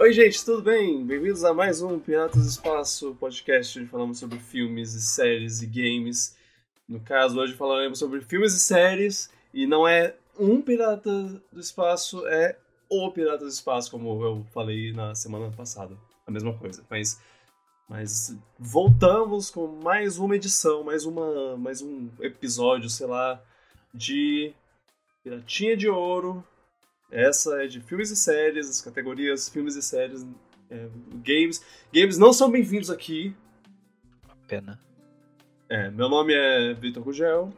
Oi, 0.00 0.12
gente, 0.12 0.44
tudo 0.44 0.62
bem? 0.62 1.04
Bem-vindos 1.04 1.42
a 1.42 1.52
mais 1.52 1.82
um 1.82 1.98
Piratas 1.98 2.40
do 2.40 2.48
Espaço 2.48 3.16
podcast, 3.18 3.80
onde 3.80 3.88
falamos 3.88 4.20
sobre 4.20 4.38
filmes 4.38 4.94
e 4.94 5.00
séries 5.00 5.60
e 5.60 5.66
games. 5.66 6.36
No 6.88 7.00
caso, 7.00 7.36
hoje 7.40 7.54
falaremos 7.54 7.98
sobre 7.98 8.20
filmes 8.20 8.54
e 8.54 8.60
séries, 8.60 9.28
e 9.52 9.66
não 9.66 9.88
é 9.88 10.14
um 10.38 10.62
Pirata 10.62 11.10
do 11.52 11.58
Espaço, 11.58 12.24
é 12.28 12.56
o 12.88 13.10
Pirata 13.10 13.38
do 13.38 13.50
Espaço, 13.50 13.90
como 13.90 14.24
eu 14.24 14.46
falei 14.54 14.92
na 14.92 15.16
semana 15.16 15.50
passada. 15.50 15.98
A 16.24 16.30
mesma 16.30 16.56
coisa. 16.56 16.84
Mas, 16.88 17.20
mas 17.88 18.38
voltamos 18.56 19.50
com 19.50 19.66
mais 19.82 20.16
uma 20.16 20.36
edição, 20.36 20.84
mais, 20.84 21.04
uma, 21.06 21.56
mais 21.56 21.82
um 21.82 22.08
episódio, 22.20 22.88
sei 22.88 23.08
lá, 23.08 23.42
de 23.92 24.54
Piratinha 25.24 25.76
de 25.76 25.88
Ouro. 25.88 26.44
Essa 27.10 27.64
é 27.64 27.66
de 27.66 27.80
filmes 27.80 28.10
e 28.10 28.16
séries, 28.16 28.68
as 28.68 28.82
categorias 28.82 29.48
filmes 29.48 29.76
e 29.76 29.82
séries, 29.82 30.26
é, 30.70 30.88
games. 31.24 31.64
Games 31.92 32.18
não 32.18 32.34
são 32.34 32.50
bem-vindos 32.50 32.90
aqui. 32.90 33.34
Pena. 34.46 34.78
É, 35.70 35.90
meu 35.90 36.08
nome 36.08 36.34
é 36.34 36.74
Vitor 36.74 37.02
Gugel, 37.02 37.50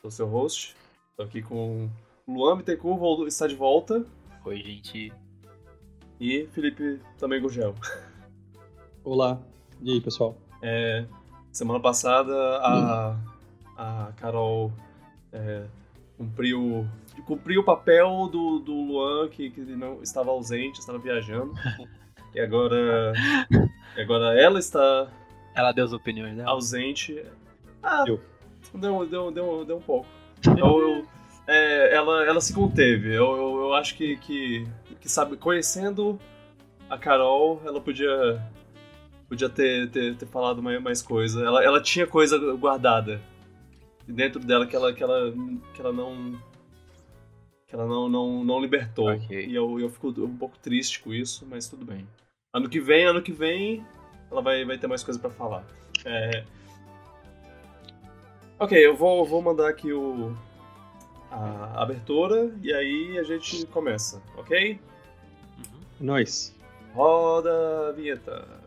sou 0.00 0.10
seu 0.10 0.26
host. 0.26 0.76
Tô 1.16 1.24
aqui 1.24 1.42
com 1.42 1.88
Luan 2.28 2.56
Bittencourt, 2.56 3.26
está 3.26 3.48
de 3.48 3.56
volta. 3.56 4.06
Oi, 4.44 4.56
gente. 4.56 5.12
E 6.20 6.46
Felipe 6.52 7.00
também 7.18 7.40
Gugel. 7.40 7.74
Olá. 9.02 9.40
E 9.82 9.92
aí, 9.92 10.00
pessoal? 10.00 10.36
É, 10.62 11.04
semana 11.52 11.80
passada 11.80 12.32
a, 12.58 13.16
a 13.76 14.12
Carol 14.16 14.72
é, 15.32 15.66
cumpriu, 16.16 16.88
cumpriu 17.22 17.60
o 17.60 17.64
papel 17.64 18.28
do, 18.30 18.58
do 18.58 18.72
Luan, 18.72 19.28
que, 19.28 19.50
que 19.50 19.60
não 19.60 20.02
estava 20.02 20.30
ausente, 20.30 20.78
estava 20.80 20.98
viajando. 20.98 21.52
e 22.34 22.40
agora, 22.40 23.12
e 23.96 24.00
agora 24.00 24.40
ela 24.40 24.58
está 24.58 25.08
Ela 25.54 25.72
deu 25.72 25.84
as 25.84 25.92
opiniões 25.92 26.36
dela. 26.36 26.50
ausente. 26.50 27.22
Ah, 27.82 28.04
Eu. 28.06 28.20
deu, 28.74 29.06
deu, 29.06 29.30
deu, 29.30 29.64
deu 29.64 29.76
um 29.76 29.82
pouco. 29.82 30.06
Eu, 30.56 30.80
eu- 30.80 31.06
é, 31.46 31.94
ela, 31.94 32.24
ela 32.24 32.40
se 32.40 32.54
conteve. 32.54 33.10
Eu, 33.14 33.36
eu, 33.36 33.56
eu 33.64 33.74
acho 33.74 33.94
que, 33.96 34.16
que, 34.16 34.66
que, 35.00 35.08
sabe, 35.10 35.36
conhecendo 35.36 36.18
a 36.88 36.96
Carol, 36.96 37.60
ela 37.66 37.80
podia, 37.82 38.42
podia 39.28 39.50
ter, 39.50 39.90
ter, 39.90 40.16
ter 40.16 40.26
falado 40.26 40.62
mais, 40.62 40.82
mais 40.82 41.02
coisa. 41.02 41.44
Ela, 41.44 41.62
ela 41.62 41.82
tinha 41.82 42.06
coisa 42.06 42.38
guardada 42.56 43.20
dentro 44.08 44.40
dela 44.40 44.66
que 44.66 44.74
ela, 44.74 44.92
que 44.94 45.02
ela, 45.02 45.32
que 45.74 45.80
ela 45.82 45.92
não. 45.92 46.32
Que 47.74 47.80
ela 47.80 47.86
não, 47.86 48.08
não, 48.08 48.44
não 48.44 48.60
libertou. 48.60 49.10
Ok. 49.10 49.46
E 49.46 49.54
eu, 49.54 49.80
eu 49.80 49.90
fico 49.90 50.08
um 50.08 50.36
pouco 50.36 50.56
triste 50.58 51.00
com 51.00 51.12
isso, 51.12 51.44
mas 51.50 51.68
tudo 51.68 51.84
bem. 51.84 52.06
Ano 52.52 52.68
que 52.68 52.78
vem, 52.78 53.04
ano 53.04 53.20
que 53.20 53.32
vem, 53.32 53.84
ela 54.30 54.40
vai, 54.40 54.64
vai 54.64 54.78
ter 54.78 54.86
mais 54.86 55.02
coisa 55.02 55.18
pra 55.18 55.30
falar. 55.30 55.64
É... 56.04 56.44
Ok, 58.60 58.78
eu 58.78 58.94
vou, 58.94 59.24
vou 59.24 59.42
mandar 59.42 59.68
aqui 59.68 59.92
o, 59.92 60.36
a 61.30 61.82
abertura 61.82 62.54
e 62.62 62.72
aí 62.72 63.18
a 63.18 63.24
gente 63.24 63.66
começa, 63.66 64.22
ok? 64.36 64.78
Uhum. 65.58 65.80
Nós. 66.00 66.54
Roda 66.94 67.88
a 67.88 67.92
vinheta. 67.92 68.63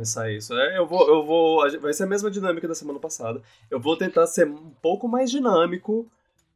Começar 0.00 0.32
isso. 0.32 0.54
É, 0.54 0.78
eu 0.78 0.86
vou, 0.86 1.06
eu 1.06 1.22
vou. 1.22 1.78
Vai 1.78 1.92
ser 1.92 2.04
a 2.04 2.06
mesma 2.06 2.30
dinâmica 2.30 2.66
da 2.66 2.74
semana 2.74 2.98
passada. 2.98 3.42
Eu 3.70 3.78
vou 3.78 3.98
tentar 3.98 4.26
ser 4.26 4.46
um 4.48 4.70
pouco 4.80 5.06
mais 5.06 5.30
dinâmico 5.30 6.10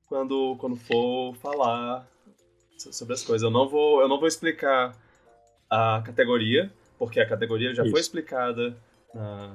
quando, 0.09 0.57
quando 0.59 0.77
for 0.77 1.35
falar 1.37 2.09
so- 2.79 2.91
sobre 2.91 3.13
as 3.13 3.23
coisas. 3.23 3.43
Eu 3.43 3.51
não 3.51 3.69
vou, 3.69 4.01
eu 4.01 4.09
não 4.09 4.19
vou 4.19 4.27
explicar 4.27 4.97
a 5.69 6.03
categoria, 6.07 6.73
porque 6.99 7.21
a 7.21 7.29
categoria 7.29 7.75
já 7.75 7.83
foi 7.83 7.91
Isso. 7.93 8.01
explicada 8.01 8.75
na, 9.15 9.55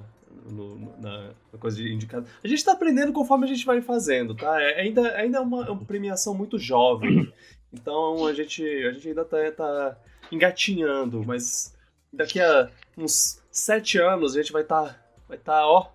no- 0.52 0.76
na, 1.02 1.32
na 1.52 1.60
coisa 1.60 1.76
de 1.78 1.92
indicado. 1.92 2.28
A 2.44 2.48
gente 2.48 2.64
tá 2.64 2.74
aprendendo 2.74 3.12
conforme 3.12 3.46
a 3.46 3.50
gente 3.50 3.66
vai 3.66 3.82
fazendo, 3.82 4.36
tá? 4.36 4.62
É, 4.62 4.82
ainda, 4.82 5.16
ainda 5.16 5.40
é 5.40 5.42
uma, 5.42 5.66
é 5.66 5.72
uma 5.72 5.84
premiação 5.86 6.36
muito 6.36 6.60
jovem. 6.60 7.28
Então 7.72 8.26
a 8.26 8.34
gente, 8.34 8.64
a 8.64 8.92
gente 8.92 9.10
ainda 9.10 9.24
tá, 9.24 9.38
tá 9.52 9.98
engatinhando, 10.32 11.24
mas 11.24 11.76
daqui 12.12 12.40
a 12.42 12.68
uns 12.98 13.39
sete 13.52 13.98
anos 14.00 14.36
a 14.36 14.42
gente 14.42 14.52
vai 14.52 14.62
estar, 14.64 15.00
vai 15.28 15.38
tá, 15.38 15.68
ó, 15.68 15.88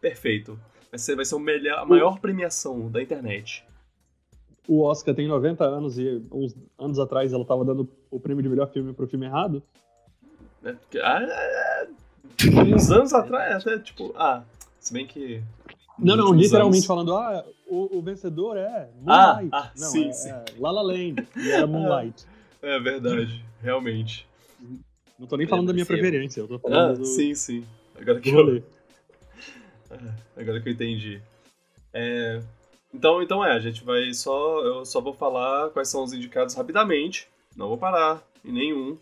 perfeito. 0.00 0.58
Vai 0.90 0.98
ser, 0.98 1.14
vai 1.16 1.24
ser 1.24 1.34
o 1.36 1.38
melhor, 1.40 1.78
a 1.78 1.84
maior 1.84 2.18
premiação 2.18 2.90
da 2.90 3.00
internet. 3.02 3.64
O 4.68 4.82
Oscar 4.82 5.14
tem 5.14 5.26
90 5.28 5.64
anos 5.64 5.98
e 5.98 6.22
uns 6.32 6.54
anos 6.78 6.98
atrás 6.98 7.32
ela 7.32 7.44
tava 7.44 7.64
dando 7.64 7.88
o 8.10 8.18
prêmio 8.20 8.42
de 8.42 8.48
melhor 8.48 8.68
filme 8.70 8.92
pro 8.92 9.06
filme 9.06 9.26
errado. 9.26 9.62
né? 10.62 10.72
Porque, 10.80 10.98
ah, 10.98 11.20
é, 11.22 11.88
uns 12.74 12.90
anos 12.90 13.12
atrás, 13.12 13.66
até 13.66 13.78
tipo, 13.78 14.12
ah, 14.16 14.42
se 14.78 14.92
bem 14.92 15.06
que. 15.06 15.42
Não, 15.98 16.16
não, 16.16 16.32
literalmente 16.32 16.76
anos- 16.78 16.86
falando, 16.86 17.16
ah, 17.16 17.44
o, 17.66 17.98
o 17.98 18.02
vencedor 18.02 18.56
é 18.56 18.88
Ah, 19.06 19.34
Moonlight. 19.34 19.50
ah, 19.52 19.72
não, 19.78 19.88
sim, 19.88 20.08
é, 20.08 20.12
sim. 20.12 20.30
é 20.30 20.44
La 20.58 20.70
La 20.70 20.82
Land 20.82 21.28
e 21.36 21.50
era 21.50 21.66
Moonlight. 21.68 22.26
É 22.62 22.78
verdade, 22.80 23.44
realmente. 23.62 24.26
Não 25.20 25.26
tô 25.26 25.36
nem 25.36 25.46
falando 25.46 25.66
da 25.66 25.74
minha 25.74 25.84
preferência, 25.84 26.40
eu 26.40 26.48
tô 26.48 26.54
Ah, 26.56 26.60
falando 26.60 26.98
do, 26.98 27.04
sim, 27.04 27.34
sim. 27.34 27.64
Agora 27.94 28.18
que 28.20 28.30
eu, 28.30 28.34
rolê. 28.34 28.62
É, 29.90 30.40
agora 30.40 30.60
que 30.60 30.68
eu 30.68 30.72
entendi. 30.72 31.20
É, 31.92 32.40
então, 32.94 33.20
então 33.20 33.44
é, 33.44 33.52
a 33.52 33.58
gente 33.58 33.82
vai 33.84 34.12
só. 34.14 34.64
Eu 34.64 34.84
só 34.84 35.00
vou 35.00 35.12
falar 35.12 35.70
quais 35.70 35.88
são 35.88 36.04
os 36.04 36.12
indicados 36.12 36.54
rapidamente. 36.54 37.28
Não 37.56 37.68
vou 37.68 37.76
parar 37.76 38.24
em 38.44 38.52
nenhum. 38.52 38.96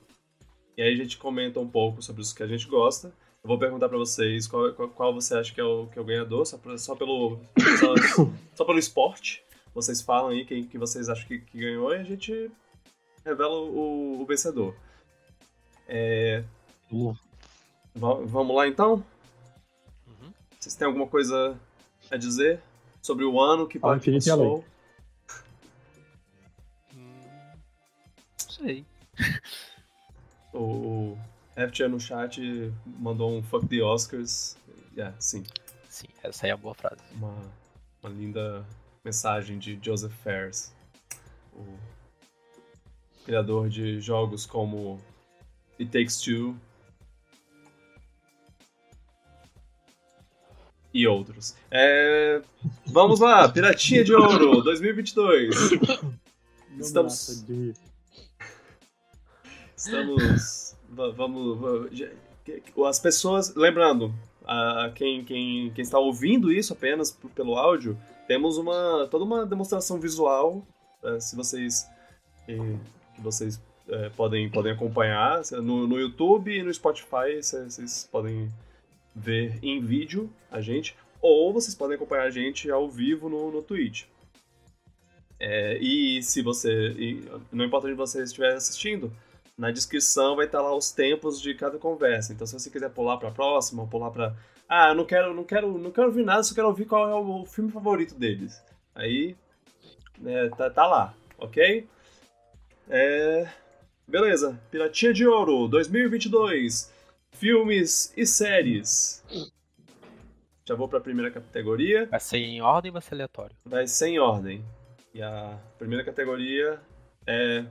E 0.76 0.82
aí 0.82 0.92
a 0.94 0.96
gente 0.96 1.18
comenta 1.18 1.60
um 1.60 1.68
pouco 1.68 2.00
sobre 2.02 2.22
os 2.22 2.32
que 2.32 2.42
a 2.42 2.46
gente 2.46 2.66
gosta. 2.66 3.08
Eu 3.44 3.48
vou 3.48 3.58
perguntar 3.58 3.88
pra 3.88 3.98
vocês 3.98 4.48
qual, 4.48 4.72
qual, 4.72 4.88
qual 4.88 5.14
você 5.14 5.34
acha 5.36 5.52
que 5.54 5.60
é 5.60 5.64
o, 5.64 5.86
que 5.88 5.98
é 5.98 6.02
o 6.02 6.04
ganhador, 6.04 6.46
só, 6.46 6.56
pra- 6.56 6.78
só 6.78 6.96
pelo. 6.96 7.38
Só, 7.78 7.94
só 8.56 8.64
pelo 8.64 8.78
esporte. 8.78 9.42
Vocês 9.74 10.00
falam 10.00 10.30
aí 10.30 10.44
quem 10.46 10.64
que 10.64 10.78
vocês 10.78 11.08
acham 11.10 11.26
que, 11.28 11.38
que 11.40 11.58
ganhou 11.58 11.92
e 11.92 11.96
a 11.98 12.02
gente 12.04 12.50
revela 13.24 13.54
o, 13.60 14.22
o 14.22 14.24
vencedor. 14.26 14.74
É, 15.88 16.44
va- 17.94 18.20
vamos 18.24 18.54
lá 18.54 18.68
então? 18.68 19.02
Uhum. 20.06 20.32
Vocês 20.60 20.74
têm 20.74 20.86
alguma 20.86 21.06
coisa 21.06 21.58
a 22.10 22.16
dizer 22.16 22.60
sobre 23.02 23.24
o 23.24 23.40
ano 23.40 23.66
que 23.66 23.78
e 23.78 23.80
passou? 23.80 24.64
Não 26.94 28.50
sei. 28.50 28.84
O, 30.52 31.16
Heftia 31.56 31.88
no 31.88 31.98
chat 32.00 32.40
mandou 32.86 33.30
um 33.32 33.42
fuck 33.42 33.66
the 33.66 33.82
Oscars. 33.82 34.56
É, 34.96 35.12
sim. 35.18 35.42
Sim, 35.88 36.08
essa 36.22 36.46
aí 36.46 36.50
é 36.50 36.52
a 36.52 36.56
boa 36.56 36.74
frase. 36.74 37.00
Uma, 37.12 37.34
uma 38.02 38.10
linda 38.10 38.64
mensagem 39.04 39.58
de 39.58 39.78
Joseph 39.82 40.12
Fares, 40.22 40.72
o 41.54 41.64
criador 43.24 43.68
de 43.68 44.00
jogos 44.00 44.44
como 44.46 45.00
It 45.78 45.90
Takes 45.90 46.20
Two 46.20 46.56
e 50.92 51.06
outros. 51.06 51.54
É, 51.70 52.42
vamos 52.86 53.20
lá, 53.20 53.48
Piratinha 53.48 54.02
de 54.02 54.14
Ouro 54.14 54.62
2022. 54.62 55.54
Não 56.70 56.80
Estamos-. 56.80 57.44
Estamos. 59.76 60.76
va- 60.90 61.10
vamos. 61.10 61.58
As 62.86 62.98
pessoas. 62.98 63.54
Lembrando, 63.54 64.12
a, 64.46 64.90
quem, 64.94 65.24
quem, 65.24 65.70
quem 65.72 65.82
está 65.82 65.98
ouvindo 65.98 66.50
isso 66.52 66.72
apenas 66.72 67.10
pelo 67.34 67.56
áudio, 67.56 67.98
temos 68.26 68.56
uma 68.56 69.06
toda 69.10 69.24
uma 69.24 69.44
demonstração 69.46 70.00
visual. 70.00 70.66
eh, 71.04 71.20
se 71.20 71.36
vocês. 71.36 71.86
eh, 72.48 72.76
que 73.14 73.20
vocês 73.20 73.60
eh, 73.88 74.10
podem, 74.16 74.50
podem 74.50 74.72
acompanhar 74.72 75.40
no, 75.52 75.86
no 75.86 75.98
YouTube 75.98 76.56
e 76.56 76.62
no 76.62 76.72
Spotify, 76.72 77.42
cê- 77.42 77.64
vocês 77.64 78.08
podem 78.10 78.50
ver 79.14 79.58
em 79.62 79.80
vídeo 79.80 80.30
a 80.50 80.60
gente, 80.60 80.96
ou 81.20 81.52
vocês 81.52 81.74
podem 81.74 81.96
acompanhar 81.96 82.24
a 82.24 82.30
gente 82.30 82.70
ao 82.70 82.88
vivo 82.88 83.28
no, 83.28 83.50
no 83.50 83.62
Twitch. 83.62 84.04
É, 85.40 85.78
e 85.78 86.22
se 86.22 86.42
você. 86.42 86.90
e 86.90 87.24
não 87.52 87.64
importa 87.64 87.86
onde 87.86 87.96
você 87.96 88.22
estiver 88.22 88.54
assistindo, 88.54 89.12
na 89.56 89.70
descrição 89.70 90.36
vai 90.36 90.46
estar 90.46 90.60
lá 90.60 90.74
os 90.74 90.90
tempos 90.90 91.40
de 91.40 91.54
cada 91.54 91.78
conversa. 91.78 92.32
Então, 92.32 92.46
se 92.46 92.58
você 92.58 92.70
quiser 92.70 92.90
pular 92.90 93.18
para 93.18 93.28
a 93.28 93.32
próxima, 93.32 93.86
pular 93.86 94.10
para 94.10 94.34
ah, 94.68 94.92
não 94.94 95.06
quero, 95.06 95.32
não 95.32 95.44
quero, 95.44 95.78
não 95.78 95.90
quero 95.90 96.08
ouvir 96.08 96.24
nada, 96.24 96.42
só 96.42 96.54
quero 96.54 96.68
ouvir 96.68 96.84
qual 96.84 97.08
é 97.08 97.14
o, 97.14 97.46
filme 97.46 97.72
favorito 97.72 98.14
deles. 98.14 98.62
Aí, 98.94 99.34
né, 100.18 100.50
tá, 100.50 100.68
tá 100.68 100.86
lá, 100.86 101.14
ok? 101.38 101.88
É... 102.90 103.48
Beleza, 104.08 104.58
Piratinha 104.70 105.12
de 105.12 105.26
Ouro 105.26 105.68
2022, 105.68 106.90
filmes 107.32 108.10
e 108.16 108.24
séries. 108.24 109.22
Já 110.66 110.74
vou 110.74 110.88
pra 110.88 110.98
primeira 110.98 111.30
categoria. 111.30 112.06
Vai 112.06 112.18
ser 112.18 112.38
em 112.38 112.62
ordem 112.62 112.88
ou 112.88 112.94
vai 112.94 113.02
ser 113.02 113.14
aleatório? 113.14 113.54
Vai 113.66 113.86
ser 113.86 114.08
em 114.08 114.18
ordem. 114.18 114.64
E 115.12 115.20
a 115.20 115.58
primeira 115.78 116.02
categoria 116.02 116.80
é 117.26 117.66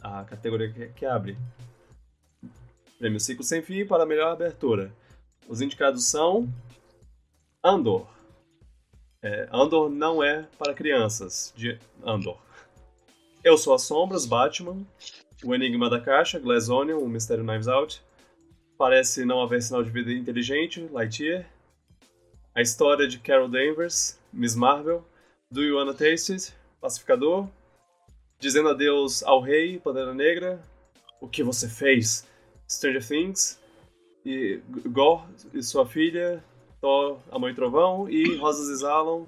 a 0.00 0.22
categoria 0.22 0.72
que, 0.72 0.86
que 0.90 1.04
abre. 1.04 1.36
Prêmio 2.96 3.18
Ciclo 3.18 3.42
Sem 3.42 3.60
Fim 3.60 3.84
para 3.84 4.04
a 4.04 4.06
melhor 4.06 4.32
abertura. 4.32 4.92
Os 5.48 5.60
indicados 5.60 6.04
são 6.04 6.48
Andor. 7.64 8.06
É, 9.20 9.48
Andor 9.52 9.90
não 9.90 10.22
é 10.22 10.46
para 10.56 10.72
crianças, 10.72 11.52
de 11.56 11.80
Andor. 12.04 12.38
Eu 13.42 13.58
Sou 13.58 13.74
as 13.74 13.82
Sombras, 13.82 14.24
Batman. 14.24 14.86
O 15.44 15.54
Enigma 15.54 15.88
da 15.88 16.00
Caixa, 16.00 16.38
Glass 16.38 16.68
Onion, 16.68 16.98
O 16.98 17.08
Mistério 17.08 17.44
Knives 17.44 17.68
Out. 17.68 18.02
Parece 18.76 19.24
não 19.24 19.40
haver 19.40 19.62
sinal 19.62 19.82
de 19.82 19.90
vida 19.90 20.12
inteligente, 20.12 20.88
Lightyear. 20.90 21.46
A 22.54 22.60
história 22.60 23.06
de 23.06 23.20
Carol 23.20 23.48
Danvers, 23.48 24.18
Miss 24.32 24.56
Marvel. 24.56 25.04
Do 25.50 25.62
You 25.62 25.76
Wanna 25.76 25.94
Taste 25.94 26.32
It, 26.32 26.52
Pacificador. 26.80 27.48
Dizendo 28.40 28.68
adeus 28.68 29.22
ao 29.22 29.40
Rei, 29.40 29.78
Pantera 29.78 30.12
Negra. 30.12 30.60
O 31.20 31.28
que 31.28 31.42
você 31.42 31.68
fez? 31.68 32.26
Stranger 32.68 33.06
Things. 33.06 33.60
E 34.24 34.60
Gore 34.86 35.22
e 35.54 35.62
sua 35.62 35.86
filha. 35.86 36.42
Thor, 36.80 37.20
A 37.30 37.38
Mãe 37.38 37.54
Trovão. 37.54 38.10
E 38.10 38.36
Rosas 38.36 38.68
exalam 38.68 39.26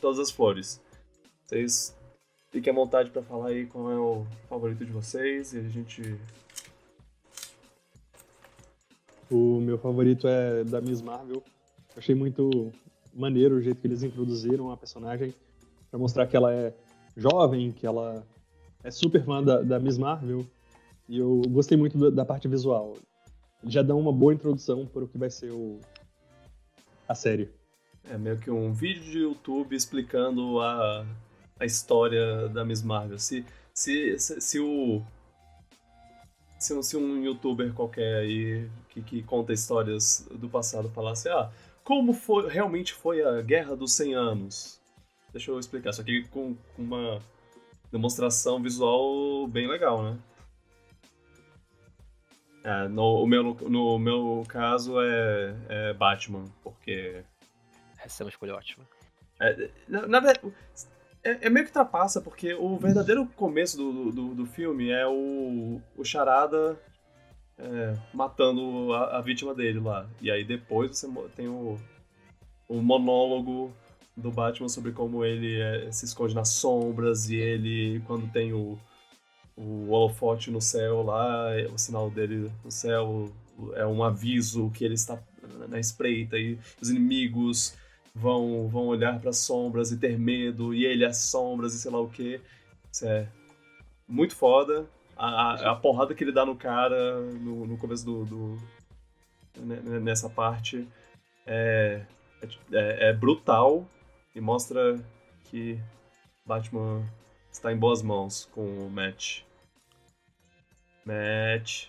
todas 0.00 0.18
as 0.18 0.30
flores. 0.30 0.80
Vocês 1.44 1.95
fiquem 2.56 2.72
à 2.72 2.74
vontade 2.74 3.10
para 3.10 3.22
falar 3.22 3.48
aí 3.48 3.66
qual 3.66 3.92
é 3.92 3.98
o 3.98 4.26
favorito 4.48 4.82
de 4.82 4.90
vocês. 4.90 5.52
E 5.52 5.58
a 5.58 5.68
gente. 5.68 6.18
O 9.30 9.60
meu 9.60 9.76
favorito 9.76 10.26
é 10.26 10.64
da 10.64 10.80
Miss 10.80 11.02
Marvel. 11.02 11.42
Achei 11.94 12.14
muito 12.14 12.72
maneiro 13.12 13.56
o 13.56 13.60
jeito 13.60 13.78
que 13.78 13.86
eles 13.86 14.02
introduziram 14.02 14.70
a 14.70 14.76
personagem 14.76 15.34
para 15.90 15.98
mostrar 15.98 16.26
que 16.26 16.36
ela 16.36 16.52
é 16.52 16.72
jovem, 17.14 17.72
que 17.72 17.86
ela 17.86 18.26
é 18.82 18.90
super 18.90 19.22
fã 19.22 19.42
da, 19.42 19.60
da 19.60 19.78
Miss 19.78 19.98
Marvel. 19.98 20.46
E 21.06 21.18
eu 21.18 21.42
gostei 21.50 21.76
muito 21.76 21.98
da, 21.98 22.08
da 22.08 22.24
parte 22.24 22.48
visual. 22.48 22.96
Já 23.64 23.82
dão 23.82 24.00
uma 24.00 24.12
boa 24.12 24.32
introdução 24.32 24.86
para 24.86 25.04
o 25.04 25.08
que 25.08 25.18
vai 25.18 25.28
ser 25.28 25.50
o, 25.50 25.78
a 27.06 27.14
série. 27.14 27.50
É 28.08 28.16
meio 28.16 28.38
que 28.38 28.50
um 28.50 28.72
vídeo 28.72 29.02
de 29.02 29.18
YouTube 29.18 29.74
explicando 29.74 30.60
a, 30.60 31.04
a 31.58 31.64
história 31.64 32.48
da 32.48 32.64
Miss 32.64 32.82
Marvel. 32.82 33.18
Se, 33.18 33.44
se, 33.72 34.18
se, 34.18 34.40
se 34.40 34.60
o. 34.60 35.02
Se, 36.58 36.72
um- 36.74 36.82
se 36.82 36.96
um 36.96 37.22
youtuber 37.22 37.72
qualquer 37.74 38.16
aí 38.20 38.68
que, 38.88 39.02
que 39.02 39.22
conta 39.22 39.52
histórias 39.52 40.26
do 40.30 40.48
passado 40.48 40.88
falasse, 40.88 41.28
ah, 41.28 41.50
como 41.84 42.12
foi, 42.14 42.48
realmente 42.48 42.92
foi 42.94 43.22
a 43.22 43.42
Guerra 43.42 43.76
dos 43.76 43.92
100 43.92 44.14
Anos? 44.14 44.80
Deixa 45.32 45.50
eu 45.50 45.58
explicar, 45.60 45.92
só 45.92 46.02
que 46.02 46.24
com, 46.28 46.54
com 46.74 46.82
uma 46.82 47.20
demonstração 47.92 48.60
visual 48.62 49.46
bem 49.46 49.68
legal, 49.68 50.02
né? 50.02 50.18
É, 52.64 52.88
no, 52.88 53.22
o 53.22 53.26
meu, 53.26 53.42
no 53.68 53.98
meu 53.98 54.42
caso 54.48 54.98
é, 55.00 55.54
é 55.68 55.92
Batman, 55.94 56.46
porque 56.64 57.22
Essa 58.02 58.22
é 58.22 58.24
uma 58.24 58.30
escolha 58.30 58.54
ótima. 58.56 58.84
é, 59.40 59.70
na, 59.86 60.06
na 60.08 60.20
verdade, 60.20 60.52
é, 61.26 61.46
é 61.46 61.50
meio 61.50 61.64
que 61.64 61.70
ultrapassa, 61.70 62.20
porque 62.20 62.54
o 62.54 62.76
verdadeiro 62.78 63.26
começo 63.36 63.76
do, 63.76 64.12
do, 64.12 64.34
do 64.34 64.46
filme 64.46 64.90
é 64.90 65.06
o, 65.06 65.80
o 65.96 66.04
Charada 66.04 66.78
é, 67.58 67.94
matando 68.14 68.92
a, 68.92 69.18
a 69.18 69.20
vítima 69.20 69.54
dele 69.54 69.80
lá. 69.80 70.08
E 70.20 70.30
aí 70.30 70.44
depois 70.44 70.96
você 70.96 71.08
tem 71.34 71.48
o, 71.48 71.76
o 72.68 72.80
monólogo 72.80 73.72
do 74.16 74.30
Batman 74.30 74.68
sobre 74.68 74.92
como 74.92 75.24
ele 75.24 75.60
é, 75.60 75.90
se 75.90 76.04
esconde 76.04 76.34
nas 76.34 76.50
sombras 76.50 77.28
e 77.28 77.36
ele, 77.36 78.00
quando 78.06 78.30
tem 78.30 78.52
o, 78.52 78.78
o 79.56 79.90
holofote 79.90 80.50
no 80.50 80.60
céu 80.60 81.02
lá, 81.02 81.52
é, 81.58 81.66
o 81.66 81.76
sinal 81.76 82.08
dele 82.10 82.50
no 82.64 82.70
céu 82.70 83.30
é 83.74 83.86
um 83.86 84.04
aviso 84.04 84.70
que 84.70 84.84
ele 84.84 84.94
está 84.94 85.18
na 85.68 85.80
espreita 85.80 86.36
e 86.38 86.58
os 86.80 86.90
inimigos 86.90 87.74
vão, 88.16 88.66
vão 88.68 88.86
olhar 88.86 89.20
para 89.20 89.30
as 89.30 89.38
sombras 89.38 89.92
e 89.92 89.98
ter 89.98 90.18
medo, 90.18 90.74
e 90.74 90.84
ele 90.86 91.04
as 91.04 91.18
sombras 91.18 91.74
e 91.74 91.78
sei 91.78 91.90
lá 91.90 92.00
o 92.00 92.08
que. 92.08 92.40
Isso 92.90 93.06
é 93.06 93.28
muito 94.08 94.34
foda. 94.34 94.86
A, 95.16 95.26
a, 95.28 95.70
a 95.72 95.76
porrada 95.76 96.14
que 96.14 96.24
ele 96.24 96.32
dá 96.32 96.44
no 96.44 96.56
cara 96.56 97.20
no, 97.20 97.66
no 97.66 97.76
começo 97.78 98.04
do. 98.04 98.24
do- 98.24 98.58
ne- 99.58 100.00
nessa 100.00 100.28
parte 100.28 100.86
é, 101.46 102.04
é, 102.72 103.08
é 103.08 103.12
brutal 103.12 103.88
e 104.34 104.40
mostra 104.40 104.98
que 105.44 105.78
Batman 106.44 107.02
está 107.50 107.72
em 107.72 107.76
boas 107.76 108.02
mãos 108.02 108.46
com 108.52 108.86
o 108.86 108.90
Matt. 108.90 109.40
Matt 111.04 111.86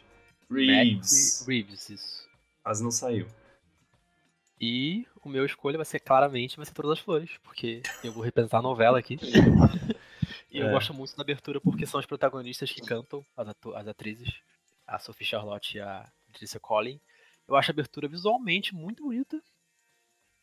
Reeves. 0.50 1.40
Matt 1.42 1.48
Reeves, 1.48 1.90
isso. 1.90 2.28
Quase 2.64 2.84
não 2.84 2.92
saiu. 2.92 3.28
E 4.60 5.06
o 5.24 5.30
meu 5.30 5.46
escolha 5.46 5.78
vai 5.78 5.86
ser 5.86 6.00
claramente 6.00 6.58
vai 6.58 6.66
ser 6.66 6.74
Todas 6.74 6.94
as 6.94 7.00
Flores, 7.00 7.32
porque 7.44 7.82
eu 8.04 8.12
vou 8.12 8.24
representar 8.24 8.58
a 8.60 8.62
novela 8.62 8.98
aqui. 8.98 9.18
e 10.52 10.58
eu 10.60 10.68
É. 10.68 10.72
gosto 10.72 10.94
muito 10.94 11.16
da 11.16 11.22
abertura 11.22 11.62
porque 11.62 11.86
são 11.86 12.00
os 12.00 12.06
protagonistas 12.06 12.72
que 12.72 12.82
cantam, 12.82 13.24
as, 13.36 13.48
as 13.76 13.88
atrizes, 13.88 14.34
a 14.88 14.98
Sophie 14.98 15.26
Charlotte 15.28 15.78
e 15.78 15.82
a 15.82 16.10
Patricia 16.26 16.60
Collin. 16.60 17.00
Eu 17.48 17.56
acho 17.56 17.70
a 17.72 17.74
abertura 17.74 18.08
visualmente 18.08 18.74
muito 18.74 19.04
bonita. 19.04 19.42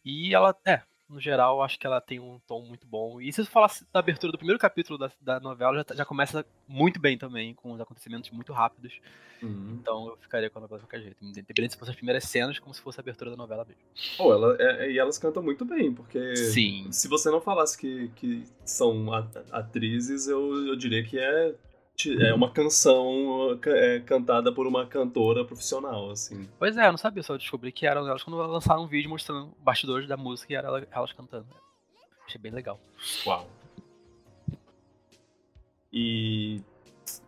E 0.05 0.35
ela, 0.35 0.55
é, 0.65 0.83
no 1.09 1.21
geral, 1.21 1.63
acho 1.63 1.79
que 1.79 1.87
ela 1.87 2.01
tem 2.01 2.19
um 2.19 2.39
tom 2.47 2.63
muito 2.63 2.87
bom. 2.87 3.21
E 3.21 3.33
se 3.33 3.41
eu 3.41 3.47
falasse 3.47 3.87
da 3.93 4.01
abertura 4.01 4.33
do 4.33 4.39
primeiro 4.39 4.59
capítulo 4.59 4.99
da, 4.99 5.11
da 5.21 5.41
novela, 5.41 5.77
já, 5.89 5.97
já 5.97 6.05
começa 6.05 6.45
muito 6.67 6.99
bem 6.99 7.19
também, 7.19 7.55
com 7.55 7.73
os 7.73 7.81
acontecimentos 7.81 8.31
muito 8.31 8.53
rápidos. 8.53 9.01
Uhum. 9.43 9.79
Então 9.81 10.09
eu 10.09 10.17
ficaria 10.17 10.49
com 10.49 10.59
a 10.59 10.63
novela 10.63 10.81
de 10.81 10.87
qualquer 10.87 11.03
jeito. 11.03 11.23
Independente 11.23 11.73
se 11.75 11.79
fosse 11.79 11.91
as 11.91 11.97
primeiras 11.97 12.25
cenas, 12.25 12.59
como 12.59 12.75
se 12.75 12.81
fosse 12.81 12.99
a 12.99 13.03
abertura 13.03 13.31
da 13.31 13.37
novela 13.37 13.65
mesmo. 13.65 13.83
Pô, 14.17 14.33
ela, 14.33 14.57
é- 14.59 14.91
e 14.93 14.99
elas 14.99 15.19
cantam 15.19 15.43
muito 15.43 15.65
bem, 15.65 15.93
porque 15.93 16.35
Sim. 16.37 16.91
se 16.91 17.07
você 17.09 17.31
não 17.31 17.41
falasse 17.41 17.77
que, 17.77 18.09
que 18.17 18.45
são 18.65 19.13
atrizes, 19.53 20.27
eu, 20.27 20.67
eu 20.67 20.77
diria 20.77 21.05
que 21.05 21.19
é, 21.19 21.55
é 22.21 22.35
uma 22.35 22.51
canção 22.51 23.57
ca- 23.61 23.71
é, 23.71 24.01
cantada 24.01 24.53
por 24.53 24.67
uma 24.67 24.87
cantora 24.87 25.45
profissional, 25.45 26.11
assim. 26.11 26.49
Pois 26.59 26.77
é, 26.77 26.87
eu 26.87 26.91
não 26.93 26.99
sabia, 26.99 27.23
só 27.23 27.37
descobri 27.37 27.71
que 27.73 27.87
eram 27.87 28.07
elas 28.09 28.23
quando 28.23 28.37
lançaram 28.37 28.83
um 28.83 28.87
vídeo 28.87 29.09
mostrando 29.09 29.53
bastidores 29.61 30.09
da 30.09 30.17
música 30.17 30.53
e 30.53 30.57
era 30.57 30.69
ela- 30.69 30.87
elas 30.91 31.13
cantando. 31.13 31.47
Achei 32.27 32.41
bem 32.41 32.53
legal. 32.53 32.81
Uau. 33.27 33.47
E, 35.93 36.61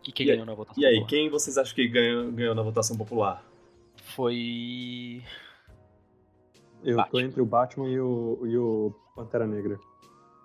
E 0.05 0.11
quem 0.11 0.25
E- 0.25 0.29
ganhou 0.31 0.45
na 0.45 0.53
votação? 0.53 0.81
e 0.81 0.85
aí, 0.85 0.95
popular? 0.95 1.09
quem 1.09 1.29
vocês 1.29 1.57
acham 1.57 1.75
que 1.75 1.87
ganhou, 1.87 2.31
ganhou 2.31 2.55
na 2.55 2.61
votação 2.61 2.97
popular? 2.97 3.43
Foi. 4.15 5.23
Eu 6.83 6.95
tô 6.95 7.01
Batman. 7.03 7.21
entre 7.21 7.41
o 7.41 7.45
Batman 7.45 7.89
e 7.89 7.99
o, 7.99 8.39
e 8.45 8.57
o 8.57 8.93
Pantera 9.15 9.45
Negra. 9.47 9.79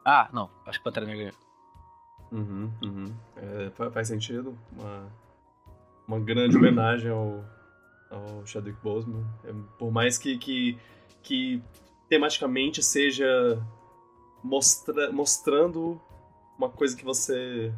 Ah, 0.04 0.28
não, 0.32 0.50
acho 0.66 0.78
que 0.78 0.84
Pantera 0.84 1.06
Negra 1.06 1.24
ganhou. 1.24 1.51
Uhum, 2.32 2.72
uhum. 2.82 3.14
É, 3.36 3.70
fa- 3.70 3.90
faz 3.90 4.08
sentido. 4.08 4.56
Uma, 4.72 5.06
uma 6.08 6.18
grande 6.20 6.56
homenagem 6.56 7.10
ao, 7.10 7.44
ao 8.10 8.46
Chadwick 8.46 8.78
Boseman. 8.82 9.24
É, 9.44 9.52
por 9.78 9.90
mais 9.92 10.16
que, 10.16 10.38
que, 10.38 10.78
que 11.22 11.62
tematicamente 12.08 12.82
seja 12.82 13.62
mostra, 14.42 15.12
mostrando 15.12 16.00
uma 16.56 16.68
coisa 16.70 16.96
que 16.96 17.04
você. 17.04 17.72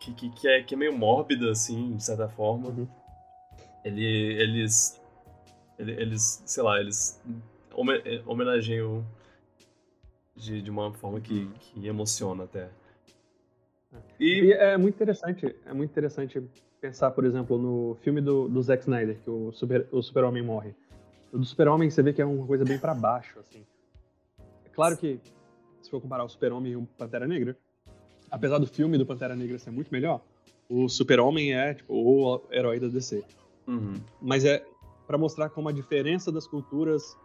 Que, 0.00 0.12
que, 0.14 0.30
que, 0.30 0.48
é, 0.48 0.62
que 0.62 0.74
é 0.74 0.78
meio 0.78 0.96
mórbida, 0.96 1.50
assim, 1.50 1.96
de 1.96 2.04
certa 2.04 2.28
forma. 2.28 2.68
Uhum. 2.68 2.88
Ele, 3.84 4.04
eles. 4.04 5.00
ele- 5.78 5.92
Eles, 6.00 6.42
sei 6.46 6.62
lá, 6.62 6.80
eles 6.80 7.20
home- 7.74 8.22
homenageiam 8.26 9.04
de, 10.38 10.62
de 10.62 10.70
uma 10.70 10.92
forma 10.92 11.20
que, 11.20 11.50
que 11.60 11.86
emociona 11.86 12.44
até. 12.44 12.70
E. 14.18 14.46
E 14.46 14.52
é 14.52 14.76
muito 14.76 14.94
interessante, 14.94 15.54
é 15.66 15.72
muito 15.72 15.90
interessante 15.90 16.42
pensar, 16.80 17.10
por 17.10 17.24
exemplo, 17.24 17.58
no 17.58 17.96
filme 18.02 18.20
do, 18.20 18.48
do 18.48 18.62
Zack 18.62 18.82
Snyder, 18.82 19.18
que 19.22 19.28
o 19.28 19.52
super, 19.52 19.86
o 19.90 20.00
super-homem 20.00 20.42
morre. 20.42 20.74
O 21.32 21.38
do 21.38 21.44
super-homem 21.44 21.90
você 21.90 22.02
vê 22.02 22.12
que 22.12 22.22
é 22.22 22.24
uma 22.24 22.46
coisa 22.46 22.64
bem 22.64 22.78
pra 22.78 22.94
baixo, 22.94 23.38
assim. 23.40 23.66
É 24.64 24.68
claro 24.68 24.96
que, 24.96 25.20
se 25.82 25.90
for 25.90 26.00
comparar 26.00 26.24
o 26.24 26.28
super-homem 26.28 26.72
e 26.72 26.76
o 26.76 26.86
Pantera 26.96 27.26
Negra, 27.26 27.56
apesar 28.30 28.58
do 28.58 28.66
filme 28.66 28.96
do 28.96 29.04
Pantera 29.04 29.34
Negra 29.34 29.58
ser 29.58 29.70
muito 29.70 29.90
melhor, 29.90 30.22
o 30.68 30.88
super-homem 30.88 31.54
é, 31.54 31.74
tipo, 31.74 31.92
o 31.92 32.42
herói 32.50 32.78
da 32.78 32.88
DC. 32.88 33.24
Uhum. 33.66 33.94
Mas 34.20 34.44
é 34.44 34.64
pra 35.06 35.18
mostrar 35.18 35.48
como 35.50 35.68
a 35.68 35.72
diferença 35.72 36.30
das 36.30 36.46
culturas 36.46 37.16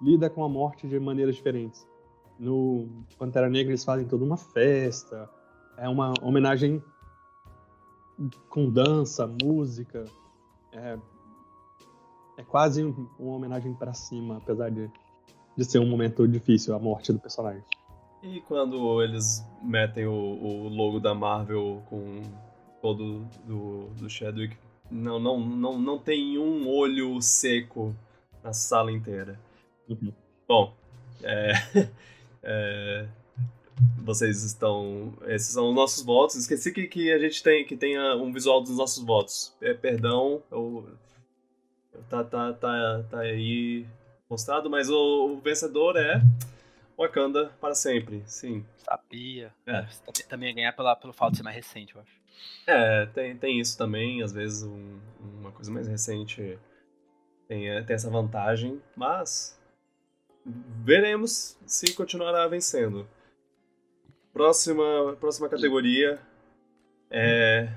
lida 0.00 0.28
com 0.28 0.44
a 0.44 0.48
morte 0.48 0.88
de 0.88 0.98
maneiras 0.98 1.36
diferentes. 1.36 1.86
No 2.38 2.88
Pantera 3.18 3.48
Negra 3.48 3.70
eles 3.72 3.84
fazem 3.84 4.06
toda 4.06 4.24
uma 4.24 4.36
festa. 4.36 5.28
É 5.76 5.88
uma 5.88 6.12
homenagem 6.22 6.82
com 8.48 8.70
dança, 8.70 9.26
música. 9.26 10.04
É, 10.72 10.98
é 12.36 12.42
quase 12.44 12.82
uma 12.82 13.36
homenagem 13.36 13.74
para 13.74 13.92
cima, 13.92 14.36
apesar 14.38 14.70
de, 14.70 14.90
de 15.56 15.64
ser 15.64 15.78
um 15.78 15.86
momento 15.86 16.26
difícil, 16.26 16.74
a 16.74 16.78
morte 16.78 17.12
do 17.12 17.18
personagem. 17.18 17.62
E 18.22 18.40
quando 18.42 19.02
eles 19.02 19.44
metem 19.62 20.06
o, 20.06 20.12
o 20.12 20.68
logo 20.68 20.98
da 20.98 21.14
Marvel 21.14 21.82
com 21.88 22.22
todo 22.82 23.24
do, 23.44 23.86
do 23.96 24.10
Chadwick, 24.10 24.56
não, 24.90 25.18
não, 25.18 25.38
não, 25.38 25.78
não 25.78 25.98
tem 25.98 26.38
um 26.38 26.68
olho 26.68 27.20
seco 27.20 27.94
na 28.42 28.52
sala 28.52 28.90
inteira. 28.90 29.38
Uhum. 29.88 30.12
Bom, 30.46 30.72
é, 31.22 31.52
é, 32.42 33.08
vocês 33.98 34.42
estão. 34.42 35.12
Esses 35.26 35.52
são 35.52 35.68
os 35.68 35.74
nossos 35.74 36.04
votos. 36.04 36.36
Esqueci 36.36 36.72
que, 36.72 36.86
que 36.86 37.12
a 37.12 37.18
gente 37.18 37.42
tem 37.42 37.64
que 37.64 37.76
tenha 37.76 38.16
um 38.16 38.32
visual 38.32 38.60
dos 38.60 38.76
nossos 38.76 39.04
votos. 39.04 39.54
É, 39.60 39.74
perdão, 39.74 40.42
eu, 40.50 40.88
tá, 42.08 42.24
tá, 42.24 42.52
tá, 42.52 43.04
tá 43.10 43.20
aí 43.20 43.86
mostrado, 44.28 44.68
mas 44.68 44.90
o, 44.90 45.34
o 45.34 45.40
vencedor 45.40 45.96
é 45.96 46.20
Wakanda 46.96 47.52
para 47.60 47.74
sempre, 47.74 48.22
sim. 48.26 48.64
Sabia. 48.78 49.52
É. 49.66 49.86
Também 50.28 50.48
ia 50.48 50.54
ganhar 50.54 50.72
pela, 50.72 50.96
pelo 50.96 51.12
fato 51.12 51.32
de 51.32 51.38
ser 51.38 51.42
mais 51.44 51.56
recente, 51.56 51.94
eu 51.94 52.00
acho. 52.00 52.18
É, 52.66 53.06
tem, 53.06 53.36
tem 53.36 53.60
isso 53.60 53.76
também. 53.78 54.22
Às 54.22 54.32
vezes 54.32 54.64
um, 54.64 54.98
uma 55.38 55.52
coisa 55.52 55.70
mais 55.70 55.86
recente 55.86 56.58
tem, 57.46 57.68
é, 57.68 57.82
tem 57.82 57.94
essa 57.94 58.10
vantagem, 58.10 58.80
mas 58.96 59.57
veremos 60.44 61.56
se 61.66 61.94
continuará 61.94 62.46
vencendo. 62.48 63.06
Próxima, 64.32 65.16
próxima 65.18 65.48
categoria 65.48 66.20
é, 67.10 67.72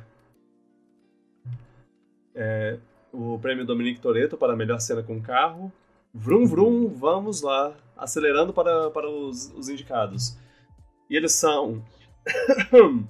é 2.35 2.77
o 3.11 3.39
prêmio 3.39 3.65
Dominique 3.65 3.99
Toretto 3.99 4.37
para 4.37 4.55
melhor 4.55 4.79
cena 4.79 5.03
com 5.03 5.21
carro. 5.21 5.71
Vrum 6.13 6.45
Vrum, 6.45 6.87
vamos 6.89 7.41
lá, 7.41 7.75
acelerando 7.97 8.53
para, 8.53 8.89
para 8.91 9.09
os, 9.09 9.51
os 9.55 9.69
indicados. 9.69 10.37
E 11.09 11.15
eles 11.15 11.33
são 11.33 11.83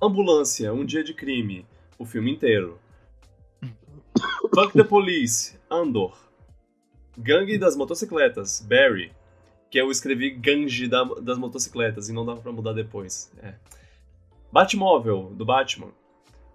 Ambulância, 0.00 0.72
Um 0.72 0.84
Dia 0.84 1.02
de 1.02 1.14
Crime, 1.14 1.66
o 1.98 2.04
filme 2.04 2.30
inteiro. 2.30 2.78
Fuck 4.54 4.72
the 4.72 4.84
Police, 4.84 5.58
Andor. 5.70 6.27
Gangue 7.18 7.58
das 7.58 7.76
Motocicletas, 7.76 8.60
Barry. 8.60 9.12
Que 9.70 9.78
eu 9.78 9.90
escrevi 9.90 10.30
Gange 10.30 10.86
da, 10.86 11.02
das 11.04 11.36
Motocicletas 11.36 12.08
e 12.08 12.12
não 12.12 12.24
dava 12.24 12.40
pra 12.40 12.52
mudar 12.52 12.72
depois. 12.72 13.30
É. 13.42 13.54
Batmóvel, 14.52 15.32
do 15.34 15.44
Batman. 15.44 15.92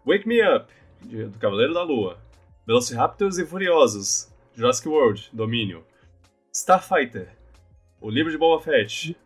Wake 0.06 0.28
Me 0.28 0.42
Up, 0.42 0.74
de, 1.02 1.26
do 1.26 1.38
Cavaleiro 1.38 1.74
da 1.74 1.84
Lua. 1.84 2.18
Velociraptors 2.66 3.38
e 3.38 3.46
Furiosos, 3.46 4.34
Jurassic 4.56 4.88
World, 4.88 5.30
Domínio. 5.34 5.84
Starfighter, 6.52 7.30
o 8.00 8.10
livro 8.10 8.32
de 8.32 8.38
Boba 8.38 8.64
Fett. 8.64 9.18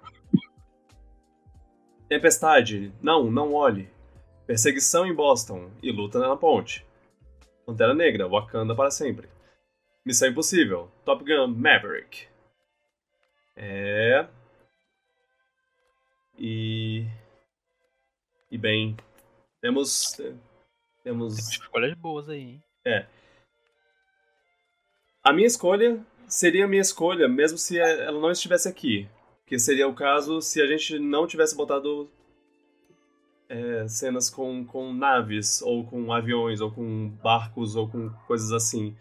Tempestade, 2.10 2.92
não, 3.02 3.30
não 3.30 3.54
olhe. 3.54 3.90
Perseguição 4.46 5.06
em 5.06 5.14
Boston 5.14 5.70
e 5.84 5.92
luta 5.92 6.20
na 6.20 6.36
ponte. 6.36 6.86
Pantera 7.66 7.94
Negra, 7.94 8.28
Wakanda 8.28 8.74
para 8.74 8.90
sempre. 8.90 9.28
Missão 10.08 10.30
Impossível, 10.30 10.90
Top 11.04 11.22
Gun 11.22 11.48
Maverick. 11.48 12.28
É. 13.58 14.26
E. 16.40 17.06
E 18.50 18.58
bem. 18.58 18.96
Temos. 19.60 20.18
Temos. 21.04 21.38
escolhas 21.38 21.94
boas 21.96 22.30
aí, 22.30 22.40
hein? 22.40 22.64
É. 22.86 23.06
A 25.22 25.34
minha 25.34 25.48
escolha 25.48 26.00
seria 26.26 26.64
a 26.64 26.70
minha 26.70 26.82
escolha, 26.82 27.28
mesmo 27.28 27.58
se 27.58 27.78
ela 27.78 28.18
não 28.18 28.32
estivesse 28.32 28.70
aqui. 28.70 29.10
Que 29.46 29.60
seria 29.60 29.90
o 29.90 29.94
caso 29.94 30.42
se 30.42 30.62
a 30.62 30.68
gente 30.68 30.98
não 31.00 31.28
tivesse 31.28 31.54
botado 31.54 32.10
é, 33.50 33.86
cenas 33.90 34.30
com, 34.30 34.64
com 34.64 34.94
naves, 34.94 35.62
ou 35.62 35.86
com 35.86 36.14
aviões, 36.14 36.62
ou 36.62 36.72
com 36.72 37.10
barcos, 37.22 37.76
ou 37.76 37.90
com 37.90 38.10
coisas 38.26 38.54
assim. 38.54 38.96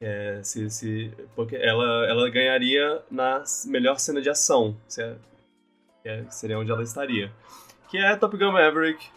É, 0.00 0.40
se, 0.42 0.70
se, 0.70 1.12
porque 1.34 1.56
ela, 1.56 2.06
ela 2.06 2.28
ganharia 2.30 3.02
na 3.10 3.42
melhor 3.64 3.98
cena 3.98 4.20
de 4.20 4.28
ação, 4.28 4.76
se 4.86 5.02
é, 5.02 5.16
é, 6.04 6.24
seria 6.30 6.58
onde 6.58 6.70
ela 6.70 6.82
estaria. 6.82 7.32
Que 7.88 7.98
é 7.98 8.14
Top 8.16 8.36
Gun 8.36 8.52
Maverick, 8.52 9.08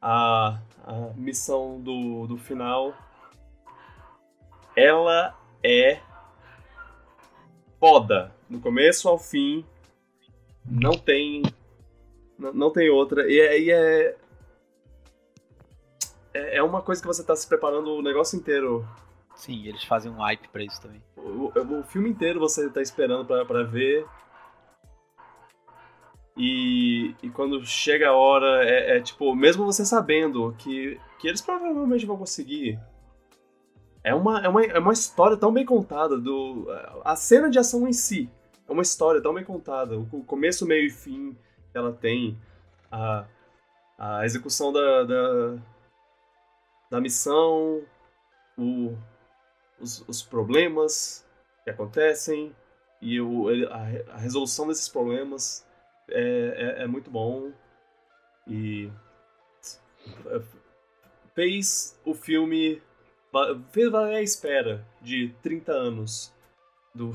a, 0.00 0.60
a 0.84 1.12
missão 1.16 1.80
do, 1.80 2.26
do 2.26 2.36
final. 2.36 2.94
Ela 4.76 5.36
é 5.62 6.00
foda. 7.80 8.32
Do 8.48 8.60
começo 8.60 9.08
ao 9.08 9.18
fim, 9.18 9.64
não 10.64 10.92
tem 10.92 11.42
não, 12.38 12.70
tem 12.70 12.90
outra. 12.90 13.30
E 13.30 13.38
é, 13.38 13.60
e 13.60 13.70
é, 13.70 14.16
é. 16.34 16.56
É 16.56 16.62
uma 16.62 16.82
coisa 16.82 17.00
que 17.00 17.06
você 17.06 17.22
tá 17.22 17.36
se 17.36 17.46
preparando 17.46 17.92
o 17.94 18.02
negócio 18.02 18.36
inteiro. 18.36 18.86
Sim, 19.34 19.66
eles 19.66 19.84
fazem 19.84 20.10
um 20.10 20.16
hype 20.16 20.48
pra 20.48 20.62
isso 20.62 20.80
também. 20.80 21.02
O, 21.16 21.52
o 21.80 21.82
filme 21.84 22.08
inteiro 22.08 22.38
você 22.38 22.68
tá 22.70 22.80
esperando 22.80 23.24
pra, 23.24 23.44
pra 23.44 23.62
ver. 23.62 24.06
E, 26.36 27.14
e 27.22 27.30
quando 27.30 27.64
chega 27.64 28.08
a 28.08 28.14
hora, 28.14 28.64
é, 28.64 28.96
é, 28.96 29.00
tipo, 29.00 29.34
mesmo 29.34 29.64
você 29.64 29.84
sabendo 29.84 30.54
que, 30.58 30.98
que 31.18 31.28
eles 31.28 31.40
provavelmente 31.40 32.06
vão 32.06 32.16
conseguir. 32.16 32.78
É 34.04 34.14
uma, 34.14 34.40
é, 34.40 34.48
uma, 34.48 34.64
é 34.64 34.78
uma 34.78 34.92
história 34.92 35.36
tão 35.36 35.52
bem 35.52 35.64
contada. 35.64 36.18
do 36.18 36.66
A 37.04 37.14
cena 37.14 37.48
de 37.48 37.58
ação 37.58 37.86
em 37.86 37.92
si 37.92 38.30
é 38.68 38.72
uma 38.72 38.82
história 38.82 39.22
tão 39.22 39.34
bem 39.34 39.44
contada. 39.44 39.98
O 39.98 40.24
começo, 40.24 40.66
meio 40.66 40.86
e 40.86 40.90
fim 40.90 41.36
ela 41.74 41.92
tem 41.92 42.38
a, 42.90 43.24
a 43.98 44.24
execução 44.24 44.72
da, 44.72 45.04
da, 45.04 45.56
da 46.90 47.00
missão, 47.00 47.82
o, 48.58 48.96
os, 49.82 50.08
os, 50.08 50.22
problemas 50.22 51.26
que 51.64 51.70
acontecem 51.70 52.54
e 53.00 53.20
o, 53.20 53.48
a, 53.68 54.14
a 54.14 54.16
resolução 54.16 54.68
desses 54.68 54.88
problemas 54.88 55.66
é, 56.08 56.78
é, 56.78 56.82
é, 56.82 56.86
muito 56.86 57.10
bom 57.10 57.52
e 58.46 58.90
fez 61.34 61.98
o 62.04 62.14
filme 62.14 62.80
fez 63.70 63.90
valer 63.90 64.16
a 64.16 64.22
espera 64.22 64.86
de 65.00 65.34
30 65.42 65.72
anos 65.72 66.32
do, 66.94 67.12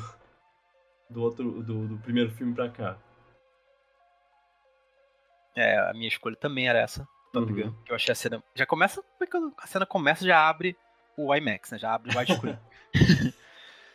do 1.10 1.22
outro 1.22 1.64
do, 1.64 1.88
do 1.88 1.98
primeiro 2.00 2.32
filme 2.32 2.54
para 2.54 2.70
cá. 2.70 2.98
É, 5.56 5.78
a 5.80 5.94
minha 5.94 6.08
escolha 6.08 6.36
também 6.36 6.68
era 6.68 6.80
essa, 6.80 7.08
Top 7.34 7.52
Uhum. 7.52 7.72
Gun. 7.72 7.84
Que 7.84 7.92
eu 7.92 7.96
achei 7.96 8.12
a 8.12 8.16
cena. 8.16 8.44
Já 8.56 8.66
começa. 8.66 9.04
A 9.58 9.68
cena 9.68 9.86
começa, 9.86 10.26
já 10.26 10.48
abre 10.48 10.78
o 11.18 11.36
IMAX, 11.36 11.72
né? 11.72 11.80
Já 11.80 11.94
abre 11.94 12.16
o 12.16 12.18
widescreen. 12.18 12.58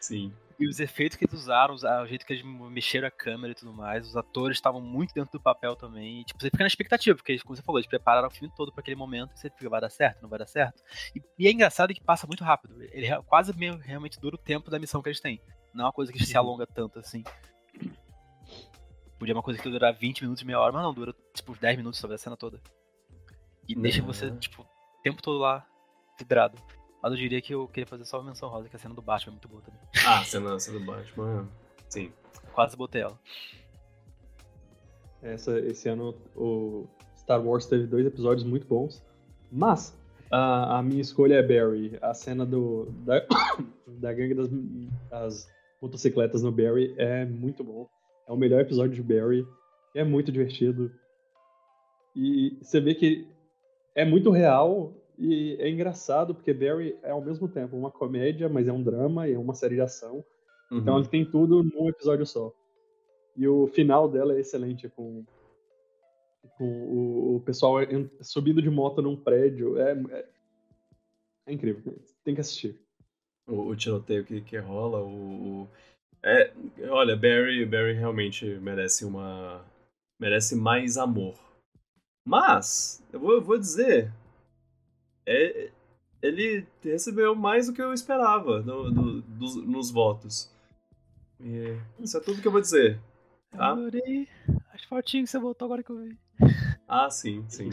Sim. 0.00 0.34
e 0.58 0.66
os 0.66 0.80
efeitos 0.80 1.16
que 1.16 1.24
eles 1.24 1.34
usaram, 1.34 1.74
o 1.74 2.06
jeito 2.06 2.26
que 2.26 2.32
eles 2.32 2.44
mexeram 2.44 3.06
a 3.06 3.10
câmera 3.10 3.52
e 3.52 3.54
tudo 3.54 3.72
mais, 3.72 4.06
os 4.06 4.16
atores 4.16 4.58
estavam 4.58 4.80
muito 4.80 5.14
dentro 5.14 5.30
do 5.32 5.40
papel 5.40 5.76
também. 5.76 6.20
E, 6.20 6.24
tipo, 6.24 6.40
você 6.40 6.50
fica 6.50 6.64
na 6.64 6.66
expectativa, 6.66 7.16
porque, 7.16 7.38
como 7.38 7.56
você 7.56 7.62
falou, 7.62 7.78
eles 7.78 7.88
prepararam 7.88 8.26
o 8.26 8.30
filme 8.30 8.52
todo 8.56 8.72
para 8.72 8.80
aquele 8.80 8.96
momento, 8.96 9.32
e 9.32 9.38
você 9.38 9.48
fica, 9.48 9.70
vai 9.70 9.80
dar 9.80 9.90
certo, 9.90 10.20
não 10.20 10.28
vai 10.28 10.40
dar 10.40 10.46
certo. 10.46 10.82
E, 11.14 11.22
e, 11.38 11.46
é 11.46 11.52
engraçado 11.52 11.94
que 11.94 12.02
passa 12.02 12.26
muito 12.26 12.42
rápido. 12.42 12.82
Ele 12.90 13.08
quase 13.22 13.56
meio, 13.56 13.76
realmente 13.78 14.20
dura 14.20 14.34
o 14.34 14.38
tempo 14.38 14.70
da 14.70 14.78
missão 14.78 15.00
que 15.00 15.08
eles 15.08 15.20
têm. 15.20 15.40
Não 15.72 15.84
é 15.84 15.86
uma 15.86 15.92
coisa 15.92 16.12
que 16.12 16.24
se 16.24 16.34
uhum. 16.34 16.40
alonga 16.40 16.66
tanto 16.66 16.98
assim. 16.98 17.22
Podia 19.18 19.34
uma 19.34 19.42
coisa 19.42 19.62
que 19.62 19.70
durar 19.70 19.94
20 19.94 20.22
minutos, 20.22 20.42
meia 20.42 20.58
hora, 20.58 20.72
mas 20.72 20.82
não, 20.82 20.92
dura 20.92 21.14
tipo 21.32 21.56
10 21.56 21.76
minutos 21.76 22.00
sobre 22.00 22.16
a 22.16 22.18
cena 22.18 22.36
toda. 22.36 22.60
E 23.68 23.76
uhum. 23.76 23.82
deixa 23.82 24.02
você, 24.02 24.30
tipo, 24.32 24.62
o 24.62 25.02
tempo 25.02 25.22
todo 25.22 25.38
lá 25.38 25.64
vidrado. 26.18 26.58
Mas 27.02 27.12
eu 27.12 27.18
diria 27.18 27.42
que 27.42 27.52
eu 27.52 27.66
queria 27.66 27.86
fazer 27.86 28.04
só 28.04 28.18
uma 28.20 28.28
menção 28.28 28.48
rosa, 28.48 28.68
que 28.68 28.76
a 28.76 28.78
cena 28.78 28.94
do 28.94 29.02
Batman 29.02 29.32
é 29.32 29.34
muito 29.34 29.48
boa 29.48 29.60
também. 29.60 29.80
Ah, 30.06 30.20
a 30.20 30.24
cena, 30.24 30.54
a 30.54 30.60
cena 30.60 30.78
do 30.78 30.84
Batman, 30.84 31.48
sim. 31.88 32.12
Quase 32.54 32.76
botei 32.76 33.02
ela. 33.02 33.18
Essa, 35.20 35.58
esse 35.58 35.88
ano 35.88 36.14
o 36.36 36.86
Star 37.16 37.44
Wars 37.44 37.66
teve 37.66 37.86
dois 37.86 38.06
episódios 38.06 38.44
muito 38.44 38.66
bons. 38.66 39.02
Mas 39.50 39.96
a, 40.30 40.78
a 40.78 40.82
minha 40.82 41.00
escolha 41.00 41.34
é 41.34 41.42
Barry. 41.42 41.98
A 42.00 42.14
cena 42.14 42.46
do, 42.46 42.86
da, 43.04 43.26
da 43.86 44.12
gangue 44.12 44.34
das, 44.34 44.48
das 45.10 45.50
motocicletas 45.80 46.42
no 46.42 46.52
Barry 46.52 46.94
é 46.96 47.24
muito 47.24 47.64
bom. 47.64 47.88
É 48.28 48.32
o 48.32 48.36
melhor 48.36 48.60
episódio 48.60 48.94
de 48.94 49.02
Barry. 49.02 49.44
É 49.94 50.04
muito 50.04 50.30
divertido. 50.30 50.90
E 52.14 52.58
você 52.62 52.80
vê 52.80 52.94
que 52.94 53.26
é 53.94 54.04
muito 54.04 54.30
real 54.30 54.94
e 55.22 55.56
é 55.60 55.70
engraçado, 55.70 56.34
porque 56.34 56.52
Barry 56.52 56.98
é 57.00 57.12
ao 57.12 57.22
mesmo 57.22 57.46
tempo 57.48 57.76
uma 57.76 57.92
comédia, 57.92 58.48
mas 58.48 58.66
é 58.66 58.72
um 58.72 58.82
drama 58.82 59.28
e 59.28 59.34
é 59.34 59.38
uma 59.38 59.54
série 59.54 59.76
de 59.76 59.80
ação. 59.80 60.24
Então, 60.66 60.72
uhum. 60.72 60.78
Então 60.78 60.98
ele 60.98 61.08
tem 61.08 61.24
tudo 61.24 61.62
num 61.62 61.88
episódio 61.88 62.26
só. 62.26 62.52
E 63.36 63.46
o 63.46 63.68
final 63.68 64.08
dela 64.08 64.34
é 64.34 64.40
excelente, 64.40 64.88
com, 64.88 65.24
com 66.58 66.64
o, 66.64 67.36
o 67.36 67.40
pessoal 67.40 67.76
subindo 68.20 68.60
de 68.60 68.68
moto 68.68 69.00
num 69.00 69.16
prédio. 69.16 69.78
É, 69.78 69.92
é, 69.92 70.28
é 71.46 71.52
incrível, 71.52 71.96
tem 72.24 72.34
que 72.34 72.40
assistir. 72.40 72.76
O, 73.46 73.68
o 73.68 73.76
tiroteio 73.76 74.24
que, 74.24 74.40
que 74.40 74.58
rola, 74.58 75.00
o, 75.00 75.62
o... 75.62 75.68
É, 76.24 76.52
olha, 76.88 77.14
Barry, 77.14 77.64
Barry 77.64 77.92
realmente 77.92 78.44
merece 78.60 79.04
uma. 79.04 79.64
merece 80.20 80.56
mais 80.56 80.96
amor. 80.96 81.36
Mas, 82.24 83.02
eu 83.12 83.20
vou, 83.20 83.32
eu 83.34 83.40
vou 83.40 83.58
dizer. 83.58 84.12
É, 85.26 85.70
ele 86.22 86.66
recebeu 86.82 87.34
mais 87.34 87.66
do 87.66 87.72
que 87.72 87.82
eu 87.82 87.92
esperava 87.92 88.60
no, 88.62 89.20
dos, 89.22 89.56
nos 89.56 89.90
votos. 89.90 90.50
E 91.40 91.76
isso 91.98 92.16
é 92.16 92.20
tudo 92.20 92.40
que 92.40 92.46
eu 92.46 92.52
vou 92.52 92.60
dizer. 92.60 93.00
Tá? 93.50 93.72
Adorei 93.72 94.28
as 94.72 94.84
fotinhas 94.84 95.28
que 95.28 95.32
você 95.32 95.38
botou 95.38 95.66
agora 95.66 95.82
que 95.82 95.90
eu 95.90 95.98
vi. 95.98 96.16
Ah, 96.88 97.10
sim, 97.10 97.44
sim. 97.48 97.70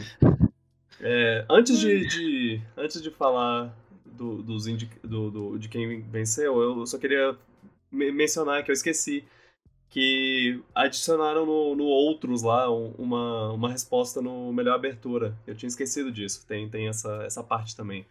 É, 1.00 1.46
antes, 1.48 1.78
de, 1.78 2.06
de, 2.06 2.62
antes 2.76 3.00
de 3.00 3.10
falar 3.10 3.74
do, 4.04 4.42
dos 4.42 4.66
do, 5.02 5.30
do, 5.30 5.58
de 5.58 5.68
quem 5.68 6.02
venceu, 6.02 6.60
eu 6.60 6.86
só 6.86 6.98
queria 6.98 7.36
mencionar 7.90 8.62
que 8.64 8.70
eu 8.70 8.74
esqueci 8.74 9.24
que 9.90 10.62
adicionaram 10.72 11.44
no, 11.44 11.74
no 11.74 11.84
Outros 11.84 12.42
lá 12.42 12.70
uma, 12.70 13.52
uma 13.52 13.68
resposta 13.68 14.22
no 14.22 14.52
Melhor 14.52 14.76
Abertura. 14.76 15.36
Eu 15.44 15.56
tinha 15.56 15.68
esquecido 15.68 16.12
disso, 16.12 16.46
tem, 16.46 16.70
tem 16.70 16.88
essa, 16.88 17.24
essa 17.24 17.42
parte 17.42 17.76
também. 17.76 18.06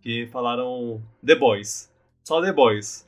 Que 0.00 0.26
falaram 0.28 1.02
The 1.24 1.34
Boys. 1.34 1.92
Só 2.24 2.40
The 2.40 2.52
Boys. 2.52 3.06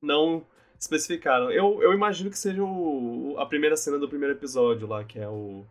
Não 0.00 0.46
especificaram. 0.78 1.50
Eu, 1.50 1.82
eu 1.82 1.92
imagino 1.92 2.30
que 2.30 2.38
seja 2.38 2.62
o, 2.62 3.34
a 3.38 3.46
primeira 3.46 3.76
cena 3.76 3.98
do 3.98 4.08
primeiro 4.08 4.34
episódio 4.34 4.86
lá, 4.86 5.02
que 5.02 5.18
é 5.18 5.28
o. 5.28 5.64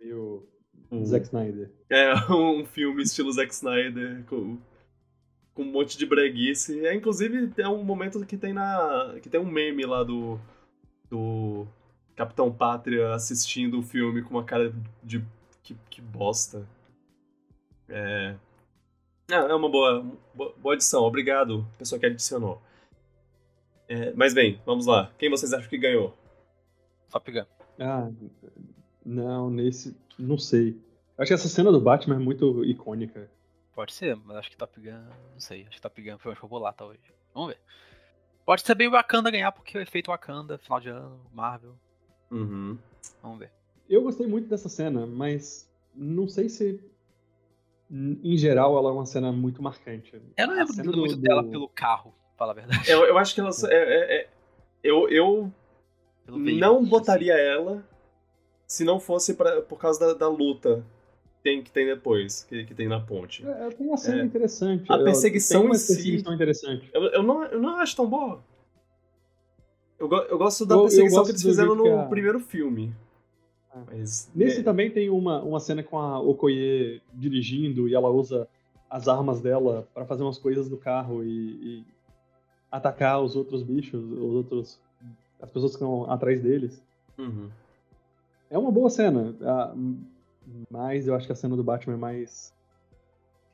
E 0.00 0.12
o. 0.12 0.46
o 0.90 1.04
Zack 1.06 1.26
Snyder. 1.26 1.70
É, 1.88 2.12
um 2.30 2.66
filme 2.66 3.02
estilo 3.02 3.32
Zack 3.32 3.54
Snyder, 3.54 4.24
com, 4.26 4.58
com 5.54 5.62
um 5.62 5.72
monte 5.72 5.96
de 5.96 6.04
breguice. 6.04 6.84
É, 6.84 6.94
inclusive, 6.94 7.50
é 7.56 7.68
um 7.68 7.82
momento 7.82 8.24
que 8.26 8.36
tem 8.36 8.52
na. 8.52 9.16
que 9.22 9.30
tem 9.30 9.40
um 9.40 9.50
meme 9.50 9.86
lá 9.86 10.02
do. 10.02 10.38
Do 11.10 11.66
Capitão 12.16 12.52
Pátria 12.52 13.14
assistindo 13.14 13.78
o 13.78 13.82
filme 13.82 14.22
com 14.22 14.30
uma 14.30 14.44
cara 14.44 14.74
de. 15.02 15.24
que, 15.62 15.76
que 15.88 16.00
bosta. 16.00 16.66
É. 17.88 18.34
é 19.30 19.54
uma 19.54 19.70
boa, 19.70 20.04
boa 20.34 20.74
adição. 20.74 21.02
Obrigado, 21.04 21.66
pessoa 21.78 21.98
que 21.98 22.06
adicionou. 22.06 22.60
É, 23.88 24.12
mas 24.12 24.34
bem, 24.34 24.60
vamos 24.66 24.84
lá. 24.86 25.10
Quem 25.18 25.30
vocês 25.30 25.52
acham 25.52 25.68
que 25.68 25.78
ganhou? 25.78 26.14
Top 27.10 27.32
Gun. 27.32 27.46
Ah, 27.78 28.10
não, 29.04 29.48
nesse. 29.48 29.96
Não 30.18 30.36
sei. 30.36 30.78
Acho 31.16 31.28
que 31.28 31.34
essa 31.34 31.48
cena 31.48 31.72
do 31.72 31.80
Batman 31.80 32.16
é 32.16 32.18
muito 32.18 32.64
icônica. 32.64 33.30
Pode 33.74 33.94
ser, 33.94 34.16
mas 34.16 34.36
acho 34.36 34.50
que 34.50 34.56
Top 34.56 34.78
Gun. 34.78 35.04
Não 35.32 35.40
sei. 35.40 35.62
Acho 35.62 35.76
que 35.76 35.80
Top 35.80 36.02
Gun 36.02 36.18
foi 36.18 36.30
mais 36.30 36.40
popular 36.40 36.74
hoje. 36.80 37.00
Vamos 37.32 37.50
ver. 37.50 37.58
Pode 38.48 38.62
ser 38.62 38.74
bem 38.74 38.88
o 38.88 38.92
Wakanda 38.92 39.30
ganhar, 39.30 39.52
porque 39.52 39.76
o 39.76 39.80
efeito 39.82 40.10
Wakanda, 40.10 40.56
final 40.56 40.80
de 40.80 40.88
ano, 40.88 41.20
Marvel. 41.34 41.74
Uhum. 42.30 42.78
Vamos 43.22 43.40
ver. 43.40 43.50
Eu 43.86 44.02
gostei 44.02 44.26
muito 44.26 44.48
dessa 44.48 44.70
cena, 44.70 45.06
mas 45.06 45.70
não 45.94 46.26
sei 46.26 46.48
se. 46.48 46.80
Em 47.90 48.38
geral, 48.38 48.78
ela 48.78 48.88
é 48.88 48.92
uma 48.94 49.04
cena 49.04 49.30
muito 49.30 49.62
marcante. 49.62 50.18
Eu 50.34 50.46
não 50.46 50.54
lembro 50.54 50.74
muito 50.76 50.92
do... 50.92 51.16
dela 51.18 51.44
pelo 51.44 51.68
carro 51.68 52.14
falar 52.38 52.52
a 52.52 52.54
verdade. 52.54 52.90
Eu, 52.90 53.04
eu 53.04 53.18
acho 53.18 53.34
que 53.34 53.40
ela. 53.42 53.50
É, 53.66 53.74
é, 53.74 54.16
é, 54.16 54.28
eu 54.82 55.06
eu 55.10 55.52
não 56.26 56.82
botaria 56.86 57.34
ela 57.34 57.86
se 58.66 58.82
não 58.82 58.98
fosse 58.98 59.34
pra, 59.34 59.60
por 59.60 59.78
causa 59.78 60.00
da, 60.00 60.14
da 60.14 60.28
luta 60.30 60.82
tem, 61.42 61.62
que 61.62 61.70
tem 61.70 61.86
depois, 61.86 62.44
que, 62.44 62.64
que 62.64 62.74
tem 62.74 62.88
na 62.88 63.00
ponte. 63.00 63.46
É, 63.46 63.70
tem 63.70 63.86
uma 63.86 63.96
cena 63.96 64.22
é. 64.22 64.24
interessante. 64.24 64.90
A 64.90 64.98
perseguição 64.98 65.60
tem 65.60 65.70
uma 65.70 65.76
em 65.76 65.78
perseguição 65.78 66.34
interessante. 66.34 66.90
Eu, 66.92 67.02
eu, 67.04 67.22
não, 67.22 67.44
eu 67.44 67.60
não 67.60 67.76
acho 67.76 67.96
tão 67.96 68.08
boa. 68.08 68.42
Eu, 69.98 70.10
eu 70.10 70.38
gosto 70.38 70.64
da 70.64 70.74
eu, 70.74 70.82
perseguição 70.82 71.24
que 71.24 71.30
eles 71.30 71.42
fizeram 71.42 71.74
no 71.74 72.00
a... 72.00 72.04
primeiro 72.04 72.40
filme. 72.40 72.94
Ah. 73.72 73.82
Mas, 73.86 74.30
Nesse 74.34 74.60
é... 74.60 74.62
também 74.62 74.90
tem 74.90 75.10
uma, 75.10 75.42
uma 75.42 75.60
cena 75.60 75.82
com 75.82 75.98
a 75.98 76.20
Okoye 76.20 77.00
dirigindo 77.12 77.88
e 77.88 77.94
ela 77.94 78.08
usa 78.08 78.48
as 78.88 79.06
armas 79.06 79.40
dela 79.40 79.86
para 79.92 80.06
fazer 80.06 80.22
umas 80.22 80.38
coisas 80.38 80.68
no 80.68 80.76
carro 80.76 81.22
e, 81.22 81.28
e 81.28 81.84
atacar 82.70 83.22
os 83.22 83.36
outros 83.36 83.62
bichos, 83.62 84.02
os 84.02 84.34
outros. 84.34 84.80
as 85.40 85.50
pessoas 85.50 85.72
que 85.72 85.82
estão 85.82 86.10
atrás 86.10 86.40
deles. 86.40 86.82
Uhum. 87.16 87.48
É 88.50 88.56
uma 88.56 88.70
boa 88.70 88.88
cena, 88.88 89.34
mas 90.70 91.06
eu 91.06 91.14
acho 91.14 91.26
que 91.26 91.32
a 91.32 91.36
cena 91.36 91.56
do 91.56 91.64
Batman 91.64 91.94
é 91.94 91.96
mais 91.96 92.52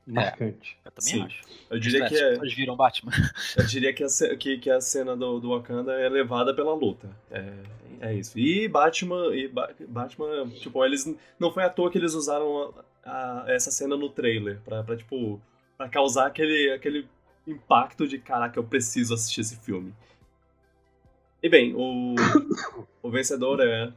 é, 0.06 0.12
marcante. 0.12 0.76
eu 0.84 0.90
também 0.92 1.14
Sim. 1.14 1.22
acho. 1.22 1.42
Eu 1.70 1.78
diria 1.78 2.06
que 2.06 2.14
é. 2.14 2.34
Eles 2.34 2.54
viram 2.54 2.76
Batman. 2.76 3.12
Eu 3.56 3.64
diria 3.64 3.92
que 3.92 4.04
a, 4.04 4.36
que, 4.36 4.58
que 4.58 4.70
a 4.70 4.80
cena 4.80 5.16
do, 5.16 5.40
do 5.40 5.50
Wakanda 5.50 5.92
é 5.92 6.08
levada 6.08 6.54
pela 6.54 6.74
luta. 6.74 7.08
É, 7.30 7.52
é 8.00 8.14
isso. 8.14 8.38
E 8.38 8.68
Batman, 8.68 9.34
e 9.34 9.48
ba 9.48 9.70
Batman, 9.88 10.48
tipo, 10.50 10.84
eles. 10.84 11.12
Não 11.38 11.50
foi 11.50 11.64
à 11.64 11.70
toa 11.70 11.90
que 11.90 11.96
eles 11.96 12.12
usaram 12.14 12.74
a, 13.02 13.44
a, 13.44 13.52
essa 13.52 13.70
cena 13.70 13.96
no 13.96 14.10
trailer, 14.10 14.60
pra, 14.64 14.82
pra 14.82 14.96
tipo. 14.96 15.40
Pra 15.76 15.88
causar 15.88 16.26
aquele, 16.26 16.70
aquele 16.70 17.08
impacto 17.46 18.06
de 18.06 18.18
caraca, 18.18 18.58
eu 18.58 18.64
preciso 18.64 19.14
assistir 19.14 19.40
esse 19.40 19.56
filme. 19.56 19.92
E 21.42 21.48
bem, 21.48 21.74
o, 21.74 22.14
o 23.02 23.10
vencedor 23.10 23.60
é 23.60 23.92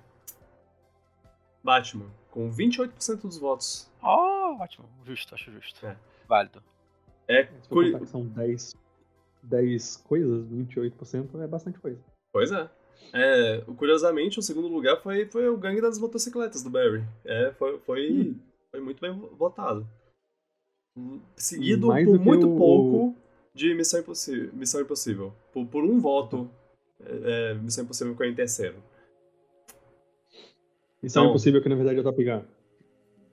Batman, 1.64 2.08
com 2.38 2.52
28% 2.52 3.22
dos 3.22 3.40
votos. 3.40 3.90
Oh, 4.00 4.62
ótimo. 4.62 4.88
Justo, 5.04 5.34
acho 5.34 5.52
justo. 5.52 5.84
É. 5.84 5.98
Válido. 6.28 6.62
É, 7.28 7.46
curi... 7.68 8.06
São 8.06 8.28
10, 8.28 8.76
10 9.42 9.98
coisas, 10.08 10.46
28% 10.48 11.42
é 11.42 11.48
bastante 11.48 11.80
coisa. 11.80 12.00
Pois 12.32 12.52
é. 12.52 12.70
é. 13.12 13.62
Curiosamente, 13.76 14.38
o 14.38 14.44
segundo 14.44 14.68
lugar 14.68 15.02
foi, 15.02 15.26
foi 15.26 15.50
o 15.50 15.58
Gangue 15.58 15.82
das 15.82 15.98
Motocicletas 15.98 16.62
do 16.62 16.70
Barry. 16.70 17.04
É, 17.26 17.52
foi, 17.54 17.80
foi, 17.80 18.12
hum. 18.12 18.40
foi 18.70 18.82
muito 18.82 19.02
bem 19.02 19.12
votado. 19.36 19.90
Seguido 21.36 21.88
Mais 21.88 22.06
por 22.06 22.20
muito 22.20 22.54
o... 22.54 22.56
pouco 22.56 23.16
de 23.52 23.74
Missão 23.74 24.00
Impossível. 24.00 24.52
Missão 24.54 24.82
Impossível. 24.82 25.34
Por, 25.52 25.66
por 25.66 25.84
um 25.84 26.00
voto, 26.00 26.48
é, 27.00 27.50
é 27.50 27.54
Missão 27.56 27.84
Impossível 27.84 28.14
ficou 28.14 28.28
em 28.28 28.36
terceiro. 28.36 28.76
Missão 31.02 31.24
então, 31.24 31.32
Impossível, 31.32 31.62
que 31.62 31.70
na 31.70 31.76
verdade 31.76 31.98
é 31.98 32.02
o 32.02 32.04
Top 32.04 32.24
Gun. 32.24 32.44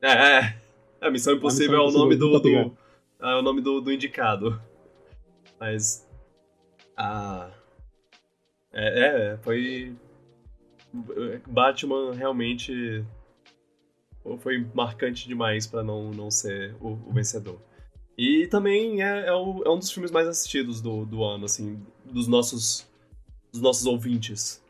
É, 0.02 0.38
é. 0.38 0.56
A 1.00 1.10
Missão 1.10 1.34
Impossível, 1.34 1.82
a 1.82 1.86
Missão 1.86 2.00
é 2.00 2.04
o 2.04 2.04
nome 2.04 2.16
do, 2.16 2.40
do, 2.40 2.76
é 3.20 3.36
o 3.36 3.42
nome 3.42 3.60
do, 3.60 3.80
do 3.80 3.92
indicado. 3.92 4.60
Mas. 5.58 6.08
Ah. 6.96 7.50
É, 8.72 9.32
é, 9.32 9.36
foi. 9.38 9.94
Batman 11.46 12.12
realmente 12.12 13.04
foi 14.38 14.66
marcante 14.72 15.28
demais 15.28 15.66
para 15.66 15.82
não, 15.82 16.10
não 16.10 16.30
ser 16.30 16.74
o, 16.80 16.92
o 17.06 17.12
vencedor. 17.12 17.60
E 18.16 18.46
também 18.46 19.02
é, 19.02 19.26
é, 19.26 19.32
o, 19.32 19.62
é, 19.64 19.70
um 19.70 19.78
dos 19.78 19.90
filmes 19.90 20.10
mais 20.10 20.26
assistidos 20.28 20.80
do, 20.80 21.04
do 21.04 21.24
ano, 21.24 21.44
assim, 21.44 21.84
dos 22.04 22.26
nossos, 22.28 22.86
dos 23.52 23.60
nossos 23.60 23.86
ouvintes. 23.86 24.62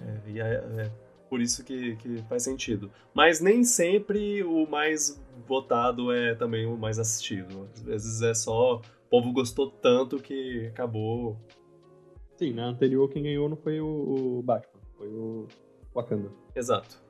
É, 0.00 0.30
e 0.30 0.40
é, 0.40 0.44
é, 0.44 0.90
por 1.28 1.40
isso 1.40 1.64
que, 1.64 1.96
que 1.96 2.22
faz 2.28 2.42
sentido. 2.42 2.90
Mas 3.14 3.40
nem 3.40 3.64
sempre 3.64 4.42
o 4.42 4.66
mais 4.66 5.22
votado 5.46 6.12
é 6.12 6.34
também 6.34 6.66
o 6.66 6.76
mais 6.76 6.98
assistido. 6.98 7.68
Às 7.72 7.82
vezes 7.82 8.22
é 8.22 8.34
só 8.34 8.76
o 8.76 9.10
povo 9.10 9.32
gostou 9.32 9.70
tanto 9.70 10.18
que 10.18 10.66
acabou. 10.66 11.36
Sim, 12.36 12.52
na 12.52 12.66
anterior 12.66 13.08
quem 13.08 13.22
ganhou 13.22 13.48
não 13.48 13.56
foi 13.56 13.80
o, 13.80 14.38
o 14.38 14.42
Batman, 14.42 14.80
foi 14.96 15.08
o 15.08 15.48
Wakanda. 15.94 16.30
Exato. 16.54 17.02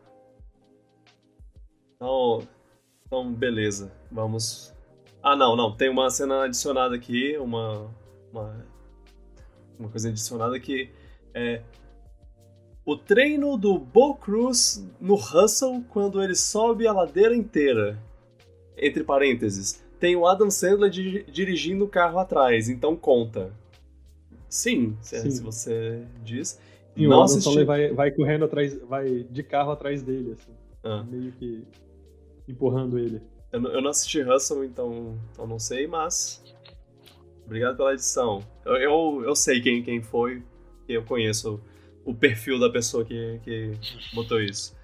Então, 1.96 2.42
então 3.06 3.32
beleza. 3.32 3.92
Vamos 4.10 4.74
ah, 5.22 5.36
não, 5.36 5.56
não. 5.56 5.76
Tem 5.76 5.88
uma 5.88 6.08
cena 6.10 6.44
adicionada 6.44 6.94
aqui, 6.94 7.36
uma. 7.38 7.90
Uma, 8.32 8.66
uma 9.78 9.88
coisa 9.88 10.08
adicionada 10.08 10.58
que 10.60 10.90
é. 11.34 11.62
O 12.88 12.96
treino 12.96 13.58
do 13.58 13.78
Bo 13.78 14.14
Cruz 14.14 14.82
no 14.98 15.12
Hustle 15.12 15.84
quando 15.90 16.22
ele 16.22 16.34
sobe 16.34 16.86
a 16.86 16.92
ladeira 16.94 17.36
inteira. 17.36 17.98
Entre 18.78 19.04
parênteses. 19.04 19.84
Tem 20.00 20.16
o 20.16 20.26
Adam 20.26 20.50
Sandler 20.50 20.88
di 20.88 21.22
dirigindo 21.24 21.84
o 21.84 21.88
carro 21.88 22.18
atrás, 22.18 22.70
então 22.70 22.96
conta. 22.96 23.52
Sim, 24.48 24.96
Sim. 25.02 25.30
se 25.30 25.42
você 25.42 26.02
diz. 26.24 26.58
E 26.96 27.06
o 27.06 27.12
Adam 27.12 27.28
Sandler 27.28 27.66
vai, 27.66 27.92
vai 27.92 28.10
correndo 28.10 28.46
atrás, 28.46 28.80
vai 28.80 29.22
de 29.22 29.42
carro 29.42 29.70
atrás 29.70 30.02
dele, 30.02 30.32
assim. 30.32 30.52
Ah. 30.82 31.04
Meio 31.06 31.30
que 31.32 31.64
empurrando 32.48 32.98
ele. 32.98 33.20
Eu, 33.52 33.62
eu 33.64 33.82
não 33.82 33.90
assisti 33.90 34.22
Hustle, 34.22 34.64
então, 34.64 35.18
então 35.30 35.46
não 35.46 35.58
sei, 35.58 35.86
mas. 35.86 36.42
Obrigado 37.44 37.76
pela 37.76 37.92
edição. 37.92 38.42
Eu, 38.64 38.76
eu, 38.76 39.22
eu 39.26 39.36
sei 39.36 39.60
quem, 39.60 39.82
quem 39.82 40.00
foi, 40.00 40.42
eu 40.88 41.04
conheço 41.04 41.60
o, 42.10 42.14
perfil 42.14 42.58
da 42.58 42.70
pessoa 42.70 43.04
que, 43.04 43.40
que 43.44 43.72
botou 44.14 44.40
isso. 44.40 44.76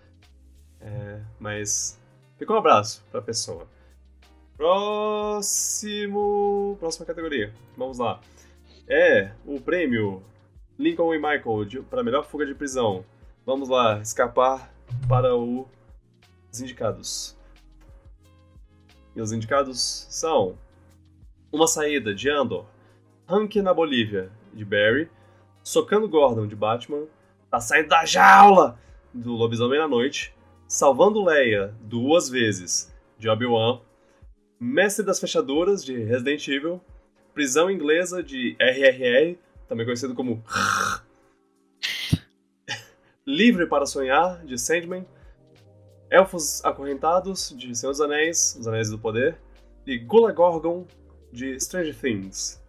É, 0.80 1.20
mas 1.38 2.00
fica 2.38 2.52
um 2.52 2.56
abraço 2.56 3.04
pra 3.10 3.22
pessoa. 3.22 3.66
Próximo. 4.56 6.06
Próxima 6.78 7.06
categoria. 7.06 7.52
Vamos 7.76 7.98
lá. 7.98 8.20
É 8.88 9.32
o 9.46 9.60
prêmio 9.60 10.22
Lincoln 10.78 11.14
e 11.14 11.18
Michael 11.18 11.84
para 11.88 12.02
melhor 12.02 12.24
fuga 12.24 12.44
de 12.46 12.54
prisão. 12.54 13.04
Vamos 13.46 13.68
lá, 13.68 14.00
escapar 14.00 14.72
para 15.08 15.36
o, 15.36 15.68
os 16.52 16.60
indicados. 16.60 17.36
E 19.14 19.20
os 19.20 19.32
indicados 19.32 20.06
são 20.10 20.58
Uma 21.52 21.66
Saída, 21.66 22.14
de 22.14 22.28
Andor, 22.30 22.66
Hank 23.28 23.60
na 23.62 23.72
Bolívia, 23.72 24.30
de 24.52 24.64
Barry, 24.64 25.08
Socando 25.62 26.08
Gordon, 26.08 26.46
de 26.46 26.56
Batman, 26.56 27.06
Tá 27.54 27.60
Saindo 27.60 27.88
da 27.88 28.04
Jaula, 28.04 28.76
do 29.12 29.34
Lobisomem 29.34 29.78
na 29.78 29.86
Noite, 29.86 30.34
Salvando 30.66 31.22
Leia, 31.22 31.72
duas 31.82 32.28
vezes, 32.28 32.92
de 33.16 33.28
Obi-Wan, 33.28 33.80
Mestre 34.58 35.04
das 35.04 35.20
Fechaduras, 35.20 35.84
de 35.84 35.96
Resident 36.02 36.48
Evil, 36.48 36.80
Prisão 37.32 37.70
Inglesa, 37.70 38.24
de 38.24 38.56
RRR, 38.58 39.38
também 39.68 39.86
conhecido 39.86 40.16
como 40.16 40.42
Livre 43.24 43.68
para 43.68 43.86
Sonhar, 43.86 44.44
de 44.44 44.58
Sandman, 44.58 45.06
Elfos 46.10 46.60
Acorrentados, 46.64 47.54
de 47.56 47.72
Senhor 47.76 47.92
dos 47.92 48.00
Anéis, 48.00 48.56
Os 48.58 48.66
Anéis 48.66 48.90
do 48.90 48.98
Poder, 48.98 49.38
e 49.86 49.96
Gula 49.96 50.32
Gorgon, 50.32 50.88
de 51.32 51.60
Stranger 51.60 51.94
Things. 51.94 52.60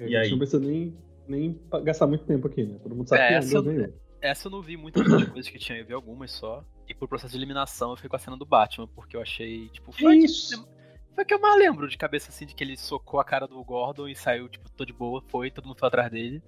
A 0.00 0.04
E 0.04 0.16
aí? 0.16 0.28
não 0.28 0.38
precisa 0.38 0.58
nem, 0.58 0.92
nem 1.28 1.58
gastar 1.82 2.06
muito 2.06 2.24
tempo 2.24 2.46
aqui, 2.46 2.64
né? 2.64 2.78
Todo 2.82 2.94
mundo 2.94 3.08
sabe 3.08 3.22
É, 3.22 3.28
que 3.28 3.34
essa 3.34 3.56
eu-. 3.56 3.94
Essa 4.20 4.48
eu 4.48 4.52
não 4.52 4.62
vi 4.62 4.76
muitas 4.76 5.06
coisas 5.06 5.50
que 5.50 5.58
tinha, 5.58 5.78
eu 5.78 5.84
vi 5.84 5.92
algumas 5.92 6.30
só. 6.30 6.64
E 6.88 6.94
por 6.94 7.06
processo 7.06 7.32
de 7.32 7.38
eliminação 7.38 7.90
eu 7.90 7.96
fiquei 7.96 8.08
com 8.08 8.16
a 8.16 8.18
cena 8.18 8.36
do 8.36 8.46
Batman, 8.46 8.88
porque 8.88 9.16
eu 9.16 9.20
achei, 9.20 9.68
tipo, 9.68 9.92
foi, 9.92 10.16
isso? 10.16 10.66
foi 11.14 11.24
que 11.26 11.34
eu 11.34 11.38
mais 11.38 11.58
lembro 11.58 11.86
de 11.88 11.98
cabeça 11.98 12.30
assim, 12.30 12.46
de 12.46 12.54
que 12.54 12.64
ele 12.64 12.76
socou 12.76 13.20
a 13.20 13.24
cara 13.24 13.46
do 13.46 13.62
Gordon 13.62 14.08
e 14.08 14.16
saiu, 14.16 14.48
tipo, 14.48 14.70
tô 14.70 14.84
de 14.84 14.94
boa, 14.94 15.22
foi, 15.28 15.50
todo 15.50 15.66
mundo 15.66 15.78
foi 15.78 15.88
atrás 15.88 16.10
dele. 16.10 16.42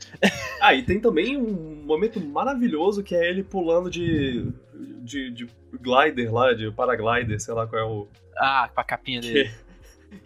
Ah, 0.58 0.74
e 0.74 0.82
tem 0.82 0.98
também 0.98 1.36
um 1.36 1.84
momento 1.84 2.18
maravilhoso 2.18 3.02
que 3.02 3.14
é 3.14 3.28
ele 3.28 3.44
pulando 3.44 3.90
de, 3.90 4.50
de, 5.02 5.30
de 5.30 5.46
glider 5.78 6.32
lá, 6.32 6.54
de 6.54 6.70
paraglider, 6.72 7.38
sei 7.38 7.52
lá 7.52 7.66
qual 7.66 7.82
é 7.82 7.84
o. 7.84 8.08
Ah, 8.38 8.70
com 8.74 8.80
a 8.80 8.84
capinha 8.84 9.20
dele. 9.20 9.50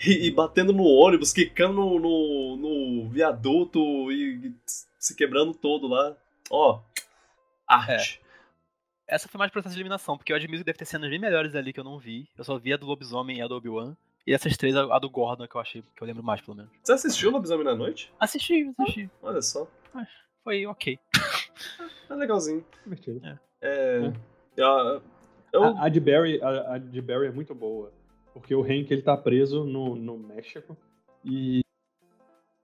E, 0.07 0.27
e 0.27 0.31
batendo 0.31 0.73
no 0.73 0.85
ônibus, 0.85 1.33
quicando 1.33 1.75
no, 1.75 1.99
no, 1.99 2.57
no 2.57 3.09
viaduto 3.09 3.79
e, 4.13 4.49
e 4.49 4.55
se 4.99 5.15
quebrando 5.17 5.55
todo 5.55 5.87
lá. 5.89 6.17
Ó, 6.51 6.81
arte. 7.67 8.21
Essa 9.07 9.29
foi 9.29 9.39
mais 9.39 9.51
processo 9.51 9.75
de 9.75 9.81
eliminação, 9.81 10.17
porque 10.17 10.33
eu 10.33 10.37
admito 10.37 10.59
que 10.59 10.65
deve 10.67 10.79
ter 10.79 10.85
cenas 10.85 11.11
bem 11.11 11.19
melhores 11.19 11.55
ali 11.55 11.73
que 11.73 11.81
eu 11.81 11.85
não 11.85 11.99
vi. 11.99 12.29
Eu 12.39 12.45
só 12.45 12.57
vi 12.59 12.73
a 12.73 12.77
do 12.77 12.87
Lobisomem 12.87 13.39
e 13.39 13.43
a 13.43 13.49
do 13.49 13.57
Obi-Wan. 13.57 13.97
E 14.27 14.33
essas 14.35 14.57
três, 14.57 14.77
a 14.77 14.83
a 14.95 14.99
do 14.99 15.11
Gordon, 15.11 15.49
que 15.49 15.57
eu 15.57 15.61
achei, 15.61 15.83
que 15.97 16.03
eu 16.03 16.07
lembro 16.07 16.23
mais, 16.23 16.41
pelo 16.41 16.57
menos. 16.57 16.71
Você 16.85 16.93
assistiu 16.93 17.31
Lobisomem 17.31 17.65
na 17.65 17.75
Noite? 17.75 18.13
Assisti, 18.21 18.73
assisti. 18.79 19.11
Olha 19.23 19.43
só, 19.43 19.67
Foi 20.45 20.65
ok. 20.67 20.99
é 22.09 22.15
legalzinho. 22.15 22.65
Divertido. 22.85 23.21
É. 23.61 24.13
Eu, 24.57 25.03
eu- 25.53 25.65
A, 25.77 25.85
a 25.87 25.89
de 25.89 25.99
Barry, 26.01 26.41
a, 26.43 26.75
a 26.75 26.79
de 26.79 27.01
Barry 27.03 27.27
é 27.27 27.31
muito 27.33 27.55
boa. 27.55 27.93
Porque 28.33 28.55
o 28.55 28.63
Hank 28.63 28.91
ele 28.91 29.03
tá 29.03 29.17
preso 29.17 29.65
no, 29.65 29.95
no 29.97 30.17
México 30.19 30.77
e 31.25 31.63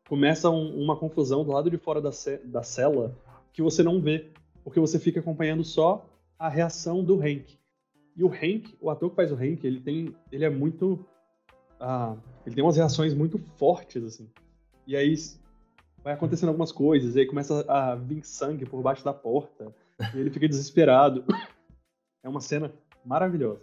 começa 0.09 0.49
um- 0.51 0.81
uma 0.83 0.97
confusão 0.97 1.45
do 1.45 1.53
lado 1.53 1.71
de 1.71 1.77
fora 1.77 2.01
da, 2.01 2.13
ce- 2.13 2.39
da 2.45 2.63
cela 2.63 3.17
que 3.53 3.63
você 3.63 3.83
não 3.83 4.01
vê. 4.01 4.31
Porque 4.63 4.81
você 4.81 4.99
fica 4.99 5.21
acompanhando 5.21 5.65
só 5.65 6.05
a 6.39 6.49
reação 6.49 7.03
do 7.05 7.21
Hank. 7.21 7.59
E 8.17 8.25
o 8.25 8.29
Hank, 8.29 8.77
o 8.81 8.91
ator 8.91 9.11
que 9.11 9.17
faz 9.17 9.31
o 9.31 9.35
Hank, 9.37 9.65
ele 9.65 9.81
tem. 9.81 10.15
Ele 10.33 10.45
é 10.45 10.51
muito. 10.51 11.05
ah, 11.79 12.17
ele 12.45 12.55
tem 12.55 12.65
umas 12.65 12.77
reações 12.77 13.13
muito 13.15 13.39
fortes, 13.57 14.03
assim. 14.03 14.29
E 14.87 14.97
aí 14.97 15.15
vai 16.03 16.15
acontecendo 16.15 16.49
algumas 16.49 16.73
coisas, 16.73 17.15
e 17.17 17.21
aí 17.21 17.27
começa 17.27 17.65
a 17.69 17.95
vir 17.97 18.25
sangue 18.25 18.65
por 18.65 18.81
baixo 18.81 19.05
da 19.05 19.13
porta. 19.13 19.75
E 20.15 20.19
ele 20.19 20.31
fica 20.31 20.49
desesperado. 20.49 21.25
É 22.23 22.29
uma 22.29 22.41
cena 22.41 22.73
maravilhosa. 23.05 23.63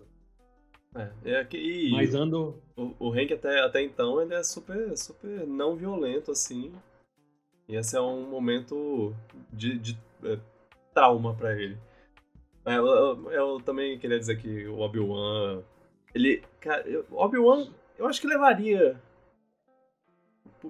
É, 0.95 1.31
é 1.31 1.45
que, 1.45 1.57
e 1.57 1.91
Mas 1.91 2.13
ando. 2.15 2.55
o, 2.75 2.93
o 2.99 3.11
Hank 3.13 3.33
até, 3.33 3.59
até 3.61 3.81
então 3.81 4.21
ele 4.21 4.33
é 4.33 4.43
super, 4.43 4.97
super 4.97 5.45
não 5.47 5.75
violento, 5.75 6.31
assim. 6.31 6.71
E 7.67 7.75
esse 7.75 7.95
é 7.95 8.01
um 8.01 8.29
momento 8.29 9.13
de, 9.51 9.77
de 9.79 9.97
é, 10.23 10.37
trauma 10.93 11.33
pra 11.35 11.53
ele. 11.53 11.77
É, 12.65 12.77
eu, 12.77 13.31
eu- 13.31 13.61
também 13.61 13.97
queria 13.99 14.19
dizer 14.19 14.37
que 14.37 14.67
o 14.67 14.79
Obi-Wan. 14.79 15.61
Ele. 16.13 16.43
Cara, 16.59 16.83
Obi-Wan, 17.11 17.67
eu 17.97 18.07
acho 18.07 18.21
que 18.21 18.27
levaria. 18.27 18.99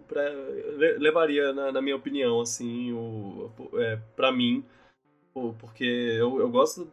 Pra, 0.08 0.28
le- 0.30 0.98
levaria, 0.98 1.54
na, 1.54 1.72
na 1.72 1.82
minha 1.82 1.96
opinião, 1.96 2.42
assim, 2.42 2.92
o, 2.94 3.52
é, 3.76 3.98
pra 4.16 4.32
mim. 4.32 4.66
Porque 5.60 5.84
eu, 5.86 6.40
eu 6.40 6.50
gosto. 6.50 6.92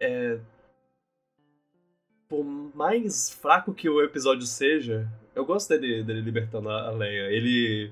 É, 0.00 0.38
por 2.28 2.44
mais 2.44 3.30
fraco 3.30 3.72
que 3.72 3.88
o 3.88 4.02
episódio 4.02 4.46
seja, 4.46 5.08
eu 5.34 5.44
gosto 5.44 5.68
dele, 5.70 6.02
dele 6.02 6.20
libertando 6.20 6.68
a 6.68 6.90
Leia. 6.90 7.30
Ele 7.32 7.90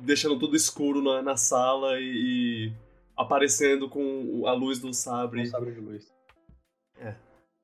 deixando 0.00 0.38
tudo 0.38 0.54
escuro 0.54 1.02
na, 1.02 1.22
na 1.22 1.36
sala 1.36 1.98
e, 1.98 2.04
e 2.04 2.72
aparecendo 3.16 3.88
com 3.88 4.46
a 4.46 4.52
luz 4.52 4.78
do 4.78 4.92
sabre. 4.92 5.40
Não 5.40 5.46
sabe 5.46 5.72
de 5.72 5.80
luz. 5.80 6.12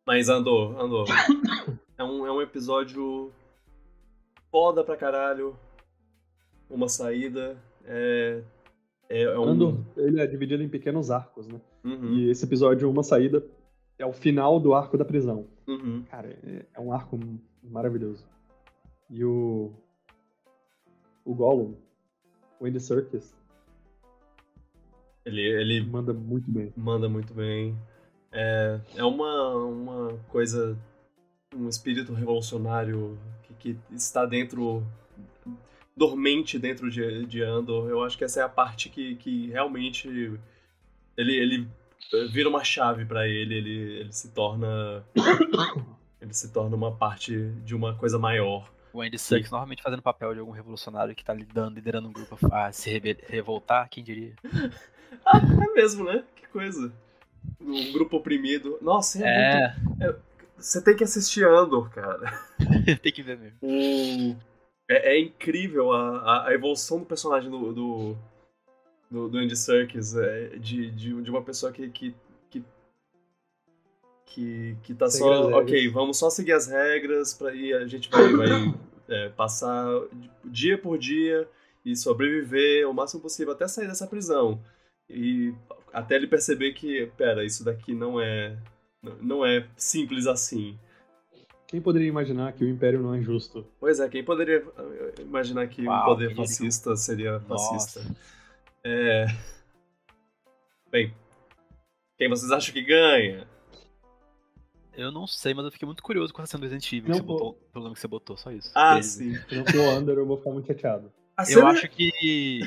Mas 0.06 0.28
Andor, 0.28 0.80
Andor. 0.80 1.06
é, 1.96 2.02
um, 2.02 2.26
é 2.26 2.32
um 2.32 2.42
episódio 2.42 3.30
foda 4.50 4.82
pra 4.82 4.96
caralho. 4.96 5.56
Uma 6.68 6.88
saída. 6.88 7.56
É. 7.84 8.42
É, 9.08 9.22
é 9.22 9.38
um. 9.38 9.50
Andor, 9.50 9.78
ele 9.96 10.20
é 10.20 10.26
dividido 10.26 10.62
em 10.62 10.68
pequenos 10.68 11.10
arcos, 11.10 11.46
né? 11.46 11.60
Uhum, 11.84 12.14
E 12.14 12.30
esse 12.30 12.44
episódio, 12.44 12.90
Uma 12.90 13.02
Saída, 13.02 13.42
é 14.00 14.06
o 14.06 14.12
final 14.12 14.58
do 14.58 14.74
arco 14.74 14.96
da 14.96 15.04
prisão. 15.04 15.46
uhum. 15.66 16.02
Cara, 16.10 16.28
é, 16.42 16.64
é 16.74 16.80
um 16.80 16.92
arco 16.92 17.20
maravilhoso. 17.62 18.26
E 19.08 19.24
o. 19.24 19.70
O 21.22 21.34
Gollum, 21.34 21.74
o 22.58 22.64
Andy 22.64 22.80
Serkis, 22.80 23.36
Ele, 25.24 25.42
ele 25.42 25.84
manda 25.84 26.14
muito 26.14 26.50
bem. 26.50 26.72
manda 26.74 27.08
muito 27.10 27.34
bem. 27.34 27.76
É, 28.32 28.80
é 28.96 29.04
uma, 29.04 29.54
uma 29.54 30.18
coisa, 30.28 30.78
um 31.54 31.68
espírito 31.68 32.14
revolucionário 32.14 33.18
que, 33.42 33.74
que 33.74 33.94
está 33.94 34.24
dentro, 34.24 34.82
dormente 35.94 36.58
dentro 36.58 36.90
de, 36.90 37.26
de 37.26 37.42
Andor. 37.42 37.90
Eu 37.90 38.02
acho 38.02 38.16
que 38.16 38.24
essa 38.24 38.40
é 38.40 38.42
a 38.42 38.48
parte 38.48 38.88
que, 38.88 39.16
que 39.16 39.48
realmente 39.50 40.08
ele, 41.16 41.36
ele 41.36 41.68
vira 42.30 42.48
uma 42.48 42.64
chave 42.64 43.04
pra 43.04 43.26
ele, 43.26 43.54
ele, 43.54 43.78
ele 44.00 44.12
se 44.12 44.32
torna 44.32 45.04
ele 46.20 46.34
se 46.34 46.52
torna 46.52 46.76
uma 46.76 46.92
parte 46.92 47.50
de 47.64 47.74
uma 47.74 47.94
coisa 47.94 48.18
maior. 48.18 48.70
O 48.92 49.00
Andy 49.00 49.18
Serkis 49.18 49.50
normalmente 49.50 49.82
fazendo 49.82 50.02
papel 50.02 50.34
de 50.34 50.40
algum 50.40 50.52
revolucionário 50.52 51.14
que 51.14 51.24
tá 51.24 51.32
lidando, 51.32 51.76
liderando 51.76 52.08
um 52.08 52.12
grupo 52.12 52.36
a 52.52 52.72
se 52.72 52.90
revoltar, 53.28 53.88
quem 53.88 54.02
diria? 54.02 54.34
Ah, 55.26 55.38
é 55.38 55.74
mesmo, 55.74 56.04
né? 56.04 56.24
Que 56.36 56.46
coisa. 56.46 56.92
Um 57.60 57.92
grupo 57.92 58.18
oprimido. 58.18 58.78
Nossa, 58.80 59.18
é, 59.26 59.74
muito 59.76 60.04
É, 60.04 60.16
Você 60.56 60.82
tem 60.82 60.96
que 60.96 61.02
assistir 61.02 61.44
Andor, 61.44 61.90
cara. 61.90 62.40
tem 63.02 63.12
que 63.12 63.22
ver 63.22 63.36
mesmo. 63.36 63.58
O... 63.60 64.36
É, 64.88 65.14
é 65.14 65.20
incrível 65.20 65.92
a, 65.92 66.18
a, 66.18 66.48
a 66.48 66.54
evolução 66.54 67.00
do 67.00 67.06
personagem 67.06 67.50
do, 67.50 67.72
do, 67.72 68.16
do, 69.10 69.28
do 69.28 69.38
Andy 69.38 69.56
Serkis. 69.56 70.14
é, 70.16 70.56
de, 70.56 70.90
de, 70.90 71.22
de 71.22 71.30
uma 71.30 71.42
pessoa 71.42 71.72
que. 71.72 71.88
que, 71.88 72.14
que 72.50 72.64
que, 74.82 74.94
tá 74.94 75.10
só. 75.10 75.50
Ok, 75.58 75.88
vamos 75.88 76.18
só 76.18 76.30
seguir 76.30 76.52
as 76.52 76.68
regras 76.68 77.34
pra, 77.34 77.52
e 77.54 77.72
a 77.72 77.86
gente 77.86 78.08
vai, 78.08 78.32
vai 78.32 78.74
é, 79.08 79.28
passar 79.30 79.86
dia 80.44 80.78
por 80.78 80.96
dia 80.98 81.48
e 81.84 81.96
sobreviver 81.96 82.88
o 82.88 82.94
máximo 82.94 83.20
possível 83.20 83.52
até 83.52 83.66
sair 83.66 83.88
dessa 83.88 84.06
prisão. 84.06 84.60
E 85.08 85.52
até 85.92 86.14
ele 86.14 86.28
perceber 86.28 86.72
que, 86.72 87.10
pera, 87.16 87.44
isso 87.44 87.64
daqui 87.64 87.94
não 87.94 88.20
é. 88.20 88.56
Não 89.20 89.44
é 89.44 89.66
simples 89.76 90.26
assim. 90.26 90.78
Quem 91.66 91.80
poderia 91.80 92.08
imaginar 92.08 92.52
que 92.52 92.64
o 92.64 92.68
Império 92.68 93.00
não 93.00 93.14
é 93.14 93.22
justo? 93.22 93.66
Pois 93.78 93.98
é, 93.98 94.08
quem 94.08 94.22
poderia 94.22 94.62
imaginar 95.20 95.66
que 95.68 95.86
Uau, 95.86 96.02
um 96.02 96.04
poder 96.04 96.34
fascista 96.34 96.94
seria 96.96 97.38
Nossa. 97.48 98.04
É. 98.84 99.26
Bem, 100.90 101.14
quem 102.16 102.28
vocês 102.28 102.50
acham 102.50 102.72
que 102.72 102.82
ganha? 102.82 103.46
Eu 104.96 105.12
não 105.12 105.26
sei, 105.26 105.54
mas 105.54 105.64
eu 105.64 105.70
fiquei 105.70 105.86
muito 105.86 106.02
curioso 106.02 106.32
com 106.32 106.42
essa 106.42 106.52
cena 106.52 106.60
do 106.60 106.64
Resident 106.70 106.92
Evil 106.92 107.14
que 107.14 107.22
botou, 107.22 107.54
pelo 107.72 107.84
nome 107.84 107.94
que 107.94 108.00
você 108.00 108.08
botou, 108.08 108.36
só 108.36 108.50
isso. 108.50 108.70
Ah, 108.74 108.90
Beleza. 108.90 109.08
sim. 109.18 109.34
Se 109.48 109.54
não 109.56 109.64
for 109.64 109.76
o 109.76 109.90
Under, 109.98 110.18
eu 110.18 110.26
vou 110.26 110.36
ficar 110.36 110.50
muito 110.50 110.66
chateado. 110.66 111.12
A 111.36 111.42
Eu 111.42 111.46
cena- 111.46 111.68
acho 111.70 111.88
que, 111.88 112.10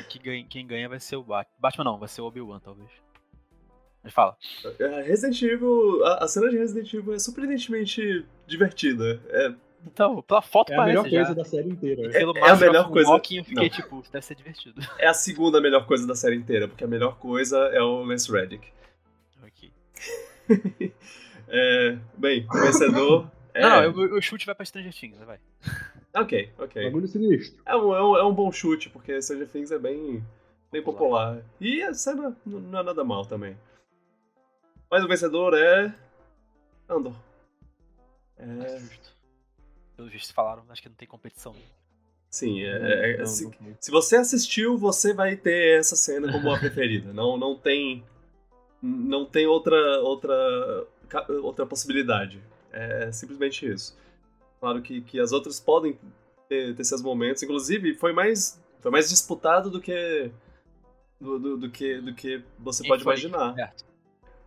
que 0.08 0.18
ganha- 0.18 0.44
quem 0.46 0.66
ganha 0.66 0.88
vai 0.88 0.98
ser 0.98 1.16
o 1.16 1.22
Batman. 1.22 1.54
Batman 1.60 1.84
não, 1.84 1.98
vai 1.98 2.08
ser 2.08 2.22
o 2.22 2.26
Obi-Wan, 2.26 2.58
talvez. 2.60 2.90
Mas 4.02 4.12
fala. 4.12 4.36
é, 4.80 5.02
Resident 5.02 5.40
Evil. 5.42 6.04
A, 6.04 6.24
a 6.24 6.28
cena 6.28 6.50
de 6.50 6.56
Resident 6.58 6.92
Evil 6.92 7.14
é 7.14 7.18
surpreendentemente 7.18 8.26
divertida. 8.46 9.22
É, 9.28 9.54
Então, 9.86 10.22
pela 10.22 10.40
foto 10.42 10.70
É 10.70 10.74
a 10.74 10.78
parece 10.78 11.02
melhor 11.02 11.10
já. 11.10 11.24
coisa 11.26 11.34
da 11.34 11.44
série 11.44 11.68
inteira. 11.68 12.10
Pelo 12.10 12.36
é 12.38 12.50
a 12.50 12.56
melhor 12.56 12.90
coisa- 12.90 13.10
Walking, 13.10 13.36
eu 13.38 13.44
fiquei 13.44 13.68
não. 13.68 13.76
tipo, 13.76 14.02
deve 14.10 14.24
ser 14.24 14.34
divertido. 14.34 14.80
é 14.98 15.06
a 15.06 15.14
segunda 15.14 15.60
melhor 15.60 15.86
coisa 15.86 16.06
da 16.06 16.14
série 16.14 16.36
inteira, 16.36 16.66
porque 16.68 16.84
a 16.84 16.86
melhor 16.86 17.16
coisa 17.18 17.58
é 17.68 17.80
o 17.80 18.02
Lance 18.02 18.30
Reddick. 18.30 18.66
Ok. 19.42 19.72
É, 21.46 21.98
bem, 22.16 22.46
o 22.50 22.52
vencedor. 22.60 23.30
É, 23.56 23.62
Não, 23.62 23.92
não, 23.92 24.14
o, 24.14 24.18
o 24.18 24.20
chute 24.20 24.44
vai 24.46 24.52
pra 24.54 24.64
Stranger 24.64 24.92
Things, 24.92 25.16
vai. 25.20 25.38
Ok, 26.12 26.50
ok. 26.58 26.82
Bagulho 26.86 27.06
sinistro. 27.06 27.62
É 27.64 27.76
um, 27.76 27.94
é, 27.94 28.02
um, 28.04 28.16
é 28.16 28.24
um 28.24 28.34
bom 28.34 28.50
chute, 28.50 28.90
porque 28.90 29.22
Stranger 29.22 29.46
Things 29.48 29.70
é 29.70 29.78
bem, 29.78 30.24
bem 30.72 30.82
popular. 30.82 31.40
E 31.60 31.80
a 31.84 31.94
cena 31.94 32.36
n- 32.44 32.60
não 32.62 32.80
é 32.80 32.82
nada 32.82 33.04
mal 33.04 33.24
também. 33.24 33.56
Mas 34.90 35.04
o 35.04 35.06
vencedor 35.08 35.54
é. 35.56 35.94
Andor. 36.88 37.14
É. 38.38 38.78
Justo. 38.80 39.13
Pelo 39.96 40.08
visto 40.08 40.34
falaram, 40.34 40.64
acho 40.68 40.82
que 40.82 40.88
não 40.88 40.96
tem 40.96 41.06
competição. 41.06 41.54
Sim, 42.30 42.62
é, 42.64 43.12
é- 43.12 43.18
Não, 43.18 43.26
se, 43.26 43.44
não 43.44 43.76
se 43.80 43.90
você 43.90 44.16
assistiu, 44.16 44.76
você 44.76 45.12
vai 45.12 45.36
ter 45.36 45.78
essa 45.78 45.94
cena 45.94 46.32
como 46.32 46.50
a 46.50 46.58
preferida. 46.58 47.12
Não, 47.12 47.36
não 47.36 47.56
tem. 47.56 48.04
Não 48.82 49.24
tem 49.24 49.46
outra, 49.46 49.76
outra, 50.00 50.86
outra 51.42 51.64
possibilidade. 51.64 52.42
É 52.72 53.10
simplesmente 53.12 53.66
isso. 53.70 53.96
Claro 54.60 54.82
que, 54.82 55.00
que 55.02 55.20
as 55.20 55.30
outras 55.30 55.60
podem 55.60 55.96
ter, 56.48 56.74
ter 56.74 56.84
seus 56.84 57.00
momentos. 57.02 57.42
Inclusive, 57.42 57.94
foi 57.94 58.12
mais, 58.12 58.60
foi 58.80 58.90
mais 58.90 59.08
disputado 59.08 59.70
do 59.70 59.80
que. 59.80 60.30
Do, 61.20 61.38
do, 61.38 61.56
do 61.56 61.70
que, 61.70 62.00
do 62.00 62.12
que 62.14 62.42
você 62.58 62.82
Quem 62.82 62.90
pode 62.90 63.02
imaginar. 63.02 63.54
Certo. 63.54 63.84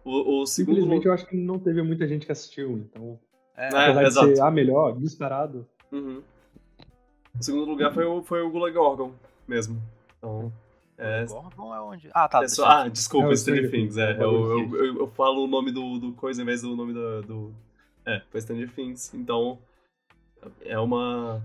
O, 0.03 0.41
o 0.41 0.45
segundo. 0.45 0.75
Simplesmente 0.75 1.05
eu 1.05 1.13
acho 1.13 1.25
que 1.25 1.37
não 1.37 1.57
teve 1.57 1.81
muita 1.81 2.05
gente 2.07 2.25
que 2.25 2.31
assistiu, 2.31 2.71
então. 2.77 3.17
É, 3.57 3.65
É, 3.65 3.67
apesar 3.91 4.03
exato. 4.03 4.27
de 4.29 4.35
ser 4.35 4.41
a 4.43 4.51
melhor, 4.51 4.95
disparado. 4.97 5.67
Uhum. 5.91 6.21
O 7.39 7.43
segundo 7.43 7.65
lugar 7.65 7.93
foi 7.93 8.05
o, 8.05 8.23
foi 8.23 8.41
o 8.41 8.49
Gula 8.51 8.69
Gorgon 8.71 9.11
mesmo. 9.47 9.81
Então. 10.17 10.51
É, 10.97 11.25
Gordon 11.25 11.75
é 11.75 11.81
onde? 11.81 12.09
Ah, 12.13 12.27
tá. 12.27 12.43
É 12.43 12.47
só- 12.47 12.65
ah, 12.65 12.87
desculpa, 12.87 13.31
É 13.31 13.35
Stranger 13.35 13.69
Things. 13.69 13.97
É, 13.97 14.11
é 14.13 14.23
eu, 14.23 14.59
eu, 14.59 14.75
eu, 14.85 14.97
eu 14.99 15.07
falo 15.11 15.43
o 15.43 15.47
nome 15.47 15.71
do, 15.71 15.99
do 15.99 16.13
coisa 16.13 16.41
em 16.41 16.45
vez 16.45 16.61
do 16.61 16.75
nome 16.75 16.93
do, 16.93 17.21
do. 17.21 17.55
É, 18.05 18.21
foi 18.31 18.41
Stranger 18.41 18.71
Things. 18.73 19.13
Então. 19.13 19.59
É 20.61 20.77
uma. 20.79 21.41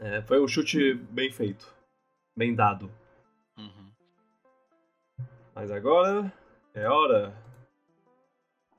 é, 0.00 0.20
foi 0.22 0.40
um 0.40 0.46
chute 0.48 0.94
bem 0.94 1.32
feito. 1.32 1.66
Bem 2.36 2.54
dado. 2.54 2.90
Uhum. 3.56 3.90
Mas 5.54 5.70
agora. 5.70 6.32
É 6.74 6.88
hora. 6.88 7.34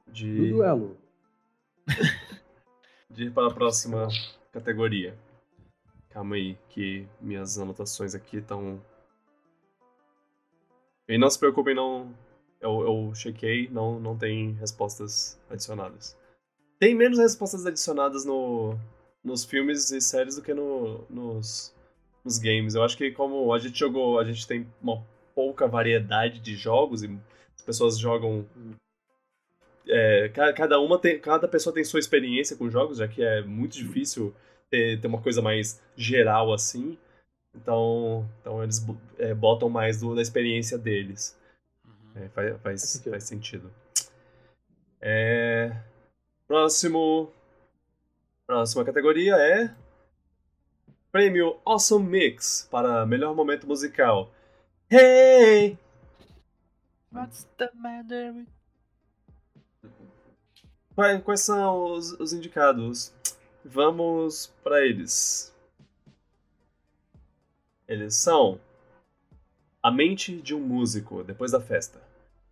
Do 0.08 0.14
De, 0.14 0.50
duelo. 0.52 0.98
de 3.10 3.26
ir 3.26 3.32
para 3.32 3.48
a 3.48 3.54
próxima 3.54 4.08
categoria. 4.52 5.18
Calma 6.10 6.36
aí, 6.36 6.58
que 6.70 7.08
minhas 7.22 7.58
anotações 7.58 8.16
aqui 8.16 8.38
estão. 8.38 8.82
E 11.08 11.18
não 11.18 11.30
se 11.30 11.40
preocupem, 11.40 11.76
não. 11.76 12.14
Eu, 12.60 12.82
eu 12.82 13.16
chequei, 13.16 13.70
não, 13.70 14.00
não 14.00 14.18
tem 14.18 14.54
respostas 14.54 15.40
adicionadas. 15.50 16.18
Tem 16.80 16.96
menos 16.96 17.20
respostas 17.20 17.66
adicionadas 17.66 18.26
no, 18.26 18.78
nos 19.24 19.44
filmes 19.46 19.92
e 19.92 20.02
séries 20.02 20.36
do 20.36 20.42
que 20.42 20.54
no, 20.54 21.06
nos, 21.10 21.74
nos 22.24 22.38
games. 22.38 22.76
Eu 22.76 22.84
acho 22.84 22.98
que 22.98 23.12
como 23.12 23.54
a 23.54 23.60
gente 23.60 23.78
jogou, 23.78 24.20
a 24.20 24.24
gente 24.24 24.48
tem 24.48 24.68
uma 24.82 25.06
pouca 25.36 25.68
variedade 25.68 26.40
de 26.40 26.56
jogos 26.56 27.04
e 27.04 27.20
as 27.56 27.62
pessoas 27.62 27.98
jogam. 27.98 28.46
É, 29.90 30.30
ca- 30.30 30.54
cada 30.54 30.80
uma 30.80 30.98
tem. 31.00 31.20
Cada 31.20 31.48
pessoa 31.48 31.74
tem 31.74 31.84
sua 31.84 32.00
experiência 32.00 32.56
com 32.56 32.70
jogos, 32.70 32.98
já 33.00 33.08
que 33.08 33.24
é 33.24 33.42
muito 33.42 33.74
difícil 33.74 34.34
ter, 34.70 35.00
ter 35.02 35.08
uma 35.08 35.22
coisa 35.22 35.42
mais 35.42 35.82
geral 35.96 36.54
assim. 36.54 36.98
Então, 37.56 38.30
então 38.40 38.64
eles 38.64 38.86
é, 39.18 39.34
botam 39.34 39.70
mais 39.70 40.00
do- 40.00 40.16
da 40.16 40.22
experiência 40.22 40.78
deles. 40.78 41.38
Uhum. 41.86 42.24
É, 42.24 42.30
faz, 42.30 42.62
faz, 42.62 42.82
sentido. 42.84 43.12
faz 43.12 43.24
sentido. 43.24 43.74
É, 45.02 45.76
próximo. 46.48 47.32
Próxima 48.46 48.84
categoria 48.86 49.36
é. 49.36 49.74
Prêmio 51.12 51.60
Awesome 51.66 52.08
Mix 52.08 52.68
para 52.70 53.04
melhor 53.06 53.34
momento 53.36 53.66
musical. 53.66 54.32
Hey! 54.92 55.78
What's 57.12 57.48
the 57.58 57.70
matter 57.74 58.32
with... 58.34 58.48
Quais, 61.00 61.24
quais 61.24 61.40
são 61.40 61.94
os, 61.94 62.12
os 62.20 62.34
indicados? 62.34 63.14
Vamos 63.64 64.54
para 64.62 64.86
eles. 64.86 65.56
Eles 67.88 68.16
são 68.16 68.60
A 69.82 69.90
Mente 69.90 70.42
de 70.42 70.54
um 70.54 70.60
Músico, 70.60 71.24
depois 71.24 71.54
da 71.54 71.62
festa. 71.62 72.02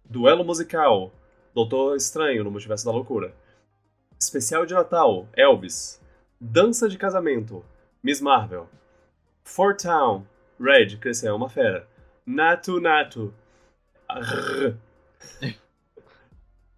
Duelo 0.06 0.46
Musical, 0.46 1.12
Doutor 1.54 1.98
Estranho 1.98 2.46
no 2.46 2.50
Multiverso 2.50 2.86
da 2.86 2.92
Loucura. 2.92 3.36
Especial 4.18 4.66
de 4.66 4.74
Natal, 4.74 5.28
Elvis. 5.36 6.00
Dança 6.40 6.88
de 6.88 6.98
Casamento, 6.98 7.66
Miss 8.02 8.22
Marvel. 8.22 8.70
Fort 9.44 9.84
Town, 9.84 10.26
Red, 10.58 10.96
Cresceu 11.02 11.36
uma 11.36 11.50
Fera. 11.50 11.86
Natu 12.26 12.80
Natu. 12.80 13.34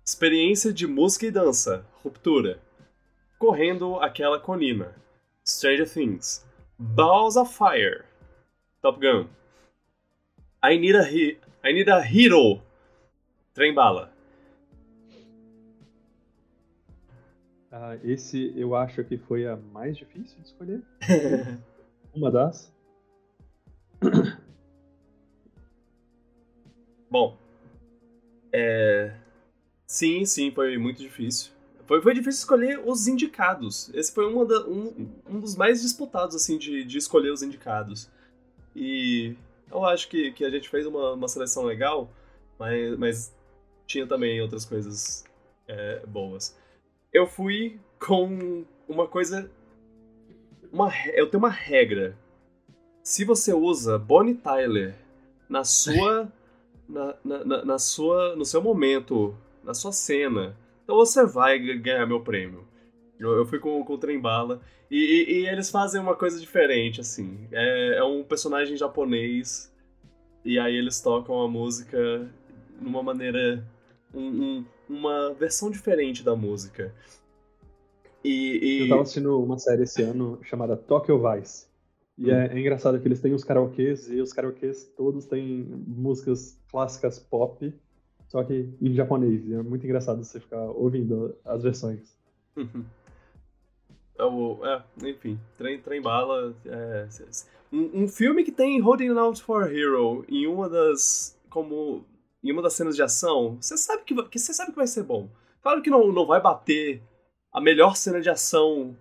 Experiência 0.09 0.73
de 0.73 0.87
música 0.87 1.27
e 1.27 1.31
dança, 1.31 1.85
Ruptura. 2.03 2.59
Correndo 3.37 3.97
aquela 3.99 4.39
colina, 4.39 4.95
Stranger 5.47 5.87
Things. 5.87 6.43
Balls 6.79 7.37
of 7.37 7.53
Fire, 7.55 8.03
Top 8.81 8.99
Gun. 8.99 9.27
I 10.65 10.79
Need 10.79 10.95
a, 10.97 11.03
He- 11.03 11.37
I 11.63 11.73
Need 11.73 11.91
a 11.91 11.99
Hero, 11.99 12.59
Trem 13.53 13.71
Bala. 13.75 14.11
Ah, 17.71 17.95
esse 18.03 18.51
eu 18.59 18.75
acho 18.75 19.03
que 19.03 19.15
foi 19.15 19.45
a 19.45 19.55
mais 19.55 19.95
difícil 19.95 20.39
de 20.39 20.47
escolher. 20.47 20.81
Uma 22.15 22.31
das. 22.31 22.73
Bom, 27.11 27.37
é... 28.51 29.13
sim, 29.89 30.23
sim, 30.25 30.51
foi 30.51 30.77
muito 30.77 30.99
difícil. 31.01 31.51
Foi, 31.87 31.99
foi 32.01 32.13
difícil 32.13 32.39
escolher 32.41 32.79
os 32.85 33.07
indicados. 33.07 33.89
Esse 33.95 34.11
foi 34.13 34.31
uma 34.31 34.45
da- 34.45 34.61
um, 34.67 35.09
um 35.27 35.39
dos 35.39 35.55
mais 35.55 35.81
disputados, 35.81 36.35
assim, 36.35 36.57
de, 36.59 36.83
de 36.83 36.97
escolher 36.99 37.31
os 37.31 37.41
indicados. 37.41 38.07
E 38.75 39.35
eu 39.71 39.83
acho 39.83 40.07
que, 40.07 40.31
que 40.33 40.45
a 40.45 40.51
gente 40.51 40.69
fez 40.69 40.85
uma, 40.85 41.13
uma 41.13 41.27
seleção 41.27 41.63
legal, 41.63 42.09
mas, 42.59 42.95
mas 42.99 43.35
tinha 43.87 44.05
também 44.05 44.39
outras 44.39 44.65
coisas 44.65 45.25
é, 45.67 46.05
boas. 46.05 46.55
Eu 47.11 47.25
fui 47.25 47.79
com 47.99 48.63
uma 48.87 49.07
coisa. 49.07 49.49
Uma, 50.71 50.91
eu 51.15 51.27
tenho 51.27 51.41
uma 51.43 51.49
regra. 51.49 52.15
Se 53.03 53.25
você 53.25 53.51
usa 53.51 53.97
Bonnie 53.97 54.35
Tyler 54.35 54.93
na 55.49 55.63
sua. 55.63 56.31
na, 56.87 57.15
na, 57.25 57.43
na- 57.45 57.65
na 57.65 57.79
sua. 57.79 58.35
no 58.35 58.45
seu 58.45 58.61
momento, 58.61 59.35
na 59.63 59.73
sua 59.73 59.91
cena, 59.91 60.55
então 60.83 60.95
você 60.95 61.25
vai 61.25 61.59
ganhar 61.59 62.05
meu 62.07 62.21
prêmio. 62.21 62.67
Eu, 63.19 63.31
eu 63.33 63.45
fui 63.45 63.59
com, 63.59 63.83
com 63.83 63.93
o 63.93 63.97
Trem 63.97 64.19
Bala. 64.19 64.61
E, 64.89 64.97
e- 64.97 65.41
e 65.41 65.47
eles 65.47 65.69
fazem 65.69 65.99
uma 66.01 66.15
coisa 66.15 66.39
diferente, 66.39 66.99
assim. 67.01 67.47
É, 67.51 67.97
é 67.97 68.03
um 68.03 68.23
personagem 68.23 68.75
japonês. 68.77 69.71
E 70.43 70.57
aí 70.57 70.73
eles 70.75 70.99
tocam 71.01 71.41
a 71.41 71.47
música 71.47 72.27
numa 72.81 73.03
maneira. 73.03 73.63
um- 74.13 74.19
um- 74.59 74.65
uma 74.89 75.33
versão 75.35 75.69
diferente 75.69 76.23
da 76.23 76.35
música. 76.35 76.91
E. 78.23 78.79
Eu 78.81 78.85
e- 78.85 78.89
tava 78.89 79.01
assistindo 79.03 79.39
uma 79.41 79.59
série 79.59 79.83
esse 79.83 80.01
ano 80.01 80.39
chamada 80.43 80.75
Tokyo 80.75 81.21
Vice. 81.21 81.67
E 82.17 82.29
é, 82.31 82.47
é 82.47 82.59
engraçado 82.59 82.99
que 82.99 83.07
eles 83.07 83.21
têm 83.21 83.33
os 83.33 83.43
karaokês 83.43 84.09
e 84.11 84.19
os 84.19 84.33
karaokês 84.33 84.83
todos 84.97 85.25
têm 85.25 85.63
músicas 85.87 86.59
clássicas 86.69 87.17
pop, 87.19 87.71
só 88.29 88.43
que 88.43 88.69
em 88.81 88.93
japonês. 88.93 89.51
É 89.51 89.61
muito 89.61 89.83
engraçado 89.85 90.23
você 90.23 90.39
ficar 90.39 90.61
ouvindo 90.61 91.35
as 91.43 91.61
versões. 91.63 92.15
É 94.17 94.23
é, 94.67 95.09
enfim, 95.09 95.39
trem, 95.57 95.79
trem 95.81 96.01
bala. 96.01 96.53
é, 96.65 97.07
um, 97.71 98.03
um 98.03 98.07
filme 98.09 98.43
que 98.43 98.51
tem 98.51 98.77
Holding 98.81 99.17
Out 99.17 99.41
for 99.41 99.63
a 99.63 99.71
Hero 99.73 100.25
em 100.27 100.45
uma 100.45 100.67
das. 100.67 101.39
como. 101.49 102.03
em 102.43 102.51
uma 102.51 102.61
das 102.61 102.73
cenas 102.73 102.97
de 102.97 103.01
ação, 103.01 103.55
você 103.61 103.77
sabe 103.77 104.03
que, 104.03 104.13
vai- 104.13 104.27
que 104.27 104.37
você 104.37 104.53
sabe 104.53 104.71
que 104.71 104.75
vai 104.75 104.87
ser 104.87 105.03
bom. 105.03 105.29
Claro 105.61 105.81
que 105.81 105.89
não, 105.89 106.11
não 106.11 106.25
vai 106.25 106.41
bater 106.41 107.01
a 107.53 107.61
melhor 107.61 107.95
cena 107.95 108.19
de 108.19 108.29
ação 108.29 108.93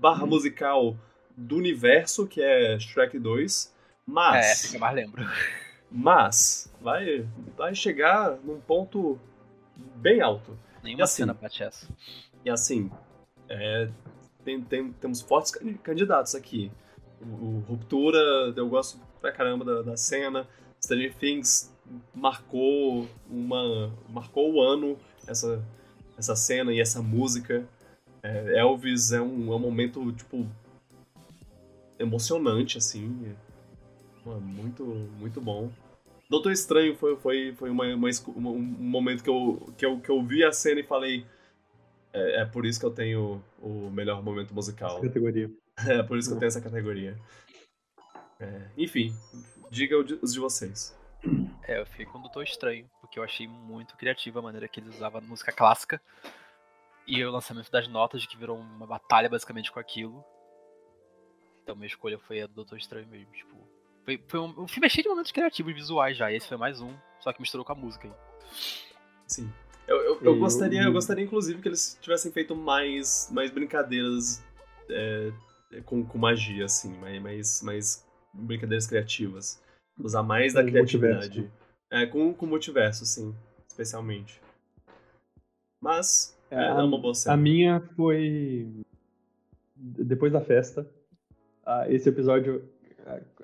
barra 0.00 0.26
musical 0.26 0.96
do 1.36 1.54
universo, 1.56 2.26
que 2.26 2.42
é 2.42 2.76
Shrek 2.76 3.20
2, 3.20 3.72
mas... 4.04 4.46
É, 4.46 4.50
essa 4.50 4.68
que 4.70 4.76
eu 4.76 4.80
mais 4.80 4.96
lembro. 4.96 5.22
Mas 5.90 6.72
vai, 6.80 7.26
vai 7.56 7.74
chegar 7.74 8.36
num 8.44 8.60
ponto 8.60 9.18
bem 9.96 10.20
alto. 10.20 10.58
Nenhuma 10.82 11.04
assim, 11.04 11.22
cena 11.22 11.34
bate 11.34 11.62
essa. 11.62 11.88
E 12.44 12.50
assim, 12.50 12.90
é, 13.48 13.88
tem, 14.44 14.60
tem, 14.60 14.92
temos 14.92 15.20
fortes 15.20 15.52
candidatos 15.82 16.34
aqui. 16.34 16.70
O, 17.20 17.24
o, 17.24 17.64
Ruptura, 17.68 18.18
eu 18.54 18.68
gosto 18.68 19.00
pra 19.20 19.32
caramba 19.32 19.64
da, 19.64 19.82
da 19.82 19.96
cena. 19.96 20.46
Stranger 20.80 21.14
Things 21.16 21.74
marcou 22.14 23.08
uma 23.28 23.92
marcou 24.08 24.52
o 24.54 24.60
ano 24.60 24.96
essa 25.26 25.64
essa 26.16 26.36
cena 26.36 26.72
e 26.72 26.80
essa 26.80 27.00
música 27.00 27.66
é, 28.22 28.58
Elvis 28.58 29.12
é 29.12 29.20
um, 29.20 29.52
é 29.52 29.56
um 29.56 29.58
momento 29.58 30.12
tipo 30.12 30.46
emocionante 31.98 32.76
assim 32.76 33.34
muito 34.36 34.84
muito 35.18 35.40
bom 35.40 35.70
Doutor 36.28 36.52
Estranho 36.52 36.94
foi, 36.94 37.16
foi, 37.16 37.54
foi 37.54 37.70
uma, 37.70 37.84
uma, 37.86 38.10
um 38.36 38.60
momento 38.60 39.24
que 39.24 39.30
eu, 39.30 39.72
que, 39.78 39.86
eu, 39.86 39.98
que 39.98 40.10
eu 40.10 40.22
vi 40.22 40.44
a 40.44 40.52
cena 40.52 40.80
e 40.80 40.84
falei 40.84 41.24
é, 42.12 42.42
é 42.42 42.44
por 42.44 42.66
isso 42.66 42.78
que 42.78 42.86
eu 42.86 42.90
tenho 42.90 43.42
o 43.60 43.90
melhor 43.90 44.22
momento 44.22 44.54
musical. 44.54 44.98
Essa 44.98 45.06
categoria. 45.06 45.50
É 45.86 46.02
por 46.02 46.18
isso 46.18 46.28
que 46.28 46.34
eu 46.34 46.38
tenho 46.40 46.48
essa 46.48 46.60
categoria. 46.60 47.16
É, 48.40 48.68
enfim, 48.76 49.14
diga 49.70 49.96
os 49.96 50.32
de 50.32 50.40
vocês. 50.40 50.92
É, 51.62 51.80
eu 51.80 51.86
fiquei 51.86 52.04
com 52.04 52.18
o 52.18 52.22
Doutor 52.22 52.42
Estranho, 52.42 52.90
porque 53.00 53.16
eu 53.16 53.22
achei 53.22 53.46
muito 53.46 53.96
criativa 53.96 54.40
a 54.40 54.42
maneira 54.42 54.66
que 54.66 54.80
eles 54.80 54.96
usavam 54.96 55.20
música 55.20 55.52
clássica. 55.52 56.02
E 57.06 57.24
o 57.24 57.30
lançamento 57.30 57.70
das 57.70 57.86
notas, 57.86 58.26
que 58.26 58.36
virou 58.36 58.58
uma 58.58 58.88
batalha 58.88 59.28
basicamente 59.28 59.70
com 59.70 59.78
aquilo. 59.78 60.24
Então 61.62 61.76
minha 61.76 61.86
escolha 61.86 62.18
foi 62.18 62.42
a 62.42 62.48
do 62.48 62.54
Doutor 62.54 62.76
Estranho 62.76 63.06
mesmo. 63.06 63.32
Tipo, 63.32 63.67
foi, 64.08 64.20
foi 64.26 64.40
um, 64.40 64.62
o 64.62 64.66
filme 64.66 64.86
é 64.86 64.88
cheio 64.88 65.02
de 65.02 65.10
momentos 65.10 65.30
criativos 65.30 65.74
visuais 65.74 66.16
já. 66.16 66.32
Esse 66.32 66.48
foi 66.48 66.56
mais 66.56 66.80
um, 66.80 66.90
só 67.20 67.30
que 67.30 67.42
misturou 67.42 67.64
com 67.64 67.72
a 67.72 67.74
música 67.74 68.08
aí. 68.08 68.14
Sim. 69.26 69.52
Eu, 69.86 69.96
eu, 69.98 70.20
eu, 70.22 70.38
gostaria, 70.38 70.82
eu 70.82 70.92
gostaria, 70.92 71.24
inclusive, 71.24 71.60
que 71.60 71.68
eles 71.68 71.98
tivessem 72.00 72.32
feito 72.32 72.56
mais, 72.56 73.28
mais 73.30 73.50
brincadeiras 73.50 74.42
é, 74.88 75.30
com, 75.84 76.04
com 76.04 76.18
magia, 76.18 76.64
assim, 76.64 76.96
mais, 76.96 77.22
mais, 77.22 77.62
mais 77.62 78.06
brincadeiras 78.32 78.86
criativas. 78.86 79.62
Usar 79.98 80.22
mais 80.22 80.54
da 80.54 80.64
criatividade. 80.64 81.40
Multiverso. 81.40 81.52
É, 81.90 82.06
com, 82.06 82.32
com 82.32 82.46
multiverso, 82.46 83.04
sim, 83.04 83.34
especialmente. 83.66 84.40
Mas, 85.80 86.38
é, 86.50 86.64
é 86.64 86.72
uma 86.82 86.98
boa 86.98 87.14
cena. 87.14 87.34
A 87.34 87.36
minha 87.36 87.80
foi. 87.94 88.66
Depois 89.76 90.32
da 90.32 90.40
festa. 90.40 90.86
Esse 91.88 92.08
episódio, 92.08 92.66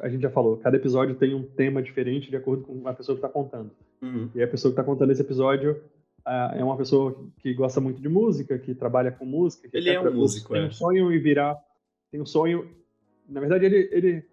a 0.00 0.09
gente 0.09 0.22
já 0.22 0.31
falou, 0.31 0.57
cada 0.59 0.77
episódio 0.77 1.14
tem 1.14 1.35
um 1.35 1.42
tema 1.42 1.83
diferente 1.83 2.31
de 2.31 2.37
acordo 2.37 2.64
com 2.64 2.87
a 2.87 2.92
pessoa 2.92 3.16
que 3.16 3.24
está 3.24 3.29
contando. 3.29 3.70
Uhum. 4.03 4.29
E 4.35 4.42
a 4.42 4.48
pessoa 4.48 4.70
que 4.70 4.81
está 4.81 4.85
contando 4.85 5.11
esse 5.11 5.22
episódio 5.22 5.81
é 6.27 6.64
uma 6.64 6.77
pessoa 6.77 7.16
que 7.38 7.53
gosta 7.53 7.81
muito 7.81 8.00
de 8.00 8.09
música, 8.09 8.59
que 8.59 8.74
trabalha 8.74 9.12
com 9.12 9.24
música. 9.24 9.68
ele 9.72 9.90
é 9.90 10.00
um 10.00 10.14
músico, 10.14 10.53
tem 10.53 10.62
é. 10.62 10.66
um 10.66 10.72
sonho 10.72 11.12
em 11.12 11.18
virar. 11.18 11.59
Tem 12.11 12.20
um 12.20 12.27
sonho. 12.27 12.70
Na 13.29 13.40
verdade, 13.40 13.64
ele, 13.64 13.88
ele 13.92 14.24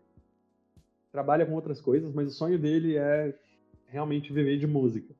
trabalha 1.12 1.46
com 1.46 1.54
outras 1.54 1.82
coisas, 1.82 2.14
mas 2.14 2.28
o 2.28 2.32
sonho 2.32 2.58
dele 2.58 2.96
é 2.96 3.34
realmente 3.88 4.32
viver 4.32 4.58
de 4.58 4.68
música. 4.68 5.14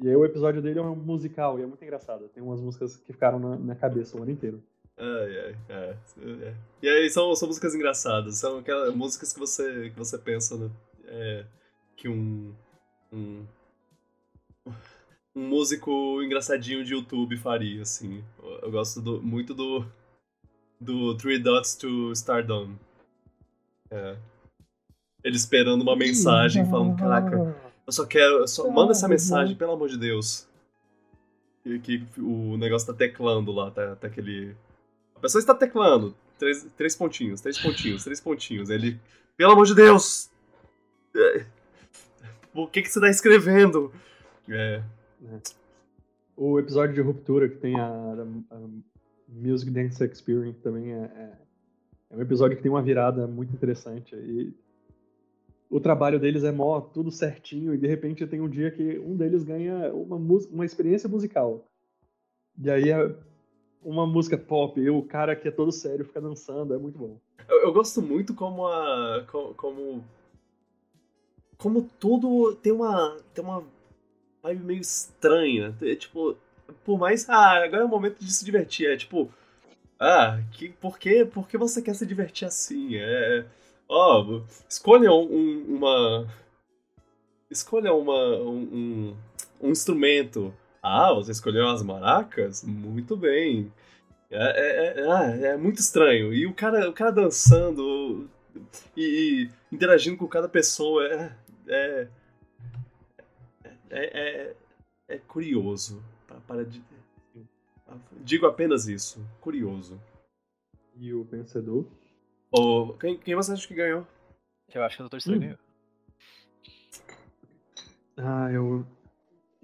E 0.00 0.08
aí 0.08 0.16
o 0.16 0.24
episódio 0.24 0.60
dele 0.60 0.78
é 0.78 0.82
um 0.82 0.96
musical, 0.96 1.58
e 1.58 1.62
é 1.62 1.66
muito 1.66 1.82
engraçado. 1.82 2.28
Tem 2.28 2.42
umas 2.42 2.60
músicas 2.60 2.96
que 2.96 3.12
ficaram 3.12 3.38
na 3.38 3.56
minha 3.56 3.76
cabeça 3.76 4.18
o 4.18 4.22
ano 4.22 4.32
inteiro. 4.32 4.62
Ai, 4.96 5.38
ai, 5.38 5.56
é. 5.68 6.54
E 6.82 6.88
aí 6.88 7.10
são, 7.10 7.34
são 7.34 7.48
músicas 7.48 7.74
engraçadas, 7.74 8.36
são 8.38 8.58
aquelas 8.58 8.94
músicas 8.94 9.32
que 9.32 9.40
você, 9.40 9.90
que 9.90 9.98
você 9.98 10.16
pensa 10.16 10.56
né, 10.56 10.70
é, 11.06 11.44
que 11.96 12.08
um, 12.08 12.54
um 13.12 13.44
um 15.34 15.48
músico 15.48 16.22
engraçadinho 16.22 16.84
de 16.84 16.94
YouTube 16.94 17.36
faria, 17.36 17.82
assim. 17.82 18.22
Eu 18.62 18.70
gosto 18.70 19.00
do, 19.00 19.20
muito 19.20 19.52
do 19.52 19.84
do 20.80 21.16
Three 21.16 21.38
Dots 21.38 21.74
to 21.76 22.12
Stardom. 22.12 22.72
É. 23.90 24.16
Ele 25.22 25.36
esperando 25.36 25.82
uma 25.82 25.96
mensagem, 25.96 26.64
falando, 26.66 26.96
caraca, 26.98 27.56
eu 27.86 27.92
só 27.92 28.04
quero, 28.04 28.40
eu 28.40 28.48
só, 28.48 28.70
manda 28.70 28.92
essa 28.92 29.08
mensagem, 29.08 29.56
pelo 29.56 29.72
amor 29.72 29.88
de 29.88 29.96
Deus. 29.96 30.46
E 31.64 31.78
que 31.78 32.04
o 32.18 32.58
negócio 32.58 32.92
tá 32.92 32.94
teclando 32.94 33.50
lá, 33.50 33.70
tá, 33.70 33.96
tá 33.96 34.06
aquele... 34.06 34.54
Pessoa 35.24 35.40
está 35.40 35.54
teclando, 35.54 36.14
três, 36.38 36.66
três 36.76 36.94
pontinhos, 36.94 37.40
três 37.40 37.58
pontinhos, 37.58 38.04
três 38.04 38.20
pontinhos. 38.20 38.68
Ele, 38.68 39.00
pelo 39.38 39.52
amor 39.52 39.64
de 39.64 39.74
Deus! 39.74 40.30
É, 41.16 41.46
o 42.54 42.66
que 42.66 42.82
que 42.82 42.90
você 42.90 43.00
tá 43.00 43.08
escrevendo? 43.08 43.90
É? 44.46 44.82
O 46.36 46.58
episódio 46.58 46.94
de 46.94 47.00
Ruptura, 47.00 47.48
que 47.48 47.56
tem 47.56 47.74
a, 47.80 47.86
a, 47.86 48.54
a 48.54 48.60
Music 49.26 49.70
Dance 49.70 50.04
Experience, 50.04 50.60
também 50.60 50.92
é, 50.92 50.96
é, 50.96 51.32
é, 52.10 52.16
um 52.18 52.20
episódio 52.20 52.54
que 52.58 52.62
tem 52.62 52.70
uma 52.70 52.82
virada 52.82 53.26
muito 53.26 53.50
interessante. 53.50 54.14
E 54.14 54.54
o 55.70 55.80
trabalho 55.80 56.20
deles 56.20 56.44
é 56.44 56.52
mó, 56.52 56.82
tudo 56.82 57.10
certinho, 57.10 57.72
e 57.72 57.78
de 57.78 57.86
repente 57.86 58.26
tem 58.26 58.42
um 58.42 58.48
dia 58.50 58.70
que 58.70 58.98
um 58.98 59.16
deles 59.16 59.42
ganha 59.42 59.90
uma, 59.94 60.18
uma 60.18 60.66
experiência 60.66 61.08
musical. 61.08 61.66
E 62.58 62.70
aí 62.70 62.90
é 62.90 63.16
uma 63.84 64.06
música 64.06 64.38
pop, 64.38 64.80
e 64.80 64.88
o 64.90 65.02
cara 65.02 65.36
que 65.36 65.46
é 65.46 65.50
todo 65.50 65.70
sério 65.70 66.04
fica 66.04 66.20
dançando, 66.20 66.74
é 66.74 66.78
muito 66.78 66.98
bom. 66.98 67.18
Eu, 67.48 67.62
eu 67.62 67.72
gosto 67.72 68.00
muito 68.00 68.34
como 68.34 68.66
a. 68.66 69.24
como. 69.56 70.04
como 71.58 71.88
tudo 72.00 72.54
tem 72.56 72.72
uma. 72.72 73.16
tem 73.34 73.44
uma 73.44 73.64
vibe 74.42 74.64
meio 74.64 74.80
estranha. 74.80 75.76
É, 75.82 75.94
tipo, 75.94 76.36
por 76.84 76.98
mais. 76.98 77.28
Ah, 77.28 77.64
agora 77.64 77.82
é 77.82 77.84
o 77.84 77.88
momento 77.88 78.18
de 78.18 78.32
se 78.32 78.44
divertir. 78.44 78.88
É 78.90 78.96
tipo. 78.96 79.30
Ah, 79.98 80.40
que, 80.52 80.70
por, 80.70 80.98
que, 80.98 81.24
por 81.24 81.48
que 81.48 81.56
você 81.56 81.80
quer 81.80 81.94
se 81.94 82.06
divertir 82.06 82.46
assim? 82.46 82.96
É. 82.96 83.44
Ó, 83.88 84.22
oh, 84.22 84.42
escolha 84.68 85.12
um, 85.12 85.64
uma. 85.76 86.26
Escolha 87.50 87.92
uma, 87.92 88.36
um, 88.40 89.14
um, 89.60 89.70
instrumento. 89.70 90.52
Ah, 90.86 91.14
você 91.14 91.32
escolheu 91.32 91.66
as 91.66 91.82
maracas? 91.82 92.62
Muito 92.62 93.16
bem. 93.16 93.72
É, 94.30 94.36
é, 94.36 95.00
é, 95.00 95.10
ah, 95.10 95.24
é 95.24 95.56
muito 95.56 95.78
estranho. 95.78 96.30
E 96.30 96.46
o 96.46 96.52
cara, 96.52 96.90
o 96.90 96.92
cara 96.92 97.10
dançando 97.10 98.28
e, 98.94 99.48
e 99.48 99.74
interagindo 99.74 100.18
com 100.18 100.28
cada 100.28 100.46
pessoa 100.46 101.06
é, 101.06 101.32
é, 101.68 102.08
é, 103.88 104.20
é, 104.20 104.56
é 105.08 105.18
curioso. 105.18 106.04
Para 106.46 106.66
de, 106.66 106.82
digo 108.20 108.44
apenas 108.44 108.86
isso. 108.86 109.26
Curioso. 109.40 109.98
E 110.96 111.14
o 111.14 111.24
vencedor? 111.24 111.86
Oh, 112.52 112.92
quem, 113.00 113.16
quem 113.16 113.34
você 113.34 113.52
acha 113.52 113.66
que 113.66 113.74
ganhou? 113.74 114.06
Eu 114.74 114.82
acho 114.84 114.98
que 114.98 115.02
o 115.02 115.08
Dr. 115.08 115.16
Estranho 115.16 115.38
hum. 115.38 115.40
ganhou. 115.40 115.58
Ah, 118.18 118.52
eu. 118.52 118.86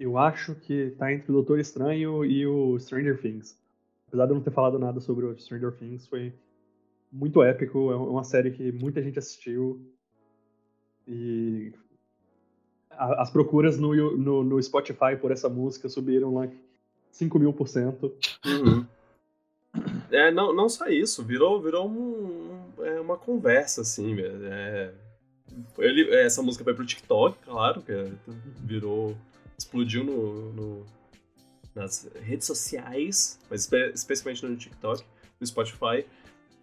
Eu 0.01 0.17
acho 0.17 0.55
que 0.55 0.95
tá 0.97 1.13
entre 1.13 1.29
o 1.29 1.33
Doutor 1.35 1.59
Estranho 1.59 2.25
e 2.25 2.47
o 2.47 2.79
Stranger 2.79 3.21
Things. 3.21 3.55
Apesar 4.07 4.25
de 4.25 4.31
eu 4.31 4.35
não 4.35 4.41
ter 4.41 4.49
falado 4.49 4.79
nada 4.79 4.99
sobre 4.99 5.25
o 5.27 5.37
Stranger 5.37 5.71
Things, 5.73 6.07
foi 6.07 6.33
muito 7.11 7.43
épico. 7.43 7.91
É 7.91 7.95
uma 7.95 8.23
série 8.23 8.49
que 8.49 8.71
muita 8.71 8.99
gente 8.99 9.19
assistiu. 9.19 9.79
E 11.07 11.71
as 12.89 13.29
procuras 13.29 13.77
no, 13.77 13.93
no, 14.17 14.43
no, 14.43 14.63
Spotify 14.63 15.15
por 15.19 15.29
essa 15.31 15.47
música 15.47 15.87
subiram 15.87 16.33
lá 16.33 16.49
5 17.11 17.37
mil 17.37 17.53
por 17.53 17.67
cento. 17.67 18.11
Uhum. 18.43 18.85
É, 20.09 20.31
não, 20.31 20.51
não 20.51 20.67
só 20.67 20.87
isso, 20.87 21.23
virou, 21.23 21.61
virou 21.61 21.87
um, 21.87 22.71
um, 22.79 22.85
é 22.85 22.99
uma 22.99 23.17
conversa, 23.17 23.81
assim, 23.81 24.19
é, 24.19 24.93
ele, 25.77 26.13
essa 26.15 26.41
música 26.41 26.63
foi 26.63 26.73
pro 26.73 26.85
TikTok, 26.85 27.37
claro, 27.45 27.81
que 27.81 27.91
é, 27.91 28.11
virou, 28.59 29.15
explodiu 29.61 30.03
no, 30.03 30.51
no, 30.53 30.85
nas 31.73 32.09
redes 32.21 32.45
sociais, 32.45 33.39
mas 33.49 33.61
espe 33.61 33.91
especialmente 33.93 34.45
no 34.45 34.55
TikTok, 34.55 35.03
no 35.39 35.47
Spotify, 35.47 36.05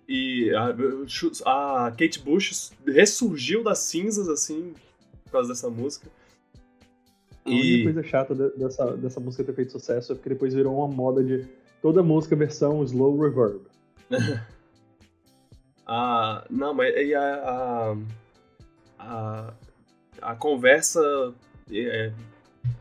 e 0.08 0.50
a, 0.54 0.74
a 1.86 1.90
Kate 1.90 2.20
Bush 2.20 2.72
ressurgiu 2.86 3.62
das 3.62 3.78
cinzas, 3.80 4.28
assim, 4.28 4.74
por 5.24 5.32
causa 5.32 5.48
dessa 5.50 5.68
música. 5.68 6.10
A 7.44 7.50
e... 7.50 7.54
única 7.54 7.92
coisa 7.92 8.02
chata 8.08 8.34
dessa, 8.34 8.96
dessa 8.96 9.20
música 9.20 9.44
ter 9.44 9.54
feito 9.54 9.72
sucesso 9.72 10.12
é 10.12 10.14
porque 10.14 10.30
depois 10.30 10.54
virou 10.54 10.76
uma 10.76 10.88
moda 10.88 11.22
de 11.22 11.46
toda 11.82 12.02
música 12.02 12.34
versão 12.34 12.82
slow 12.84 13.18
reverb. 13.18 13.60
ah, 15.86 16.46
não, 16.50 16.72
mas 16.72 16.94
e 16.96 17.14
a, 17.14 17.34
a, 17.34 17.96
a, 18.98 19.54
a 20.22 20.34
conversa 20.36 21.34
é, 21.70 22.12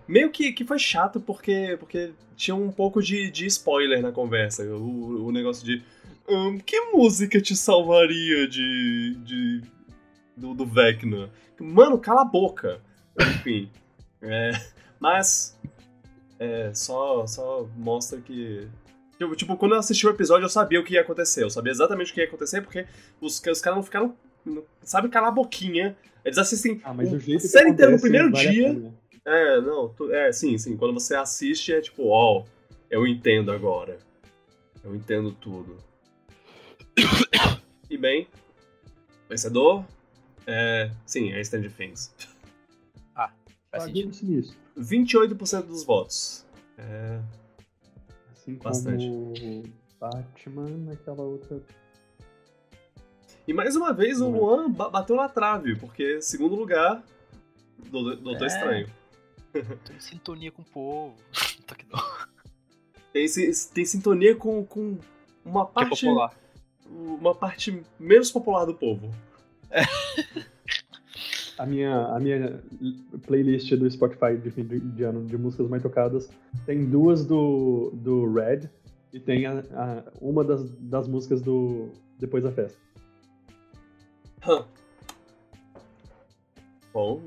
meio 0.08 0.30
que, 0.30 0.52
que 0.52 0.64
foi 0.64 0.80
chato 0.80 1.20
porque, 1.20 1.76
porque 1.80 2.12
tinha 2.36 2.56
um 2.56 2.72
pouco 2.72 3.02
de, 3.02 3.30
de 3.30 3.46
spoiler 3.48 4.02
na 4.02 4.12
conversa. 4.12 4.64
O, 4.64 5.26
o 5.28 5.32
negócio 5.32 5.66
de 5.66 5.84
hum, 6.28 6.60
que 6.60 6.80
música 6.92 7.42
te 7.42 7.56
salvaria 7.56 8.48
de. 8.48 9.16
de 9.24 9.62
do, 10.36 10.54
do 10.54 10.66
Vecna? 10.66 11.30
Mano, 11.60 11.98
cala 11.98 12.22
a 12.22 12.26
boca. 12.26 12.80
Enfim. 13.20 13.70
É, 14.20 14.50
mas. 15.00 15.56
É, 16.40 16.72
só, 16.74 17.28
só 17.28 17.70
mostra 17.78 18.20
que. 18.20 18.68
Tipo, 19.16 19.36
tipo, 19.36 19.56
quando 19.56 19.74
eu 19.74 19.78
assisti 19.78 20.08
o 20.08 20.10
episódio, 20.10 20.46
eu 20.46 20.50
sabia 20.50 20.80
o 20.80 20.84
que 20.84 20.96
ia 20.96 21.02
acontecer. 21.02 21.44
Eu 21.44 21.52
sabia 21.52 21.72
exatamente 21.72 22.12
o 22.12 22.16
que 22.16 22.22
ia 22.22 22.26
acontecer, 22.26 22.62
porque 22.62 22.88
os, 23.22 23.40
os 23.40 23.62
caras 23.62 23.78
não 23.78 23.84
ficaram. 23.84 24.16
Não, 24.44 24.64
sabe, 24.82 25.08
calar 25.10 25.30
a 25.30 25.32
boquinha. 25.32 25.96
Eles 26.26 26.40
assistem 26.40 26.82
Ah, 26.84 26.96
mas 26.96 27.14
o 27.14 27.20
jeito 27.20 27.42
que 27.42 27.48
série 27.48 27.70
inteira 27.70 27.92
no 27.92 28.02
primeiro 28.02 28.32
vale 28.32 28.48
a 28.48 28.52
dia. 28.52 28.94
É, 29.30 29.60
não, 29.60 29.90
tu- 29.90 30.12
é, 30.14 30.32
sim, 30.32 30.58
sim. 30.58 30.78
Quando 30.78 30.94
você 30.94 31.14
assiste 31.16 31.74
é 31.74 31.82
tipo, 31.82 32.08
ó, 32.08 32.46
eu 32.90 33.06
entendo 33.06 33.52
agora. 33.52 33.98
Eu 34.84 34.96
entendo 34.96 35.32
tudo. 35.34 35.78
E 37.90 37.98
bem, 37.98 38.28
vencedor? 39.30 39.86
É, 40.46 40.92
sim, 41.06 41.32
é 41.32 41.40
Stand 41.40 41.70
Things. 41.70 42.14
Faz 43.16 43.32
Ah, 43.72 43.80
sentido. 43.82 44.02
Jogo 44.14 44.14
Sinistro. 44.14 44.58
28% 44.78 45.62
dos 45.68 45.84
votos. 45.86 46.46
É, 46.78 47.20
Assim 48.34 48.56
como 48.56 48.64
Bastante. 48.74 49.74
Batman 50.00 50.68
naquela 50.86 51.22
outra. 51.22 51.62
E 53.48 53.54
mais 53.54 53.76
uma 53.78 53.94
vez 53.94 54.20
o. 54.22 54.30
Luan 54.30 54.70
ba- 54.70 54.90
bateu 54.90 55.16
na 55.16 55.30
trave, 55.30 55.76
porque 55.78 56.22
segundo 56.22 56.56
lugar 56.56 57.02
do 57.90 58.16
Doutor 58.18 58.44
É. 58.44 58.48
Estranho. 58.48 58.90
Tô 59.64 59.94
em 59.94 60.00
sintonia 60.00 60.52
com 60.52 60.62
o 60.62 60.66
povo. 60.66 61.16
Tô 61.66 61.74
aqui 61.74 61.86
não. 61.92 62.00
Tem, 63.14 63.26
tem 63.74 63.86
sintonia 63.86 64.36
com, 64.36 64.64
com 64.66 64.98
uma 65.44 65.66
Que 65.66 65.72
é 65.72 65.74
parte. 65.74 65.90
popular. 66.06 66.34
uma 66.90 67.36
parte 67.36 67.84
menos 68.00 68.32
popular 68.32 68.66
do 68.66 68.74
povo. 68.76 69.12
A 71.58 71.66
minha, 71.66 72.06
a 72.08 72.20
minha 72.20 72.62
playlist 73.26 73.74
do 73.76 73.90
Spotify 73.90 74.38
de 74.38 74.52
fim 74.52 74.64
de 74.66 75.04
ano 75.04 75.26
de 75.26 75.38
músicas 75.38 75.68
mais 75.68 75.82
tocadas 75.82 76.30
tem 76.68 76.86
duas 76.86 77.26
do, 77.26 77.90
do 77.96 78.32
Red 78.32 78.70
e 79.12 79.20
tem 79.20 79.48
a, 79.48 79.60
a- 79.74 80.04
uma 80.22 80.44
das, 80.44 80.70
das 80.80 81.08
músicas 81.08 81.42
do 81.42 81.90
Depois 82.20 82.44
da 82.44 82.52
Festa. 82.52 82.78
Hã. 84.48 84.66
Bom, 86.94 87.22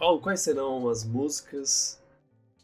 qual- 0.00 0.20
quais 0.20 0.40
serão 0.40 0.88
as 0.88 1.04
músicas 1.04 2.02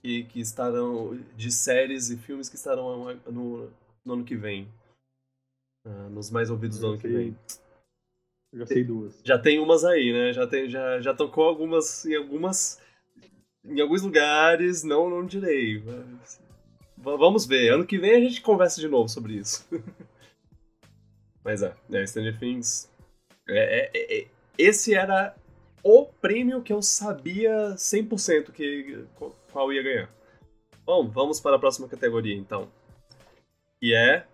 que, 0.03 0.25
que 0.25 0.41
estarão 0.41 1.17
de 1.37 1.53
séries 1.53 2.11
e 2.11 2.17
filmes 2.17 2.49
que 2.49 2.57
estarão 2.57 3.15
no, 3.27 3.71
no 4.05 4.13
ano 4.15 4.25
que 4.25 4.35
vem? 4.37 4.67
Ah, 5.87 6.09
nos 6.11 6.31
mais 6.31 6.51
ouvidos 6.51 6.79
do 6.79 6.87
ano 6.89 6.97
que 6.99 7.07
sei. 7.09 7.17
vem. 7.17 7.39
Eu 8.53 8.59
já 8.61 8.67
sei 8.67 8.83
duas. 8.85 9.21
Já 9.23 9.39
tem 9.39 9.59
umas 9.61 9.85
aí, 9.85 10.13
né? 10.13 10.33
Já, 10.33 10.47
tem, 10.47 10.69
já, 10.69 11.01
já 11.01 11.15
tocou 11.15 11.45
algumas 11.45 12.05
em 12.07 12.15
algumas 12.17 12.81
em 13.65 13.81
alguns 13.81 14.03
lugares, 14.03 14.83
não 14.83 15.11
não 15.11 15.27
direi. 15.27 15.83
mas- 15.83 16.41
vamos 16.97 17.45
ver. 17.47 17.73
Ano 17.73 17.87
que 17.87 17.99
vem 17.99 18.15
a 18.15 18.21
gente 18.21 18.41
conversa 18.41 18.81
de 18.81 18.89
novo 18.89 19.09
sobre 19.09 19.35
isso. 19.35 19.67
Mas 21.45 21.63
é, 21.63 21.77
é 21.93 22.05
Stranger 22.07 22.39
Things. 22.41 22.91
é- 23.49 23.91
é- 23.95 24.21
é- 24.23 24.27
esse 24.59 24.95
era 24.95 25.37
o 25.89 26.05
prêmio 26.05 26.63
que 26.63 26.73
eu 26.73 26.83
sabia 26.83 27.77
100% 27.77 28.51
que 28.51 29.07
qual- 29.53 29.73
ia 29.73 29.83
ganhar. 29.85 30.11
Bom, 30.85 31.09
vamos 31.09 31.39
para 31.41 31.55
a 31.55 31.59
próxima 31.59 31.89
categoria 31.89 32.35
então. 32.35 32.69
Que 33.81 33.95
é 33.95 34.27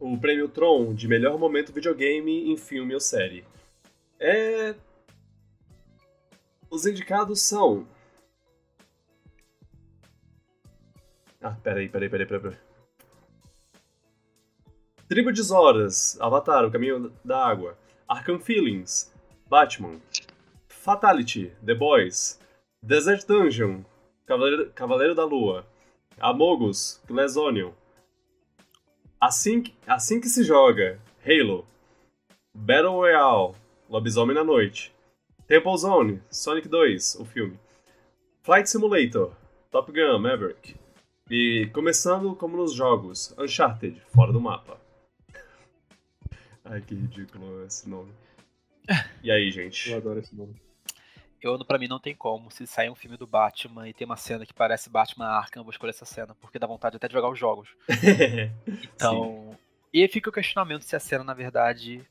o 0.00 0.16
prêmio 0.18 0.48
Tron 0.48 0.94
de 0.94 1.06
melhor 1.06 1.38
momento 1.38 1.72
videogame 1.72 2.50
em 2.50 2.56
filme 2.56 2.94
ou 2.94 3.00
série. 3.00 3.44
É... 4.18 4.74
Os 6.70 6.86
indicados 6.86 7.42
são. 7.42 7.86
Ah, 11.42 11.56
peraí, 11.62 11.90
peraí, 11.90 12.08
peraí, 12.08 12.26
peraí. 12.26 12.42
peraí. 12.42 12.58
Tribo 15.08 15.30
de 15.30 15.42
Zoras, 15.42 16.18
Avatar, 16.20 16.64
O 16.64 16.70
Caminho 16.70 17.12
da 17.22 17.44
Água, 17.44 17.76
Arkham 18.08 18.40
Feelings, 18.40 19.12
Batman, 19.46 20.00
Fatality, 20.86 21.52
The 21.64 21.74
Boys, 21.74 22.40
Desert 22.82 23.24
Dungeon, 23.28 23.84
Cavaleiro, 24.26 24.70
Cavaleiro 24.72 25.14
da 25.14 25.24
Lua, 25.24 25.64
Amogus, 26.18 27.00
Glass 27.06 27.36
Onion, 27.36 27.70
Assim, 29.20 29.62
que- 29.62 29.72
assim 29.86 30.20
que 30.20 30.28
se 30.28 30.42
joga, 30.42 31.00
Halo, 31.24 31.64
Battle 32.52 32.90
Royale, 32.96 33.54
Lobisomem 33.88 34.34
na 34.34 34.42
Noite, 34.42 34.92
Temple 35.46 35.78
Zone, 35.78 36.20
Sonic 36.28 36.66
2, 36.66 37.14
o 37.20 37.24
filme, 37.24 37.56
Flight 38.42 38.68
Simulator, 38.68 39.32
Top 39.70 39.92
Gun, 39.92 40.18
Maverick, 40.18 40.74
e 41.30 41.70
começando 41.72 42.34
como 42.34 42.56
nos 42.56 42.74
jogos, 42.74 43.32
Uncharted, 43.38 44.02
fora 44.12 44.32
do 44.32 44.40
mapa. 44.40 44.80
Ai, 46.64 46.80
que 46.80 46.96
ridículo 46.96 47.64
esse 47.64 47.88
nome. 47.88 48.12
E 49.22 49.30
aí, 49.30 49.52
gente? 49.52 49.88
Eu 49.92 49.98
adoro 49.98 50.18
esse 50.18 50.34
nome. 50.34 50.56
Eu, 51.42 51.58
pra 51.64 51.78
mim, 51.78 51.88
não 51.88 51.98
tem 51.98 52.14
como. 52.14 52.50
Se 52.50 52.66
sair 52.66 52.88
um 52.88 52.94
filme 52.94 53.16
do 53.16 53.26
Batman 53.26 53.88
e 53.88 53.92
tem 53.92 54.04
uma 54.04 54.16
cena 54.16 54.46
que 54.46 54.54
parece 54.54 54.88
Batman 54.88 55.26
Arkham, 55.26 55.60
eu 55.60 55.64
vou 55.64 55.72
escolher 55.72 55.90
essa 55.90 56.04
cena, 56.04 56.36
porque 56.40 56.58
dá 56.58 56.66
vontade 56.66 56.96
até 56.96 57.08
de 57.08 57.14
jogar 57.14 57.28
os 57.30 57.38
jogos. 57.38 57.68
Então. 58.94 59.56
E 59.92 60.00
aí 60.00 60.08
fica 60.08 60.30
o 60.30 60.32
questionamento 60.32 60.82
se 60.84 60.96
a 60.96 61.00
cena, 61.00 61.24
na 61.24 61.34
verdade. 61.34 62.02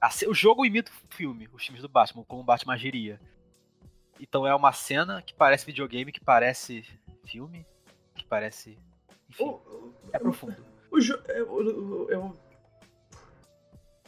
a 0.00 0.08
O 0.26 0.34
jogo 0.34 0.64
imita 0.66 0.90
o 0.90 1.14
filme, 1.14 1.48
os 1.52 1.62
filmes 1.62 1.82
do 1.82 1.88
Batman, 1.88 2.24
como 2.24 2.40
o 2.40 2.44
Batman 2.44 2.74
agiria. 2.74 3.20
Então 4.20 4.46
é 4.46 4.54
uma 4.54 4.72
cena 4.72 5.20
que 5.22 5.34
parece 5.34 5.66
videogame, 5.66 6.10
que 6.10 6.20
parece 6.20 6.84
filme, 7.26 7.66
que 8.14 8.24
parece. 8.24 8.78
Enfim, 9.28 9.44
O- 9.44 9.92
é 10.12 10.18
profundo. 10.18 10.56
O 10.90 10.98
jo- 11.00 11.20
eu, 11.28 12.08
eu, 12.10 12.36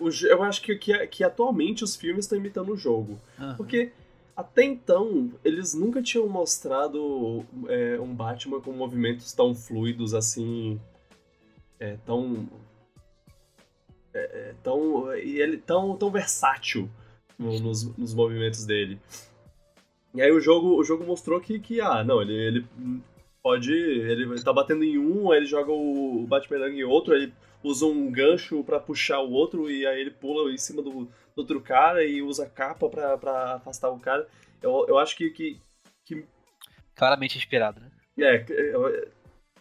eu, 0.01 0.43
acho 0.43 0.63
que, 0.63 0.77
que, 0.77 1.07
que 1.09 1.25
atualmente 1.25 1.83
os 1.85 1.95
filmes 1.97 2.25
estão 2.25 2.39
imitando 2.39 2.73
o 2.73 2.77
jogo. 2.77 3.21
Aham. 3.39 3.57
Porque 3.57 3.93
até 4.37 4.65
então, 4.65 5.31
eles 5.43 5.73
nunca 5.73 6.03
tinham 6.03 6.29
mostrado 6.29 7.43
é, 7.69 7.99
um 7.99 8.15
Batman 8.15 8.61
com 8.61 8.71
movimentos 8.71 9.33
tão 9.33 9.55
fluidos 9.55 10.13
assim. 10.13 10.79
É, 11.81 11.97
tão. 12.05 12.47
É, 14.13 14.19
é, 14.19 14.55
tão. 14.63 15.15
E 15.17 15.41
ele 15.41 15.57
tão, 15.57 15.97
tão 15.97 16.11
versátil 16.11 16.89
no- 17.39 17.59
nos, 17.61 17.97
nos 17.97 18.13
movimentos 18.13 18.67
dele. 18.67 19.01
E 20.15 20.21
aí 20.21 20.31
o 20.31 20.41
jogo, 20.41 20.79
o 20.79 20.85
jogo 20.85 21.05
mostrou 21.05 21.41
que, 21.41 21.59
que 21.59 21.81
ah, 21.81 22.05
não, 22.05 22.21
ele, 22.21 22.35
ele 22.35 22.67
pode. 23.43 23.73
Ele 23.73 24.43
tá 24.43 24.53
batendo 24.53 24.85
em 24.85 24.99
um, 24.99 25.31
aí 25.31 25.39
ele 25.39 25.47
joga 25.47 25.73
o 25.73 26.27
Batman 26.29 26.69
em 26.69 26.85
outro, 26.85 27.15
ele 27.15 27.33
usa 27.67 27.87
um 27.87 28.11
gancho 28.11 28.63
pra 28.65 28.79
puxar 28.79 29.21
o 29.21 29.31
outro, 29.31 29.71
e 29.71 29.87
aí 29.87 30.01
ele 30.01 30.11
pula 30.11 30.51
em 30.53 30.59
cima 30.59 30.83
do, 30.83 30.91
do 30.91 31.11
outro 31.37 31.61
cara 31.61 32.05
e 32.05 32.23
usa 32.23 32.45
a 32.45 32.49
capa 32.49 32.89
pra, 32.89 33.19
pra 33.19 33.55
afastar 33.55 33.91
o 33.91 33.99
cara. 33.99 34.27
Eu, 34.63 34.87
eu 34.89 34.99
acho 34.99 35.17
que, 35.17 35.31
que, 35.31 35.61
Claramente 36.95 37.37
inspirado, 37.37 37.81
né? 37.81 37.91
é, 38.19 38.45
eu, 38.49 38.89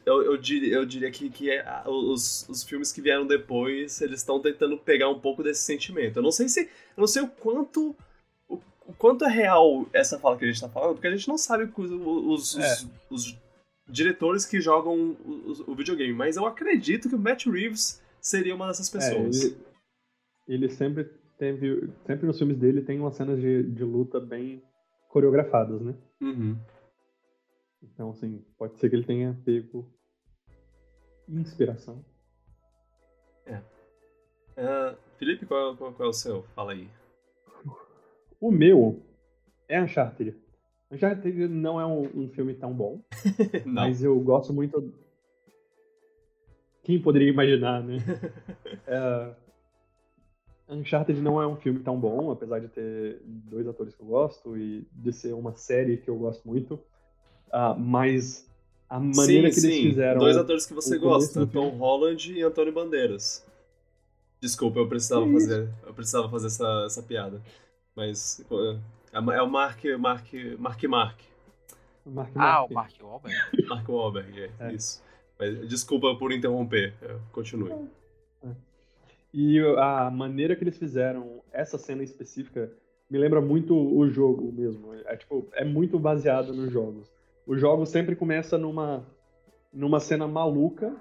eu, 0.05 0.23
eu 0.23 0.37
diria, 0.37 0.75
eu 0.75 0.85
diria 0.85 1.11
que, 1.11 1.29
que 1.29 1.51
é, 1.51 1.65
os, 1.85 2.47
os 2.47 2.63
filmes 2.63 2.93
que 2.93 3.01
vieram 3.01 3.25
depois, 3.25 3.99
eles 4.01 4.19
estão 4.19 4.39
tentando 4.39 4.77
pegar 4.77 5.09
um 5.09 5.19
pouco 5.19 5.43
desse 5.43 5.63
sentimento. 5.63 6.19
Eu 6.19 6.23
não 6.23 6.31
sei 6.31 6.47
se. 6.47 6.61
Eu 6.61 7.01
não 7.01 7.07
sei 7.07 7.23
o 7.23 7.27
quanto. 7.27 7.95
O, 8.47 8.61
o 8.85 8.93
quanto 8.93 9.25
é 9.25 9.29
real 9.29 9.85
essa 9.91 10.17
fala 10.19 10.37
que 10.37 10.45
a 10.45 10.47
gente 10.47 10.61
tá 10.61 10.69
falando, 10.69 10.93
porque 10.93 11.07
a 11.07 11.15
gente 11.15 11.27
não 11.27 11.37
sabe 11.37 11.69
os, 11.75 11.91
os, 11.91 12.57
É. 12.57 12.73
os, 12.73 12.87
os 13.09 13.37
diretores 13.87 14.45
que 14.45 14.59
jogam 14.61 15.11
o, 15.23 15.71
o 15.71 15.75
videogame, 15.75 16.13
mas 16.13 16.37
eu 16.37 16.45
acredito 16.45 17.07
que 17.09 17.15
o 17.15 17.19
Matt 17.19 17.45
Reeves 17.45 18.01
seria 18.19 18.55
uma 18.55 18.67
dessas 18.67 18.93
É, 18.93 18.97
pessoas. 18.97 19.43
ele, 19.43 19.57
ele 20.47 20.69
sempre 20.69 21.05
teve. 21.37 21.89
Sempre 22.05 22.25
nos 22.27 22.37
filmes 22.37 22.57
dele 22.57 22.81
tem 22.81 22.99
umas 22.99 23.15
cenas 23.15 23.39
de, 23.39 23.63
de 23.63 23.83
luta 23.83 24.19
bem 24.19 24.63
coreografadas, 25.09 25.81
né? 25.81 25.95
Uhum. 26.21 26.57
Então, 27.83 28.09
assim, 28.09 28.43
pode 28.57 28.79
ser 28.79 28.89
que 28.89 28.95
ele 28.95 29.05
tenha 29.05 29.39
pego 29.45 29.87
inspiração. 31.29 32.03
Ah, 34.57 34.95
Felipe, 35.17 35.45
qual, 35.45 35.75
qual, 35.75 35.93
qual 35.93 36.07
é 36.07 36.09
o 36.09 36.13
seu? 36.13 36.43
Fala 36.55 36.71
aí. 36.71 36.89
O 38.39 38.49
meu 38.51 39.01
é 39.67 39.81
Uncharted. 39.81 40.33
Uncharted 40.95 41.47
não 41.47 41.79
é 41.79 41.85
um, 41.85 42.23
um 42.23 42.29
filme 42.29 42.53
tão 42.53 42.73
bom, 42.73 43.01
mas 43.65 44.03
eu 44.03 44.19
gosto 44.19 44.53
muito. 44.53 44.93
Quem 46.83 47.01
poderia 47.01 47.29
imaginar, 47.29 47.83
né? 47.83 47.97
É, 48.87 49.33
Uncharted 50.69 51.21
não 51.21 51.41
é 51.41 51.47
um 51.47 51.55
filme 51.55 51.79
tão 51.79 51.99
bom, 51.99 52.31
apesar 52.31 52.59
de 52.59 52.67
ter 52.67 53.21
dois 53.23 53.67
atores 53.67 53.95
que 53.95 54.01
eu 54.01 54.07
gosto 54.07 54.57
e 54.57 54.87
de 54.91 55.13
ser 55.13 55.33
uma 55.33 55.53
série 55.55 55.97
que 55.97 56.09
eu 56.09 56.15
gosto 56.17 56.47
muito. 56.47 56.79
Ah, 57.51 57.75
mas 57.75 58.47
a 58.89 58.99
maneira 58.99 59.51
sim, 59.51 59.59
que 59.59 59.67
eles 59.67 59.77
sim. 59.77 59.89
fizeram. 59.89 60.19
Dois 60.19 60.37
atores 60.37 60.65
que 60.65 60.73
você 60.73 60.97
gosta, 60.97 61.45
Tom. 61.45 61.69
Holland 61.69 62.31
e 62.31 62.41
Antônio 62.41 62.73
Bandeiras. 62.73 63.45
Desculpa, 64.41 64.79
eu 64.79 64.87
precisava 64.87 65.25
Que 65.25 65.33
fazer, 65.33 65.69
eu 65.85 65.93
precisava 65.93 66.29
fazer 66.29 66.47
essa, 66.47 66.83
essa 66.85 67.03
piada. 67.03 67.41
Mas 67.95 68.43
é, 69.15 69.37
é 69.37 69.41
o 69.41 69.49
Mark, 69.49 69.79
Mark, 69.99 70.25
Mark 70.59 70.83
Mark, 70.83 71.19
Mark 72.05 72.31
Ah, 72.35 72.65
Mark. 72.69 72.69
o 72.69 72.73
Mark 72.73 72.91
Wahlberg. 73.01 73.37
Mark 73.67 73.89
Wahlberg, 73.89 74.41
é, 74.43 74.49
É. 74.59 74.73
isso. 74.73 75.03
Mas, 75.39 75.67
desculpa 75.67 76.15
por 76.17 76.31
interromper, 76.31 76.93
é, 77.01 77.15
continue. 77.31 77.71
E 79.33 79.59
a 79.77 80.09
maneira 80.09 80.55
que 80.55 80.63
eles 80.63 80.77
fizeram 80.77 81.41
essa 81.51 81.77
cena 81.77 82.03
específica 82.03 82.71
me 83.09 83.17
lembra 83.17 83.41
muito 83.41 83.75
o 83.75 84.07
jogo 84.09 84.51
mesmo. 84.51 84.93
É 85.05 85.15
tipo, 85.17 85.47
é 85.53 85.65
muito 85.65 85.99
baseado 85.99 86.53
nos 86.53 86.71
jogos. 86.71 87.11
O 87.45 87.55
jogo 87.57 87.85
sempre 87.85 88.15
começa 88.15 88.57
numa 88.57 89.05
numa 89.73 89.99
cena 89.99 90.25
maluca 90.25 90.95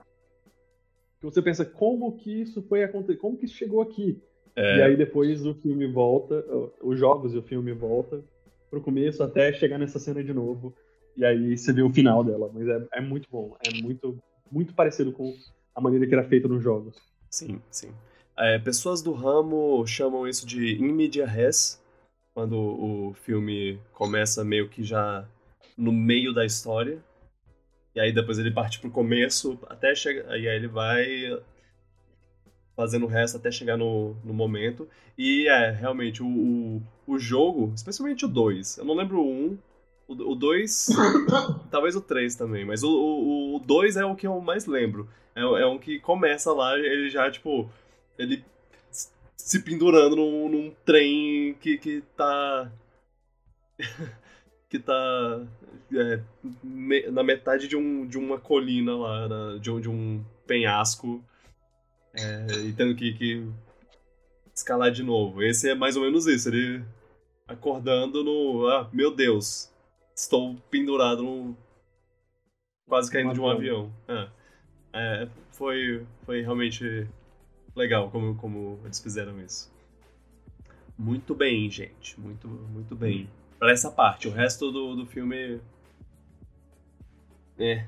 que 1.20 1.24
você 1.24 1.40
pensa 1.40 1.64
como 1.64 2.16
que 2.16 2.42
isso 2.42 2.60
foi 2.62 2.82
acontecer, 2.82 3.18
como 3.18 3.36
que 3.38 3.44
isso 3.44 3.54
chegou 3.54 3.80
aqui? 3.80 4.20
É, 4.56 4.78
E 4.78 4.82
aí 4.82 4.96
depois 4.96 5.44
o 5.44 5.54
filme 5.54 5.86
volta, 5.86 6.44
os 6.82 6.98
jogos 6.98 7.34
e 7.34 7.38
o 7.38 7.42
filme 7.42 7.72
volta 7.72 8.22
pro 8.70 8.80
começo 8.80 9.22
até 9.22 9.52
chegar 9.52 9.78
nessa 9.78 9.98
cena 9.98 10.22
de 10.22 10.32
novo. 10.32 10.74
E 11.16 11.24
aí 11.24 11.56
você 11.56 11.72
vê 11.72 11.82
o 11.82 11.92
final 11.92 12.24
dela, 12.24 12.50
mas 12.52 12.66
é, 12.68 12.86
é 12.94 13.00
muito 13.00 13.28
bom, 13.30 13.56
é 13.66 13.82
muito 13.82 14.18
muito 14.50 14.74
parecido 14.74 15.12
com 15.12 15.34
a 15.74 15.80
maneira 15.80 16.06
que 16.06 16.14
era 16.14 16.24
feito 16.24 16.48
nos 16.48 16.62
jogos. 16.62 16.96
Sim, 17.30 17.60
sim. 17.70 17.92
É, 18.36 18.58
pessoas 18.58 19.02
do 19.02 19.12
ramo 19.12 19.84
chamam 19.86 20.26
isso 20.26 20.46
de 20.46 20.74
in 20.76 20.92
media 20.92 21.26
res, 21.26 21.82
quando 22.34 22.56
o 22.56 23.14
filme 23.14 23.78
começa 23.92 24.44
meio 24.44 24.68
que 24.68 24.82
já 24.82 25.26
no 25.76 25.92
meio 25.92 26.32
da 26.32 26.44
história. 26.44 26.98
E 27.94 28.00
aí 28.00 28.12
depois 28.12 28.38
ele 28.38 28.50
parte 28.50 28.80
pro 28.80 28.90
começo 28.90 29.58
até 29.68 29.94
chegar. 29.94 30.36
E 30.38 30.48
aí 30.48 30.56
ele 30.56 30.68
vai 30.68 31.40
fazendo 32.76 33.04
o 33.06 33.08
resto 33.08 33.36
até 33.36 33.50
chegar 33.50 33.76
no, 33.76 34.16
no 34.24 34.34
momento. 34.34 34.88
E 35.16 35.48
é, 35.48 35.70
realmente, 35.70 36.22
o, 36.22 36.26
o, 36.26 36.82
o 37.06 37.18
jogo, 37.18 37.72
especialmente 37.74 38.24
o 38.24 38.28
2, 38.28 38.78
eu 38.78 38.84
não 38.84 38.94
lembro 38.94 39.20
o 39.20 39.30
1, 39.30 39.58
o 40.08 40.34
2, 40.34 40.88
talvez 41.70 41.96
o 41.96 42.00
3 42.00 42.34
também, 42.36 42.64
mas 42.64 42.82
o 42.82 43.60
2 43.64 43.96
é 43.96 44.04
o 44.04 44.14
que 44.14 44.26
eu 44.26 44.40
mais 44.40 44.66
lembro. 44.66 45.08
É, 45.34 45.40
é 45.42 45.66
um 45.66 45.78
que 45.78 45.98
começa 46.00 46.52
lá, 46.52 46.76
ele 46.78 47.08
já, 47.10 47.30
tipo, 47.30 47.68
ele 48.18 48.44
se 49.36 49.60
pendurando 49.60 50.16
num, 50.16 50.48
num 50.48 50.72
trem 50.84 51.54
que, 51.60 51.78
que 51.78 52.02
tá. 52.16 52.70
que 54.68 54.78
tá 54.78 55.46
é, 55.94 56.20
me- 56.62 57.06
na 57.10 57.22
metade 57.22 57.68
de, 57.68 57.76
um, 57.76 58.06
de 58.06 58.18
uma 58.18 58.38
colina 58.38 58.96
lá, 58.96 59.28
na- 59.28 59.58
de, 59.58 59.70
um, 59.70 59.80
de 59.80 59.88
um 59.88 60.24
penhasco, 60.46 61.22
é, 62.14 62.58
e 62.66 62.72
tendo 62.72 62.94
que, 62.94 63.12
que 63.14 63.48
escalar 64.54 64.90
de 64.90 65.02
novo. 65.02 65.42
Esse 65.42 65.70
é 65.70 65.74
mais 65.74 65.96
ou 65.96 66.02
menos 66.02 66.26
isso, 66.26 66.48
ele 66.48 66.84
acordando 67.46 68.22
no. 68.22 68.66
Ah, 68.68 68.88
meu 68.92 69.14
Deus, 69.14 69.70
estou 70.14 70.56
pendurado 70.70 71.22
no. 71.22 71.56
quase 72.86 73.10
caindo 73.10 73.32
de 73.34 73.40
um 73.40 73.48
avião. 73.48 73.92
É. 74.08 74.28
É, 74.96 75.28
foi, 75.50 76.06
foi 76.24 76.40
realmente 76.40 77.08
legal 77.74 78.10
como, 78.10 78.36
como 78.36 78.78
eles 78.84 79.00
fizeram 79.00 79.40
isso. 79.40 79.72
Muito 80.96 81.34
bem, 81.34 81.68
gente. 81.68 82.18
Muito, 82.20 82.46
muito 82.46 82.94
bem. 82.94 83.28
Pra 83.58 83.72
essa 83.72 83.90
parte. 83.90 84.28
O 84.28 84.30
resto 84.30 84.70
do, 84.70 84.94
do 84.94 85.06
filme. 85.06 85.60
É. 87.58 87.84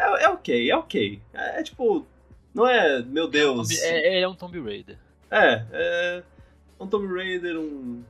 É, 0.00 0.24
é 0.24 0.28
ok, 0.28 0.70
é 0.70 0.76
ok. 0.76 1.20
É, 1.32 1.60
é 1.60 1.62
tipo. 1.62 2.06
Não 2.54 2.66
é, 2.66 3.02
meu 3.02 3.28
Deus. 3.28 3.68
Tomb- 3.68 3.80
É, 3.82 4.14
ele 4.16 4.24
é 4.24 4.28
um 4.28 4.34
Tomb 4.34 4.60
Raider. 4.60 4.96
É, 5.30 5.64
é. 5.72 6.22
Um 6.80 6.86
Tomb 6.86 7.06
Raider, 7.14 7.56
um, 7.58 8.02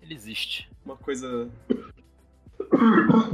Ele 0.00 0.14
existe. 0.14 0.68
uma 0.84 0.96
coisa. 0.96 1.48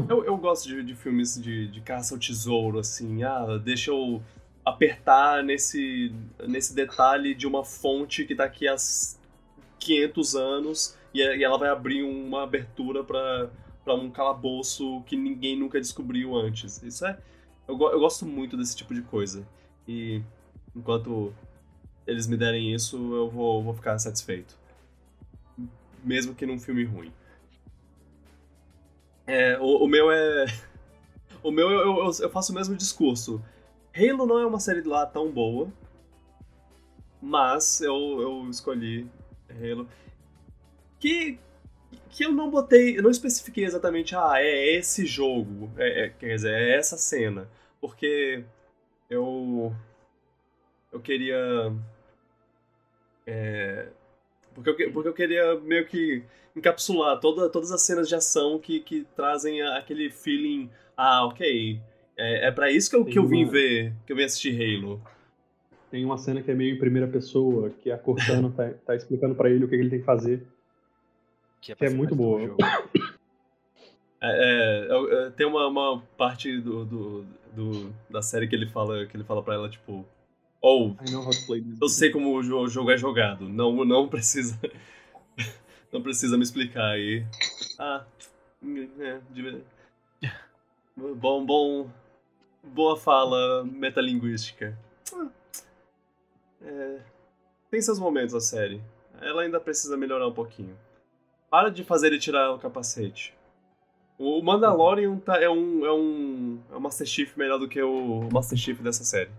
Eu, 0.09 0.25
eu 0.25 0.37
gosto 0.37 0.67
de, 0.69 0.83
de 0.83 0.95
filmes 0.95 1.41
de, 1.41 1.69
de 1.69 1.81
caça 1.81 2.15
ao 2.15 2.19
tesouro, 2.19 2.79
assim. 2.79 3.23
Ah, 3.23 3.59
deixa 3.63 3.91
eu 3.91 4.23
apertar 4.65 5.43
nesse, 5.45 6.13
nesse 6.47 6.75
detalhe 6.75 7.35
de 7.35 7.47
uma 7.47 7.65
fonte 7.65 8.25
que 8.25 8.35
tá 8.35 8.45
aqui 8.45 8.67
há 8.69 8.75
500 9.79 10.35
anos 10.35 10.97
e, 11.15 11.21
e 11.21 11.45
ela 11.45 11.57
vai 11.59 11.69
abrir 11.71 12.03
uma 12.03 12.43
abertura 12.43 13.05
pra 13.05 13.49
um 13.95 14.11
calabouço 14.11 15.03
que 15.07 15.17
ninguém 15.17 15.57
nunca 15.59 15.81
descobriu 15.81 16.37
antes. 16.37 16.83
Isso 16.83 17.07
é. 17.07 17.17
Eu, 17.69 17.79
eu 17.79 18.01
gosto 18.01 18.27
muito 18.27 18.57
desse 18.57 18.75
tipo 18.75 18.95
de 18.95 19.03
coisa. 19.03 19.47
E 19.87 20.23
enquanto 20.75 21.33
eles 22.07 22.27
me 22.27 22.37
derem 22.37 22.75
isso, 22.75 22.97
eu 23.15 23.29
vou, 23.31 23.63
vou 23.63 23.75
ficar 23.75 23.99
satisfeito. 23.99 24.57
Mesmo 26.03 26.35
que 26.35 26.47
num 26.47 26.59
filme 26.59 26.85
ruim. 26.85 27.13
É, 29.27 29.59
o, 29.59 29.85
o 29.85 29.87
meu 29.89 30.11
é. 30.11 30.47
O 31.41 31.53
meu 31.53 31.71
eu, 31.71 31.81
eu, 31.99 32.11
eu 32.21 32.31
faço 32.31 32.51
o 32.51 32.55
mesmo 32.55 32.75
discurso. 32.75 33.41
Halo 33.95 34.27
não 34.27 34.41
é 34.41 34.45
uma 34.47 34.59
série 34.59 34.83
lá 34.83 35.07
tão 35.07 35.31
boa, 35.31 35.73
mas 37.23 37.81
eu, 37.81 37.95
eu 38.21 38.51
escolhi 38.51 39.07
Halo. 39.49 39.89
Que, 40.99 41.39
que 42.11 42.25
eu 42.25 42.33
não 42.33 42.51
botei, 42.51 42.99
eu 42.99 43.03
não 43.03 43.11
especifiquei 43.11 43.65
exatamente, 43.65 44.15
ah, 44.17 44.35
é 44.37 44.77
esse 44.77 45.07
jogo, 45.07 45.71
é, 45.77 46.07
é- 46.07 46.09
quer 46.11 46.35
dizer, 46.35 46.53
é 46.53 46.77
essa 46.77 46.97
cena. 46.97 47.49
Porque 47.81 48.45
eu. 49.09 49.73
Eu 50.93 51.01
queria. 51.01 51.73
É, 53.27 53.89
porque, 54.55 54.71
eu, 54.71 54.77
que- 54.77 54.89
porque 54.91 55.09
eu 55.09 55.15
queria 55.15 55.55
meio 55.61 55.87
que 55.87 56.23
encapsular 56.57 57.21
toda, 57.21 57.49
todas 57.49 57.71
as 57.71 57.83
cenas 57.83 58.09
de 58.09 58.15
ação 58.15 58.59
que, 58.59 58.81
que 58.81 59.07
trazem 59.15 59.61
aquele 59.63 60.11
feeling. 60.11 60.71
Ah, 60.97 61.25
ok. 61.27 61.81
É, 62.17 62.49
é 62.49 62.51
para 62.51 62.71
isso 62.71 62.91
que 62.91 62.97
eu, 62.97 63.05
Tem 63.05 63.13
que 63.13 63.19
eu 63.19 63.27
vim 63.27 63.45
uma- 63.45 63.53
ver, 63.53 63.93
que 64.07 64.13
eu 64.13 64.17
vim 64.17 64.25
assistir 64.25 64.55
Halo. 64.61 65.01
Tem 65.91 66.05
uma 66.05 66.19
cena 66.19 66.43
que 66.43 66.51
é 66.51 66.55
meio 66.55 66.75
em 66.75 66.79
primeira 66.79 67.07
pessoa, 67.07 67.71
que 67.71 67.91
a 67.91 67.97
Cortana 67.97 68.51
tá, 68.51 68.71
tá 68.85 68.95
explicando 68.97 69.35
pra 69.35 69.49
ele 69.49 69.65
o 69.65 69.69
que 69.69 69.75
ele 69.75 69.89
tem 69.89 70.01
que 70.01 70.05
fazer. 70.05 70.43
Que 71.61 71.73
é, 71.73 71.75
Que 71.77 71.85
é 71.87 71.91
muito 71.91 72.15
boa. 72.15 72.41
jogo. 72.47 72.57
É, 74.21 74.87
é, 74.91 75.27
é, 75.27 75.31
tem 75.31 75.47
uma, 75.47 75.67
uma 75.69 76.03
parte 76.17 76.59
do, 76.61 76.85
do, 76.85 77.27
do- 77.59 77.93
da 78.09 78.23
série 78.23 78.47
que 78.47 78.55
ele 78.55 78.69
fala 78.69 79.05
que 79.07 79.17
ele 79.17 79.25
fala 79.25 79.43
para 79.43 79.55
ela 79.55 79.69
tipo, 79.69 80.07
ou 80.61 80.95
this. 80.95 81.79
eu 81.81 81.89
sei 81.89 82.11
como 82.11 82.35
o 82.37 82.43
jo- 82.43 82.59
o 82.61 82.69
jogo 82.69 82.91
é 82.93 82.97
jogado, 82.97 83.49
não 83.49 83.85
não 83.85 84.09
precisa 84.09 84.59
não 85.93 86.01
precisa 86.03 86.37
me 86.37 86.43
explicar 86.45 86.91
aí. 86.93 87.25
Ah, 87.79 88.05
é, 89.01 89.21
de- 89.31 89.63
bom 90.97 91.45
bom 91.45 91.91
boa 92.63 92.97
fala 92.97 93.65
metalinguística. 93.65 94.77
É, 96.63 96.99
tem 97.71 97.81
seus 97.81 97.99
momentos 97.99 98.35
a 98.35 98.41
série. 98.41 98.81
Ela 99.21 99.43
ainda 99.43 99.61
precisa 99.61 99.97
melhorar 99.97 100.27
um 100.29 100.33
pouquinho. 100.35 100.77
Para 101.51 101.71
de 101.71 101.83
fazer 101.85 102.09
ele 102.09 102.19
tirar 102.19 102.53
o 102.53 102.59
capacete. 102.59 103.35
O 104.19 104.43
Mandalorian 104.43 105.17
tá, 105.19 105.41
é 105.41 105.49
um 105.49 105.87
é 105.87 105.93
um 105.93 106.59
é 106.73 106.77
um 106.77 106.81
Master 106.81 107.07
Chief 107.07 107.37
melhor 107.37 107.59
do 107.59 107.69
que 107.69 107.81
o 107.81 108.29
Master 108.33 108.59
Chief 108.59 108.81
dessa 108.81 109.05
série. 109.05 109.31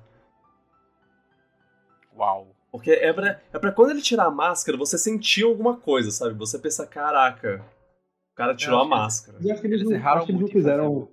Uau. 2.15 2.55
Porque 2.71 2.91
é 2.91 3.11
pra, 3.11 3.41
é 3.51 3.59
pra 3.59 3.71
quando 3.71 3.91
ele 3.91 4.01
tirar 4.01 4.25
a 4.25 4.32
máscara, 4.32 4.77
você 4.77 4.97
sentir 4.97 5.43
alguma 5.43 5.77
coisa, 5.77 6.11
sabe? 6.11 6.34
Você 6.36 6.59
pensa, 6.59 6.86
caraca, 6.86 7.65
o 8.32 8.36
cara 8.36 8.55
tirou 8.55 8.77
a 8.80 8.82
que 8.82 8.88
eles- 8.88 8.99
máscara. 8.99 9.38
Eu 9.41 9.51
acho 9.51 9.61
que 9.61 9.67
eles, 9.67 9.82
Eles 9.82 9.91
erraram 9.91 10.17
acho 10.17 10.25
que 10.27 10.32
eles 10.32 10.41
não 10.41 10.47
fizeram. 10.47 11.09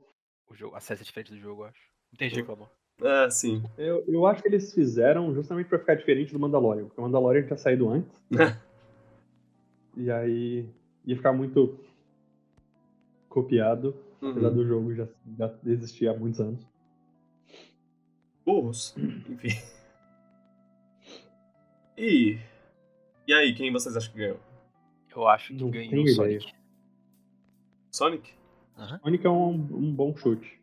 o, 0.49 0.55
jogo, 0.55 0.77
a 0.77 0.81
série 0.81 1.03
diferente 1.03 1.33
do 1.33 1.39
jogo, 1.39 1.63
eu 1.63 1.67
acho. 1.69 1.81
Não 2.13 2.19
tem 2.19 2.29
reclamou. 2.29 2.69
É, 3.03 3.29
sim. 3.31 3.63
Eu, 3.77 4.05
eu 4.07 4.27
acho 4.27 4.43
que 4.43 4.49
eles 4.49 4.73
fizeram 4.73 5.35
justamente 5.35 5.67
pra 5.69 5.79
ficar 5.79 5.95
diferente 5.97 6.33
do 6.33 6.39
Mandalorian, 6.39 6.85
porque 6.87 7.01
o 7.01 7.05
Mandalorian 7.05 7.43
tinha 7.43 7.57
saído 7.57 7.89
antes. 7.89 8.23
e 9.97 10.11
aí 10.11 10.69
ia 11.07 11.17
ficar 11.17 11.33
muito 11.33 11.79
copiado, 13.29 13.97
apesar 14.23 14.49
Uhum. 14.49 14.55
do 14.55 14.67
jogo 14.67 14.95
já, 14.95 15.07
já 15.39 15.55
existir 15.67 16.09
há 16.09 16.15
muitos 16.15 16.41
anos. 16.41 16.67
Burros. 18.45 18.95
Enfim. 19.29 19.49
E. 21.97 22.39
E 23.27 23.33
aí, 23.33 23.55
quem 23.55 23.73
vocês 23.73 23.97
acham 23.97 24.13
que 24.13 24.19
ganhou? 24.19 24.41
Eu 25.15 25.27
acho 25.29 25.49
que 25.55 25.61
Não 25.63 25.71
ganhou 25.71 26.05
o 26.05 26.09
Sonic. 26.09 26.53
Sonic? 27.91 28.33
Aham. 28.77 29.01
Sonic 29.03 29.27
é 29.27 29.31
um, 29.31 29.51
um 29.55 29.95
bom 29.95 30.15
chute. 30.17 30.61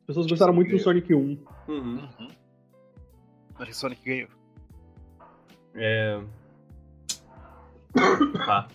As 0.00 0.06
pessoas 0.06 0.26
gostaram 0.26 0.52
muito 0.54 0.70
do 0.70 0.78
Sonic 0.78 1.14
1. 1.14 1.18
Uhum. 1.18 1.38
Uhum. 1.68 2.28
Acho 3.54 3.66
que 3.66 3.70
o 3.70 3.74
Sonic 3.74 4.02
ganhou. 4.04 4.28
É. 5.74 6.20
Tá. 8.46 8.68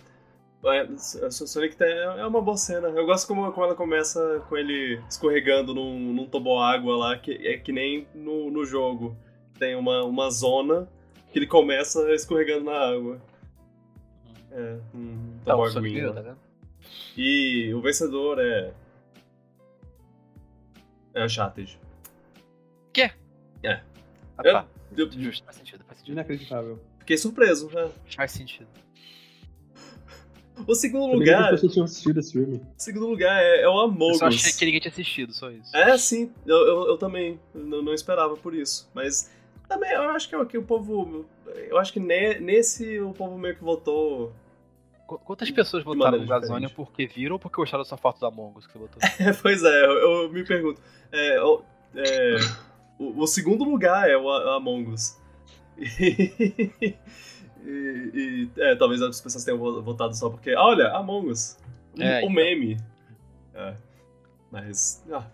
É, 0.64 1.30
Sonic 1.30 1.76
é 1.80 2.26
uma 2.26 2.42
boa 2.42 2.56
cena. 2.56 2.88
Eu 2.88 3.06
gosto 3.06 3.28
como, 3.28 3.50
como 3.52 3.66
ela 3.66 3.76
começa 3.76 4.44
com 4.48 4.56
ele 4.56 5.00
escorregando 5.08 5.72
num, 5.72 6.12
num 6.12 6.26
toboágua 6.26 6.96
lá, 6.96 7.18
que 7.18 7.32
é 7.46 7.58
que 7.58 7.70
nem 7.70 8.08
no, 8.14 8.50
no 8.50 8.64
jogo. 8.64 9.16
Tem 9.58 9.76
uma, 9.76 10.04
uma 10.04 10.30
zona 10.30 10.88
que 11.32 11.38
ele 11.38 11.46
começa 11.46 12.12
escorregando 12.12 12.64
na 12.64 12.76
água. 12.76 13.22
É, 14.50 14.78
um 14.94 15.38
toboágua. 15.44 15.74
Tá 16.14 16.20
vendo? 16.20 16.38
E 17.16 17.72
o 17.72 17.80
vencedor 17.80 18.38
é. 18.40 18.72
É 21.14 21.24
Uncharted. 21.24 21.78
Quê? 22.92 23.10
É. 23.62 23.80
Ah, 24.36 24.42
tá. 24.42 24.66
Eu, 24.96 25.10
Justo, 25.10 25.44
faz 25.44 25.56
sentido, 25.56 25.84
faz 25.84 25.98
sentido. 25.98 26.14
Inacreditável. 26.14 26.80
Fiquei 26.98 27.16
surpreso, 27.16 27.70
né? 27.72 27.90
Faz 28.16 28.32
sentido. 28.32 28.68
O 30.66 30.74
segundo 30.74 31.12
lugar. 31.12 31.50
Pessoas 31.50 31.72
tinham 31.72 31.84
assistido 31.84 32.20
esse 32.20 32.32
filme. 32.32 32.56
O 32.56 32.62
segundo 32.76 33.06
lugar 33.06 33.42
é, 33.42 33.62
é 33.62 33.68
o 33.68 33.78
Among 33.78 34.04
Us. 34.04 34.12
Eu 34.12 34.18
só 34.18 34.26
achei 34.26 34.52
que 34.52 34.64
ninguém 34.64 34.80
tinha 34.80 34.92
assistido, 34.92 35.32
só 35.32 35.50
isso. 35.50 35.76
É, 35.76 35.96
sim. 35.98 36.30
Eu, 36.46 36.56
eu, 36.56 36.86
eu 36.88 36.98
também. 36.98 37.38
Não, 37.54 37.82
não, 37.82 37.94
esperava 37.94 38.36
por 38.36 38.54
isso. 38.54 38.88
Mas 38.94 39.30
também 39.68 39.92
eu 39.92 40.02
acho 40.10 40.28
que, 40.28 40.34
é 40.34 40.44
que 40.44 40.58
o 40.58 40.62
povo. 40.62 41.26
Eu 41.68 41.78
acho 41.78 41.92
que 41.92 42.00
ne, 42.00 42.38
nesse 42.38 42.98
o 43.00 43.12
povo 43.12 43.38
meio 43.38 43.54
que 43.56 43.62
votou. 43.62 44.32
Quantas 45.06 45.50
pessoas 45.50 45.82
votaram 45.82 46.18
no 46.18 46.26
Gazônia 46.26 46.68
porque 46.68 47.06
viram 47.06 47.36
ou 47.36 47.38
porque 47.38 47.56
gostaram 47.56 47.82
da 47.82 47.88
sua 47.88 47.96
foto 47.96 48.20
da 48.20 48.28
Among 48.28 48.58
Us 48.58 48.66
que 48.66 48.72
você 48.74 48.78
botou? 48.78 49.00
pois 49.40 49.62
é, 49.64 49.84
eu, 49.86 49.92
eu, 49.92 50.30
me 50.30 50.44
pergunto. 50.44 50.82
É, 51.10 51.36
é, 51.94 52.36
o, 52.98 53.22
o, 53.22 53.26
segundo 53.26 53.64
lugar 53.64 54.08
é 54.08 54.18
o, 54.18 54.24
o 54.24 54.50
Among 54.50 54.90
Us. 54.90 55.16
E, 57.64 58.48
e 58.56 58.60
é, 58.60 58.74
talvez 58.76 59.02
as 59.02 59.20
pessoas 59.20 59.44
tenham 59.44 59.58
votado 59.82 60.14
só 60.14 60.30
porque, 60.30 60.54
olha, 60.54 60.90
Among 60.92 61.30
Us, 61.30 61.58
o 61.96 62.02
é, 62.02 62.18
então. 62.18 62.30
meme. 62.30 62.78
É. 63.54 63.74
Mas, 64.50 65.04
ah, 65.12 65.26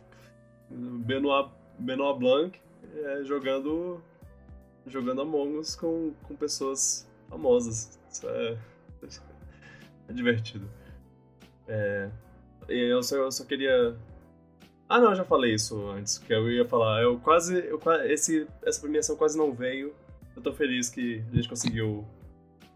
Benoit, 0.70 1.50
Benoit 1.78 2.18
Blanc 2.18 2.58
é, 2.96 3.24
jogando 3.24 4.02
jogando 4.86 5.22
Among 5.22 5.58
Us 5.58 5.74
com, 5.76 6.12
com 6.22 6.36
pessoas 6.36 7.06
famosas. 7.28 7.98
Isso 8.10 8.28
é, 8.28 8.56
é 10.08 10.12
divertido. 10.12 10.68
É, 11.66 12.10
eu 12.68 13.02
só, 13.02 13.16
eu 13.16 13.32
só 13.32 13.44
queria. 13.44 13.96
Ah, 14.88 15.00
não, 15.00 15.10
eu 15.10 15.16
já 15.16 15.24
falei 15.24 15.54
isso 15.54 15.88
antes, 15.88 16.18
que 16.18 16.32
eu 16.32 16.50
ia 16.50 16.64
falar. 16.66 17.02
Eu 17.02 17.18
quase. 17.18 17.58
Eu, 17.66 17.80
esse, 18.04 18.46
essa 18.62 18.80
premiação 18.80 19.16
quase 19.16 19.36
não 19.36 19.52
veio. 19.52 19.94
Eu 20.36 20.42
tô 20.42 20.52
feliz 20.52 20.88
que 20.88 21.22
a 21.32 21.36
gente 21.36 21.48
conseguiu 21.48 22.04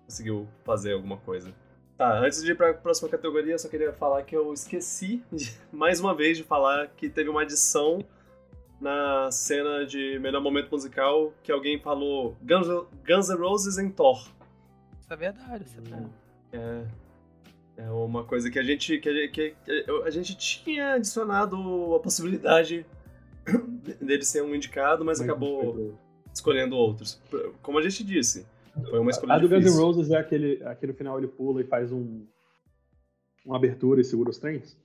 conseguiu 0.05 0.49
fazer 0.65 0.95
alguma 0.95 1.19
coisa. 1.19 1.53
Tá, 1.97 2.19
antes 2.21 2.43
de 2.43 2.53
ir 2.53 2.55
para 2.57 2.71
a 2.71 2.75
próxima 2.75 3.09
categoria, 3.09 3.55
eu 3.55 3.59
só 3.59 3.69
queria 3.69 3.93
falar 3.93 4.23
que 4.23 4.35
eu 4.35 4.53
esqueci, 4.53 5.23
de, 5.33 5.53
mais 5.71 6.01
uma 6.01 6.15
vez, 6.15 6.39
de 6.39 6.45
falar 6.45 6.89
que 6.97 7.11
teve 7.11 7.29
uma 7.29 7.43
adição 7.43 7.99
na 8.81 9.31
cena 9.31 9.85
de 9.85 10.19
melhor 10.21 10.41
momento 10.41 10.71
musical 10.71 11.33
que 11.43 11.51
alguém 11.51 11.79
falou 11.79 12.37
Guns, 12.41 12.69
Guns 13.05 13.29
N' 13.29 13.37
Roses 13.37 13.79
em 13.79 13.91
Thor. 13.91 14.29
Isso 15.01 15.13
é 15.13 15.17
verdade, 15.17 15.65
isso 15.65 15.79
é 15.79 15.81
verdade. 15.81 16.11
É, 16.53 16.85
é 17.79 17.91
uma 17.91 18.25
coisa 18.25 18.49
que 18.49 18.59
a 18.59 18.63
gente 18.63 18.99
que 18.99 19.09
a, 19.09 19.29
que 19.29 19.55
a 20.05 20.11
gente 20.11 20.37
tinha 20.37 20.93
adicionado 20.93 21.95
a 21.97 22.01
possibilidade 22.01 22.87
dele 24.01 24.25
ser 24.25 24.43
um 24.43 24.55
indicado, 24.55 25.05
mas, 25.05 25.19
mas 25.19 25.29
acabou 25.29 25.99
escolhendo 26.39 26.77
outros. 26.77 27.21
Como 27.63 27.79
a 27.79 27.83
gente 27.83 28.05
disse, 28.05 28.47
foi 28.89 28.99
uma 28.99 29.11
escolha 29.11 29.35
A 29.35 29.39
do 29.39 29.49
Guns 29.49 29.65
N' 29.65 29.79
Roses 29.79 30.11
é 30.11 30.17
aquele, 30.17 30.61
aquele 30.65 30.93
final 30.93 31.17
ele 31.19 31.29
pula 31.29 31.61
e 31.61 31.65
faz 31.65 31.93
um 31.93 32.27
uma 33.45 33.57
abertura 33.57 34.01
e 34.01 34.05
segura 34.05 34.31
os 34.31 34.39
trens? 34.39 34.77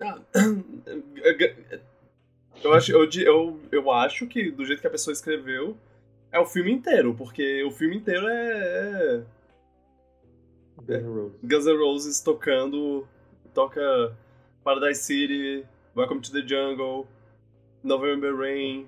Ah, 0.00 0.20
eu 2.62 2.72
acho, 2.72 2.92
eu, 2.92 3.08
eu, 3.20 3.60
eu 3.72 3.90
acho 3.90 4.26
que 4.28 4.50
do 4.50 4.64
jeito 4.64 4.80
que 4.80 4.86
a 4.86 4.90
pessoa 4.90 5.12
escreveu 5.12 5.76
é 6.30 6.38
o 6.38 6.46
filme 6.46 6.72
inteiro, 6.72 7.12
porque 7.14 7.62
o 7.64 7.72
filme 7.72 7.96
inteiro 7.96 8.28
é, 8.28 9.24
é 10.88 10.98
Roses. 10.98 11.38
Guns 11.42 11.66
N' 11.66 11.76
Roses 11.76 12.20
tocando 12.20 13.06
toca 13.52 14.16
Paradise 14.62 15.02
City, 15.02 15.66
Welcome 15.94 16.22
to 16.22 16.32
the 16.32 16.46
Jungle, 16.46 17.06
November 17.82 18.34
Rain, 18.34 18.86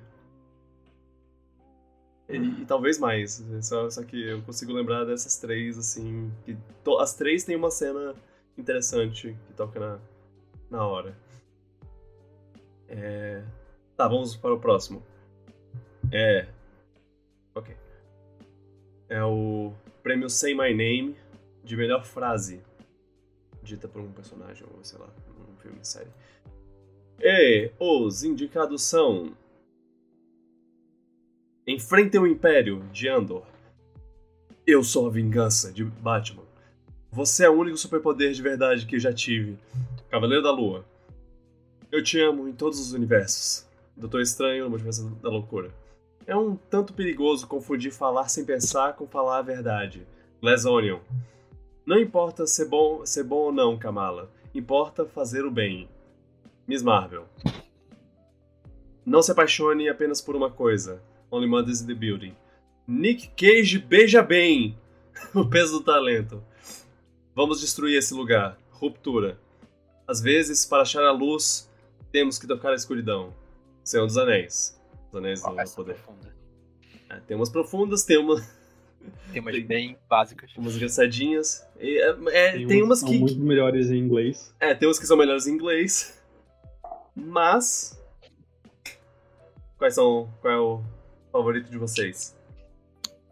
e, 2.29 2.37
e, 2.37 2.67
talvez 2.67 2.99
mais. 2.99 3.45
Só, 3.63 3.89
só 3.91 4.03
que 4.03 4.29
eu 4.29 4.43
consigo 4.43 4.73
lembrar 4.73 5.05
dessas 5.05 5.37
três, 5.37 5.79
assim. 5.79 6.33
Que 6.45 6.57
to, 6.83 6.99
as 6.99 7.15
três 7.15 7.45
têm 7.45 7.57
uma 7.57 7.71
cena 7.71 8.15
interessante 8.57 9.37
que 9.47 9.53
toca 9.53 9.79
na, 9.79 9.99
na 10.71 10.87
hora. 10.87 11.17
É... 12.89 13.43
Tá, 13.97 14.09
vamos 14.09 14.37
para 14.37 14.55
o 14.55 14.61
próximo. 14.61 15.03
É. 16.13 16.47
Ok. 17.55 17.77
É 19.09 19.23
o 19.23 19.73
prêmio 20.03 20.29
Say 20.29 20.55
My 20.55 20.75
Name 20.75 21.17
de 21.63 21.77
melhor 21.77 22.05
frase 22.05 22.61
dita 23.63 23.89
por 23.89 24.01
um 24.03 24.13
personagem, 24.13 24.67
ou 24.71 24.85
sei 24.85 24.99
lá, 24.99 25.09
um 25.51 25.57
filme, 25.57 25.79
série. 25.83 26.11
E 27.21 27.71
os 27.79 28.23
indicados 28.23 28.83
são 28.83 29.33
Enfrentem 31.67 32.21
o 32.21 32.27
Império, 32.27 32.85
de 32.93 33.09
Andor. 33.09 33.47
Eu 34.67 34.85
sou 34.85 35.07
a 35.07 35.11
vingança, 35.11 35.73
de 35.73 35.83
Batman. 35.83 36.43
Você 37.11 37.47
é 37.47 37.49
o 37.49 37.55
único 37.55 37.79
superpoder 37.79 38.33
de 38.35 38.43
verdade 38.43 38.85
que 38.85 38.99
já 38.99 39.15
tive. 39.15 39.59
Cavaleiro 40.11 40.43
da 40.43 40.53
Lua. 40.53 40.85
Eu 41.91 42.03
te 42.05 42.21
amo 42.21 42.47
em 42.47 42.53
todos 42.53 42.79
os 42.79 42.93
universos. 42.93 43.67
Doutor 43.97 44.21
Estranho 44.21 44.69
Multiverso 44.69 45.09
da 45.23 45.31
Loucura. 45.31 45.71
É 46.27 46.37
um 46.37 46.55
tanto 46.55 46.93
perigoso 46.93 47.47
confundir 47.47 47.93
falar 47.93 48.29
sem 48.29 48.45
pensar 48.45 48.93
com 48.93 49.07
falar 49.07 49.39
a 49.39 49.43
verdade. 49.43 50.07
Glass 50.43 50.67
Onion. 50.67 50.99
Não 51.87 51.99
importa 51.99 52.47
ser 52.47 52.67
bom, 52.67 53.07
ser 53.07 53.25
bom 53.25 53.37
ou 53.37 53.53
não, 53.53 53.79
Kamala. 53.79 54.31
Importa 54.55 55.07
fazer 55.07 55.47
o 55.47 55.51
bem. 55.51 55.89
Miss 56.69 56.83
Marvel. 56.83 57.25
Não 59.07 59.23
se 59.23 59.33
apaixone 59.33 59.89
apenas 59.89 60.21
por 60.21 60.37
uma 60.37 60.51
coisa. 60.51 61.01
Only 61.35 61.49
Mothers 61.49 61.81
in 61.81 61.87
the 61.87 61.95
Building. 61.95 62.37
Nick 62.87 63.29
Cage 63.37 63.79
beija 63.79 64.23
bem 64.23 64.79
o 65.35 65.45
peso 65.45 65.79
do 65.79 65.85
talento. 65.85 66.41
Vamos 67.35 67.61
destruir 67.61 67.99
esse 67.99 68.15
lugar. 68.15 68.57
Ruptura. 68.71 69.37
Às 70.07 70.21
vezes, 70.21 70.65
para 70.65 70.83
achar 70.83 71.03
a 71.03 71.11
luz, 71.11 71.69
temos 72.13 72.39
que 72.39 72.47
tocar 72.47 72.71
a 72.71 72.77
escuridão. 72.77 73.35
Senhor 73.83 74.07
dos 74.07 74.17
Anéis. 74.17 74.81
Os 75.11 75.19
Anéis 75.19 75.43
do 75.43 75.75
Poder. 75.75 75.97
É, 77.11 77.17
tem 77.27 77.37
umas 77.37 77.51
profundas, 77.51 78.05
tem 78.05 78.19
uma. 78.19 78.37
Tem 79.35 79.43
umas 79.43 79.53
tem 79.53 79.67
bem 79.67 79.99
básicas. 80.09 80.51
Umas 80.57 80.77
engraçadinhas. 80.77 81.63
É, 81.77 82.09
é, 82.33 82.53
tem, 82.53 82.67
tem 82.67 82.83
umas, 82.83 83.03
umas 83.03 83.11
que. 83.11 83.19
São 83.19 83.21
muito 83.21 83.39
melhores 83.39 83.91
em 83.91 83.99
inglês. 83.99 84.55
É, 84.59 84.75
tem 84.75 84.89
umas 84.89 84.99
que 84.99 85.07
são 85.07 85.15
melhores 85.15 85.47
em 85.47 85.53
inglês. 85.53 86.19
Mas. 87.15 88.03
Quais 89.77 89.95
são. 89.95 90.33
Qual 90.41 90.55
é 90.55 90.59
o 90.59 90.83
favorito 91.35 91.69
de 91.69 91.77
vocês? 91.77 92.39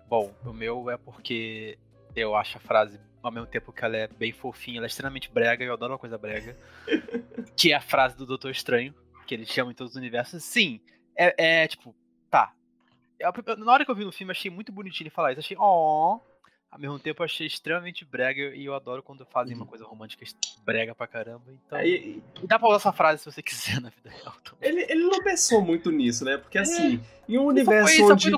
Bom, 0.08 0.34
o 0.44 0.52
meu 0.52 0.90
é 0.90 0.96
porque 0.96 1.78
eu 2.16 2.34
acho 2.34 2.58
a 2.58 2.60
frase, 2.60 3.00
ao 3.22 3.30
mesmo 3.30 3.46
tempo 3.46 3.72
que 3.72 3.84
ela 3.84 3.96
é 3.96 4.08
bem 4.08 4.32
fofinha, 4.32 4.78
ela 4.78 4.86
é 4.86 4.88
extremamente 4.88 5.30
brega, 5.30 5.64
eu 5.64 5.72
adoro 5.72 5.92
uma 5.92 5.98
coisa 6.00 6.18
brega. 6.18 6.56
que 7.56 7.72
é 7.72 7.76
a 7.76 7.80
frase 7.80 8.16
do 8.16 8.26
Doutor 8.26 8.50
Estranho, 8.50 8.92
que 9.24 9.32
ele 9.32 9.46
chama 9.46 9.70
em 9.70 9.74
todos 9.74 9.92
os 9.92 9.96
universos. 9.96 10.42
Sim, 10.42 10.80
é, 11.16 11.62
é 11.62 11.68
tipo, 11.68 11.94
tá. 12.28 12.52
Eu, 13.20 13.32
na 13.58 13.72
hora 13.72 13.84
que 13.84 13.90
eu 13.92 13.94
vi 13.94 14.04
no 14.04 14.10
filme, 14.10 14.32
achei 14.32 14.50
muito 14.50 14.72
bonitinho 14.72 15.04
ele 15.04 15.14
falar 15.14 15.30
isso. 15.30 15.40
Achei, 15.40 15.56
ó. 15.56 16.16
Oh, 16.16 16.20
ao 16.72 16.78
mesmo 16.78 16.98
tempo 16.98 17.20
eu 17.20 17.26
achei 17.26 17.46
extremamente 17.46 18.02
brega 18.02 18.54
e 18.54 18.64
eu 18.64 18.74
adoro 18.74 19.02
quando 19.02 19.26
fazem 19.26 19.54
uma 19.54 19.64
uhum. 19.64 19.68
coisa 19.68 19.84
romântica 19.84 20.24
brega 20.64 20.94
pra 20.94 21.06
caramba. 21.06 21.44
Então. 21.50 21.78
Dá 22.44 22.58
pra 22.58 22.68
usar 22.68 22.76
essa 22.76 22.92
frase 22.92 23.22
se 23.22 23.30
você 23.30 23.42
quiser 23.44 23.78
na 23.78 23.90
vida 23.90 24.08
real. 24.08 24.34
Ele, 24.58 24.86
ele 24.88 25.04
não 25.04 25.22
pensou 25.22 25.60
muito 25.60 25.90
nisso, 25.90 26.24
né? 26.24 26.38
Porque 26.38 26.56
assim, 26.56 26.96
é. 27.28 27.32
em 27.34 27.36
um 27.36 27.44
universo 27.44 27.94
foi, 27.94 28.12
onde. 28.12 28.30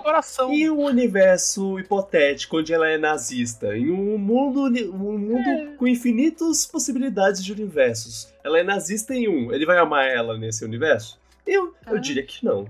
Em 0.50 0.68
um 0.68 0.84
universo 0.84 1.78
hipotético 1.78 2.58
onde 2.58 2.74
ela 2.74 2.88
é 2.88 2.98
nazista, 2.98 3.76
em 3.76 3.92
um 3.92 4.18
mundo, 4.18 4.64
um 4.92 5.16
mundo 5.16 5.48
é. 5.48 5.76
com 5.76 5.86
infinitas 5.86 6.66
possibilidades 6.66 7.44
de 7.44 7.52
universos. 7.52 8.34
Ela 8.42 8.58
é 8.58 8.64
nazista 8.64 9.14
em 9.14 9.28
um. 9.28 9.52
Ele 9.52 9.64
vai 9.64 9.78
amar 9.78 10.08
ela 10.08 10.36
nesse 10.36 10.64
universo? 10.64 11.20
Eu, 11.46 11.72
eu 11.86 11.96
é. 11.98 12.00
diria 12.00 12.24
que 12.24 12.44
não. 12.44 12.68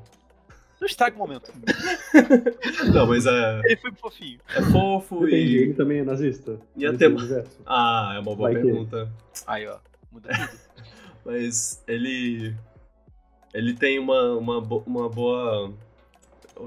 Não 0.85 0.87
estraga 0.87 1.17
o 1.17 1.19
momento. 1.19 1.51
não, 2.93 3.07
mas 3.07 3.25
é. 3.25 3.61
Ele 3.65 3.77
foi 3.77 3.93
fofinho. 3.93 4.39
É 4.55 4.61
fofo 4.61 5.21
Depende, 5.21 5.57
e. 5.57 5.63
Ele 5.63 5.73
também 5.73 6.01
é 6.01 6.05
nazista. 6.05 6.61
E 6.77 6.85
até. 6.85 7.07
Ah, 7.65 8.13
é 8.15 8.19
uma 8.19 8.37
boa 8.37 8.53
Vai 8.53 8.63
pergunta. 8.63 9.11
Que... 9.33 9.43
Aí, 9.47 9.67
ó. 9.67 9.79
Muda 10.13 10.29
tudo. 10.29 10.61
mas 11.25 11.83
ele. 11.89 12.55
Ele 13.55 13.73
tem 13.73 13.99
uma, 13.99 14.37
uma, 14.37 14.59
uma 14.59 15.09
boa. 15.09 15.73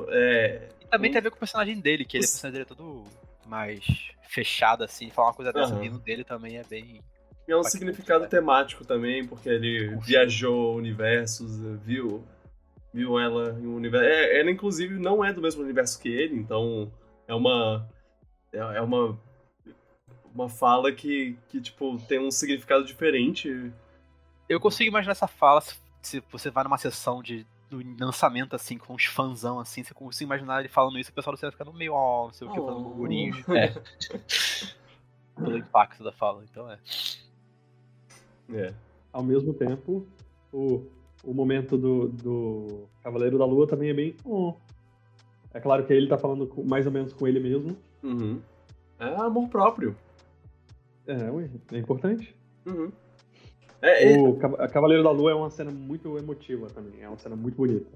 É. 0.10 0.68
E 0.82 0.88
também 0.88 1.12
um... 1.12 1.14
tem 1.14 1.20
a 1.20 1.24
ver 1.24 1.30
com 1.30 1.36
o 1.36 1.40
personagem 1.40 1.80
dele, 1.80 2.04
que 2.04 2.18
ele, 2.18 2.26
o 2.26 2.28
personagem 2.28 2.54
dele 2.54 2.72
é 2.72 2.76
todo 2.76 3.04
mais 3.46 3.86
fechada, 4.28 4.86
assim. 4.86 5.12
Falar 5.12 5.28
uma 5.28 5.36
coisa 5.36 5.54
dessa 5.54 5.74
Aham. 5.74 5.82
vindo 5.82 6.00
dele 6.00 6.24
também 6.24 6.58
é 6.58 6.64
bem. 6.64 7.02
E 7.48 7.52
é 7.52 7.56
um 7.56 7.64
significado 7.64 8.24
né? 8.24 8.30
temático 8.30 8.84
também, 8.84 9.28
porque 9.28 9.48
ele 9.48 9.96
viajou 9.98 10.76
universos, 10.76 11.60
viu, 11.86 12.24
viu 12.98 13.20
ela 13.20 13.52
em 13.62 13.68
um 13.68 13.76
universo. 13.76 14.08
É, 14.08 14.40
ela, 14.40 14.50
inclusive, 14.50 14.98
não 14.98 15.24
é 15.24 15.32
do 15.32 15.40
mesmo 15.40 15.62
universo 15.62 16.02
que 16.02 16.10
ele, 16.10 16.36
então 16.36 16.92
é 17.28 17.36
uma. 17.36 17.88
É, 18.52 18.58
é 18.58 18.82
uma. 18.82 19.18
Uma 20.34 20.50
fala 20.50 20.92
que, 20.92 21.38
que, 21.48 21.60
tipo, 21.62 21.98
tem 22.08 22.20
um 22.20 22.30
significado 22.30 22.84
diferente. 22.84 23.72
Eu 24.48 24.60
consigo 24.60 24.90
imaginar 24.90 25.14
essa 25.14 25.28
fala 25.28 25.62
se, 26.02 26.24
você 26.32 26.52
vai 26.52 26.64
numa 26.64 26.78
sessão 26.78 27.22
de 27.22 27.46
do 27.70 27.82
lançamento, 28.00 28.56
assim, 28.56 28.78
com 28.78 28.94
uns 28.94 29.06
fãzão, 29.06 29.60
assim, 29.60 29.84
você 29.84 29.94
consegue 29.94 30.24
imaginar 30.24 30.62
ele 30.62 30.70
falando 30.70 30.98
isso, 30.98 31.12
o 31.12 31.14
pessoal 31.14 31.36
do 31.36 31.38
cinema 31.38 31.52
ficando 31.52 31.74
meio, 31.74 31.92
ó, 31.94 32.28
não 32.28 32.34
sei 32.34 32.48
o 32.48 32.52
que, 32.52 32.58
fazendo 32.58 32.78
Oh. 32.78 32.84
burburinhos. 32.84 33.38
É. 33.50 33.74
Pelo 35.36 35.58
impacto 35.58 36.02
da 36.02 36.14
fala, 36.14 36.46
então 36.50 36.72
é. 36.72 36.80
É. 38.54 38.74
Ao 39.12 39.22
mesmo 39.22 39.54
tempo, 39.54 40.08
o, 40.54 40.86
o 41.24 41.34
momento 41.34 41.78
do, 41.78 42.08
do 42.10 42.88
Cavaleiro 43.04 43.38
da 43.38 43.46
Lua 43.46 43.68
também 43.68 43.90
é 43.90 43.94
bem. 43.94 44.16
"Oh". 44.24 44.54
É 45.54 45.60
claro 45.60 45.86
que 45.86 45.94
ele 45.94 46.08
tá 46.08 46.18
falando 46.18 46.46
com- 46.48 46.64
mais 46.64 46.86
ou 46.86 46.92
menos 46.92 47.14
com 47.14 47.28
ele 47.28 47.40
mesmo. 47.40 47.76
Uhum. 48.04 48.40
É 49.00 49.06
amor 49.16 49.48
próprio. 49.50 49.96
É, 51.08 51.30
ué, 51.32 51.50
é 51.72 51.78
importante. 51.78 52.36
Uhum. 52.66 52.92
É, 53.82 54.14
é, 54.14 54.20
O 54.20 54.34
Cavaleiro 54.70 55.04
da 55.04 55.12
Lua 55.12 55.32
é 55.32 55.36
uma 55.36 55.50
cena 55.50 55.72
muito 55.72 56.18
emotiva 56.18 56.68
também. 56.68 57.02
É 57.02 57.08
uma 57.08 57.18
cena 57.18 57.36
muito 57.36 57.56
bonita. 57.56 57.88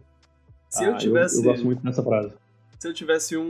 se 0.69 0.83
Ah, 0.85 0.89
eu 0.89 0.97
tivesse. 0.97 1.37
Eu, 1.37 1.43
gosto 1.43 1.65
muito 1.65 1.83
dessa 1.83 2.01
frase. 2.03 2.33
se 2.79 2.87
eu 2.87 2.93
tivesse 2.93 3.35
um, 3.35 3.43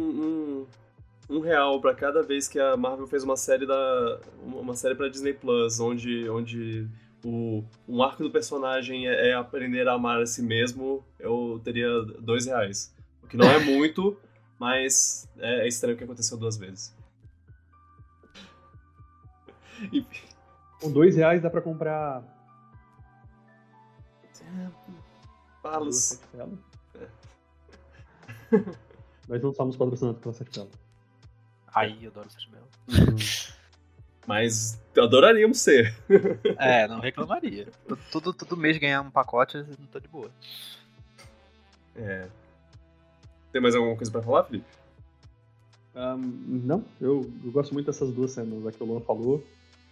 um, 1.29 1.35
um 1.37 1.39
real 1.39 1.79
pra 1.79 1.93
cada 1.93 2.23
vez 2.23 2.47
que 2.47 2.59
a 2.59 2.75
Marvel 2.75 3.05
fez 3.07 3.23
uma 3.23 3.37
série 3.37 3.65
da 3.67 4.19
uma 4.43 4.75
série 4.75 4.95
para 4.95 5.07
Disney 5.09 5.33
Plus, 5.33 5.79
onde 5.79 6.27
onde 6.29 6.87
o 7.23 7.63
um 7.87 8.01
arco 8.01 8.23
do 8.23 8.31
personagem 8.31 9.07
é, 9.07 9.29
é 9.29 9.33
aprender 9.33 9.87
a 9.87 9.93
amar 9.93 10.21
a 10.21 10.25
si 10.25 10.41
mesmo, 10.41 11.05
eu 11.19 11.61
teria 11.63 11.87
dois 12.19 12.45
reais. 12.45 12.93
O 13.23 13.27
que 13.27 13.37
não 13.37 13.47
é 13.47 13.59
muito, 13.59 14.19
mas 14.59 15.27
é, 15.37 15.65
é 15.65 15.67
estranho 15.67 15.97
que 15.97 16.03
aconteceu 16.03 16.37
duas 16.37 16.57
vezes. 16.57 16.95
Enfim. 19.91 20.27
Com 20.79 20.91
dois 20.91 21.15
reais 21.15 21.41
dá 21.41 21.49
pra 21.49 21.61
comprar. 21.61 22.23
sete 24.31 24.43
pelas. 25.61 26.21
Nós 29.27 29.41
não 29.41 29.53
somos 29.53 29.77
patrocinados 29.77 30.19
pela 30.19 30.33
Sete 30.33 30.51
Pelas. 30.51 30.71
Aí 31.73 32.03
eu 32.03 32.11
adoro 32.11 32.27
essas 32.27 32.45
belas. 32.45 33.53
Mas 34.27 34.79
adoraríamos 34.97 35.59
ser. 35.59 35.95
É, 36.59 36.87
não 36.87 36.99
reclamaria. 36.99 37.67
Todo- 38.11 38.33
Todo, 38.33 38.57
mês 38.57 38.77
ganhar 38.77 39.01
um 39.01 39.09
pacote, 39.11 39.57
não 39.57 39.87
tô 39.91 39.99
de 39.99 40.07
boa. 40.07 40.29
É. 41.95 42.27
Tem 43.51 43.61
mais 43.61 43.75
alguma 43.75 43.95
coisa 43.95 44.11
pra 44.11 44.21
falar, 44.21 44.43
Felipe? 44.45 44.65
Ahn, 45.93 46.21
não, 46.63 46.85
eu, 47.01 47.29
eu 47.43 47.51
gosto 47.51 47.73
muito 47.73 47.87
dessas 47.87 48.11
duas 48.13 48.31
cenas, 48.31 48.65
a 48.65 48.71
que 48.71 48.81
o 48.81 48.85
Luan 48.85 49.01
falou 49.01 49.43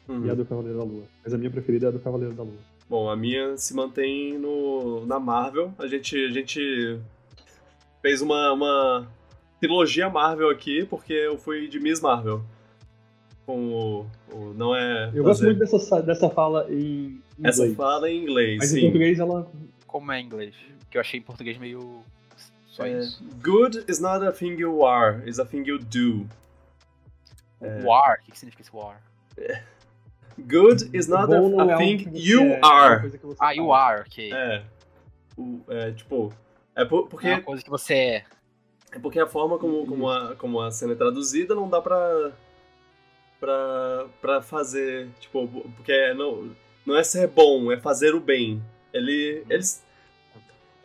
Uhum. 0.07 0.25
e 0.25 0.29
a 0.31 0.33
do 0.33 0.43
Cavaleiro 0.45 0.77
da 0.79 0.83
Lua. 0.83 1.03
Mas 1.23 1.33
a 1.33 1.37
minha 1.37 1.51
preferida 1.51 1.85
é 1.85 1.89
a 1.89 1.91
do 1.91 1.99
Cavaleiro 1.99 2.33
da 2.33 2.41
Lua. 2.41 2.57
Bom, 2.89 3.09
a 3.09 3.15
minha 3.15 3.55
se 3.57 3.75
mantém 3.75 4.39
no, 4.39 5.05
na 5.05 5.19
Marvel. 5.19 5.71
A 5.77 5.85
gente, 5.85 6.15
a 6.25 6.31
gente 6.31 6.99
fez 8.01 8.19
uma, 8.21 8.51
uma 8.53 9.07
trilogia 9.59 10.09
Marvel 10.09 10.49
aqui, 10.49 10.83
porque 10.85 11.13
eu 11.13 11.37
fui 11.37 11.67
de 11.67 11.79
Miss 11.79 12.01
Marvel. 12.01 12.41
Com 13.49 13.73
o. 13.73 14.05
o- 14.31 14.53
não 14.53 14.75
é. 14.75 15.09
Eu 15.11 15.23
gosto 15.23 15.43
muito 15.43 15.57
dessa, 15.57 16.03
dessa 16.03 16.29
fala 16.29 16.67
em 16.69 17.19
inglês. 17.39 17.59
Essa 17.59 17.73
fala 17.73 18.07
em 18.07 18.21
inglês, 18.21 18.57
Mas 18.59 18.71
em 18.71 18.75
sim. 18.75 18.81
português 18.83 19.17
ela. 19.17 19.51
Como 19.87 20.11
é 20.11 20.19
em 20.21 20.25
inglês? 20.25 20.53
Que 20.91 20.97
eu 20.97 21.01
achei 21.01 21.19
em 21.19 21.23
português 21.23 21.57
meio. 21.57 22.03
Só 22.67 22.85
É, 22.85 22.99
isso. 22.99 23.23
Good 23.43 23.85
is 23.87 23.99
not 23.99 24.23
a 24.23 24.31
thing 24.31 24.51
you 24.59 24.85
are, 24.85 25.27
is 25.27 25.39
a 25.39 25.45
thing 25.45 25.63
you 25.65 25.79
do. 25.79 26.27
É. 27.59 27.81
War, 27.83 28.19
o 28.21 28.23
que, 28.31 28.37
significa 28.37 28.61
esse 28.61 28.69
war? 28.75 29.01
Good 30.37 30.91
is 30.93 31.07
not 31.07 31.33
a, 31.33 31.35
é 31.35 31.39
a 31.39 31.41
algo 31.41 31.77
thing 31.77 32.07
you 32.13 32.41
é, 32.41 32.51
é 32.53 32.59
are. 32.63 33.11
Ah, 33.39 33.51
you 33.51 33.73
are, 33.73 34.01
ok. 34.01 34.31
É. 34.31 34.63
O- 35.35 35.61
é, 35.69 35.91
tipo. 35.91 36.31
É 36.75 36.85
por- 36.85 37.07
porque 37.07 37.27
É 37.27 37.33
uma 37.33 37.41
coisa 37.41 37.63
que 37.63 37.69
você 37.69 37.93
é. 37.95 38.23
É 38.91 38.99
porque 38.99 39.19
a 39.19 39.25
forma 39.25 39.57
como, 39.57 39.87
como, 39.87 40.07
a, 40.07 40.35
como 40.35 40.61
a 40.61 40.69
cena 40.69 40.93
é 40.93 40.95
traduzida 40.95 41.55
não 41.55 41.67
dá 41.67 41.81
pra. 41.81 42.31
Pra. 43.39 44.07
pra 44.21 44.41
fazer. 44.41 45.07
Tipo, 45.19 45.47
porque 45.75 46.13
não, 46.13 46.49
não 46.85 46.95
é 46.97 47.03
ser 47.03 47.27
bom, 47.27 47.71
é 47.71 47.77
fazer 47.79 48.13
o 48.15 48.19
bem. 48.19 48.61
Ele, 48.93 49.43
eles. 49.49 49.83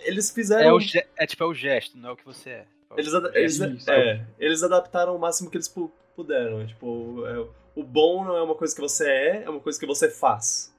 Eles 0.01 0.31
É, 0.31 0.35
fizeram. 0.35 0.77
o 0.77 0.81
ge- 0.81 1.07
é 1.17 1.27
tipo 1.27 1.43
é 1.43 1.47
o 1.47 1.55
gesto, 1.55 1.97
não 1.97 2.11
é 2.11 2.13
o 2.13 2.17
que 2.17 2.25
você 2.27 2.51
é. 2.51 2.67
eles, 2.97 3.15
ada- 3.15 3.31
eles, 3.35 3.59
Isso. 3.59 3.91
é, 3.91 4.25
eles 4.39 4.63
adaptaram 4.63 5.17
o 5.17 5.19
máximo 5.19 5.51
que 5.51 5.57
eles 5.57 5.69
pu- 5.69 5.91
puderam. 6.15 6.61
é, 6.61 6.67
Tipo, 6.67 7.25
é, 7.27 7.47
o 7.75 7.83
bom 7.83 8.23
não 8.25 8.37
é 8.37 8.43
uma 8.43 8.55
coisa 8.55 8.75
que 8.75 8.81
você 8.83 9.09
é, 9.09 9.43
é 9.45 9.49
uma 9.51 9.61
coisa 9.61 9.81
que 9.81 9.87
você 9.87 10.11
faz. 10.11 10.73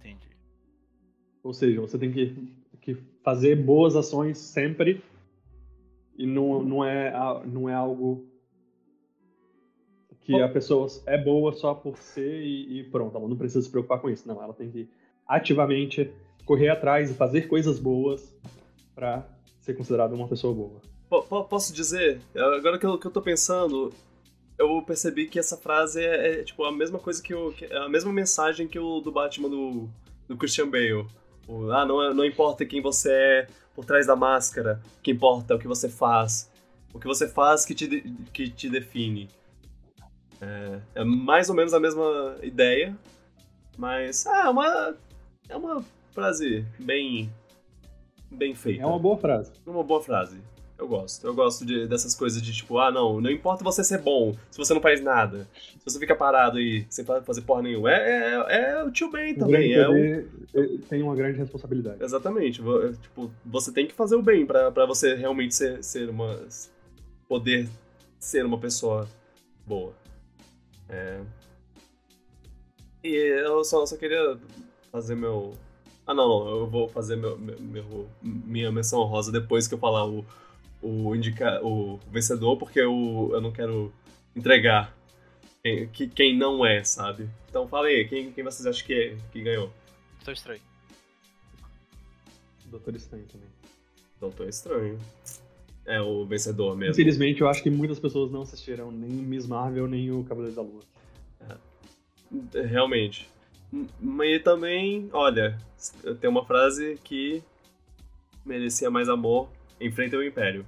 Entendi. 0.00 0.28
Ou 1.42 1.52
seja, 1.54 1.80
você 1.80 1.98
tem 1.98 2.10
que, 2.10 2.52
que 2.80 2.96
fazer 3.22 3.54
boas 3.56 3.94
ações 3.96 4.38
sempre 4.38 5.02
e 6.16 6.26
não, 6.26 6.62
não, 6.62 6.84
é, 6.84 7.12
não 7.46 7.68
é 7.68 7.74
algo 7.74 8.26
que 10.22 10.34
a 10.40 10.48
pessoa 10.48 10.86
é 11.06 11.16
boa 11.18 11.52
só 11.52 11.74
por 11.74 11.96
ser 11.98 12.42
e, 12.42 12.80
e 12.80 12.84
pronto, 12.84 13.16
ela 13.16 13.26
não 13.28 13.36
precisa 13.36 13.62
se 13.62 13.70
preocupar 13.70 14.00
com 14.00 14.08
isso. 14.10 14.26
Não, 14.28 14.42
ela 14.42 14.52
tem 14.54 14.70
que 14.70 14.88
ativamente 15.26 16.10
correr 16.44 16.68
atrás 16.68 17.10
e 17.10 17.14
fazer 17.14 17.48
coisas 17.48 17.78
boas 17.78 18.34
pra 18.94 19.26
ser 19.60 19.74
considerada 19.74 20.14
uma 20.14 20.28
pessoa 20.28 20.52
boa. 20.54 20.80
Po- 21.08 21.44
posso 21.44 21.72
dizer, 21.72 22.20
agora 22.34 22.78
que 22.78 22.86
eu, 22.86 22.98
que 22.98 23.06
eu 23.06 23.10
tô 23.10 23.20
pensando, 23.22 23.92
eu 24.58 24.82
percebi 24.82 25.26
que 25.26 25.38
essa 25.38 25.56
frase 25.56 26.02
é, 26.04 26.40
é, 26.40 26.42
tipo 26.44 26.64
a 26.64 26.72
mesma 26.72 26.98
coisa 26.98 27.22
que, 27.22 27.32
que 27.52 27.64
a 27.72 27.88
mesma 27.88 28.12
mensagem 28.12 28.68
que 28.68 28.78
o 28.78 29.00
do 29.00 29.10
Batman 29.10 29.48
do, 29.48 29.88
do 30.28 30.36
Christian 30.36 30.68
Bale. 30.68 31.06
O, 31.48 31.70
ah, 31.72 31.84
não, 31.84 32.02
é- 32.02 32.14
não 32.14 32.24
importa 32.24 32.64
quem 32.64 32.80
você 32.80 33.10
é 33.12 33.46
por 33.74 33.84
trás 33.84 34.06
da 34.06 34.14
máscara, 34.14 34.80
o 34.98 35.02
que 35.02 35.10
importa 35.10 35.54
é 35.54 35.56
o 35.56 35.58
que 35.58 35.66
você 35.66 35.88
faz. 35.88 36.50
O 36.92 36.98
que 36.98 37.06
você 37.06 37.28
faz 37.28 37.64
que 37.64 37.74
te, 37.74 37.86
que 38.32 38.48
te 38.50 38.68
define. 38.68 39.28
É, 40.40 40.80
é 40.96 41.04
mais 41.04 41.48
ou 41.50 41.54
menos 41.54 41.74
a 41.74 41.80
mesma 41.80 42.36
ideia, 42.42 42.96
mas 43.76 44.26
ah, 44.26 44.46
é 44.46 44.48
uma, 44.48 44.96
é 45.48 45.56
uma 45.56 45.84
frase 46.12 46.64
bem, 46.78 47.30
bem 48.30 48.54
feita. 48.54 48.82
É 48.82 48.86
uma 48.86 48.98
boa 48.98 49.18
frase. 49.18 49.52
Uma 49.66 49.82
boa 49.84 50.02
frase. 50.02 50.38
Eu 50.78 50.88
gosto. 50.88 51.26
Eu 51.26 51.34
gosto 51.34 51.66
de- 51.66 51.86
dessas 51.86 52.14
coisas 52.14 52.40
de 52.40 52.54
tipo, 52.54 52.78
ah, 52.78 52.90
não, 52.90 53.20
não 53.20 53.30
importa 53.30 53.62
você 53.62 53.84
ser 53.84 53.98
bom, 53.98 54.34
se 54.50 54.56
você 54.56 54.72
não 54.72 54.80
faz 54.80 55.02
nada. 55.02 55.46
Se 55.52 55.84
você 55.84 55.98
fica 55.98 56.16
parado 56.16 56.56
aí 56.56 56.86
sem 56.88 57.04
fa- 57.04 57.20
fazer 57.20 57.42
porra 57.42 57.60
nenhuma. 57.60 57.92
É, 57.92 58.36
é, 58.48 58.60
é 58.78 58.82
o 58.84 58.90
tio 58.90 59.10
Ben 59.10 59.34
O 59.34 59.38
também. 59.40 59.74
grande 59.74 60.26
É 60.54 60.58
o, 60.60 60.78
tem 60.78 61.02
uma 61.02 61.14
grande 61.14 61.36
responsabilidade. 61.36 62.02
exatamente. 62.02 62.62
é, 62.62 62.92
Tipo, 62.92 63.30
você 63.44 63.70
tem 63.70 63.86
que 63.86 63.92
fazer 63.92 64.16
o 64.16 64.22
bem 64.22 64.46
pra, 64.46 64.70
pra 64.72 64.86
você 64.86 65.14
realmente 65.14 65.54
ser, 65.54 65.84
ser 65.84 66.08
uma. 66.08 66.40
poder 67.28 67.68
ser 68.18 68.46
uma 68.46 68.58
pessoa 68.58 69.06
boa. 69.66 69.92
É. 70.90 71.20
E 73.02 73.14
eu 73.14 73.64
só, 73.64 73.86
só 73.86 73.96
queria 73.96 74.38
fazer 74.92 75.14
meu. 75.14 75.54
Ah, 76.06 76.12
não, 76.12 76.28
não, 76.28 76.48
eu 76.48 76.66
vou 76.66 76.88
fazer 76.88 77.16
meu, 77.16 77.38
meu- 77.38 77.58
meu- 77.60 78.10
minha 78.22 78.70
menção 78.72 79.00
honrosa 79.00 79.30
depois 79.30 79.68
que 79.68 79.74
eu 79.74 79.78
falar 79.78 80.06
o, 80.06 80.24
o, 80.82 81.14
indica, 81.14 81.64
o 81.64 81.98
vencedor, 82.10 82.56
porque 82.56 82.80
eu, 82.80 83.30
eu 83.32 83.40
não 83.40 83.52
quero 83.52 83.92
entregar 84.34 84.94
quem, 85.62 85.88
que- 85.88 86.08
quem 86.08 86.36
não 86.36 86.66
é, 86.66 86.82
sabe? 86.82 87.28
Então 87.48 87.68
fala 87.68 87.86
aí, 87.86 88.06
quem, 88.08 88.32
quem 88.32 88.42
vocês 88.44 88.66
acham 88.66 88.84
que, 88.86 88.92
é- 88.94 89.16
que 89.32 89.40
ganhou? 89.42 89.72
Tô 90.24 90.32
estranho. 90.32 90.60
Doutor 92.66 92.94
Estranho 92.94 93.26
também. 93.26 93.48
Doutor 94.20 94.48
Estranho. 94.48 94.98
É 95.86 96.00
o 96.00 96.24
vencedor 96.26 96.76
mesmo. 96.76 96.92
Infelizmente, 96.92 97.40
eu 97.40 97.48
acho 97.48 97.62
que 97.62 97.70
muitas 97.70 97.98
pessoas 97.98 98.30
não 98.30 98.42
assistiram 98.42 98.90
nem 98.92 99.10
Miss 99.10 99.46
Marvel, 99.46 99.86
nem 99.88 100.10
o 100.12 100.22
Cavaleiro 100.24 100.54
da 100.54 100.62
Lua. 100.62 100.82
Realmente. 102.68 103.28
M- 103.72 103.88
Mas 104.00 104.42
também, 104.42 105.08
olha, 105.12 105.58
tem 106.20 106.28
uma 106.30 106.44
frase 106.44 106.98
que 107.02 107.42
merecia 108.44 108.90
mais 108.90 109.08
amor, 109.08 109.48
enfrenta 109.80 110.16
o 110.16 110.22
Império. 110.24 110.66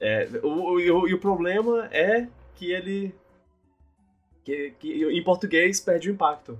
É, 0.00 0.28
o, 0.42 0.78
e 0.78 0.90
o, 0.90 1.08
e 1.08 1.14
o 1.14 1.18
problema 1.18 1.88
é 1.92 2.28
que 2.54 2.70
ele. 2.70 3.14
Que, 4.44 4.70
que 4.78 5.04
em 5.04 5.24
português 5.24 5.80
perde 5.80 6.08
o 6.10 6.12
impacto. 6.12 6.58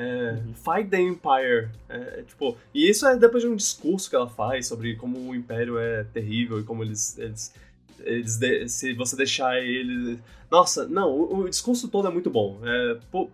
É, 0.00 0.32
Uhum. 0.32 0.54
Fight 0.54 0.88
the 0.90 1.00
Empire. 1.00 1.70
É, 1.88 2.22
tipo, 2.22 2.56
e 2.72 2.88
isso 2.88 3.04
é 3.06 3.16
depois 3.16 3.42
de 3.42 3.48
um 3.48 3.56
discurso 3.56 4.08
que 4.08 4.14
ela 4.14 4.28
faz 4.28 4.68
sobre 4.68 4.94
como 4.94 5.18
o 5.18 5.34
Império 5.34 5.76
é 5.78 6.04
terrível 6.04 6.60
e 6.60 6.62
como 6.62 6.84
eles, 6.84 7.18
eles 7.18 7.52
eles 8.00 8.36
de- 8.38 8.68
se 8.68 8.94
você 8.94 9.16
deixar 9.16 9.58
ele. 9.60 10.20
Nossa, 10.50 10.86
não, 10.86 11.10
o, 11.12 11.40
o 11.40 11.48
discurso 11.48 11.88
todo 11.88 12.06
é 12.06 12.10
muito 12.12 12.30
bom. 12.30 12.60
É, 12.62 12.98
pô, 13.10 13.28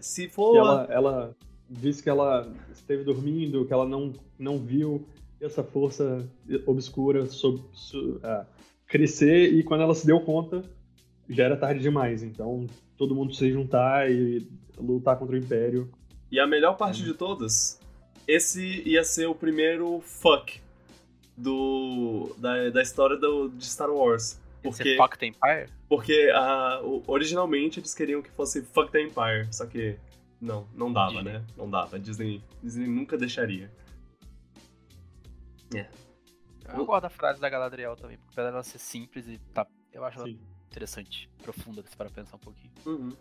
se 0.00 0.28
for. 0.28 0.56
Ela, 0.56 0.86
ela 0.90 1.36
disse 1.70 2.02
que 2.02 2.10
ela 2.10 2.46
esteve 2.72 3.04
dormindo, 3.04 3.64
que 3.64 3.72
ela 3.72 3.86
não, 3.88 4.12
não 4.38 4.58
viu 4.58 5.06
essa 5.40 5.62
força 5.64 6.28
obscura 6.66 7.26
sob, 7.26 7.62
su- 7.72 8.20
ah, 8.22 8.44
crescer 8.86 9.52
e 9.52 9.62
quando 9.62 9.80
ela 9.82 9.94
se 9.94 10.06
deu 10.06 10.20
conta 10.20 10.62
já 11.28 11.44
era 11.44 11.56
tarde 11.56 11.80
demais. 11.80 12.22
Então 12.22 12.66
todo 12.98 13.14
mundo 13.14 13.34
se 13.34 13.50
juntar 13.50 14.10
e 14.10 14.46
lutar 14.78 15.18
contra 15.18 15.34
o 15.34 15.38
Império. 15.38 15.90
E 16.30 16.38
a 16.40 16.46
melhor 16.46 16.76
parte 16.76 17.02
de 17.02 17.14
todas, 17.14 17.80
esse 18.26 18.82
ia 18.88 19.04
ser 19.04 19.26
o 19.26 19.34
primeiro 19.34 20.00
fuck 20.00 20.60
do, 21.36 22.34
da, 22.38 22.70
da 22.70 22.82
história 22.82 23.16
do, 23.16 23.48
de 23.50 23.64
Star 23.66 23.90
Wars. 23.90 24.40
Esse 24.62 24.78
Porque, 24.78 24.96
Fuck 24.96 25.18
the 25.18 25.26
Empire? 25.26 25.68
porque 25.88 26.30
a, 26.34 26.80
o- 26.82 27.02
originalmente 27.06 27.78
eles 27.80 27.94
queriam 27.94 28.22
que 28.22 28.30
fosse 28.30 28.62
Fuck 28.62 28.90
the 28.90 29.02
Empire, 29.02 29.46
só 29.52 29.66
que 29.66 29.98
não, 30.40 30.66
não 30.74 30.90
dava, 30.92 31.12
Disney. 31.16 31.32
né? 31.34 31.44
Não 31.56 31.68
dava. 31.68 31.98
Disney, 31.98 32.42
Disney 32.62 32.86
nunca 32.86 33.16
deixaria. 33.18 33.70
Eu 36.72 36.84
gosto 36.86 37.02
da 37.02 37.10
frase 37.10 37.40
da 37.40 37.48
Galadriel 37.48 37.94
também, 37.96 38.16
porque 38.16 38.32
apesar 38.32 38.50
dela 38.50 38.62
ser 38.62 38.78
simples 38.78 39.26
e 39.28 39.38
tá. 39.52 39.66
Eu 39.92 40.04
acho 40.04 40.18
ela 40.18 40.26
Sim. 40.28 40.38
interessante, 40.70 41.28
profunda, 41.42 41.82
se 41.86 41.96
para 41.96 42.08
pensar 42.10 42.36
um 42.36 42.40
pouquinho. 42.40 42.72
Uhum. 42.86 43.12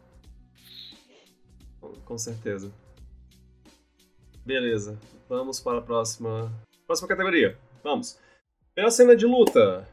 Com- 2.05 2.17
certeza. 2.17 2.71
Beleza, 4.45 4.97
vamos 5.29 5.59
para 5.59 5.79
a 5.79 5.81
próxima. 5.81 6.51
Próxima 6.85 7.07
categoria. 7.07 7.57
Vamos. 7.83 8.17
Pela 8.75 8.91
cena 8.91 9.15
de 9.15 9.25
luta. 9.25 9.87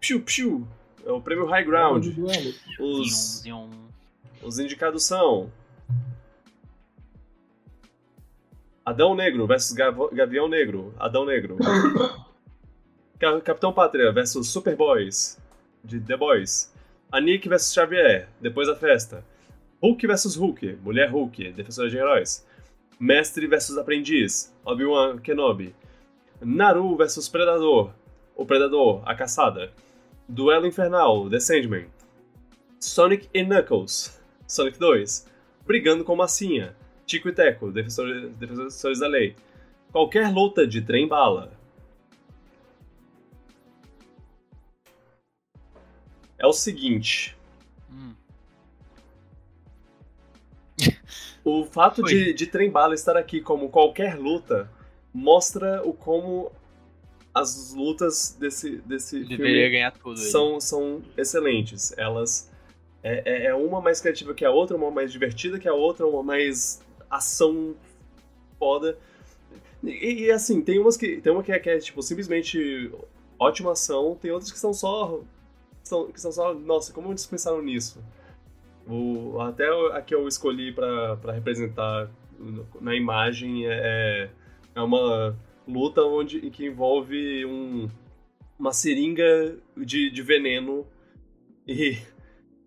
Piu, 0.00 0.20
piu. 0.22 0.66
É 1.04 1.12
o 1.12 1.20
prêmio 1.20 1.46
High 1.46 1.64
Ground. 1.64 2.06
Os, 2.80 3.42
os 4.42 4.58
indicados 4.58 5.04
são. 5.04 5.50
Adão 8.84 9.14
Negro 9.14 9.46
versus 9.46 9.72
Gav- 9.72 10.10
Gavião 10.12 10.48
Negro. 10.48 10.94
Adão 10.98 11.24
Negro. 11.24 11.56
Ca- 13.18 13.40
Capitão 13.40 13.72
Pátria 13.72 14.12
versus 14.12 14.48
Superboys. 14.48 15.38
De 15.82 16.00
The 16.00 16.16
Boys. 16.16 16.72
Anik 17.12 17.48
versus 17.48 17.72
Xavier. 17.72 18.28
Depois 18.40 18.66
da 18.68 18.74
festa. 18.76 19.24
Hulk 19.84 20.06
versus 20.06 20.34
Hulk. 20.34 20.78
Mulher 20.82 21.10
Hulk. 21.10 21.52
Defensora 21.52 21.90
de 21.90 21.98
heróis. 21.98 22.46
Mestre 22.98 23.46
versus 23.46 23.76
Aprendiz. 23.76 24.50
Obi-Wan 24.64 25.18
Kenobi. 25.18 25.74
Naru 26.40 26.96
versus 26.96 27.28
Predador. 27.28 27.92
O 28.34 28.46
Predador. 28.46 29.02
A 29.04 29.14
Caçada. 29.14 29.70
Duelo 30.26 30.66
Infernal. 30.66 31.28
The 31.28 31.38
Sandman. 31.38 31.86
Sonic 32.80 33.28
e 33.34 33.44
Knuckles. 33.44 34.18
Sonic 34.48 34.78
2. 34.78 35.28
Brigando 35.66 36.02
com 36.02 36.16
Massinha. 36.16 36.74
Tico 37.04 37.28
e 37.28 37.32
Teco, 37.32 37.70
defensores, 37.70 38.34
defensores 38.36 39.00
da 39.00 39.06
lei. 39.06 39.36
Qualquer 39.92 40.32
luta 40.32 40.66
de 40.66 40.80
trem-bala. 40.80 41.52
É 46.38 46.46
o 46.46 46.54
seguinte. 46.54 47.36
O 51.44 51.64
fato 51.66 52.00
Foi. 52.00 52.10
de, 52.10 52.32
de 52.32 52.46
trem-bala 52.46 52.94
estar 52.94 53.16
aqui 53.16 53.40
como 53.40 53.68
qualquer 53.68 54.18
luta 54.18 54.70
mostra 55.12 55.82
o 55.86 55.92
como 55.92 56.50
as 57.34 57.74
lutas 57.74 58.36
desse, 58.38 58.78
desse 58.78 59.24
filme 59.26 59.90
tudo. 60.02 60.18
são, 60.18 60.60
são 60.60 61.02
excelentes. 61.16 61.92
Elas. 61.98 62.50
É, 63.02 63.22
é- 63.24 63.46
é 63.46 63.54
uma 63.54 63.80
mais 63.80 64.00
criativa 64.00 64.32
que 64.32 64.44
a 64.44 64.50
outra, 64.50 64.76
uma 64.76 64.90
mais 64.90 65.12
divertida 65.12 65.58
que 65.58 65.68
a 65.68 65.74
outra, 65.74 66.06
uma 66.06 66.22
mais 66.22 66.80
ação 67.10 67.74
foda. 68.58 68.96
E, 69.82 70.24
e, 70.24 70.30
assim, 70.30 70.62
tem 70.62 70.78
umas 70.78 70.96
que. 70.96 71.20
Tem 71.20 71.30
uma 71.32 71.42
que 71.42 71.52
é, 71.52 71.58
que 71.58 71.68
é, 71.68 71.78
tipo, 71.78 72.00
simplesmente 72.02 72.90
ótima 73.38 73.72
ação, 73.72 74.16
tem 74.20 74.30
outras 74.30 74.50
que 74.50 74.58
são 74.58 74.72
só. 74.72 75.20
São, 75.82 76.10
que 76.10 76.20
são 76.20 76.32
só. 76.32 76.54
Nossa, 76.54 76.92
como 76.92 77.10
eles 77.10 77.26
pensaram 77.26 77.60
nisso? 77.60 78.02
O, 78.88 79.40
até 79.40 79.66
a 79.92 80.02
que 80.02 80.14
eu 80.14 80.28
escolhi 80.28 80.72
pra 80.72 81.16
representar 81.32 82.10
na 82.80 82.94
imagem 82.94 83.66
é, 83.66 84.30
é 84.74 84.80
uma 84.80 85.36
luta 85.66 86.02
onde 86.02 86.50
que 86.50 86.66
envolve 86.66 87.46
um, 87.46 87.88
uma 88.58 88.72
seringa 88.72 89.56
de, 89.76 90.10
de 90.10 90.22
veneno 90.22 90.86
e, 91.66 91.96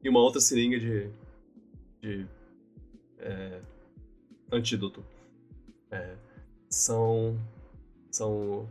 e 0.03 0.09
uma 0.09 0.20
outra 0.20 0.41
seringa 0.41 0.80
de, 0.80 1.09
de 2.01 2.26
é, 3.20 3.59
antídoto. 4.51 5.03
É, 5.91 6.15
são 6.70 7.38
são 8.09 8.68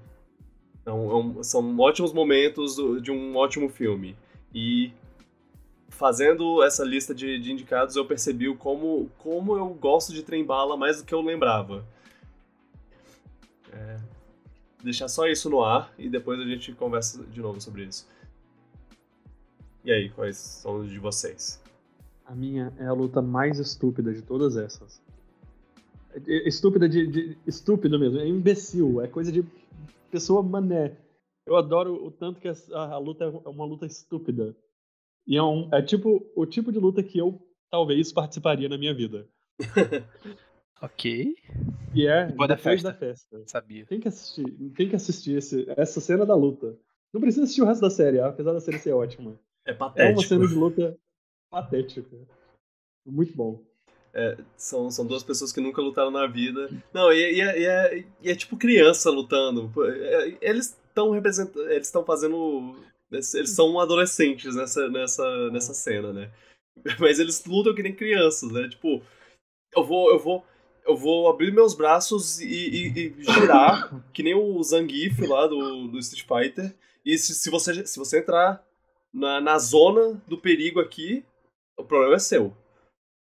são, 0.84 1.10
é 1.10 1.14
um- 1.14 1.42
são 1.42 1.78
ótimos 1.78 2.12
momentos 2.12 2.76
de 3.02 3.10
um 3.12 3.36
ótimo 3.36 3.68
filme 3.68 4.16
e 4.52 4.90
fazendo 5.96 6.62
essa 6.62 6.84
lista 6.84 7.14
de, 7.14 7.38
de 7.38 7.50
indicados 7.52 7.96
eu 7.96 8.04
percebi 8.06 8.54
como 8.56 9.10
como 9.18 9.56
eu 9.56 9.68
gosto 9.70 10.12
de 10.12 10.22
trem 10.22 10.44
bala 10.44 10.76
mais 10.76 10.98
do 10.98 11.04
que 11.04 11.14
eu 11.14 11.20
lembrava 11.22 11.84
É, 13.72 13.98
deixar 14.82 15.08
só 15.08 15.26
isso 15.26 15.50
no 15.50 15.62
ar 15.62 15.92
e 15.98 16.08
depois 16.08 16.38
a 16.40 16.44
gente 16.44 16.72
conversa 16.72 17.24
de 17.24 17.40
novo 17.40 17.60
sobre 17.60 17.84
isso 17.84 18.06
e 19.84 19.90
aí 19.92 20.08
quais 20.10 20.36
são 20.36 20.80
os 20.80 20.90
de 20.90 20.98
vocês 20.98 21.60
A 22.26 22.34
minha 22.34 22.72
é 22.78 22.86
a 22.86 22.92
luta 22.92 23.20
mais 23.22 23.58
estúpida 23.58 24.12
de 24.12 24.20
todas 24.22 24.56
essas. 24.56 25.00
Estúpida 26.26 26.88
de, 26.88 27.06
de- 27.06 27.38
Estúpido 27.46 27.98
mesmo, 27.98 28.18
é 28.18 28.26
imbecil, 28.26 29.00
é 29.02 29.06
coisa 29.06 29.30
de 29.30 29.44
pessoa 30.10 30.42
mané. 30.42 30.96
Eu 31.46 31.54
adoro 31.56 31.94
o 32.06 32.10
tanto 32.10 32.40
que 32.40 32.48
essa- 32.48 32.74
a, 32.76 32.94
a 32.94 32.98
luta 32.98 33.24
é 33.24 33.28
uma 33.48 33.64
luta 33.66 33.86
estúpida. 33.86 34.56
E 35.26 35.36
é, 35.36 35.42
um, 35.42 35.68
é 35.72 35.82
tipo 35.82 36.24
o 36.36 36.46
tipo 36.46 36.70
de 36.70 36.78
luta 36.78 37.02
que 37.02 37.18
eu 37.18 37.40
talvez 37.70 38.12
participaria 38.12 38.68
na 38.68 38.78
minha 38.78 38.94
vida. 38.94 39.26
Ok, 40.82 41.34
E 41.94 42.06
é 42.06 42.26
Depois 42.26 42.48
da 42.48 42.56
festa. 42.58 42.88
da 42.92 42.94
festa. 42.94 43.42
sabia. 43.46 43.86
Tem 43.86 43.98
que 43.98 44.08
assistir, 44.08 44.44
tem 44.76 44.86
que 44.88 44.94
assistir 44.96 45.38
esse- 45.38 45.64
essa 45.74 46.00
cena 46.02 46.26
da 46.26 46.34
luta. 46.34 46.76
Não 47.14 47.20
precisa 47.20 47.44
assistir 47.44 47.62
o 47.62 47.64
resto 47.64 47.80
da 47.80 47.88
série, 47.88 48.20
apesar 48.20 48.52
da 48.52 48.60
série 48.60 48.78
ser 48.78 48.92
ótima. 48.92 49.40
é 49.64 49.70
É 49.70 49.72
uma 49.72 49.78
patético 49.78 50.22
cena 50.22 50.46
de 50.46 50.54
luta 50.54 50.98
patética. 51.50 52.14
Muito 53.06 53.34
bom. 53.34 53.62
São, 54.56 54.90
são 54.90 55.06
duas 55.06 55.22
pessoas 55.22 55.50
que 55.52 55.60
nunca 55.60 55.80
lutaram 55.80 56.10
na 56.10 56.26
vida. 56.26 56.68
Não, 56.92 57.10
e, 57.12 57.36
e 57.36 57.40
é, 57.40 57.58
e 57.60 57.64
é- 57.66 58.04
e 58.22 58.30
é 58.30 58.34
tipo 58.34 58.56
criança 58.58 59.10
lutando. 59.10 59.70
É- 59.82 60.36
Eles 60.42 60.78
estão 60.88 61.10
representando. 61.10 61.70
Eles 61.70 61.86
estão 61.86 62.04
fazendo. 62.04 62.76
Eles 63.10 63.50
são 63.50 63.78
adolescentes 63.78 64.54
nessa, 64.54 64.88
nessa, 64.88 65.50
nessa 65.50 65.74
cena, 65.74 66.12
né? 66.12 66.30
Mas 67.00 67.18
eles 67.18 67.44
lutam 67.44 67.74
que 67.74 67.82
nem 67.82 67.94
crianças, 67.94 68.50
né? 68.50 68.68
Tipo, 68.68 69.02
eu 69.76 69.84
vou. 69.84 70.10
Eu 70.10 70.18
vou. 70.18 70.44
Eu 70.86 70.96
vou 70.96 71.28
abrir 71.28 71.52
meus 71.52 71.74
braços 71.74 72.40
e, 72.40 72.46
e- 72.46 73.14
e 73.18 73.24
girar, 73.24 73.90
que 74.14 74.22
nem 74.22 74.34
o 74.36 74.62
Zangief 74.62 75.20
lá 75.26 75.48
do, 75.48 75.88
do 75.88 75.98
Street 75.98 76.24
Fighter. 76.26 76.74
E 77.04 77.18
se, 77.18 77.34
se, 77.34 77.50
você, 77.50 77.84
se 77.84 77.98
você 77.98 78.20
entrar 78.20 78.64
na, 79.12 79.40
na 79.40 79.58
zona 79.58 80.22
do 80.28 80.38
perigo 80.38 80.78
aqui, 80.78 81.24
o 81.76 81.82
problema 81.84 82.14
é 82.14 82.18
seu. 82.20 82.54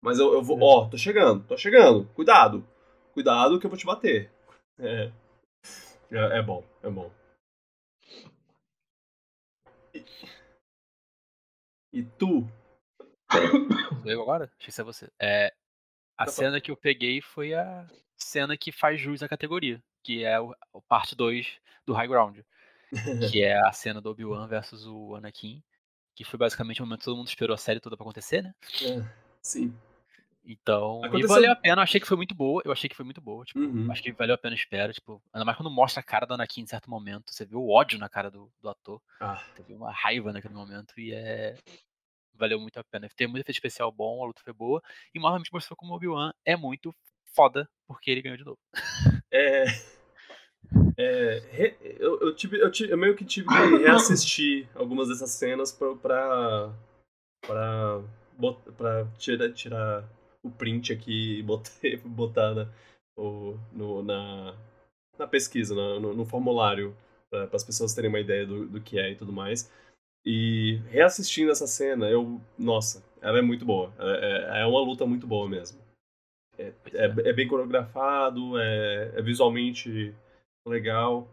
Mas 0.02 0.20
eu, 0.20 0.32
eu 0.34 0.44
vou. 0.44 0.60
Ó, 0.62 0.88
tô 0.88 0.98
chegando, 0.98 1.44
tô 1.48 1.58
chegando. 1.58 2.06
Cuidado. 2.14 2.64
Cuidado 3.14 3.60
que 3.60 3.66
eu 3.66 3.70
vou 3.70 3.80
te 3.80 3.86
bater. 3.86 4.30
É. 4.80 5.12
É, 6.12 6.38
é 6.38 6.42
bom, 6.44 6.64
é 6.84 6.90
bom. 6.90 7.12
E 11.96 12.04
tu? 12.04 12.46
Sou 14.02 14.12
eu 14.12 14.22
agora? 14.22 14.52
Achei 14.60 14.74
que 14.74 14.82
é 14.82 14.84
você. 14.84 15.10
É, 15.18 15.54
a 16.18 16.26
Tá 16.26 16.32
cena 16.32 16.60
que 16.60 16.70
eu 16.70 16.76
peguei 16.76 17.22
foi 17.22 17.54
a 17.54 17.88
cena 18.18 18.58
que 18.58 18.70
faz 18.70 19.00
jus 19.00 19.24
à 19.24 19.30
categoria, 19.30 19.82
que 20.04 20.26
é 20.26 20.38
o, 20.38 20.54
o 20.74 20.82
parte 20.82 21.16
2 21.16 21.58
do 21.86 21.94
High 21.94 22.10
Ground, 22.10 22.40
que 23.32 23.42
é 23.42 23.58
a 23.66 23.72
cena 23.72 24.02
do 24.02 24.10
Obi-Wan 24.10 24.46
versus 24.46 24.86
o 24.86 25.16
Anakin, 25.16 25.64
que 26.14 26.26
foi 26.26 26.38
basicamente 26.38 26.82
o 26.82 26.86
momento 26.86 27.00
que 27.00 27.06
todo 27.06 27.16
mundo 27.16 27.30
esperou 27.30 27.54
a 27.54 27.58
série 27.58 27.80
toda 27.80 27.96
pra 27.96 28.04
acontecer, 28.04 28.42
né? 28.42 28.54
É, 28.84 29.02
sim. 29.42 29.74
Então, 30.48 31.02
e 31.04 31.08
Aconteceu- 31.08 31.28
valeu 31.36 31.52
a 31.52 31.56
pena, 31.56 31.78
eu 31.80 31.84
achei 31.84 32.00
que 32.00 32.06
foi 32.08 32.16
muito 32.18 32.36
boa, 32.36 32.62
eu 32.64 32.72
achei 32.72 32.88
que 32.88 32.96
foi 32.96 33.04
muito 33.04 33.20
boa, 33.20 33.44
tipo, 33.46 33.60
Uhum. 33.60 33.92
acho 33.92 34.04
que 34.04 34.12
valeu 34.12 34.36
a 34.36 34.38
pena 34.38 34.54
a 34.54 34.58
espera, 34.58 34.94
tipo, 34.94 35.20
ainda 35.34 35.44
mais 35.44 35.58
quando 35.58 35.72
mostra 35.72 36.02
a 36.02 36.04
cara 36.04 36.26
do 36.28 36.36
Anakin 36.36 36.62
em 36.62 36.68
certo 36.68 36.88
momento, 36.90 37.32
você 37.34 37.46
vê 37.46 37.56
o 37.56 37.68
ódio 37.70 37.98
na 37.98 38.08
cara 38.08 38.30
do, 38.30 38.52
do 38.62 38.70
ator, 38.70 39.02
Ah, 39.20 39.42
você 39.56 39.64
vê 39.64 39.74
uma 39.74 39.92
raiva 39.92 40.32
naquele 40.32 40.54
momento 40.54 40.94
e 41.00 41.14
é 41.14 41.56
valeu 42.38 42.60
muito 42.60 42.78
a 42.78 42.84
pena. 42.84 43.08
Tem 43.16 43.28
muito 43.28 43.42
efeito 43.42 43.56
especial 43.56 43.92
bom, 43.92 44.22
a 44.22 44.28
luta 44.28 44.42
foi 44.44 44.52
boa 44.54 44.82
e 45.14 45.20
novamente 45.20 45.52
mostrou 45.54 45.76
como 45.78 45.94
o 45.94 45.96
Obi-Wan 45.96 46.32
é 46.46 46.56
muito 46.56 46.94
foda 47.34 47.68
porque 47.88 48.12
ele 48.12 48.22
ganhou 48.22 48.38
de 48.38 48.44
novo. 48.44 48.60
é. 49.32 49.66
É, 50.98 51.76
eu, 52.00 52.20
eu, 52.22 52.36
tive, 52.36 52.60
eu, 52.60 52.72
tive, 52.72 52.92
eu 52.92 52.98
meio 52.98 53.16
que 53.16 53.26
tive 53.26 53.48
que 53.48 53.78
reassistir 53.84 54.68
algumas 54.76 55.08
dessas 55.10 55.32
cenas 55.32 55.72
pra, 55.72 55.94
pra, 55.96 56.74
pra, 57.42 58.02
pra 58.78 59.06
tirar, 59.18 59.52
tirar 59.54 60.04
o 60.46 60.52
print 60.52 60.94
aqui 60.94 61.40
e 61.40 61.44
botar, 61.44 61.72
botar 62.06 62.54
na, 62.54 62.70
o, 63.18 63.58
no, 63.74 64.04
na, 64.04 64.56
na 65.18 65.28
pesquisa, 65.28 65.74
no, 65.74 66.14
no 66.14 66.26
formulário, 66.26 66.96
para 67.30 67.50
as 67.54 67.64
pessoas 67.64 67.94
terem 67.94 68.10
uma 68.10 68.20
ideia 68.20 68.46
do, 68.46 68.66
do 68.68 68.82
que 68.82 69.00
é 69.00 69.12
e 69.12 69.16
tudo 69.16 69.34
mais. 69.34 69.72
E 70.26 70.78
reassistindo 70.90 71.52
essa 71.52 71.68
cena, 71.68 72.10
eu. 72.10 72.42
Nossa, 72.58 73.04
ela 73.22 73.38
é 73.38 73.42
muito 73.42 73.64
boa. 73.64 73.94
É, 74.00 74.60
é, 74.60 74.62
é 74.62 74.66
uma 74.66 74.82
luta 74.82 75.06
muito 75.06 75.28
boa 75.28 75.48
mesmo. 75.48 75.80
É, 76.58 76.74
é, 76.94 77.30
é 77.30 77.34
bem 77.34 77.48
coreografado, 77.48 78.58
é, 78.58 79.12
é, 79.16 79.22
visualmente 79.22 80.16
legal. 80.68 81.28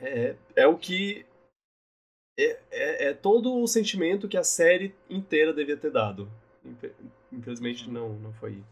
É, 0.00 0.34
é 0.56 0.66
o 0.66 0.76
que. 0.76 1.24
É, 2.38 2.60
é, 2.70 3.08
é, 3.08 3.14
todo 3.14 3.54
o 3.54 3.66
sentimento 3.66 4.28
que 4.28 4.36
a 4.36 4.44
série 4.44 4.94
inteira 5.08 5.52
devia 5.52 5.76
ter 5.76 5.90
dado. 5.90 6.28
Infelizmente 7.36 7.90
não, 7.90 8.14
não 8.18 8.32
foi, 8.32 8.64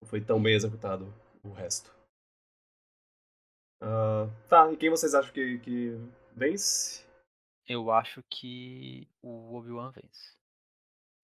não 0.00 0.08
foi 0.08 0.20
tão 0.20 0.42
bem 0.42 0.54
executado 0.54 1.12
o 1.42 1.52
resto. 1.52 1.92
Uh, 3.82 4.30
tá, 4.48 4.72
e 4.72 4.76
quem 4.76 4.88
vocês 4.88 5.14
acham 5.14 5.32
que, 5.32 5.58
que 5.58 5.98
vence? 6.34 7.04
Eu 7.66 7.90
acho 7.90 8.22
que 8.30 9.08
o 9.20 9.54
Obi-Wan 9.54 9.90
vence. 9.90 10.36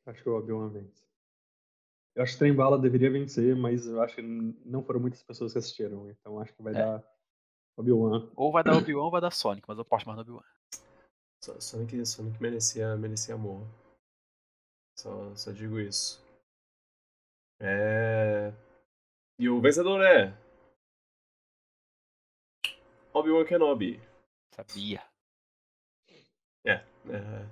Acho 0.07 0.23
que 0.23 0.29
o 0.29 0.37
Obi-Wan 0.37 0.69
vence. 0.71 1.03
Eu 2.15 2.25
acho 2.25 2.33
que 2.33 2.39
Trem 2.41 2.55
Bala 2.55 2.79
deveria 2.79 3.11
vencer, 3.11 3.55
mas 3.55 3.87
eu 3.87 4.03
acho 4.03 4.17
que 4.17 4.23
não 4.23 4.83
foram 4.83 5.01
muitas 5.01 5.23
pessoas 5.23 5.53
que 5.53 5.59
assistiram. 5.59 6.11
Então 6.11 6.41
acho 6.41 6.53
que 6.53 6.63
vai 6.63 6.75
é. 6.75 6.77
dar 6.77 7.05
Obi-Wan. 7.77 8.29
Ou 8.35 8.51
vai 8.51 8.65
dar 8.65 8.77
Obi-Wan 8.77 9.05
ou 9.05 9.11
vai 9.11 9.21
dar 9.21 9.31
Sonic, 9.31 9.67
mas 9.69 9.79
eu 9.79 9.85
posto 9.85 10.07
mais 10.07 10.17
no 10.17 10.23
Obi-Wan. 10.23 10.45
Sonic, 11.61 12.05
Sonic 12.05 12.43
merecia, 12.43 12.97
merecia 12.97 13.35
amor. 13.35 13.67
Só, 14.99 15.35
só 15.35 15.51
digo 15.51 15.81
isso. 15.81 16.23
É... 17.61 18.53
E 19.39 19.49
o 19.49 19.61
vencedor 19.61 20.03
é. 20.03 20.33
Obi-Wan 23.13 23.45
Kenobi. 23.45 24.01
Sabia. 24.55 25.03
É, 26.65 26.73
é, 26.73 27.47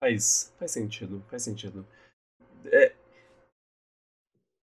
faz, 0.00 0.52
faz 0.58 0.70
sentido, 0.70 1.22
faz 1.28 1.42
sentido. 1.42 1.86
É, 2.66 2.94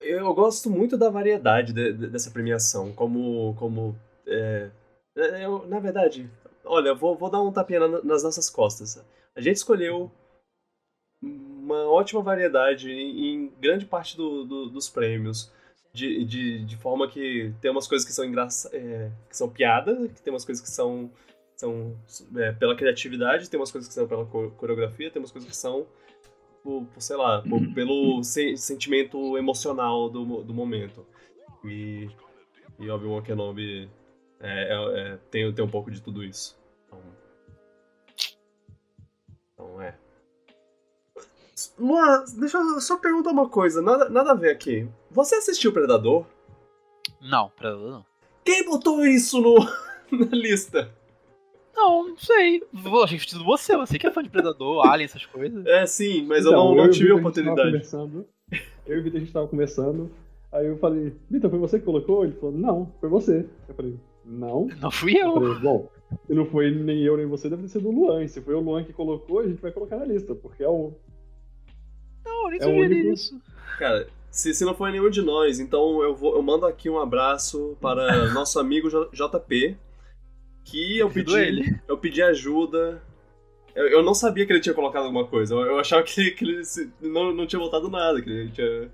eu 0.01 0.33
gosto 0.35 0.71
muito 0.71 0.97
da 0.97 1.11
variedade 1.11 1.73
de, 1.73 1.93
de, 1.93 2.07
dessa 2.09 2.31
premiação, 2.31 2.93
como, 2.93 3.55
como 3.57 3.97
é, 4.27 4.71
é, 5.17 5.45
eu, 5.45 5.67
na 5.67 5.79
verdade, 5.79 6.31
olha, 6.65 6.95
vou, 6.95 7.17
vou 7.17 7.31
dar 7.31 7.43
um 7.43 7.53
tapinha 7.53 7.87
nas 7.87 8.23
nossas 8.23 8.49
costas. 8.49 9.05
A 9.35 9.41
gente 9.41 9.57
escolheu 9.57 10.11
uma 11.71 11.89
ótima 11.89 12.23
variedade 12.23 12.91
em, 12.91 13.35
em 13.35 13.53
grande 13.61 13.87
parte 13.87 14.17
do, 14.17 14.45
do, 14.45 14.67
dos 14.71 14.89
prêmios. 14.89 15.53
De, 15.93 16.25
de, 16.25 16.65
de 16.65 16.77
forma 16.77 17.09
que 17.09 17.53
tem 17.61 17.69
umas 17.69 17.89
coisas 17.89 18.07
que 18.07 18.15
são 18.15 18.25
engraçadas, 18.25 18.79
é, 18.79 19.11
que 19.29 19.37
são 19.37 19.49
piada, 19.49 20.09
que 20.09 20.23
tem 20.23 20.33
umas 20.33 20.45
coisas 20.45 20.63
que 20.63 20.71
são 20.71 21.11
são 21.57 21.99
é, 22.37 22.53
pela 22.53 22.77
criatividade, 22.77 23.51
tem 23.51 23.59
umas 23.61 23.73
coisas 23.73 23.89
que 23.89 23.95
são 23.95 24.07
pela 24.09 24.25
coreografia, 24.25 25.11
tem 25.11 25.21
umas 25.21 25.33
coisas 25.33 25.51
que 25.51 25.57
são 25.57 25.87
por, 26.63 26.85
por 26.87 27.03
sei 27.03 27.17
lá, 27.17 27.43
por, 27.43 27.61
pelo 27.75 28.23
se, 28.23 28.57
sentimento 28.57 29.37
emocional 29.37 30.09
do, 30.09 30.43
do 30.43 30.55
momento. 30.55 31.05
E, 31.65 32.09
e 32.79 32.89
Obi-Wan 32.89 33.23
Kenobi 33.23 33.91
é, 34.41 34.75
é, 34.75 35.01
é, 35.01 35.17
tem, 35.31 35.53
tem 35.53 35.65
um 35.65 35.71
pouco 35.71 35.91
de 35.91 36.01
tudo 36.01 36.25
isso. 36.25 36.59
Então, 36.87 37.03
então 39.53 39.83
é. 39.83 39.99
Luan, 41.79 42.25
deixa 42.39 42.59
eu 42.59 42.81
só 42.81 42.97
perguntar 42.97 43.31
uma 43.31 43.49
coisa, 43.49 43.83
nada, 43.83 44.09
nada 44.09 44.33
a 44.33 44.35
ver 44.35 44.51
aqui. 44.51 44.89
Você 45.11 45.37
assistiu 45.37 45.73
Predador? 45.73 46.25
Não, 47.21 47.51
Predador 47.51 47.91
não. 47.91 48.05
Quem 48.45 48.65
botou 48.65 49.05
isso 49.05 49.41
no, 49.41 49.57
na 50.13 50.37
lista? 50.37 50.91
Não, 51.75 52.09
não 52.09 52.19
sei. 52.19 52.63
Vou 52.73 53.05
achei 53.05 53.19
que 53.19 53.35
você, 53.39 53.77
você 53.77 53.99
que 53.99 54.07
é 54.07 54.11
fã 54.11 54.23
de 54.23 54.29
Predador, 54.29 54.85
Alien, 54.89 55.05
essas 55.07 55.27
coisas. 55.27 55.65
É, 55.67 55.87
sim, 55.87 56.25
mas 56.27 56.41
então, 56.41 56.53
eu 56.53 56.59
não, 56.59 56.75
não 56.75 56.85
eu 56.85 56.91
tive 56.91 57.13
a 57.13 57.17
oportunidade. 57.17 57.83
Eu 58.87 58.97
e 58.97 59.01
o 59.01 59.03
Vitor, 59.03 59.19
a 59.19 59.21
gente 59.21 59.33
tava 59.33 59.49
conversando. 59.49 60.11
Aí 60.53 60.67
eu 60.67 60.77
falei, 60.79 61.15
Vitor, 61.31 61.49
foi 61.49 61.59
você 61.59 61.79
que 61.79 61.85
colocou? 61.85 62.25
Ele 62.25 62.33
falou, 62.35 62.57
não, 62.57 62.93
foi 63.01 63.09
você. 63.09 63.47
Eu 63.69 63.75
falei, 63.75 63.97
não. 64.25 64.69
Não 64.81 64.91
fui 64.91 65.17
eu. 65.17 65.29
eu 65.29 65.35
falei, 65.35 65.59
Bom, 65.61 65.89
se 66.27 66.35
não 66.35 66.45
foi 66.45 66.71
nem 66.71 67.03
eu 67.03 67.17
nem 67.17 67.27
você, 67.27 67.49
deve 67.49 67.63
ter 67.63 67.69
sido 67.69 67.89
o 67.89 67.93
Luan. 67.93 68.25
E 68.25 68.29
se 68.29 68.41
foi 68.41 68.55
o 68.55 68.61
Luan 68.61 68.85
que 68.85 68.93
colocou, 68.93 69.41
a 69.41 69.47
gente 69.47 69.61
vai 69.61 69.71
colocar 69.71 69.97
na 69.97 70.05
lista, 70.05 70.35
porque 70.35 70.63
é 70.63 70.69
o. 70.69 70.93
Nem 72.49 72.61
é 72.61 72.67
único... 72.67 73.13
isso. 73.13 73.41
Cara, 73.79 74.07
se, 74.31 74.55
se 74.55 74.65
não 74.65 74.75
foi 74.75 74.93
nenhum 74.93 75.11
de 75.11 75.23
nós, 75.23 75.59
então 75.59 76.03
eu, 76.03 76.15
vou, 76.15 76.37
eu 76.37 76.43
mando 76.43 76.65
aqui 76.67 76.89
um 76.89 77.01
abraço 77.01 77.77
para 77.81 78.29
nosso 78.33 78.61
amigo 78.61 78.89
JP, 78.89 79.77
que 80.65 80.99
eu 80.99 81.11
pedi, 81.11 81.37
ele. 81.37 81.81
eu 81.89 81.99
pedi 81.99 82.23
ajuda. 82.23 83.03
Eu, 83.75 83.89
eu, 83.89 84.03
não 84.03 84.15
sabia 84.15 84.47
que 84.47 84.53
ele 84.53 84.61
tinha 84.61 84.75
colocado 84.75 85.05
alguma 85.05 85.27
coisa. 85.27 85.55
Eu, 85.55 85.63
eu 85.63 85.79
achava 85.79 86.03
que 86.03 86.21
ele, 86.21 86.31
que 86.31 86.45
ele 86.45 86.63
não, 87.01 87.33
não 87.33 87.47
tinha 87.47 87.61
botado 87.61 87.89
nada. 87.89 88.21
Que 88.21 88.31
ele 88.31 88.51
tinha. 88.51 88.67
Eu, 88.67 88.91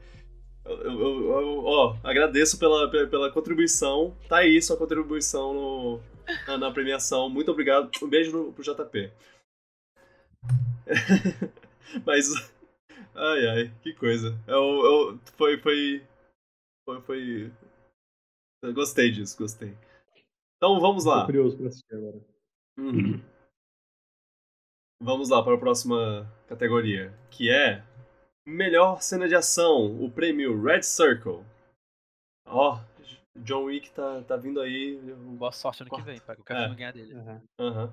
eu, 0.64 1.30
eu, 1.30 1.64
ó, 1.64 1.97
agradeço 2.03 2.59
pela, 2.59 2.88
pela 2.90 3.30
contribuição. 3.30 4.16
Tá 4.28 4.38
aí 4.38 4.61
sua 4.61 4.76
contribuição 4.76 5.55
no, 5.55 6.01
na, 6.47 6.59
na 6.59 6.70
premiação. 6.70 7.28
Muito 7.28 7.51
obrigado. 7.51 7.90
Um 8.03 8.09
beijo 8.09 8.32
no, 8.32 8.53
pro 8.53 8.64
JP. 8.64 9.11
Mas. 12.05 12.55
Ai, 13.16 13.46
ai, 13.48 13.74
que 13.82 13.94
coisa. 13.94 14.38
Eu, 14.46 14.84
eu, 14.84 15.18
foi, 15.36 15.58
foi. 15.58 16.06
Foi. 16.84 17.00
Foi. 17.00 17.52
Eu 18.62 18.74
gostei 18.74 19.10
disso, 19.10 19.38
gostei. 19.38 19.74
Então 20.56 20.78
vamos 20.80 21.04
lá. 21.04 21.20
Tô 21.20 21.26
curioso 21.26 21.56
pra 21.56 21.68
assistir 21.68 21.94
agora. 21.94 22.20
Uhum. 22.78 23.22
Vamos 25.02 25.30
lá 25.30 25.42
para 25.42 25.54
a 25.54 25.58
próxima 25.58 26.30
categoria, 26.46 27.12
que 27.30 27.50
é 27.50 27.82
Melhor 28.46 29.02
Cena 29.02 29.28
de 29.28 29.34
Ação, 29.34 30.02
o 30.02 30.10
prêmio 30.10 30.62
Red 30.62 30.82
Circle. 30.82 31.44
Ó, 32.46 32.74
oh, 32.74 33.40
John 33.40 33.64
Wick 33.64 33.90
tá, 33.90 34.22
tá 34.22 34.36
vindo 34.36 34.60
aí. 34.60 34.96
Boa 35.38 35.52
sorte 35.52 35.82
ano 35.82 35.90
que 35.90 36.02
vem, 36.02 36.20
para 36.20 36.40
o 36.40 36.44
cara 36.44 36.72
é. 36.72 36.74
ganhar 36.74 36.92
dele. 36.92 37.14
Uhum. 37.14 37.40
Uhum. 37.60 37.92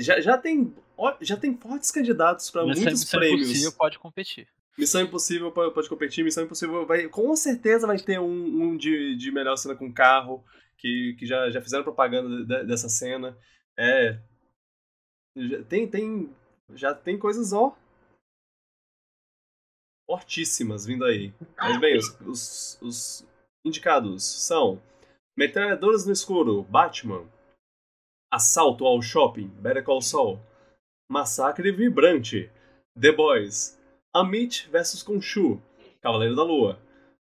Já, 0.00 0.20
já, 0.20 0.36
tem, 0.36 0.74
já 1.20 1.36
tem 1.36 1.56
fortes 1.56 1.90
candidatos 1.90 2.50
para 2.50 2.64
muitos 2.64 2.84
Missão 2.84 3.18
prêmios. 3.18 3.48
Impossível 3.48 3.72
pode 3.72 3.98
competir. 3.98 4.48
Missão 4.78 5.02
Impossível 5.02 5.52
pode, 5.52 5.88
competir, 5.88 6.24
Missão 6.24 6.44
Impossível 6.44 6.86
vai, 6.86 7.08
com 7.08 7.34
certeza 7.36 7.86
vai 7.86 7.98
ter 7.98 8.18
um, 8.18 8.62
um 8.62 8.76
de, 8.76 9.16
de 9.16 9.30
melhor 9.30 9.56
cena 9.56 9.74
com 9.74 9.92
carro 9.92 10.44
que, 10.78 11.14
que 11.18 11.26
já, 11.26 11.50
já 11.50 11.60
fizeram 11.60 11.84
propaganda 11.84 12.44
de, 12.44 12.66
dessa 12.66 12.88
cena. 12.88 13.36
É. 13.78 14.18
Já, 15.36 15.62
tem, 15.64 15.88
tem. 15.88 16.34
Já 16.74 16.94
tem 16.94 17.18
coisas, 17.18 17.52
ó. 17.52 17.76
Fortíssimas 20.08 20.86
vindo 20.86 21.04
aí. 21.04 21.32
Mas 21.56 21.80
bem, 21.80 21.96
os, 21.96 22.20
os, 22.20 22.78
os 22.82 23.26
indicados 23.64 24.24
são 24.46 24.82
Metralhadoras 25.36 26.04
no 26.04 26.12
Escuro, 26.12 26.62
Batman. 26.64 27.26
Assalto 28.32 28.84
ao 28.84 29.00
Shopping, 29.02 29.48
Better 29.48 29.84
Call 29.84 30.02
Saul. 30.02 30.40
Massacre 31.10 31.72
Vibrante, 31.72 32.50
The 33.00 33.12
Boys. 33.12 33.79
Amit 34.12 34.68
vs 34.68 35.02
Khonshu, 35.02 35.62
Cavaleiro 36.02 36.34
da 36.34 36.42
Lua. 36.42 36.80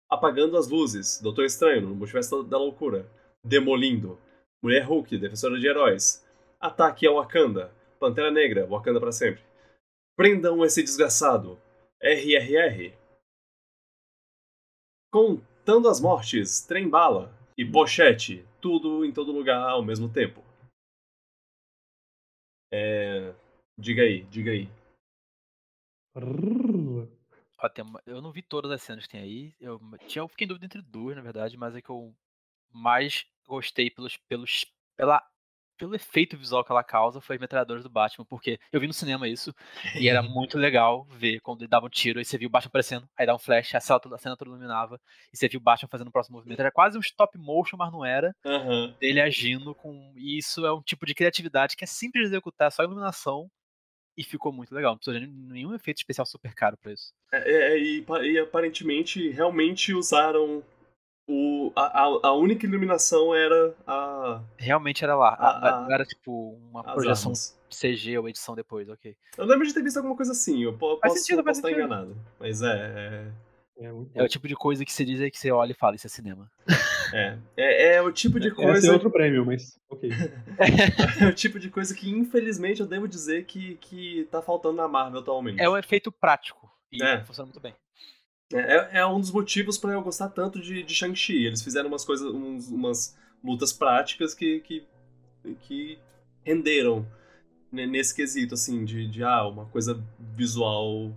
Apagando 0.09 0.57
as 0.57 0.69
Luzes, 0.69 1.19
Doutor 1.21 1.43
Estranho, 1.43 1.81
no 1.81 1.95
Multiverso 1.95 2.43
da 2.43 2.57
Loucura. 2.57 3.09
Demolindo, 3.43 4.17
Mulher 4.63 4.83
Hulk, 4.83 5.17
Defensora 5.17 5.59
de 5.59 5.67
Heróis, 5.67 6.25
Ataque 6.59 7.05
ao 7.05 7.15
Wakanda, 7.15 7.71
Pantera 7.99 8.31
Negra, 8.31 8.65
Wakanda 8.65 8.99
para 8.99 9.11
sempre. 9.11 9.43
Prendam 10.15 10.63
esse 10.63 10.81
desgraçado, 10.81 11.59
RRR. 12.01 12.93
Contando 15.11 15.89
as 15.89 15.99
mortes, 15.99 16.61
Trem 16.61 16.89
Bala 16.89 17.31
e 17.57 17.65
Pochete, 17.65 18.45
tudo 18.61 19.03
em 19.05 19.11
todo 19.11 19.31
lugar 19.31 19.69
ao 19.69 19.83
mesmo 19.83 20.11
tempo. 20.11 20.41
É... 22.71 23.33
Diga 23.77 24.03
aí, 24.03 24.23
diga 24.23 24.51
aí. 24.51 24.69
Ó, 27.59 27.81
uma... 27.81 28.01
Eu 28.05 28.21
não 28.21 28.31
vi 28.31 28.41
todas 28.41 28.71
as 28.71 28.81
cenas 28.81 29.05
que 29.05 29.11
tem 29.11 29.21
aí. 29.21 29.55
Eu, 29.59 29.79
tinha, 30.07 30.21
eu 30.21 30.27
fiquei 30.27 30.45
em 30.45 30.47
dúvida 30.47 30.65
entre 30.65 30.81
duas, 30.81 31.15
na 31.15 31.21
verdade, 31.21 31.57
mas 31.57 31.75
é 31.75 31.81
que 31.81 31.89
eu 31.89 32.15
mais 32.71 33.25
gostei 33.45 33.89
pelos, 33.89 34.17
pelos, 34.17 34.65
pela 34.95 35.21
pelo 35.77 35.95
efeito 35.95 36.35
visual 36.35 36.65
que 36.65 36.71
ela 36.71 36.83
causa, 36.83 37.21
foi 37.21 37.35
as 37.35 37.39
metralhadoras 37.39 37.83
do 37.83 37.89
Batman, 37.89 38.25
porque 38.25 38.59
eu 38.71 38.79
vi 38.79 38.87
no 38.87 38.93
cinema 38.93 39.27
isso, 39.27 39.53
e 39.95 40.09
era 40.09 40.21
muito 40.23 40.57
legal 40.57 41.05
ver 41.11 41.39
quando 41.39 41.61
ele 41.61 41.69
dava 41.69 41.85
um 41.85 41.89
tiro, 41.89 42.19
aí 42.19 42.25
você 42.25 42.37
viu 42.37 42.47
o 42.47 42.51
Batman 42.51 42.69
aparecendo, 42.69 43.09
aí 43.15 43.25
dá 43.25 43.35
um 43.35 43.39
flash, 43.39 43.75
a 43.75 43.79
cena, 43.79 43.99
toda, 43.99 44.15
a 44.15 44.17
cena 44.17 44.35
toda 44.35 44.49
iluminava, 44.49 44.99
e 45.31 45.37
você 45.37 45.47
viu 45.47 45.59
o 45.59 45.63
Batman 45.63 45.89
fazendo 45.89 46.07
o 46.07 46.11
próximo 46.11 46.37
movimento. 46.37 46.59
Era 46.59 46.71
quase 46.71 46.97
um 46.97 47.01
stop 47.01 47.37
motion, 47.37 47.77
mas 47.77 47.91
não 47.91 48.03
era. 48.03 48.35
Uhum. 48.43 48.93
Dele 48.99 49.21
agindo 49.21 49.75
com. 49.75 50.13
E 50.15 50.37
isso 50.37 50.65
é 50.65 50.73
um 50.73 50.81
tipo 50.81 51.05
de 51.05 51.13
criatividade 51.13 51.75
que 51.75 51.83
é 51.83 51.87
simples 51.87 52.23
de 52.23 52.29
executar, 52.29 52.71
só 52.71 52.83
iluminação, 52.83 53.49
e 54.17 54.23
ficou 54.23 54.51
muito 54.51 54.73
legal. 54.73 54.93
Não 54.93 54.97
precisou 54.97 55.19
de 55.19 55.27
nenhum 55.27 55.73
efeito 55.73 55.97
especial 55.97 56.25
super 56.25 56.53
caro 56.55 56.75
pra 56.77 56.91
isso. 56.91 57.13
É, 57.31 57.73
é, 57.73 57.79
e, 57.79 58.03
e 58.23 58.39
aparentemente 58.39 59.29
realmente 59.29 59.93
usaram 59.93 60.63
o, 61.29 61.73
a, 61.75 62.03
a 62.23 62.33
única 62.33 62.65
iluminação 62.65 63.35
era 63.35 63.75
a. 63.85 64.41
Realmente 64.57 65.03
era 65.03 65.15
lá. 65.15 65.33
A, 65.33 65.85
a, 65.85 65.93
era 65.93 66.05
tipo 66.05 66.57
uma 66.71 66.81
projeção 66.83 67.31
armas. 67.31 67.57
CG 67.69 68.17
ou 68.17 68.29
edição 68.29 68.55
depois, 68.55 68.87
ok. 68.87 69.15
Eu 69.37 69.45
lembro 69.45 69.67
de 69.67 69.73
ter 69.73 69.83
visto 69.83 69.97
alguma 69.97 70.15
coisa 70.15 70.31
assim, 70.31 70.63
eu 70.63 70.77
posso, 70.77 71.01
faz 71.01 71.19
sentido, 71.19 71.43
posso 71.43 71.59
estar 71.59 71.71
enganado. 71.71 72.15
Mas 72.39 72.61
é. 72.61 72.71
É... 72.95 73.31
É, 73.79 73.85
é, 74.15 74.23
o 74.23 74.27
tipo 74.27 74.47
de 74.47 74.55
coisa 74.55 74.83
que 74.83 74.91
você 74.91 75.05
diz 75.05 75.21
aí 75.21 75.29
que 75.29 75.37
você 75.37 75.51
olha 75.51 75.71
e 75.71 75.75
fala, 75.75 75.95
isso 75.95 76.07
é 76.07 76.09
cinema. 76.09 76.49
É, 77.13 77.37
é, 77.55 77.95
é 77.95 78.01
o 78.01 78.11
tipo 78.11 78.39
de 78.39 78.51
coisa. 78.51 78.79
Esse 78.79 78.89
é 78.89 78.91
outro 78.91 79.11
prêmio, 79.11 79.45
mas 79.45 79.79
ok. 79.89 80.09
é 81.21 81.25
o 81.25 81.33
tipo 81.33 81.59
de 81.59 81.69
coisa 81.69 81.95
que, 81.95 82.09
infelizmente, 82.09 82.81
eu 82.81 82.87
devo 82.87 83.07
dizer 83.07 83.45
que, 83.45 83.75
que 83.75 84.27
tá 84.31 84.41
faltando 84.41 84.77
na 84.77 84.87
Marvel 84.87 85.21
atualmente. 85.21 85.61
É 85.61 85.69
um 85.69 85.77
efeito 85.77 86.11
prático. 86.11 86.69
E 86.91 87.03
é. 87.03 87.23
funciona 87.23 87.45
muito 87.45 87.61
bem. 87.61 87.73
É, 88.51 88.59
é, 88.59 88.89
é 88.99 89.05
um 89.05 89.19
dos 89.19 89.31
motivos 89.31 89.77
para 89.77 89.93
eu 89.93 90.01
gostar 90.01 90.29
tanto 90.29 90.59
de, 90.59 90.81
de 90.83 90.95
Shang-Chi. 90.95 91.45
Eles 91.45 91.61
fizeram 91.61 91.87
umas 91.87 92.03
coisas, 92.03 92.33
uns, 92.33 92.69
umas 92.69 93.17
lutas 93.43 93.71
práticas 93.71 94.33
que, 94.33 94.59
que, 94.61 94.87
que 95.61 95.99
renderam 96.43 97.05
nesse 97.71 98.15
quesito, 98.15 98.53
assim, 98.53 98.83
de, 98.83 99.07
de 99.07 99.23
ah, 99.23 99.45
uma 99.45 99.65
coisa 99.65 100.01
visual 100.19 101.13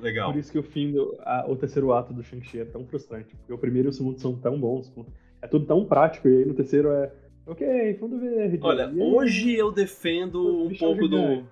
legal. 0.00 0.32
Por 0.32 0.38
isso 0.38 0.52
que 0.52 0.58
o 0.58 0.62
fim 0.62 0.92
do 0.92 1.16
a, 1.20 1.44
o 1.48 1.56
terceiro 1.56 1.92
ato 1.92 2.12
do 2.12 2.22
Shang-Chi 2.22 2.60
é 2.60 2.64
tão 2.64 2.86
frustrante, 2.86 3.34
porque 3.36 3.52
o 3.52 3.58
primeiro 3.58 3.88
e 3.88 3.90
o 3.90 3.92
segundo 3.92 4.18
são 4.18 4.34
tão 4.34 4.58
bons, 4.58 4.92
é 5.40 5.46
tudo 5.46 5.66
tão 5.66 5.84
prático, 5.84 6.28
e 6.28 6.38
aí 6.38 6.44
no 6.44 6.54
terceiro 6.54 6.90
é 6.90 7.12
ok, 7.46 7.94
fundo 7.94 8.18
verde. 8.18 8.58
Olha, 8.62 8.90
hoje 8.96 9.54
eu 9.54 9.72
defendo 9.72 10.64
um 10.64 10.76
pouco 10.76 11.08
do. 11.08 11.44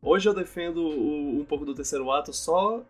Hoje 0.00 0.28
eu 0.28 0.34
defendo 0.34 0.78
o, 0.78 1.40
um 1.40 1.44
pouco 1.44 1.64
do 1.64 1.74
terceiro 1.74 2.10
ato 2.10 2.32
só 2.32 2.84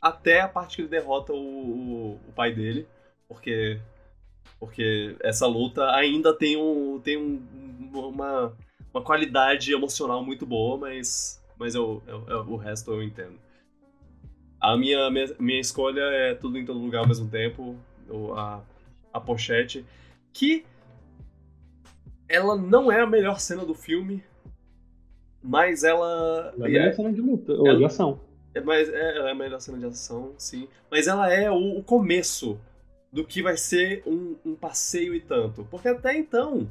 até 0.00 0.40
a 0.40 0.48
parte 0.48 0.76
que 0.76 0.82
ele 0.82 0.88
derrota 0.88 1.32
o, 1.32 1.36
o, 1.36 2.20
o 2.28 2.32
pai 2.34 2.52
dele, 2.52 2.86
porque 3.28 3.80
porque 4.58 5.16
essa 5.20 5.46
luta 5.46 5.90
ainda 5.94 6.34
tem 6.34 6.56
um 6.56 7.00
tem 7.00 7.16
um, 7.16 7.40
uma, 7.92 8.56
uma 8.92 9.02
qualidade 9.02 9.72
emocional 9.72 10.24
muito 10.24 10.44
boa, 10.44 10.76
mas 10.76 11.40
mas 11.58 11.74
eu, 11.74 12.02
eu, 12.06 12.24
eu, 12.28 12.40
o 12.48 12.56
resto 12.56 12.92
eu 12.92 13.02
entendo. 13.02 13.38
A 14.60 14.76
minha, 14.76 15.10
minha, 15.10 15.26
minha 15.38 15.60
escolha 15.60 16.00
é 16.00 16.34
tudo 16.34 16.58
em 16.58 16.64
todo 16.64 16.78
lugar 16.78 17.00
ao 17.00 17.08
mesmo 17.08 17.28
tempo, 17.28 17.76
a, 18.36 18.60
a 19.12 19.20
pochete, 19.20 19.84
que 20.32 20.64
ela 22.28 22.56
não 22.56 22.90
é 22.90 23.00
a 23.00 23.06
melhor 23.06 23.40
cena 23.40 23.64
do 23.64 23.74
filme, 23.74 24.22
mas 25.42 25.84
ela. 25.84 26.52
Ela 26.56 26.66
é 26.66 26.70
a 26.70 26.72
melhor 26.72 26.92
cena 26.94 27.12
de 27.12 27.20
luta, 27.20 27.52
ou 27.52 27.76
de 27.76 27.84
ação. 27.84 28.20
É, 28.54 28.60
mas 28.60 28.88
é, 28.88 29.16
ela 29.16 29.28
é 29.28 29.32
a 29.32 29.34
melhor 29.34 29.60
cena 29.60 29.78
de 29.78 29.86
ação, 29.86 30.34
sim. 30.36 30.68
Mas 30.90 31.06
ela 31.06 31.32
é 31.32 31.50
o, 31.50 31.78
o 31.78 31.82
começo 31.82 32.58
do 33.12 33.24
que 33.24 33.42
vai 33.42 33.56
ser 33.56 34.02
um, 34.06 34.36
um, 34.44 34.54
passeio 34.54 35.14
e 35.14 35.20
tanto. 35.20 35.66
Porque 35.70 35.88
até 35.88 36.16
então, 36.16 36.70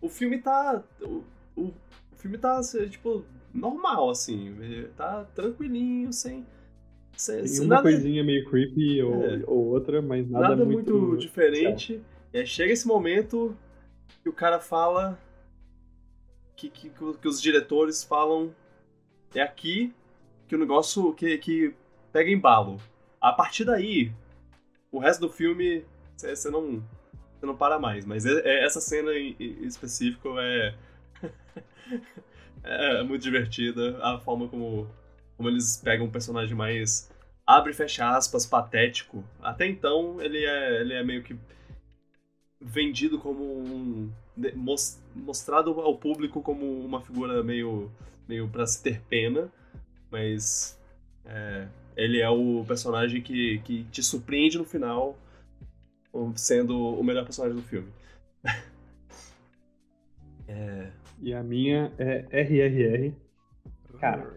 o 0.00 0.08
filme 0.08 0.38
tá. 0.38 0.82
O, 1.02 1.24
o, 1.56 1.62
o, 2.12 2.16
filme 2.16 2.38
tá, 2.38 2.60
tipo, 2.88 3.24
normal, 3.52 4.10
assim. 4.10 4.56
Tá 4.96 5.24
tranquilinho, 5.34 6.12
sem. 6.12 6.46
Sem, 7.16 7.42
Tem 7.42 7.60
uma 7.60 7.76
nada, 7.76 7.82
coisinha 7.82 8.22
meio 8.22 8.44
creepy 8.48 9.02
ou, 9.02 9.24
é, 9.24 9.42
ou 9.46 9.66
outra, 9.66 10.02
mas 10.02 10.28
nada, 10.28 10.48
nada 10.50 10.64
muito, 10.64 10.94
muito 10.94 11.20
diferente. 11.20 12.00
Aí 12.32 12.46
chega 12.46 12.72
esse 12.72 12.86
momento 12.86 13.56
que 14.22 14.28
o 14.28 14.32
cara 14.32 14.60
fala. 14.60 15.18
Que, 16.54 16.70
que, 16.70 16.90
que 16.90 17.28
os 17.28 17.40
diretores 17.40 18.04
falam. 18.04 18.54
É 19.34 19.42
aqui 19.42 19.92
que 20.48 20.54
o 20.54 20.58
negócio 20.58 21.12
que, 21.12 21.36
que 21.38 21.74
pega 22.12 22.30
embalo. 22.30 22.80
A 23.20 23.32
partir 23.32 23.64
daí, 23.64 24.12
o 24.90 24.98
resto 24.98 25.20
do 25.20 25.28
filme 25.28 25.84
você 26.16 26.50
não, 26.50 26.82
você 27.38 27.46
não 27.46 27.56
para 27.56 27.78
mais. 27.78 28.04
Mas 28.06 28.24
é, 28.24 28.40
é, 28.40 28.64
essa 28.64 28.80
cena 28.80 29.12
em, 29.12 29.36
em 29.38 29.64
específico 29.64 30.38
é, 30.38 30.74
é 32.64 33.02
muito 33.02 33.22
divertida. 33.22 33.98
A 34.02 34.18
forma 34.18 34.48
como, 34.48 34.88
como 35.36 35.48
eles 35.48 35.80
pegam 35.82 36.06
um 36.06 36.10
personagem 36.10 36.56
mais 36.56 37.10
abre 37.46 37.72
e 37.72 37.74
fecha 37.74 38.16
aspas, 38.16 38.46
patético. 38.46 39.24
Até 39.40 39.66
então, 39.66 40.20
ele 40.20 40.44
é, 40.44 40.80
ele 40.80 40.94
é 40.94 41.04
meio 41.04 41.22
que 41.22 41.36
vendido 42.60 43.18
como 43.18 43.42
um. 43.42 44.10
mostrado 45.14 45.80
ao 45.80 45.96
público 45.96 46.42
como 46.42 46.84
uma 46.84 47.00
figura 47.00 47.42
meio, 47.42 47.90
meio 48.28 48.48
para 48.48 48.66
se 48.66 48.82
ter 48.82 49.00
pena 49.02 49.50
mas 50.10 50.78
é, 51.24 51.66
ele 51.96 52.20
é 52.20 52.30
o 52.30 52.64
personagem 52.66 53.20
que, 53.20 53.58
que 53.60 53.84
te 53.84 54.02
surpreende 54.02 54.58
no 54.58 54.64
final, 54.64 55.16
sendo 56.34 56.98
o 56.98 57.04
melhor 57.04 57.24
personagem 57.24 57.56
do 57.56 57.62
filme. 57.62 57.88
é... 60.48 60.90
E 61.18 61.32
a 61.32 61.42
minha 61.42 61.90
é 61.98 62.26
RRR. 62.42 63.14
Cara, 63.98 64.30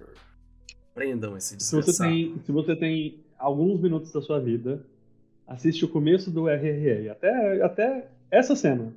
prendam 0.99 1.37
esse 1.37 1.55
desgraçado. 1.55 1.93
Se 1.93 1.97
você 1.97 2.03
tem, 2.03 2.39
se 2.43 2.51
você 2.51 2.75
tem 2.75 3.23
alguns 3.37 3.79
minutos 3.79 4.11
da 4.11 4.21
sua 4.21 4.37
vida, 4.37 4.85
assiste 5.47 5.85
o 5.85 5.87
começo 5.87 6.29
do 6.29 6.49
RRR, 6.49 7.09
até, 7.09 7.61
até 7.63 8.07
essa 8.29 8.53
cena. 8.53 8.93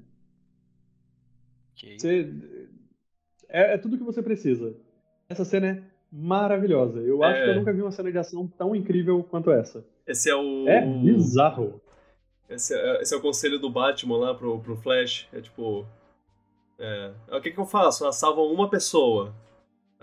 Okay. 1.76 1.98
Você, 1.98 2.34
é, 3.48 3.74
é 3.74 3.78
tudo 3.78 3.96
que 3.96 4.02
você 4.02 4.20
precisa. 4.20 4.74
Essa 5.28 5.44
cena 5.44 5.66
é 5.68 5.82
maravilhosa. 6.10 6.98
Eu 6.98 7.22
acho 7.22 7.40
que 7.40 7.48
eu 7.48 7.52
é. 7.52 7.56
nunca 7.56 7.72
vi 7.72 7.82
uma 7.82 7.92
cena 7.92 8.10
de 8.10 8.18
ação 8.18 8.48
tão 8.48 8.74
incrível 8.74 9.22
quanto 9.22 9.52
essa. 9.52 9.84
Esse 10.04 10.28
é 10.28 10.34
o. 10.34 10.68
É 10.68 10.84
bizarro. 10.84 11.80
Esse 12.48 12.74
é, 12.74 13.00
esse 13.00 13.14
é 13.14 13.16
o 13.16 13.22
conselho 13.22 13.60
do 13.60 13.70
Batman 13.70 14.18
lá 14.18 14.34
pro, 14.34 14.58
pro 14.58 14.76
Flash. 14.76 15.28
É 15.32 15.40
tipo. 15.40 15.86
É, 16.78 17.12
o 17.30 17.40
que, 17.40 17.52
que 17.52 17.58
eu 17.58 17.64
faço? 17.64 18.04
Ah, 18.04 18.12
salvam 18.12 18.52
uma 18.52 18.68
pessoa. 18.68 19.32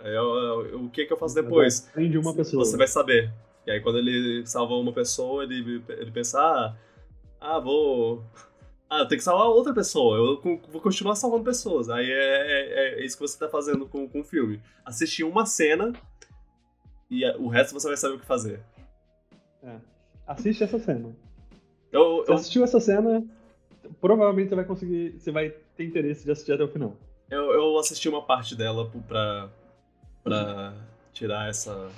Aí, 0.03 0.15
eu, 0.15 0.85
o 0.85 0.89
que, 0.89 1.05
que 1.05 1.13
eu 1.13 1.17
faço 1.17 1.35
depois? 1.35 1.81
Prende 1.93 2.17
uma 2.17 2.33
pessoa. 2.33 2.65
Você 2.65 2.77
vai 2.77 2.87
saber. 2.87 3.31
E 3.65 3.71
aí, 3.71 3.81
quando 3.81 3.97
ele 3.97 4.45
salva 4.45 4.75
uma 4.75 4.93
pessoa, 4.93 5.43
ele, 5.43 5.83
ele 5.89 6.11
pensa: 6.11 6.39
ah, 6.39 6.75
ah 7.39 7.59
vou. 7.59 8.23
Ah, 8.89 8.99
eu 8.99 9.07
tenho 9.07 9.19
que 9.19 9.23
salvar 9.23 9.47
outra 9.47 9.71
pessoa, 9.71 10.17
eu 10.17 10.41
vou 10.71 10.81
continuar 10.81 11.13
salvando 11.13 11.43
pessoas. 11.43 11.89
Aí 11.89 12.09
é, 12.09 12.95
é, 12.97 12.99
é 13.01 13.05
isso 13.05 13.15
que 13.15 13.21
você 13.21 13.37
tá 13.37 13.47
fazendo 13.47 13.85
com, 13.85 14.09
com 14.09 14.21
o 14.21 14.23
filme. 14.23 14.59
Assistir 14.83 15.23
uma 15.23 15.45
cena 15.45 15.93
e 17.09 17.23
o 17.37 17.47
resto 17.47 17.73
você 17.73 17.87
vai 17.87 17.97
saber 17.97 18.15
o 18.15 18.19
que 18.19 18.25
fazer. 18.25 18.61
É. 19.61 19.75
Assiste 20.25 20.63
essa 20.63 20.79
cena. 20.79 21.15
Eu, 21.91 22.17
você 22.17 22.31
eu... 22.31 22.35
assistiu 22.35 22.63
essa 22.63 22.79
cena, 22.79 23.23
provavelmente 24.01 24.49
você 24.49 24.55
vai 24.55 24.65
conseguir. 24.65 25.19
Você 25.19 25.31
vai 25.31 25.49
ter 25.75 25.85
interesse 25.85 26.25
de 26.25 26.31
assistir 26.31 26.53
até 26.53 26.63
o 26.63 26.67
final. 26.67 26.95
Eu, 27.29 27.51
eu 27.51 27.77
assisti 27.77 28.09
uma 28.09 28.23
parte 28.23 28.55
dela 28.55 28.91
pra, 29.07 29.49
pra 30.29 30.73
tirar 31.13 31.49
essa. 31.49 31.89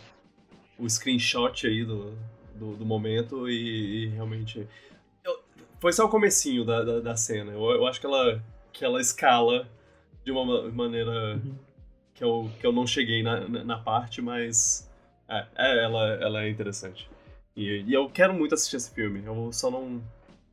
o 0.78 0.90
screenshot 0.90 1.68
aí 1.68 1.86
do, 1.86 2.18
do, 2.56 2.76
do 2.78 2.86
momento 2.86 3.50
e, 3.50 4.06
e 4.06 4.08
realmente 4.08 4.68
foi 5.82 5.92
só 5.92 6.06
o 6.06 6.10
comecinho 6.10 6.64
da, 6.64 6.84
da, 6.84 7.00
da 7.00 7.16
cena. 7.16 7.52
Eu, 7.52 7.72
eu, 7.72 7.88
acho 7.88 8.00
que 8.00 8.06
ela, 8.06 8.42
que 8.72 8.86
ela 8.86 9.02
escala 9.02 9.68
de 10.24 10.32
uma 10.32 10.72
maneira 10.72 11.42
uhum. 11.44 11.56
que, 12.14 12.24
eu, 12.24 12.52
que 12.60 12.66
eu 12.66 12.72
não 12.72 12.86
cheguei 12.86 13.24
na, 13.24 13.48
na, 13.48 13.64
na 13.64 13.78
parte, 13.80 14.22
mas 14.22 14.88
é, 15.28 15.48
é, 15.58 15.84
ela, 15.84 16.08
ela 16.22 16.44
é 16.44 16.50
interessante. 16.50 17.10
E, 17.56 17.84
e, 17.88 17.94
eu 17.94 18.08
quero 18.12 18.32
muito 18.32 18.54
assistir 18.54 18.76
esse 18.76 18.92
filme. 18.94 19.24
Eu 19.26 19.52
só 19.52 19.72
não, 19.72 20.00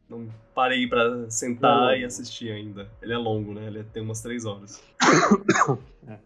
não 0.08 0.28
parei 0.54 0.86
para 0.88 1.30
sentar 1.30 1.92
é 1.92 2.00
e 2.00 2.04
assistir 2.06 2.50
ainda. 2.50 2.90
Ele 3.02 3.12
é 3.12 3.18
longo, 3.18 3.52
né? 3.52 3.66
Ele 3.66 3.84
tem 3.84 4.02
umas 4.02 4.22
três 4.22 4.46
horas. 4.46 4.82
é. 6.08 6.18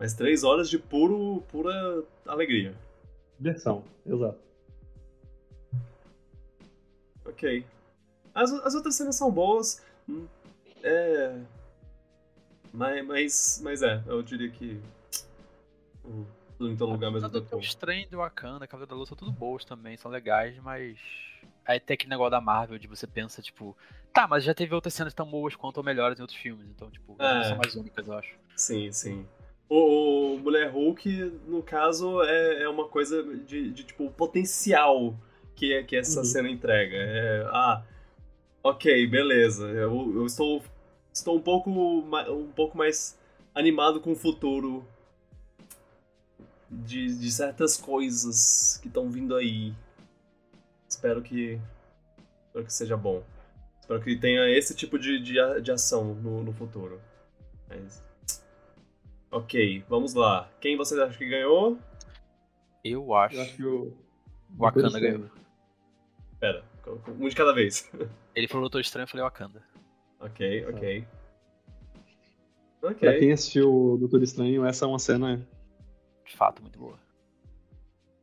Mas 0.00 0.14
três 0.14 0.42
horas 0.42 0.70
de 0.70 0.78
puro, 0.78 1.42
pura 1.48 2.02
alegria. 2.26 2.74
Diversão, 3.38 3.84
exato. 4.06 4.38
Ok. 7.26 7.64
As, 8.34 8.50
as 8.50 8.74
outras 8.74 8.94
cenas 8.94 9.14
são 9.16 9.30
boas. 9.30 9.84
Hum, 10.08 10.26
é. 10.82 11.38
Mas, 12.72 13.06
mas, 13.06 13.60
mas 13.62 13.82
é, 13.82 14.02
eu 14.06 14.22
diria 14.22 14.50
que. 14.50 14.80
O 16.02 16.24
Tudo 16.56 16.72
em 16.72 16.76
todo 16.76 16.92
lugar 16.92 17.10
mesmo 17.10 17.28
Doutor 17.28 17.48
tempo. 17.50 17.62
Estranho 17.62 18.08
do 18.08 18.16
Wakanda, 18.18 18.66
Cavaleiro 18.66 18.88
da 18.90 18.96
Lua 18.96 19.06
são 19.06 19.16
tudo 19.16 19.30
boas 19.32 19.64
também, 19.66 19.98
são 19.98 20.10
legais, 20.10 20.56
mas. 20.60 20.98
Aí 21.66 21.78
tem 21.78 21.94
aquele 21.94 22.10
negócio 22.10 22.30
da 22.30 22.40
Marvel 22.40 22.78
de 22.78 22.88
você 22.88 23.06
pensa, 23.06 23.42
tipo, 23.42 23.76
tá, 24.14 24.26
mas 24.26 24.42
já 24.44 24.54
teve 24.54 24.74
outras 24.74 24.94
cenas 24.94 25.12
tão 25.12 25.26
boas 25.30 25.54
quanto 25.54 25.76
ou 25.76 25.84
melhores 25.84 26.18
em 26.18 26.22
outros 26.22 26.38
filmes, 26.38 26.66
então, 26.68 26.90
tipo, 26.90 27.16
É. 27.18 27.44
são 27.44 27.56
mais 27.58 27.74
únicas, 27.74 28.08
eu 28.08 28.14
acho. 28.14 28.34
Sim, 28.56 28.90
sim. 28.92 29.26
O, 29.70 30.34
o 30.34 30.38
Mulher 30.40 30.68
Hulk, 30.72 31.08
no 31.46 31.62
caso, 31.62 32.20
é, 32.24 32.64
é 32.64 32.68
uma 32.68 32.88
coisa 32.88 33.22
de, 33.22 33.70
de, 33.70 33.84
tipo, 33.84 34.04
o 34.06 34.10
potencial 34.10 35.14
que, 35.54 35.72
é- 35.72 35.84
que 35.84 35.94
essa 35.94 36.18
Uhum. 36.18 36.24
cena 36.24 36.50
entrega. 36.50 36.96
É, 36.96 37.44
ah, 37.50 37.82
ok, 38.64 39.06
beleza. 39.06 39.68
Eu, 39.68 40.12
eu 40.16 40.26
estou, 40.26 40.60
estou 41.12 41.36
um, 41.36 41.40
pouco, 41.40 41.70
um 41.70 42.50
pouco 42.50 42.76
mais 42.76 43.16
animado 43.54 44.00
com 44.00 44.10
o 44.10 44.16
futuro 44.16 44.84
de, 46.68 47.14
de 47.16 47.30
certas 47.30 47.76
coisas 47.76 48.76
que 48.82 48.88
estão 48.88 49.08
vindo 49.08 49.36
aí. 49.36 49.72
Espero 50.88 51.22
que, 51.22 51.60
espero 52.48 52.64
que 52.66 52.72
seja 52.72 52.96
bom. 52.96 53.22
Espero 53.80 54.00
que 54.02 54.16
tenha 54.16 54.48
esse 54.50 54.74
tipo 54.74 54.98
de, 54.98 55.20
de, 55.20 55.60
de 55.62 55.70
ação 55.70 56.12
no, 56.14 56.42
no 56.42 56.52
futuro. 56.52 57.00
Mas... 57.68 58.09
Ok, 59.30 59.84
vamos 59.88 60.14
lá. 60.14 60.50
Quem 60.60 60.76
vocês 60.76 61.00
acham 61.00 61.16
que 61.18 61.28
ganhou? 61.28 61.78
Eu 62.84 63.14
acho. 63.14 63.36
Eu 63.36 63.42
acho 63.42 63.56
que 63.56 63.64
o. 63.64 63.92
Wakanda 64.58 64.98
ganhou. 64.98 65.30
Pera, 66.40 66.64
um 67.18 67.28
de 67.28 67.36
cada 67.36 67.52
vez. 67.52 67.88
Ele 68.34 68.48
falou 68.48 68.62
Doutor 68.62 68.80
Estranho, 68.80 69.04
eu 69.04 69.08
falei 69.08 69.24
Wakanda. 69.24 69.62
ok, 70.20 70.66
ok. 70.66 71.04
Pra 72.80 72.90
Ok. 72.90 73.18
quem 73.18 73.32
assistiu 73.32 73.72
o 73.72 73.96
Doutor 73.98 74.22
Estranho, 74.22 74.64
essa 74.64 74.84
é 74.84 74.88
uma 74.88 74.98
cena. 74.98 75.46
De 76.24 76.34
fato, 76.36 76.62
muito 76.62 76.78
boa. 76.78 76.98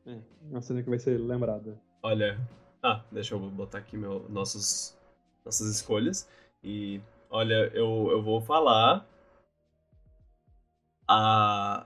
É, 0.05 0.17
uma 0.49 0.61
cena 0.61 0.81
que 0.81 0.89
vai 0.89 0.97
ser 0.99 1.17
lembrada. 1.19 1.79
Olha. 2.01 2.39
Ah, 2.81 3.03
deixa 3.11 3.35
eu 3.35 3.39
botar 3.39 3.79
aqui 3.79 3.97
meu, 3.97 4.27
nossos, 4.29 4.97
nossas 5.45 5.67
escolhas. 5.69 6.27
E 6.63 7.01
olha, 7.29 7.69
eu, 7.73 8.07
eu 8.11 8.21
vou 8.21 8.41
falar. 8.41 9.05
A, 11.07 11.85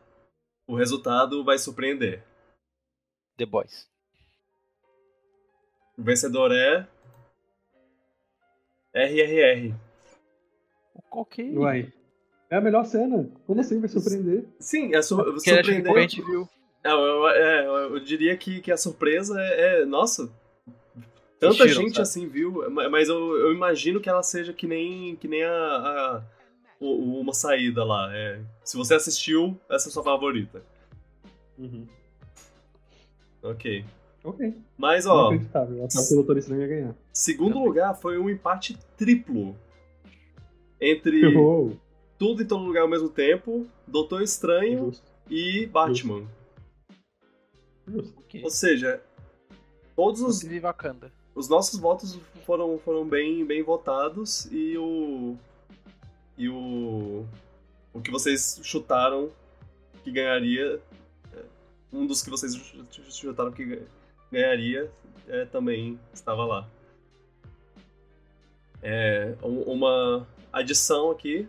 o 0.68 0.76
resultado 0.76 1.44
vai 1.44 1.58
surpreender. 1.58 2.24
The 3.38 3.46
Boys. 3.46 3.88
O 5.98 6.04
vencedor 6.04 6.52
é. 6.52 6.88
RRR. 8.94 9.74
Ok. 11.12 11.58
Uai. 11.58 11.94
É 12.50 12.58
a 12.58 12.62
melhor 12.62 12.86
cena. 12.86 13.30
Como 13.48 13.62
assim 13.62 13.80
vai 13.80 13.88
surpreender? 13.90 14.46
Sim, 14.60 14.94
é 14.94 14.98
acho 14.98 15.16
que 15.36 15.40
surpreender. 15.42 15.86
pouca 15.86 16.02
gente 16.02 16.22
viu. 16.22 16.50
É, 16.84 16.92
eu, 16.92 16.98
eu- 16.98 17.28
é, 17.30 17.66
eu- 17.68 17.96
eu 17.96 18.00
diria 18.00 18.36
que, 18.36 18.60
que 18.60 18.72
a 18.72 18.78
surpresa 18.78 19.40
é, 19.40 19.82
é- 19.82 19.86
Nossa, 19.86 20.28
tanta 21.40 21.64
Assistiram, 21.64 21.82
gente 21.84 21.92
sabe? 21.96 22.02
assim 22.02 22.28
viu, 22.28 22.70
ma- 22.72 22.90
mas 22.90 23.08
eu, 23.08 23.38
eu 23.38 23.54
imagino 23.54 24.02
que 24.02 24.10
ela 24.10 24.24
seja 24.24 24.52
que 24.52 24.68
nem, 24.68 25.16
que 25.16 25.28
nem 25.28 25.44
a, 25.44 25.54
a- 25.54 26.24
uma 26.82 27.34
saída 27.34 27.84
lá. 27.84 28.16
é. 28.16 28.42
se 28.64 28.76
você 28.76 28.96
assistiu, 28.96 29.58
essa 29.70 29.88
é 29.88 29.90
a 29.90 29.92
sua 29.92 30.04
favorita. 30.04 30.64
Uhum. 31.58 31.88
Ok. 33.44 33.86
Ok. 34.24 34.54
Mas, 34.78 35.06
ó, 35.06 35.30
Inacreditável. 35.32 35.84
O 35.84 35.86
ia 36.60 36.68
ganhar. 36.68 36.96
segundo 37.14 37.60
lugar 37.64 37.94
foi 37.96 38.18
um 38.18 38.30
empate 38.30 38.78
triplo 38.98 39.56
entre 40.80 41.26
Uou, 41.36 41.78
Tudo 42.18 42.44
em 42.44 42.46
Todo 42.46 42.64
Lugar 42.64 42.82
ao 42.82 42.88
mesmo 42.90 43.10
tempo, 43.10 43.68
Doutor 43.88 44.22
Estranho 44.22 44.86
Justo. 44.86 45.12
e 45.30 45.66
Batman. 45.68 46.28
Justo. 47.88 48.20
Ok. 48.20 48.44
Ou 48.44 48.50
seja, 48.50 49.02
todos 49.96 50.22
os 50.22 50.42
os 51.34 51.48
nossos 51.50 51.80
votos 51.80 52.20
foram, 52.46 52.78
foram 52.80 53.08
bem, 53.08 53.46
bem 53.46 53.64
votados 53.64 54.46
e 54.52 54.78
o. 54.78 55.38
E 56.38 56.50
o. 56.50 57.26
O 57.94 58.02
que 58.02 58.10
vocês 58.12 58.60
chutaram 58.64 59.30
que 60.04 60.12
ganharia. 60.12 60.80
é, 61.34 61.40
Um 61.94 62.06
dos 62.08 62.22
que 62.22 62.30
vocês 62.30 62.56
ch- 62.56 62.76
ch- 62.92 63.14
chutaram 63.20 63.52
que 63.52 63.66
ga- 63.66 63.82
ganharia 64.32 64.90
é, 65.28 65.46
também 65.46 66.00
estava 66.14 66.46
lá. 66.46 66.68
É, 68.82 69.36
um- 69.44 69.62
uma 69.64 70.28
adição 70.52 71.12
aqui. 71.12 71.48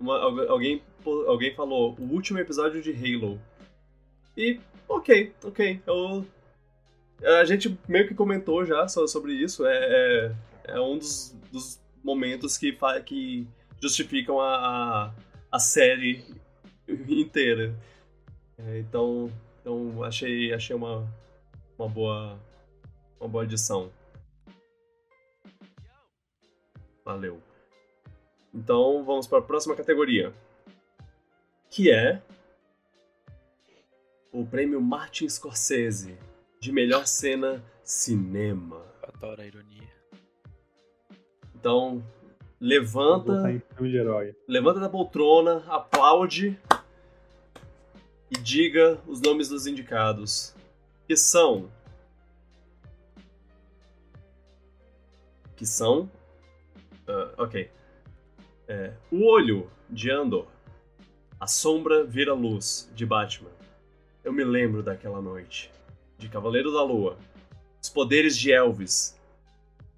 uma- 0.00 0.18
algu- 0.18 0.48
alguém, 0.48 0.82
alguém 1.28 1.54
falou 1.54 1.94
o 1.96 2.02
último 2.12 2.36
episódio 2.40 2.82
de 2.82 2.90
Halo. 2.90 3.40
E, 4.36 4.58
ok, 4.88 5.32
ok. 5.44 5.80
Eu, 5.86 6.26
a 7.40 7.44
gente 7.44 7.78
meio 7.86 8.08
que 8.08 8.14
comentou 8.14 8.66
já 8.66 8.88
so- 8.88 9.06
sobre 9.06 9.32
isso. 9.32 9.64
É, 9.64 9.76
é, 9.76 10.34
é 10.74 10.80
um 10.80 10.98
dos, 10.98 11.36
dos 11.52 11.80
momentos 12.02 12.58
que, 12.58 12.76
que 13.06 13.46
justificam 13.82 14.40
a, 14.40 14.54
a, 14.54 15.14
a 15.50 15.58
série 15.58 16.24
inteira. 16.88 17.74
É, 18.56 18.78
então, 18.78 19.30
então 19.60 20.04
achei, 20.04 20.52
achei 20.54 20.76
uma, 20.76 21.06
uma, 21.76 21.88
boa, 21.88 22.38
uma 23.18 23.28
boa 23.28 23.42
adição. 23.42 23.90
Valeu. 27.04 27.42
Então 28.54 29.04
vamos 29.04 29.26
para 29.26 29.38
a 29.38 29.42
próxima 29.42 29.74
categoria. 29.74 30.32
Que 31.68 31.90
é 31.90 32.22
o 34.30 34.46
prêmio 34.46 34.80
Martin 34.80 35.28
Scorsese 35.28 36.16
de 36.60 36.70
melhor 36.70 37.06
cena 37.06 37.64
cinema. 37.82 38.86
Adoro 39.02 39.40
a 39.40 39.46
ironia. 39.46 39.90
Então, 41.54 42.04
levanta, 42.62 43.60
levanta 44.46 44.78
da 44.78 44.88
poltrona, 44.88 45.64
aplaude 45.66 46.56
e 48.30 48.38
diga 48.38 49.00
os 49.04 49.20
nomes 49.20 49.48
dos 49.48 49.66
indicados. 49.66 50.54
Que 51.08 51.16
são 51.16 51.68
que 55.56 55.66
são 55.66 56.08
ah, 57.08 57.34
ok. 57.36 57.68
É, 58.68 58.92
o 59.10 59.26
olho 59.26 59.68
de 59.90 60.08
Andor. 60.08 60.46
A 61.40 61.48
sombra 61.48 62.04
vira 62.04 62.32
luz 62.32 62.88
de 62.94 63.04
Batman. 63.04 63.50
Eu 64.22 64.32
me 64.32 64.44
lembro 64.44 64.84
daquela 64.84 65.20
noite. 65.20 65.72
De 66.16 66.28
Cavaleiro 66.28 66.72
da 66.72 66.84
Lua. 66.84 67.18
Os 67.82 67.88
poderes 67.88 68.38
de 68.38 68.52
Elvis. 68.52 69.20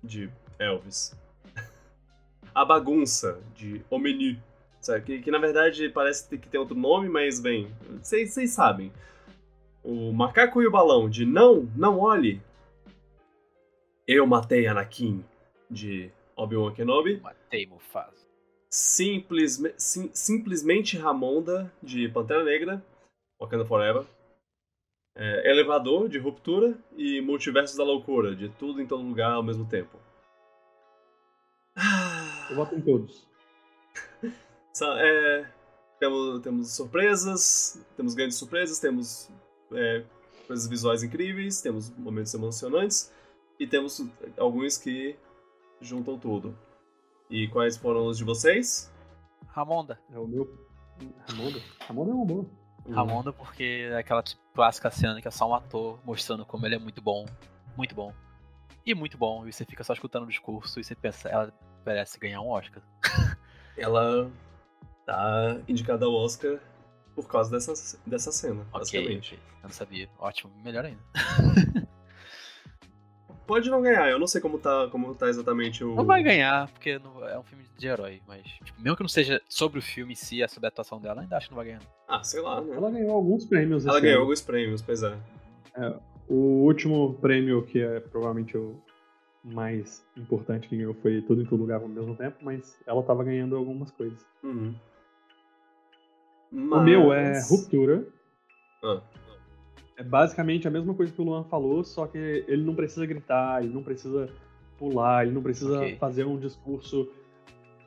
De 0.03 0.31
Elvis. 0.59 1.15
A 2.55 2.65
bagunça 2.65 3.41
de. 3.55 3.85
Sabe? 4.81 5.01
Que, 5.05 5.23
que 5.23 5.31
na 5.31 5.39
verdade 5.39 5.89
parece 5.89 6.29
que 6.39 6.49
ter 6.49 6.59
outro 6.59 6.77
nome, 6.77 7.09
mas 7.09 7.41
bem, 7.41 7.75
vocês 8.03 8.33
vocês 8.33 8.51
sabem. 8.51 8.93
O 9.83 10.13
macaco 10.13 10.63
e 10.63 10.67
o 10.67 10.71
balão 10.71 11.09
de 11.09 11.25
Não, 11.27 11.69
não 11.77 11.99
olhe. 12.01 12.41
Eu 14.07 14.27
matei 14.27 14.67
Anakin 14.67 15.25
de 15.71 16.11
Obi-Wan 16.37 16.73
Kenobi. 16.75 17.19
Matei 17.21 17.67
Mufasa. 17.67 18.25
Simplesme, 18.71 19.73
sim- 19.79 20.11
simplesmente 20.13 20.97
Ramonda, 20.99 21.73
de 21.83 22.09
Pantera 22.09 22.45
Negra, 22.45 22.83
Wakanda 23.41 23.65
Forever. 23.65 24.05
É, 25.17 25.51
Elevador, 25.51 26.09
de 26.09 26.19
Ruptura. 26.19 26.77
E 26.97 27.21
Multiversos 27.21 27.77
da 27.77 27.85
Loucura, 27.85 28.35
de 28.35 28.49
Tudo 28.51 28.81
em 28.83 28.87
Todo 28.87 29.03
Lugar 29.03 29.33
ao 29.33 29.43
mesmo 29.43 29.65
tempo. 29.67 29.99
Ah, 31.77 32.14
Eu 32.55 32.59
voto 32.59 32.77
em 32.77 32.81
todos. 32.81 33.27
é, 34.23 35.47
temos, 35.99 36.41
temos 36.41 36.71
surpresas, 36.71 37.85
temos 37.97 38.15
grandes 38.15 38.37
surpresas, 38.37 38.79
temos 38.79 39.29
é, 39.73 40.05
coisas 40.47 40.69
visuais 40.69 41.03
incríveis, 41.03 41.61
temos 41.61 41.91
momentos 41.99 42.33
emocionantes. 42.33 43.13
E 43.59 43.67
temos 43.67 44.01
alguns 44.39 44.79
que 44.79 45.17
juntam 45.81 46.17
tudo. 46.17 46.57
E 47.29 47.49
quais 47.49 47.77
foram 47.77 48.07
os 48.07 48.19
de 48.19 48.25
vocês? 48.25 48.93
Ramonda. 49.49 49.99
É 50.13 50.19
o 50.19 50.27
meu. 50.27 50.49
Ramonda? 51.29 51.61
Ramonda 51.81 52.11
é 52.11 52.15
uma 52.15 52.25
boa. 52.25 52.47
Ramonda 52.89 53.33
porque 53.33 53.89
é 53.91 53.97
aquela 53.97 54.23
tipo, 54.23 54.41
clássica 54.55 54.91
cena 54.93 55.21
que 55.21 55.27
é 55.27 55.31
só 55.31 55.49
um 55.49 55.55
ator 55.55 55.99
mostrando 56.05 56.47
como 56.47 56.67
ele 56.67 56.77
é 56.77 56.79
muito 56.79 57.03
bom. 57.03 57.27
Muito 57.77 57.97
bom. 57.97 58.13
E 58.87 58.95
muito 58.95 59.19
bom. 59.19 59.45
E 59.45 59.53
você 59.53 59.65
fica 59.65 59.83
só 59.83 59.93
escutando 59.93 60.23
o 60.23 60.29
discurso 60.29 60.79
e 60.79 60.85
você 60.85 60.95
pensa, 60.95 61.29
ela 61.29 61.53
merece 61.85 62.19
ganhar 62.19 62.41
um 62.41 62.49
Oscar. 62.49 62.83
ela 63.77 64.31
tá 65.07 65.59
indicada 65.69 66.07
ao 66.07 66.15
Oscar 66.15 66.59
por 67.15 67.29
causa 67.29 67.51
dessa, 67.51 67.99
dessa 68.05 68.33
cena, 68.33 68.63
Ok, 68.73 68.81
basicamente. 68.81 69.35
ok. 69.35 69.45
Eu 69.63 69.69
não 69.69 69.71
sabia. 69.71 70.09
Ótimo, 70.19 70.53
melhor 70.63 70.85
ainda. 70.85 71.01
pode 73.47 73.71
não 73.71 73.83
ganhar, 73.83 74.09
eu 74.11 74.19
não 74.19 74.27
sei 74.27 74.41
como 74.41 74.59
tá, 74.59 74.89
como 74.91 75.15
tá 75.15 75.29
exatamente 75.29 75.85
o. 75.85 75.95
Não 75.95 76.05
vai 76.05 76.23
ganhar, 76.23 76.69
porque 76.71 76.99
não, 76.99 77.27
é 77.27 77.39
um 77.39 77.43
filme 77.43 77.65
de 77.77 77.87
herói, 77.87 78.23
mas 78.27 78.43
tipo, 78.43 78.81
mesmo 78.81 78.97
que 78.97 79.03
não 79.03 79.09
seja 79.09 79.41
sobre 79.49 79.79
o 79.79 79.83
filme 79.83 80.13
em 80.13 80.17
si, 80.17 80.43
é 80.43 80.49
sobre 80.49 80.67
a 80.67 80.69
atuação 80.69 81.01
dela, 81.01 81.23
ainda 81.23 81.37
acho 81.37 81.49
que 81.49 81.53
não 81.53 81.57
vai 81.57 81.67
ganhar. 81.67 81.83
Ah, 82.09 82.23
sei 82.23 82.41
lá, 82.41 82.61
né? 82.61 82.75
Ela 82.75 82.91
ganhou 82.91 83.13
alguns 83.13 83.45
prêmios. 83.45 83.87
Ela 83.87 84.01
ganhou 84.01 84.17
ano. 84.17 84.23
alguns 84.25 84.41
prêmios, 84.41 84.83
pois 84.83 85.03
é. 85.03 85.17
O 86.29 86.65
último 86.65 87.15
prêmio, 87.15 87.65
que 87.65 87.81
é 87.81 88.01
provavelmente 88.01 88.57
o 88.57 88.81
mais 89.45 90.05
importante 90.17 90.69
que 90.69 90.77
ganhou, 90.77 90.95
foi 90.95 91.21
Tudo 91.23 91.43
em 91.43 91.47
Todo 91.47 91.61
Lugar 91.61 91.81
ao 91.83 91.89
mesmo 91.89 92.17
tempo, 92.17 92.39
mas 92.43 92.81
ela 92.87 93.03
tava 93.03 93.23
ganhando 93.23 93.57
algumas 93.57 93.91
coisas. 93.91 94.25
Uhum. 94.43 94.75
O 96.53 96.81
meu 96.81 97.13
é 97.13 97.33
Mas- 97.33 97.51
Ruptura. 97.51 98.07
Ah. 98.83 99.01
É 99.97 100.03
basicamente 100.03 100.67
a 100.67 100.71
mesma 100.71 100.95
coisa 100.95 101.13
que 101.13 101.21
o 101.21 101.25
Luan 101.25 101.45
falou, 101.45 101.85
só 101.85 102.07
que 102.07 102.19
ele 102.49 102.63
não 102.65 102.75
precisa 102.75 103.07
gritar, 103.07 103.63
ele 103.63 103.73
não 103.73 103.83
precisa 103.83 104.29
pular, 104.79 105.25
ele 105.25 105.35
não 105.35 105.43
precisa 105.43 105.79
Ok. 105.79 105.97
fazer 105.99 106.25
um 106.25 106.37
discurso 106.39 107.11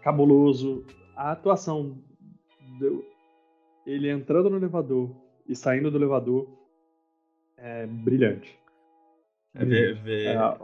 cabuloso. 0.02 0.86
A 1.16 1.32
atuação 1.32 1.98
do- 2.80 3.04
ele 3.86 4.10
entrando 4.10 4.50
no 4.50 4.58
elevador 4.58 5.10
e 5.48 5.56
saindo 5.56 5.90
do 5.92 5.98
elevador 5.98 6.48
é 7.58 7.86
brilhante. 7.88 8.58
É 9.54 9.66
ver, 9.66 9.96
ver- 10.02 10.26
É, 10.28 10.58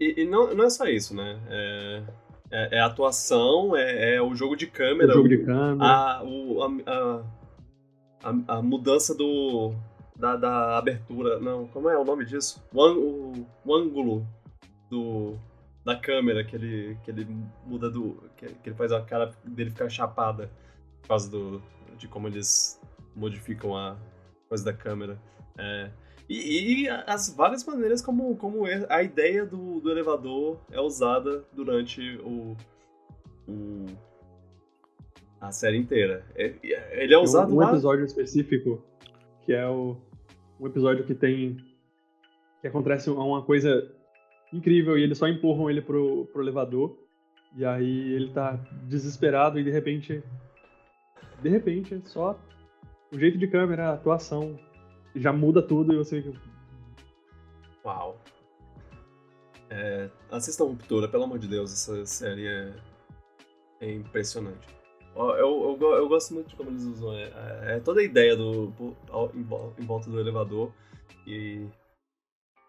E, 0.00 0.22
e 0.22 0.24
não, 0.26 0.52
não 0.54 0.64
é 0.64 0.70
só 0.70 0.84
isso, 0.86 1.14
né? 1.14 1.38
É, 1.48 2.02
é, 2.50 2.76
é 2.76 2.80
atuação, 2.80 3.76
é, 3.76 4.16
é 4.16 4.22
o 4.22 4.34
jogo 4.34 4.56
de 4.56 4.66
o 4.66 4.70
câmera, 4.70 5.12
jogo 5.12 5.26
o- 5.26 5.28
de 5.28 5.38
câmera. 5.44 5.84
a, 5.90 6.22
o- 6.24 6.62
a, 6.62 6.66
a, 6.90 7.24
a- 8.30 8.58
a 8.58 8.62
mudança 8.62 9.14
do 9.14 9.72
da, 10.16 10.36
da 10.36 10.78
abertura. 10.78 11.38
Não, 11.40 11.66
como 11.68 11.88
é 11.88 11.96
o 11.98 12.04
nome 12.04 12.24
disso? 12.24 12.62
O, 12.72 12.82
o- 12.86 13.46
o 13.64 13.74
ângulo 13.74 14.26
do, 14.90 15.36
da 15.84 15.96
câmera 15.96 16.44
que 16.44 16.54
ele, 16.56 16.96
que 17.04 17.10
ele 17.10 17.26
muda 17.66 17.90
do. 17.90 18.22
Que, 18.36 18.46
que 18.46 18.68
ele 18.68 18.76
faz 18.76 18.92
a 18.92 19.00
cara 19.02 19.32
dele 19.44 19.70
ficar 19.70 19.88
chapada 19.88 20.50
por 21.02 21.08
causa 21.08 21.30
do, 21.30 21.62
de 21.98 22.08
como 22.08 22.28
eles 22.28 22.80
modificam 23.14 23.76
a 23.76 23.96
coisa 24.48 24.64
da 24.64 24.72
câmera. 24.72 25.18
É, 25.58 25.90
e, 26.28 26.84
e 26.84 26.88
as 26.88 27.34
várias 27.34 27.64
maneiras 27.64 28.00
como, 28.02 28.34
como 28.36 28.66
é- 28.66 28.86
a 28.88 29.02
ideia 29.02 29.44
do, 29.44 29.80
do 29.80 29.90
elevador 29.90 30.58
é 30.70 30.80
usada 30.80 31.44
durante 31.52 32.00
o, 32.18 32.56
o- 33.48 33.86
a 35.40 35.50
série 35.52 35.76
inteira. 35.76 36.24
É- 36.34 36.54
Ele 36.62 36.74
é 37.04 37.08
Tem 37.08 37.16
usado 37.18 37.52
um, 37.52 37.56
um 37.56 37.60
lá. 37.60 37.68
episódio 37.70 38.04
específico 38.04 38.82
que 39.44 39.52
é 39.52 39.66
o 39.68 39.96
um 40.58 40.66
episódio 40.66 41.04
que 41.04 41.14
tem 41.14 41.56
que 42.60 42.66
acontece 42.68 43.10
uma 43.10 43.42
coisa 43.42 43.90
incrível 44.52 44.96
e 44.96 45.02
eles 45.02 45.18
só 45.18 45.28
empurram 45.28 45.68
ele 45.68 45.82
pro, 45.82 46.24
pro 46.32 46.40
elevador 46.42 46.96
e 47.54 47.62
aí 47.64 48.12
ele 48.14 48.32
tá 48.32 48.58
desesperado 48.88 49.58
e 49.58 49.64
de 49.64 49.70
repente 49.70 50.22
de 51.42 51.48
repente 51.50 52.00
só 52.06 52.40
o 53.12 53.18
jeito 53.18 53.36
de 53.36 53.46
câmera, 53.46 53.90
a 53.90 53.92
atuação 53.94 54.58
já 55.14 55.32
muda 55.32 55.62
tudo 55.62 55.92
e 55.92 55.96
você 55.96 56.22
Uau. 57.84 58.18
É, 59.70 60.08
assistam 60.30 60.64
Ruptura, 60.66 61.08
pelo 61.08 61.24
amor 61.24 61.38
de 61.38 61.48
Deus, 61.48 61.72
essa 61.72 62.04
série 62.06 62.46
é, 62.46 62.72
é 63.80 63.92
impressionante. 63.92 64.66
Eu, 65.14 65.30
eu, 65.36 65.78
eu 65.96 66.08
gosto 66.08 66.34
muito 66.34 66.48
de 66.48 66.56
como 66.56 66.70
eles 66.70 66.82
usam 66.82 67.12
é, 67.12 67.76
é 67.76 67.80
toda 67.80 68.00
a 68.00 68.04
ideia 68.04 68.36
do 68.36 68.72
em, 69.34 69.42
vol- 69.44 69.72
em 69.78 69.84
volta 69.86 70.10
do 70.10 70.18
elevador 70.18 70.72
e 71.26 71.68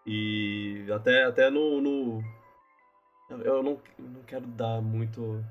e 0.06 0.86
até 0.92 1.24
até 1.24 1.50
no, 1.50 1.80
no 1.80 2.22
eu- 3.30 3.40
eu 3.42 3.62
não, 3.64 3.80
não 3.98 4.22
quero 4.22 4.46
dar 4.46 4.80
muito 4.80 5.44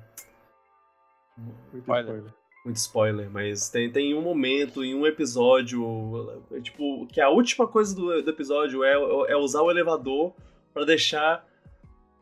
muito 1.36 1.78
Spoiler. 1.78 2.32
Muito 2.66 2.78
spoiler, 2.78 3.30
mas 3.30 3.70
tem, 3.70 3.90
tem 3.92 4.12
um 4.12 4.20
momento 4.20 4.84
em 4.84 4.92
um 4.92 5.06
episódio, 5.06 6.42
é, 6.50 6.60
tipo, 6.60 7.06
que 7.06 7.20
a 7.20 7.28
última 7.30 7.66
coisa 7.68 7.94
do, 7.94 8.20
do 8.22 8.30
episódio 8.30 8.82
é, 8.82 8.92
é 8.92 9.36
usar 9.36 9.62
o 9.62 9.70
elevador 9.70 10.34
pra 10.74 10.84
deixar 10.84 11.46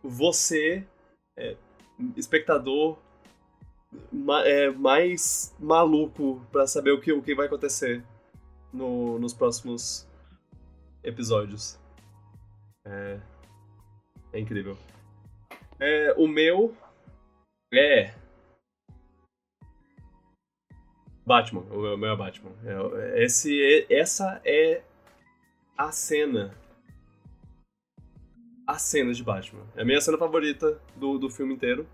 você, 0.03 0.87
é, 1.37 1.57
espectador, 2.15 2.99
ma- 4.13 4.47
é, 4.47 4.69
mais 4.71 5.57
maluco 5.59 6.45
pra 6.53 6.67
saber 6.67 6.91
o 6.93 7.01
que, 7.01 7.11
o 7.11 7.23
que 7.23 7.35
vai 7.35 7.47
acontecer 7.47 8.05
no- 8.71 9.19
nos 9.19 9.33
próximos 9.33 10.07
episódios. 11.03 11.79
É, 12.87 13.19
é 14.35 14.41
incrível. 14.41 14.77
É, 15.81 16.15
o 16.19 16.29
meu 16.29 16.77
é 17.73 18.13
Batman, 21.27 21.61
o 21.71 21.97
meu- 21.97 22.11
é 22.13 22.17
Batman. 22.17 22.51
É, 22.65 23.25
Esse, 23.25 23.61
é- 23.61 23.95
essa 24.01 24.41
é 24.45 24.83
a 25.77 25.91
cena. 25.91 26.55
A 28.67 28.79
cena 28.79 29.13
de 29.13 29.23
Batman. 29.23 29.63
É 29.77 29.83
a 29.83 29.85
minha 29.85 30.01
cena 30.01 30.17
favorita 30.19 30.81
do, 30.97 31.19
do 31.19 31.31
filme 31.31 31.55
inteiro. 31.55 31.87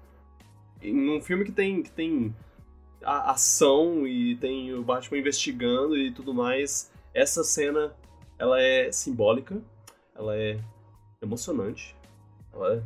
Em 0.83 1.11
um 1.11 1.21
filme 1.21 1.45
que 1.45 1.53
tem, 1.53 1.83
que 1.83 1.91
tem 1.91 2.35
a 3.03 3.33
ação 3.33 4.07
e 4.07 4.37
tem 4.37 4.73
o 4.75 4.83
Batman 4.83 5.19
investigando 5.19 5.97
e 5.97 6.13
tudo 6.13 6.33
mais, 6.33 6.91
essa 7.13 7.43
cena 7.45 7.95
ela 8.39 8.61
é 8.61 8.91
simbólica, 8.93 9.61
ela 10.15 10.37
é 10.37 10.59
emocionante, 11.21 11.95
ela 12.53 12.75
é, 12.77 12.83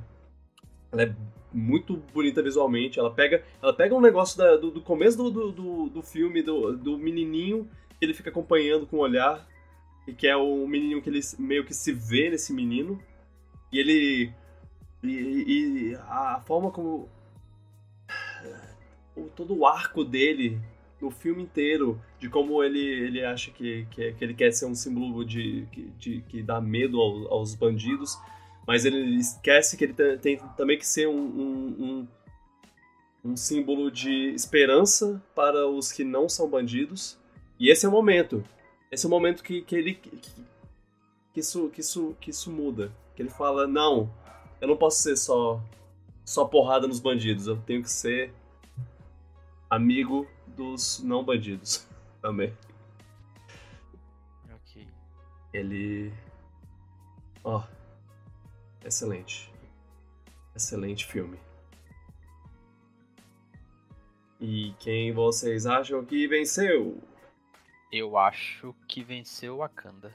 ela 0.93 1.03
é 1.03 1.15
muito 1.55 1.97
bonita 2.12 2.43
visualmente. 2.43 2.98
Ela 2.98 3.10
pega, 3.10 3.43
ela 3.62 3.72
pega 3.72 3.94
um 3.94 4.01
negócio 4.01 4.36
da- 4.36 4.56
do, 4.56 4.70
do 4.70 4.82
começo 4.82 5.16
do, 5.16 5.31
do, 5.52 5.89
do, 5.89 6.02
filme, 6.02 6.43
do, 6.43 6.76
do 6.76 6.98
menininho 6.98 7.68
que 7.98 8.05
ele 8.05 8.12
fica 8.12 8.28
acompanhando 8.31 8.86
com 8.86 8.97
o 8.97 9.01
olhar, 9.01 9.47
e 10.06 10.12
que 10.12 10.26
é 10.26 10.36
o 10.36 10.66
menininho 10.66 11.01
que 11.01 11.09
ele 11.09 11.20
meio 11.39 11.64
que 11.64 11.72
se 11.72 11.93
vê 11.93 12.28
nesse 12.28 12.52
menino, 12.52 13.01
e 13.72 13.78
ele. 13.78 14.32
E, 15.02 15.09
e 15.93 15.94
a 16.09 16.40
forma 16.44 16.70
como. 16.70 17.09
todo 19.36 19.56
o 19.56 19.66
arco 19.66 20.05
dele 20.05 20.59
no 21.01 21.10
filme 21.10 21.43
inteiro, 21.43 22.01
de 22.18 22.28
como 22.31 22.62
ele, 22.62 22.81
ele 22.81 23.24
acha 23.24 23.51
que, 23.51 23.86
que, 23.90 24.12
que 24.14 24.24
ele 24.24 24.32
quer 24.35 24.51
ser 24.52 24.64
um 24.66 24.74
símbolo 24.74 25.24
de, 25.24 25.66
que- 25.70 25.90
de, 25.98 26.20
que 26.22 26.43
dá 26.43 26.60
medo 26.60 26.98
ao- 27.01 27.32
aos 27.32 27.55
bandidos, 27.55 28.18
mas 28.66 28.85
ele 28.85 29.16
esquece 29.16 29.77
que 29.77 29.85
ele 29.85 29.95
tem, 29.95 30.19
tem 30.19 30.39
também 30.57 30.78
que 30.78 30.86
ser 30.86 31.07
um, 31.07 31.12
um, 31.12 32.09
um, 33.24 33.32
um 33.32 33.36
símbolo 33.36 33.91
de 33.91 34.31
esperança 34.35 35.23
para 35.35 35.66
os 35.66 35.93
que 35.93 36.05
não 36.05 36.28
são 36.28 36.49
bandidos. 36.49 37.19
E 37.59 37.70
esse 37.70 37.85
é 37.85 37.89
o 37.89 37.93
momento. 37.93 38.43
Esse 38.91 39.07
é 39.07 39.09
o 39.09 39.11
momento 39.11 39.43
que, 39.43 39.62
que 39.62 39.77
ele. 39.77 39.95
Que, 39.95 40.11
que 41.32 41.41
isso, 41.41 41.69
que, 41.69 41.81
isso, 41.81 42.16
que 42.20 42.31
isso 42.31 42.51
muda. 42.51 42.93
Que 43.15 43.23
ele 43.23 43.31
fala: 43.31 43.66
não, 43.66 44.11
eu 44.61 44.69
não 44.69 44.77
posso 44.77 45.03
ser 45.03 45.16
só, 45.16 45.61
só 46.24 46.47
porrada 46.47 46.86
nos 46.86 47.01
bandidos, 47.01 47.47
eu 47.47 47.57
tenho 47.57 47.82
que 47.82 47.91
ser 47.91 48.32
amigo 49.69 50.27
dos 50.47 51.03
não 51.03 51.23
bandidos 51.23 51.86
também. 52.23 52.57
Ok. 54.55 54.86
Ele. 55.53 56.12
Ó. 57.43 57.62
excelente. 58.85 59.52
Excelente 60.55 61.06
filme. 61.06 61.39
E 64.40 64.74
quem 64.78 65.12
vocês 65.12 65.66
acham 65.66 66.05
que 66.05 66.27
venceu? 66.28 67.02
Eu 67.90 68.16
acho 68.16 68.74
que 68.89 69.02
venceu 69.02 69.59
Wakanda. 69.59 70.15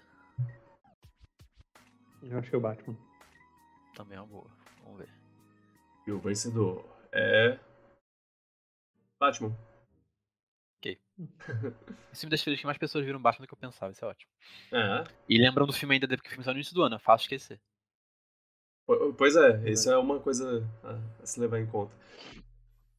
Eu 2.22 2.38
acho 2.38 2.50
que 2.50 2.56
é 2.56 2.58
o 2.58 2.62
Batman. 2.62 2.98
Também 3.96 4.18
é 4.18 4.22
uma 4.22 4.28
boa. 4.28 4.52
Vamos 4.84 5.00
ver. 5.00 5.10
E 6.06 6.12
o 6.12 6.20
vencedor 6.20 6.86
é. 7.12 7.58
Batman. 9.20 9.56
Esse 12.12 12.22
filme 12.22 12.32
das 12.32 12.42
feliz 12.42 12.60
que 12.60 12.66
mais 12.66 12.78
pessoas 12.78 13.06
viram 13.06 13.22
Batman 13.22 13.46
do 13.46 13.48
que 13.48 13.54
eu 13.54 13.58
pensava, 13.58 13.92
isso 13.92 14.04
é 14.04 14.08
ótimo. 14.08 14.32
É. 14.72 15.04
E 15.28 15.38
lembrando 15.38 15.68
do 15.68 15.74
filme 15.74 15.96
ainda, 15.96 16.08
porque 16.08 16.28
o 16.28 16.30
filme 16.30 16.44
saiu 16.44 16.54
no 16.54 16.60
início 16.60 16.74
do 16.74 16.84
ano, 16.84 16.96
é 16.96 17.00
fácil 17.00 17.26
esquecer. 17.26 17.60
Po- 18.90 19.14
Pois 19.14 19.36
é, 19.36 19.70
isso 19.70 19.92
é 19.92 19.96
uma 20.00 20.20
coisa 20.20 20.68
a, 20.84 21.24
se 21.24 21.40
levar 21.40 21.60
em 21.60 21.68
conta. 21.68 21.94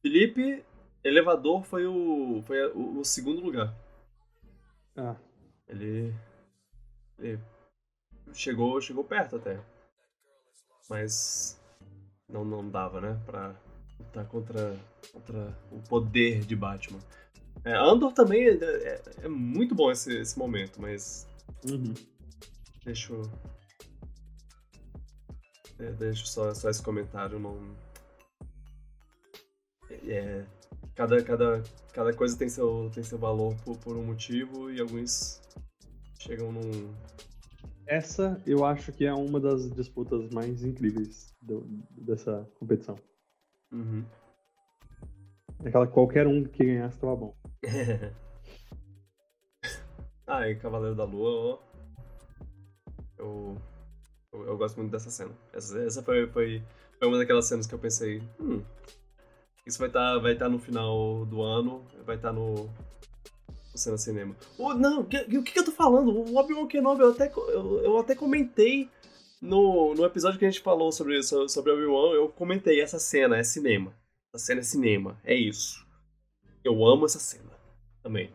Felipe, 0.01 0.63
Elevador 1.03 1.65
foi 1.65 1.85
o, 1.85 2.41
foi 2.43 2.65
o, 2.71 2.99
o 2.99 3.03
segundo 3.03 3.41
lugar. 3.41 3.75
Ah, 4.95 5.17
Ele, 5.67 6.13
ele 7.19 7.37
chegou, 8.31 8.79
chegou 8.79 9.03
perto 9.03 9.35
até. 9.35 9.59
Mas 10.89 11.59
não, 12.29 12.45
não 12.45 12.69
dava, 12.69 13.01
né? 13.01 13.21
Pra 13.25 13.53
lutar 13.99 14.25
contra, 14.29 14.79
contra 15.11 15.53
o 15.73 15.81
poder 15.89 16.39
de 16.45 16.55
Batman. 16.55 16.99
É, 17.65 17.75
Andor 17.75 18.13
também 18.13 18.47
é, 18.47 18.53
é- 18.53 19.01
é 19.23 19.27
muito 19.27 19.75
bom 19.75 19.91
esse, 19.91 20.17
esse 20.19 20.39
momento, 20.39 20.81
mas 20.81 21.27
uhum. 21.69 21.93
deixa 22.85 23.11
eu... 23.11 23.23
É, 25.81 25.91
deixa 25.93 26.27
só, 26.27 26.53
só 26.53 26.69
esse 26.69 26.83
comentário, 26.83 27.39
não. 27.39 27.75
É, 30.07 30.45
cada, 30.93 31.23
cada, 31.23 31.63
cada 31.91 32.13
coisa 32.13 32.37
tem 32.37 32.47
seu, 32.47 32.91
tem 32.93 33.01
seu 33.03 33.17
valor 33.17 33.55
por, 33.65 33.75
por 33.79 33.97
um 33.97 34.05
motivo 34.05 34.69
e 34.69 34.79
alguns 34.79 35.41
chegam 36.19 36.51
num. 36.51 36.93
Essa 37.87 38.39
eu 38.45 38.63
acho 38.63 38.91
que 38.91 39.05
é 39.05 39.13
uma 39.13 39.39
das 39.39 39.71
disputas 39.71 40.29
mais 40.29 40.63
incríveis 40.63 41.33
do, 41.41 41.61
dessa 41.91 42.47
competição. 42.59 42.95
Uhum. 43.71 44.05
Aquela 45.65 45.87
qualquer 45.87 46.27
um 46.27 46.43
que 46.43 46.63
ganhasse 46.63 46.99
tava 46.99 47.15
bom. 47.15 47.35
ah, 50.27 50.47
e 50.47 50.55
Cavaleiro 50.57 50.95
da 50.95 51.05
Lua, 51.05 51.31
ó. 51.31 51.59
Eu, 53.17 53.57
eu, 54.33 54.45
eu, 54.45 54.57
gosto 54.57 54.77
muito 54.77 54.91
dessa 54.91 55.09
cena. 55.09 55.31
Essa, 55.53 55.79
essa 55.79 56.03
foi, 56.03 56.27
foi, 56.27 56.63
foi 56.97 57.07
uma 57.07 57.17
daquelas 57.17 57.45
cenas 57.45 57.67
que 57.67 57.73
eu 57.73 57.79
pensei, 57.79 58.21
hum, 58.39 58.61
isso 59.65 59.79
vai 59.79 59.87
estar 59.87 60.13
tá, 60.13 60.19
vai 60.19 60.35
tá 60.35 60.49
no 60.49 60.59
final 60.59 61.25
do 61.25 61.41
ano, 61.41 61.85
vai 62.05 62.15
estar 62.15 62.29
tá 62.29 62.33
no, 62.33 62.69
cena 63.77 63.97
cinema. 63.97 64.35
Não, 64.77 65.01
o 65.01 65.05
que, 65.05 65.23
que, 65.25 65.41
que, 65.41 65.59
eu 65.59 65.65
tô 65.65 65.71
falando? 65.71 66.11
O 66.11 66.37
Obi-Wan 66.37 66.67
Kenobi, 66.67 67.01
eu 67.01 67.11
até, 67.11 67.31
eu, 67.31 67.83
eu 67.83 67.97
até 67.97 68.15
comentei 68.15 68.89
no, 69.41 69.93
no 69.93 70.05
episódio 70.05 70.37
que 70.37 70.45
a 70.45 70.49
gente 70.49 70.61
falou 70.61 70.91
sobre, 70.91 71.21
sobre 71.23 71.71
Obi-Wan, 71.71 72.13
eu 72.13 72.29
comentei 72.29 72.81
essa 72.81 72.99
cena, 72.99 73.37
é 73.37 73.43
cinema. 73.43 73.93
Essa 74.33 74.45
cena 74.45 74.59
é 74.61 74.63
cinema, 74.63 75.19
é 75.23 75.35
isso. 75.35 75.85
Eu 76.63 76.85
amo 76.85 77.05
essa 77.05 77.19
cena 77.19 77.51
também. 78.03 78.31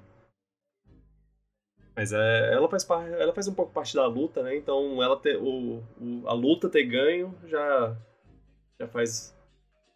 Mas 1.96 2.12
é, 2.12 2.52
ela, 2.52 2.68
faz 2.68 2.84
par, 2.84 3.10
ela 3.10 3.32
faz 3.32 3.48
um 3.48 3.54
pouco 3.54 3.72
parte 3.72 3.94
da 3.94 4.06
luta, 4.06 4.42
né? 4.42 4.54
Então 4.54 5.02
ela 5.02 5.16
ter, 5.16 5.38
o, 5.38 5.82
o, 5.98 6.22
a 6.26 6.34
luta 6.34 6.68
ter 6.68 6.84
ganho 6.84 7.34
já, 7.46 7.96
já 8.78 8.86
faz 8.86 9.34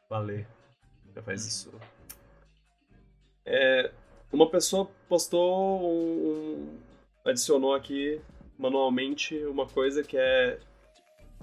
valer. 0.08 0.48
Já 1.14 1.22
faz 1.22 1.46
isso. 1.46 1.70
É, 3.44 3.90
uma 4.32 4.48
pessoa 4.48 4.88
postou 5.10 5.82
um, 5.82 6.30
um, 6.30 6.78
adicionou 7.22 7.74
aqui 7.74 8.18
manualmente 8.58 9.36
uma 9.44 9.66
coisa 9.66 10.02
que 10.02 10.16
é. 10.16 10.58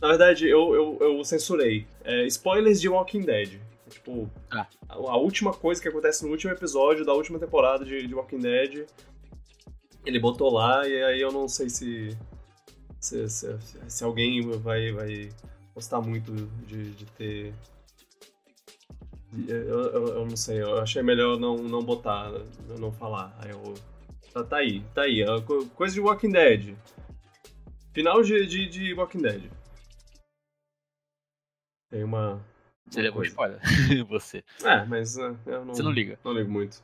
Na 0.01 0.09
verdade, 0.09 0.47
eu, 0.47 0.73
eu, 0.73 0.97
eu 1.01 1.23
censurei. 1.23 1.85
É, 2.03 2.25
spoilers 2.25 2.81
de 2.81 2.89
Walking 2.89 3.21
Dead. 3.21 3.59
Tipo, 3.89 4.29
ah. 4.51 4.67
a, 4.89 4.95
a, 4.95 5.17
última 5.17 5.53
coisa 5.53 5.81
que 5.81 5.87
acontece 5.87 6.25
no 6.25 6.31
último 6.31 6.51
episódio 6.51 7.05
da 7.05 7.13
última 7.13 7.37
temporada 7.37 7.85
de, 7.85 8.07
de 8.07 8.15
Walking 8.15 8.39
Dead 8.39 8.87
ele 10.07 10.19
botou 10.19 10.51
lá 10.51 10.87
e 10.87 11.03
aí 11.03 11.21
eu 11.21 11.31
não 11.31 11.47
sei 11.47 11.69
se 11.69 12.17
se, 12.99 13.29
se, 13.29 13.59
se 13.87 14.03
alguém 14.03 14.41
vai, 14.59 14.91
vai 14.91 15.29
gostar 15.73 16.01
muito 16.01 16.33
de, 16.65 16.91
de 16.91 17.05
ter. 17.11 17.53
Eu, 19.47 19.55
eu, 19.55 20.07
eu, 20.07 20.25
não 20.25 20.35
sei, 20.35 20.61
eu 20.61 20.79
achei 20.79 21.01
melhor 21.03 21.39
não, 21.39 21.57
não 21.57 21.83
botar, 21.83 22.31
não 22.79 22.91
falar. 22.91 23.37
Aí 23.39 23.51
eu. 23.51 23.73
Tá, 24.33 24.43
tá 24.43 24.57
aí, 24.57 24.81
tá 24.93 25.03
aí. 25.03 25.21
É 25.21 25.27
coisa 25.75 25.93
de 25.93 26.01
Walking 26.01 26.31
Dead. 26.31 26.75
Final 27.93 28.21
de, 28.21 28.45
de, 28.45 28.67
de 28.67 28.93
Walking 28.93 29.21
Dead. 29.21 29.51
Tem 31.89 32.03
uma. 32.03 32.41
Você 32.89 33.01
levou 33.01 33.23
spoiler? 33.23 33.59
Você. 34.07 34.43
É, 34.63 34.85
mas 34.85 35.17
é, 35.17 35.35
eu 35.45 35.65
não. 35.65 35.73
Você 35.73 35.83
não 35.83 35.91
liga? 35.91 36.19
Não 36.23 36.33
ligo 36.33 36.49
muito. 36.49 36.81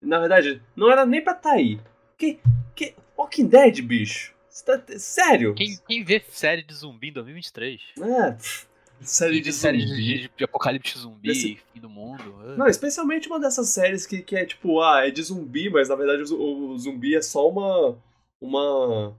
Na 0.00 0.20
verdade, 0.20 0.62
não 0.74 0.90
era 0.90 1.04
nem 1.04 1.22
pra 1.22 1.34
tá 1.34 1.52
aí. 1.52 1.80
Que, 2.16 2.38
que, 2.74 2.94
Walking 3.16 3.46
Dead, 3.46 3.82
bicho. 3.82 4.34
Tá, 4.64 4.82
sério? 4.98 5.54
Quem, 5.54 5.78
quem 5.86 6.02
vê 6.02 6.22
série 6.30 6.62
de 6.62 6.74
zumbi 6.74 7.08
em 7.08 7.12
2023? 7.12 7.80
É, 8.00 8.36
série 9.00 9.40
de 9.40 9.52
série 9.52 9.86
zumbi. 9.86 10.02
De, 10.02 10.30
de, 10.34 10.44
apocalipse 10.44 10.98
zumbi, 10.98 11.28
Desse... 11.28 11.58
fim 11.72 11.80
do 11.80 11.90
mundo. 11.90 12.34
É. 12.46 12.56
Não, 12.56 12.66
especialmente 12.66 13.28
uma 13.28 13.38
dessas 13.38 13.68
séries 13.68 14.06
que, 14.06 14.22
que 14.22 14.34
é 14.34 14.44
tipo, 14.44 14.80
ah, 14.80 15.06
é 15.06 15.10
de 15.10 15.22
zumbi, 15.22 15.68
mas 15.68 15.88
na 15.88 15.94
verdade 15.94 16.32
o, 16.32 16.70
o 16.70 16.78
zumbi 16.78 17.14
é 17.14 17.22
só 17.22 17.48
uma. 17.48 17.98
Uma. 18.40 19.14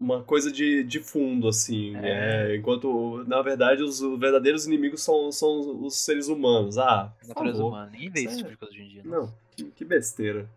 Uma 0.00 0.22
coisa 0.24 0.50
de, 0.50 0.82
de 0.82 0.98
fundo, 0.98 1.46
assim. 1.46 1.96
É. 1.96 2.50
É, 2.52 2.56
enquanto, 2.56 3.24
na 3.28 3.40
verdade, 3.40 3.82
os 3.82 4.00
verdadeiros 4.18 4.66
inimigos 4.66 5.02
são, 5.02 5.30
são 5.30 5.84
os 5.84 6.04
seres 6.04 6.26
humanos. 6.26 6.76
Ah, 6.76 7.12
a 7.22 7.26
natureza 7.28 7.64
humana. 7.64 7.90
Ninguém 7.90 8.10
vê 8.10 8.24
esse 8.24 8.38
tipo 8.38 8.50
de 8.50 8.56
coisa 8.56 8.74
hoje 8.74 8.82
em 8.82 8.88
dia. 8.88 9.02
Não, 9.04 9.22
não 9.22 9.34
que, 9.56 9.64
que 9.64 9.84
besteira. 9.84 10.48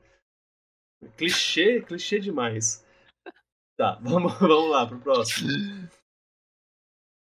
Clichê, 1.15 1.81
clichê 1.81 2.19
demais. 2.19 2.85
Tá, 3.77 3.95
vamos, 4.01 4.33
vamos 4.39 4.71
lá 4.71 4.87
pro 4.87 4.99
próximo. 4.99 5.49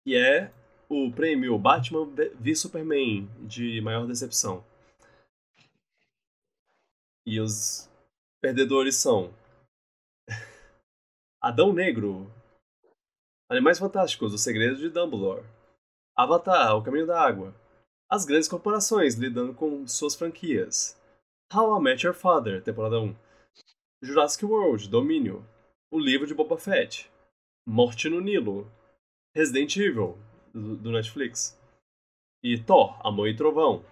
E 0.06 0.14
é 0.14 0.52
o 0.88 1.10
prêmio 1.10 1.58
Batman 1.58 2.06
v 2.06 2.54
Superman 2.54 3.26
de 3.46 3.80
maior 3.80 4.06
decepção. 4.06 4.64
E 7.26 7.40
os 7.40 7.88
perdedores 8.42 8.96
são 8.96 9.32
Adão 11.40 11.72
Negro, 11.72 12.30
Animais 13.50 13.78
Fantásticos, 13.78 14.34
Os 14.34 14.42
Segredos 14.42 14.78
de 14.78 14.90
Dumbledore, 14.90 15.46
Avatar, 16.14 16.76
O 16.76 16.82
Caminho 16.82 17.06
da 17.06 17.18
Água, 17.18 17.54
As 18.10 18.26
Grandes 18.26 18.48
Corporações 18.48 19.14
lidando 19.14 19.54
com 19.54 19.86
suas 19.88 20.14
franquias, 20.14 21.00
How 21.52 21.78
I 21.78 21.82
Met 21.82 22.04
Your 22.04 22.14
Father, 22.14 22.62
temporada 22.62 23.00
1, 23.00 23.16
Jurassic 24.04 24.44
World, 24.44 24.86
Domínio, 24.90 25.42
O 25.90 25.98
Livro 25.98 26.26
de 26.26 26.34
Boba 26.34 26.58
Fett, 26.58 27.10
Morte 27.66 28.06
no 28.10 28.20
Nilo, 28.20 28.70
Resident 29.34 29.74
Evil, 29.78 30.18
do, 30.52 30.76
do 30.76 30.92
Netflix, 30.92 31.58
e 32.42 32.62
Thor, 32.62 33.00
Amor 33.04 33.28
e 33.28 33.34
Trovão. 33.34 33.82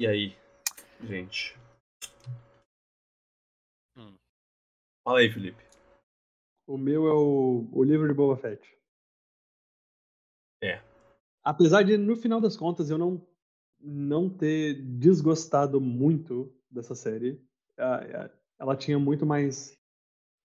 E 0.00 0.08
aí, 0.08 0.36
gente? 1.04 1.56
Hum. 3.96 4.16
Fala 5.04 5.20
aí, 5.20 5.30
Felipe. 5.30 5.62
O 6.66 6.76
meu 6.76 7.06
é 7.06 7.12
o, 7.12 7.70
o 7.72 7.84
livro 7.84 8.08
de 8.08 8.14
Boba 8.14 8.36
Fett. 8.36 8.76
É. 10.60 10.82
Apesar 11.44 11.84
de, 11.84 11.96
no 11.96 12.16
final 12.16 12.40
das 12.40 12.56
contas, 12.56 12.90
eu 12.90 12.98
não, 12.98 13.24
não 13.78 14.28
ter 14.28 14.82
desgostado 14.98 15.80
muito 15.80 16.55
dessa 16.70 16.94
série, 16.94 17.40
ela 18.58 18.76
tinha 18.76 18.98
muito 18.98 19.24
mais 19.24 19.76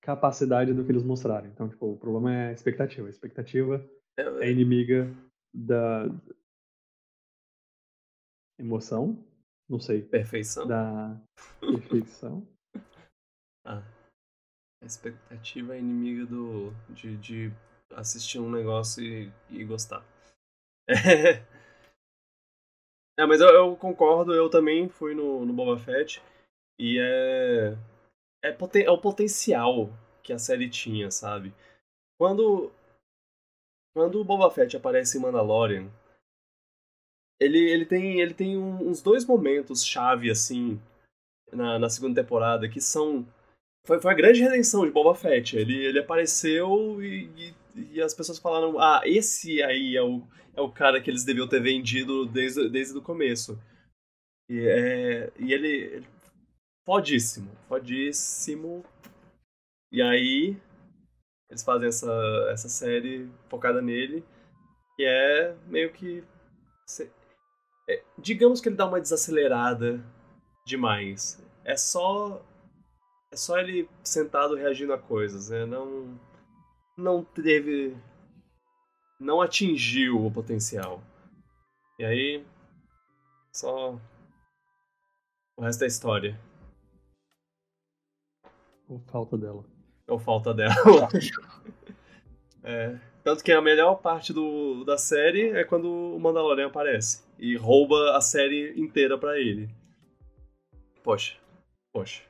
capacidade 0.02 0.73
do 0.73 0.84
que 0.84 0.91
eles 0.91 1.03
mostraram. 1.03 1.48
Então, 1.48 1.69
tipo, 1.69 1.91
o 1.91 1.98
problema 1.98 2.34
é 2.34 2.49
a 2.49 2.53
expectativa. 2.53 3.07
A 3.07 3.10
expectativa 3.10 3.88
é, 4.18 4.23
é 4.48 4.52
inimiga 4.52 5.07
da 5.53 6.06
emoção, 8.60 9.23
não 9.69 9.80
sei. 9.80 10.02
Perfeição. 10.02 10.68
Da 10.68 11.19
perfeição. 11.60 12.48
ah. 13.65 13.84
A 14.81 14.85
expectativa 14.85 15.76
é 15.76 15.80
inimiga 15.80 16.26
do 16.26 16.72
de, 16.89 17.15
de 17.18 17.53
assistir 17.91 18.39
um 18.39 18.49
negócio 18.49 19.03
e, 19.03 19.31
e 19.48 19.64
gostar. 19.64 20.03
É, 20.89 21.45
mas 23.27 23.41
eu, 23.41 23.49
eu, 23.49 23.75
concordo, 23.75 24.33
eu 24.33 24.49
também 24.49 24.88
fui 24.89 25.13
no, 25.13 25.45
no 25.45 25.53
Boba 25.53 25.77
Fett. 25.77 26.21
E 26.79 26.99
é. 26.99 27.77
É, 28.43 28.51
poten, 28.51 28.83
é 28.83 28.89
o 28.91 28.97
potencial 28.97 29.89
que 30.23 30.33
a 30.33 30.39
série 30.39 30.69
tinha, 30.69 31.11
sabe? 31.11 31.53
Quando. 32.19 32.71
Quando 33.93 34.21
o 34.21 34.23
Boba 34.23 34.49
Fett 34.49 34.77
aparece 34.77 35.17
em 35.17 35.21
Mandalorian, 35.21 35.91
ele, 37.41 37.57
ele 37.57 37.85
tem, 37.85 38.21
ele 38.21 38.33
tem 38.33 38.57
uns 38.57 39.01
dois 39.01 39.25
momentos 39.25 39.85
chave, 39.85 40.31
assim, 40.31 40.79
na, 41.51 41.77
na 41.77 41.89
segunda 41.89 42.21
temporada, 42.21 42.69
que 42.69 42.79
são. 42.79 43.27
Foi, 43.85 43.99
foi 43.99 44.11
a 44.11 44.15
grande 44.15 44.41
redenção 44.41 44.85
de 44.85 44.91
Boba 44.91 45.13
Fett. 45.13 45.57
Ele, 45.57 45.75
ele 45.85 45.99
apareceu 45.99 47.03
e, 47.03 47.25
e 47.35 47.53
e 47.76 48.02
as 48.02 48.14
pessoas 48.14 48.39
falaram: 48.39 48.80
ah, 48.80 49.02
esse 49.06 49.61
aí 49.64 49.95
é 49.95 50.02
o, 50.02 50.27
é 50.56 50.61
o 50.61 50.72
cara 50.72 51.02
que 51.02 51.10
eles 51.10 51.23
deviam 51.23 51.48
ter 51.48 51.61
vendido 51.61 52.26
desde, 52.26 52.69
desde 52.69 52.98
o 52.98 53.02
começo. 53.02 53.60
E, 54.49 54.60
é, 54.68 55.31
e 55.39 55.53
ele, 55.53 55.68
ele. 55.68 56.07
Fodíssimo, 56.85 57.52
fodíssimo. 57.68 58.84
E 59.91 60.02
aí. 60.02 60.57
Eles 61.49 61.64
fazem 61.64 61.89
essa, 61.89 62.11
essa 62.49 62.69
série 62.69 63.30
focada 63.49 63.81
nele. 63.81 64.23
Que 64.95 65.06
é 65.06 65.56
meio 65.68 65.91
que. 65.91 66.23
É, 67.89 68.03
digamos 68.18 68.61
que 68.61 68.69
ele 68.69 68.76
dá 68.76 68.85
uma 68.85 69.02
desacelerada 69.02 70.03
demais. 70.65 71.41
É 71.64 71.77
só. 71.77 72.45
É 73.31 73.38
só 73.38 73.57
ele 73.57 73.89
sentado 74.03 74.56
reagindo 74.56 74.91
a 74.91 74.98
coisas, 74.98 75.49
né? 75.49 75.65
Não 75.65 76.19
não 76.97 77.23
teve. 77.23 77.95
não 79.19 79.41
atingiu 79.41 80.26
o 80.26 80.31
potencial. 80.31 81.01
E 81.99 82.05
aí. 82.05 82.45
Só. 83.53 83.99
O 85.57 85.61
resto 85.63 85.84
é 85.84 85.88
história. 85.88 86.39
Ou 88.88 88.99
falta 88.99 89.38
dela. 89.38 89.63
Ou 90.07 90.19
falta 90.19 90.53
dela. 90.53 90.76
É, 92.63 92.95
tanto 93.23 93.43
que 93.43 93.51
a 93.51 93.61
melhor 93.61 93.95
parte 93.95 94.31
do, 94.31 94.84
da 94.84 94.97
série 94.97 95.49
é 95.49 95.63
quando 95.63 95.89
o 95.89 96.19
Mandalorian 96.19 96.68
aparece 96.68 97.23
e 97.39 97.55
rouba 97.55 98.15
a 98.15 98.22
série 98.22 98.80
inteira 98.80 99.18
pra 99.18 99.39
ele. 99.39 99.68
Poxa, 101.03 101.38
poxa. 101.91 102.23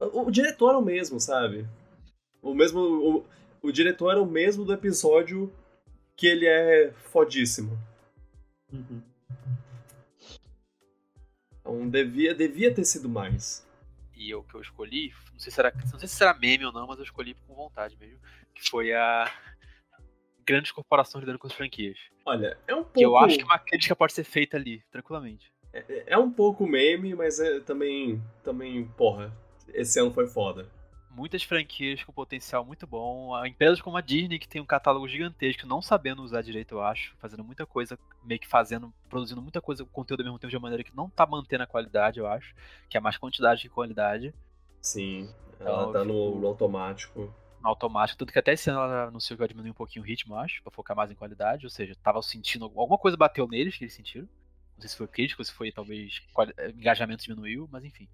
O, 0.00 0.22
o 0.22 0.30
diretor 0.30 0.74
é 0.74 0.76
o 0.76 0.82
mesmo, 0.82 1.20
sabe? 1.20 1.66
O 2.42 2.54
mesmo. 2.54 2.80
O, 2.80 3.24
o 3.62 3.72
diretor 3.72 4.10
era 4.10 4.22
o 4.22 4.26
mesmo 4.26 4.64
do 4.64 4.72
episódio 4.72 5.52
que 6.16 6.26
ele 6.26 6.46
é 6.46 6.92
fodíssimo. 7.10 7.78
Uhum. 8.72 9.02
Então 11.60 11.88
devia, 11.88 12.34
devia 12.34 12.74
ter 12.74 12.84
sido 12.84 13.08
mais. 13.08 13.66
E 14.16 14.34
o 14.34 14.42
que 14.42 14.54
eu 14.54 14.60
escolhi, 14.60 15.12
não 15.32 15.38
sei, 15.38 15.52
se 15.52 15.60
era, 15.60 15.72
não 15.92 15.98
sei 15.98 16.08
se 16.08 16.16
será 16.16 16.34
meme 16.34 16.64
ou 16.64 16.72
não, 16.72 16.86
mas 16.86 16.98
eu 16.98 17.04
escolhi 17.04 17.34
com 17.46 17.54
vontade 17.54 17.96
mesmo. 18.00 18.18
Que 18.54 18.68
foi 18.68 18.92
a 18.92 19.30
grandes 20.44 20.72
corporações 20.72 21.22
lidando 21.22 21.38
com 21.38 21.46
as 21.46 21.52
franquias. 21.52 21.98
Olha, 22.24 22.58
é 22.66 22.74
um 22.74 22.82
pouco. 22.82 22.98
Que 22.98 23.04
eu 23.04 23.16
acho 23.16 23.38
que 23.38 23.44
uma 23.44 23.58
crítica 23.58 23.94
pode 23.94 24.12
ser 24.12 24.24
feita 24.24 24.56
ali, 24.56 24.82
tranquilamente. 24.90 25.52
É, 25.72 26.04
é 26.06 26.18
um 26.18 26.32
pouco 26.32 26.66
meme, 26.66 27.14
mas 27.14 27.38
é 27.38 27.60
também. 27.60 28.20
Também, 28.42 28.88
porra, 28.96 29.32
esse 29.68 30.00
ano 30.00 30.10
foi 30.10 30.26
foda. 30.26 30.68
Muitas 31.10 31.42
franquias 31.42 32.04
com 32.04 32.12
potencial 32.12 32.64
muito 32.64 32.86
bom. 32.86 33.34
Empresas 33.46 33.80
como 33.80 33.96
a 33.96 34.00
Disney, 34.00 34.38
que 34.38 34.48
tem 34.48 34.60
um 34.60 34.66
catálogo 34.66 35.08
gigantesco, 35.08 35.66
não 35.66 35.82
sabendo 35.82 36.22
usar 36.22 36.42
direito, 36.42 36.76
eu 36.76 36.82
acho. 36.82 37.16
Fazendo 37.18 37.42
muita 37.42 37.66
coisa, 37.66 37.98
meio 38.22 38.40
que 38.40 38.46
fazendo, 38.46 38.92
produzindo 39.08 39.42
muita 39.42 39.60
coisa, 39.60 39.84
conteúdo 39.86 40.20
ao 40.20 40.26
mesmo 40.26 40.38
tempo 40.38 40.50
de 40.50 40.56
uma 40.56 40.62
maneira 40.62 40.84
que 40.84 40.94
não 40.94 41.08
tá 41.10 41.26
mantendo 41.26 41.64
a 41.64 41.66
qualidade, 41.66 42.20
eu 42.20 42.26
acho. 42.26 42.54
Que 42.88 42.96
é 42.96 43.00
mais 43.00 43.16
quantidade 43.16 43.62
que 43.62 43.68
qualidade. 43.68 44.34
Sim, 44.80 45.28
ela 45.58 45.82
então, 45.82 45.92
tá 45.92 46.04
no, 46.04 46.38
no 46.38 46.46
automático 46.46 47.32
no 47.60 47.68
automático, 47.68 48.18
tudo 48.18 48.32
que 48.32 48.38
até 48.38 48.52
esse 48.52 48.70
ano 48.70 48.80
ela 48.80 49.08
anunciou 49.08 49.36
que 49.36 49.40
vai 49.40 49.48
diminuir 49.48 49.70
um 49.70 49.74
pouquinho 49.74 50.04
o 50.04 50.06
ritmo, 50.06 50.36
acho, 50.36 50.62
pra 50.62 50.70
focar 50.70 50.96
mais 50.96 51.10
em 51.10 51.14
qualidade, 51.14 51.66
ou 51.66 51.70
seja, 51.70 51.96
tava 52.02 52.22
sentindo, 52.22 52.64
alguma 52.64 52.98
coisa 52.98 53.16
bateu 53.16 53.46
neles 53.48 53.76
que 53.76 53.84
eles 53.84 53.94
sentiram, 53.94 54.28
não 54.76 54.80
sei 54.80 54.90
se 54.90 54.96
foi 54.96 55.08
crítico, 55.08 55.44
se 55.44 55.52
foi 55.52 55.72
talvez 55.72 56.22
engajamento 56.74 57.24
diminuiu, 57.24 57.68
mas 57.70 57.84
enfim. 57.84 58.08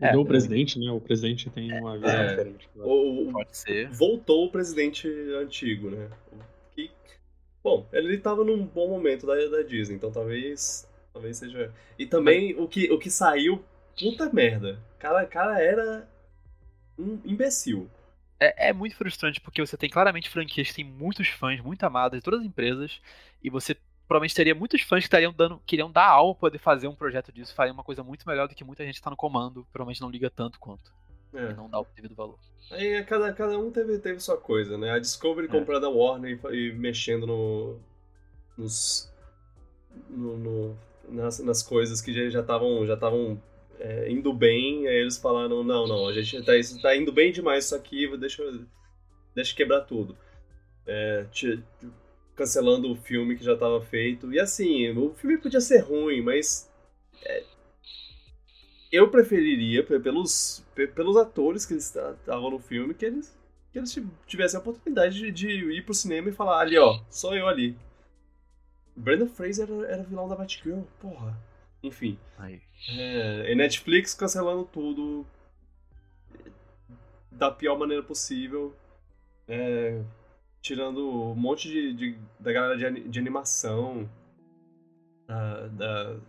Mudou 0.00 0.20
é, 0.20 0.24
o 0.24 0.26
presidente, 0.26 0.78
né? 0.78 0.90
O 0.90 1.00
presidente 1.00 1.50
tem 1.50 1.72
uma 1.78 1.98
visão 1.98 2.10
é, 2.10 2.28
diferente. 2.28 2.68
O, 2.74 3.28
Pode 3.32 3.56
ser. 3.56 3.88
Voltou 3.90 4.46
o 4.46 4.50
presidente 4.50 5.06
antigo, 5.34 5.90
né? 5.90 6.08
Que, 6.74 6.90
bom, 7.62 7.86
ele 7.92 8.14
estava 8.14 8.42
num 8.42 8.64
bom 8.64 8.88
momento 8.88 9.26
da, 9.26 9.34
da 9.34 9.62
Disney, 9.62 9.96
então 9.96 10.10
talvez 10.10 10.88
talvez 11.12 11.36
seja. 11.36 11.72
E 11.98 12.06
também 12.06 12.54
Mas... 12.54 12.64
o, 12.64 12.68
que, 12.68 12.90
o 12.90 12.98
que 12.98 13.10
saiu, 13.10 13.62
puta 13.98 14.32
merda. 14.32 14.80
Cara, 14.98 15.26
cara 15.26 15.62
era 15.62 16.08
um 16.98 17.18
imbecil. 17.24 17.90
É, 18.38 18.68
é, 18.68 18.72
muito 18.72 18.96
frustrante 18.96 19.38
porque 19.38 19.60
você 19.60 19.76
tem 19.76 19.90
claramente 19.90 20.30
franquias 20.30 20.68
que 20.68 20.76
tem 20.76 20.84
muitos 20.84 21.28
fãs, 21.28 21.60
muito 21.60 21.82
amadas 21.84 22.20
de 22.20 22.24
todas 22.24 22.40
as 22.40 22.46
empresas, 22.46 23.00
e 23.42 23.50
você 23.50 23.76
provavelmente 24.10 24.34
teria 24.34 24.56
muitos 24.56 24.82
fãs 24.82 25.04
que 25.04 25.06
estariam 25.06 25.32
dando, 25.32 25.62
queriam 25.64 25.88
dar 25.88 26.08
alma 26.08 26.34
poder 26.34 26.58
fazer 26.58 26.88
um 26.88 26.96
projeto 26.96 27.30
disso, 27.30 27.54
faria 27.54 27.72
uma 27.72 27.84
coisa 27.84 28.02
muito 28.02 28.28
melhor 28.28 28.48
do 28.48 28.56
que 28.56 28.64
muita 28.64 28.84
gente 28.84 28.96
está 28.96 29.08
no 29.08 29.16
comando, 29.16 29.64
provavelmente 29.72 30.00
não 30.00 30.10
liga 30.10 30.28
tanto 30.28 30.58
quanto. 30.58 30.92
É. 31.32 31.52
E 31.52 31.54
não 31.54 31.70
dá 31.70 31.78
o 31.78 31.86
devido 31.94 32.16
valor. 32.16 32.36
Aí 32.72 33.04
cada, 33.04 33.32
cada 33.32 33.56
um 33.56 33.70
teve, 33.70 34.00
teve 34.00 34.18
sua 34.18 34.36
coisa, 34.36 34.76
né? 34.76 34.90
A 34.90 34.98
Discovery 34.98 35.46
é. 35.46 35.50
comprando 35.50 35.86
a 35.86 35.88
Warner 35.88 36.40
e, 36.50 36.56
e 36.56 36.72
mexendo 36.72 37.24
no, 37.24 37.78
nos. 38.58 39.08
No, 40.08 40.36
no, 40.36 40.78
nas, 41.08 41.38
nas 41.38 41.62
coisas 41.62 42.00
que 42.00 42.30
já 42.30 42.40
estavam 42.40 42.84
já 42.84 42.94
estavam 42.94 43.40
é, 43.78 44.10
indo 44.10 44.32
bem, 44.32 44.88
aí 44.88 44.96
eles 44.96 45.18
falaram, 45.18 45.62
não, 45.62 45.86
não, 45.86 46.08
a 46.08 46.12
gente 46.12 46.44
tá, 46.44 46.56
isso 46.56 46.82
tá 46.82 46.96
indo 46.96 47.12
bem 47.12 47.30
demais 47.30 47.66
isso 47.66 47.76
aqui, 47.76 48.08
deixa, 48.16 48.42
deixa 49.36 49.54
quebrar 49.54 49.82
tudo. 49.82 50.16
É, 50.84 51.26
cancelando 52.34 52.90
o 52.90 52.96
filme 52.96 53.36
que 53.36 53.44
já 53.44 53.54
estava 53.54 53.80
feito. 53.80 54.32
E 54.32 54.40
assim, 54.40 54.90
o 54.96 55.14
filme 55.14 55.38
podia 55.38 55.60
ser 55.60 55.78
ruim, 55.78 56.20
mas. 56.22 56.70
É, 57.24 57.44
eu 58.92 59.08
preferiria, 59.08 59.84
pelos, 59.84 60.64
pelos 60.94 61.16
atores 61.16 61.64
que 61.64 61.74
estavam 61.74 62.50
no 62.50 62.58
filme, 62.58 62.92
que 62.92 63.04
eles, 63.04 63.38
que 63.72 63.78
eles 63.78 63.96
tivessem 64.26 64.58
a 64.58 64.60
oportunidade 64.60 65.16
de, 65.16 65.30
de 65.30 65.48
ir 65.48 65.84
pro 65.84 65.94
cinema 65.94 66.28
e 66.28 66.32
falar: 66.32 66.60
ali, 66.60 66.76
ó, 66.78 67.00
sou 67.08 67.36
eu 67.36 67.46
ali. 67.46 67.76
Brandon 68.96 69.28
Fraser 69.28 69.68
era, 69.70 69.86
era 69.92 70.02
vilão 70.02 70.28
da 70.28 70.34
Batgirl, 70.34 70.82
porra. 71.00 71.38
Enfim. 71.82 72.18
É, 72.88 73.52
e 73.52 73.54
Netflix 73.54 74.12
cancelando 74.12 74.64
tudo 74.64 75.26
da 77.30 77.50
pior 77.50 77.78
maneira 77.78 78.02
possível. 78.02 78.74
É, 79.48 80.02
tirando 80.62 81.08
um 81.08 81.34
monte 81.34 81.68
de, 81.68 81.92
de 81.92 82.18
da 82.38 82.52
galera 82.52 82.76
de, 82.76 83.08
de 83.08 83.18
animação. 83.18 84.08
Da, 85.26 85.66
da, 85.68 86.20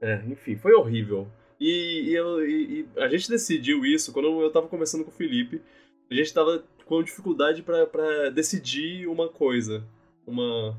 é, 0.00 0.22
enfim, 0.26 0.56
foi 0.56 0.72
horrível. 0.74 1.28
E, 1.60 2.10
e, 2.10 2.14
eu, 2.14 2.44
e, 2.44 2.80
e, 2.80 3.00
a 3.00 3.08
gente 3.08 3.28
decidiu 3.28 3.84
isso 3.84 4.12
quando 4.12 4.40
eu 4.40 4.50
tava 4.50 4.68
conversando 4.68 5.04
com 5.04 5.10
o 5.10 5.14
Felipe. 5.14 5.62
A 6.10 6.14
gente 6.14 6.34
tava 6.34 6.64
com 6.84 7.02
dificuldade 7.02 7.62
para 7.62 8.30
decidir 8.30 9.06
uma 9.06 9.28
coisa. 9.28 9.84
Uma. 10.26 10.76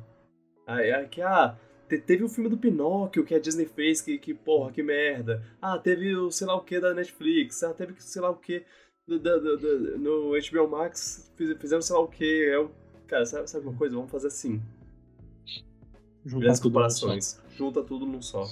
Ah, 0.68 1.06
que, 1.10 1.22
ah, 1.22 1.58
teve 2.06 2.24
o 2.24 2.30
filme 2.30 2.50
do 2.50 2.58
Pinóquio 2.58 3.26
que 3.26 3.34
a 3.34 3.40
Disney 3.40 3.66
fez, 3.66 4.02
que, 4.02 4.18
que 4.18 4.34
porra, 4.34 4.72
que 4.72 4.84
merda. 4.84 5.44
Ah, 5.62 5.78
teve 5.78 6.16
o 6.16 6.30
sei 6.32 6.48
lá 6.48 6.56
o 6.56 6.64
que 6.64 6.80
da 6.80 6.94
Netflix. 6.94 7.64
Ah, 7.64 7.74
teve 7.74 7.94
sei 8.00 8.22
lá 8.22 8.30
o 8.30 8.36
que 8.36 8.64
do, 9.08 9.20
do, 9.20 9.58
do, 9.58 9.98
no 9.98 10.32
HBO 10.32 10.70
Max 10.70 11.32
fizeram 11.36 11.82
sei 11.82 11.96
lá 11.96 12.02
o 12.02 12.08
que. 12.08 12.46
É 12.50 12.68
cara, 13.08 13.26
sabe, 13.26 13.50
sabe 13.50 13.68
uma 13.68 13.78
coisa? 13.78 13.96
Vamos 13.96 14.12
fazer 14.12 14.28
assim. 14.28 14.62
Juntar 16.26 16.60
comparações. 16.62 17.42
Junta 17.56 17.84
tudo 17.84 18.06
num 18.06 18.22
só. 18.22 18.48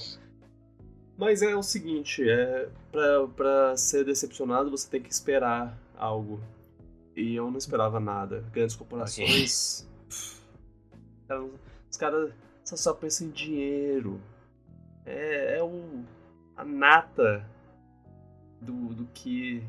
Mas 1.18 1.42
é 1.42 1.56
o 1.56 1.64
seguinte, 1.64 2.28
é 2.28 2.68
pra, 2.92 3.28
pra 3.28 3.78
ser 3.78 4.04
decepcionado 4.04 4.70
você 4.70 4.90
tem 4.90 5.02
que 5.02 5.12
esperar 5.12 5.78
algo. 5.96 6.42
E 7.16 7.36
eu 7.36 7.50
não 7.50 7.58
esperava 7.58 8.00
nada. 8.00 8.44
Grandes 8.52 8.76
corporações. 8.76 9.88
Os 11.90 11.98
caras 11.98 12.34
só, 12.64 12.76
só 12.76 12.94
pensam 12.94 13.28
em 13.28 13.32
dinheiro. 13.32 14.20
É, 15.06 15.58
é 15.58 15.64
o, 15.64 16.04
a 16.58 16.66
nata 16.66 17.46
do, 18.60 18.94
do 18.94 19.06
que 19.14 19.64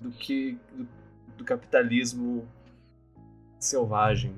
do 0.00 0.10
que 0.10 0.58
do, 0.72 0.88
do 1.38 1.44
capitalismo 1.44 2.48
selvagem. 3.58 4.36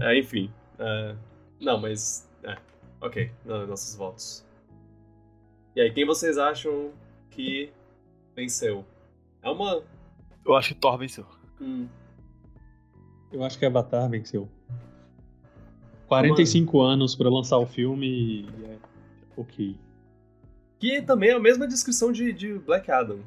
É, 0.00 0.18
enfim. 0.18 0.52
É, 0.78 1.14
não, 1.60 1.78
mas. 1.78 2.28
É, 2.42 2.56
ok. 3.00 3.30
Nossos 3.44 3.94
votos. 3.94 4.46
E 5.74 5.80
aí, 5.80 5.92
quem 5.92 6.04
vocês 6.04 6.38
acham 6.38 6.92
que 7.30 7.72
venceu? 8.34 8.84
É 9.42 9.50
uma. 9.50 9.82
Eu 10.44 10.56
acho 10.56 10.74
que 10.74 10.80
Thor 10.80 10.98
venceu. 10.98 11.26
Hum. 11.60 11.88
Eu 13.32 13.44
acho 13.44 13.58
que 13.58 13.64
Avatar 13.64 14.08
venceu. 14.08 14.48
45 16.08 16.76
uma... 16.76 16.92
anos 16.92 17.14
para 17.14 17.28
lançar 17.28 17.58
o 17.58 17.66
filme 17.66 18.06
e 18.06 18.64
é 18.64 18.78
ok. 19.36 19.78
Que 20.80 21.02
também 21.02 21.28
é 21.28 21.34
a 21.34 21.38
mesma 21.38 21.68
descrição 21.68 22.10
de, 22.10 22.32
de 22.32 22.54
Black 22.54 22.90
Adam. 22.90 23.20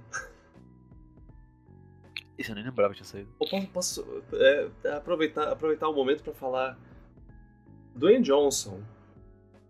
Isso 2.35 2.49
eu 2.49 2.55
nem 2.55 2.63
lembrava 2.63 2.95
que 2.95 2.97
tinha 2.97 3.05
saído. 3.05 3.29
Eu 3.39 3.47
posso, 3.47 3.67
posso 3.67 4.23
é, 4.33 4.69
aproveitar, 4.95 5.51
aproveitar 5.51 5.87
o 5.87 5.93
momento 5.93 6.23
para 6.23 6.33
falar. 6.33 6.79
Dwayne 7.95 8.23
Johnson, 8.23 8.81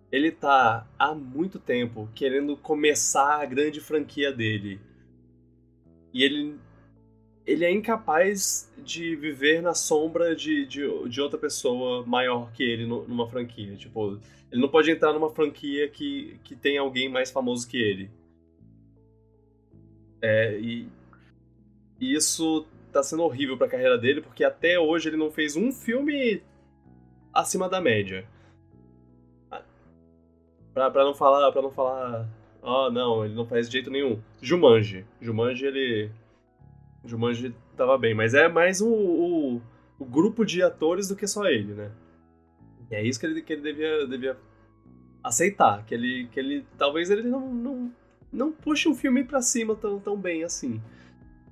ele 0.10 0.32
tá 0.32 0.88
há 0.98 1.14
muito 1.14 1.60
tempo 1.60 2.08
querendo 2.16 2.56
começar 2.56 3.42
a 3.42 3.46
grande 3.46 3.82
franquia 3.82 4.32
dele. 4.32 4.80
E 6.14 6.24
ele 6.24 6.58
ele 7.46 7.66
é 7.66 7.72
incapaz 7.72 8.72
de 8.78 9.16
viver 9.16 9.62
na 9.62 9.74
sombra 9.74 10.36
de, 10.36 10.66
de, 10.66 11.10
de 11.10 11.22
outra 11.22 11.38
pessoa 11.38 12.06
maior 12.06 12.52
que 12.54 12.64
ele 12.64 12.86
numa 12.86 13.28
franquia. 13.28 13.76
Tipo, 13.76 14.20
ele 14.52 14.62
não 14.62 14.70
pode 14.70 14.90
entrar 14.92 15.14
numa 15.14 15.30
franquia 15.30 15.90
que, 15.90 16.40
que 16.44 16.56
tem 16.56 16.78
alguém 16.78 17.10
mais 17.10 17.30
famoso 17.32 17.68
que 17.68 17.78
ele. 17.78 18.10
É, 20.22 20.58
e, 20.58 20.88
isso 22.00 22.66
tá 22.92 23.04
sendo 23.04 23.24
horrível 23.24 23.58
pra 23.58 23.68
carreira 23.68 23.98
dele, 23.98 24.22
porque 24.22 24.44
até 24.44 24.80
hoje 24.80 25.10
ele 25.10 25.18
não 25.18 25.32
fez 25.32 25.56
um 25.56 25.72
filme 25.72 26.42
acima 27.34 27.68
da 27.68 27.82
média. 27.82 28.26
Pra, 30.74 30.90
pra 30.90 31.04
não 31.04 31.14
falar, 31.14 31.52
para 31.52 31.62
não 31.62 31.72
falar, 31.72 32.28
ó, 32.62 32.88
oh, 32.88 32.92
não, 32.92 33.26
ele 33.26 33.36
não 33.36 33.46
faz 33.46 33.68
de 33.68 33.74
jeito 33.74 33.92
nenhum. 33.92 34.20
Jumanji. 34.42 35.06
Jumanji, 35.22 35.66
ele 35.66 36.12
Jumanji 37.06 37.54
tava 37.76 37.98
bem, 37.98 38.14
mas 38.14 38.34
é 38.34 38.48
mais 38.48 38.82
o, 38.82 38.88
o, 38.88 39.62
o, 40.00 40.06
grupo 40.06 40.46
de 40.46 40.64
atores 40.64 41.08
do 41.08 41.16
que 41.16 41.28
só 41.28 41.46
ele, 41.46 41.74
né? 41.74 41.92
E 42.90 42.96
é 42.96 43.04
isso 43.04 43.20
que 43.20 43.26
ele, 43.26 43.42
que 43.42 43.54
ele 43.54 43.62
devia, 43.62 44.08
devia 44.08 44.38
aceitar, 45.24 45.86
que 45.86 45.94
ele, 45.94 46.28
que 46.32 46.40
ele 46.40 46.66
talvez 46.78 47.10
ele 47.10 47.24
não, 47.24 47.54
não, 47.54 47.92
não 48.32 48.52
puxe 48.52 48.88
um 48.88 48.96
filme 48.96 49.24
pra 49.24 49.42
cima 49.42 49.76
tão, 49.76 50.00
tão 50.00 50.18
bem 50.18 50.44
assim. 50.44 50.82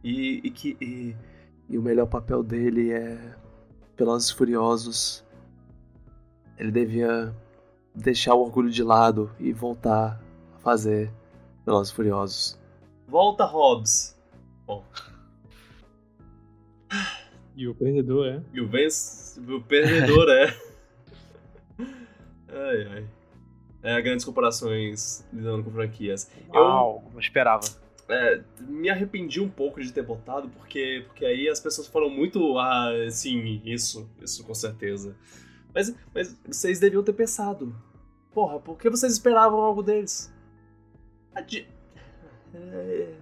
E, 0.03 0.41
e 0.43 0.51
que 0.51 0.77
e, 0.79 1.15
e 1.69 1.77
o 1.77 1.81
melhor 1.81 2.07
papel 2.07 2.41
dele 2.43 2.91
é 2.91 3.35
Velozes 3.97 4.31
Furiosos. 4.31 5.23
Ele 6.57 6.71
devia 6.71 7.35
deixar 7.93 8.35
o 8.35 8.41
orgulho 8.41 8.69
de 8.69 8.83
lado 8.83 9.31
e 9.39 9.51
voltar 9.51 10.21
a 10.55 10.59
fazer 10.59 11.11
Velozes 11.65 11.91
Furiosos. 11.91 12.59
Volta, 13.07 13.43
Hobbs! 13.43 14.17
Bom. 14.65 14.85
E 17.55 17.67
o 17.67 17.75
perdedor 17.75 18.27
é? 18.27 18.43
E 18.53 18.61
o, 18.61 18.67
venc... 18.67 18.91
o 19.47 19.61
perdedor 19.61 20.29
é. 20.29 20.55
ai, 22.49 22.87
ai. 22.91 23.05
É, 23.83 24.01
grandes 24.01 24.23
comparações 24.23 25.25
lidando 25.33 25.63
com 25.63 25.71
franquias. 25.71 26.29
Uau, 26.49 27.03
eu 27.05 27.11
não 27.13 27.19
esperava. 27.19 27.65
É, 28.07 28.41
me 28.59 28.89
arrependi 28.89 29.39
um 29.39 29.49
pouco 29.49 29.81
de 29.81 29.91
ter 29.91 30.03
botado, 30.03 30.49
porque, 30.49 31.03
porque 31.07 31.25
aí 31.25 31.49
as 31.49 31.59
pessoas 31.59 31.87
foram 31.87 32.09
muito. 32.09 32.57
Ah, 32.59 32.91
sim, 33.09 33.61
isso, 33.65 34.09
isso 34.21 34.43
com 34.43 34.53
certeza. 34.53 35.15
Mas, 35.73 35.95
mas 36.13 36.37
vocês 36.45 36.79
deviam 36.79 37.03
ter 37.03 37.13
pensado. 37.13 37.75
Porra, 38.33 38.59
por 38.59 38.77
que 38.77 38.89
vocês 38.89 39.13
esperavam 39.13 39.59
algo 39.59 39.81
deles? 39.81 40.31
Adi... 41.33 41.67
É... 42.53 43.13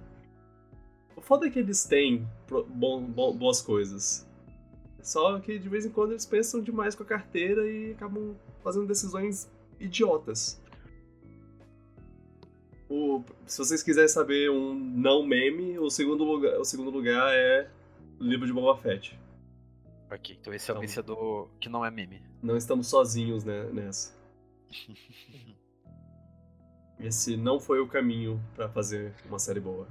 O 1.16 1.22
foda 1.22 1.48
é 1.48 1.50
que 1.50 1.60
eles 1.60 1.84
têm 1.84 2.28
bom, 2.50 3.04
bom, 3.04 3.36
boas 3.36 3.62
coisas. 3.62 4.28
Só 5.02 5.40
que 5.40 5.58
de 5.58 5.70
vez 5.70 5.86
em 5.86 5.90
quando 5.90 6.12
eles 6.12 6.26
pensam 6.26 6.62
demais 6.62 6.96
com 6.96 7.04
a 7.04 7.06
carteira 7.06 7.70
e 7.70 7.92
acabam 7.92 8.36
fazendo 8.62 8.86
decisões 8.86 9.50
idiotas. 9.80 10.62
O, 12.90 13.24
se 13.46 13.58
vocês 13.60 13.84
quiserem 13.84 14.10
saber 14.10 14.50
um 14.50 14.74
não 14.74 15.24
meme, 15.24 15.78
o 15.78 15.90
segundo 15.90 16.24
lugar, 16.24 16.60
o 16.60 16.66
segundo 16.66 16.90
lugar 16.90 17.32
é 17.34 17.70
o 18.20 18.24
livro 18.24 18.48
de 18.48 18.54
Boba 18.54 18.80
Fett. 18.82 19.18
Ok, 20.12 20.38
então 20.42 20.52
esse 20.54 20.72
é 20.72 20.74
o 20.74 20.78
então, 20.78 20.82
vencedor 20.82 21.50
que 21.60 21.70
não 21.70 21.86
é 21.86 21.92
meme. 21.92 22.22
Não 22.42 22.58
estamos 22.58 22.88
sozinhos 22.88 23.44
né, 23.44 23.70
nessa. 23.72 24.18
esse 27.00 27.38
não 27.38 27.60
foi 27.60 27.80
o 27.80 27.88
caminho 27.88 28.42
para 28.56 28.68
fazer 28.68 29.14
uma 29.26 29.38
série 29.38 29.60
boa. 29.60 29.88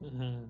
Uhum. 0.00 0.48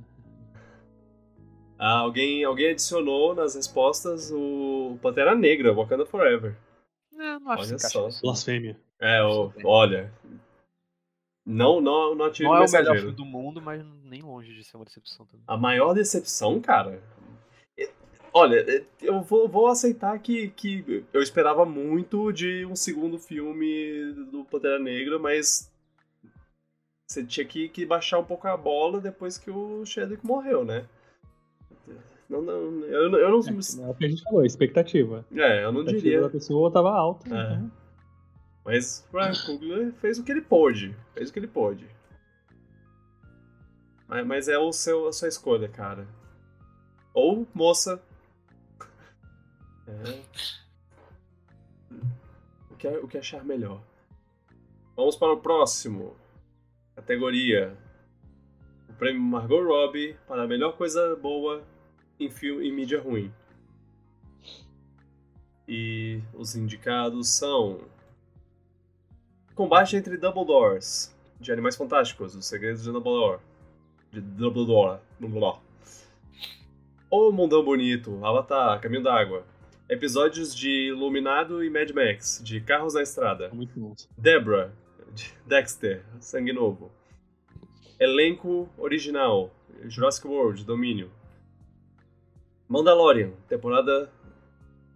Ah, 1.78 1.98
alguém, 2.00 2.42
alguém 2.42 2.70
adicionou 2.70 3.34
nas 3.34 3.54
respostas 3.54 4.32
o 4.32 4.98
Pantera 5.00 5.34
Negra, 5.34 5.72
Wakanda 5.72 6.04
Forever. 6.04 6.56
É, 7.14 7.38
não 7.38 7.50
acho 7.52 7.62
olha 7.62 7.78
só. 7.78 8.08
Blasfêmia. 8.20 8.76
É, 9.00 9.22
o, 9.22 9.52
olha. 9.64 10.12
Não, 11.46 11.80
não, 11.80 12.14
não 12.14 12.30
Não 12.40 12.56
é 12.56 12.66
o 12.66 12.70
melhor 12.70 12.96
filme 12.96 13.12
do 13.12 13.24
mundo, 13.24 13.62
mas 13.62 13.82
nem 14.04 14.20
longe 14.22 14.52
de 14.54 14.64
ser 14.64 14.76
uma 14.76 14.84
decepção 14.84 15.24
também. 15.24 15.44
A 15.46 15.56
maior 15.56 15.94
decepção, 15.94 16.60
cara. 16.60 17.00
Olha, 18.32 18.84
eu 19.00 19.22
vou, 19.22 19.48
vou 19.48 19.68
aceitar 19.68 20.18
que, 20.18 20.48
que 20.50 21.04
eu 21.12 21.22
esperava 21.22 21.64
muito 21.64 22.30
de 22.32 22.66
um 22.66 22.76
segundo 22.76 23.18
filme 23.18 24.12
do 24.30 24.44
Pantera 24.44 24.78
Negra, 24.78 25.18
mas 25.18 25.72
você 27.08 27.24
tinha 27.24 27.46
que, 27.46 27.68
que 27.70 27.86
baixar 27.86 28.18
um 28.18 28.24
pouco 28.24 28.46
a 28.46 28.56
bola 28.56 29.00
depois 29.00 29.38
que 29.38 29.50
o 29.50 29.86
Chadwick 29.86 30.24
morreu, 30.26 30.64
né? 30.64 30.86
Não, 32.28 32.42
não, 32.42 32.84
eu, 32.84 33.10
eu 33.16 33.30
não. 33.30 33.40
É, 33.40 33.86
é 33.86 33.90
o 33.90 33.94
que 33.94 34.04
a 34.04 34.08
gente 34.08 34.22
falou, 34.22 34.44
expectativa. 34.44 35.24
É, 35.32 35.64
eu 35.64 35.72
não 35.72 35.80
a 35.80 35.84
diria. 35.84 36.26
A 36.26 36.28
pessoa 36.28 36.70
tava 36.70 36.90
alta. 36.90 37.26
É. 37.34 37.54
Então... 37.54 37.72
Mas 38.64 39.08
Ryan 39.10 39.32
Coogler 39.46 39.92
fez 39.94 40.18
o 40.18 40.24
que 40.24 40.30
ele 40.30 40.42
pôde. 40.42 40.94
Fez 41.14 41.30
o 41.30 41.32
que 41.32 41.38
ele 41.38 41.46
pôde. 41.46 41.88
Mas, 44.06 44.26
mas 44.26 44.48
é 44.48 44.58
o 44.58 44.70
seu, 44.72 45.08
a 45.08 45.12
sua 45.12 45.28
escolha, 45.28 45.70
cara. 45.70 46.06
Ou 47.14 47.46
moça. 47.54 48.02
É. 49.86 50.22
O 52.70 52.76
que, 52.76 52.88
o 52.88 53.08
que 53.08 53.16
achar 53.16 53.42
melhor. 53.42 53.80
Vamos 54.94 55.16
para 55.16 55.32
o 55.32 55.40
próximo. 55.40 56.14
Categoria. 56.94 57.74
O 58.90 58.92
prêmio 58.92 59.22
Margot 59.22 59.64
Robbie 59.64 60.14
para 60.26 60.42
a 60.42 60.46
melhor 60.46 60.76
coisa 60.76 61.16
boa 61.16 61.64
em 62.18 62.30
filme 62.30 62.68
em 62.68 62.72
mídia 62.72 63.00
ruim. 63.00 63.32
E 65.66 66.20
os 66.34 66.56
indicados 66.56 67.28
são 67.28 67.80
Combate 69.54 69.96
entre 69.96 70.16
Dumbledores, 70.16 71.14
de 71.40 71.52
Animais 71.52 71.76
Fantásticos, 71.76 72.34
Os 72.34 72.46
Segredos 72.46 72.82
de 72.82 72.92
Dumbledore, 72.92 73.40
de 74.12 74.20
Dumbledore, 74.20 75.00
Dumbledore. 75.18 75.58
O 77.10 77.32
Mundão 77.32 77.64
Bonito, 77.64 78.24
Avatar, 78.24 78.80
Caminho 78.80 79.02
d'Água. 79.02 79.44
Episódios 79.88 80.54
de 80.54 80.88
Iluminado 80.88 81.64
e 81.64 81.70
Mad 81.70 81.90
Max, 81.90 82.40
de 82.44 82.60
Carros 82.60 82.94
na 82.94 83.02
Estrada. 83.02 83.48
Muito 83.52 83.80
bom. 83.80 83.94
Debra, 84.16 84.72
de 85.14 85.32
Dexter, 85.46 86.04
Sangue 86.20 86.52
Novo. 86.52 86.92
Elenco 87.98 88.68
original, 88.78 89.50
Jurassic 89.86 90.28
World, 90.28 90.64
Domínio. 90.64 91.10
Mandalorian, 92.68 93.32
temporada 93.48 94.12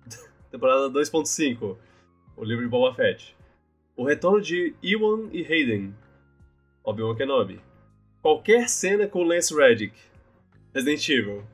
temporada 0.50 0.90
2.5, 0.90 1.76
o 2.36 2.44
livro 2.44 2.62
de 2.62 2.70
Boba 2.70 2.94
Fett. 2.94 3.34
O 3.96 4.04
retorno 4.04 4.40
de 4.40 4.74
Ewan 4.82 5.28
e 5.32 5.42
Hayden, 5.42 5.94
Obi-Wan 6.84 7.16
Kenobi. 7.16 7.60
Qualquer 8.20 8.68
cena 8.68 9.06
com 9.06 9.22
Lance 9.24 9.54
Reddick, 9.54 9.94
Resident 10.74 11.08
Evil. 11.08 11.44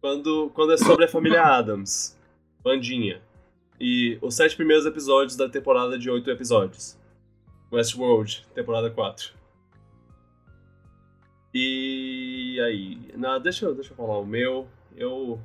Quando, 0.00 0.50
quando 0.54 0.72
é 0.72 0.76
sobre 0.76 1.04
a 1.04 1.08
família 1.08 1.42
Adams, 1.56 2.18
Bandinha. 2.62 3.22
E 3.80 4.18
os 4.20 4.34
sete 4.34 4.54
primeiros 4.54 4.86
episódios 4.86 5.36
da 5.36 5.48
temporada 5.48 5.98
de 5.98 6.10
oito 6.10 6.30
episódios. 6.30 6.98
Westworld, 7.72 8.46
temporada 8.54 8.90
4. 8.90 9.32
E 11.54 12.60
aí, 12.60 12.98
na, 13.16 13.38
deixa, 13.38 13.66
eu, 13.66 13.74
deixa 13.74 13.92
eu 13.92 13.96
falar 13.96 14.18
o 14.18 14.26
meu 14.26 14.68
eu 14.96 15.40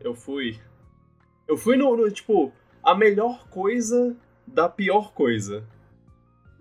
eu 0.00 0.14
fui 0.14 0.58
eu 1.46 1.56
fui 1.56 1.76
no, 1.76 1.96
no, 1.96 2.10
tipo 2.10 2.52
a 2.82 2.94
melhor 2.94 3.48
coisa 3.48 4.16
da 4.46 4.68
pior 4.68 5.12
coisa. 5.12 5.64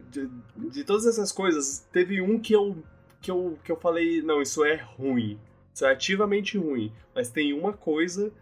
De, 0.09 0.27
de 0.71 0.83
todas 0.83 1.05
essas 1.05 1.31
coisas, 1.31 1.87
teve 1.91 2.21
um 2.21 2.39
que 2.39 2.53
eu 2.53 2.83
que 3.21 3.29
eu 3.29 3.59
que 3.63 3.71
eu 3.71 3.75
falei, 3.75 4.21
não, 4.21 4.41
isso 4.41 4.65
é 4.65 4.75
ruim. 4.75 5.39
Isso 5.73 5.85
é 5.85 5.91
ativamente 5.91 6.57
ruim, 6.57 6.91
mas 7.13 7.29
tem 7.29 7.53
uma 7.53 7.73
coisa 7.73 8.33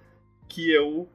que 0.47 0.71
eu 0.71 1.07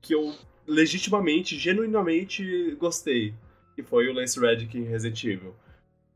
que 0.00 0.14
eu 0.14 0.34
legitimamente, 0.66 1.58
genuinamente 1.58 2.74
gostei, 2.76 3.34
que 3.74 3.82
foi 3.82 4.08
o 4.08 4.12
Lance 4.12 4.38
Reddick 4.38 4.76
em 4.78 4.84
Resident 4.84 5.24
Evil. 5.24 5.54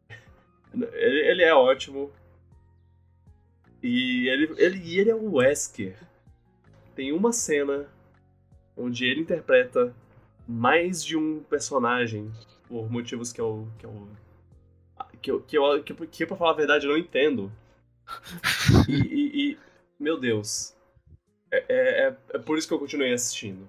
Ele, 0.75 1.21
ele 1.29 1.43
é 1.43 1.55
ótimo, 1.55 2.11
e 3.85 4.31
ele, 4.31 4.55
ele, 4.57 4.99
ele 4.99 5.11
é 5.11 5.15
o 5.15 5.35
Wesker. 5.35 5.95
Tem 6.97 7.13
uma 7.13 7.35
cena 7.35 7.87
onde 8.75 9.05
ele 9.05 9.21
interpreta 9.21 9.95
mais 10.49 11.05
de 11.05 11.19
um 11.19 11.43
personagem 11.43 12.33
por 12.67 12.91
motivos 12.91 13.31
que 13.31 13.43
eu. 13.43 13.69
que 13.79 13.85
eu. 13.85 14.09
que 15.21 15.31
eu. 15.31 15.41
que, 15.43 15.59
eu, 15.59 15.85
que, 15.85 16.07
que 16.07 16.27
pra 16.27 16.35
falar 16.35 16.53
a 16.53 16.57
verdade 16.57 16.87
eu 16.87 16.93
não 16.93 16.99
entendo. 16.99 17.53
E, 18.89 18.95
e, 18.95 19.51
e 19.51 19.59
meu 20.01 20.19
Deus. 20.19 20.75
É, 21.51 21.65
é, 21.69 22.09
é, 22.09 22.17
é, 22.31 22.39
por 22.39 22.57
isso 22.57 22.67
que 22.67 22.73
eu 22.73 22.79
continuei 22.79 23.13
assistindo. 23.13 23.69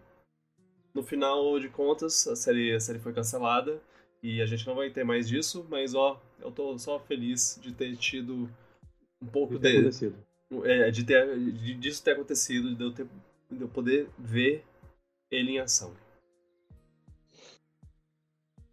No 0.93 1.03
final 1.03 1.59
de 1.59 1.67
contas, 1.67 2.25
a 2.25 2.37
série, 2.37 2.73
a 2.73 2.79
série 2.79 2.99
foi 2.99 3.11
cancelada 3.11 3.81
e 4.23 4.41
a 4.41 4.45
gente 4.45 4.65
não 4.65 4.75
vai 4.75 4.89
ter 4.89 5.03
mais 5.03 5.27
disso, 5.27 5.65
mas 5.69 5.93
ó, 5.93 6.21
eu 6.39 6.51
tô 6.51 6.77
só 6.77 6.99
feliz 6.99 7.59
de 7.61 7.73
ter 7.73 7.97
tido 7.97 8.49
um 9.25 9.31
pouco 9.31 9.55
de 9.55 9.59
ter 9.59 9.71
de, 9.71 9.77
acontecido. 9.77 10.15
É, 10.63 10.91
de 10.91 11.03
ter, 11.03 11.39
de, 11.39 11.73
disso 11.75 12.03
ter 12.03 12.11
acontecido, 12.11 12.75
de 12.75 12.83
eu, 12.83 12.93
ter, 12.93 13.07
de 13.51 13.61
eu 13.61 13.67
poder 13.67 14.07
ver 14.17 14.63
ele 15.31 15.51
em 15.51 15.59
ação. 15.59 15.93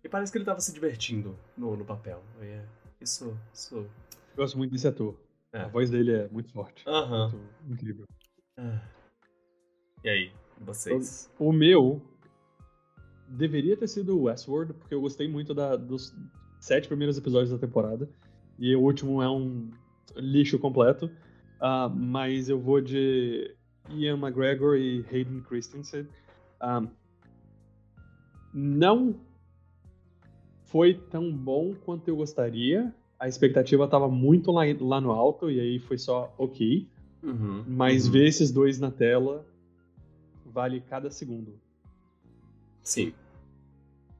E 0.05 0.09
parece 0.09 0.31
que 0.31 0.39
ele 0.39 0.45
tava 0.45 0.61
se 0.61 0.73
divertindo 0.73 1.39
no, 1.57 1.77
no 1.77 1.85
papel. 1.85 2.23
É, 2.41 2.65
isso, 3.01 3.37
isso. 3.55 3.77
Eu 3.77 4.37
gosto 4.37 4.59
muito 4.59 4.73
desse 4.73 4.87
ator. 4.87 5.17
É. 5.53 5.61
A 5.61 5.69
voz 5.69 5.91
dele 5.91 6.13
é 6.13 6.29
muito 6.29 6.53
forte. 6.53 6.83
Aham. 6.87 7.33
Muito 7.63 7.73
incrível. 7.73 8.05
Ah. 8.57 8.81
E 10.05 10.09
aí, 10.09 10.33
vocês? 10.61 11.31
O, 11.39 11.49
o, 11.49 11.53
meu 11.53 12.03
deveria 13.29 13.77
ter 13.77 13.89
sido 13.89 14.23
Westworld, 14.23 14.75
porque 14.75 14.95
eu 14.95 15.01
gostei 15.01 15.29
muito 15.29 15.55
da, 15.55 15.77
dos 15.77 16.15
sete 16.59 16.89
primeiros 16.89 17.17
episódios 17.17 17.51
da 17.51 17.59
temporada. 17.59 18.09
E 18.59 18.75
o 18.75 18.81
último 18.81 19.23
é 19.23 19.31
um 19.31 19.71
lixo 20.17 20.59
completo. 20.59 21.07
Uh, 21.61 21.89
mas 21.95 22.49
eu 22.49 22.59
vou 22.59 22.81
de 22.81 23.55
Ian 23.91 24.19
McGregor 24.19 24.77
e 24.77 25.05
Hayden 25.11 25.41
Christensen. 25.43 26.07
Uh, 26.61 26.89
não 28.53 29.15
foi 30.65 30.95
tão 30.95 31.31
bom 31.31 31.75
quanto 31.85 32.09
eu 32.09 32.17
gostaria. 32.17 32.93
a 33.19 33.29
expectativa 33.29 33.87
tava 33.87 34.09
muito 34.09 34.51
lá, 34.51 34.63
lá 34.81 35.01
no 35.01 35.13
alto 35.13 35.51
e 35.51 35.61
aí 35.61 35.79
foi 35.79 35.97
só 35.99 36.35
ok. 36.37 36.89
Uhum, 37.23 37.65
Mas 37.69 38.07
uhum. 38.07 38.13
ver 38.13 38.27
esses 38.27 38.51
dois 38.51 38.81
na 38.81 38.91
tela 38.91 39.47
vale 40.45 40.81
cada 40.81 41.11
segundo. 41.11 41.55
Sim. 42.83 43.15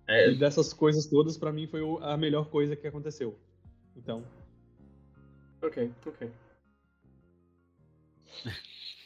É, 0.07 0.31
E 0.31 0.39
dessas 0.39 0.73
coisas 0.73 1.07
todas, 1.07 1.37
pra 1.37 1.53
mim, 1.53 1.67
foi 1.67 1.81
a 2.03 2.17
melhor 2.17 2.49
coisa 2.49 2.77
que 2.77 2.87
aconteceu. 2.87 3.37
Então, 3.97 4.23
ok, 5.63 5.77
ok. 6.07 6.31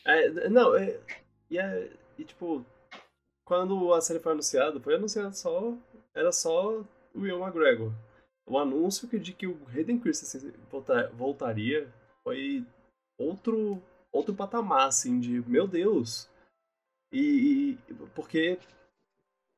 É, 0.05 0.49
não, 0.49 0.75
é, 0.77 0.99
e, 1.51 1.59
é, 1.59 1.91
e 2.19 2.25
tipo, 2.25 2.65
quando 3.45 3.93
a 3.95 4.01
série 4.01 4.21
foi 4.21 4.33
anunciada, 4.33 4.81
foi 4.81 4.95
anunciada 4.95 5.33
só. 5.33 5.75
Era 6.15 6.33
só 6.33 6.81
o 7.15 7.21
Will 7.21 7.41
McGregor. 7.43 7.93
O 8.47 8.59
anúncio 8.59 9.09
de 9.19 9.33
que 9.33 9.47
o 9.47 9.59
Hayden 9.69 9.99
Christensen 9.99 10.53
volta- 10.71 11.09
voltaria 11.11 11.93
foi 12.23 12.65
outro, 13.19 13.83
outro 14.13 14.35
patamar, 14.35 14.89
assim, 14.89 15.21
de 15.21 15.41
meu 15.49 15.67
Deus. 15.67 16.29
E, 17.13 17.73
e- 17.73 17.95
porque 18.15 18.59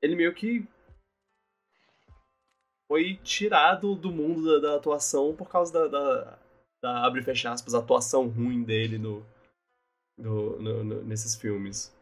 ele 0.03 0.17
meio 0.17 0.35
que 0.35 0.67
foi 2.87 3.17
tirado 3.23 3.95
do 3.95 4.11
mundo 4.11 4.61
da, 4.61 4.71
da 4.71 4.77
atuação 4.77 5.35
por 5.37 5.49
causa 5.49 5.73
da, 5.73 5.87
da, 5.89 6.39
da, 6.83 7.05
abre 7.05 7.21
e 7.21 7.25
fecha 7.25 7.51
aspas, 7.51 7.75
atuação 7.75 8.29
ruim 8.29 8.63
dele 8.63 8.99
no, 8.99 9.25
no, 10.19 10.59
no- 10.61 10.85
no- 10.85 11.03
nesses 11.05 11.35
filmes. 11.37 11.93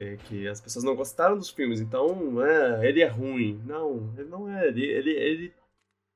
É 0.00 0.16
que 0.16 0.46
as 0.48 0.60
pessoas 0.60 0.84
não 0.84 0.96
gostaram 0.96 1.36
dos 1.38 1.50
filmes, 1.50 1.80
então 1.80 2.44
é, 2.44 2.88
ele 2.88 3.02
é 3.02 3.06
ruim. 3.08 3.60
Não, 3.66 4.14
ele 4.18 4.28
não 4.28 4.48
é. 4.48 4.68
Ele, 4.68 4.84
ele, 4.86 5.10
ele 5.12 5.54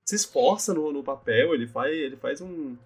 se 0.06 0.16
esforça 0.16 0.74
no, 0.74 0.92
no 0.92 1.02
papel, 1.02 1.54
ele 1.54 1.66
faz, 1.66 1.92
ele 1.92 2.16
faz 2.16 2.40
um 2.40 2.76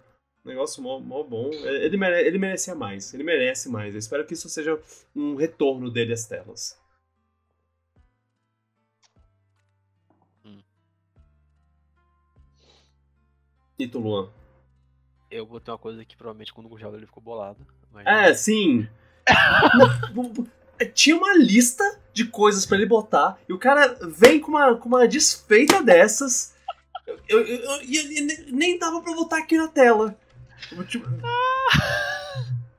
negócio 0.45 0.83
mó, 0.83 0.99
mó 1.01 1.23
bom. 1.23 1.51
Ele, 1.53 1.97
mere, 1.97 2.27
ele 2.27 2.39
merecia 2.39 2.75
mais, 2.75 3.13
ele 3.15 3.25
merece 3.25 3.69
mais. 3.69 3.95
Eu 3.95 3.99
espero 3.99 4.27
que 4.27 4.35
isso 4.35 4.49
seja 4.49 4.81
um 5.15 5.35
retorno 5.37 5.91
dele 5.91 6.13
às 6.15 6.27
telas. 6.27 6.79
Hum. 10.45 10.63
E 13.79 13.87
tu, 13.89 13.99
Luan? 13.99 14.31
Eu 15.37 15.47
botei 15.47 15.73
uma 15.73 15.79
coisa 15.79 16.05
que 16.05 16.17
provavelmente 16.17 16.53
quando 16.53 16.67
o 16.67 16.69
Gustavo 16.71 16.97
ele 16.97 17.07
ficou 17.07 17.23
bolado. 17.23 17.59
Mas 17.93 18.07
É, 18.07 18.35
sim. 18.35 18.89
Tinha 20.95 21.17
uma 21.17 21.35
lista 21.37 21.83
de 22.13 22.25
coisas 22.27 22.67
pra 22.67 22.77
ele 22.77 22.87
botar 22.87 23.39
e 23.49 23.53
o 23.53 23.59
cara 23.59 23.97
vem 24.09 24.39
com 24.41 24.51
uma, 24.51 24.75
com 24.77 24.89
uma 24.89 25.09
desfeita 25.09 25.83
dessas. 25.83 26.55
Eu, 27.29 27.41
eu, 27.41 27.57
eu- 27.61 27.83
e 27.83 28.21
ne- 28.21 28.47
nem 28.53 28.79
dava 28.79 29.01
pra 29.01 29.15
botar 29.15 29.39
aqui 29.39 29.57
na 29.57 29.69
tela. 29.69 30.15
Eu, 30.73 30.85
tipo- 30.87 31.09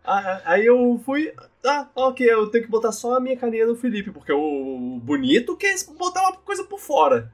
Ah, 0.03 0.41
Aí 0.45 0.65
eu 0.65 1.01
fui. 1.05 1.33
Ah, 1.65 1.87
ok, 1.95 2.25
eu 2.31 2.47
tenho 2.49 2.63
que 2.63 2.69
botar 2.69 2.91
só 2.91 3.17
a 3.17 3.19
minha 3.19 3.35
carinha 3.35 3.65
do 3.67 3.75
Felipe, 3.75 4.11
porque 4.11 4.31
o 4.31 4.99
bonito 5.03 5.57
quer 5.57 5.75
botar 5.97 6.21
uma 6.21 6.33
coisa 6.37 6.63
por 6.63 6.79
fora. 6.79 7.31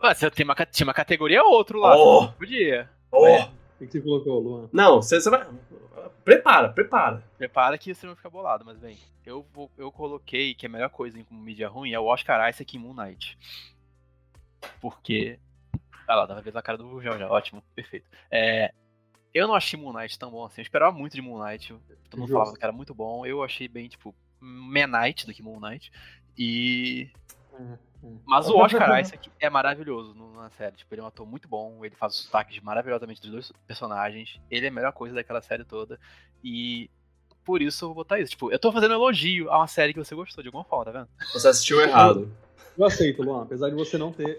Ah, 0.00 0.14
você 0.14 0.30
tem 0.30 0.44
uma, 0.44 0.54
tinha 0.54 0.86
uma 0.86 0.94
categoria 0.94 1.42
outro 1.44 1.80
lá. 1.80 1.96
Oh. 1.96 2.28
Podia. 2.32 2.88
Oh! 3.10 3.26
É. 3.26 3.50
o 3.80 3.86
que 3.86 3.92
você 3.92 4.00
colocou, 4.00 4.38
Luan? 4.40 4.68
Não, 4.72 5.02
você 5.02 5.20
você 5.20 5.30
vai. 5.30 5.46
Prepara, 6.24 6.68
prepara. 6.70 7.22
Prepara 7.38 7.78
que 7.78 7.94
você 7.94 8.06
vai 8.06 8.16
ficar 8.16 8.30
bolado, 8.30 8.64
mas 8.64 8.78
bem. 8.78 8.98
Eu, 9.24 9.44
vou- 9.52 9.70
eu 9.76 9.90
coloquei 9.92 10.54
que 10.54 10.66
a 10.66 10.68
melhor 10.68 10.90
coisa 10.90 11.18
em 11.18 11.24
como 11.24 11.40
mídia 11.40 11.68
ruim 11.68 11.92
é 11.92 11.98
o 12.00 12.06
Oscar 12.06 12.48
Isaac 12.48 12.76
em 12.76 12.80
Moon 12.80 12.94
Knight. 12.94 13.36
Porque. 14.80 15.38
Ah 16.08 16.14
lá, 16.14 16.26
dá 16.26 16.34
pra 16.34 16.42
ver 16.42 16.56
a 16.56 16.62
cara 16.62 16.78
do 16.78 16.88
Gugel 16.88 17.18
já. 17.18 17.28
Ótimo, 17.28 17.62
perfeito. 17.74 18.06
É, 18.30 18.72
eu 19.34 19.46
não 19.48 19.54
achei 19.54 19.78
Moon 19.78 19.92
Knight 19.92 20.18
tão 20.18 20.30
bom 20.30 20.44
assim. 20.44 20.60
Eu 20.60 20.64
esperava 20.64 20.96
muito 20.96 21.14
de 21.14 21.22
Moon 21.22 21.42
Knight. 21.44 21.68
Todo 22.08 22.20
mundo 22.20 22.28
Justo. 22.28 22.32
falava 22.32 22.56
que 22.56 22.64
era 22.64 22.72
muito 22.72 22.94
bom. 22.94 23.26
Eu 23.26 23.42
achei 23.42 23.66
bem, 23.68 23.88
tipo, 23.88 24.14
Man 24.40 24.86
Knight 24.86 25.26
do 25.26 25.34
que 25.34 25.42
Moon 25.42 25.60
Knight. 25.60 25.90
E. 26.38 27.10
Mas 28.24 28.48
o 28.48 28.56
Oscar 28.58 29.00
Isaac 29.00 29.30
é 29.40 29.50
maravilhoso 29.50 30.14
no- 30.14 30.25
na 30.42 30.50
série. 30.50 30.76
Tipo, 30.76 30.94
ele 30.94 31.00
é 31.00 31.04
um 31.04 31.08
ator 31.08 31.26
muito 31.26 31.48
bom, 31.48 31.84
ele 31.84 31.94
faz 31.94 32.14
os 32.14 32.24
sotaques 32.24 32.60
maravilhosamente 32.60 33.20
dos 33.20 33.30
dois 33.30 33.52
personagens. 33.66 34.40
Ele 34.50 34.66
é 34.66 34.68
a 34.68 34.72
melhor 34.72 34.92
coisa 34.92 35.14
daquela 35.14 35.40
série 35.40 35.64
toda. 35.64 35.98
E 36.42 36.90
por 37.44 37.62
isso 37.62 37.84
eu 37.84 37.88
vou 37.88 37.96
botar 37.96 38.18
isso. 38.20 38.30
Tipo, 38.30 38.50
eu 38.50 38.58
tô 38.58 38.72
fazendo 38.72 38.94
elogio 38.94 39.50
a 39.50 39.58
uma 39.58 39.66
série 39.68 39.92
que 39.92 39.98
você 39.98 40.14
gostou 40.14 40.42
de 40.42 40.48
alguma 40.48 40.64
forma, 40.64 40.84
tá 40.84 40.90
vendo? 40.92 41.08
Você 41.32 41.48
assistiu 41.48 41.80
errado. 41.80 42.30
Eu 42.76 42.84
aceito, 42.84 43.22
Luan. 43.22 43.42
Apesar 43.42 43.70
de 43.70 43.74
você 43.74 43.96
não 43.96 44.12
ter 44.12 44.38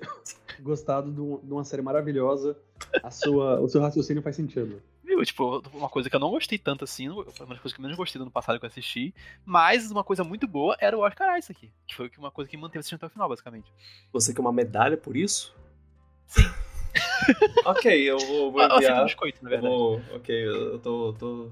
gostado 0.60 1.11
de 1.11 1.19
um- 1.19 1.40
de 1.41 1.52
uma 1.52 1.64
série 1.64 1.82
maravilhosa, 1.82 2.57
a 3.02 3.10
sua, 3.10 3.60
o 3.60 3.68
seu 3.68 3.82
raciocínio 3.82 4.22
faz 4.22 4.36
sentido. 4.36 4.82
Viu? 5.03 5.24
Tipo, 5.24 5.64
uma 5.74 5.88
coisa 5.90 6.10
que 6.10 6.15
eu 6.15 6.19
não 6.19 6.30
gostei 6.30 6.57
tanto 6.60 6.84
assim, 6.84 7.07
foi 7.07 7.45
uma 7.45 7.53
das 7.56 7.60
coisas 7.61 7.74
que 7.74 7.80
eu 7.80 7.82
menos 7.84 7.98
gostei 7.98 8.19
do 8.19 8.24
ano 8.24 8.32
passado 8.32 8.60
que 8.60 8.65
eu 8.65 8.68
assisti. 8.68 9.15
Mas 9.45 9.90
uma 9.90 10.03
coisa 10.03 10.24
muito 10.24 10.45
boa 10.45 10.76
era 10.80 10.95
o 10.98 11.02
Oscar 11.02 11.38
Isaac, 11.40 11.72
que 11.88 11.95
foi 11.95 12.11
uma 12.18 12.30
coisa 12.30 12.52
que 12.52 12.57
manteve 12.57 12.80
assistindo 12.80 12.98
até 12.98 13.06
o 13.07 13.10
final, 13.10 13.30
basicamente. 13.30 13.72
Você 14.11 14.34
quer 14.34 14.41
uma 14.41 14.52
medalha 14.52 14.98
por 14.98 15.15
isso? 15.15 15.56
ok, 17.66 17.86
eu 18.04 18.18
vou, 18.18 18.52
vou 18.52 18.62
Ah, 18.62 18.66
fico 18.70 18.76
enviar. 18.82 19.04
nos 19.04 19.16
coitos, 19.16 19.41
na 19.41 19.49
Eu 19.49 19.52
verdade. 19.62 19.76
vou, 19.76 20.04
ok, 20.16 20.48
eu 20.48 20.80
tô, 20.80 21.14
tô, 21.14 21.49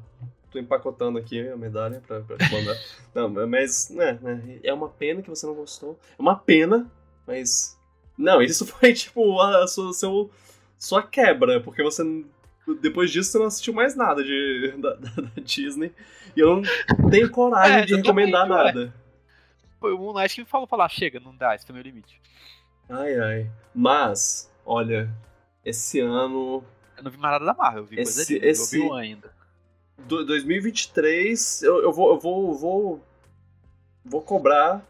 tô 0.52 0.60
empacotando 0.60 1.18
aqui 1.18 1.48
a 1.48 1.56
medalha 1.58 2.02
pra, 2.06 2.22
pra 2.22 2.38
te 2.38 2.52
mandar. 2.52 2.78
não, 3.14 3.30
mas, 3.48 3.90
né, 3.90 4.18
né, 4.22 4.60
é 4.64 4.74
uma 4.74 4.90
pena 4.90 5.22
que 5.22 5.30
você 5.30 5.46
não 5.46 5.54
gostou. 5.56 6.00
É 6.18 6.22
uma 6.22 6.36
pena, 6.36 6.90
mas. 7.28 7.78
Não, 8.18 8.42
isso 8.42 8.66
foi 8.68 8.94
tipo 8.94 9.40
a 9.42 9.68
sua, 9.68 9.94
seu, 9.94 10.32
sua 10.78 11.04
quebra, 11.04 11.60
porque 11.62 11.84
você. 11.84 12.04
Depois 12.82 13.12
disso 13.12 13.32
você 13.32 13.38
não 13.38 13.46
assistiu 13.46 13.74
mais 13.74 13.96
nada 13.96 14.24
de, 14.24 14.74
da, 14.80 14.94
da- 14.96 15.22
da 15.22 15.42
Disney. 15.44 15.92
E 16.36 16.40
eu 16.40 16.64
não 16.98 17.10
tenho 17.12 17.30
coragem 17.30 17.80
É, 17.82 17.86
de 17.86 17.96
recomendar 17.96 18.48
nada. 18.48 18.92
Foi 19.80 19.94
o 19.94 20.00
Moon 20.00 20.14
Knight 20.14 20.34
que 20.34 20.42
me 20.42 20.48
falou, 20.48 20.66
falar, 20.66 20.90
chega, 20.90 21.20
não 21.20 21.36
dá, 21.36 21.54
esse 21.54 21.64
foi 21.66 21.76
meu 21.76 21.84
limite. 21.84 22.20
Ai, 22.90 23.20
ai. 23.20 23.52
Mas, 23.74 24.52
olha, 24.66 25.10
esse 25.64 26.00
ano. 26.00 26.64
Eu 26.98 27.04
não 27.04 27.12
vi 27.12 27.18
mais 27.18 27.34
nada 27.34 27.46
da 27.46 27.54
Marvel, 27.54 27.82
eu 27.84 27.86
vi 27.86 27.96
coisa 27.98 28.22
Esse- 28.22 28.36
ali, 28.38 28.48
esse- 28.48 28.78
eu 28.78 28.82
vi 28.84 28.90
um 28.90 28.94
ainda. 28.94 29.32
do- 30.08 30.26
2023, 30.26 31.62
eu, 31.64 31.82
eu 31.82 31.92
vou, 31.94 32.12
eu 32.14 32.20
vou, 32.20 32.54
vou, 32.56 33.04
vou 34.04 34.22
cobrar 34.22 34.86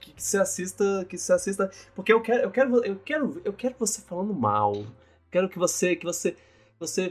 que, 0.00 0.12
que 0.12 0.22
você 0.22 0.38
assista, 0.38 1.04
que 1.08 1.16
você 1.18 1.32
assista, 1.32 1.70
porque 1.94 2.12
eu 2.12 2.20
quero, 2.20 2.42
eu 2.42 2.50
quero, 2.50 2.84
eu 2.84 2.96
quero, 2.96 3.42
eu 3.44 3.52
quero 3.52 3.74
você 3.78 4.00
falando 4.02 4.34
mal. 4.34 4.84
Quero 5.30 5.48
que 5.48 5.58
você, 5.58 5.94
que 5.96 6.04
você, 6.04 6.36
você 6.78 7.10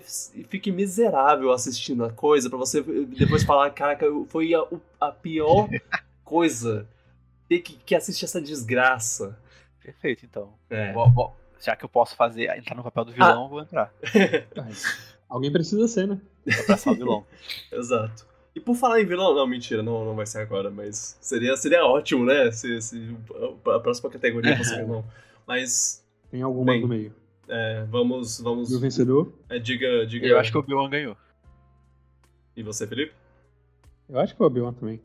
fique 0.50 0.72
miserável 0.72 1.52
assistindo 1.52 2.04
a 2.06 2.12
coisa 2.12 2.50
pra 2.50 2.58
você 2.58 2.82
depois 2.82 3.44
falar, 3.46 3.70
caraca, 3.72 4.06
foi 4.28 4.54
a, 4.54 4.66
a 5.00 5.12
pior 5.12 5.70
coisa 6.24 6.88
ter 7.48 7.60
que, 7.60 7.74
que 7.78 7.94
assistir 7.96 8.26
essa 8.26 8.42
desgraça. 8.42 9.38
Perfeito, 9.84 10.26
então. 10.26 10.54
É. 10.70 10.92
já 11.62 11.76
que 11.76 11.86
eu 11.86 11.90
posso 11.90 12.16
fazer, 12.16 12.50
entrar 12.58 12.76
no 12.76 12.84
papel 12.84 13.06
do 13.06 13.12
vilão, 13.12 13.44
eu 13.44 13.50
vou 13.50 13.62
entrar. 13.62 13.94
Alguém 15.30 15.52
precisa 15.52 15.88
ser, 15.88 16.08
né? 16.08 16.20
Pra 16.44 16.60
abraçar 16.62 16.94
o 16.94 16.96
vilão. 16.96 17.26
Exato. 17.72 18.28
E 18.56 18.60
por 18.60 18.76
falar 18.76 19.02
em 19.02 19.06
vilão, 19.06 19.36
não, 19.36 19.46
mentira, 19.46 19.84
não, 19.84 20.06
não 20.06 20.16
vai 20.16 20.26
ser 20.26 20.40
agora, 20.40 20.70
mas 20.70 21.18
seria, 21.20 21.58
seria 21.58 21.86
ótimo, 21.86 22.24
né? 22.24 22.52
Se, 22.52 22.82
se 22.82 23.18
a 23.74 23.80
próxima 23.80 24.10
categoria 24.10 24.56
fosse 24.56 24.76
vilão. 24.80 25.04
Mas, 25.46 26.06
Tem 26.32 26.42
alguma 26.42 26.72
Bem. 26.72 26.82
do 26.82 26.88
meio. 26.88 27.14
é, 27.50 27.84
vamos, 27.90 28.40
vamos. 28.40 28.72
E 28.72 28.76
o 28.76 28.80
vencedor? 28.80 29.34
é, 29.50 29.60
diga, 29.60 30.06
diga. 30.06 30.26
Eu 30.26 30.40
acho 30.40 30.52
que 30.52 30.58
o 30.58 30.62
Obi-Wan 30.62 30.90
ganhou. 30.90 31.18
E 32.56 32.64
você, 32.64 32.88
Felipe? 32.88 33.14
Eu 34.08 34.20
acho 34.20 34.34
que 34.36 34.42
o 34.42 34.46
Obi-Wan 34.46 34.74
também. 34.74 35.02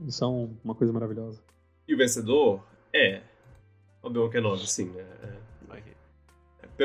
Eles 0.00 0.14
são 0.14 0.50
uma 0.62 0.74
coisa 0.74 0.92
maravilhosa. 0.92 1.40
E 1.88 1.94
o 1.94 1.96
vencedor 1.96 2.62
é. 2.92 3.22
Obi-Wan 4.02 4.28
Kenobi, 4.30 4.70
sim. 4.70 4.92
É, 4.96 5.00
é. 5.00 5.39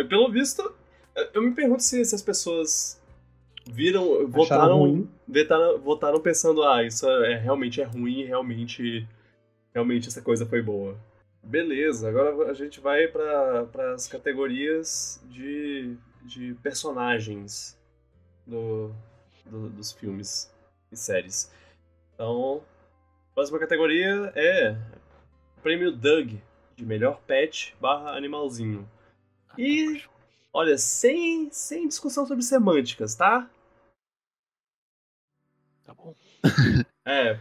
Pelo 0.04 0.30
visto, 0.32 0.74
eu 1.34 1.42
me 1.42 1.52
pergunto 1.54 1.82
se, 1.84 2.04
se 2.04 2.14
as 2.16 2.22
pessoas 2.22 3.02
viram, 3.68 4.28
votaram, 4.28 5.08
votaram, 5.28 5.80
votaram 5.80 6.20
pensando, 6.20 6.64
ah, 6.64 6.84
isso 6.84 7.08
é, 7.10 7.38
realmente 7.38 7.82
é 7.82 7.84
ruim, 7.84 8.24
realmente, 8.24 9.08
realmente 9.74 10.08
essa 10.08 10.22
coisa 10.22 10.46
foi 10.46 10.62
boa. 10.62 10.98
Beleza, 11.42 12.10
agora 12.10 12.50
a 12.50 12.54
gente 12.54 12.80
vai 12.80 13.08
para 13.08 13.94
as 13.94 14.08
categorias 14.08 15.22
de, 15.30 15.96
de 16.24 16.56
personagens 16.64 17.78
do, 18.46 18.92
do- 19.46 19.70
dos 19.70 19.92
filmes 19.92 20.52
e 20.92 20.98
séries. 20.98 21.52
Então, 22.14 22.62
a 23.32 23.36
próxima 23.36 23.60
categoria 23.60 24.32
é 24.36 24.76
Prêmio 25.62 25.92
Doug, 25.92 26.34
de 26.76 26.86
melhor 26.86 27.20
pet 27.28 27.76
barra 27.80 28.12
animalzinho. 28.18 28.90
E, 29.58 30.04
olha, 30.54 30.78
sem, 30.78 31.50
sem 31.52 31.88
discussão 31.88 32.26
sobre 32.26 32.44
semânticas, 32.44 33.16
tá? 33.16 33.50
Tá 35.84 35.94
bom. 35.94 36.16
É. 37.08 37.40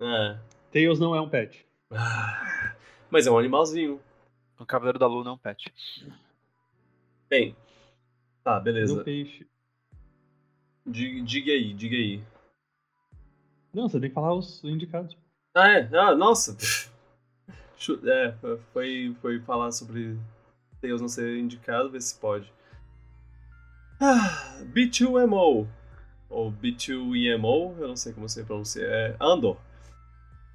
É. 0.00 0.38
Tails 0.72 0.98
não 0.98 1.14
é 1.14 1.20
um 1.20 1.28
pet. 1.28 1.64
Ah, 1.92 2.74
Mas 3.08 3.24
é 3.26 3.30
um 3.30 3.38
animalzinho. 3.38 4.00
O 4.58 4.66
Cavaleiro 4.66 4.98
da 4.98 5.06
Lua 5.06 5.22
não 5.22 5.30
é 5.32 5.34
um 5.34 5.38
pet. 5.38 5.72
Bem, 7.28 7.54
Tá, 8.42 8.58
beleza. 8.58 9.00
o 9.00 9.04
peixe? 9.04 9.46
Diga, 10.84 11.22
diga 11.24 11.52
aí, 11.52 11.72
diga 11.72 11.94
aí. 11.96 12.24
Não, 13.72 13.88
você 13.88 14.00
tem 14.00 14.08
que 14.08 14.14
falar 14.14 14.34
os 14.34 14.64
indicados. 14.64 15.16
Ah, 15.54 15.68
é? 15.68 15.88
Ah, 15.96 16.14
nossa! 16.14 16.56
É, 18.04 18.34
foi, 18.74 19.16
foi 19.22 19.40
falar 19.40 19.72
sobre 19.72 20.14
Deus 20.80 21.00
não 21.00 21.08
ser 21.08 21.38
indicado, 21.38 21.90
ver 21.90 22.00
se 22.00 22.18
pode. 22.18 22.52
Ah, 24.00 24.62
B2MO. 24.72 25.68
Ou 26.28 26.52
B2EMO, 26.52 27.76
eu 27.78 27.88
não 27.88 27.96
sei 27.96 28.12
como 28.12 28.28
você 28.28 28.44
pronuncia. 28.44 28.84
É 28.84 29.16
Andor. 29.20 29.58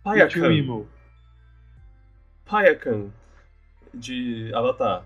Payakan. 0.03 0.85
Payakan, 2.45 3.11
de 3.93 4.51
Avatar. 4.53 5.05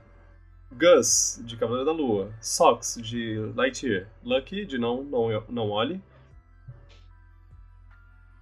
Gus, 0.71 1.41
de 1.43 1.57
Cavaleiro 1.57 1.85
da 1.85 1.91
Lua. 1.91 2.31
Sox, 2.39 2.97
de 3.01 3.37
Lightyear. 3.55 4.07
Lucky, 4.23 4.65
de 4.65 4.77
Não, 4.77 5.03
não, 5.03 5.43
não 5.49 5.69
Olhe. 5.69 6.01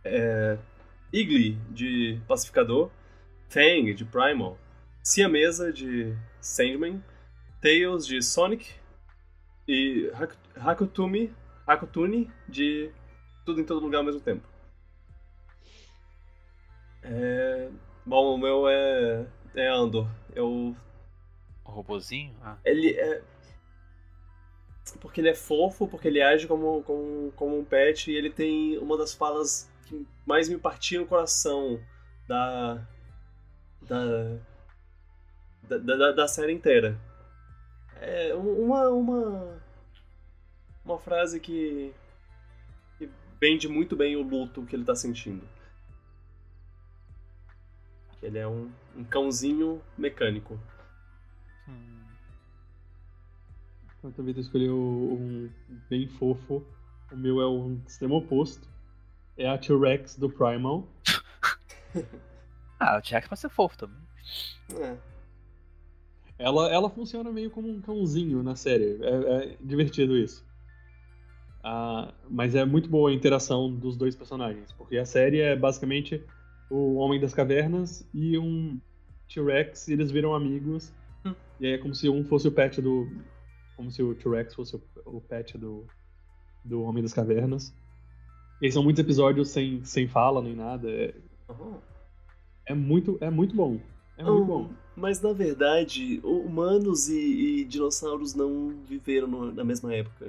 É, 0.04 0.58
Igli, 1.12 1.56
de 1.72 2.20
Pacificador. 2.28 2.92
Fang, 3.50 3.94
de 3.94 4.04
Primal. 4.04 4.58
Siamesa, 5.08 5.72
de 5.72 6.14
Sandman. 6.42 7.02
Tails, 7.62 8.06
de 8.06 8.22
Sonic. 8.22 8.76
E 9.66 10.12
Hak- 10.14 10.38
Hakutumi, 10.56 11.34
Hakutuni, 11.66 12.30
de 12.48 12.92
Tudo 13.46 13.62
em 13.62 13.64
Todo 13.64 13.80
Lugar 13.80 14.00
ao 14.00 14.04
mesmo 14.04 14.20
tempo. 14.20 14.46
É, 17.04 17.70
Bom, 18.06 18.36
o 18.36 18.38
meu 18.38 18.68
é, 18.68 19.26
é 19.56 19.68
Andor. 19.70 20.10
Eu 20.36 20.76
O 21.64 21.72
robozinho? 21.72 22.36
Ah, 22.42 22.58
ele 22.66 22.92
é. 22.92 23.24
Porque 25.00 25.22
ele 25.22 25.30
é 25.30 25.34
fofo, 25.36 25.88
porque 25.88 26.10
ele 26.10 26.22
age 26.22 26.48
como, 26.48 26.84
como, 26.84 27.32
como 27.34 27.58
um 27.60 27.64
pet 27.64 28.12
e 28.12 28.16
ele 28.16 28.30
tem 28.30 28.78
uma 28.78 28.98
das 28.98 29.14
falas 29.14 29.70
que 29.86 30.06
mais 30.26 30.50
me 30.50 30.58
partia 30.58 31.00
no 31.00 31.08
coração 31.08 31.82
da. 32.28 32.86
da. 33.82 34.38
Da, 35.68 35.78
da, 35.78 36.12
da 36.12 36.28
série 36.28 36.54
inteira. 36.54 36.98
É 38.00 38.34
um- 38.36 38.64
uma. 38.66 38.90
uma. 38.90 39.62
uma 40.86 41.00
frase 41.00 41.40
que. 41.40 41.94
que 42.98 43.10
vende 43.40 43.68
muito 43.68 43.96
bem 43.96 44.16
o 44.16 44.22
luto 44.22 44.64
que 44.66 44.76
ele 44.76 44.86
tá 44.86 44.96
sentindo. 44.96 45.48
Ele 48.22 48.38
é 48.40 48.48
um, 48.48 48.72
um 48.96 49.04
cãozinho 49.04 49.82
mecânico. 49.98 50.60
hum, 51.68 52.04
Enquanto 53.98 54.22
a 54.22 54.24
Vitor 54.26 54.42
escolheu 54.42 54.76
um 54.76 55.50
bem 55.90 56.08
fofo, 56.08 56.66
o 57.12 57.16
meu 57.16 57.40
é 57.42 57.46
o 57.46 57.78
extremo 57.88 58.16
oposto. 58.18 58.68
É 59.38 59.48
a 59.48 59.58
T-Rex 59.58 60.16
do 60.18 60.30
Primal. 60.30 60.88
Ah, 62.80 62.98
o 63.00 63.02
Jack 63.02 63.28
pode 63.28 63.42
ser 63.42 63.50
fofo 63.50 63.76
também. 63.76 63.98
É. 64.76 64.98
Ela, 66.40 66.72
ela 66.72 66.90
funciona 66.90 67.32
meio 67.32 67.50
como 67.50 67.68
um 67.68 67.82
cãozinho 67.82 68.44
na 68.44 68.56
série. 68.56 69.00
É, 69.02 69.54
é 69.54 69.58
divertido 69.62 70.16
isso. 70.16 70.46
Ah, 71.64 72.14
mas 72.30 72.56
é 72.56 72.64
muito 72.64 72.90
boa 72.90 73.10
a 73.10 73.14
interação 73.14 73.74
dos 73.74 73.98
dois 73.98 74.16
personagens. 74.16 74.72
Porque 74.74 74.98
a 74.98 75.06
série 75.06 75.42
é 75.42 75.56
basicamente 75.56 76.24
o 76.70 76.96
Homem 76.96 77.20
das 77.20 77.34
Cavernas 77.34 78.08
e 78.14 78.38
um 78.38 78.80
T-Rex, 79.28 79.88
e 79.88 79.94
eles 79.94 80.12
viram 80.12 80.34
amigos. 80.34 80.94
Hum. 81.26 81.34
E 81.60 81.66
aí 81.66 81.74
é 81.74 81.78
como 81.78 81.94
se 81.94 82.08
um 82.08 82.24
fosse 82.24 82.48
o 82.48 82.52
pet 82.52 82.82
do. 82.82 83.10
Como 83.76 83.92
se 83.92 84.02
o 84.02 84.16
T-Rex 84.16 84.54
fosse 84.54 84.76
o, 84.76 84.82
o 85.06 85.22
pet 85.22 85.58
do, 85.58 85.86
do 86.64 86.84
Homem 86.84 87.04
das 87.04 87.14
Cavernas. 87.14 87.74
E 88.62 88.72
são 88.72 88.84
muitos 88.84 89.04
episódios 89.04 89.50
sem, 89.50 89.84
sem 89.84 90.08
fala 90.08 90.42
nem 90.42 90.56
nada. 90.56 90.90
É, 90.90 91.14
Aham. 91.50 91.82
é 92.68 92.74
muito, 92.74 93.18
é 93.22 93.30
muito 93.30 93.56
bom. 93.56 93.80
É 94.18 94.24
muito 94.24 94.46
bom. 94.46 94.87
Mas 94.98 95.22
na 95.22 95.32
verdade, 95.32 96.20
hu- 96.24 96.42
humanos 96.42 97.08
e, 97.08 97.60
e 97.60 97.66
dinossauros 97.66 98.34
não 98.34 98.70
viveram 98.88 99.28
no- 99.28 99.54
na 99.54 99.64
mesma 99.64 99.94
época. 99.94 100.26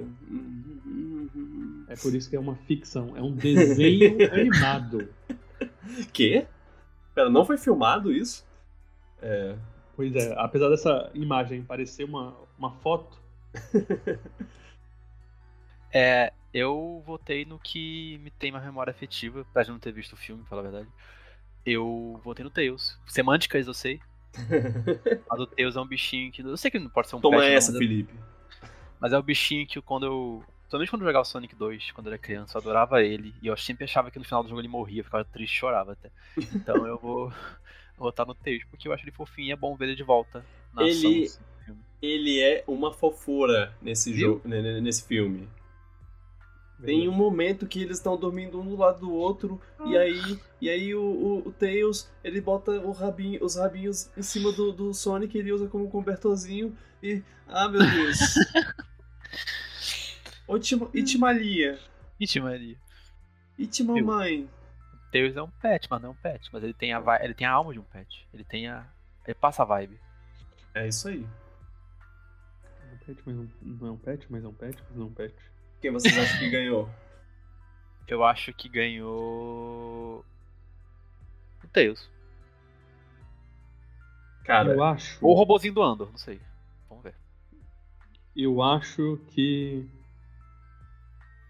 É 1.87 1.95
por 1.95 2.13
isso 2.13 2.29
que 2.29 2.35
é 2.35 2.39
uma 2.39 2.55
ficção. 2.55 3.17
É 3.17 3.21
um 3.21 3.31
desenho 3.31 4.17
animado. 4.31 5.09
Quê? 6.13 6.45
Pera, 7.15 7.29
não 7.29 7.45
foi 7.45 7.57
filmado 7.57 8.11
isso? 8.11 8.45
É. 9.21 9.55
Pois 9.95 10.15
é, 10.15 10.33
apesar 10.37 10.69
dessa 10.69 11.09
imagem 11.13 11.63
parecer 11.63 12.03
uma, 12.05 12.33
uma 12.57 12.71
foto, 12.71 13.17
É, 15.91 16.31
eu 16.53 17.01
votei 17.05 17.45
no 17.45 17.59
que 17.59 18.17
me 18.19 18.29
tem 18.31 18.51
uma 18.51 18.59
memória 18.61 18.91
afetiva, 18.91 19.41
apesar 19.41 19.63
de 19.63 19.71
não 19.71 19.79
ter 19.79 19.91
visto 19.91 20.13
o 20.13 20.17
filme, 20.17 20.41
pra 20.43 20.49
falar 20.49 20.61
a 20.61 20.71
verdade. 20.71 20.89
Eu 21.65 22.19
votei 22.23 22.43
no 22.43 22.51
Tails. 22.51 22.99
Semânticas, 23.07 23.67
eu 23.67 23.73
sei. 23.73 23.99
Mas 25.29 25.39
o 25.39 25.47
Tails 25.47 25.75
é 25.75 25.81
um 25.81 25.87
bichinho 25.87 26.31
que. 26.31 26.41
Eu 26.41 26.57
sei 26.57 26.69
que 26.71 26.79
não 26.79 26.89
pode 26.89 27.07
ser 27.09 27.15
um 27.15 27.21
Toma 27.21 27.37
pet, 27.37 27.49
não, 27.49 27.55
essa, 27.55 27.71
mas, 27.71 27.75
é, 27.75 27.83
Felipe. 27.83 28.13
mas 28.99 29.13
é 29.13 29.17
o 29.17 29.23
bichinho 29.23 29.65
que 29.67 29.81
quando 29.81 30.05
eu. 30.05 30.43
Principalmente 30.61 30.89
quando 30.91 31.01
eu 31.01 31.07
jogava 31.07 31.25
Sonic 31.25 31.55
2, 31.55 31.91
quando 31.91 32.07
eu 32.07 32.13
era 32.13 32.21
criança, 32.21 32.55
eu 32.57 32.61
adorava 32.61 33.01
ele. 33.01 33.33
E 33.41 33.47
eu 33.47 33.57
sempre 33.57 33.85
achava 33.85 34.11
que 34.11 34.19
no 34.19 34.25
final 34.25 34.43
do 34.43 34.49
jogo 34.49 34.61
ele 34.61 34.67
morria, 34.67 34.99
eu 34.99 35.03
ficava 35.03 35.25
triste 35.25 35.55
chorava 35.57 35.93
até. 35.93 36.11
Então 36.37 36.85
eu 36.85 36.97
vou 36.99 37.33
votar 37.97 38.25
no 38.25 38.35
Tails, 38.35 38.63
porque 38.69 38.87
eu 38.87 38.93
acho 38.93 39.03
ele 39.03 39.11
fofinho 39.11 39.47
e 39.47 39.51
é 39.51 39.55
bom 39.55 39.75
ver 39.75 39.85
ele 39.85 39.95
de 39.95 40.03
volta 40.03 40.45
na 40.73 40.83
Ele- 40.83 41.25
ação. 41.25 41.39
Ele 42.01 42.39
é 42.39 42.63
uma 42.67 42.93
fofura 42.93 43.73
nesse 43.81 44.13
Viu? 44.13 44.33
jogo, 44.35 44.47
né, 44.47 44.61
né, 44.61 44.79
nesse 44.79 45.05
filme. 45.05 45.49
Tem 46.85 47.07
um 47.09 47.11
momento 47.13 47.67
que 47.67 47.81
eles 47.81 47.97
estão 47.97 48.15
dormindo 48.17 48.59
um 48.59 48.65
do 48.65 48.77
lado 48.77 48.99
do 49.01 49.13
outro 49.13 49.61
e 49.85 49.97
aí, 49.97 50.39
e 50.61 50.69
aí 50.69 50.95
o, 50.95 51.01
o, 51.01 51.47
o 51.47 51.51
Tails 51.51 52.09
ele 52.23 52.39
bota 52.39 52.71
o 52.71 52.91
rabinho, 52.91 53.43
os 53.43 53.55
rabinhos 53.57 54.09
em 54.15 54.21
cima 54.21 54.51
do, 54.51 54.71
do 54.71 54.93
Sonic, 54.93 55.37
ele 55.37 55.51
usa 55.51 55.67
como 55.67 55.89
cobertorzinho 55.89 56.75
e 57.03 57.21
ah 57.47 57.67
meu 57.67 57.81
Deus. 57.81 58.17
Otima- 60.47 60.89
Itimalia, 60.93 61.79
Ixi, 62.19 62.39
Maria. 62.39 62.75
Itimamãe. 63.57 64.49
Tails 65.11 65.35
é 65.35 65.41
um 65.41 65.49
pet, 65.49 65.87
mas 65.89 66.01
não 66.01 66.09
é 66.09 66.11
um 66.11 66.15
pet. 66.15 66.49
Mas 66.51 66.63
ele 66.63 66.73
tem 66.73 66.93
a, 66.93 67.01
ele 67.21 67.33
tem 67.33 67.47
a 67.47 67.51
alma 67.51 67.71
de 67.73 67.79
um 67.79 67.83
pet. 67.83 68.27
Ele 68.33 68.43
tem 68.43 68.67
a. 68.67 68.85
Ele 69.25 69.35
passa 69.35 69.63
a 69.63 69.65
vibe. 69.65 69.99
É 70.73 70.87
isso 70.87 71.07
aí. 71.07 71.25
É 72.63 72.93
um 72.93 72.97
pet, 73.05 73.21
mas 73.25 73.35
não, 73.35 73.49
não 73.61 73.87
é 73.87 73.91
um 73.91 73.97
pet, 73.97 74.25
mas 74.29 74.43
é 74.43 74.47
um 74.47 74.53
pet, 74.53 74.77
mas 74.89 74.97
não 74.97 75.05
é 75.05 75.09
um 75.09 75.13
pet. 75.13 75.35
Quem 75.81 75.91
vocês 75.91 76.17
acham 76.17 76.39
que 76.39 76.49
ganhou? 76.49 76.89
Eu 78.07 78.23
acho 78.23 78.51
que 78.53 78.67
ganhou. 78.67 80.25
O 81.63 81.67
Tails. 81.71 82.09
Cara, 84.43 84.73
Eu 84.73 84.83
acho. 84.83 85.23
Ou 85.23 85.33
o 85.33 85.37
robozinho 85.37 85.73
do 85.75 85.83
Andor, 85.83 86.09
não 86.09 86.17
sei. 86.17 86.41
Vamos 86.89 87.03
ver. 87.03 87.13
Eu 88.35 88.61
acho 88.63 89.17
que. 89.27 89.87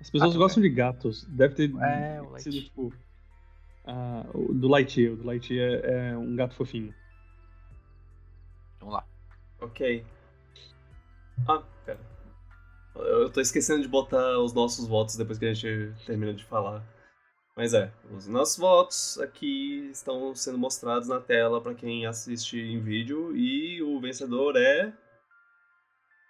As 0.02 0.10
pessoas 0.10 0.36
Ah, 0.36 0.38
gostam 0.38 0.62
de 0.62 0.70
gatos. 0.70 1.24
Deve 1.26 1.56
ter 1.56 1.72
É, 1.82 2.22
sido, 2.40 2.52
tipo. 2.62 2.94
ah, 3.86 4.26
o 4.34 4.54
do 4.54 4.68
Lightyear. 4.68 5.14
O 5.14 5.16
do 5.18 5.24
Lightyear 5.26 5.82
é, 5.86 6.10
é 6.12 6.18
um 6.18 6.36
gato 6.36 6.56
fofinho. 6.56 6.94
Vamos 8.80 8.96
lá. 8.96 9.06
ok. 9.62 10.06
Ah, 11.48 11.64
pera. 11.86 12.00
Eu 13.06 13.30
tô 13.30 13.42
esquecendo 13.42 13.82
de 13.82 13.88
botar 13.88 14.40
os 14.40 14.54
nossos 14.54 14.88
votos 14.88 15.16
depois 15.16 15.38
que 15.38 15.46
a 15.46 15.54
gente 15.54 15.94
termina 16.06 16.34
de 16.34 16.44
falar. 16.44 16.84
Mas 17.56 17.74
é, 17.74 17.92
os 18.12 18.28
nossos 18.28 18.58
votos 18.58 19.20
aqui 19.20 19.90
estão 19.92 20.34
sendo 20.34 20.58
mostrados 20.58 21.08
na 21.08 21.20
tela 21.20 21.60
para 21.60 21.76
quem 21.76 22.06
assiste 22.06 22.58
em 22.58 22.80
vídeo 22.80 23.36
e 23.36 23.82
o 23.84 24.00
vencedor 24.00 24.56
é 24.56 24.94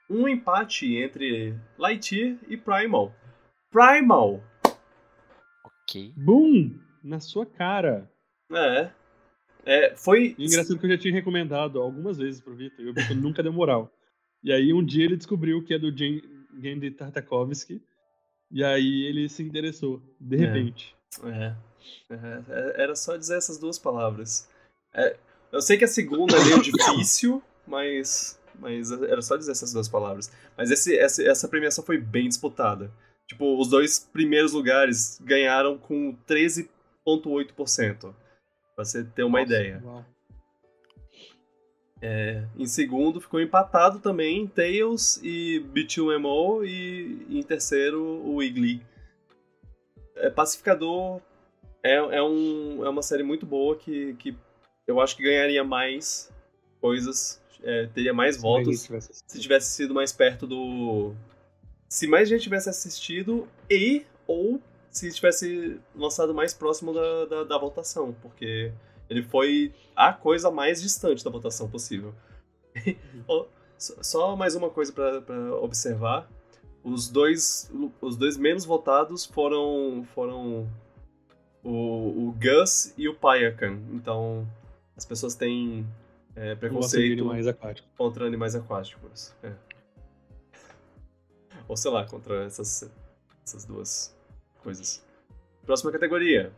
um 0.09 0.27
empate 0.27 0.95
entre 0.95 1.55
Lightyear 1.77 2.37
e 2.47 2.57
Primal. 2.57 3.13
Primal. 3.69 4.43
Ok. 5.63 6.11
Boom! 6.17 6.79
Na 7.03 7.19
sua 7.19 7.45
cara! 7.45 8.11
É. 8.51 8.89
É, 9.65 9.95
foi 9.95 10.35
engraçado 10.39 10.79
que 10.79 10.85
eu 10.87 10.89
já 10.89 10.97
tinha 10.97 11.13
recomendado 11.13 11.79
algumas 11.79 12.17
vezes 12.17 12.41
pro 12.41 12.55
Vitor 12.55 12.83
e 12.83 12.89
o 12.89 12.93
Vitor 12.93 13.15
nunca 13.15 13.43
deu 13.43 13.53
moral. 13.53 13.91
E 14.43 14.51
aí 14.51 14.73
um 14.73 14.83
dia 14.83 15.05
ele 15.05 15.15
descobriu 15.15 15.63
que 15.63 15.75
é 15.75 15.79
do 15.79 15.91
Jen- 16.59 16.75
Gendy 16.75 16.91
Tartakovsky. 16.91 17.81
E 18.51 18.63
aí 18.63 19.03
ele 19.05 19.29
se 19.29 19.43
interessou, 19.43 20.01
de 20.19 20.35
É. 20.35 20.39
repente. 20.39 20.95
É, 21.23 21.53
é, 22.09 22.15
é, 22.49 22.83
era 22.83 22.95
só 22.95 23.15
dizer 23.17 23.37
essas 23.37 23.57
duas 23.57 23.77
palavras. 23.79 24.47
É, 24.93 25.15
eu 25.51 25.61
sei 25.61 25.77
que 25.77 25.85
a 25.85 25.87
segunda 25.87 26.35
é 26.35 26.43
meio 26.43 26.61
difícil, 26.63 27.41
mas, 27.67 28.39
mas 28.59 28.91
era 28.91 29.21
só 29.21 29.37
dizer 29.37 29.51
essas 29.51 29.71
duas 29.73 29.87
palavras. 29.87 30.31
Mas 30.57 30.71
esse, 30.71 30.97
essa, 30.97 31.23
essa 31.23 31.47
premiação 31.47 31.83
foi 31.83 31.97
bem 31.99 32.27
disputada. 32.27 32.91
Tipo, 33.27 33.59
os 33.59 33.69
dois 33.69 33.99
primeiros 33.99 34.53
lugares 34.53 35.19
ganharam 35.23 35.77
com 35.77 36.15
13,8%. 36.27 38.13
Pra 38.75 38.85
você 38.85 39.03
ter 39.03 39.23
uma 39.23 39.39
Nossa. 39.41 39.53
ideia. 39.53 39.81
Uau. 39.83 40.05
É, 42.01 42.43
em 42.57 42.65
segundo 42.65 43.19
ficou 43.19 43.41
empatado 43.41 43.99
também 43.99 44.47
Tails 44.47 45.19
e 45.21 45.59
B2MO 45.73 46.65
e 46.65 47.25
em 47.29 47.43
terceiro 47.43 48.01
o 48.01 48.35
Wiggly. 48.35 48.81
É, 50.15 50.29
Pacificador 50.29 51.21
é, 51.83 51.95
é, 51.95 52.23
um, 52.23 52.85
é 52.85 52.89
uma 52.89 53.01
série 53.01 53.23
muito 53.23 53.45
boa 53.45 53.75
que, 53.75 54.13
que 54.15 54.35
eu 54.87 54.99
acho 54.99 55.15
que 55.15 55.23
ganharia 55.23 55.63
mais 55.63 56.31
coisas, 56.79 57.41
é, 57.63 57.87
teria 57.87 58.13
mais 58.13 58.35
se 58.35 58.41
votos 58.41 58.89
se 59.27 59.39
tivesse 59.39 59.69
sido 59.71 59.93
mais 59.93 60.11
perto 60.11 60.47
do. 60.47 61.13
Se 61.87 62.07
mais 62.07 62.29
gente 62.29 62.43
tivesse 62.43 62.69
assistido 62.69 63.47
e 63.69 64.05
ou 64.27 64.61
se 64.89 65.11
tivesse 65.11 65.79
lançado 65.95 66.33
mais 66.33 66.53
próximo 66.53 66.93
da, 66.93 67.25
da, 67.25 67.43
da 67.43 67.57
votação, 67.57 68.15
porque 68.21 68.71
ele 69.09 69.23
foi 69.23 69.73
a 69.95 70.13
coisa 70.13 70.51
mais 70.51 70.81
distante 70.81 71.23
da 71.23 71.31
votação 71.31 71.69
possível. 71.69 72.13
Só 73.77 74.35
mais 74.35 74.55
uma 74.55 74.69
coisa 74.69 74.91
para 74.91 75.55
observar. 75.55 76.29
Os 76.83 77.09
dois, 77.09 77.71
os 78.01 78.15
dois 78.15 78.37
menos 78.37 78.65
votados 78.65 79.25
foram, 79.25 80.05
foram 80.13 80.69
o, 81.63 82.27
o 82.27 82.31
Gus 82.33 82.93
e 82.97 83.07
o 83.07 83.15
Payakan. 83.15 83.79
Então, 83.91 84.47
as 84.95 85.05
pessoas 85.05 85.35
têm 85.35 85.85
é, 86.35 86.55
preconceito 86.55 87.13
animais 87.13 87.83
contra 87.97 88.25
animais 88.25 88.55
aquáticos. 88.55 89.33
É. 89.43 89.53
Ou 91.67 91.75
sei 91.75 91.91
lá, 91.91 92.05
contra 92.05 92.45
essas, 92.45 92.89
essas 93.45 93.65
duas 93.65 94.15
coisas. 94.63 95.03
Próxima 95.65 95.91
categoria 95.91 96.51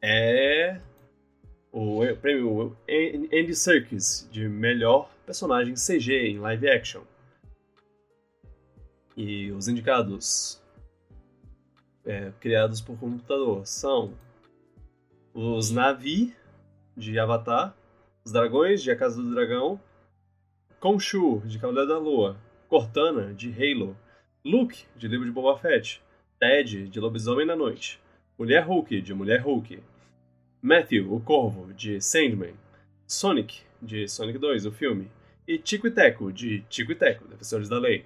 é 0.00 0.80
o 1.72 2.00
prêmio 2.20 2.76
Andy 2.88 3.54
Serkis 3.54 4.28
de 4.30 4.48
melhor 4.48 5.10
personagem 5.24 5.74
CG 5.74 6.28
em 6.28 6.38
live 6.38 6.68
action. 6.68 7.02
E 9.16 9.50
os 9.52 9.66
indicados 9.68 10.62
é, 12.04 12.32
criados 12.40 12.80
por 12.80 12.98
computador 12.98 13.66
são 13.66 14.14
os 15.34 15.70
Navi 15.70 16.34
de 16.96 17.18
Avatar, 17.18 17.76
os 18.24 18.32
Dragões 18.32 18.82
de 18.82 18.90
A 18.90 18.96
Casa 18.96 19.20
do 19.20 19.34
Dragão, 19.34 19.80
Khonshu 20.80 21.42
de 21.44 21.58
Cavaleiro 21.58 21.88
da 21.88 21.98
Lua, 21.98 22.36
Cortana 22.68 23.34
de 23.34 23.50
Halo, 23.50 23.96
Luke 24.44 24.84
de 24.96 25.08
Livro 25.08 25.26
de 25.26 25.32
Boba 25.32 25.58
Fett, 25.58 26.02
Ted 26.38 26.88
de 26.88 27.00
Lobisomem 27.00 27.46
na 27.46 27.56
Noite, 27.56 28.00
Mulher 28.38 28.64
Hulk 28.64 29.00
de 29.00 29.14
Mulher 29.14 29.40
Hulk, 29.40 29.82
Matthew, 30.62 31.12
o 31.12 31.20
Corvo, 31.20 31.72
de 31.74 32.00
Sandman, 32.00 32.54
Sonic, 33.06 33.60
de 33.80 34.08
Sonic 34.08 34.38
2, 34.38 34.66
o 34.66 34.72
filme, 34.72 35.10
e 35.46 35.58
Tico 35.58 35.86
e 35.86 35.90
Teco, 35.90 36.32
de 36.32 36.62
Tico 36.68 36.92
e 36.92 36.94
Teco, 36.94 37.28
Defensores 37.28 37.68
da 37.68 37.78
Lei. 37.78 38.04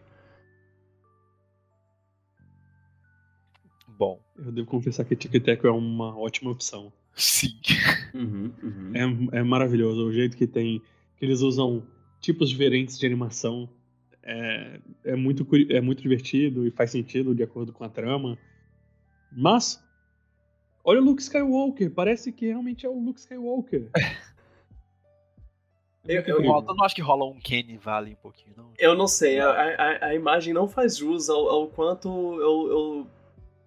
Bom. 3.88 4.20
Eu 4.36 4.50
devo 4.50 4.66
confessar 4.66 5.04
que 5.04 5.16
Tico 5.16 5.36
e 5.36 5.40
Teco 5.40 5.66
é 5.66 5.70
uma 5.70 6.16
ótima 6.18 6.50
opção. 6.50 6.92
Sim. 7.14 7.54
Uhum, 8.14 8.52
uhum. 8.62 9.28
É, 9.32 9.38
é 9.40 9.42
maravilhoso. 9.42 10.06
O 10.06 10.12
jeito 10.12 10.36
que 10.36 10.46
tem. 10.46 10.80
que 11.16 11.24
eles 11.24 11.40
usam 11.40 11.86
tipos 12.20 12.48
diferentes 12.48 12.98
de 12.98 13.06
animação. 13.06 13.68
É, 14.22 14.80
é, 15.04 15.16
muito, 15.16 15.46
é 15.70 15.80
muito 15.80 16.02
divertido 16.02 16.66
e 16.66 16.70
faz 16.70 16.90
sentido 16.90 17.34
de 17.34 17.42
acordo 17.42 17.72
com 17.72 17.84
a 17.84 17.88
trama. 17.88 18.38
Mas 19.32 19.82
Olha 20.84 21.00
o 21.00 21.04
Luke 21.04 21.22
Skywalker, 21.22 21.90
parece 21.90 22.32
que 22.32 22.46
realmente 22.46 22.86
é 22.86 22.88
o 22.88 22.98
Luke 22.98 23.20
Skywalker. 23.20 23.90
eu, 26.06 26.22
eu, 26.22 26.42
eu, 26.42 26.62
não 26.62 26.84
acho 26.84 26.94
que 26.94 27.02
rola 27.02 27.26
um 27.26 27.38
Kenny 27.38 27.76
Valley 27.76 28.14
um 28.14 28.16
pouquinho, 28.16 28.54
não. 28.56 28.72
Eu 28.78 28.94
não 28.96 29.06
sei, 29.06 29.38
a, 29.40 29.50
a, 29.50 30.06
a 30.06 30.14
imagem 30.14 30.54
não 30.54 30.66
faz 30.66 30.96
jus 30.96 31.28
ao, 31.28 31.48
ao 31.48 31.66
quanto 31.68 32.08
eu, 32.08 32.70
eu 32.70 33.06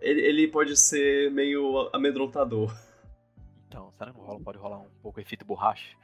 ele, 0.02 0.22
ele, 0.22 0.48
pode 0.48 0.76
ser 0.76 1.31
meio 1.31 1.90
amedrontador. 1.94 2.76
Então, 3.68 3.91
será 3.98 4.11
que 4.11 4.19
rola, 4.19 4.40
pode 4.40 4.57
rolar 4.57 4.80
um 4.80 4.90
pouco 5.02 5.19
efeito 5.19 5.45
borracha? 5.45 5.95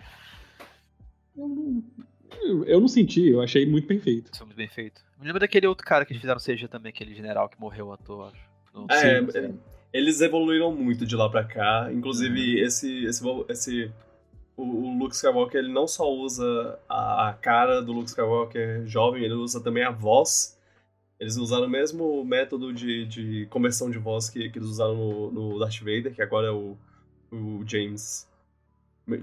Eu 1.35 1.47
não, 1.47 1.83
eu 2.65 2.79
não 2.79 2.87
senti, 2.87 3.29
eu 3.29 3.41
achei 3.41 3.65
muito 3.65 3.87
bem 3.87 3.99
feito. 3.99 4.31
Isso 4.31 4.45
muito 4.45 4.57
bem 4.57 4.67
feito. 4.67 5.03
Me 5.19 5.25
lembra 5.25 5.39
daquele 5.39 5.67
outro 5.67 5.85
cara 5.85 6.05
que 6.05 6.13
eles 6.13 6.21
fizeram 6.21 6.39
CG 6.39 6.67
também, 6.67 6.91
aquele 6.91 7.13
general 7.15 7.49
que 7.49 7.59
morreu 7.59 7.91
à 7.91 7.97
toa, 7.97 8.27
acho. 8.27 8.49
É, 8.89 9.19
sim, 9.19 9.31
sim. 9.31 9.59
Eles 9.91 10.21
evoluíram 10.21 10.71
muito 10.71 11.05
de 11.05 11.15
lá 11.15 11.29
pra 11.29 11.43
cá. 11.43 11.89
Inclusive, 11.91 12.55
uhum. 12.55 12.65
esse, 12.65 13.05
esse, 13.05 13.23
esse 13.49 13.91
o, 14.55 14.97
Luke 14.97 15.15
Skywalker 15.15 15.59
ele 15.59 15.71
não 15.71 15.87
só 15.87 16.11
usa 16.11 16.77
a, 16.87 17.35
cara 17.41 17.81
do 17.81 17.91
Luke 17.91 18.09
Skywalker 18.09 18.85
jovem, 18.85 19.23
ele 19.23 19.33
usa 19.33 19.61
também 19.61 19.83
a 19.83 19.91
voz. 19.91 20.57
Eles 21.19 21.37
usaram 21.37 21.65
o 21.65 21.69
mesmo 21.69 22.23
método 22.23 22.73
de, 22.73 23.05
de 23.05 23.45
conversão 23.47 23.89
de 23.89 23.97
voz 23.97 24.29
que, 24.29 24.49
que 24.49 24.59
eles 24.59 24.69
usaram 24.69 24.95
no, 24.95 25.31
no 25.31 25.59
Darth 25.59 25.79
Vader, 25.79 26.13
que 26.13 26.21
agora 26.21 26.47
é 26.47 26.51
o, 26.51 26.77
o 27.31 27.63
James. 27.65 28.27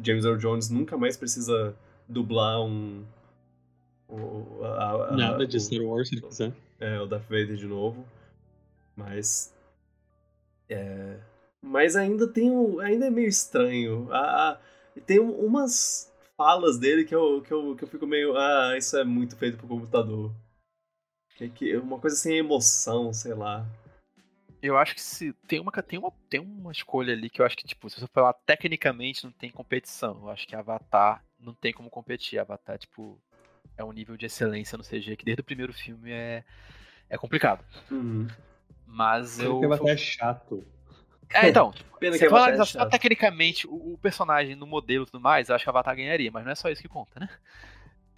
James 0.02 0.24
Earl 0.24 0.36
Jones 0.36 0.68
nunca 0.68 0.96
mais 0.96 1.16
precisa 1.16 1.74
dublar 2.08 2.60
um. 2.60 3.04
O, 4.08 4.62
a, 4.62 5.08
a, 5.08 5.16
Nada 5.16 5.46
de 5.46 5.58
Star 5.58 5.80
Wars, 5.80 6.08
se 6.08 6.16
ele 6.16 6.22
quiser. 6.22 6.52
É, 6.78 7.00
o 7.00 7.06
Darth 7.06 7.24
Vader 7.24 7.56
de 7.56 7.66
novo. 7.66 8.04
Mas 8.94 9.54
é, 10.68 11.18
mas 11.62 11.96
ainda 11.96 12.28
tem 12.28 12.50
um, 12.50 12.80
ainda 12.80 13.06
é 13.06 13.10
meio 13.10 13.28
estranho. 13.28 14.08
Ah, 14.12 14.58
tem 15.04 15.18
umas 15.18 16.12
falas 16.36 16.78
dele 16.78 17.04
que 17.04 17.14
eu, 17.14 17.42
que, 17.42 17.52
eu, 17.52 17.74
que 17.76 17.84
eu 17.84 17.88
fico 17.88 18.06
meio. 18.06 18.36
Ah, 18.36 18.76
isso 18.76 18.96
é 18.96 19.04
muito 19.04 19.36
feito 19.36 19.56
pro 19.56 19.66
computador. 19.66 20.32
Que, 21.36 21.48
que, 21.48 21.76
uma 21.76 21.98
coisa 21.98 22.16
sem 22.16 22.38
emoção, 22.38 23.12
sei 23.12 23.34
lá. 23.34 23.66
Eu 24.62 24.76
acho 24.78 24.94
que 24.94 25.02
se 25.02 25.32
tem 25.46 25.60
uma, 25.60 25.70
tem 25.70 25.98
uma 25.98 26.10
tem 26.30 26.40
uma 26.40 26.72
escolha 26.72 27.12
ali 27.12 27.28
que 27.28 27.40
eu 27.40 27.46
acho 27.46 27.56
que, 27.56 27.66
tipo, 27.66 27.90
se 27.90 28.00
você 28.00 28.06
falar 28.06 28.32
tecnicamente 28.32 29.24
não 29.24 29.32
tem 29.32 29.50
competição. 29.50 30.18
Eu 30.22 30.30
acho 30.30 30.46
que 30.46 30.56
Avatar 30.56 31.24
não 31.38 31.54
tem 31.54 31.72
como 31.72 31.90
competir. 31.90 32.38
Avatar, 32.38 32.78
tipo, 32.78 33.20
é 33.76 33.84
um 33.84 33.92
nível 33.92 34.16
de 34.16 34.26
excelência 34.26 34.78
no 34.78 34.84
CG 34.84 35.16
que 35.16 35.24
desde 35.24 35.42
o 35.42 35.44
primeiro 35.44 35.72
filme 35.72 36.10
é, 36.10 36.44
é 37.08 37.18
complicado. 37.18 37.64
Uhum. 37.90 38.26
Mas 38.86 39.38
eu. 39.38 39.52
Porque 39.52 39.66
Avatar 39.66 39.88
é 39.88 39.96
chato. 39.96 40.64
É, 41.30 41.48
então, 41.48 41.74
Pena 41.98 42.16
se 42.16 42.28
for 42.28 42.36
analisar 42.36 42.66
só 42.66 42.86
tecnicamente 42.86 43.66
o, 43.66 43.94
o, 43.94 43.98
personagem 43.98 44.54
no 44.54 44.66
modelo 44.66 45.04
e 45.04 45.06
tudo 45.06 45.20
mais, 45.20 45.48
eu 45.48 45.54
acho 45.54 45.64
que 45.64 45.68
a 45.68 45.72
Avatar 45.72 45.96
ganharia, 45.96 46.30
mas 46.30 46.44
não 46.44 46.52
é 46.52 46.54
só 46.54 46.68
isso 46.68 46.82
que 46.82 46.88
conta, 46.88 47.18
né? 47.18 47.28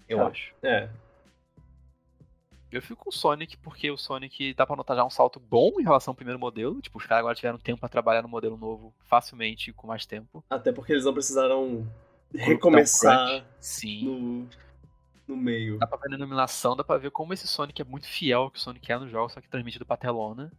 Eu 0.08 0.20
é. 0.20 0.26
acho. 0.26 0.54
É. 0.62 0.88
Eu 2.70 2.82
fico 2.82 3.04
com 3.04 3.08
o 3.08 3.12
Sonic, 3.12 3.56
porque 3.56 3.90
o 3.90 3.96
Sonic 3.96 4.52
dá 4.52 4.66
pra 4.66 4.76
notar 4.76 4.94
já 4.94 5.04
um 5.04 5.08
salto 5.08 5.40
bom 5.40 5.72
em 5.78 5.82
relação 5.82 6.12
ao 6.12 6.14
primeiro 6.14 6.38
modelo. 6.38 6.82
Tipo, 6.82 6.98
os 6.98 7.06
caras 7.06 7.20
agora 7.20 7.34
tiveram 7.34 7.58
tempo 7.58 7.80
para 7.80 7.88
trabalhar 7.88 8.20
no 8.20 8.28
modelo 8.28 8.58
novo 8.58 8.92
facilmente 9.04 9.72
com 9.72 9.86
mais 9.86 10.04
tempo. 10.04 10.44
Até 10.50 10.70
porque 10.70 10.92
eles 10.92 11.06
não 11.06 11.14
precisaram 11.14 11.86
recomeçar 12.34 13.42
Sim. 13.58 14.04
No, 14.04 14.48
no 15.28 15.36
meio. 15.36 15.78
Dá 15.78 15.86
pra 15.86 15.98
ver 15.98 16.08
na 16.08 16.16
iluminação, 16.16 16.74
dá 16.74 16.82
pra 16.82 16.96
ver 16.96 17.10
como 17.10 17.32
esse 17.32 17.46
Sonic 17.46 17.82
é 17.82 17.84
muito 17.84 18.08
fiel 18.08 18.42
ao 18.42 18.50
que 18.50 18.58
o 18.58 18.60
Sonic 18.60 18.90
é 18.90 18.98
no 18.98 19.08
jogo, 19.08 19.28
só 19.28 19.40
que 19.40 19.48
transmitido 19.48 19.84
pra 19.84 19.96
telona 19.96 20.50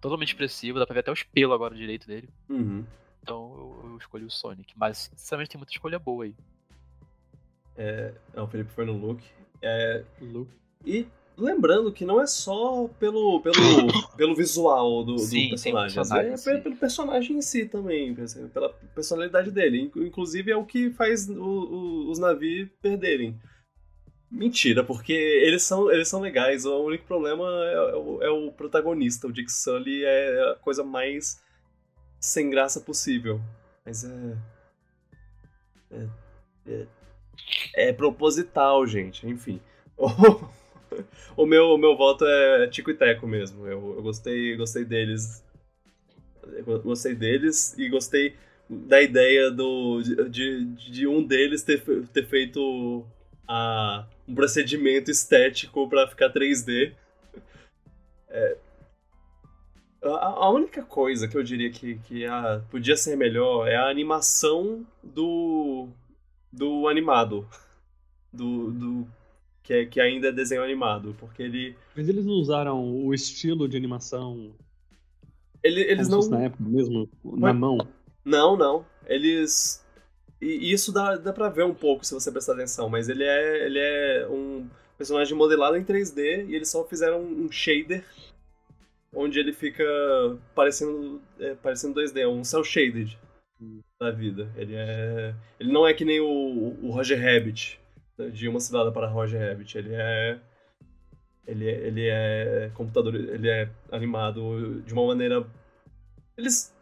totalmente 0.00 0.28
expressivo, 0.28 0.78
dá 0.78 0.86
pra 0.86 0.94
ver 0.94 1.00
até 1.00 1.12
os 1.12 1.22
pelos 1.22 1.54
agora 1.54 1.74
direito 1.74 2.06
dele. 2.06 2.28
Uhum. 2.48 2.84
Então 3.22 3.52
eu, 3.84 3.90
eu, 3.90 3.98
escolhi 3.98 4.24
o 4.24 4.30
Sonic. 4.30 4.72
Mas, 4.76 5.10
sinceramente, 5.14 5.50
tem 5.50 5.58
muita 5.58 5.72
escolha 5.72 5.98
boa 5.98 6.24
aí. 6.24 6.34
É, 7.76 8.12
o 8.34 8.46
Felipe 8.46 8.70
foi 8.72 8.84
no 8.84 8.96
look. 8.96 9.22
É, 9.62 10.04
look. 10.20 10.50
E 10.84 11.06
lembrando 11.36 11.92
que 11.92 12.04
não 12.04 12.20
é 12.20 12.26
só 12.26 12.88
pelo, 12.98 13.40
pelo, 13.40 13.54
pelo 14.16 14.34
visual 14.34 15.04
do, 15.04 15.18
Sim, 15.18 15.44
do 15.44 15.50
personagem, 15.50 15.94
personagem 15.94 16.32
é 16.32 16.60
pelo 16.60 16.76
personagem 16.76 17.36
em 17.36 17.42
si 17.42 17.66
também, 17.66 18.14
pela 18.52 18.70
personalidade 18.94 19.50
dele. 19.50 19.90
Inclusive 19.94 20.50
é 20.50 20.56
o 20.56 20.64
que 20.64 20.90
faz 20.90 21.28
o, 21.28 21.34
o, 21.34 22.10
os 22.10 22.18
navios 22.18 22.70
perderem. 22.80 23.38
Mentira, 24.30 24.84
porque 24.84 25.12
eles 25.12 25.64
são, 25.64 25.90
eles 25.90 26.08
são 26.08 26.20
legais. 26.20 26.64
O 26.64 26.84
único 26.84 27.04
problema 27.04 27.44
é, 27.64 27.74
é, 27.74 27.96
o, 27.96 28.22
é 28.22 28.30
o 28.30 28.52
protagonista. 28.52 29.26
O 29.26 29.32
Dick 29.32 29.50
Sully 29.50 30.04
é 30.04 30.52
a 30.52 30.54
coisa 30.54 30.84
mais 30.84 31.42
sem 32.20 32.48
graça 32.48 32.80
possível. 32.80 33.40
Mas 33.84 34.04
é. 34.04 34.36
É, 35.90 36.06
é, 36.66 36.86
é 37.88 37.92
proposital, 37.92 38.86
gente. 38.86 39.26
Enfim. 39.26 39.60
O, 41.36 41.46
meu, 41.46 41.66
o 41.66 41.78
meu 41.78 41.96
voto 41.96 42.24
é 42.26 42.66
Tico 42.66 42.90
e 42.90 42.94
Teco 42.94 43.26
mesmo. 43.26 43.66
Eu, 43.66 43.94
eu 43.96 44.02
gostei, 44.02 44.56
gostei 44.56 44.84
deles. 44.84 45.42
Eu 46.66 46.82
gostei 46.82 47.14
deles 47.14 47.78
e 47.78 47.88
gostei 47.88 48.34
da 48.68 49.00
ideia 49.00 49.50
do, 49.50 50.02
de, 50.28 50.64
de 50.64 51.06
um 51.06 51.22
deles 51.22 51.62
ter, 51.62 51.82
ter 52.08 52.26
feito 52.26 53.06
a 53.46 54.06
um 54.30 54.34
procedimento 54.34 55.10
estético 55.10 55.88
para 55.88 56.06
ficar 56.08 56.32
3D. 56.32 56.94
É, 58.28 58.56
a, 60.02 60.48
única 60.50 60.82
coisa 60.82 61.28
que 61.28 61.36
eu 61.36 61.42
diria 61.42 61.70
que, 61.70 61.96
que 61.98 62.24
a, 62.24 62.62
podia 62.70 62.96
ser 62.96 63.16
melhor 63.16 63.66
é 63.66 63.76
a 63.76 63.88
animação 63.88 64.86
do, 65.02 65.88
do 66.52 66.88
animado. 66.88 67.46
do, 68.32 68.70
do 68.70 69.06
que, 69.62 69.74
é, 69.74 69.86
que 69.86 70.00
ainda 70.00 70.28
é 70.28 70.32
desenho 70.32 70.62
animado, 70.62 71.14
porque 71.18 71.42
ele... 71.42 71.76
Mas 71.96 72.08
eles 72.08 72.24
não 72.24 72.34
usaram 72.34 73.04
o 73.04 73.12
estilo 73.12 73.68
de 73.68 73.76
animação 73.76 74.54
ele, 75.62 75.80
eles 75.82 76.08
não... 76.08 76.20
na 76.28 76.44
época 76.44 76.64
mesmo, 76.64 77.08
na 77.24 77.52
mão? 77.52 77.78
Não, 78.24 78.56
não. 78.56 78.84
Eles... 79.06 79.79
E 80.40 80.72
isso 80.72 80.90
dá, 80.90 81.16
dá 81.16 81.32
pra 81.32 81.48
ver 81.48 81.64
um 81.64 81.74
pouco 81.74 82.04
se 82.04 82.14
você 82.14 82.32
prestar 82.32 82.54
atenção, 82.54 82.88
mas 82.88 83.08
ele 83.08 83.24
é, 83.24 83.66
ele 83.66 83.78
é 83.78 84.26
um 84.28 84.68
personagem 84.96 85.36
modelado 85.36 85.76
em 85.76 85.84
3D 85.84 86.48
e 86.48 86.54
eles 86.54 86.70
só 86.70 86.84
fizeram 86.84 87.20
um 87.22 87.50
shader 87.50 88.04
onde 89.14 89.38
ele 89.38 89.52
fica 89.52 89.84
parecendo, 90.54 91.20
é, 91.38 91.54
parecendo 91.54 92.00
2D, 92.00 92.20
é 92.20 92.28
um 92.28 92.44
cel 92.44 92.64
shaded 92.64 93.18
da 94.00 94.10
vida. 94.10 94.50
Ele 94.56 94.74
é. 94.74 95.34
Ele 95.58 95.72
não 95.72 95.86
é 95.86 95.92
que 95.92 96.04
nem 96.04 96.20
o, 96.20 96.76
o 96.82 96.90
Roger 96.90 97.20
Rabbit, 97.20 97.80
de 98.32 98.48
uma 98.48 98.60
cidade 98.60 98.92
para 98.92 99.08
Roger 99.08 99.40
Rabbit. 99.40 99.76
Ele 99.76 99.94
é. 99.94 100.40
Ele 101.46 101.68
é, 101.68 101.86
ele 101.86 102.08
é 102.08 102.70
computador, 102.74 103.14
ele 103.14 103.48
é 103.48 103.68
animado 103.90 104.80
de 104.82 104.92
uma 104.92 105.06
maneira. 105.06 105.44
Eles 106.36 106.74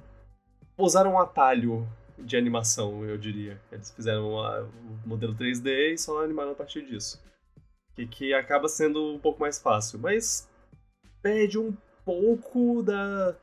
usaram 0.77 1.15
um 1.15 1.19
atalho 1.19 1.89
de 2.19 2.37
animação, 2.37 3.05
eu 3.05 3.17
diria. 3.17 3.61
Eles 3.73 3.91
fizeram 3.91 4.33
o 4.33 5.09
modelo 5.09 5.35
3D 5.35 5.93
e 5.93 5.99
só 5.99 6.23
animaram 6.23 6.53
a 6.53 6.55
partir 6.55 6.85
disso 6.85 7.21
que, 7.99 8.07
que 8.07 8.35
acaba 8.35 8.69
sendo 8.69 9.15
um 9.15 9.19
pouco 9.19 9.41
mais 9.41 9.59
fácil, 9.59 9.99
mas 9.99 10.49
perde 11.23 11.59
um 11.59 11.77
pouco 12.05 12.83
da, 12.83 13.35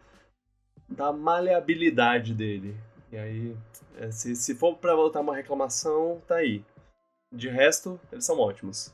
da 0.88 1.12
maleabilidade 1.12 2.34
dele. 2.34 2.78
E 3.12 3.18
aí, 3.18 3.58
é, 3.98 4.12
se, 4.12 4.36
se 4.36 4.56
for 4.56 4.78
para 4.78 4.96
voltar 4.96 5.22
uma 5.22 5.36
reclamação, 5.36 6.22
tá 6.28 6.36
aí. 6.36 6.64
De 7.34 7.50
resto, 7.50 8.00
eles 8.12 8.26
são 8.26 8.40
ótimos. 8.40 8.94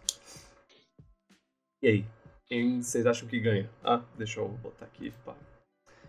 E 1.82 1.88
aí? 1.88 2.06
Quem 2.48 2.82
vocês 2.82 3.06
acham 3.06 3.28
que 3.28 3.40
ganha? 3.40 3.70
Ah, 3.84 4.04
deixa 4.18 4.40
eu 4.40 4.48
botar 4.50 4.86
aqui. 4.86 5.14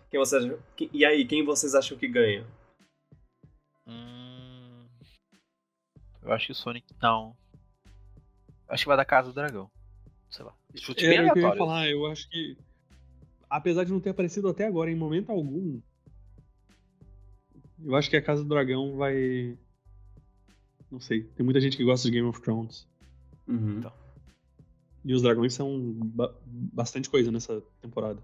Quem 0.09 0.19
vocês. 0.19 0.51
E 0.91 1.05
aí, 1.05 1.25
quem 1.25 1.45
vocês 1.45 1.73
acham 1.73 1.97
que 1.97 2.07
ganha? 2.07 2.45
Hum... 3.87 4.87
Eu 6.21 6.31
acho 6.31 6.47
que 6.47 6.51
o 6.51 6.55
Sonic. 6.55 6.93
Não. 7.01 7.35
Acho 8.67 8.83
que 8.83 8.87
vai 8.87 8.97
da 8.97 9.05
Casa 9.05 9.29
do 9.29 9.33
Dragão. 9.33 9.69
Sei 10.29 10.43
lá. 10.43 10.53
Chute 10.75 11.05
bem 11.07 11.31
que 11.31 11.39
eu 11.39 11.49
ia 11.49 11.55
falar, 11.55 11.89
eu 11.89 12.05
acho 12.07 12.29
que. 12.29 12.57
Apesar 13.49 13.83
de 13.83 13.91
não 13.91 13.99
ter 13.99 14.09
aparecido 14.09 14.47
até 14.47 14.65
agora 14.65 14.89
em 14.89 14.95
momento 14.95 15.31
algum. 15.31 15.79
Eu 17.83 17.95
acho 17.95 18.09
que 18.09 18.17
a 18.17 18.21
Casa 18.21 18.41
do 18.41 18.49
Dragão 18.49 18.95
vai. 18.95 19.57
Não 20.89 20.99
sei. 20.99 21.23
Tem 21.23 21.43
muita 21.43 21.59
gente 21.59 21.75
que 21.75 21.83
gosta 21.83 22.07
de 22.07 22.13
Game 22.13 22.27
of 22.27 22.41
Thrones. 22.41 22.87
Uhum. 23.47 23.79
Então. 23.79 23.93
E 25.05 25.13
os 25.13 25.21
dragões 25.21 25.53
são 25.53 25.93
ba 25.95 26.33
bastante 26.45 27.09
coisa 27.09 27.31
nessa 27.31 27.61
temporada. 27.81 28.23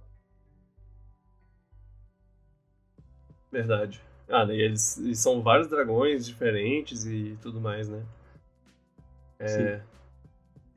Verdade. 3.52 4.02
Ah, 4.30 4.46
e 4.46 4.62
eles 4.62 4.98
e 4.98 5.16
são 5.16 5.42
vários 5.42 5.68
dragões 5.68 6.26
diferentes 6.26 7.06
e 7.06 7.38
tudo 7.42 7.60
mais, 7.60 7.90
né? 7.90 8.04
É. 9.40 9.48
Sim 9.48 9.90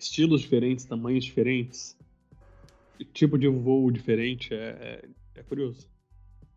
estilos 0.03 0.41
diferentes, 0.41 0.85
tamanhos 0.85 1.25
diferentes, 1.25 1.97
tipo 3.13 3.39
de 3.39 3.49
voo 3.49 3.91
diferente, 3.91 4.53
é, 4.53 5.03
é, 5.35 5.41
é 5.41 5.43
curioso. 5.45 5.89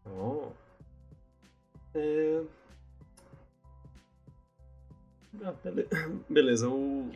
Oh. 0.06 0.52
É... 1.94 2.44
Ah, 5.44 5.54
bele... 5.64 5.88
Beleza, 6.30 6.68
o... 6.68 7.10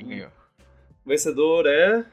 vencedor 1.06 1.66
é. 1.66 2.06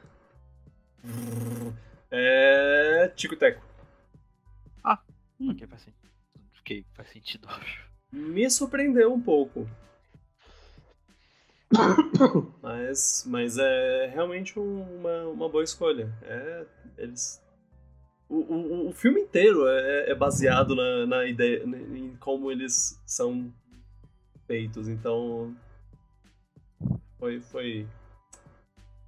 É. 2.11 3.13
Tico 3.15 3.37
Teco. 3.37 3.63
Ah, 4.83 5.01
hum. 5.39 5.51
ok, 5.51 5.67
sentido. 5.79 6.06
Ok, 6.67 6.85
faz 6.95 7.09
sentido. 7.11 7.47
Me 8.11 8.51
surpreendeu 8.51 9.15
um 9.15 9.21
pouco. 9.21 9.69
mas, 12.61 13.25
mas 13.25 13.57
é 13.57 14.07
realmente 14.13 14.59
uma, 14.59 15.29
uma 15.29 15.49
boa 15.49 15.63
escolha. 15.63 16.13
É, 16.23 16.67
eles, 16.99 17.41
o, 18.29 18.39
o, 18.39 18.89
o 18.89 18.93
filme 18.93 19.21
inteiro 19.21 19.69
é, 19.69 20.11
é 20.11 20.15
baseado 20.17 20.75
na, 20.75 21.07
na 21.07 21.25
ideia, 21.25 21.63
em 21.65 22.17
como 22.17 22.51
eles 22.51 23.01
são 23.07 23.55
feitos, 24.45 24.89
então 24.89 25.57
foi, 27.17 27.41
foi, 27.43 27.87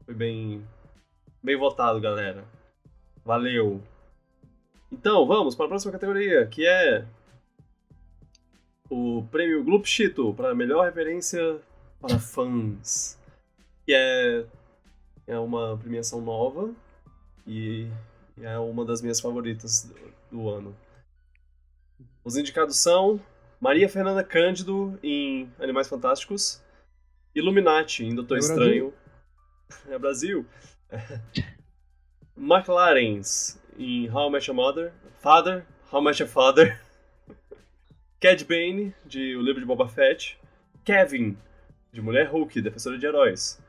foi 0.05 0.15
bem, 0.15 0.65
bem 1.43 1.57
votado, 1.57 2.01
galera. 2.01 2.45
Valeu! 3.25 3.83
Então, 4.93 5.27
vamos 5.27 5.57
para 5.57 5.67
a 5.67 5.69
próxima 5.69 5.93
categoria, 5.93 6.47
que 6.47 6.65
é 6.65 7.05
o 8.91 9.25
prêmio 9.31 9.63
Gloop 9.65 9.87
Chito 9.87 10.33
para 10.35 10.55
melhor 10.55 10.85
referência 10.85 11.61
para 12.01 12.19
fãs. 12.19 13.19
Que 13.85 13.95
é, 13.95 14.45
é 15.27 15.39
uma 15.39 15.77
premiação 15.77 16.21
nova 16.21 16.73
e 17.47 17.89
é 18.41 18.59
uma 18.59 18.85
das 18.85 19.01
minhas 19.03 19.21
favoritas 19.21 19.85
do, 20.31 20.39
do 20.39 20.49
ano. 20.49 20.77
Os 22.25 22.37
indicados 22.37 22.77
são 22.77 23.21
Maria 23.61 23.89
Fernanda 23.89 24.23
Cândido 24.23 24.99
em 25.03 25.51
Animais 25.59 25.89
Fantásticos, 25.89 26.63
Illuminati 27.35 28.05
em 28.05 28.15
Doutor 28.15 28.37
é 28.37 28.41
Estranho. 28.41 28.95
É 29.89 29.99
Brasil. 29.99 30.47
McLaren's 32.37 33.61
em 33.79 34.09
How 34.11 34.29
I 34.29 34.33
Met 34.33 34.51
Your 34.51 34.57
Mother, 34.57 34.93
Father, 35.21 35.67
How 35.93 36.01
I 36.01 36.05
Met 36.05 36.23
Your 36.23 36.31
Father, 36.31 36.81
Cad 38.21 38.45
Bane 38.45 38.93
de 39.07 39.37
O 39.37 39.41
Livro 39.41 39.61
de 39.61 39.67
Boba 39.67 39.89
Fett, 39.89 40.37
Kevin 40.85 41.37
de 41.93 42.03
Mulher 42.03 42.29
Hulk, 42.29 42.61
Defensora 42.61 42.99
de 42.99 43.07
Heróis. 43.07 43.63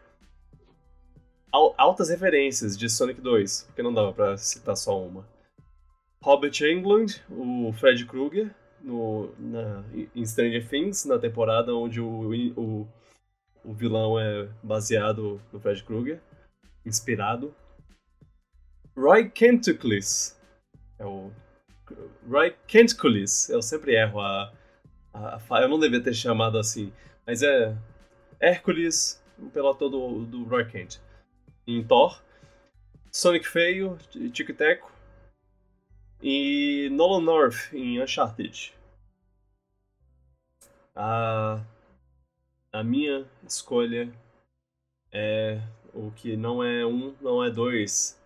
Altas 1.51 2.09
referências 2.09 2.75
de 2.75 2.89
Sonic 2.89 3.21
2, 3.21 3.63
porque 3.67 3.83
não 3.83 3.93
dava 3.93 4.11
pra 4.11 4.37
citar 4.37 4.75
só 4.75 4.99
uma. 4.99 5.27
Robert 6.21 6.53
Englund, 6.61 7.23
o 7.29 7.71
Fred 7.73 8.05
Krueger, 8.05 8.53
no, 8.81 9.31
em 10.15 10.25
Stranger 10.25 10.67
Things, 10.67 11.05
na 11.05 11.19
temporada 11.19 11.75
onde 11.75 12.01
o, 12.01 12.31
o, 12.57 12.87
o 13.63 13.73
vilão 13.73 14.19
é 14.19 14.49
baseado 14.63 15.39
no 15.53 15.59
Fred 15.59 15.83
Krueger, 15.83 16.19
inspirado. 16.83 17.53
Roy 18.97 19.29
Kentuclis, 19.29 20.35
é 20.97 21.05
o 21.05 21.31
Roy 22.29 22.55
Kentuclis, 22.67 23.49
eu 23.49 23.61
sempre 23.61 23.95
erro 23.95 24.19
a, 24.21 24.51
a, 25.13 25.61
eu 25.61 25.67
não 25.67 25.79
devia 25.79 26.01
ter 26.01 26.13
chamado 26.13 26.57
assim, 26.57 26.91
mas 27.25 27.41
é 27.41 27.75
Hércules, 28.39 29.21
o 29.37 29.49
pelotão 29.49 29.89
do, 29.89 30.25
do 30.25 30.43
Roy 30.43 30.65
Kent. 30.65 30.99
Em 31.67 31.83
Thor, 31.83 32.21
Sonic 33.11 33.47
Feio, 33.47 33.97
Tico 34.31 34.53
Teco, 34.53 34.91
e 36.21 36.89
Nolan 36.91 37.21
North 37.21 37.73
em 37.73 38.01
Uncharted. 38.01 38.73
A, 40.95 41.63
a 42.73 42.83
minha 42.83 43.25
escolha 43.47 44.11
é 45.11 45.61
o 45.93 46.11
que 46.11 46.35
não 46.35 46.63
é 46.63 46.85
um, 46.85 47.15
não 47.21 47.43
é 47.43 47.49
dois. 47.49 48.18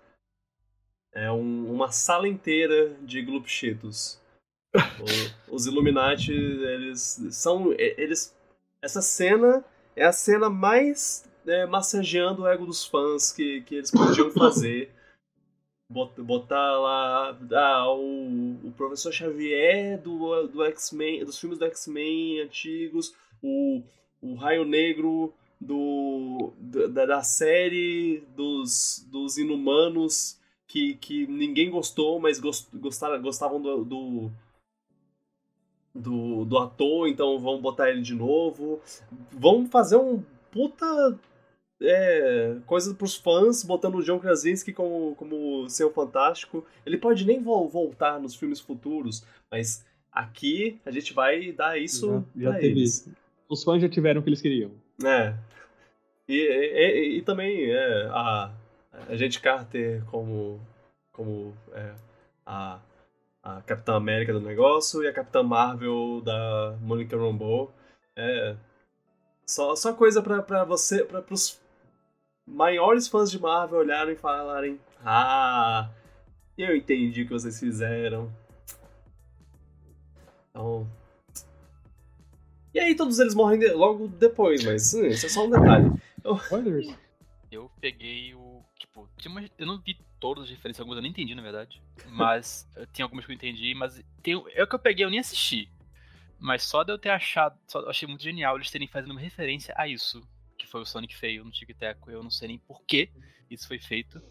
É 1.14 1.32
um, 1.32 1.72
uma 1.72 1.92
sala 1.92 2.28
inteira 2.28 2.96
de 3.02 3.22
Gloop 3.22 3.48
Cheetos. 3.48 4.20
os 5.48 5.68
Illuminati, 5.68 6.32
eles 6.32 7.22
são. 7.32 7.72
Eles. 7.74 8.36
Essa 8.82 9.02
cena 9.02 9.64
é 9.96 10.04
a 10.04 10.12
cena 10.12 10.50
mais 10.50 11.24
é, 11.46 11.66
massageando 11.66 12.44
o 12.44 12.48
ego 12.48 12.66
dos 12.66 12.86
fãs 12.86 13.32
que, 13.32 13.62
que 13.62 13.76
eles 13.76 13.92
podiam 13.92 14.32
fazer. 14.34 14.92
Botar 15.90 16.80
lá 16.80 17.38
ah, 17.52 17.94
o, 17.94 18.58
o 18.64 18.74
professor 18.76 19.12
Xavier 19.12 20.02
do, 20.02 20.48
do 20.48 20.64
X-Men, 20.64 21.24
dos 21.24 21.40
filmes 21.40 21.60
do 21.60 21.66
X-Men 21.66 22.42
antigos, 22.42 23.14
o, 23.44 23.84
o 24.20 24.34
Raio 24.34 24.66
Negro 24.66 25.32
do, 25.62 26.52
da, 26.58 27.06
da 27.06 27.22
série 27.22 28.24
dos, 28.36 29.06
dos 29.12 29.38
Inumanos 29.38 30.40
que, 30.74 30.96
que 30.96 31.28
ninguém 31.28 31.70
gostou, 31.70 32.20
mas 32.20 32.40
gost, 32.40 32.68
gostaram, 32.74 33.22
gostavam 33.22 33.62
do, 33.62 33.86
do 33.86 34.32
do, 35.94 36.46
do 36.46 36.58
ator, 36.58 37.08
então 37.08 37.38
vamos 37.38 37.62
botar 37.62 37.92
ele 37.92 38.02
de 38.02 38.16
novo. 38.16 38.82
Vamos 39.32 39.70
fazer 39.70 39.98
um 39.98 40.24
puta 40.50 41.20
é, 41.80 42.58
coisa 42.66 42.96
pros 42.96 43.16
fãs, 43.16 43.64
botando 43.64 43.98
o 43.98 44.04
John 44.04 44.18
Krasinski 44.18 44.74
como, 44.74 45.14
como 45.16 45.70
seu 45.70 45.94
fantástico. 45.94 46.66
Ele 46.84 46.98
pode 46.98 47.24
nem 47.24 47.40
vo 47.40 47.68
voltar 47.68 48.20
nos 48.20 48.34
filmes 48.34 48.60
futuros, 48.60 49.24
mas 49.52 49.86
aqui 50.12 50.80
a 50.84 50.90
gente 50.90 51.14
vai 51.14 51.52
dar 51.52 51.80
isso 51.80 52.26
já, 52.36 52.52
já 52.52 52.60
teve. 52.60 52.80
Eles. 52.80 53.08
Os 53.48 53.64
fãs 53.64 53.80
já 53.80 53.88
tiveram 53.88 54.22
o 54.22 54.24
que 54.24 54.30
eles 54.30 54.42
queriam. 54.42 54.72
É. 55.06 55.36
E, 56.28 56.34
e, 56.34 57.18
e, 57.20 57.22
também 57.22 57.70
é, 57.70 58.08
a, 58.10 58.52
a 59.08 59.16
gente 59.16 59.40
Carter 59.40 60.04
como, 60.06 60.60
como 61.12 61.54
é, 61.74 61.94
a, 62.46 62.80
a 63.42 63.62
Capitã 63.62 63.96
América 63.96 64.34
do 64.34 64.40
negócio 64.40 65.04
e 65.04 65.08
a 65.08 65.14
Capitã 65.14 65.44
Marvel 65.44 66.22
da 66.22 66.78
Monica 66.82 67.18
Rambeau. 67.18 67.74
É, 68.16 68.56
só, 69.46 69.76
só 69.76 69.94
coisa 69.94 70.22
pra, 70.22 70.42
pra 70.42 70.64
você, 70.64 71.04
pra, 71.04 71.22
pros 71.22 71.60
maiores 72.46 73.08
fãs 73.08 73.32
de 73.32 73.40
Marvel 73.40 73.80
olharem 73.80 74.14
e 74.14 74.18
falarem: 74.18 74.80
Ah, 75.04 75.90
eu 76.58 76.76
entendi 76.76 77.24
o 77.24 77.28
que 77.28 77.34
vocês 77.34 77.60
fizeram. 77.60 78.32
Então. 80.50 80.88
E 82.74 82.80
aí 82.80 82.96
todos 82.96 83.20
eles 83.20 83.36
morrem 83.36 83.60
de, 83.60 83.72
logo 83.72 84.08
depois, 84.08 84.64
mas 84.64 84.94
hum, 84.94 85.06
isso 85.06 85.26
é 85.26 85.30
só 85.30 85.46
um 85.46 85.50
detalhe. 85.50 85.92
Eu, 86.24 86.40
eu 87.52 87.72
peguei 87.80 88.34
o. 88.34 88.43
Tipo, 89.18 89.30
uma, 89.30 89.50
eu 89.58 89.66
não 89.66 89.80
vi 89.80 89.98
todas 90.20 90.46
as 90.46 90.50
referências, 90.50 90.80
algumas 90.80 90.98
eu 90.98 91.02
nem 91.02 91.12
entendi, 91.12 91.36
na 91.36 91.42
verdade. 91.42 91.82
Mas 92.10 92.70
tinha 92.92 93.06
algumas 93.06 93.26
que 93.26 93.32
eu 93.32 93.36
entendi, 93.36 93.74
mas 93.76 94.04
tem, 94.22 94.34
é 94.54 94.64
o 94.64 94.68
que 94.68 94.76
eu 94.76 94.80
peguei, 94.80 95.06
eu 95.06 95.10
nem 95.10 95.20
assisti. 95.20 95.70
Mas 96.40 96.64
só 96.64 96.84
de 96.84 96.92
eu 96.92 96.98
ter 96.98 97.10
achado, 97.10 97.58
só, 97.68 97.80
eu 97.80 97.90
achei 97.90 98.08
muito 98.08 98.24
genial 98.24 98.56
eles 98.56 98.70
terem 98.70 98.88
fazendo 98.88 99.12
uma 99.12 99.20
referência 99.20 99.74
a 99.78 99.88
isso, 99.88 100.22
que 100.58 100.68
foi 100.68 100.82
o 100.82 100.86
Sonic 100.86 101.16
feio 101.16 101.44
no 101.44 101.52
Tic 101.52 101.70
Teco. 101.78 102.12
Eu 102.12 102.22
não 102.22 102.30
sei 102.30 102.50
nem 102.50 102.60
por 102.60 102.84
que 102.84 103.10
isso 103.50 103.68
foi 103.68 103.80
feito 103.80 104.22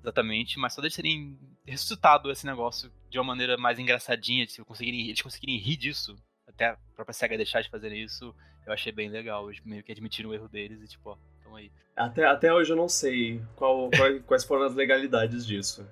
exatamente, 0.00 0.58
mas 0.58 0.72
só 0.72 0.80
de 0.80 0.86
eles 0.86 0.96
terem 0.96 1.38
ressuscitado 1.66 2.30
esse 2.30 2.46
negócio 2.46 2.90
de 3.10 3.18
uma 3.18 3.24
maneira 3.24 3.56
mais 3.56 3.78
engraçadinha, 3.78 4.46
de 4.46 4.64
conseguirem, 4.64 5.06
eles 5.08 5.20
conseguirem 5.20 5.58
rir 5.58 5.76
disso, 5.76 6.16
até 6.46 6.68
a 6.70 6.76
própria 6.94 7.12
SEGA 7.12 7.36
deixar 7.36 7.62
de 7.62 7.68
fazer 7.68 7.92
isso, 7.92 8.34
eu 8.66 8.72
achei 8.72 8.92
bem 8.92 9.08
legal. 9.08 9.50
Eles 9.50 9.62
meio 9.64 9.82
que 9.82 9.92
admitiram 9.92 10.30
o 10.30 10.34
erro 10.34 10.48
deles 10.48 10.80
e 10.82 10.88
tipo, 10.88 11.10
ó, 11.10 11.18
então 11.48 11.56
aí. 11.56 11.70
Até, 11.96 12.24
até 12.24 12.54
hoje 12.54 12.72
eu 12.72 12.76
não 12.76 12.88
sei 12.88 13.40
qual, 13.56 13.90
qual, 13.90 14.20
quais 14.26 14.44
foram 14.44 14.64
as 14.64 14.74
legalidades 14.74 15.46
disso. 15.46 15.86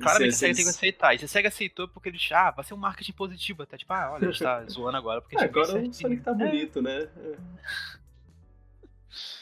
Claramente 0.00 0.34
se, 0.34 0.44
a 0.44 0.48
SEGA 0.48 0.54
tem 0.56 0.64
que 0.64 0.70
aceitar. 0.70 1.14
E 1.14 1.18
se 1.20 1.24
a 1.24 1.28
SEGA 1.28 1.48
aceitou 1.48 1.84
é 1.84 1.88
porque 1.88 2.08
eles, 2.08 2.28
ah, 2.32 2.50
vai 2.50 2.64
ser 2.64 2.74
um 2.74 2.78
marketing 2.78 3.12
positivo 3.12 3.62
até. 3.62 3.76
Tipo, 3.76 3.92
ah, 3.92 4.10
olha, 4.12 4.28
a 4.28 4.32
gente 4.32 4.42
tá 4.42 4.64
zoando 4.66 4.96
agora 4.96 5.20
porque 5.20 5.36
é, 5.36 5.44
agora 5.44 5.80
o 5.80 5.92
Sonic 5.92 6.22
tá 6.22 6.34
bonito, 6.34 6.80
é. 6.80 6.82
né? 6.82 7.08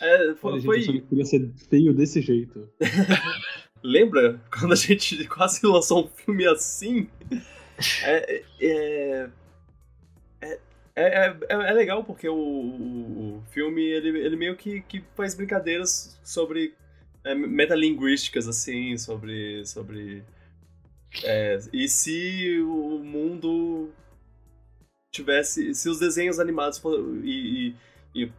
É, 0.01 0.35
foi. 0.35 0.53
Olha, 0.53 0.63
foi... 0.63 0.81
Gente, 0.81 0.83
o 0.83 0.87
Sonic 0.87 1.07
podia 1.07 1.25
ser 1.25 1.51
feio 1.71 1.95
desse 1.95 2.21
jeito. 2.21 2.69
Lembra 3.83 4.41
quando 4.51 4.73
a 4.73 4.77
gente 4.77 5.27
quase 5.29 5.65
lançou 5.67 6.05
um 6.05 6.09
filme 6.09 6.47
assim? 6.47 7.09
É, 8.03 8.43
é, 8.61 9.31
é, 10.97 11.29
é, 11.29 11.37
é, 11.49 11.73
legal 11.73 12.03
porque 12.03 12.29
o, 12.29 12.35
o, 12.35 13.43
filme 13.51 13.83
ele, 13.83 14.19
ele 14.19 14.37
meio 14.37 14.57
que, 14.57 14.81
que 14.81 15.05
faz 15.15 15.35
brincadeiras 15.35 16.19
sobre 16.25 16.75
metalinguísticas, 17.35 18.49
assim, 18.49 18.97
sobre. 18.97 19.65
sobre 19.67 20.25
e 21.73 21.89
se 21.89 22.61
o 22.61 22.99
mundo 22.99 23.91
tivesse. 25.13 25.75
Se 25.75 25.89
os 25.89 25.99
desenhos 25.99 26.39
animados 26.39 26.81
e, 27.23 27.75
e, 28.15 28.25
e 28.25 28.33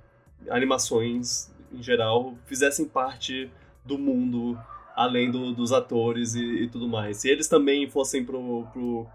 animações 0.49 1.51
em 1.71 1.83
geral 1.83 2.35
fizessem 2.45 2.85
parte 2.85 3.49
do 3.85 3.97
mundo 3.97 4.57
além 4.95 5.29
do, 5.29 5.53
dos 5.53 5.71
atores 5.71 6.33
e, 6.33 6.63
e, 6.63 6.67
tudo 6.67 6.87
mais. 6.87 7.17
Se 7.17 7.29
eles 7.29 7.47
também 7.47 7.87
fossem 7.87 8.25
pro. 8.25 8.65
pro 8.73 9.07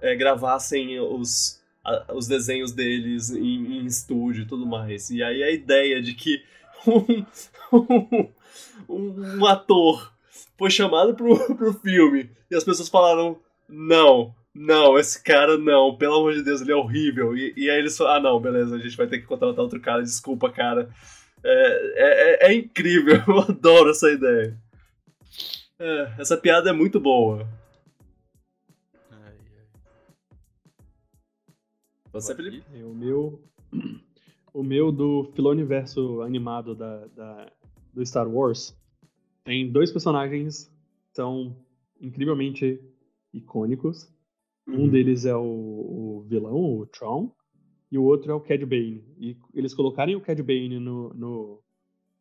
é, 0.00 0.14
gravassem 0.14 0.98
os, 1.00 1.57
a, 1.88 2.14
os 2.14 2.26
desenhos 2.26 2.72
deles 2.72 3.30
em, 3.30 3.78
em, 3.78 3.86
estúdio 3.86 4.42
e 4.42 4.46
tudo 4.46 4.66
mais. 4.66 5.10
E 5.10 5.22
aí 5.22 5.42
a 5.42 5.50
ideia 5.50 6.02
de 6.02 6.14
que 6.14 6.42
um, 6.86 7.24
um, 8.88 9.38
um 9.38 9.46
ator 9.46 10.12
foi 10.56 10.70
chamado 10.70 11.14
pro, 11.14 11.54
pro 11.56 11.72
filme 11.74 12.30
e 12.50 12.54
as 12.54 12.64
pessoas 12.64 12.88
falaram: 12.88 13.38
não, 13.68 14.34
não, 14.54 14.98
esse 14.98 15.22
cara 15.22 15.56
não, 15.56 15.96
pelo 15.96 16.16
amor 16.16 16.34
de 16.34 16.42
Deus, 16.42 16.60
ele 16.60 16.72
é 16.72 16.76
horrível. 16.76 17.36
E, 17.36 17.54
e 17.56 17.70
aí 17.70 17.78
eles 17.78 17.96
falaram: 17.96 18.16
ah, 18.16 18.32
não, 18.32 18.40
beleza, 18.40 18.76
a 18.76 18.78
gente 18.78 18.96
vai 18.96 19.06
ter 19.06 19.18
que 19.18 19.26
contratar 19.26 19.60
outro 19.60 19.80
cara, 19.80 20.02
desculpa, 20.02 20.50
cara. 20.50 20.88
É, 21.44 22.46
é, 22.46 22.50
é 22.50 22.54
incrível, 22.54 23.22
eu 23.28 23.38
adoro 23.40 23.90
essa 23.90 24.10
ideia. 24.10 24.56
É, 25.78 26.12
essa 26.18 26.36
piada 26.36 26.70
é 26.70 26.72
muito 26.72 26.98
boa. 26.98 27.46
Você, 32.12 32.34
Felipe? 32.34 32.64
É, 32.74 32.84
o 32.84 32.94
meu. 32.94 33.40
O 34.54 34.62
meu 34.62 34.90
do 34.90 35.30
Filoniverso 35.34 36.22
animado 36.22 36.74
da, 36.74 37.06
da, 37.08 37.52
do 37.92 38.04
Star 38.04 38.26
Wars 38.28 38.74
tem 39.44 39.70
dois 39.70 39.92
personagens 39.92 40.64
que 41.10 41.16
são 41.16 41.54
incrivelmente 42.00 42.80
icônicos. 43.32 44.10
Uhum. 44.66 44.84
Um 44.84 44.88
deles 44.88 45.26
é 45.26 45.36
o, 45.36 45.42
o, 45.42 46.26
vilão, 46.26 46.78
o 46.78 46.86
Tron, 46.86 47.30
e 47.92 47.98
o 47.98 48.02
outro 48.02 48.32
é 48.32 48.34
o 48.34 48.40
Cad 48.40 48.64
Bane. 48.64 49.04
E 49.18 49.36
eles 49.54 49.74
colocarem 49.74 50.16
o 50.16 50.20
Cad 50.20 50.42
Bane 50.42 50.80
no, 50.80 51.12
no, 51.14 51.62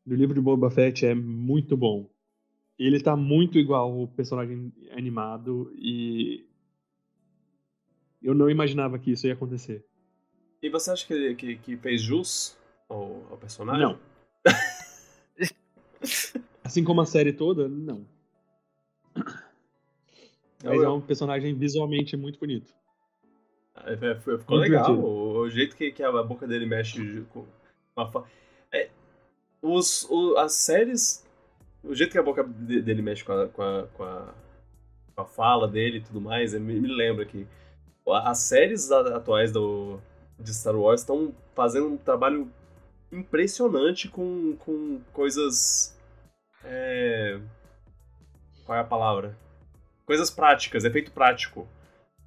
no 0.06 0.16
livro 0.16 0.36
de 0.36 0.42
Boba 0.42 0.70
Fett 0.70 1.06
é 1.06 1.16
muito 1.16 1.78
bom 1.78 2.10
ele 2.78 3.00
tá 3.00 3.16
muito 3.16 3.58
igual 3.58 4.00
o 4.00 4.08
personagem 4.08 4.72
animado 4.92 5.72
e 5.76 6.46
eu 8.22 8.34
não 8.34 8.50
imaginava 8.50 8.98
que 8.98 9.12
isso 9.12 9.28
ia 9.28 9.34
acontecer. 9.34 9.84
E 10.62 10.70
você 10.70 10.92
acha 10.92 11.06
que, 11.06 11.36
que, 11.36 11.56
que 11.58 11.78
fez 11.78 12.02
jus 12.02 12.58
ao, 12.90 13.26
ao 13.30 13.38
personagem? 13.38 13.82
Não. 13.82 14.00
assim 16.64 16.84
como 16.84 17.02
a 17.02 17.06
série 17.06 17.34
toda, 17.34 17.68
não. 17.68 18.06
Mas 20.64 20.82
é 20.82 20.90
um 20.90 21.02
personagem 21.02 21.56
visualmente 21.56 22.18
muito 22.18 22.40
bonito. 22.40 22.74
É, 23.86 23.94
é, 23.94 24.16
ficou 24.16 24.58
muito 24.58 24.62
legal. 24.62 24.96
O, 24.96 25.40
o, 25.40 25.50
jeito 25.50 25.76
que, 25.76 25.92
que 25.92 26.02
a 26.02 26.12
boca 26.24 26.48
dele 26.48 26.66
mexe 26.66 27.24
com 27.32 27.46
a 27.96 28.24
é, 28.72 28.90
os, 29.62 30.08
o, 30.10 30.36
as 30.38 30.54
séries 30.54 31.28
o 31.84 31.96
jeito 31.96 32.12
que 32.12 32.18
a 32.18 32.24
boca 32.24 32.44
dele 32.44 33.02
mexe 33.02 33.24
com 33.24 33.32
a, 33.32 33.48
com 33.48 33.62
a, 33.62 33.88
com 33.88 34.04
a, 34.04 34.34
com 35.16 35.22
a 35.22 35.26
fala 35.26 35.68
dele 35.68 35.98
e 35.98 36.02
tudo 36.02 36.20
mais, 36.20 36.54
me, 36.54 36.80
me 36.80 36.88
lembra 36.88 37.26
que 37.26 37.48
as 38.14 38.40
séries 38.40 38.92
atuais 38.92 39.52
do, 39.52 40.00
de 40.40 40.54
Star 40.54 40.76
Wars 40.76 41.02
estão 41.02 41.34
fazendo 41.56 41.88
um 41.88 41.98
trabalho 41.98 42.52
impressionante 43.12 44.08
com, 44.08 44.56
com 44.58 45.02
coisas. 45.14 45.98
É... 46.64 47.40
Qual 48.66 48.78
é 48.78 48.82
a 48.82 48.86
palavra? 48.86 49.38
Coisas 50.06 50.30
práticas, 50.30 50.84
efeito 50.84 51.12
prático. 51.12 51.68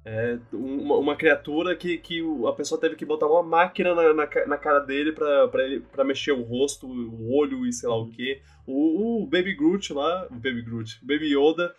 É 0.03 0.39
uma, 0.51 0.97
uma, 0.97 1.15
criatura 1.15 1.75
que, 1.75 1.99
que 1.99 2.23
a 2.47 2.53
pessoa 2.53 2.81
teve 2.81 2.95
que 2.95 3.05
botar 3.05 3.27
uma 3.27 3.43
máquina 3.43 3.93
na, 3.93 4.13
na, 4.13 4.27
na 4.47 4.57
cara 4.57 4.79
dele 4.79 5.11
pra, 5.11 5.47
pra, 5.47 5.63
ele, 5.63 5.79
pra 5.79 6.03
mexer 6.03 6.31
o 6.31 6.41
rosto, 6.41 6.87
o 6.87 7.35
olho 7.35 7.67
e 7.67 7.71
sei 7.71 7.87
lá 7.87 7.95
o 7.97 8.09
que. 8.09 8.41
O, 8.65 9.21
o 9.21 9.27
Baby 9.27 9.53
Groot 9.53 9.93
lá, 9.93 10.25
o 10.31 10.33
Baby 10.33 10.63
Groot, 10.63 10.99
o 11.03 11.05
Baby 11.05 11.35
Yoda, 11.35 11.75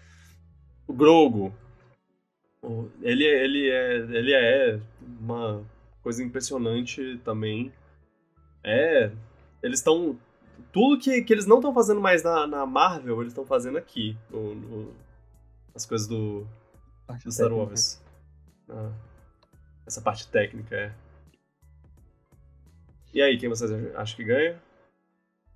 o 0.86 0.92
Grogo. 0.92 1.52
Ele, 3.00 3.24
ele, 3.24 3.70
é, 3.70 3.94
ele 3.96 4.32
é 4.32 4.80
uma 5.20 5.64
coisa 6.02 6.22
impressionante 6.22 7.20
também. 7.24 7.72
É. 8.62 9.10
Eles 9.62 9.80
estão. 9.80 10.18
Tudo 10.70 11.00
que, 11.00 11.22
que 11.22 11.32
eles 11.32 11.46
não 11.46 11.56
estão 11.56 11.74
fazendo 11.74 12.00
mais 12.00 12.22
na, 12.22 12.46
na 12.46 12.64
Marvel, 12.64 13.20
eles 13.20 13.32
estão 13.32 13.44
fazendo 13.44 13.78
aqui. 13.78 14.16
No, 14.30 14.54
no, 14.54 14.94
as 15.74 15.84
coisas 15.84 16.06
do, 16.06 16.46
do 17.24 17.32
Star 17.32 17.52
Wars. 17.52 18.00
Ah, 18.68 18.92
essa 19.86 20.00
parte 20.00 20.28
técnica, 20.28 20.76
é. 20.76 20.94
E 23.12 23.20
aí, 23.20 23.36
quem 23.36 23.48
vocês 23.48 23.70
acham 23.94 24.16
que 24.16 24.24
ganha? 24.24 24.62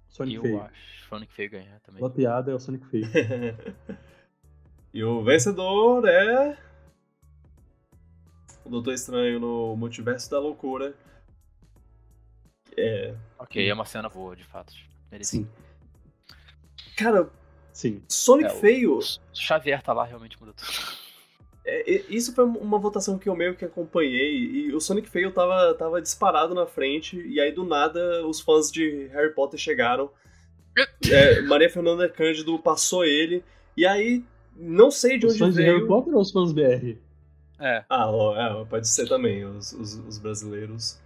Sonic 0.08 0.36
Eu 0.36 0.42
Feio. 0.42 0.62
acho 0.62 1.08
Sonic 1.08 1.32
Feio 1.32 1.50
ganhar 1.50 1.80
também. 1.80 2.04
A 2.04 2.10
piada 2.10 2.50
é 2.50 2.54
o 2.54 2.58
Sonic 2.60 2.86
Feio. 2.86 3.06
e 4.92 5.02
o 5.02 5.22
vencedor 5.22 6.06
é... 6.06 6.58
O 8.66 8.70
Doutor 8.70 8.94
Estranho 8.94 9.38
no 9.38 9.76
Multiverso 9.76 10.30
da 10.30 10.38
Loucura. 10.38 10.94
É... 12.76 13.14
Ok, 13.38 13.68
é 13.68 13.72
uma 13.72 13.84
cena 13.84 14.08
boa, 14.08 14.34
de 14.34 14.44
fato. 14.44 14.74
Sim. 15.22 15.48
Cara, 16.96 17.30
Sim. 17.72 18.02
Sonic 18.08 18.50
é, 18.50 18.54
Feio... 18.54 18.98
Xavier 19.34 19.82
tá 19.82 19.92
lá, 19.92 20.04
realmente 20.04 20.40
muda 20.40 20.54
tudo. 20.54 20.96
É, 21.62 22.02
isso 22.08 22.34
foi 22.34 22.44
uma 22.44 22.78
votação 22.78 23.18
que 23.18 23.28
eu 23.28 23.36
meio 23.36 23.54
que 23.54 23.64
acompanhei 23.64 24.34
e 24.34 24.74
o 24.74 24.80
Sonic 24.80 25.08
Fail 25.10 25.32
tava, 25.32 25.74
tava 25.74 26.00
disparado 26.00 26.54
na 26.54 26.64
frente 26.64 27.20
e 27.20 27.40
aí 27.40 27.52
do 27.52 27.64
nada 27.64 28.26
os 28.26 28.40
fãs 28.40 28.70
de 28.70 29.08
Harry 29.08 29.34
Potter 29.34 29.58
chegaram. 29.58 30.10
É, 31.10 31.40
Maria 31.40 31.70
Fernanda 31.70 32.06
Cândido 32.06 32.58
passou 32.58 33.02
ele 33.02 33.42
e 33.74 33.86
aí 33.86 34.22
não 34.54 34.90
sei 34.90 35.18
de 35.18 35.24
os 35.24 35.32
onde 35.32 35.38
fãs 35.38 35.54
veio. 35.54 35.68
De 35.68 35.74
Harry 35.74 35.86
Potter 35.86 36.14
ou 36.14 36.20
os 36.20 36.30
fãs 36.30 36.52
BR? 36.52 36.98
É. 37.58 37.84
Ah, 37.88 38.06
é, 38.36 38.64
pode 38.66 38.86
ser 38.88 39.08
também, 39.08 39.44
os, 39.44 39.72
os, 39.72 39.94
os 39.94 40.18
brasileiros. 40.18 41.00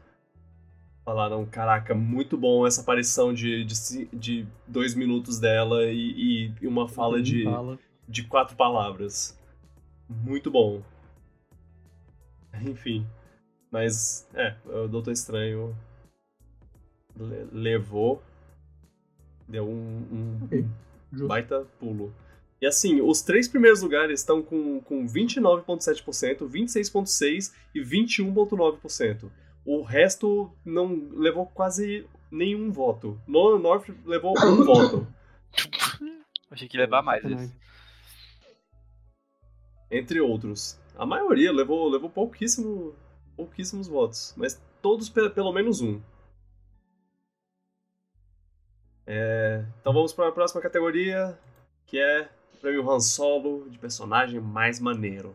falaram, 1.05 1.45
caraca, 1.47 1.95
muito 1.95 2.37
bom 2.37 2.67
essa 2.67 2.81
aparição 2.83 3.33
de, 3.33 3.65
de, 3.65 4.07
de 4.07 4.47
dois 4.67 4.95
minutos 4.95 5.39
dela 5.39 5.85
e, 5.87 6.53
e 6.61 6.67
uma 6.67 6.89
fala 6.89 7.23
de, 7.23 7.45
Fala. 7.45 7.79
de 8.09 8.23
quatro 8.25 8.57
palavras. 8.57 9.39
Muito 10.09 10.51
bom. 10.51 10.83
Enfim. 12.63 13.07
Mas, 13.71 14.29
é, 14.35 14.57
o 14.67 14.89
Doutor 14.89 15.13
Estranho 15.13 15.77
le- 17.17 17.49
levou. 17.53 18.23
Deu 19.49 19.69
um, 19.69 20.07
um- 20.13 20.39
Ok, 20.45 20.67
justo. 21.13 21.29
baita 21.29 21.67
pulo. 21.79 22.13
E 22.61 22.67
assim, 22.67 23.01
os 23.01 23.23
três 23.23 23.49
primeiros 23.49 23.81
lugares 23.81 24.21
estão 24.21 24.43
com, 24.43 24.81
com 24.83 25.07
29,7%, 25.07 26.41
26,6% 26.49 27.53
e 27.75 27.81
21,9%. 27.81 29.31
O 29.65 29.83
resto 29.83 30.53
não 30.65 31.09
levou 31.13 31.47
quase 31.47 32.07
nenhum 32.31 32.71
voto. 32.71 33.19
Nolan 33.27 33.59
North 33.61 33.89
levou 34.05 34.35
um 34.39 34.65
voto. 34.65 35.07
Achei 36.51 36.69
que 36.69 36.77
ia 36.77 36.83
levar 36.83 37.03
mais 37.03 37.25
isso. 37.25 37.53
entre 39.91 40.21
outros. 40.21 40.79
A 40.99 41.07
maioria 41.07 41.51
levou, 41.53 41.89
levou 41.89 42.11
pouquíssimo, 42.11 42.95
pouquíssimos 43.37 43.89
votos, 43.89 44.35
mas 44.37 44.61
todos 44.83 45.09
pe- 45.09 45.31
pelo 45.31 45.53
menos 45.53 45.81
um. 45.81 46.01
É, 49.07 49.65
então 49.81 49.93
vamos 49.93 50.13
para 50.13 50.29
a 50.29 50.33
próxima 50.33 50.61
categoria, 50.61 51.39
que 51.87 51.99
é 51.99 52.29
prêmio 52.61 52.89
Han 52.89 53.01
Solo 53.01 53.69
de 53.69 53.79
personagem 53.79 54.41
mais 54.41 54.79
maneiro. 54.81 55.35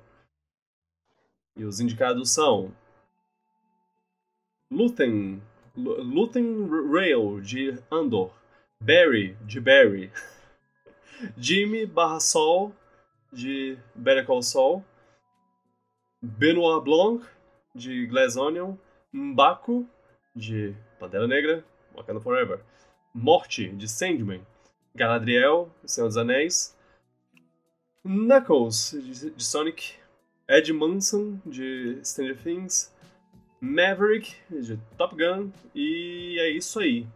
E 1.57 1.63
os 1.63 1.79
indicados 1.79 2.31
são 2.31 2.71
Luthen, 4.71 5.41
Lu- 5.75 6.01
Luthen 6.01 6.67
Rail 6.91 7.39
de 7.41 7.77
Andor, 7.91 8.31
Barry 8.79 9.35
de 9.41 9.59
Barry, 9.59 10.11
Jimmy 11.37 11.85
barra 11.85 12.19
Sol 12.19 12.73
de 13.31 13.77
Better 13.93 14.25
Call 14.25 14.41
Saul, 14.41 14.83
Benoit 16.21 16.83
Blanc, 16.83 17.21
de 17.73 18.05
Glass 18.07 18.35
Onion, 18.37 18.77
Mbaku, 19.13 19.87
de 20.35 20.75
Pantera 20.99 21.27
Negra, 21.27 21.63
Wakanda 21.95 22.19
Forever, 22.19 22.59
Morte, 23.13 23.69
de 23.69 23.87
Sandman, 23.87 24.45
Galadriel, 24.93 25.69
Senhor 25.85 26.07
dos 26.07 26.17
Anéis, 26.17 26.74
Knuckles, 28.05 28.91
de, 28.91 29.31
de 29.31 29.43
Sonic, 29.43 29.95
Ed 30.47 30.71
Manson, 30.71 31.39
de 31.43 31.99
Stranger 32.03 32.37
Things, 32.37 32.93
Maverick, 33.59 34.35
de 34.49 34.77
Top 34.95 35.15
Gun, 35.15 35.49
e 35.73 36.37
é 36.39 36.51
isso 36.51 36.79
aí. 36.79 37.07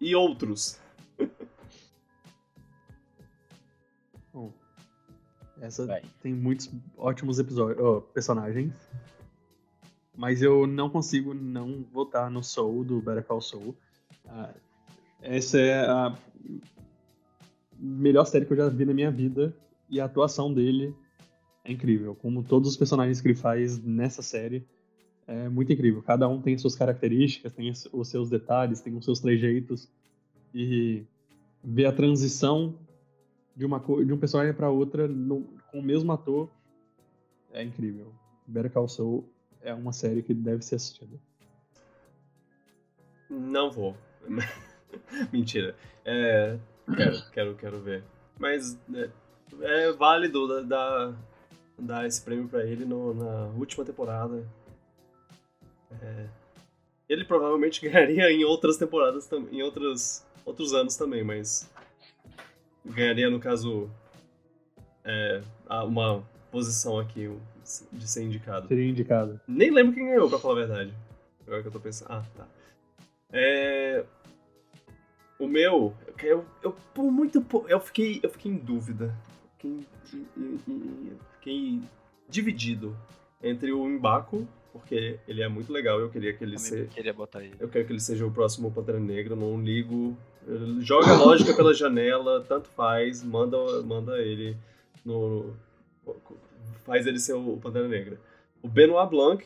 E 0.00 0.12
outros. 0.16 0.80
Bom, 4.34 4.52
essa 5.60 5.86
Vai. 5.86 6.02
tem 6.20 6.34
muitos 6.34 6.68
ótimos 6.98 7.38
episódios, 7.38 7.78
ó, 7.80 8.00
personagens. 8.00 8.74
Mas 10.16 10.42
eu 10.42 10.66
não 10.66 10.90
consigo 10.90 11.32
não 11.32 11.84
votar 11.92 12.28
no 12.28 12.42
Soul 12.42 12.82
do 12.82 13.00
Better 13.00 13.22
Call 13.22 13.40
Saul. 13.40 13.76
Ah, 14.26 14.52
essa 15.22 15.60
é 15.60 15.86
a 15.86 16.18
melhor 17.80 18.24
série 18.26 18.44
que 18.44 18.52
eu 18.52 18.56
já 18.56 18.68
vi 18.68 18.84
na 18.84 18.92
minha 18.94 19.10
vida 19.10 19.56
e 19.88 20.00
a 20.00 20.04
atuação 20.04 20.52
dele 20.52 20.94
é 21.64 21.72
incrível. 21.72 22.14
Como 22.14 22.42
todos 22.42 22.68
os 22.68 22.76
personagens 22.76 23.20
que 23.20 23.28
ele 23.28 23.34
faz 23.34 23.82
nessa 23.82 24.22
série 24.22 24.64
é 25.26 25.48
muito 25.48 25.72
incrível. 25.72 26.02
Cada 26.02 26.28
um 26.28 26.40
tem 26.40 26.58
suas 26.58 26.74
características, 26.74 27.52
tem 27.52 27.70
os 27.92 28.08
seus 28.08 28.28
detalhes, 28.28 28.80
tem 28.80 28.96
os 28.96 29.04
seus 29.04 29.20
trejeitos 29.20 29.88
e 30.54 31.04
ver 31.62 31.86
a 31.86 31.92
transição 31.92 32.74
de 33.56 33.64
uma 33.64 33.78
de 33.78 34.12
um 34.12 34.18
personagem 34.18 34.54
para 34.54 34.70
outra 34.70 35.06
no- 35.06 35.46
com 35.70 35.78
o 35.78 35.82
mesmo 35.82 36.10
ator 36.12 36.48
é 37.52 37.62
incrível. 37.62 38.12
Better 38.46 38.70
Call 38.70 38.88
Saul 38.88 39.28
é 39.60 39.72
uma 39.74 39.92
série 39.92 40.22
que 40.22 40.34
deve 40.34 40.62
ser 40.64 40.76
assistida. 40.76 41.16
Não 43.28 43.70
vou. 43.70 43.96
Mentira. 45.32 45.76
É, 46.04 46.58
quero, 46.96 47.22
quero, 47.32 47.54
quero 47.56 47.80
ver. 47.80 48.02
Mas 48.38 48.78
é, 48.94 49.10
é 49.62 49.92
válido 49.92 50.62
dar, 50.64 51.14
dar, 51.78 52.06
esse 52.06 52.22
prêmio 52.22 52.48
pra 52.48 52.64
ele 52.64 52.84
no- 52.84 53.14
na 53.14 53.46
última 53.58 53.84
temporada. 53.84 54.46
É, 56.02 56.26
ele 57.08 57.24
provavelmente 57.24 57.80
ganharia 57.86 58.30
em 58.30 58.44
outras 58.44 58.76
temporadas, 58.76 59.28
em 59.50 59.62
outros, 59.62 60.24
outros 60.44 60.72
anos 60.72 60.96
também, 60.96 61.22
mas 61.24 61.68
ganharia, 62.84 63.28
no 63.28 63.40
caso, 63.40 63.90
é, 65.04 65.42
uma 65.84 66.22
posição 66.50 66.98
aqui 66.98 67.30
de 67.92 68.08
ser 68.08 68.22
indicado. 68.24 68.68
Seria 68.68 68.88
indicado. 68.88 69.40
Nem 69.46 69.70
lembro 69.70 69.94
quem 69.94 70.06
ganhou, 70.06 70.28
pra 70.28 70.38
falar 70.38 70.54
a 70.54 70.66
verdade. 70.66 70.94
Agora 71.46 71.62
que 71.62 71.68
eu 71.68 71.72
tô 71.72 71.80
pensando. 71.80 72.08
Ah, 72.12 72.24
tá. 72.36 72.46
É... 73.32 74.04
O 75.38 75.46
meu, 75.48 75.94
eu, 76.26 76.44
eu 76.62 76.74
por 76.94 77.10
muito 77.10 77.40
pouco. 77.40 77.68
Eu 77.68 77.80
fiquei, 77.80 78.20
eu 78.22 78.30
fiquei 78.30 78.52
em 78.52 78.56
dúvida. 78.56 79.14
Fiquei, 79.56 79.86
fiquei 81.34 81.80
dividido 82.28 82.96
entre 83.42 83.72
o 83.72 83.84
Mbaku, 83.86 84.46
porque 84.72 85.18
ele 85.26 85.42
é 85.42 85.48
muito 85.48 85.72
legal, 85.72 86.00
eu 86.00 86.08
queria 86.08 86.32
que 86.32 86.44
ele 86.44 86.56
Também 86.56 86.84
se, 86.84 86.94
queria 86.94 87.12
botar 87.12 87.42
ele. 87.42 87.54
eu 87.58 87.68
quero 87.68 87.86
que 87.86 87.92
ele 87.92 88.00
seja 88.00 88.24
o 88.24 88.30
próximo 88.30 88.70
Pantera 88.70 89.00
Negra, 89.00 89.34
não 89.34 89.60
ligo. 89.60 90.16
Joga 90.80 91.10
a 91.10 91.16
lógica 91.16 91.54
pela 91.54 91.74
janela, 91.74 92.44
tanto 92.48 92.68
faz, 92.68 93.22
manda, 93.22 93.82
manda 93.82 94.18
ele 94.18 94.56
no. 95.04 95.54
Faz 96.84 97.06
ele 97.06 97.18
ser 97.18 97.34
o 97.34 97.58
Pantera 97.58 97.88
Negra. 97.88 98.18
O 98.62 98.68
Benoit 98.68 99.10
Blanc, 99.10 99.44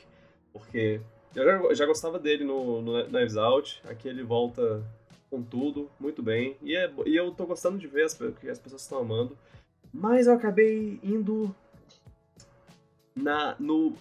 porque 0.53 1.01
eu 1.35 1.45
já, 1.45 1.75
já 1.75 1.87
gostava 1.87 2.19
dele 2.19 2.45
no, 2.45 2.81
no 2.81 3.05
Knives 3.05 3.37
Out, 3.37 3.83
aqui 3.89 4.09
ele 4.09 4.23
volta 4.23 4.85
com 5.35 5.43
tudo, 5.43 5.91
muito 5.99 6.23
bem. 6.23 6.57
E, 6.63 6.77
é, 6.77 6.89
e 7.07 7.17
eu 7.17 7.33
tô 7.33 7.45
gostando 7.45 7.77
de 7.77 7.89
ver 7.89 8.05
as, 8.05 8.15
que 8.15 8.49
as 8.49 8.59
pessoas 8.59 8.83
estão 8.83 8.99
amando. 8.99 9.37
Mas 9.93 10.29
eu 10.29 10.35
acabei 10.35 11.01
indo 11.03 11.55
na, 13.17 13.57
no, 13.59 13.95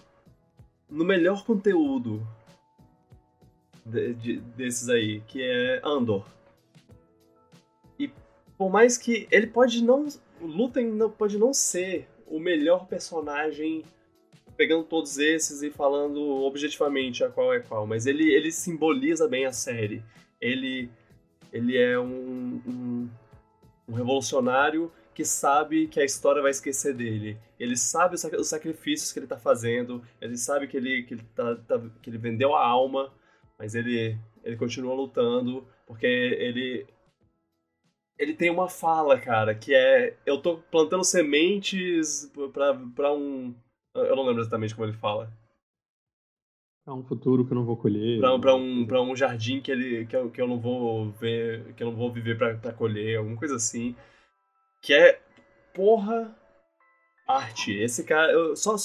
no 0.88 1.04
melhor 1.04 1.44
conteúdo 1.44 2.24
de- 3.84 4.14
de- 4.14 4.36
desses 4.56 4.88
aí, 4.88 5.20
que 5.22 5.42
é 5.42 5.80
Andor. 5.84 6.24
E 7.98 8.10
por 8.56 8.70
mais 8.70 8.96
que 8.96 9.26
ele 9.30 9.48
pode 9.48 9.82
não. 9.82 10.06
Não, 10.40 11.10
pode 11.10 11.38
não 11.38 11.54
ser 11.54 12.06
o 12.26 12.38
melhor 12.38 12.86
personagem 12.86 13.82
pegando 14.56 14.84
todos 14.84 15.16
esses 15.18 15.62
e 15.62 15.70
falando 15.70 16.20
objetivamente 16.20 17.24
a 17.24 17.30
qual 17.30 17.52
é 17.54 17.60
qual, 17.60 17.86
mas 17.86 18.04
ele, 18.06 18.30
ele 18.30 18.52
simboliza 18.52 19.26
bem 19.26 19.46
a 19.46 19.52
série. 19.52 20.02
Ele, 20.40 20.90
ele 21.54 21.78
é 21.78 21.98
um, 21.98 22.60
um, 22.66 23.10
um 23.88 23.94
revolucionário 23.94 24.92
que 25.14 25.24
sabe 25.24 25.86
que 25.88 26.00
a 26.00 26.04
história 26.04 26.42
vai 26.42 26.50
esquecer 26.50 26.94
dele. 26.94 27.38
Ele 27.58 27.76
sabe 27.76 28.16
os 28.16 28.20
sac- 28.22 28.34
os 28.38 28.48
sacrifícios 28.48 29.12
que 29.12 29.20
ele 29.20 29.26
tá 29.28 29.38
fazendo, 29.38 30.02
ele 30.20 30.36
sabe 30.36 30.66
que 30.68 30.76
ele, 30.76 31.04
que 31.04 31.14
ele, 31.14 31.22
tá, 31.34 31.56
tá- 31.56 31.80
que 32.02 32.10
ele 32.10 32.18
vendeu 32.18 32.54
a 32.54 32.66
alma, 32.66 33.12
mas 33.58 33.74
ele, 33.76 34.18
ele 34.44 34.56
continua 34.56 34.94
lutando, 34.94 35.66
porque 35.86 36.06
ele. 36.06 36.86
Ele 38.18 38.34
tem 38.34 38.50
uma 38.50 38.68
fala, 38.68 39.18
cara, 39.20 39.54
que 39.54 39.74
é. 39.74 40.16
Eu 40.26 40.40
tô 40.40 40.58
plantando 40.58 41.04
sementes 41.04 42.30
pra 42.94 43.12
um. 43.12 43.54
Eu 43.94 44.16
não 44.16 44.24
lembro 44.26 44.42
exatamente 44.42 44.74
como 44.74 44.86
ele 44.86 44.96
fala. 44.96 45.32
É 46.86 46.92
um 46.92 47.02
futuro 47.02 47.46
que 47.46 47.52
eu 47.52 47.54
não 47.54 47.64
vou 47.64 47.78
colher. 47.78 48.20
Pra, 48.20 48.38
pra, 48.38 48.54
um, 48.54 48.86
pra 48.86 49.00
um 49.00 49.16
jardim 49.16 49.60
que, 49.60 49.70
ele, 49.70 50.04
que, 50.04 50.14
eu, 50.14 50.30
que 50.30 50.40
eu 50.40 50.46
não 50.46 50.60
vou 50.60 51.10
ver. 51.12 51.72
Que 51.74 51.82
eu 51.82 51.86
não 51.90 51.96
vou 51.96 52.12
viver 52.12 52.36
pra, 52.36 52.54
pra 52.56 52.72
colher, 52.74 53.18
alguma 53.18 53.38
coisa 53.38 53.56
assim. 53.56 53.96
Que 54.82 54.92
é. 54.92 55.20
Porra. 55.72 56.36
Arte. 57.26 57.72
Esse 57.72 58.04
cara. 58.04 58.30
Eu 58.30 58.54
só. 58.54 58.76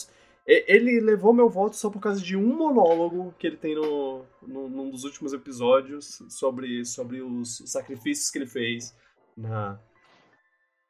Ele 0.47 0.99
levou 1.01 1.33
meu 1.33 1.49
voto 1.49 1.75
só 1.75 1.89
por 1.89 1.99
causa 1.99 2.21
de 2.21 2.35
um 2.35 2.55
monólogo 2.55 3.35
que 3.37 3.45
ele 3.45 3.57
tem 3.57 3.75
no, 3.75 4.25
no, 4.41 4.67
num 4.67 4.89
dos 4.89 5.03
últimos 5.03 5.31
episódios 5.31 6.23
sobre, 6.29 6.83
sobre 6.85 7.21
os 7.21 7.61
sacrifícios 7.67 8.31
que 8.31 8.39
ele 8.39 8.47
fez 8.47 8.97
na, 9.37 9.79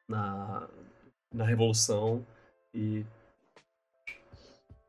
na, 0.08 0.68
na 1.34 1.44
Revolução. 1.44 2.24
E. 2.72 3.04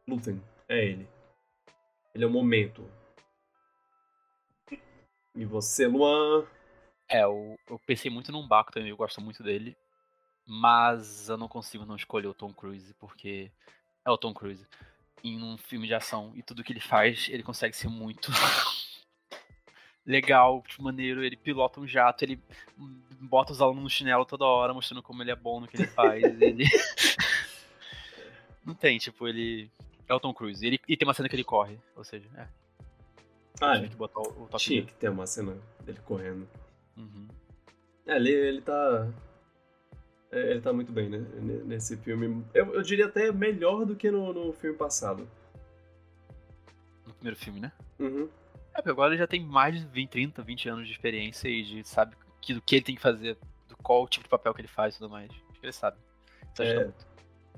Lutem, 0.08 0.42
é 0.70 0.86
ele. 0.86 1.08
Ele 2.14 2.24
é 2.24 2.28
o 2.28 2.30
momento. 2.30 2.90
E 5.36 5.46
você, 5.46 5.88
Luan? 5.88 6.46
É, 7.08 7.24
eu, 7.24 7.58
eu 7.70 7.80
pensei 7.80 8.12
muito 8.12 8.32
num 8.32 8.48
Baco 8.48 8.72
também, 8.72 8.90
eu 8.90 8.98
gosto 8.98 9.22
muito 9.22 9.44
dele. 9.44 9.76
Mas 10.46 11.30
eu 11.30 11.38
não 11.38 11.48
consigo 11.48 11.86
não 11.86 11.96
escolher 11.96 12.28
o 12.28 12.34
Tom 12.34 12.54
Cruise, 12.54 12.94
porque 12.96 13.52
é 14.06 14.12
o 14.12 14.18
Tom 14.18 14.34
Cruise. 14.34 14.66
Em 15.24 15.42
um 15.42 15.58
filme 15.58 15.88
de 15.88 15.94
ação 15.94 16.34
e 16.36 16.42
tudo 16.42 16.64
que 16.64 16.74
ele 16.74 16.80
faz, 16.80 17.28
ele 17.30 17.44
consegue 17.44 17.76
ser 17.76 17.88
muito. 17.88 18.32
legal, 20.06 20.64
tipo, 20.68 20.84
maneiro, 20.84 21.24
ele 21.24 21.38
pilota 21.38 21.80
um 21.80 21.88
jato, 21.88 22.24
ele 22.24 22.42
bota 23.20 23.52
os 23.52 23.62
alunos 23.62 23.84
no 23.84 23.90
chinelo 23.90 24.26
toda 24.26 24.46
hora, 24.46 24.74
mostrando 24.74 25.04
como 25.04 25.22
ele 25.22 25.32
é 25.32 25.36
bom 25.36 25.60
no 25.60 25.68
que 25.68 25.78
ele 25.78 25.88
faz. 25.88 26.24
ele... 26.42 26.66
Não 28.66 28.76
tem, 28.76 28.98
tipo, 28.98 29.28
ele. 29.28 29.72
É 30.12 30.14
o 30.14 30.20
Tom 30.20 30.34
Cruise. 30.34 30.66
Ele... 30.66 30.80
E 30.88 30.98
tem 30.98 31.08
uma 31.08 31.14
cena 31.14 31.30
que 31.30 31.36
ele 31.36 31.44
corre, 31.44 31.80
ou 31.96 32.04
seja, 32.04 32.28
é. 32.36 32.46
Ah, 33.62 33.78
tinha 33.78 33.90
que 33.90 33.96
botar 33.96 34.20
o, 34.20 34.44
o 34.44 34.48
top 34.48 34.58
tinha 34.58 34.84
que 34.84 34.94
ter 34.94 35.10
uma 35.10 35.26
cena 35.26 35.56
dele 35.86 36.00
correndo. 36.04 36.48
Uhum. 36.98 37.28
É, 38.06 38.16
ele, 38.18 38.32
ele 38.32 38.62
tá. 38.62 39.08
é, 40.32 40.52
Ele 40.52 40.62
tá 40.62 40.74
muito 40.74 40.92
bem, 40.92 41.10
né? 41.10 41.20
Nesse 41.66 41.96
filme. 41.98 42.44
Eu, 42.54 42.74
eu 42.74 42.82
diria 42.82 43.06
até 43.06 43.32
melhor 43.32 43.86
do 43.86 43.96
que 43.96 44.10
no, 44.12 44.34
no 44.34 44.52
filme 44.52 44.76
passado. 44.76 45.28
No 47.06 47.14
primeiro 47.14 47.38
filme, 47.40 47.60
né? 47.60 47.72
Uhum. 48.00 48.28
É, 48.74 48.78
porque 48.78 48.90
agora 48.90 49.12
ele 49.14 49.20
já 49.20 49.28
tem 49.28 49.46
mais 49.46 49.80
de 49.80 49.86
20, 49.86 50.10
30, 50.10 50.42
20 50.42 50.70
anos 50.70 50.88
de 50.88 50.94
experiência 50.94 51.48
e 51.48 51.64
de 51.64 51.88
sabe 51.88 52.16
que, 52.42 52.54
do 52.54 52.62
que 52.62 52.76
ele 52.76 52.86
tem 52.86 52.96
que 52.96 53.02
fazer, 53.02 53.38
do 53.70 53.78
qual 53.78 54.08
tipo 54.08 54.24
de 54.24 54.30
papel 54.30 54.54
que 54.54 54.62
ele 54.62 54.68
faz 54.68 54.96
e 54.96 54.98
tudo 54.98 55.10
mais. 55.10 55.30
Acho 55.30 55.60
que 55.60 55.66
ele 55.66 55.72
sabe. 55.74 55.98
Isso 56.52 56.62
ajuda 56.64 56.82
É. 56.82 56.84
muito. 56.86 57.08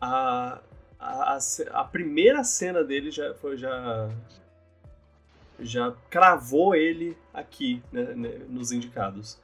A, 0.01 0.61
a, 1.03 1.37
a, 1.71 1.83
primeira 1.83 2.43
cena 2.43 2.83
dele 2.83 3.11
já 3.11 3.33
foi 3.35 3.57
já 3.57 4.09
já 5.59 5.93
cravou 6.09 6.73
ele 6.73 7.17
aqui 7.33 7.81
né, 7.91 8.03
né, 8.15 8.29
nos 8.49 8.71
indicados. 8.71 9.39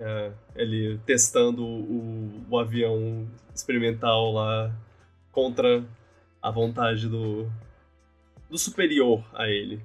É, 0.00 0.32
ele 0.54 0.98
testando 1.04 1.64
o, 1.64 2.46
o 2.48 2.58
avião 2.58 3.28
experimental 3.52 4.32
lá 4.32 4.72
contra 5.32 5.84
a 6.40 6.50
vontade 6.50 7.08
do 7.08 7.50
do 8.48 8.58
superior 8.58 9.24
a 9.34 9.48
ele. 9.48 9.82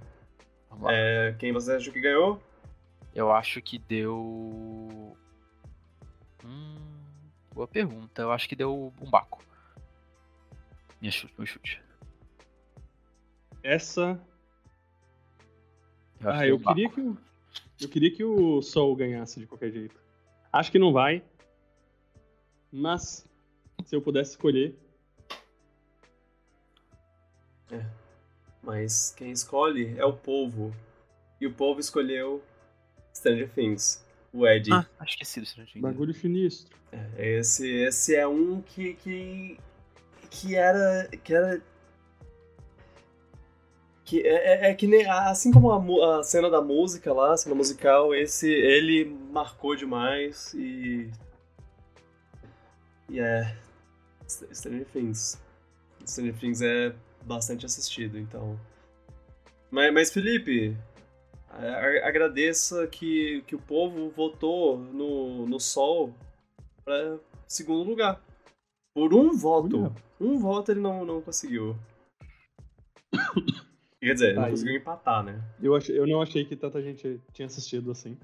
É, 0.89 1.35
quem 1.39 1.51
você 1.51 1.73
acha 1.73 1.91
que 1.91 1.99
ganhou? 1.99 2.41
Eu 3.13 3.31
acho 3.31 3.61
que 3.61 3.77
deu. 3.77 5.15
Hum, 6.43 6.75
boa 7.53 7.67
pergunta. 7.67 8.21
Eu 8.21 8.31
acho 8.31 8.49
que 8.49 8.55
deu 8.55 8.93
um 8.99 9.09
baco. 9.09 9.43
Minha 11.03 11.11
chute, 11.11 11.33
meu 11.37 11.45
chute. 11.45 11.81
Essa. 13.61 14.17
Eu 16.21 16.29
ah, 16.29 16.47
eu 16.47 16.57
Baco. 16.57 16.73
queria 16.73 16.89
que 16.89 17.01
o. 17.01 17.17
Eu 17.81 17.89
queria 17.89 18.11
que 18.11 18.23
o 18.23 18.61
Soul 18.61 18.95
ganhasse 18.95 19.37
de 19.37 19.45
qualquer 19.45 19.69
jeito. 19.69 19.99
Acho 20.49 20.71
que 20.71 20.79
não 20.79 20.93
vai. 20.93 21.21
Mas, 22.71 23.27
se 23.83 23.93
eu 23.93 24.01
pudesse 24.01 24.31
escolher, 24.31 24.79
Mas 28.61 29.13
quem 29.17 29.31
escolhe 29.31 29.97
é 29.97 30.05
o 30.05 30.13
povo. 30.13 30.73
E 31.41 31.45
o 31.45 31.53
povo 31.53 31.81
escolheu 31.81 32.41
Stranger 33.13 33.49
Things. 33.53 34.05
O 34.31 34.47
Ed. 34.47 34.71
Ah, 34.71 34.85
acho 34.99 35.11
esqueci 35.11 35.41
do 35.41 35.45
Stranger 35.45 35.73
Things. 35.73 35.83
bagulho 35.83 36.13
sinistro. 36.13 36.77
É, 36.93 37.39
Esse, 37.39 37.67
esse 37.67 38.15
é 38.15 38.25
um 38.25 38.61
que, 38.61 38.93
que. 38.93 39.59
Que 40.33 40.55
era. 40.55 41.07
que 41.23 41.33
era. 41.33 41.61
Que 44.03 44.21
é, 44.21 44.67
é- 44.67 44.71
é 44.71 44.73
que 44.73 44.87
nem. 44.87 45.05
Assim 45.09 45.51
como 45.51 45.71
a, 45.71 46.19
a 46.19 46.23
cena 46.23 46.49
da 46.49 46.61
música 46.61 47.13
lá, 47.13 47.33
a 47.33 47.37
cena 47.37 47.55
musical, 47.55 48.13
esse 48.13 48.49
ele 48.51 49.05
marcou 49.31 49.75
demais 49.75 50.53
e. 50.53 51.09
E 53.09 53.19
é. 53.19 53.55
Stranger 54.27 54.85
Things. 54.91 55.39
Stranger 56.05 56.35
Things 56.37 56.61
é 56.61 56.93
bastante 57.23 57.65
assistido, 57.65 58.17
então. 58.17 58.59
Mas, 59.69 59.93
mas 59.93 60.11
Felipe, 60.11 60.75
agradeça 62.03 62.87
que, 62.87 63.43
que 63.45 63.55
o 63.55 63.59
povo 63.59 64.09
votou 64.09 64.77
no, 64.77 65.45
no 65.47 65.59
Sol 65.59 66.13
pra 66.83 67.17
segundo 67.47 67.83
lugar. 67.87 68.21
Por 68.93 69.13
um 69.13 69.35
voto. 69.35 69.83
Olha. 69.83 69.95
Um 70.19 70.37
voto 70.37 70.71
ele 70.71 70.79
não, 70.79 71.03
não 71.05 71.21
conseguiu. 71.21 71.75
Quer 73.99 74.13
dizer, 74.13 74.25
ele 74.29 74.35
não 74.35 74.43
Aí. 74.43 74.51
conseguiu 74.51 74.75
empatar, 74.75 75.23
né? 75.23 75.41
Eu, 75.61 75.75
achei, 75.75 75.97
eu 75.97 76.05
não 76.05 76.21
achei 76.21 76.43
que 76.45 76.55
tanta 76.55 76.81
gente 76.81 77.21
tinha 77.33 77.45
assistido 77.45 77.91
assim. 77.91 78.19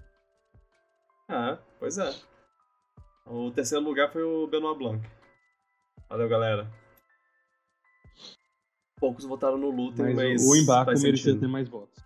Ah, 1.28 1.58
pois 1.80 1.98
é. 1.98 2.14
O 3.26 3.52
terceiro 3.52 3.84
lugar 3.84 4.12
foi 4.12 4.24
o 4.24 4.48
Benoit 4.48 4.78
Blanc. 4.78 5.08
Valeu, 6.10 6.28
galera. 6.28 6.70
Poucos 9.00 9.24
votaram 9.26 9.58
no 9.58 9.70
Lutem, 9.70 10.14
Mas, 10.14 10.16
mas. 10.16 10.46
o 10.48 10.56
Embarco 10.56 10.86
faz 10.92 11.02
merecia 11.04 11.26
sentido. 11.32 11.42
ter 11.42 11.48
mais 11.48 11.70
votos. 11.70 12.04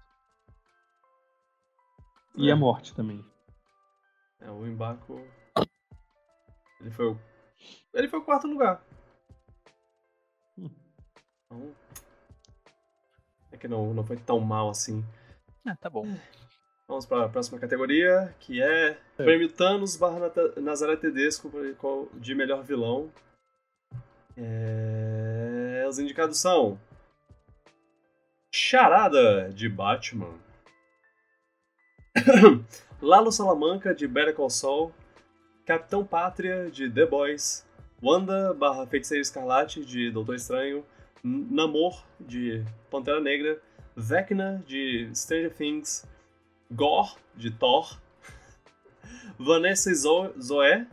E 2.35 2.49
É. 2.49 2.51
a 2.53 2.55
morte 2.55 2.93
também. 2.93 3.23
É, 4.41 4.51
o 4.51 4.65
Embarco. 4.67 5.19
Ele 6.81 6.91
foi 6.91 7.05
o. 7.11 7.19
Ele 7.93 8.07
foi 8.07 8.19
o 8.19 8.23
quarto 8.23 8.47
lugar. 8.47 8.83
Hum. 10.57 10.69
Então. 11.45 11.75
É 13.51 13.57
que 13.57 13.67
não, 13.67 13.93
não 13.93 14.05
foi 14.05 14.17
tão 14.17 14.39
mal 14.39 14.69
assim. 14.69 15.03
Ah, 15.65 15.75
tá 15.75 15.89
bom. 15.89 16.05
Vamos 16.87 17.05
para 17.05 17.25
a 17.25 17.29
próxima 17.29 17.59
categoria, 17.59 18.35
que 18.39 18.61
é 18.61 18.89
É. 19.17 19.23
Prêmio 19.23 19.49
Thanos 19.51 19.95
barra 19.95 20.31
Nazaré 20.57 20.95
Tedesco 20.95 21.51
de 22.15 22.35
melhor 22.35 22.63
vilão. 22.63 23.11
É, 24.35 25.85
Os 25.87 25.99
indicados 25.99 26.39
são 26.39 26.79
Charada, 28.51 29.49
de 29.49 29.67
Batman. 29.69 30.33
Lalo 33.01 33.31
Salamanca, 33.31 33.95
de 33.95 34.07
Better 34.07 34.35
Call 34.35 34.49
Saul. 34.49 34.93
Capitão 35.65 36.05
Pátria, 36.05 36.69
de 36.69 36.89
The 36.89 37.05
Boys. 37.05 37.65
Wanda 38.01 38.53
barra 38.53 38.85
Feiticeiro 38.85 39.21
Escarlate, 39.21 39.83
de 39.85 40.11
Doutor 40.11 40.35
Estranho. 40.35 40.85
Namor, 41.23 42.03
de 42.19 42.63
Pantera 42.91 43.21
Negra. 43.21 43.61
Vecna, 43.95 44.63
de 44.67 45.09
Stranger 45.13 45.53
Things. 45.53 46.05
Gore, 46.71 47.11
de 47.35 47.51
Thor. 47.51 47.97
Vanessa 49.39 49.91
e 49.91 49.95
Zo- 49.95 50.33
Zoé, 50.41 50.87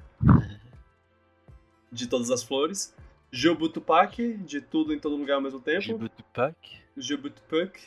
de 1.91 2.07
Todas 2.07 2.31
as 2.31 2.43
Flores. 2.43 2.95
Jobu 3.33 3.69
Tupac, 3.69 4.17
de 4.39 4.61
Tudo 4.61 4.93
em 4.93 4.99
Todo 4.99 5.17
Lugar 5.17 5.37
ao 5.37 5.41
mesmo 5.41 5.61
tempo. 5.61 5.81
Jibutupac. 5.83 6.57
Jobu 6.97 7.31
Tupac. 7.31 7.81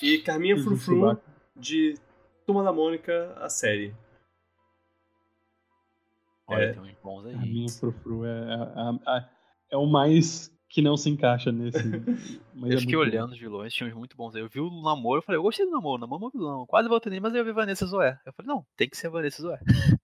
E 0.00 0.18
Carminha 0.18 0.56
Frufru, 0.62 1.20
de 1.56 1.96
Turma 2.46 2.62
da 2.62 2.72
Mônica, 2.72 3.34
a 3.40 3.48
série. 3.48 3.92
Olha, 6.48 6.64
É. 6.64 6.72
tem 6.72 6.82
uns 6.82 6.94
bons 7.02 7.26
aí. 7.26 7.34
A 7.34 7.38
minha 7.38 7.68
frufru 7.68 8.24
é, 8.24 8.30
é, 8.30 9.16
é- 9.18 9.28
é 9.72 9.76
o 9.76 9.86
mais 9.86 10.50
que 10.70 10.82
não 10.82 10.96
se 10.96 11.08
encaixa 11.10 11.50
nesse. 11.52 11.78
mas 12.54 12.70
é 12.70 12.74
Eu 12.74 12.80
fiquei 12.80 12.96
muito 12.96 13.10
bom. 13.10 13.16
olhando 13.16 13.32
os 13.32 13.38
vilões, 13.38 13.72
tinha 13.74 13.88
uns 13.88 13.94
muito 13.94 14.16
bons 14.16 14.34
aí. 14.34 14.42
Eu 14.42 14.48
vi 14.48 14.60
o 14.60 14.82
namoro, 14.82 15.18
eu 15.18 15.22
falei, 15.22 15.38
eu 15.38 15.42
gostei 15.42 15.64
do 15.66 15.72
namoro, 15.72 16.00
namoro 16.00 16.24
é 16.24 16.26
um 16.28 16.30
vilão. 16.30 16.66
Quase 16.66 16.88
voltei 16.88 17.10
nele, 17.10 17.20
mas 17.20 17.34
eu 17.34 17.44
vi 17.44 17.52
Vanessa 17.52 17.86
Zoé. 17.86 18.18
Eu 18.26 18.32
falei, 18.32 18.48
não, 18.48 18.66
tem 18.76 18.88
que 18.88 18.96
ser 18.96 19.06
a 19.08 19.10
Vanessa 19.10 19.42
Zoé. 19.42 19.58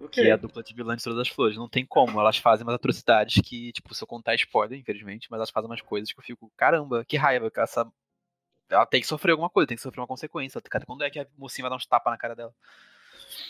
Ok. 0.00 0.22
Que 0.22 0.28
é 0.28 0.32
a 0.32 0.36
dupla 0.36 0.62
de 0.62 0.72
vilã 0.72 0.94
de 0.94 1.02
Todas 1.02 1.18
as 1.18 1.28
Flores. 1.28 1.56
Não 1.56 1.68
tem 1.68 1.84
como, 1.84 2.20
elas 2.20 2.36
fazem 2.38 2.64
umas 2.64 2.76
atrocidades 2.76 3.42
que, 3.44 3.72
tipo, 3.72 3.92
se 3.92 4.04
eu 4.04 4.06
contar 4.06 4.30
é 4.30 4.36
spoiler, 4.36 4.78
infelizmente, 4.78 5.26
mas 5.28 5.38
elas 5.38 5.50
fazem 5.50 5.68
umas 5.68 5.80
coisas 5.80 6.12
que 6.12 6.20
eu 6.20 6.22
fico, 6.22 6.52
caramba, 6.56 7.04
que 7.04 7.16
raiva, 7.16 7.50
que 7.50 7.58
essa. 7.58 7.84
Ela 8.70 8.86
tem 8.86 9.00
que 9.00 9.08
sofrer 9.08 9.32
alguma 9.32 9.50
coisa, 9.50 9.66
tem 9.66 9.76
que 9.76 9.82
sofrer 9.82 10.00
uma 10.00 10.06
consequência. 10.06 10.60
Cara, 10.60 10.86
quando 10.86 11.02
é 11.02 11.10
que 11.10 11.18
a 11.18 11.26
mocinha 11.36 11.64
vai 11.64 11.70
dar 11.70 11.76
uns 11.76 11.84
tapas 11.84 12.12
na 12.12 12.16
cara 12.16 12.36
dela? 12.36 12.54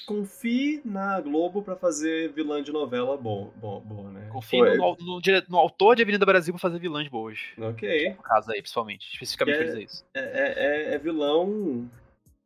Confie 0.07 0.81
na 0.85 1.21
Globo 1.21 1.63
pra 1.63 1.77
fazer 1.77 2.33
vilã 2.33 2.63
de 2.63 2.73
novela 2.73 3.17
boa, 3.17 3.51
boa, 3.57 3.81
boa 3.81 4.11
né? 4.11 4.29
Confio 4.33 4.65
Foi- 4.65 4.77
no, 4.77 4.97
no, 5.01 5.21
no 5.49 5.57
autor 5.59 5.95
de 5.97 6.03
Avenida 6.03 6.25
Brasil 6.27 6.53
pra 6.53 6.61
fazer 6.61 6.79
vilãs 6.79 7.07
boas. 7.09 7.39
Ok. 7.59 8.11
No 8.11 8.23
caso 8.23 8.51
aí, 8.51 8.61
principalmente. 8.61 9.13
Especificamente 9.13 9.55
É- 9.55 9.59
pra 9.59 9.67
dizer 9.67 9.83
isso. 9.85 10.05
É, 10.15 10.21
é- 10.21 10.55
é- 10.91 10.95
é 10.95 10.99
vilão. 10.99 11.91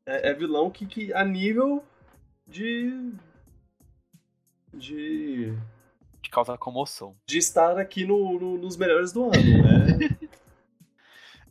É, 0.05 0.31
é 0.31 0.35
vilão 0.35 0.71
que, 0.71 0.85
que 0.87 1.13
a 1.15 1.25
nível 1.25 1.83
de. 2.47 3.13
De. 4.75 5.53
De 6.23 6.31
causar 6.31 6.57
comoção. 6.59 7.17
De 7.27 7.39
estar 7.39 7.79
aqui 7.79 8.05
no, 8.05 8.39
no- 8.39 8.59
nos 8.59 8.77
melhores 8.77 9.13
do 9.13 9.25
ano, 9.25 9.33
né? 9.35 10.19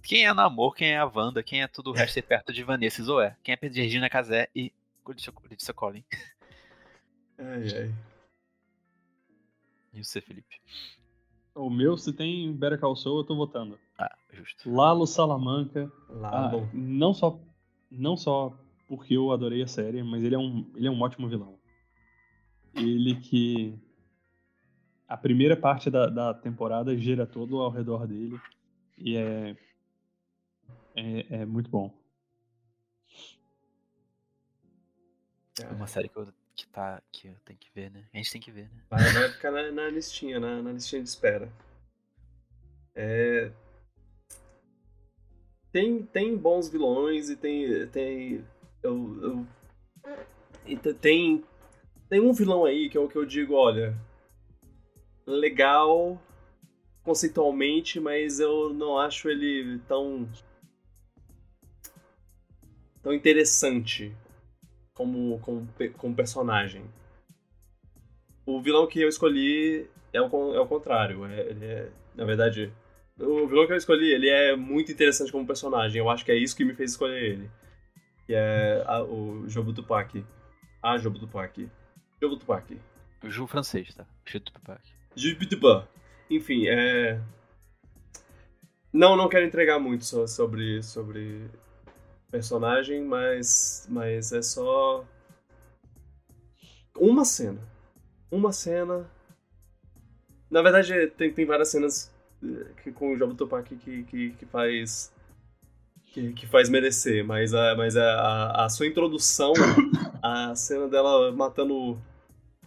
Quem 0.04 0.26
é 0.26 0.34
Namor, 0.34 0.74
quem 0.74 0.94
é 0.94 0.98
a 0.98 1.06
Wanda, 1.06 1.44
quem 1.44 1.62
é 1.62 1.68
tudo 1.68 1.92
o 1.92 1.94
resto 1.94 2.18
aí 2.18 2.24
perto 2.24 2.52
de 2.52 2.64
Vanessa 2.64 3.00
e 3.00 3.04
Zoé. 3.04 3.36
Quem 3.44 3.54
é 3.54 3.68
Regina 3.68 4.10
Casé 4.10 4.50
e 4.54 4.74
Letícia 5.08 5.74
Collin. 5.74 6.04
ai, 7.38 7.64
ai. 7.76 7.96
E 9.94 10.04
você, 10.04 10.22
Felipe? 10.22 10.62
O 11.54 11.70
meu, 11.70 11.98
se 11.98 12.14
tem 12.14 12.54
Better 12.54 12.80
Call 12.80 12.96
Saul, 12.96 13.20
eu 13.20 13.24
tô 13.26 13.36
votando. 13.36 13.78
Ah, 14.00 14.16
justo. 14.32 14.72
Lalo 14.72 15.06
Salamanca. 15.06 15.92
Ah, 16.24 16.48
bom. 16.48 16.70
não 16.74 17.14
só 17.14 17.40
não 17.90 18.16
só 18.16 18.58
porque 18.88 19.16
eu 19.16 19.32
adorei 19.32 19.62
a 19.62 19.68
série, 19.68 20.02
mas 20.02 20.24
ele 20.24 20.36
é 20.36 20.40
um 20.40 20.72
ele 20.76 20.88
é 20.88 20.92
um 20.92 21.02
ótimo 21.02 21.28
vilão. 21.28 21.60
Ele 22.74 23.16
que 23.16 23.78
a 25.08 25.18
primeira 25.18 25.58
parte 25.58 25.90
da, 25.90 26.08
da 26.08 26.34
temporada 26.34 26.98
gira 26.98 27.28
todo 27.28 27.60
ao 27.60 27.70
redor 27.70 28.08
dele 28.08 28.40
e 28.98 29.18
é 29.18 29.58
é, 30.96 31.42
é 31.42 31.46
muito 31.46 31.70
bom. 31.70 32.01
É 35.64 35.74
uma 35.74 35.88
série 35.88 36.10
que, 36.10 36.18
eu, 36.18 36.28
que, 36.56 36.68
tá, 36.68 37.02
que 37.12 37.28
eu 37.28 37.36
tenho 37.46 37.60
que 37.60 37.70
ver, 37.74 37.92
né? 37.92 38.08
A 38.14 38.18
gente 38.18 38.32
tem 38.32 38.42
que 38.42 38.52
ver, 38.52 38.64
né? 38.64 38.82
Vai, 38.90 39.04
vai 39.14 39.30
ficar 39.30 39.52
na, 39.52 39.72
na 39.72 39.90
listinha, 39.90 40.40
na, 40.40 40.62
na 40.62 40.72
listinha 40.72 41.02
de 41.02 41.10
espera. 41.10 41.52
É... 42.96 43.52
Tem, 45.72 46.04
tem 46.04 46.36
bons 46.36 46.68
vilões 46.70 47.30
e 47.30 47.36
tem. 47.36 47.88
tem 47.88 48.46
eu, 48.84 49.48
eu, 50.66 50.78
te- 50.78 50.94
tem, 50.94 51.44
tem 52.10 52.20
um 52.20 52.34
vilão 52.34 52.66
aí 52.66 52.90
que 52.90 52.98
é 52.98 53.00
o 53.00 53.08
que 53.08 53.18
eu 53.18 53.26
digo, 53.26 53.54
olha. 53.54 53.96
Legal 55.26 56.22
conceitualmente, 57.04 58.00
mas 58.00 58.40
eu 58.40 58.74
não 58.74 58.98
acho 58.98 59.30
ele 59.30 59.80
tão. 59.88 60.30
tão 63.02 63.14
interessante 63.14 64.14
como, 65.02 65.40
como, 65.40 65.68
como 65.98 66.16
personagem. 66.16 66.84
O 68.46 68.62
vilão 68.62 68.86
que 68.88 69.02
eu 69.02 69.10
escolhi 69.10 69.90
é 70.14 70.22
o, 70.22 70.26
é 70.56 70.60
o 70.60 70.68
contrário. 70.68 71.26
É, 71.26 71.40
ele 71.50 71.66
é, 71.66 71.90
na 72.16 72.24
verdade, 72.26 72.72
o 73.20 73.48
vilão 73.48 73.66
que 73.66 73.74
eu 73.74 73.78
escolhi, 73.78 74.12
ele 74.14 74.30
é 74.30 74.56
muito 74.56 74.92
interessante 74.92 75.32
como 75.32 75.46
personagem. 75.48 76.00
Eu 76.00 76.10
acho 76.10 76.24
que 76.24 76.32
é 76.32 76.36
isso 76.36 76.56
que 76.56 76.64
me 76.66 76.76
fez 76.76 76.92
escolher 76.92 77.24
ele. 77.24 77.50
Que 78.28 78.34
é 78.36 78.84
a- 78.86 79.02
o 79.04 79.48
Jobu 79.50 79.74
Tupac. 79.74 80.24
A 80.84 80.98
Jobu 80.98 81.20
Tupac. 81.20 81.68
Jobu 82.22 82.38
Tupac. 82.38 82.78
Ju 83.24 83.48
francês, 83.48 83.94
tá? 83.96 84.06
Do 84.32 84.40
Tupac. 84.40 84.82
Jobu 85.16 85.46
Tupac. 85.48 85.88
Enfim, 86.30 86.68
é... 86.68 87.20
Não, 88.94 89.16
não 89.16 89.30
quero 89.30 89.46
entregar 89.46 89.80
muito 89.80 90.06
so- 90.06 90.28
sobre, 90.28 90.84
sobre 90.84 91.50
personagem, 92.32 93.04
mas, 93.04 93.86
mas 93.90 94.32
é 94.32 94.42
só 94.42 95.06
uma 96.98 97.26
cena. 97.26 97.60
Uma 98.32 98.52
cena. 98.52 99.06
Na 100.50 100.62
verdade, 100.62 101.08
tem, 101.18 101.34
tem 101.34 101.46
várias 101.46 101.70
cenas 101.70 102.12
eh, 102.44 102.66
que, 102.84 102.92
com 102.92 103.14
o 103.14 103.18
Job 103.18 103.36
Tupac 103.36 103.76
que, 103.76 104.04
que, 104.04 104.32
que 104.32 104.46
faz. 104.46 105.12
Que, 106.14 106.34
que 106.34 106.46
faz 106.46 106.68
merecer, 106.68 107.24
mas, 107.24 107.54
a, 107.54 107.74
mas 107.74 107.96
a, 107.96 108.66
a, 108.66 108.70
sua 108.70 108.86
introdução, 108.86 109.54
a 110.22 110.54
cena 110.56 110.90
dela 110.90 111.32
matando 111.32 111.98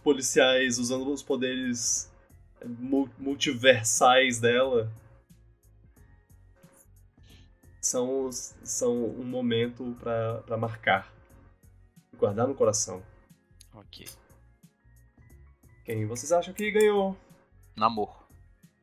policiais 0.03 0.79
usando 0.79 1.11
os 1.13 1.21
poderes 1.21 2.11
mu- 2.65 3.07
multiversais 3.19 4.39
dela, 4.39 4.91
são, 7.85 8.31
são 8.31 8.93
um 8.93 9.23
momento 9.23 9.95
pra 9.99 10.41
pra 10.41 10.57
marcar. 10.57 11.13
Guardar 12.17 12.47
no 12.47 12.55
coração. 12.55 13.03
Ok. 13.73 14.05
Quem 15.83 16.07
vocês 16.07 16.31
acham 16.31 16.53
que 16.53 16.71
ganhou? 16.71 17.15
Namor. 17.75 18.25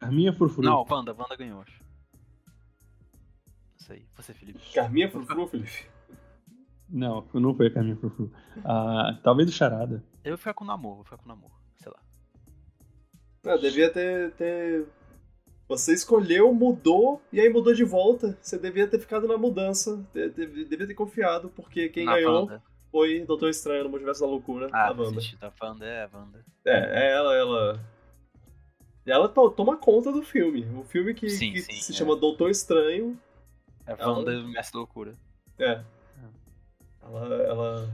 A 0.01 0.07
minha 0.11 0.33
frufru. 0.33 0.63
Não, 0.63 0.87
Wanda. 0.89 1.13
Wanda 1.13 1.37
ganhou, 1.37 1.63
acho. 1.63 1.83
Isso 3.79 3.93
aí. 3.93 4.07
Você, 4.15 4.33
Felipe. 4.33 4.61
Carminha 4.73 5.11
Frufru, 5.11 5.47
Felipe? 5.49 5.91
Não, 6.89 7.27
não 7.35 7.55
foi 7.55 7.67
a 7.67 7.75
Carminha 7.75 7.97
frufru. 7.97 8.31
Ah, 8.65 9.19
talvez 9.23 9.49
o 9.49 9.53
Charada. 9.53 10.05
Eu 10.23 10.33
vou 10.33 10.39
ficar 10.39 10.55
com 10.55 10.63
o 10.63 10.67
Namor. 10.67 10.97
Vou 10.97 11.05
ficar 11.05 11.17
com 11.17 11.25
o 11.25 11.29
Namor. 11.29 11.51
Sei 11.77 11.91
lá. 11.91 11.99
Não, 13.43 13.59
devia 13.59 13.91
ter, 13.93 14.33
ter. 14.35 14.87
Você 15.77 15.93
escolheu, 15.95 16.53
mudou, 16.55 17.21
e 17.33 17.41
aí 17.41 17.49
mudou 17.49 17.73
de 17.75 17.85
volta. 17.85 18.37
Você 18.41 18.59
devia 18.59 18.87
ter 18.87 18.99
ficado 18.99 19.27
na 19.29 19.37
mudança. 19.39 20.05
De- 20.15 20.29
de- 20.31 20.65
devia 20.65 20.87
ter 20.87 20.95
confiado, 20.95 21.49
porque 21.55 21.89
quem 21.89 22.05
Na 22.05 22.15
ganhou 22.15 22.43
Wanda. 22.43 22.63
foi 22.91 23.21
Doutor 23.25 23.49
Estranho 23.51 23.85
no 23.85 23.91
Multiverso 23.91 24.21
da 24.21 24.27
Loucura, 24.27 24.69
Ah, 24.73 24.89
a 24.89 24.91
Wanda. 24.93 25.21
da 25.41 25.53
Wanda. 25.63 25.87
É, 25.87 26.03
a 26.05 26.11
Wanda. 26.17 26.45
É, 26.65 27.05
é 27.07 27.13
ela, 27.13 27.35
ela. 27.35 27.81
Ela 29.05 29.29
to- 29.29 29.51
toma 29.51 29.77
conta 29.77 30.13
do 30.13 30.23
filme. 30.23 30.65
O 30.79 30.85
filme 30.85 31.13
que, 31.13 31.29
Sim, 31.29 31.53
que 31.53 31.61
sim, 31.63 31.73
se 31.73 31.93
é. 31.93 31.95
chama 31.95 32.15
Doutor 32.17 32.51
Estranho. 32.51 33.19
É 33.87 33.93
a 33.93 33.97
Ela- 33.99 34.13
Wanda 34.19 34.41
do 34.41 34.49
Mestre 34.49 34.77
Loucura. 34.79 35.15
É. 35.59 35.81
Ela, 37.03 37.35
ela 37.43 37.91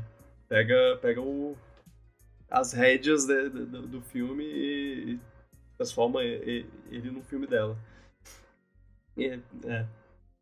pega, 0.48 0.98
pega 1.00 1.20
o, 1.20 1.56
as 2.50 2.72
rédeas 2.74 3.24
de- 3.26 3.48
de- 3.50 3.64
do, 3.66 3.82
do 3.86 4.00
filme 4.02 4.44
e, 4.44 5.12
e 5.14 5.20
transforma 5.78 6.22
ele 6.22 6.66
no 7.10 7.22
filme 7.22 7.46
dela. 7.46 7.76
E, 9.16 9.40
é, 9.64 9.86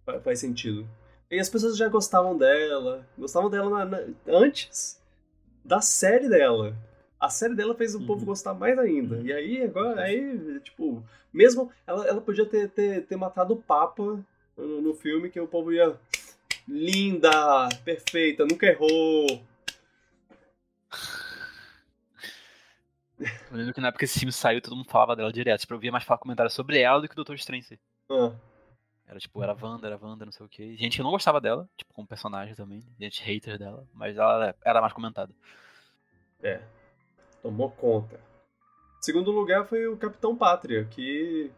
fa- 0.04 0.20
faz 0.20 0.40
sentido. 0.40 0.88
E 1.30 1.38
as 1.38 1.48
pessoas 1.48 1.76
já 1.76 1.88
gostavam 1.88 2.36
dela, 2.36 3.06
gostavam 3.18 3.50
dela 3.50 3.68
na- 3.70 3.84
na- 3.84 4.04
antes 4.26 5.00
da 5.64 5.80
série 5.80 6.28
dela. 6.28 6.74
A 7.20 7.28
série 7.28 7.54
dela 7.54 7.74
fez 7.74 7.94
o 7.94 7.98
Uhum. 7.98 8.06
povo 8.06 8.24
gostar 8.26 8.54
mais 8.54 8.78
ainda. 8.78 9.18
E 9.22 9.32
aí, 9.32 9.62
agora, 9.62 10.02
aí, 10.02 10.60
tipo, 10.60 11.02
mesmo 11.32 11.70
ela, 11.86 12.06
ela 12.06 12.20
podia 12.20 12.46
ter, 12.46 12.68
ter, 12.70 13.04
ter 13.06 13.16
matado 13.16 13.54
o 13.54 13.62
Papa 13.62 14.22
no, 14.56 14.80
no 14.80 14.94
filme, 14.94 15.30
que 15.30 15.40
o 15.40 15.46
povo 15.48 15.72
ia. 15.72 15.94
Linda, 16.68 17.68
perfeita, 17.84 18.44
nunca 18.44 18.66
errou. 18.66 19.40
Eu 23.18 23.56
lembro 23.56 23.72
que 23.74 23.80
na 23.80 23.88
época 23.88 24.04
esse 24.04 24.18
filme 24.18 24.32
saiu, 24.32 24.60
todo 24.60 24.76
mundo 24.76 24.90
falava 24.90 25.16
dela 25.16 25.32
direto. 25.32 25.60
Tipo, 25.60 25.74
eu 25.74 25.78
via 25.78 25.92
mais 25.92 26.04
falar 26.04 26.18
comentários 26.18 26.52
sobre 26.52 26.80
ela 26.80 27.00
do 27.00 27.08
que 27.08 27.14
o 27.14 27.16
Doutor 27.16 27.34
Estranho. 27.34 27.62
Ah, 28.10 28.32
Era 29.06 29.18
tipo, 29.18 29.42
era 29.42 29.56
Wanda, 29.58 29.86
era 29.86 29.98
Wanda, 30.00 30.24
não 30.26 30.32
sei 30.32 30.44
o 30.44 30.48
que. 30.48 30.76
Gente 30.76 30.96
que 30.98 31.02
não 31.02 31.10
gostava 31.10 31.40
dela, 31.40 31.68
tipo, 31.76 31.94
como 31.94 32.06
personagem 32.06 32.54
também. 32.54 32.84
Gente 33.00 33.22
hater 33.22 33.58
dela, 33.58 33.86
mas 33.94 34.16
ela 34.16 34.54
era 34.64 34.80
mais 34.80 34.92
comentada. 34.92 35.32
é. 36.42 36.60
Tomou 37.42 37.70
conta. 37.70 38.20
Segundo 39.00 39.30
lugar 39.30 39.64
foi 39.66 39.86
o 39.86 39.96
Capitão 39.96 40.34
Pátria, 40.36 40.84
que. 40.84 41.50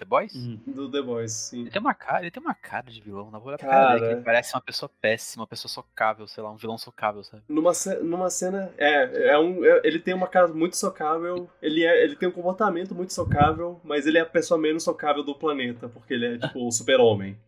The 0.00 0.04
Boys? 0.06 0.34
Uhum. 0.34 0.60
do 0.66 0.90
The 0.90 1.02
Boys, 1.02 1.32
sim. 1.32 1.60
Ele 1.60 1.70
tem 1.70 1.80
uma 1.80 1.94
cara, 1.94 2.20
ele 2.22 2.30
tem 2.30 2.42
uma 2.42 2.54
cara 2.54 2.90
de 2.90 3.00
vilão, 3.00 3.30
na 3.30 3.38
pra 3.40 3.58
Cara. 3.58 3.70
cara 3.72 3.94
dele, 3.94 4.06
que 4.06 4.12
ele 4.14 4.24
parece 4.24 4.54
uma 4.54 4.60
pessoa 4.62 4.90
péssima, 5.00 5.42
uma 5.42 5.46
pessoa 5.46 5.70
socável, 5.70 6.26
sei 6.26 6.42
lá, 6.42 6.50
um 6.50 6.56
vilão 6.56 6.78
socável, 6.78 7.22
sabe? 7.22 7.42
Numa, 7.48 7.74
ce- 7.74 7.98
numa 8.02 8.30
cena. 8.30 8.72
É, 8.78 9.32
é 9.32 9.38
um, 9.38 9.64
é- 9.64 9.82
ele 9.84 9.98
tem 9.98 10.14
uma 10.14 10.26
cara 10.26 10.48
muito 10.48 10.76
socável, 10.76 11.48
ele, 11.60 11.84
é, 11.84 12.02
ele 12.02 12.16
tem 12.16 12.28
um 12.28 12.32
comportamento 12.32 12.94
muito 12.94 13.12
socável, 13.12 13.80
mas 13.84 14.06
ele 14.06 14.16
é 14.18 14.22
a 14.22 14.26
pessoa 14.26 14.58
menos 14.58 14.82
socável 14.82 15.22
do 15.22 15.34
planeta, 15.34 15.88
porque 15.88 16.14
ele 16.14 16.34
é 16.34 16.38
tipo 16.38 16.66
o 16.66 16.72
super-homem. 16.72 17.38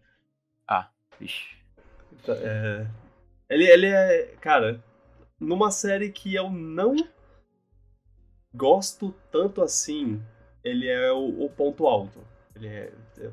Vixe. 1.19 1.57
Então, 2.12 2.35
é, 2.39 2.87
ele, 3.49 3.65
ele 3.65 3.87
é. 3.87 4.35
Cara, 4.41 4.83
numa 5.39 5.70
série 5.70 6.11
que 6.11 6.35
eu 6.35 6.51
não 6.51 6.97
gosto 8.55 9.15
tanto 9.31 9.62
assim, 9.62 10.23
ele 10.65 10.89
é 10.89 11.11
o, 11.12 11.45
o 11.45 11.51
ponto 11.51 11.87
alto. 11.87 12.20
Ele 12.55 12.66
é. 12.69 12.93
é- 13.19 13.31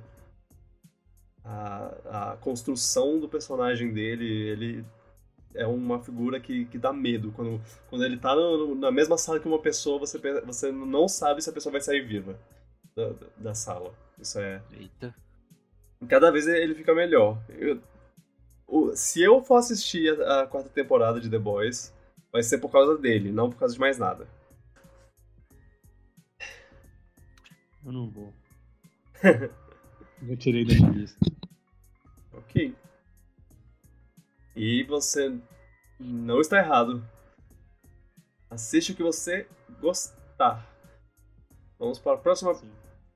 a, 1.43 2.31
a 2.33 2.37
construção 2.37 3.19
do 3.19 3.27
personagem 3.29 3.91
dele, 3.93 4.25
ele 4.25 4.85
é 5.55 5.65
uma 5.65 5.99
figura 6.03 6.39
que, 6.39 6.65
que 6.65 6.77
dá 6.77 6.91
medo. 6.93 7.31
Quando, 7.31 7.59
quando 7.89 8.03
ele 8.05 8.17
tá 8.17 8.35
no- 8.35 8.75
na 8.75 8.91
mesma 8.91 9.17
sala 9.17 9.39
que 9.39 9.47
uma 9.47 9.59
pessoa, 9.61 9.97
você, 9.99 10.19
você 10.45 10.71
não 10.71 11.07
sabe 11.07 11.41
se 11.41 11.49
a 11.49 11.53
pessoa 11.53 11.71
vai 11.71 11.81
sair 11.81 12.01
viva 12.05 12.37
da, 12.95 13.09
da- 13.09 13.27
da 13.37 13.53
sala. 13.55 13.93
Isso 14.19 14.37
é. 14.39 14.61
Eita. 14.73 15.15
Cada 16.07 16.29
vez 16.31 16.47
ele 16.47 16.75
fica 16.75 16.93
melhor. 16.93 17.41
Eu- 17.49 17.81
o- 18.67 18.95
se 18.95 19.21
eu 19.21 19.41
for 19.43 19.55
assistir 19.55 20.21
a, 20.21 20.41
a 20.41 20.47
quarta 20.47 20.69
temporada 20.69 21.19
de 21.19 21.29
The 21.29 21.39
Boys, 21.39 21.93
vai 22.31 22.43
ser 22.43 22.59
por 22.59 22.69
causa 22.71 22.97
dele, 22.97 23.31
não 23.31 23.49
por 23.49 23.57
causa 23.57 23.73
de 23.73 23.79
mais 23.79 23.97
nada. 23.97 24.27
Eu 27.85 27.91
não 27.91 28.09
vou. 28.09 28.33
Eu 30.27 30.37
tirei 30.37 30.65
da 30.65 30.73
minha 30.73 30.89
lista. 30.91 31.19
Ok. 32.33 32.75
E 34.55 34.83
você 34.83 35.37
não 35.99 36.39
está 36.41 36.57
errado. 36.57 37.03
Assiste 38.49 38.91
o 38.91 38.95
que 38.95 39.03
você 39.03 39.47
gostar. 39.79 40.67
Vamos 41.77 41.99
para 41.99 42.13
a 42.15 42.17
próxima 42.17 42.53
Sim. 42.55 42.69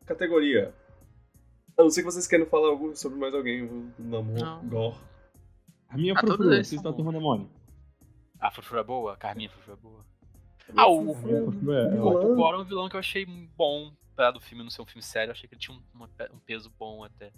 categoria. 0.06 0.74
A 1.78 1.82
não 1.84 1.90
ser 1.90 2.02
que 2.02 2.06
vocês 2.12 2.28
queiram 2.28 2.46
falar 2.46 2.68
algo 2.68 2.96
sobre 2.96 3.18
mais 3.18 3.34
alguém, 3.34 3.64
o 3.64 3.92
Namor. 3.98 4.64
Gore. 4.66 4.98
A 5.90 5.98
minha 5.98 6.14
Ah, 6.16 6.22
vocês 6.26 6.68
são 6.68 6.78
estão 6.78 6.94
turma 6.94 7.12
da 7.12 7.20
Mônica. 7.20 7.52
A 8.40 8.52
Frufru 8.52 8.78
é 8.80 8.84
boa? 8.84 9.14
A 9.14 9.18
Carminha 9.18 9.50
Frufru 9.50 9.74
é 9.74 9.76
boa? 9.76 10.06
Ah, 10.76 10.88
o, 10.88 11.00
A 11.00 11.04
minha 11.04 11.16
frufru 11.16 11.74
é, 11.74 11.96
é 11.96 12.00
ótima. 12.00 12.32
o 12.32 12.36
Bora 12.36 12.58
é 12.58 12.60
um 12.62 12.64
vilão 12.64 12.88
que 12.90 12.96
eu 12.96 13.00
achei 13.00 13.26
bom, 13.26 13.92
apesar 14.14 14.32
do 14.32 14.40
filme 14.40 14.64
não 14.64 14.70
ser 14.70 14.82
um 14.82 14.86
filme 14.86 15.02
sério, 15.02 15.30
eu 15.30 15.34
achei 15.34 15.48
que 15.48 15.56
ele 15.56 15.62
tinha 15.62 15.76
um, 15.76 16.04
um 16.34 16.40
peso 16.40 16.70
bom 16.78 17.04
até. 17.04 17.32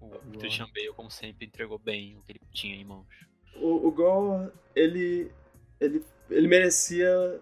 O 0.00 0.38
Christian 0.38 0.68
Bale, 0.72 0.92
como 0.94 1.10
sempre, 1.10 1.46
entregou 1.46 1.78
bem 1.78 2.16
o 2.16 2.22
que 2.22 2.32
ele 2.32 2.40
tinha 2.52 2.76
em 2.76 2.84
mãos. 2.84 3.06
O, 3.56 3.88
o 3.88 3.90
Gore, 3.90 4.52
ele, 4.74 5.32
ele. 5.80 6.04
Ele 6.28 6.48
merecia 6.48 7.40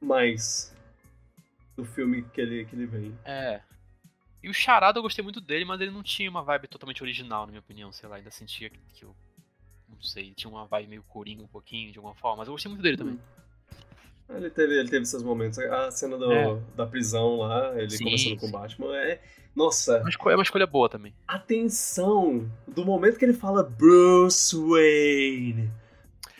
mais 0.00 0.74
do 1.76 1.84
filme 1.84 2.22
que 2.22 2.40
ele, 2.40 2.64
que 2.64 2.74
ele 2.74 2.86
vem. 2.86 3.18
É. 3.24 3.62
E 4.42 4.48
o 4.48 4.54
Charada 4.54 4.98
eu 4.98 5.02
gostei 5.02 5.22
muito 5.22 5.40
dele, 5.40 5.64
mas 5.64 5.80
ele 5.80 5.90
não 5.90 6.02
tinha 6.02 6.30
uma 6.30 6.42
vibe 6.42 6.68
totalmente 6.68 7.02
original, 7.02 7.42
na 7.42 7.52
minha 7.52 7.60
opinião, 7.60 7.92
sei 7.92 8.08
lá, 8.08 8.16
ainda 8.16 8.30
sentia 8.30 8.70
que, 8.70 8.78
que 8.94 9.04
o 9.04 9.14
Não 9.88 10.00
sei, 10.00 10.32
tinha 10.34 10.50
uma 10.50 10.66
vibe 10.66 10.88
meio 10.88 11.02
coringa 11.02 11.42
um 11.42 11.48
pouquinho, 11.48 11.92
de 11.92 11.98
alguma 11.98 12.14
forma, 12.14 12.38
mas 12.38 12.48
eu 12.48 12.54
gostei 12.54 12.70
muito 12.70 12.82
dele 12.82 12.96
também. 12.96 13.20
Ele 14.28 14.50
teve, 14.50 14.78
ele 14.78 14.88
teve 14.88 15.06
seus 15.06 15.22
momentos. 15.22 15.58
A 15.58 15.90
cena 15.90 16.16
do, 16.18 16.30
É. 16.32 16.58
da 16.76 16.86
prisão 16.86 17.36
lá, 17.36 17.72
ele 17.80 17.90
Sim, 17.90 18.04
conversando 18.04 18.36
com 18.38 18.46
o. 18.46 18.50
Batman, 18.50 18.96
é. 18.96 19.20
Nossa, 19.54 19.96
É 19.96 20.00
uma 20.00 20.08
escolha, 20.10 20.32
é 20.34 20.36
uma 20.36 20.42
escolha 20.42 20.66
boa 20.66 20.88
também. 20.88 21.14
a 21.26 21.38
tensão 21.38 22.50
do 22.68 22.84
momento 22.84 23.18
que 23.18 23.24
ele 23.24 23.32
fala 23.32 23.62
Bruce 23.62 24.54
Wayne. 24.54 25.70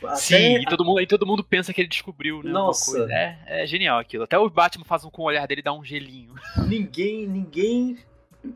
Até 0.05 0.17
Sim, 0.17 0.57
e 0.59 0.65
todo, 0.67 0.85
mundo, 0.85 1.01
e 1.01 1.07
todo 1.07 1.27
mundo 1.27 1.43
pensa 1.43 1.73
que 1.73 1.81
ele 1.81 1.89
descobriu, 1.89 2.43
né? 2.43 2.51
Nossa. 2.51 2.91
coisa. 2.99 3.11
É, 3.13 3.63
é 3.63 3.67
genial 3.67 3.99
aquilo. 3.99 4.25
Até 4.25 4.39
o 4.39 4.51
Batman 4.51 4.85
faz 4.85 5.05
um 5.05 5.11
com 5.11 5.23
o 5.23 5.25
olhar 5.25 5.47
dele 5.49 5.63
dá 5.63 5.73
um 5.73 5.83
gelinho. 5.83 6.35
ninguém, 6.69 7.27
ninguém 7.27 7.97
Tu 8.43 8.53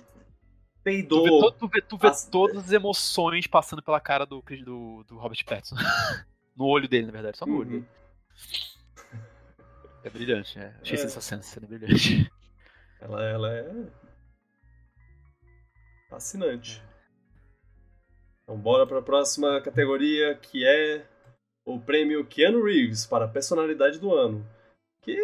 peidou. 0.85 1.25
vê, 1.25 1.31
to- 1.31 1.53
tu 1.53 1.69
vê, 1.69 1.81
tu 1.83 1.97
vê 1.97 2.09
As- 2.09 2.27
todas 2.27 2.59
as 2.65 2.73
emoções 2.73 3.47
passando 3.47 3.83
pela 3.83 3.99
cara 4.01 4.27
do, 4.27 4.43
do, 4.65 5.05
do 5.09 5.17
Robert 5.19 5.43
Pattinson. 5.47 5.77
no 6.55 6.67
olho 6.67 6.87
dele, 6.89 7.07
na 7.07 7.13
verdade, 7.13 7.39
só 7.39 7.47
no 7.47 7.55
olho 7.57 7.65
Uhum. 7.65 7.71
dele. 7.71 7.87
É 10.05 10.11
brilhante, 10.11 10.59
é. 10.59 10.75
Achei 10.81 10.99
É. 10.99 11.03
essa 11.03 11.21
cena, 11.21 11.43
cena 11.43 11.67
brilhante. 11.67 12.31
Ela, 13.01 13.23
ela 13.25 13.51
é. 13.55 13.87
Fascinante. 16.09 16.83
Então, 18.43 18.59
bora 18.59 18.87
para 18.87 18.99
a 18.99 19.03
próxima 19.03 19.61
categoria, 19.63 20.35
que 20.35 20.67
é 20.67 21.07
o 21.65 21.79
prêmio 21.81 22.27
Keanu 22.27 22.63
Reeves 22.65 23.07
para 23.07 23.29
personalidade 23.29 23.99
do 23.99 24.13
ano. 24.15 24.45
Que 25.03 25.17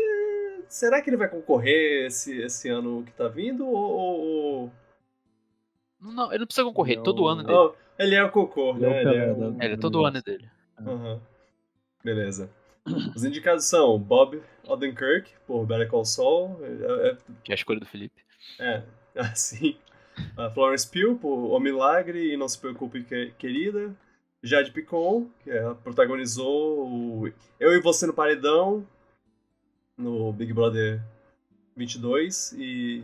será 0.69 1.03
que 1.03 1.11
ele 1.11 1.17
vai 1.19 1.29
concorrer 1.29 2.07
esse, 2.07 2.41
esse 2.41 2.69
ano 2.71 3.03
que 3.05 3.13
tá 3.13 3.29
vindo 3.29 3.67
ou, 3.69 4.73
Não, 6.01 6.13
não, 6.13 6.29
ele 6.31 6.39
não 6.39 6.47
precisa 6.47 6.65
concorrer, 6.67 6.93
Ele 6.95 7.01
é 7.01 7.05
todo 7.05 7.25
o- 7.25 7.29
ano 7.29 7.43
é 7.43 7.45
dele. 7.45 7.59
ou- 7.59 7.77
ele 7.99 8.15
é 8.15 8.25
o 8.25 8.31
cocô, 8.31 8.75
Ele 8.77 8.85
é 8.87 8.89
o 9.33 9.37
né? 9.51 9.57
É, 9.61 9.65
ele 9.67 9.75
é 9.75 9.77
todo 9.77 10.05
ano 10.05 10.19
é 10.19 10.23
dele. 10.23 10.49
Aham. 10.81 11.21
Beleza. 12.05 12.49
Os 13.15 13.25
indicados 13.25 13.65
são 13.65 13.99
Bob 13.99 14.41
Odenkirk, 14.65 15.31
por 15.47 15.67
Better 15.67 15.89
Call 15.89 16.05
Saul, 16.05 16.59
é, 16.63 17.17
Que 17.45 17.53
é 17.53 17.55
a 17.55 17.57
escolha 17.57 17.81
do 17.81 17.87
Felipe. 17.87 18.23
é, 18.59 18.83
é 19.15 19.21
assim. 19.21 19.77
A 20.37 20.49
Florence 20.51 20.89
Pugh, 20.89 21.19
por 21.19 21.29
O 21.53 21.61
Milagre 21.61 22.33
e 22.33 22.37
Não 22.37 22.49
Se 22.49 22.59
Preocupe, 22.59 23.03
Que- 23.05 23.33
Querida. 23.39 23.95
Jade 24.43 24.71
Picon, 24.71 25.29
que 25.43 25.51
é, 25.51 25.75
protagonizou 25.83 26.87
o 26.89 27.33
Eu 27.59 27.73
e 27.73 27.81
Você 27.81 28.07
no 28.07 28.13
Paredão, 28.15 28.87
no 29.97 30.33
Big 30.33 30.53
Brother 30.53 31.03
22, 31.77 32.53
e 32.53 33.03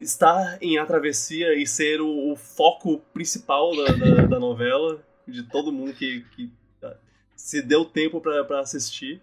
estar 0.00 0.58
em 0.62 0.78
A 0.78 0.86
Travessia 0.86 1.54
e 1.54 1.66
ser 1.66 2.00
o, 2.00 2.32
o 2.32 2.36
foco 2.36 2.98
principal 3.12 3.76
da, 3.76 3.84
da, 3.92 4.26
da 4.26 4.40
novela, 4.40 5.02
de 5.26 5.42
todo 5.42 5.72
mundo 5.72 5.92
que, 5.92 6.22
que 6.34 6.50
se 7.36 7.60
deu 7.62 7.84
tempo 7.84 8.20
pra 8.20 8.44
pra 8.44 8.60
assistir. 8.60 9.20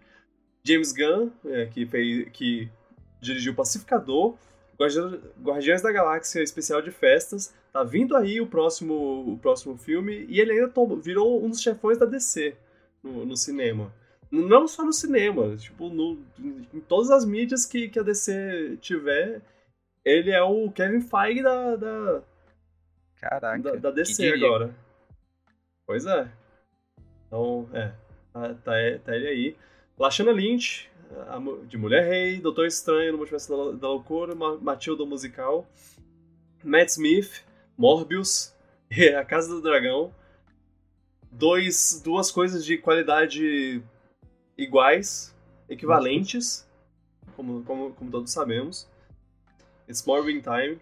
James 0.64 0.94
Gunn, 0.94 1.30
é, 1.46 1.66
que, 1.66 1.86
fez, 1.86 2.30
que 2.32 2.70
dirigiu 3.20 3.54
Pacificador, 3.54 4.36
Guardi- 4.80 5.20
Guardiões 5.42 5.82
da 5.82 5.92
Galáxia 5.92 6.42
Especial 6.42 6.82
de 6.82 6.90
Festas. 6.92 7.54
Tá 7.74 7.84
vindo 7.84 8.16
aí 8.16 8.40
o 8.40 8.48
próximo, 8.48 8.94
o 9.34 9.38
próximo 9.40 9.76
filme 9.78 10.26
e 10.30 10.40
ele 10.40 10.52
ainda 10.54 10.70
tomou- 10.70 10.98
virou 10.98 11.44
um 11.44 11.50
dos 11.50 11.60
chefões 11.62 11.98
da 11.98 12.06
DC 12.06 12.56
no, 13.04 13.26
no 13.26 13.36
cinema. 13.36 13.92
Não 14.32 14.68
só 14.68 14.84
no 14.86 14.94
cinema, 14.94 15.56
tipo, 15.58 15.90
no, 15.90 16.18
em 16.40 16.80
todas 16.88 17.12
as 17.12 17.24
mídias 17.26 17.66
que, 17.66 17.90
que 17.90 18.00
a 18.00 18.04
DC 18.04 18.78
tiver, 18.82 19.42
ele 20.06 20.32
é 20.32 20.42
o 20.42 20.72
Kevin 20.72 21.02
Feige 21.02 21.44
da, 21.44 21.76
da, 21.76 22.22
Caraca. 23.20 23.60
da, 23.64 23.76
da 23.76 23.92
DC 23.92 24.28
agora. 24.34 24.74
Pois 25.86 26.06
é. 26.06 26.28
Então, 27.28 27.68
é. 27.74 27.92
Tá, 28.34 28.54
tá, 28.56 28.72
tá 29.04 29.16
ele 29.16 29.28
aí. 29.28 29.56
Lashana 29.98 30.32
Lynch, 30.32 30.90
de 31.68 31.78
Mulher 31.78 32.08
Rei, 32.08 32.40
Doutor 32.40 32.66
Estranho 32.66 33.12
no 33.12 33.18
Multiverso 33.20 33.50
da, 33.56 33.78
da 33.78 33.88
Loucura, 33.90 34.34
Ma- 34.34 34.58
Matilda 34.58 35.06
musical, 35.06 35.68
Matt 36.64 36.90
Smith, 36.90 37.44
Morbius, 37.78 38.54
A 39.20 39.24
Casa 39.24 39.50
do 39.50 39.62
Dragão. 39.62 40.14
Dois, 41.32 42.02
duas 42.04 42.32
coisas 42.32 42.64
de 42.64 42.78
qualidade 42.78 43.82
iguais, 44.58 45.36
equivalentes, 45.68 46.68
como, 47.36 47.64
como, 47.64 47.92
como 47.94 48.12
todos 48.12 48.32
sabemos. 48.32 48.88
It's 49.90 50.06
Morbin 50.06 50.42
Time. 50.42 50.80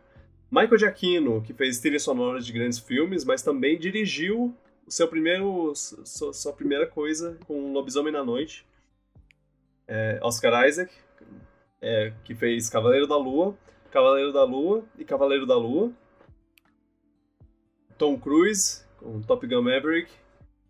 Michael 0.51 0.77
Giacchino, 0.77 1.41
que 1.41 1.53
fez 1.53 1.79
trilhas 1.79 2.03
sonoras 2.03 2.45
de 2.45 2.51
grandes 2.51 2.79
filmes, 2.79 3.23
mas 3.23 3.41
também 3.41 3.79
dirigiu 3.79 4.53
seu 4.91 5.07
primeiro, 5.07 5.73
sua, 5.75 6.33
sua 6.33 6.53
primeira 6.53 6.85
coisa 6.85 7.37
com 7.47 7.71
Lobisomem 7.71 8.11
na 8.11 8.23
Noite. 8.23 8.65
É, 9.87 10.19
Oscar 10.21 10.67
Isaac, 10.67 10.93
é, 11.81 12.13
que 12.23 12.35
fez 12.35 12.69
Cavaleiro 12.69 13.07
da 13.07 13.17
Lua, 13.17 13.55
Cavaleiro 13.89 14.31
da 14.31 14.43
Lua 14.43 14.83
e 14.97 15.05
Cavaleiro 15.05 15.45
da 15.45 15.55
Lua. 15.55 15.91
Tom 17.97 18.19
Cruise, 18.19 18.83
com 18.97 19.21
Top 19.21 19.45
Gun 19.47 19.61
Maverick, 19.61 20.11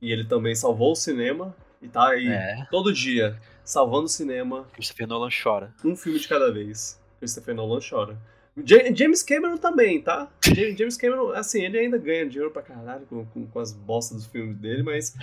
e 0.01 0.11
ele 0.11 0.25
também 0.25 0.53
salvou 0.53 0.91
o 0.91 0.95
cinema, 0.95 1.55
e 1.81 1.87
tá 1.87 2.09
aí 2.09 2.27
É, 2.27 2.67
todo 2.69 2.91
dia 2.93 3.39
salvando 3.63 4.05
o 4.05 4.09
cinema, 4.09 4.67
Christopher 4.73 5.07
Nolan 5.07 5.29
chora. 5.31 5.73
um 5.83 5.95
filme 5.95 6.19
de 6.19 6.27
cada 6.27 6.51
vez. 6.51 6.99
Christopher 7.19 7.55
Nolan 7.55 7.79
chora. 7.87 8.17
Ja- 8.65 8.93
James 8.93 9.23
Cameron 9.23 9.57
também, 9.57 10.01
tá? 10.01 10.29
Ja- 10.55 10.75
James 10.75 10.97
Cameron, 10.97 11.29
assim, 11.31 11.63
ele 11.63 11.79
ainda 11.79 11.97
ganha 11.97 12.25
dinheiro 12.27 12.51
pra 12.51 12.61
caralho 12.61 13.05
com, 13.07 13.25
com, 13.27 13.47
com 13.47 13.59
as 13.59 13.71
bostas 13.71 14.17
dos 14.17 14.25
filmes 14.27 14.57
dele, 14.57 14.83
mas 14.83 15.15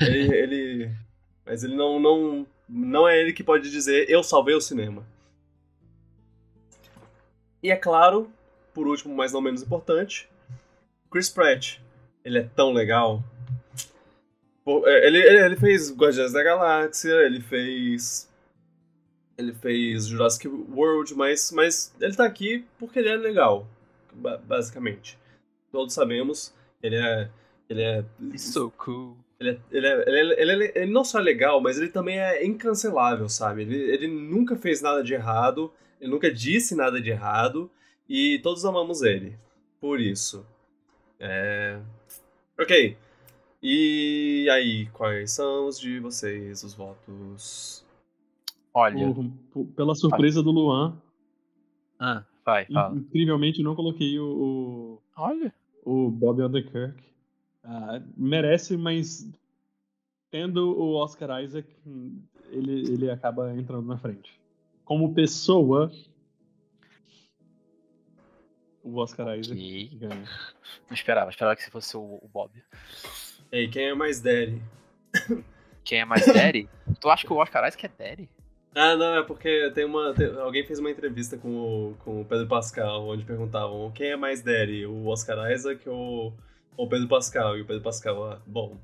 ele, 0.00 0.32
ele- 0.34 0.90
mas 1.44 1.64
ele 1.64 1.74
não, 1.76 1.98
não, 1.98 2.46
não 2.68 3.08
é 3.08 3.20
ele 3.20 3.32
que 3.32 3.42
pode 3.44 3.70
dizer 3.70 4.08
eu 4.10 4.22
salvei 4.22 4.54
o 4.54 4.60
cinema. 4.60 5.04
E 7.62 7.70
é 7.70 7.76
claro, 7.76 8.30
por 8.72 8.86
último, 8.86 9.14
mas 9.14 9.32
não 9.32 9.40
menos 9.40 9.62
importante, 9.62 10.28
Chris 11.10 11.28
Pratt. 11.28 11.78
Ele 12.24 12.38
é 12.38 12.42
tão 12.54 12.72
legal. 12.72 13.22
É, 14.84 15.06
Ele, 15.06 15.18
ele, 15.18 15.44
ele 15.44 15.56
fez 15.56 15.92
Guardiões 15.92 16.32
da 16.32 16.42
Galáxia, 16.42 17.12
ele 17.24 17.40
fez 17.40 18.28
ele 19.38 19.52
fez 19.52 20.06
Jurassic 20.06 20.48
World, 20.48 21.14
mas, 21.14 21.50
mas 21.52 21.94
ele 22.00 22.14
tá 22.14 22.24
aqui 22.24 22.64
porque 22.78 22.98
ele 22.98 23.08
é 23.08 23.16
legal, 23.16 23.66
ba- 24.14 24.38
basicamente. 24.38 25.18
Todos 25.70 25.92
sabemos, 25.94 26.54
ele 26.82 26.96
é. 26.96 27.28
Ele 27.68 27.82
é. 27.82 28.04
It's 28.32 28.44
so 28.52 28.72
cool. 28.78 29.16
Ele, 29.38 29.50
é, 29.50 29.58
ele, 29.70 29.86
é- 29.86 30.04
ele, 30.08 30.18
é- 30.34 30.42
ele, 30.42 30.64
é- 30.66 30.72
ele 30.82 30.90
não 30.92 31.04
só 31.04 31.18
é 31.18 31.22
legal, 31.22 31.60
mas 31.60 31.76
ele 31.78 31.88
também 31.88 32.18
é 32.18 32.44
incancelável, 32.46 33.28
sabe? 33.28 33.62
Ele, 33.62 33.76
ele 33.76 34.06
nunca 34.08 34.56
fez 34.56 34.80
nada 34.80 35.02
de 35.02 35.12
errado, 35.12 35.70
ele 36.00 36.10
nunca 36.10 36.32
disse 36.32 36.74
nada 36.74 37.00
de 37.00 37.10
errado, 37.10 37.70
e 38.08 38.38
todos 38.42 38.64
amamos 38.64 39.02
ele. 39.02 39.36
Por 39.80 40.00
isso. 40.00 40.46
É. 41.20 41.78
Ok. 42.58 42.96
E 43.62 44.48
aí, 44.50 44.86
quais 44.92 45.32
são 45.32 45.66
os 45.66 45.78
de 45.78 45.98
vocês, 45.98 46.62
os 46.62 46.72
votos? 46.72 47.84
Olha. 48.78 49.14
Por- 49.14 49.30
por- 49.52 49.66
pela 49.74 49.94
surpresa 49.94 50.42
do 50.42 50.50
Luan, 50.50 51.00
Ah, 51.98 52.22
vai, 52.44 52.66
fala. 52.66 52.94
incrivelmente 52.94 53.60
eu 53.60 53.64
não 53.64 53.74
coloquei 53.74 54.18
o, 54.18 54.26
o, 54.26 55.02
Olha. 55.16 55.54
o 55.84 56.10
Bob 56.10 56.42
Odenkirk. 56.42 57.02
Ah, 57.64 58.02
merece, 58.16 58.76
mas 58.76 59.26
tendo 60.30 60.78
o 60.78 60.92
Oscar 60.94 61.42
Isaac, 61.42 61.66
ele, 62.50 62.92
ele 62.92 63.10
acaba 63.10 63.54
entrando 63.56 63.86
na 63.86 63.96
frente. 63.96 64.38
Como 64.84 65.14
pessoa, 65.14 65.90
o 68.84 68.96
Oscar 68.98 69.38
Isaac 69.38 69.88
ganha. 69.96 70.24
Não 70.88 70.94
esperava, 70.94 71.30
esperava 71.30 71.56
que 71.56 71.62
você 71.62 71.70
fosse 71.70 71.96
o, 71.96 72.00
o 72.22 72.28
Bob. 72.32 72.52
Ei, 73.50 73.68
quem 73.68 73.86
é 73.86 73.94
mais 73.94 74.20
daddy? 74.20 74.60
Quem 75.82 76.00
é 76.00 76.04
mais 76.04 76.26
Daddy? 76.26 76.68
tu 77.00 77.08
acha 77.08 77.26
que 77.26 77.32
o 77.32 77.36
Oscar 77.36 77.66
Isaac 77.66 77.86
é 77.86 77.88
Daddy? 77.88 78.28
Ah, 78.78 78.94
não, 78.94 79.16
é 79.16 79.22
porque 79.22 79.70
tem 79.74 79.86
uma. 79.86 80.12
tem- 80.12 80.38
alguém 80.38 80.62
fez 80.66 80.78
uma 80.78 80.90
entrevista 80.90 81.38
com 81.38 81.48
o, 81.48 81.96
com 82.04 82.20
o 82.20 82.24
Pedro 82.26 82.46
Pascal, 82.46 83.08
onde 83.08 83.24
perguntavam 83.24 83.90
quem 83.92 84.08
é 84.10 84.16
mais 84.16 84.42
daddy, 84.42 84.84
o 84.84 85.06
Oscar 85.06 85.50
Isaac 85.50 85.88
ou 85.88 86.34
o 86.76 86.86
Pedro 86.86 87.08
Pascal? 87.08 87.56
E 87.56 87.62
o 87.62 87.64
Pedro 87.64 87.82
Pascal, 87.82 88.22
ah, 88.32 88.40
bom. 88.46 88.76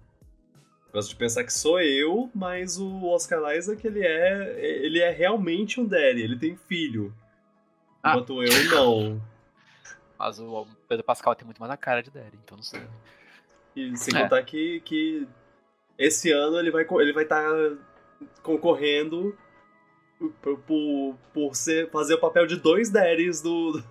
Gosto 0.95 1.11
de 1.11 1.17
pensar 1.17 1.45
que 1.45 1.53
sou 1.53 1.79
eu, 1.79 2.31
mas 2.35 2.79
o 2.79 3.05
Oscar 3.07 3.55
Isaac, 3.55 3.87
ele 3.87 4.01
é. 4.07 4.59
ele 4.83 4.99
é 4.99 5.11
realmente 5.11 5.79
um 5.79 5.85
daddy, 5.87 6.23
ele 6.23 6.39
tem 6.39 6.57
filho. 6.57 7.15
Ah. 8.03 8.13
Enquanto 8.13 8.43
eu 8.43 8.65
não. 8.71 9.23
Mas 10.19 10.39
o 10.39 10.67
Pedro 10.89 11.05
Pascal 11.05 11.35
tem 11.35 11.45
muito 11.45 11.59
mais 11.59 11.71
a 11.73 11.77
cara 11.77 12.01
de 12.01 12.09
Daddy, 12.09 12.39
então 12.45 12.57
não 12.57 12.63
sei. 12.63 12.81
E 13.75 13.97
sem 13.97 14.17
É. 14.17 14.23
contar 14.23 14.41
que, 14.45 14.81
que 14.83 15.27
esse 15.99 16.31
ano 16.31 16.59
ele 16.61 16.71
vai 16.71 16.87
ele 17.01 17.13
vai 17.13 17.25
estar 17.25 17.45
concorrendo 18.41 19.37
por, 20.31 20.59
por, 20.61 21.17
por 21.33 21.55
ser, 21.57 21.91
fazer 21.91 22.15
o 22.15 22.21
papel 22.21 22.47
de 22.47 22.57
dois 22.57 22.91
daddies 22.91 23.41
do, 23.41 23.83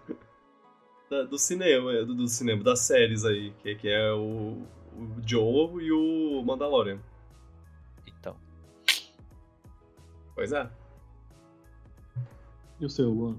do, 1.09 1.27
do 1.27 1.37
cinema, 1.37 1.93
do, 2.05 2.15
do 2.15 2.27
cinema, 2.27 2.63
das 2.63 2.79
séries 2.79 3.25
aí, 3.25 3.51
que, 3.61 3.75
que 3.75 3.89
é 3.89 4.11
o, 4.13 4.65
o 4.93 5.15
Joe 5.25 5.83
e 5.83 5.91
o 5.91 6.43
Mandalorian. 6.43 6.99
Então. 8.07 8.35
Pois 10.35 10.51
é. 10.51 10.69
E 12.79 12.85
o 12.85 12.89
seu, 12.89 13.09
Luan? 13.09 13.37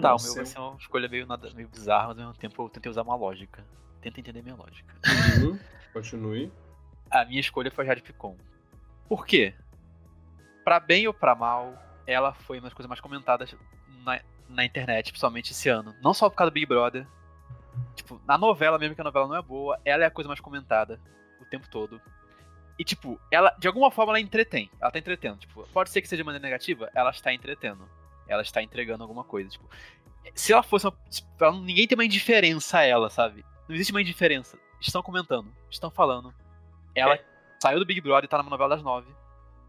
Tá, 0.00 0.14
o 0.14 0.18
Seu- 0.18 0.34
meu 0.34 0.44
vai 0.44 0.46
ser 0.46 0.58
uma 0.58 0.76
escolha 0.76 1.08
meio, 1.08 1.26
nada, 1.26 1.50
meio 1.54 1.68
bizarra, 1.68 2.08
mas 2.08 2.18
ao 2.18 2.24
mesmo 2.26 2.40
tempo 2.40 2.62
eu 2.62 2.68
tentei 2.68 2.90
usar 2.90 3.02
uma 3.02 3.14
lógica. 3.14 3.64
Tenta 4.00 4.18
entender 4.20 4.42
minha 4.42 4.54
lógica. 4.56 4.94
Uhum. 5.40 5.58
Continue. 5.92 6.50
A 7.10 7.24
minha 7.24 7.40
escolha 7.40 7.70
foi 7.70 7.84
a 7.84 7.88
Jade 7.88 8.02
Picon. 8.02 8.36
Por 9.08 9.24
quê? 9.26 9.54
Pra 10.64 10.80
bem 10.80 11.06
ou 11.06 11.14
pra 11.14 11.34
mal, 11.34 11.74
ela 12.06 12.32
foi 12.32 12.58
uma 12.58 12.64
das 12.64 12.74
coisas 12.74 12.88
mais 12.88 13.00
comentadas 13.00 13.54
na, 14.04 14.20
na 14.48 14.64
internet, 14.64 15.10
principalmente 15.10 15.52
esse 15.52 15.68
ano. 15.68 15.94
Não 16.02 16.14
só 16.14 16.28
por 16.30 16.36
causa 16.36 16.50
do 16.50 16.54
Big 16.54 16.66
Brother. 16.66 17.06
Tipo, 17.94 18.20
na 18.26 18.38
novela, 18.38 18.78
mesmo 18.78 18.94
que 18.94 19.00
a 19.00 19.04
novela 19.04 19.26
não 19.26 19.36
é 19.36 19.42
boa, 19.42 19.78
ela 19.84 20.04
é 20.04 20.06
a 20.06 20.10
coisa 20.10 20.28
mais 20.28 20.40
comentada 20.40 21.00
o 21.40 21.44
tempo 21.44 21.68
todo. 21.68 22.00
E, 22.78 22.84
tipo, 22.84 23.18
ela, 23.30 23.54
de 23.58 23.66
alguma 23.66 23.90
forma, 23.90 24.12
ela 24.12 24.20
entretém. 24.20 24.70
Ela 24.80 24.90
tá 24.90 24.98
entretendo. 24.98 25.38
Tipo, 25.38 25.66
pode 25.72 25.90
ser 25.90 26.00
que 26.02 26.08
seja 26.08 26.22
de 26.22 26.24
maneira 26.26 26.42
negativa, 26.44 26.90
ela 26.94 27.10
está 27.10 27.32
entretendo. 27.32 27.88
Ela 28.28 28.42
está 28.42 28.62
entregando 28.62 29.02
alguma 29.02 29.24
coisa. 29.24 29.48
Tipo, 29.50 29.68
se 30.34 30.52
ela 30.52 30.62
fosse 30.62 30.86
uma. 30.86 30.96
ela 31.40 31.52
ninguém 31.60 31.86
tem 31.86 31.96
uma 31.96 32.04
indiferença 32.04 32.78
a 32.78 32.82
ela, 32.82 33.08
sabe? 33.10 33.44
Não 33.68 33.74
existe 33.74 33.92
uma 33.92 34.00
indiferença. 34.02 34.58
Estão 34.80 35.02
comentando, 35.02 35.50
estão 35.70 35.90
falando. 35.90 36.34
Ela 36.94 37.14
É. 37.14 37.24
saiu 37.62 37.78
do 37.78 37.86
Big 37.86 38.00
Brother 38.00 38.24
e 38.24 38.28
tá 38.28 38.36
na 38.38 38.42
novela 38.50 38.70
das 38.76 38.82
nove, 38.82 39.10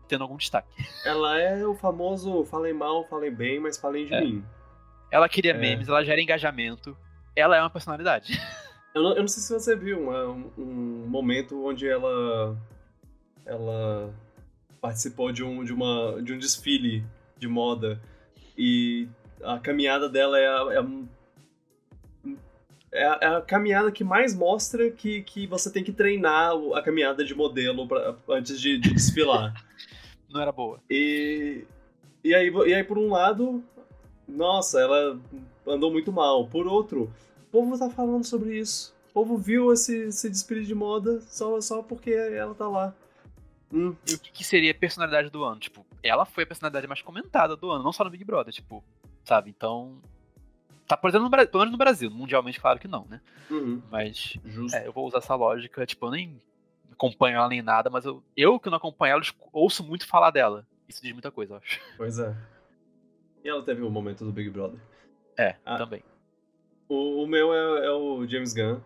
tendo 0.08 0.22
algum 0.24 0.38
destaque. 0.38 0.68
Ela 1.06 1.40
é 1.40 1.66
o 1.66 1.76
famoso 1.76 2.44
falem 2.46 2.74
mal, 2.74 3.04
falem 3.08 3.32
bem, 3.32 3.60
mas 3.60 3.78
falem 3.78 4.06
de 4.06 4.14
É. 4.14 4.22
mim. 4.22 4.44
Ela 5.12 5.28
cria 5.30 5.52
É. 5.52 5.58
memes, 5.58 5.88
ela 5.88 6.04
gera 6.04 6.22
engajamento. 6.22 6.98
Ela 7.36 7.56
é 7.58 7.62
uma 7.62 7.70
personalidade. 7.70 8.34
Eu 8.96 9.04
não, 9.04 9.10
eu 9.12 9.20
não 9.22 9.28
sei 9.28 9.44
se 9.44 9.54
você 9.54 9.76
viu 9.76 10.02
uma- 10.02 10.26
um, 10.28 10.52
um 10.58 11.06
momento 11.08 11.64
onde 11.64 11.88
ela 11.88 12.58
ela 13.46 14.12
participou 14.82 15.32
de 15.32 15.44
um, 15.44 15.64
de, 15.64 15.72
uma, 15.72 16.20
de 16.24 16.34
um 16.34 16.40
desfile 16.40 17.06
de 17.38 17.48
moda 17.48 18.02
e 18.58 19.08
a 19.44 19.60
caminhada 19.60 20.10
dela 20.10 20.40
é 20.40 20.48
a, 20.48 20.74
é 20.74 20.78
a, 20.80 20.88
é 22.92 23.06
a- 23.08 23.20
é 23.22 23.28
a 23.36 23.42
caminhada 23.42 23.92
que 23.92 24.04
mais 24.04 24.34
mostra 24.34 24.90
que, 24.90 25.22
que 25.22 25.46
você 25.46 25.72
tem 25.72 25.84
que 25.84 25.92
treinar 25.92 26.54
a 26.74 26.82
caminhada 26.82 27.24
de 27.24 27.36
modelo 27.36 27.88
pra, 27.88 28.16
antes 28.30 28.60
de, 28.60 28.80
de 28.80 28.94
desfilar. 28.94 29.54
Não 30.30 30.42
era 30.42 30.52
boa. 30.52 30.80
E, 30.90 31.64
e, 32.24 32.34
aí, 32.36 32.50
e 32.50 32.74
aí, 32.74 32.84
por 32.84 32.98
um 32.98 33.10
lado, 33.10 33.64
nossa, 34.28 34.80
ela 34.80 35.20
andou 35.66 35.92
muito 35.92 36.12
mal. 36.12 36.48
Por 36.48 36.68
outro, 36.68 37.04
o 37.48 37.52
povo 37.52 37.78
tá 37.78 37.90
falando 37.90 38.24
sobre 38.26 38.58
isso. 38.58 38.94
O 39.10 39.14
povo 39.14 39.38
viu 39.38 39.72
esse, 39.74 39.96
esse 40.08 40.30
desfile 40.30 40.66
de 40.66 40.76
moda 40.76 41.22
só, 41.22 41.60
só 41.62 41.82
porque 41.82 42.12
ela 42.12 42.54
tá 42.54 42.68
lá. 42.68 42.94
Hum, 43.72 43.96
E 44.08 44.14
o 44.14 44.20
que, 44.20 44.32
que 44.32 44.44
seria 44.44 44.72
a 44.72 44.76
personalidade 44.76 45.30
do 45.30 45.44
ano? 45.44 45.60
Tipo, 45.60 45.86
ela 46.04 46.26
foi 46.26 46.44
a 46.44 46.48
personalidade 46.48 46.88
mais 46.88 47.02
comentada 47.02 47.56
do 47.56 47.70
ano, 47.72 47.84
não 47.84 47.92
só 47.92 48.04
no 48.04 48.10
Big 48.10 48.24
Brother, 48.24 48.54
tipo, 48.54 48.84
sabe? 49.26 49.50
Então. 49.50 49.98
Tá, 50.88 50.96
por 50.96 51.10
exemplo, 51.10 51.26
no, 51.28 51.30
pelo 51.32 51.60
menos 51.60 51.72
no 51.72 51.78
Brasil. 51.78 52.10
Mundialmente, 52.10 52.62
claro 52.62 52.80
que 52.80 52.88
não, 52.88 53.06
né? 53.10 53.20
uhum, 53.50 53.82
Mas. 53.92 54.38
É, 54.74 54.88
eu 54.88 54.94
vou 54.94 55.06
usar 55.08 55.18
essa 55.18 55.36
lógica, 55.36 55.86
tipo, 55.86 56.06
eu 56.06 56.12
nem 56.12 56.42
acompanho 56.98 57.38
ela 57.38 57.48
nem 57.48 57.62
nada, 57.62 57.90
mas 57.90 58.06
eu, 58.06 58.22
eu 58.36 58.60
que 58.60 58.70
não 58.70 58.78
acompanho 58.78 59.14
ela, 59.14 59.22
ouço 59.54 59.84
muito 59.84 60.06
falar 60.08 60.32
dela. 60.32 60.66
Isso 60.88 61.02
diz 61.02 61.14
muita 61.14 61.32
coisa, 61.32 61.54
eu 61.54 61.58
acho. 61.58 61.80
Pois 61.96 62.20
é. 62.20 62.36
E 63.44 63.50
ela 63.50 63.64
teve 63.64 63.82
o 63.82 63.90
momento 63.90 64.26
do 64.26 64.32
Big 64.32 64.50
Brother. 64.50 64.80
É, 65.38 65.56
Ah. 65.66 65.78
também. 65.78 66.04
O, 66.90 67.24
o 67.24 67.28
meu 67.28 67.54
é, 67.54 67.86
é 67.88 67.92
o 67.92 68.26
James 68.28 68.54
Gunn. 68.54 68.80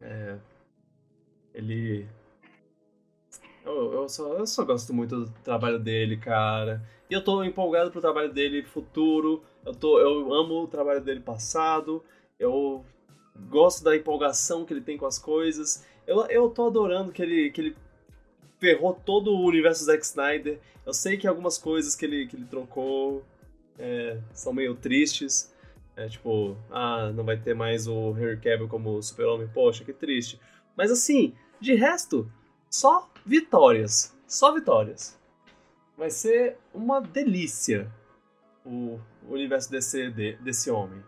É, 0.00 0.38
ele. 1.52 2.08
Eu, 3.64 3.92
eu, 3.92 4.08
só, 4.08 4.32
eu 4.34 4.46
só 4.46 4.64
gosto 4.64 4.94
muito 4.94 5.24
do 5.24 5.30
trabalho 5.42 5.78
dele, 5.78 6.16
cara. 6.16 6.82
E 7.10 7.14
eu 7.14 7.22
tô 7.22 7.42
empolgado 7.42 7.90
pro 7.90 8.00
trabalho 8.00 8.32
dele 8.32 8.62
futuro. 8.62 9.42
Eu, 9.64 9.74
tô, 9.74 9.98
eu 9.98 10.32
amo 10.32 10.62
o 10.62 10.68
trabalho 10.68 11.00
dele 11.00 11.20
passado. 11.20 12.04
Eu 12.38 12.84
gosto 13.48 13.82
da 13.82 13.96
empolgação 13.96 14.64
que 14.64 14.72
ele 14.72 14.80
tem 14.82 14.96
com 14.96 15.06
as 15.06 15.18
coisas. 15.18 15.84
Eu, 16.06 16.24
eu 16.26 16.48
tô 16.50 16.66
adorando 16.68 17.12
que 17.12 17.22
ele, 17.22 17.50
que 17.50 17.60
ele 17.60 17.76
ferrou 18.58 18.94
todo 18.94 19.30
o 19.32 19.44
universo 19.46 19.84
Zack 19.84 20.04
Snyder. 20.04 20.60
Eu 20.84 20.94
sei 20.94 21.16
que 21.16 21.26
algumas 21.26 21.58
coisas 21.58 21.96
que 21.96 22.04
ele, 22.04 22.26
que 22.26 22.36
ele 22.36 22.46
trocou 22.46 23.24
é, 23.78 24.20
são 24.32 24.52
meio 24.52 24.74
tristes. 24.74 25.52
É 25.96 26.08
tipo, 26.08 26.56
ah, 26.70 27.10
não 27.12 27.24
vai 27.24 27.36
ter 27.38 27.54
mais 27.54 27.88
o 27.88 28.10
Henry 28.16 28.36
Cavill 28.38 28.68
como 28.68 29.02
super-homem. 29.02 29.48
Poxa, 29.52 29.84
que 29.84 29.92
triste. 29.92 30.38
Mas 30.76 30.90
assim, 30.90 31.34
de 31.58 31.74
resto, 31.74 32.30
só 32.70 33.10
vitórias. 33.24 34.14
Só 34.26 34.52
vitórias. 34.52 35.18
Vai 35.96 36.10
ser 36.10 36.58
uma 36.74 37.00
delícia 37.00 37.90
o 38.64 39.00
universo 39.28 39.70
DC 39.70 40.10
de- 40.10 40.36
desse 40.36 40.70
homem. 40.70 41.02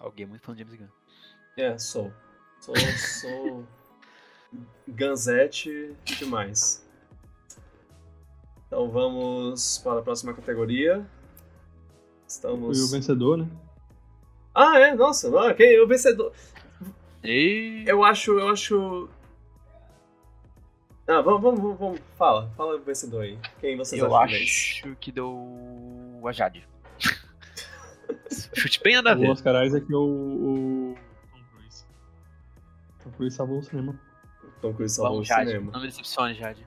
Alguém 0.00 0.26
muito 0.26 0.42
fã 0.44 0.54
de 0.54 0.60
James 0.62 0.74
Gunn. 0.78 0.99
É, 1.56 1.76
sou. 1.78 2.12
Sou, 2.60 2.74
sou 2.76 3.64
Ganzete 4.88 5.94
demais. 6.04 6.84
Então 8.66 8.88
vamos 8.90 9.78
para 9.78 10.00
a 10.00 10.02
próxima 10.02 10.32
categoria. 10.32 10.96
Foi 10.96 11.04
Estamos. 12.28 12.80
o 12.82 12.90
vencedor, 12.92 13.38
né? 13.38 13.48
Ah, 14.54 14.78
é, 14.78 14.94
nossa, 14.94 15.28
ah, 15.40 15.54
quem 15.54 15.80
o 15.80 15.86
vencedor. 15.86 16.32
E... 17.22 17.84
Eu 17.86 18.04
acho, 18.04 18.38
eu 18.38 18.48
acho. 18.48 19.08
Ah, 21.06 21.20
vamos, 21.20 21.42
vamos, 21.42 21.60
vamos, 21.60 21.78
vamos. 21.78 22.00
fala, 22.16 22.48
fala 22.56 22.76
o 22.76 22.80
vencedor 22.80 23.22
aí. 23.22 23.38
Quem 23.60 23.76
vocês 23.76 24.00
eu 24.00 24.14
acham 24.14 24.28
que 24.28 24.38
vence? 24.38 24.80
acho 24.84 24.96
que 24.96 25.12
deu 25.12 26.20
a 26.24 26.32
Jade. 26.32 26.66
Chute 28.54 28.80
bem 28.82 28.94
nada 28.94 29.12
a 29.12 29.16
O 29.16 29.20
ver. 29.20 29.30
Oscar 29.30 29.66
Isaac 29.66 29.92
é 29.92 29.96
o, 29.96 30.94
Cruise 33.20 33.36
salvou 33.36 33.58
o 33.58 33.62
cinema. 33.62 34.00
Tom 34.62 34.72
Cruise 34.72 34.94
salvou 34.94 35.12
o 35.12 35.14
Vamos, 35.16 35.28
Jade. 35.28 35.50
cinema. 35.50 35.72
Não 35.72 35.80
me 35.80 35.86
decepcione, 35.86 36.34
Jade. 36.34 36.66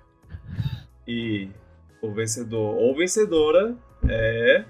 E 1.08 1.50
o 2.00 2.12
vencedor 2.12 2.76
ou 2.76 2.96
vencedora 2.96 3.76
é. 4.08 4.64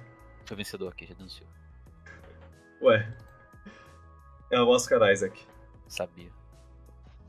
Foi 0.46 0.56
vencedor 0.56 0.88
aqui, 0.90 1.06
já 1.06 1.14
denunciou. 1.14 1.48
Ué. 2.82 3.14
É 4.50 4.62
o 4.62 4.68
Oscar 4.70 5.12
Isaac. 5.12 5.42
Sabia. 5.90 6.32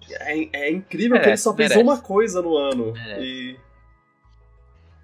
É, 0.09 0.67
é 0.67 0.71
incrível 0.71 1.17
que 1.17 1.23
ele 1.23 1.25
Merece, 1.27 1.43
só 1.43 1.55
fez 1.55 1.71
merece. 1.71 1.83
uma 1.85 2.01
coisa 2.01 2.41
no 2.43 2.57
ano. 2.57 2.93
Merece. 2.93 3.25
E. 3.25 3.61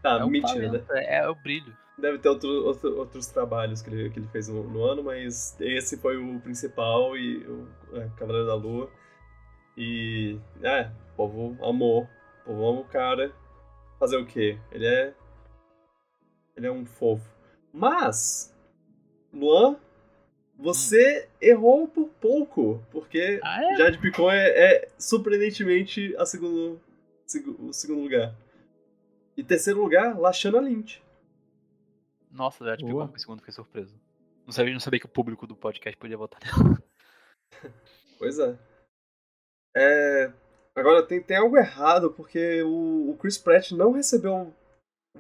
Tá, 0.03 0.19
é, 0.21 0.25
o 0.25 0.29
mentira. 0.31 0.71
né? 0.71 0.79
talento, 0.79 0.93
é, 0.93 1.17
é 1.19 1.29
o 1.29 1.35
brilho. 1.35 1.77
Deve 1.99 2.19
ter 2.19 2.29
outro, 2.29 2.49
outro- 2.65 2.97
outros 2.99 3.27
trabalhos 3.27 3.83
que 3.83 3.91
ele, 3.91 4.11
que 4.11 4.19
ele 4.21 4.29
fez 4.29 4.49
no, 4.49 4.63
no 4.63 4.85
ano, 4.85 5.03
mas 5.03 5.55
esse 5.61 5.97
foi 5.99 6.17
o 6.17 6.39
principal 6.41 7.17
e 7.17 7.45
o 7.47 7.69
é, 7.95 8.09
Cavaleiro 8.17 8.47
da 8.47 8.55
Lua. 8.55 8.91
E. 9.83 10.39
É, 10.63 10.91
o 11.13 11.17
povo 11.17 11.65
amou. 11.65 12.03
O 12.43 12.45
povo 12.47 12.69
ama 12.69 12.81
o 12.81 12.85
cara. 12.85 13.33
Fazer 13.99 14.17
o 14.17 14.27
quê? 14.27 14.59
Ele 14.71 14.87
é. 14.87 15.15
Ele 16.57 16.67
é 16.67 16.73
um 16.73 16.85
fofo. 16.85 17.29
Mas. 17.73 18.55
Luan, 19.33 19.79
você 20.59 21.29
errou 21.41 21.87
por 21.89 22.09
pouco, 22.21 22.85
porque 22.91 23.41
Ah, 23.43 23.63
é? 23.73 23.77
Jade 23.77 23.99
Picon 23.99 24.31
é, 24.31 24.49
é 24.49 24.89
surpreendentemente 24.99 26.15
a 26.17 26.27
segundo, 26.27 26.81
segu- 27.27 27.57
o 27.69 27.73
segundo 27.73 28.03
lugar. 28.03 28.35
E 29.37 29.45
terceiro 29.45 29.81
lugar, 29.81 30.19
Lashana 30.19 30.61
Lynch. 30.61 31.01
Nossa, 32.31 32.65
Jade 32.65 32.85
Boa. 32.85 33.05
um 33.05 33.19
segundo, 33.19 33.39
fiquei 33.39 33.55
surpreso. 33.55 33.95
Não 34.45 34.53
sabia, 34.53 34.73
não 34.73 34.81
sabia 34.81 34.99
que 35.01 35.07
o 35.07 35.11
público 35.11 35.47
do 35.47 35.55
podcast 35.57 35.97
podia 35.97 36.17
votar 36.19 36.41
nela. 36.45 36.83
Pois 38.19 38.39
é. 38.39 38.55
É, 39.77 40.33
Agora 40.75 41.03
tem, 41.03 41.23
tem 41.23 41.37
algo 41.37 41.57
errado, 41.59 42.11
porque 42.13 42.63
o, 42.63 43.11
o 43.11 43.17
Chris 43.19 43.37
Pratt 43.37 43.73
não 43.73 43.93
recebeu 43.93 44.53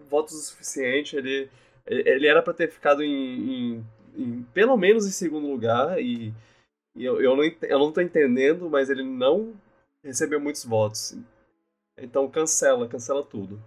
votos 0.09 0.35
o 0.35 0.43
suficiente. 0.43 1.17
Ele, 1.17 1.51
ele 1.87 2.27
era 2.29 2.43
pra 2.43 2.55
ter 2.55 2.71
ficado 2.71 3.03
em, 3.03 3.77
em- 3.79 3.87
em- 4.17 4.43
pelo 4.55 4.77
menos 4.77 5.07
em 5.07 5.11
segundo 5.13 5.49
lugar, 5.49 6.01
e, 6.03 6.33
e 6.97 7.05
eu, 7.05 7.21
eu, 7.23 7.37
não, 7.37 7.45
eu 7.45 7.79
não 7.79 7.93
tô 7.93 8.01
entendendo, 8.03 8.71
mas 8.71 8.91
ele 8.91 9.05
não 9.05 9.55
recebeu 10.05 10.41
muitos 10.41 10.65
votos. 10.65 11.17
Então 11.99 12.31
cancela, 12.31 12.89
cancela 12.89 13.25
tudo. 13.25 13.61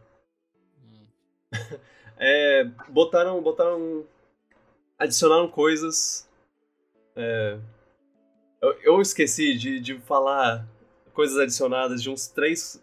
É, 2.17 2.63
botaram, 2.89 3.41
botaram. 3.41 4.05
Adicionaram 4.99 5.49
coisas. 5.49 6.27
é, 7.15 7.57
eu, 8.61 8.71
eu 8.83 9.01
esqueci 9.01 9.57
de, 9.57 9.79
de 9.79 9.99
falar 9.99 10.65
coisas 11.13 11.37
adicionadas 11.37 12.01
de 12.01 12.09
uns 12.09 12.27
três. 12.27 12.81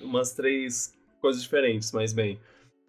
Umas 0.00 0.32
três 0.32 0.96
coisas 1.20 1.42
diferentes, 1.42 1.92
mas 1.92 2.12
bem. 2.12 2.40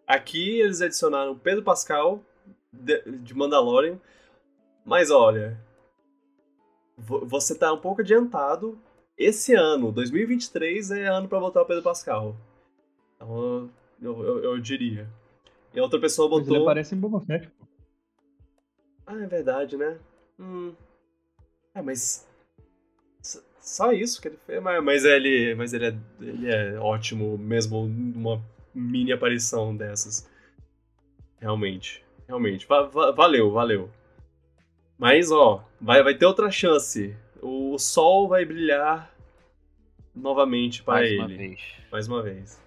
Aqui 0.05 0.59
eles 0.59 0.81
adicionaram 0.81 1.37
Pedro 1.37 1.63
Pascal, 1.63 2.23
de, 2.71 3.01
de 3.19 3.33
Mandalorian. 3.33 3.99
Mas 4.85 5.11
olha. 5.11 5.59
você 6.97 7.53
tá 7.55 7.73
um 7.73 7.77
pouco 7.77 8.01
adiantado. 8.01 8.79
Esse 9.17 9.55
ano, 9.55 9.91
2023, 9.91 10.91
é 10.91 11.07
ano 11.07 11.27
para 11.27 11.39
botar 11.39 11.61
o 11.61 11.65
Pedro 11.65 11.83
Pascal. 11.83 12.35
Então, 13.15 13.69
eu, 14.01 14.23
eu, 14.23 14.43
eu 14.43 14.59
diria. 14.59 15.09
E 15.73 15.79
a 15.79 15.83
outra 15.83 15.99
pessoa 15.99 16.29
botou. 16.29 16.45
Mas 16.45 16.55
ele 16.55 16.63
aparece 16.63 16.95
em 16.95 16.99
Boba 16.99 17.19
Fett, 17.21 17.47
pô. 17.49 17.67
Ah, 19.05 19.23
é 19.23 19.27
verdade, 19.27 19.77
né? 19.77 19.97
Hum. 20.39 20.73
É, 21.73 21.81
mas. 21.81 22.26
Só 23.67 23.91
isso 23.91 24.21
que 24.21 24.29
ele 24.29 24.39
fez. 24.45 24.63
Mas, 24.63 24.81
mas 24.81 25.03
ele, 25.03 25.53
mas 25.53 25.73
ele, 25.73 25.87
é, 25.87 25.95
ele 26.21 26.49
é 26.49 26.79
ótimo, 26.79 27.37
mesmo 27.37 27.85
numa 27.85 28.41
mini 28.73 29.11
aparição 29.11 29.75
dessas. 29.75 30.25
Realmente. 31.37 32.01
Realmente. 32.25 32.65
Va 32.65 32.83
va 32.83 33.11
valeu, 33.11 33.51
valeu. 33.51 33.91
Mas, 34.97 35.31
ó, 35.31 35.67
vai, 35.81 36.01
vai 36.01 36.15
ter 36.15 36.25
outra 36.25 36.49
chance. 36.49 37.13
O 37.41 37.77
sol 37.77 38.29
vai 38.29 38.45
brilhar 38.45 39.13
novamente 40.15 40.81
para 40.81 41.05
ele. 41.05 41.17
Mais 41.17 41.29
uma 41.29 41.37
vez. 41.37 41.61
Mais 41.91 42.07
uma 42.07 42.23
vez. 42.23 42.63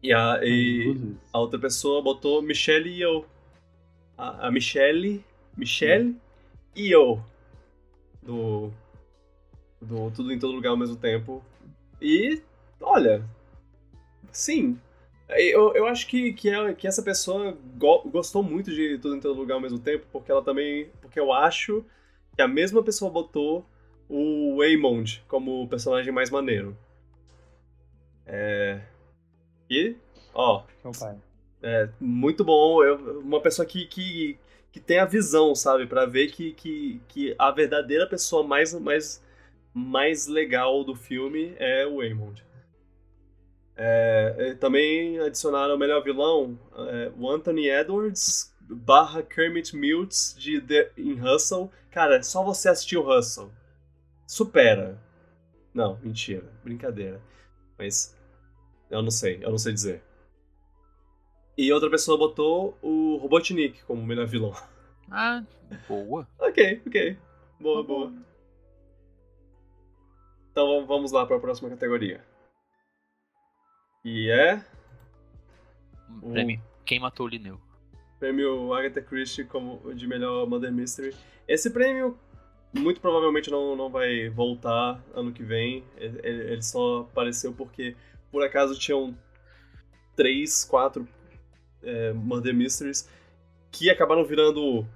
E 0.00 0.12
a, 0.12 0.40
e 0.44 1.16
a 1.32 1.40
outra 1.40 1.58
pessoa 1.58 2.00
botou 2.00 2.40
Michelle 2.40 2.88
e 2.88 3.00
eu. 3.00 3.26
A, 4.16 4.46
a 4.46 4.50
Michelle. 4.52 5.24
Michelle 5.56 6.16
e 6.76 6.88
eu. 6.88 7.20
Do. 8.22 8.72
Do 9.82 10.10
Tudo 10.10 10.32
em 10.32 10.38
Todo 10.38 10.54
Lugar 10.54 10.70
ao 10.70 10.76
mesmo 10.76 10.96
tempo. 10.96 11.44
E. 12.00 12.40
Olha. 12.80 13.24
Sim. 14.30 14.78
Eu, 15.28 15.74
eu 15.74 15.86
acho 15.86 16.06
que, 16.06 16.32
que, 16.32 16.50
é, 16.50 16.74
que 16.74 16.86
essa 16.86 17.02
pessoa 17.02 17.56
go, 17.76 18.02
gostou 18.06 18.42
muito 18.42 18.70
de 18.70 18.98
Tudo 18.98 19.16
em 19.16 19.20
Todo 19.20 19.38
Lugar 19.38 19.54
ao 19.54 19.60
mesmo 19.60 19.78
tempo, 19.78 20.06
porque 20.12 20.30
ela 20.30 20.42
também. 20.42 20.90
Porque 21.00 21.18
eu 21.18 21.32
acho 21.32 21.84
que 22.34 22.42
a 22.42 22.48
mesma 22.48 22.82
pessoa 22.82 23.10
botou 23.10 23.64
o 24.08 24.58
Waymond 24.58 25.24
como 25.26 25.62
o 25.62 25.68
personagem 25.68 26.12
mais 26.12 26.30
maneiro. 26.30 26.76
É. 28.26 28.80
E, 29.68 29.96
ó. 30.34 30.64
É, 31.62 31.88
muito 32.00 32.44
bom. 32.44 32.82
Eu, 32.82 33.20
uma 33.20 33.40
pessoa 33.40 33.64
que, 33.64 33.86
que, 33.86 34.38
que 34.70 34.80
tem 34.80 34.98
a 34.98 35.04
visão, 35.04 35.54
sabe? 35.54 35.86
para 35.86 36.04
ver 36.04 36.30
que, 36.30 36.52
que, 36.52 37.00
que 37.08 37.34
a 37.38 37.50
verdadeira 37.50 38.06
pessoa 38.06 38.42
mais, 38.42 38.74
mais, 38.74 39.22
mais 39.74 40.26
legal 40.26 40.84
do 40.84 40.94
filme 40.94 41.54
é 41.58 41.86
o 41.86 41.96
Waymond. 41.96 42.44
É, 43.74 44.54
também 44.60 45.18
adicionaram 45.18 45.74
o 45.74 45.78
melhor 45.78 46.02
vilão, 46.02 46.58
é, 46.76 47.10
o 47.18 47.28
Anthony 47.30 47.68
Edwards 47.68 48.52
barra 48.60 49.22
Kermit 49.22 49.74
Milts 49.74 50.34
de 50.38 50.60
The, 50.60 50.90
in 50.96 51.20
Hustle. 51.20 51.70
Cara, 51.90 52.22
só 52.22 52.42
você 52.42 52.68
assistir 52.68 52.96
o 52.96 53.08
Hustle. 53.08 53.50
Supera. 54.26 54.98
Não, 55.74 55.98
mentira. 56.02 56.44
Brincadeira. 56.62 57.20
Mas 57.78 58.16
eu 58.90 59.02
não 59.02 59.10
sei, 59.10 59.38
eu 59.42 59.50
não 59.50 59.58
sei 59.58 59.72
dizer. 59.72 60.02
E 61.56 61.72
outra 61.72 61.90
pessoa 61.90 62.16
botou 62.16 62.78
o 62.80 63.16
Robotnik 63.16 63.82
como 63.84 64.04
melhor 64.04 64.26
vilão. 64.26 64.54
Ah, 65.10 65.44
boa. 65.88 66.26
ok, 66.38 66.80
ok. 66.86 67.18
Boa, 67.60 67.82
tá 67.82 67.86
boa. 67.86 68.12
Então 70.52 70.86
vamos 70.86 71.10
lá 71.10 71.26
para 71.26 71.36
a 71.36 71.40
próxima 71.40 71.70
categoria. 71.70 72.22
E 74.04 74.30
é. 74.30 74.64
Prêmio 76.30 76.62
Quem 76.84 77.00
Matou 77.00 77.26
o 77.26 77.28
Linneu. 77.28 77.58
Prêmio 78.20 78.72
Agatha 78.72 79.02
Christie 79.02 79.44
como 79.44 79.94
de 79.94 80.06
melhor 80.06 80.46
Murder 80.46 80.70
Mystery. 80.70 81.16
Esse 81.48 81.70
prêmio 81.70 82.16
muito 82.72 83.00
provavelmente 83.00 83.50
não, 83.50 83.74
não 83.74 83.90
vai 83.90 84.28
voltar 84.28 85.02
ano 85.14 85.32
que 85.32 85.42
vem. 85.42 85.82
Ele, 85.96 86.20
ele 86.22 86.62
só 86.62 87.00
apareceu 87.00 87.52
porque 87.52 87.96
por 88.30 88.44
acaso 88.44 88.78
tinham 88.78 89.16
três, 90.14 90.64
quatro 90.64 91.08
é, 91.82 92.12
Murder 92.12 92.54
Mysteries 92.54 93.08
que 93.70 93.88
acabaram 93.90 94.24
virando 94.24 94.86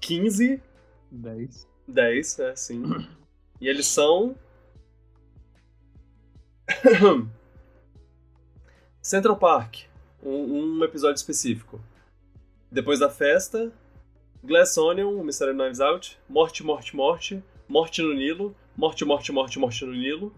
15. 0.00 0.62
10. 1.10 1.68
10, 1.86 2.38
é, 2.38 2.56
sim. 2.56 2.82
e 3.60 3.68
eles 3.68 3.86
são. 3.86 4.36
Central 9.02 9.36
Park, 9.36 9.86
um, 10.22 10.78
um, 10.78 10.84
episódio 10.84 11.16
específico. 11.16 11.78
Depois 12.70 12.98
da 12.98 13.10
festa, 13.10 13.70
Glass 14.42 14.78
Onion, 14.78 15.14
o 15.18 15.24
Mistério 15.24 15.54
Knives 15.54 15.80
Out, 15.80 16.18
Morte, 16.28 16.64
Morte, 16.64 16.96
Morte, 16.96 17.44
Morte 17.68 18.02
no 18.02 18.14
Nilo, 18.14 18.56
Morte, 18.76 19.04
Morte, 19.04 19.30
Morte, 19.30 19.58
Morte 19.58 19.84
no 19.84 19.92
Nilo, 19.92 20.34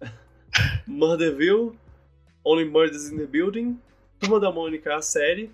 Murderville, 0.88 1.76
Only 2.44 2.64
Murders 2.64 3.10
in 3.10 3.18
the 3.18 3.26
Building, 3.26 3.78
Turma 4.18 4.40
da 4.40 4.50
Mônica, 4.50 4.96
a 4.96 5.02
série, 5.02 5.52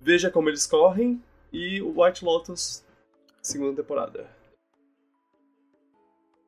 Veja 0.00 0.30
Como 0.30 0.48
Eles 0.48 0.66
Correm 0.66 1.20
e 1.52 1.82
White 1.82 2.24
Lotus, 2.24 2.84
segunda 3.42 3.82
temporada. 3.82 4.30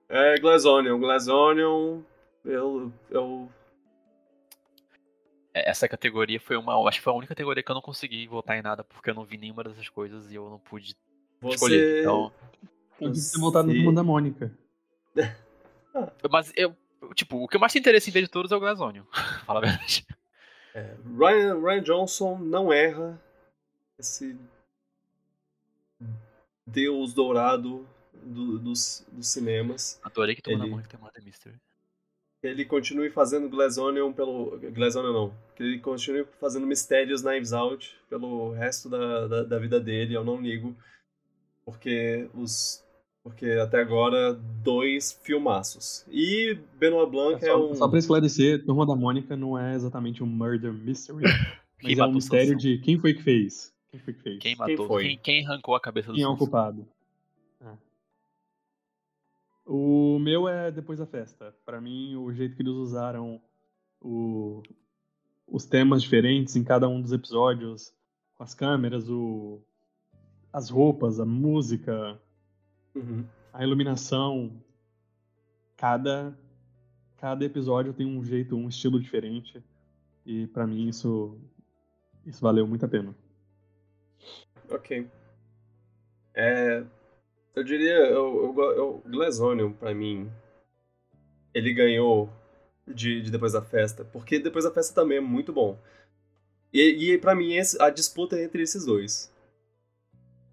É, 0.09 0.39
Glass 0.39 0.65
Onion. 0.65 1.01
Glass 1.01 1.27
Onion, 1.27 2.05
eu, 2.45 2.93
eu... 3.11 3.51
Essa 5.53 5.89
categoria 5.89 6.41
foi 6.41 6.57
uma. 6.57 6.89
Acho 6.89 6.99
que 6.99 7.05
foi 7.05 7.13
a 7.13 7.17
única 7.17 7.35
categoria 7.35 7.63
que 7.63 7.71
eu 7.71 7.75
não 7.75 7.83
consegui 7.83 8.27
votar 8.27 8.59
em 8.59 8.63
nada, 8.63 8.83
porque 8.83 9.11
eu 9.11 9.15
não 9.15 9.25
vi 9.25 9.39
nenhuma 9.39 9.63
dessas 9.63 9.89
coisas 9.89 10.31
e 10.31 10.35
eu 10.35 10.51
não 10.51 10.59
pude 10.59 10.97
Você... 11.41 11.55
escolher. 11.55 12.01
Então. 12.01 12.33
Que 12.99 13.11
ter 13.11 13.41
votado 13.41 13.69
no 13.69 13.75
Turma 13.75 13.93
da 13.93 14.03
Mônica. 14.03 14.53
Mas 16.31 16.53
eu, 16.57 16.77
Tipo, 17.13 17.43
o 17.43 17.49
que 17.49 17.57
eu 17.57 17.61
mais 17.61 17.73
tem 17.73 17.81
interesse 17.81 18.09
em 18.09 18.13
ver 18.13 18.23
de 18.23 18.29
todos 18.29 18.51
é 18.53 18.57
o 18.57 18.61
Glazonion. 18.61 19.05
Fala 19.45 19.59
a 19.59 19.63
verdade. 19.63 20.07
É, 20.75 20.95
Ryan, 21.17 21.61
Ryan 21.61 21.83
Johnson 21.83 22.39
não 22.39 22.73
erra 22.73 23.21
esse 23.99 24.39
deus 26.67 27.13
dourado 27.13 27.87
do, 28.13 28.59
dos, 28.59 29.07
dos 29.13 29.29
cinemas. 29.29 30.01
Adorei 30.03 30.35
que 30.35 30.43
tu 30.43 30.51
ele, 30.51 30.83
que 30.83 30.89
tem 30.89 31.01
Mother 31.01 31.23
Mystery. 31.23 31.61
Ele 32.47 32.65
continue 32.65 33.11
fazendo 33.11 33.49
Glazonion 33.49 34.13
pelo. 34.13 34.59
Glazonion 34.73 35.13
não. 35.13 35.35
Que 35.57 35.63
ele 35.63 35.79
continue 35.79 36.27
fazendo 36.41 36.67
mistérios 36.67 37.23
Knives 37.23 37.53
Out 37.53 37.97
pelo 38.09 38.53
resto 38.53 38.89
da, 38.89 39.27
da, 39.27 39.43
da 39.45 39.59
vida 39.59 39.81
dele, 39.81 40.15
eu 40.15 40.25
não 40.25 40.41
ligo. 40.41 40.75
Porque 41.65 42.29
os 42.35 42.85
porque 43.25 43.47
até 43.53 43.81
agora, 43.81 44.35
dois 44.63 45.19
filmaços. 45.23 46.05
E 46.11 46.59
Benoit 46.79 47.11
Blanc 47.11 47.43
é, 47.43 47.47
só, 47.47 47.53
é 47.53 47.57
um. 47.57 47.75
Só 47.75 47.89
pra 47.89 47.99
esclarecer, 47.99 48.63
Turma 48.67 48.87
da 48.87 48.95
Mônica 48.95 49.35
não 49.35 49.59
é 49.59 49.75
exatamente 49.75 50.23
um 50.23 50.27
murder 50.27 50.71
mystery. 50.71 51.25
mas 51.83 51.99
é 51.99 52.05
um 52.05 52.13
mistério 52.13 52.55
de 52.55 52.77
quem 52.79 52.99
foi 52.99 53.15
que 53.15 53.23
fez. 53.23 53.73
Quem 53.91 54.01
foi 54.01 54.13
que 54.13 54.21
fez? 54.21 54.39
Quem 54.41 54.57
matou? 54.57 54.77
Quem, 54.77 54.87
foi? 54.87 55.03
quem, 55.05 55.19
quem 55.19 55.47
arrancou 55.47 55.75
a 55.75 55.81
cabeça 55.81 56.09
do 56.09 56.15
Quem 56.15 56.25
é 56.25 56.29
o 56.29 56.37
culpado? 56.37 56.87
O 59.67 60.19
meu 60.19 60.49
é 60.49 60.71
depois 60.71 60.99
da 60.99 61.07
festa. 61.07 61.55
Para 61.65 61.81
mim, 61.81 62.17
o 62.17 62.33
jeito 62.33 62.55
que 62.57 62.63
eles 62.63 62.75
usaram 62.75 63.41
o, 64.01 64.63
os 65.47 65.65
temas 65.65 66.03
diferentes 66.03 66.55
em 66.57 66.65
cada 66.65 66.89
um 66.89 67.01
dos 67.01 67.13
episódios, 67.13 67.95
com 68.37 68.43
as 68.43 68.55
câmeras, 68.55 69.09
o, 69.09 69.63
as 70.53 70.69
roupas, 70.69 71.19
a 71.19 71.25
música, 71.25 72.21
Uhum. 72.95 73.27
A 73.53 73.63
iluminação. 73.63 74.63
Cada, 75.77 76.37
cada 77.17 77.45
episódio 77.45 77.93
tem 77.93 78.07
um 78.07 78.23
jeito, 78.23 78.57
um 78.57 78.69
estilo 78.69 79.01
diferente. 79.01 79.63
E 80.25 80.47
para 80.47 80.67
mim 80.67 80.89
isso, 80.89 81.39
isso 82.25 82.41
valeu 82.41 82.67
muito 82.67 82.85
a 82.85 82.89
pena. 82.89 83.15
Ok. 84.71 85.11
É, 86.35 86.85
eu 87.55 87.63
diria, 87.63 87.93
eu, 87.93 88.55
eu, 88.57 89.03
eu, 89.61 89.71
pra 89.73 89.95
mim, 89.95 90.31
ele 91.53 91.73
ganhou 91.73 92.29
de, 92.87 93.23
de, 93.23 93.31
Depois 93.31 93.53
da 93.53 93.63
Festa, 93.63 94.05
porque 94.05 94.39
Depois 94.39 94.65
da 94.65 94.71
Festa 94.71 94.95
também 94.95 95.19
é 95.19 95.21
muito 95.21 95.53
bom. 95.53 95.79
E, 96.73 97.13
e 97.13 97.19
para 97.19 97.35
mim, 97.35 97.55
esse, 97.55 97.81
a 97.81 97.91
disputa 97.91 98.37
é 98.37 98.45
entre 98.45 98.63
esses 98.63 98.85
dois. 98.85 99.33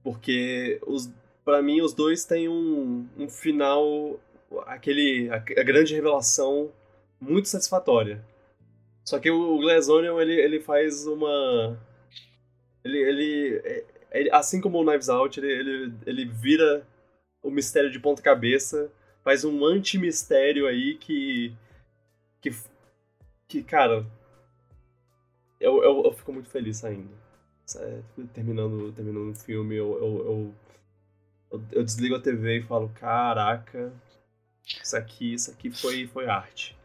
Porque 0.03 0.79
os, 0.85 1.11
para 1.43 1.61
mim 1.61 1.81
os 1.81 1.93
dois 1.93 2.25
têm 2.25 2.47
um, 2.47 3.07
um 3.17 3.27
final, 3.27 4.19
aquele 4.65 5.29
a, 5.31 5.35
a, 5.35 5.63
grande 5.63 5.95
revelação 5.95 6.71
muito 7.19 7.49
satisfatória. 7.49 8.23
Só 9.03 9.19
que 9.19 9.31
o 9.31 9.57
Onion, 9.57 10.21
ele, 10.21 10.39
ele 10.39 10.59
faz 10.59 11.07
uma 11.07 11.77
ele, 12.83 12.97
ele, 12.97 13.85
ele 14.11 14.31
assim 14.31 14.61
como 14.61 14.79
o 14.79 14.83
Knives 14.83 15.09
Out, 15.09 15.39
ele, 15.39 15.51
ele, 15.51 15.93
ele 16.05 16.25
vira 16.25 16.85
o 17.41 17.51
mistério 17.51 17.91
de 17.91 17.99
ponta 17.99 18.21
cabeça, 18.21 18.91
faz 19.23 19.43
um 19.43 19.65
anti-mistério 19.65 20.67
aí 20.67 20.97
que 20.97 21.53
que 22.41 22.55
que 23.47 23.63
cara, 23.63 24.05
eu, 25.59 25.83
eu, 25.83 26.03
eu 26.05 26.13
fico 26.13 26.31
muito 26.33 26.49
feliz 26.49 26.83
ainda. 26.83 27.21
Terminando, 28.33 28.91
terminando 28.91 29.31
o 29.31 29.35
filme, 29.35 29.75
eu, 29.75 29.93
eu, 29.97 30.25
eu 30.25 30.55
eu, 31.71 31.83
desligo 31.83 32.15
a 32.15 32.19
TV 32.19 32.59
e 32.59 32.63
falo, 32.63 32.89
caraca, 32.95 33.91
isso 34.81 34.95
aqui, 34.95 35.33
isso 35.33 35.51
aqui 35.51 35.69
foi, 35.69 36.07
foi 36.07 36.27
arte. 36.27 36.77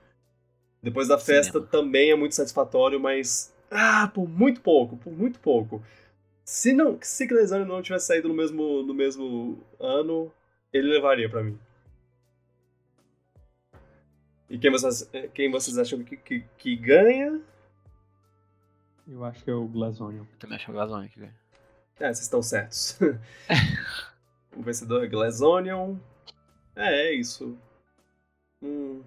Depois 0.83 1.09
da 1.09 1.19
festa 1.19 1.53
Cinema. 1.53 1.71
também 1.71 2.11
é 2.11 2.17
muito 2.17 2.35
satisfatório, 2.35 2.99
mas. 3.01 3.55
Ah, 3.71 4.11
por 4.13 4.29
muito 4.29 4.61
pouco, 4.61 4.97
por 4.97 5.13
muito 5.13 5.41
pouco. 5.41 5.83
Se 6.45 6.73
não, 6.73 6.99
se 7.03 7.27
Glazano 7.27 7.65
não 7.65 7.83
tivesse 7.83 8.07
saído 8.07 8.29
no 8.29 8.35
mesmo, 8.35 8.83
no 8.83 8.95
mesmo 8.95 9.65
ano, 9.81 10.33
ele 10.77 10.89
levaria 10.93 11.29
pra 11.29 11.43
mim. 11.43 11.59
E 14.49 14.59
quem 14.59 14.71
vocês, 14.71 15.11
quem 15.35 15.51
vocês 15.51 15.77
acham 15.79 16.03
que, 16.05 16.17
que, 16.17 16.41
que 16.59 16.77
ganha? 16.77 17.41
Eu 19.09 19.25
acho 19.25 19.43
que 19.45 19.51
é 19.51 19.55
o 19.55 19.67
Glazonion. 19.67 20.25
Eu 20.25 20.39
também 20.39 20.57
acho 20.57 20.71
o 20.71 20.75
Glazonion 20.75 21.09
que 21.09 21.21
ganha. 21.21 21.35
É, 21.99 22.07
vocês 22.07 22.21
estão 22.21 22.43
certos. 22.43 22.99
o 24.57 24.63
vencedor 24.63 25.05
é 25.05 25.09
Glazonion. 25.09 25.97
É, 26.77 27.09
é 27.09 27.13
isso. 27.13 27.59
Hum, 28.63 29.03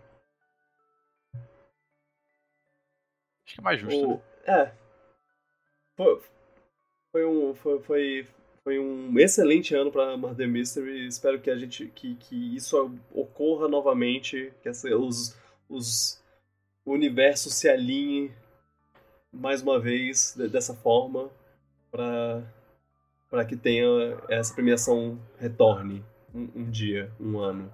Acho 3.46 3.56
que 3.56 3.60
é 3.62 3.64
mais 3.64 3.80
justo, 3.80 4.08
né? 4.08 4.14
o- 4.16 4.22
É. 4.52 4.74
Foi, 5.96 6.22
foi 7.12 7.26
um. 7.26 7.56
Foi, 7.56 7.82
foi, 7.82 8.28
foi 8.64 8.80
um 8.80 9.18
excelente 9.18 9.74
ano 9.76 9.92
pra 9.92 10.16
Murder 10.18 10.48
Mystery. 10.48 11.08
Espero 11.08 11.40
que 11.40 11.50
a 11.50 11.58
gente. 11.58 11.88
que, 11.88 12.16
que 12.16 12.56
isso 12.56 12.92
ocorra 13.12 13.68
novamente. 13.68 14.54
Que 14.62 14.70
essa, 14.70 14.88
os, 14.96 15.38
os. 15.68 16.22
O 16.86 16.92
universo 16.94 17.50
se 17.50 17.70
alinhe 17.70 18.32
mais 19.32 19.62
uma 19.62 19.80
vez 19.80 20.34
de- 20.36 20.48
dessa 20.48 20.74
forma. 20.74 21.30
Pra. 21.92 22.44
Pra 23.30 23.46
que 23.46 23.56
tenha 23.56 23.86
essa 24.28 24.54
premiação 24.56 25.20
retorne 25.38 26.04
um, 26.34 26.50
um 26.56 26.70
dia, 26.70 27.12
um 27.20 27.38
ano. 27.38 27.72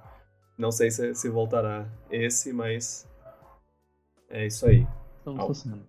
Não 0.57 0.69
sei 0.71 0.91
se, 0.91 1.15
se 1.15 1.29
voltará 1.29 1.87
esse, 2.09 2.51
mas. 2.51 3.07
É 4.29 4.45
isso 4.45 4.65
aí. 4.65 4.85
Estamos 5.19 5.65
Au. 5.65 5.79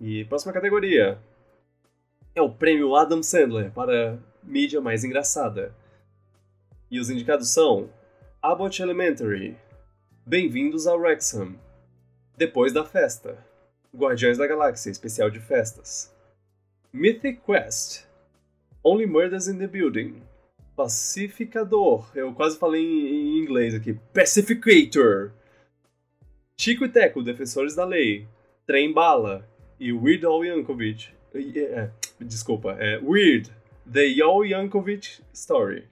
E 0.00 0.24
próxima 0.24 0.52
categoria 0.52 1.20
é 2.34 2.40
o 2.40 2.50
prêmio 2.50 2.94
Adam 2.96 3.22
Sandler 3.22 3.70
para 3.72 4.18
mídia 4.42 4.80
mais 4.80 5.04
engraçada. 5.04 5.74
E 6.90 6.98
os 6.98 7.10
indicados 7.10 7.50
são 7.50 7.90
Abbott 8.40 8.80
Elementary, 8.80 9.56
Bem-vindos 10.24 10.86
ao 10.86 10.98
Wrexham, 10.98 11.54
Depois 12.36 12.72
da 12.72 12.84
Festa, 12.84 13.36
Guardiões 13.94 14.38
da 14.38 14.46
Galáxia 14.46 14.90
Especial 14.90 15.30
de 15.30 15.40
Festas, 15.40 16.14
Mythic 16.92 17.40
Quest, 17.44 18.04
Only 18.82 19.06
Murders 19.06 19.48
in 19.48 19.58
the 19.58 19.66
Building, 19.66 20.22
Pacificador, 20.74 22.10
eu 22.14 22.32
quase 22.32 22.58
falei 22.58 22.82
em 22.82 23.38
inglês 23.42 23.74
aqui, 23.74 23.94
Pacificator, 24.14 25.32
Chico 26.58 26.84
e 26.84 26.88
Teco, 26.88 27.22
Defensores 27.22 27.74
da 27.74 27.84
Lei, 27.84 28.26
Trem 28.66 28.92
Bala 28.92 29.46
e 29.78 29.92
Weird 29.92 30.24
Al 30.24 30.44
Yankovic. 30.44 31.10
É, 31.34 31.90
desculpa, 32.22 32.72
é 32.72 32.98
Weird, 32.98 33.50
The 33.90 34.20
Al 34.22 34.44
Yankovic 34.44 35.22
Story. 35.32 35.88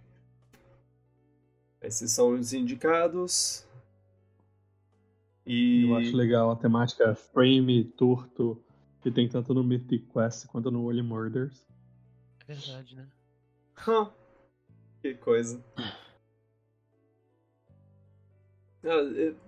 Esses 1.80 2.12
são 2.12 2.34
os 2.34 2.52
indicados. 2.52 3.66
E. 5.46 5.88
Eu 5.88 5.96
acho 5.96 6.16
legal 6.16 6.50
a 6.50 6.56
temática 6.56 7.14
frame 7.14 7.84
torto 7.84 8.62
que 9.00 9.10
tem 9.10 9.28
tanto 9.28 9.54
no 9.54 9.64
Mythic 9.64 10.06
Quest 10.12 10.46
quanto 10.46 10.70
no 10.70 10.86
Only 10.86 11.02
Murders. 11.02 11.64
É 12.46 12.52
verdade, 12.52 12.94
né? 12.94 13.06
Hã, 13.88 14.10
que 15.00 15.14
coisa. 15.14 15.64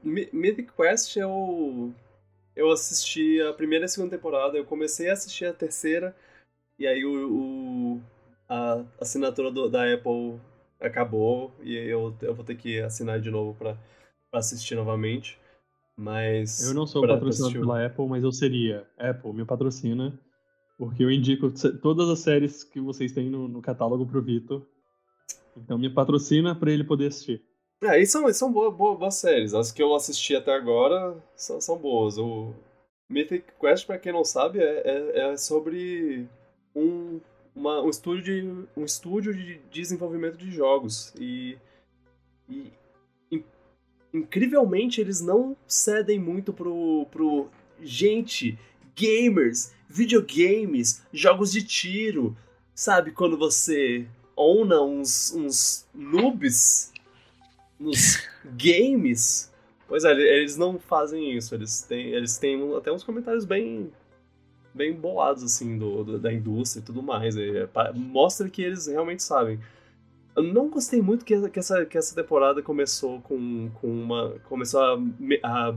Mi- 0.03 0.29
Mythic 0.33 0.73
Quest 0.73 1.17
eu. 1.17 1.93
Eu 2.55 2.71
assisti 2.71 3.41
a 3.41 3.53
primeira 3.53 3.85
e 3.85 3.87
a 3.87 3.89
segunda 3.89 4.15
temporada, 4.15 4.59
eu 4.59 4.65
comecei 4.65 5.09
a 5.09 5.15
assistir 5.15 5.47
a 5.47 5.55
terceira, 5.55 6.15
e 6.79 6.87
aí 6.87 7.05
o, 7.05 7.95
o- 7.97 8.01
a 8.49 8.85
assinatura 9.01 9.51
do- 9.51 9.69
da 9.69 9.93
Apple 9.93 10.39
acabou, 10.81 11.53
e 11.63 11.75
eu, 11.77 12.15
eu 12.23 12.35
vou 12.35 12.45
ter 12.45 12.57
que 12.57 12.81
assinar 12.81 13.21
de 13.21 13.31
novo 13.31 13.55
pra, 13.59 13.77
pra 14.31 14.41
assistir 14.41 14.75
novamente. 14.75 15.39
Mas. 15.97 16.67
Eu 16.67 16.75
não 16.75 16.87
sou 16.87 17.03
pra- 17.03 17.15
patrocinado 17.15 17.53
pela 17.61 17.85
Apple, 17.87 18.07
mas 18.09 18.25
eu 18.25 18.33
seria. 18.33 18.87
Apple, 18.99 19.33
me 19.33 19.45
patrocina. 19.45 20.19
Porque 20.79 21.05
eu 21.05 21.11
indico 21.11 21.49
todas 21.81 22.09
as 22.09 22.19
séries 22.21 22.65
que 22.65 22.81
vocês 22.81 23.13
têm 23.13 23.31
no, 23.31 23.47
no 23.47 23.63
catálogo 23.63 24.05
pro 24.07 24.23
Vitor. 24.23 24.67
Então 25.57 25.79
me 25.79 25.89
patrocina 25.91 26.55
pra 26.55 26.71
ele 26.73 26.83
poder 26.83 27.09
assistir. 27.09 27.43
É, 27.85 28.01
e 28.01 28.07
são, 28.07 28.29
e 28.29 28.35
são 28.35 28.51
boas, 28.51 28.75
boas, 28.75 28.99
boas 28.99 29.15
séries. 29.15 29.55
As 29.55 29.71
que 29.71 29.83
eu 29.83 29.95
assisti 29.95 30.35
até 30.35 30.53
agora 30.53 31.15
são, 31.37 31.61
são 31.61 31.77
boas. 31.79 32.17
O 32.19 32.53
Mythic 33.09 33.45
Quest, 33.61 33.87
pra 33.87 33.99
quem 33.99 34.13
não 34.13 34.25
sabe, 34.25 34.61
é, 34.61 34.83
é, 34.85 35.19
é 35.33 35.37
sobre 35.37 36.27
um, 36.75 37.21
uma- 37.55 37.83
um 37.83 37.91
estúdio, 37.91 38.23
de, 38.23 38.69
um 38.77 38.85
estúdio 38.85 39.35
de 39.35 39.59
desenvolvimento 39.71 40.37
de 40.37 40.51
jogos. 40.51 41.13
E, 41.19 41.57
e 42.49 42.73
in- 43.31 43.45
incrivelmente 44.13 45.01
eles 45.01 45.21
não 45.21 45.57
cedem 45.67 46.19
muito 46.19 46.53
pro, 46.53 47.07
pro 47.11 47.49
gente, 47.81 48.59
gamers, 48.97 49.73
videogames, 49.89 51.03
jogos 51.13 51.53
de 51.53 51.63
tiro. 51.65 52.37
Sabe 52.75 53.11
quando 53.13 53.37
você 53.37 54.07
owna 54.35 54.81
uns, 54.83 55.33
uns 55.35 55.87
noobs 55.95 56.93
nos 57.79 58.27
games. 58.57 59.51
Pois 59.87 60.05
é, 60.05 60.13
eles 60.13 60.57
não 60.57 60.79
fazem 60.79 61.37
isso. 61.37 61.55
Eles 61.55 61.83
têm, 61.83 62.07
eles 62.15 62.39
têm 62.39 62.75
até 62.75 62.91
uns 62.91 63.05
comentários 63.05 63.45
bem 63.45 63.93
bem 64.75 64.93
bolados 64.95 65.43
assim 65.43 65.77
do, 65.79 66.03
do- 66.05 66.19
da 66.19 66.33
indústria 66.33 66.81
e 66.81 66.85
tudo 66.85 67.03
mais. 67.03 67.37
É, 67.37 67.67
pa- 67.67 67.93
mostra 67.95 68.49
que 68.49 68.63
eles 68.63 68.87
realmente 68.87 69.23
sabem. 69.23 69.59
Eu 70.35 70.43
não 70.43 70.69
gostei 70.71 71.03
muito 71.03 71.25
que, 71.25 71.49
que 71.51 71.59
essa, 71.59 71.85
que 71.85 71.99
essa 71.99 72.15
temporada 72.15 72.63
começou 72.63 73.21
com, 73.21 73.71
com 73.75 73.87
uma 73.89 74.31
começou 74.49 74.81
a, 74.81 74.99
a- 75.43 75.75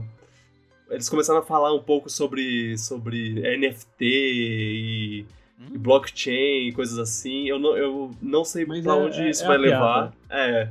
eles 0.90 1.08
começaram 1.08 1.40
a 1.40 1.42
falar 1.42 1.74
um 1.74 1.82
pouco 1.82 2.08
sobre 2.08 2.78
sobre 2.78 3.40
NFT 3.58 4.04
e, 4.04 5.26
Hum? 5.58 5.66
e 5.74 5.78
blockchain 5.78 6.68
e 6.68 6.72
coisas 6.72 6.98
assim. 6.98 7.48
Eu 7.48 7.58
não, 7.58 7.76
eu 7.76 8.10
não 8.20 8.44
sei 8.44 8.64
Mas 8.66 8.82
pra 8.84 8.92
é- 8.92 8.96
onde 8.96 9.20
é- 9.20 9.30
isso 9.30 9.42
é 9.44 9.46
vai 9.46 9.56
levar. 9.58 10.12
É. 10.30 10.70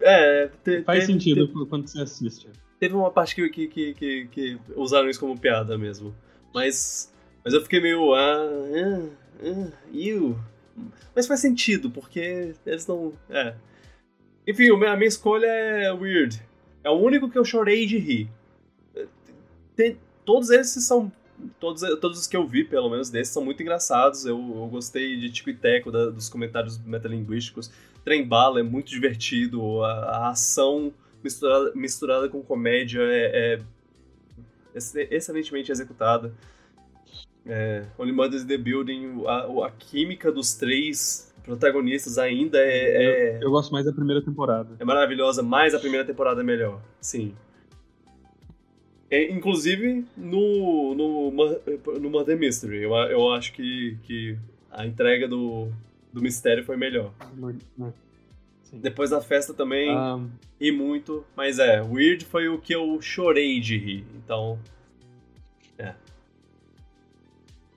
É, 0.00 0.48
te- 0.64 0.82
Faz 0.82 1.00
teve- 1.06 1.12
sentido 1.12 1.46
te- 1.48 1.66
quando 1.68 1.86
você 1.86 2.00
assiste. 2.02 2.48
Teve 2.80 2.94
uma 2.94 3.10
parte 3.10 3.34
que, 3.36 3.48
que, 3.68 3.94
que, 3.94 4.26
que 4.26 4.58
usaram 4.74 5.08
isso 5.08 5.20
como 5.20 5.38
piada 5.38 5.78
mesmo. 5.78 6.12
Mas. 6.52 7.12
Mas 7.44 7.54
eu 7.54 7.62
fiquei 7.62 7.80
meio. 7.80 8.14
Ah. 8.14 8.48
Ah. 8.74 9.08
ah. 9.44 10.34
Mas 11.14 11.26
faz 11.26 11.40
sentido, 11.40 11.90
porque 11.90 12.54
eles 12.64 12.86
não. 12.86 13.12
É. 13.28 13.54
Enfim, 14.46 14.70
a 14.70 14.96
minha 14.96 15.08
escolha 15.08 15.46
é 15.46 15.92
Weird. 15.92 16.42
É 16.82 16.90
o 16.90 16.94
único 16.94 17.30
que 17.30 17.38
eu 17.38 17.44
chorei 17.44 17.86
de 17.86 17.98
rir. 17.98 18.28
Tem- 19.76 19.98
todos 20.24 20.50
esses 20.50 20.84
são. 20.84 21.12
Todos, 21.58 21.82
todos 22.00 22.20
os 22.20 22.26
que 22.28 22.36
eu 22.36 22.46
vi, 22.46 22.62
pelo 22.62 22.88
menos 22.88 23.10
desses, 23.10 23.32
são 23.32 23.44
muito 23.44 23.62
engraçados. 23.62 24.24
Eu, 24.24 24.36
eu 24.38 24.66
gostei 24.68 25.18
de 25.18 25.30
Tico 25.30 25.50
e 25.50 25.54
Teco, 25.54 25.90
da- 25.90 26.10
dos 26.10 26.28
comentários 26.28 26.78
metalinguísticos. 26.78 27.70
Trem 28.04 28.26
Bala 28.26 28.60
é 28.60 28.62
muito 28.62 28.90
divertido. 28.90 29.82
A, 29.84 29.92
a 29.92 30.28
ação 30.30 30.92
misturada, 31.22 31.72
misturada 31.74 32.28
com 32.28 32.42
comédia 32.42 33.00
é, 33.02 33.54
é 33.54 33.60
excelentemente 34.74 35.70
executada. 35.70 36.32
É, 37.44 37.84
Only 37.98 38.12
Mothers 38.12 38.42
in 38.44 38.46
the 38.46 38.58
Building, 38.58 39.24
a, 39.26 39.66
a 39.66 39.70
química 39.70 40.30
dos 40.30 40.54
três 40.54 41.32
protagonistas 41.42 42.18
ainda 42.18 42.58
é, 42.58 43.38
é, 43.38 43.44
Eu 43.44 43.50
gosto 43.50 43.72
mais 43.72 43.84
da 43.84 43.92
primeira 43.92 44.22
temporada. 44.22 44.76
é 44.78 44.84
maravilhosa, 44.84 45.42
mas 45.42 45.74
a 45.74 45.78
primeira 45.78 46.04
temporada 46.06 46.40
é 46.40 46.44
melhor. 46.44 46.80
Sim. 47.00 47.34
É, 49.10 49.30
inclusive 49.30 50.06
no, 50.16 50.94
no, 50.94 51.30
no 52.00 52.10
Murder 52.10 52.38
Mystery. 52.38 52.82
Eu, 52.82 52.94
eu 52.94 53.32
acho 53.32 53.52
que, 53.52 53.98
que 54.04 54.38
a 54.70 54.86
entrega 54.86 55.28
do, 55.28 55.68
do 56.12 56.22
mistério 56.22 56.64
foi 56.64 56.76
melhor. 56.76 57.12
né? 57.76 57.92
Sim. 58.72 58.78
Depois 58.80 59.10
da 59.10 59.20
festa 59.20 59.52
também 59.52 59.90
Ah, 59.90 60.18
ri 60.60 60.72
muito, 60.72 61.24
mas 61.36 61.58
é, 61.58 61.82
Weird 61.82 62.24
foi 62.24 62.48
o 62.48 62.58
que 62.58 62.74
eu 62.74 63.00
chorei 63.02 63.60
de 63.60 63.76
rir. 63.76 64.06
Então, 64.16 64.58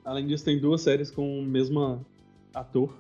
além 0.04 0.26
disso, 0.28 0.46
tem 0.46 0.60
duas 0.60 0.82
séries 0.82 1.12
com 1.12 1.40
o 1.40 1.44
mesmo 1.44 2.06
ator. 2.54 2.96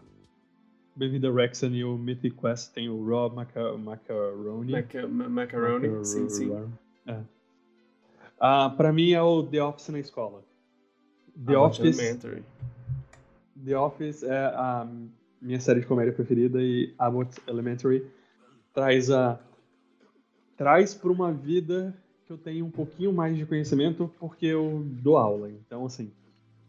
Bem-vindo 0.95 1.27
a 1.27 1.31
Wrexham 1.31 1.71
e 1.75 1.83
o 1.83 1.97
Mythic 1.97 2.35
Quest 2.37 2.73
tem 2.73 2.89
o 2.89 3.05
Rob 3.05 3.35
Maca 3.35 3.77
Macaroni. 3.77 4.71
maca 4.71 5.07
ma- 5.07 5.29
macaroni, 5.29 6.05
sim, 6.05 6.29
sim. 6.29 6.51
É. 7.05 7.19
Ah, 8.39 8.69
pra 8.75 8.91
mim 8.93 9.11
é 9.11 9.21
o 9.21 9.43
The 9.43 9.61
Office 9.63 9.89
na 9.89 9.99
escola. 9.99 10.43
The 11.45 11.53
Abbott 11.55 11.81
Office. 11.81 12.15
The 13.65 13.77
Office 13.77 14.23
é 14.23 14.45
a 14.45 14.87
minha 15.45 15.59
série 15.59 15.81
de 15.81 15.85
comédia 15.85 16.11
preferida 16.11 16.61
e 16.61 16.93
Abbott 16.97 17.39
Elementary 17.47 18.07
traz 18.73 19.11
a 19.11 19.39
traz 20.57 20.93
para 20.95 21.11
uma 21.11 21.31
vida 21.31 21.95
que 22.25 22.33
eu 22.33 22.37
tenho 22.37 22.65
um 22.65 22.71
pouquinho 22.71 23.13
mais 23.13 23.37
de 23.37 23.45
conhecimento 23.45 24.11
porque 24.19 24.47
eu 24.47 24.83
dou 24.85 25.17
aula. 25.17 25.49
Então, 25.51 25.85
assim, 25.85 26.11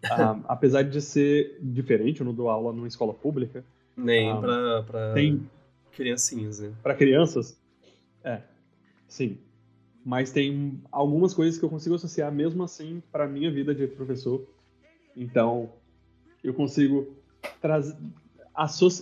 um, 0.05 0.45
apesar 0.47 0.83
de 0.83 1.01
ser 1.01 1.59
diferente, 1.63 2.21
eu 2.21 2.27
não 2.27 2.35
dou 2.35 2.51
aula 2.51 2.73
numa 2.73 2.87
escola 2.87 3.15
pública. 3.15 3.65
Nem 3.97 4.31
um, 4.31 4.41
para 4.41 4.83
pra 4.83 5.15
tem, 5.15 5.49
criancinhas, 5.93 6.61
né? 6.61 6.73
Para 6.83 6.95
crianças? 6.95 7.59
É, 8.23 8.43
sim. 9.09 9.39
Mas 10.05 10.31
tem 10.31 10.83
algumas 10.93 11.33
coisas 11.33 11.59
que 11.59 11.65
eu 11.65 11.71
consigo 11.71 11.95
associar 11.95 12.31
mesmo 12.31 12.63
assim 12.63 13.03
para 13.11 13.27
minha 13.27 13.51
vida 13.51 13.75
de 13.75 13.87
professor. 13.87 14.47
Então, 15.17 15.71
eu 16.45 16.53
consigo 16.53 17.17
trazer 17.61 17.97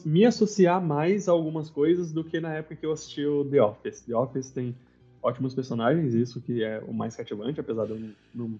me 0.04 0.24
associar 0.24 0.82
mais 0.82 1.28
a 1.28 1.32
algumas 1.32 1.70
coisas 1.70 2.12
do 2.12 2.24
que 2.24 2.40
na 2.40 2.54
época 2.54 2.76
que 2.76 2.86
eu 2.86 2.92
assisti 2.92 3.24
o 3.24 3.44
The 3.44 3.62
Office. 3.62 4.00
The 4.02 4.14
Office 4.14 4.50
tem 4.50 4.74
ótimos 5.22 5.54
personagens, 5.54 6.12
isso 6.12 6.40
que 6.40 6.62
é 6.62 6.82
o 6.86 6.92
mais 6.92 7.14
cativante, 7.14 7.60
apesar 7.60 7.86
de 7.86 7.92
eu 7.92 8.12
não 8.34 8.58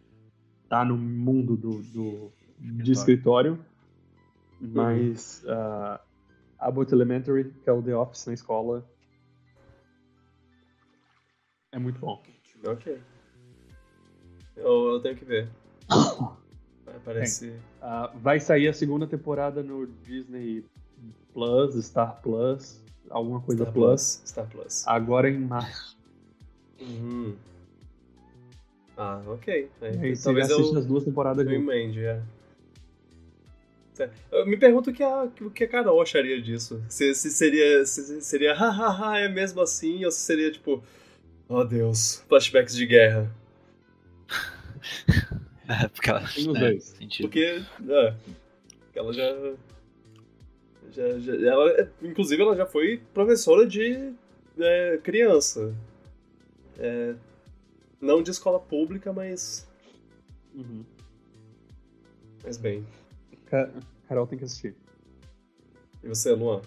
estar 0.64 0.78
tá 0.80 0.84
no 0.84 0.96
mundo 0.96 1.56
do, 1.56 1.82
do 1.82 2.32
de 2.58 2.92
escritório. 2.92 3.58
Uhum. 4.60 4.70
Mas 4.72 5.44
uh, 5.44 5.98
Abbott 6.58 6.92
Elementary, 6.94 7.52
que 7.62 7.68
é 7.68 7.72
o 7.72 7.82
The 7.82 7.96
Office 7.96 8.26
na 8.26 8.34
escola, 8.34 8.88
é 11.72 11.78
muito 11.78 11.98
bom. 11.98 12.22
Ok. 12.64 13.00
Eu, 14.56 14.94
eu 14.94 15.00
tenho 15.00 15.16
que 15.16 15.24
ver. 15.24 15.48
Parece. 17.04 17.48
Uh, 17.82 18.18
vai 18.20 18.38
sair 18.38 18.68
a 18.68 18.72
segunda 18.72 19.06
temporada 19.06 19.62
no 19.62 19.86
Disney 19.86 20.64
Plus, 21.32 21.84
Star 21.84 22.20
Plus, 22.20 22.80
alguma 23.10 23.40
coisa 23.40 23.64
Star 23.64 23.72
Plus. 23.72 24.16
Plus. 24.16 24.22
Star 24.24 24.46
Plus. 24.48 24.86
Agora 24.86 25.28
em 25.28 25.38
março. 25.38 25.96
Uhum. 26.80 27.34
Ah, 28.96 29.20
ok. 29.26 29.68
É, 29.80 30.08
e 30.08 30.16
talvez 30.16 30.48
eu 30.50 30.78
as 30.78 30.86
duas 30.86 31.04
temporadas 31.04 31.46
eu 31.46 31.52
emende, 31.52 32.04
é. 32.04 32.22
Eu 34.30 34.44
me 34.46 34.56
pergunto 34.56 34.90
o 34.90 34.92
que 34.92 35.02
a, 35.02 35.28
o 35.40 35.50
que 35.50 35.64
a 35.64 35.68
Carol 35.68 36.00
acharia 36.02 36.40
disso. 36.42 36.82
Se, 36.88 37.14
se 37.14 37.30
seria, 37.30 37.84
se 37.86 38.20
seria, 38.20 38.52
hahaha, 38.54 39.18
é 39.18 39.28
mesmo 39.28 39.60
assim, 39.60 40.04
ou 40.04 40.10
se 40.10 40.20
seria 40.20 40.50
tipo, 40.50 40.82
oh 41.48 41.62
Deus, 41.62 42.24
flashbacks 42.28 42.74
de 42.74 42.86
guerra. 42.86 43.30
é, 45.68 45.88
porque 45.88 46.10
ela, 46.10 46.20
Tem 46.20 46.48
os 46.48 46.54
né, 46.54 46.60
dois. 46.60 46.96
Porque, 47.20 47.62
é, 47.88 48.14
ela 48.96 49.12
já 49.12 49.54
já, 50.94 51.18
já, 51.18 51.50
ela, 51.50 51.90
inclusive, 52.00 52.40
ela 52.40 52.54
já 52.54 52.66
foi 52.66 53.02
professora 53.12 53.66
de 53.66 54.14
é, 54.58 54.98
criança. 55.02 55.74
É, 56.78 57.14
não 58.00 58.22
de 58.22 58.30
escola 58.30 58.60
pública, 58.60 59.12
mas. 59.12 59.68
Uhum. 60.54 60.84
Mas 62.44 62.56
bem. 62.56 62.86
Carol 64.08 64.26
tem 64.26 64.38
que 64.38 64.44
assistir. 64.44 64.74
E 66.02 66.08
você, 66.08 66.32
Luan? 66.32 66.62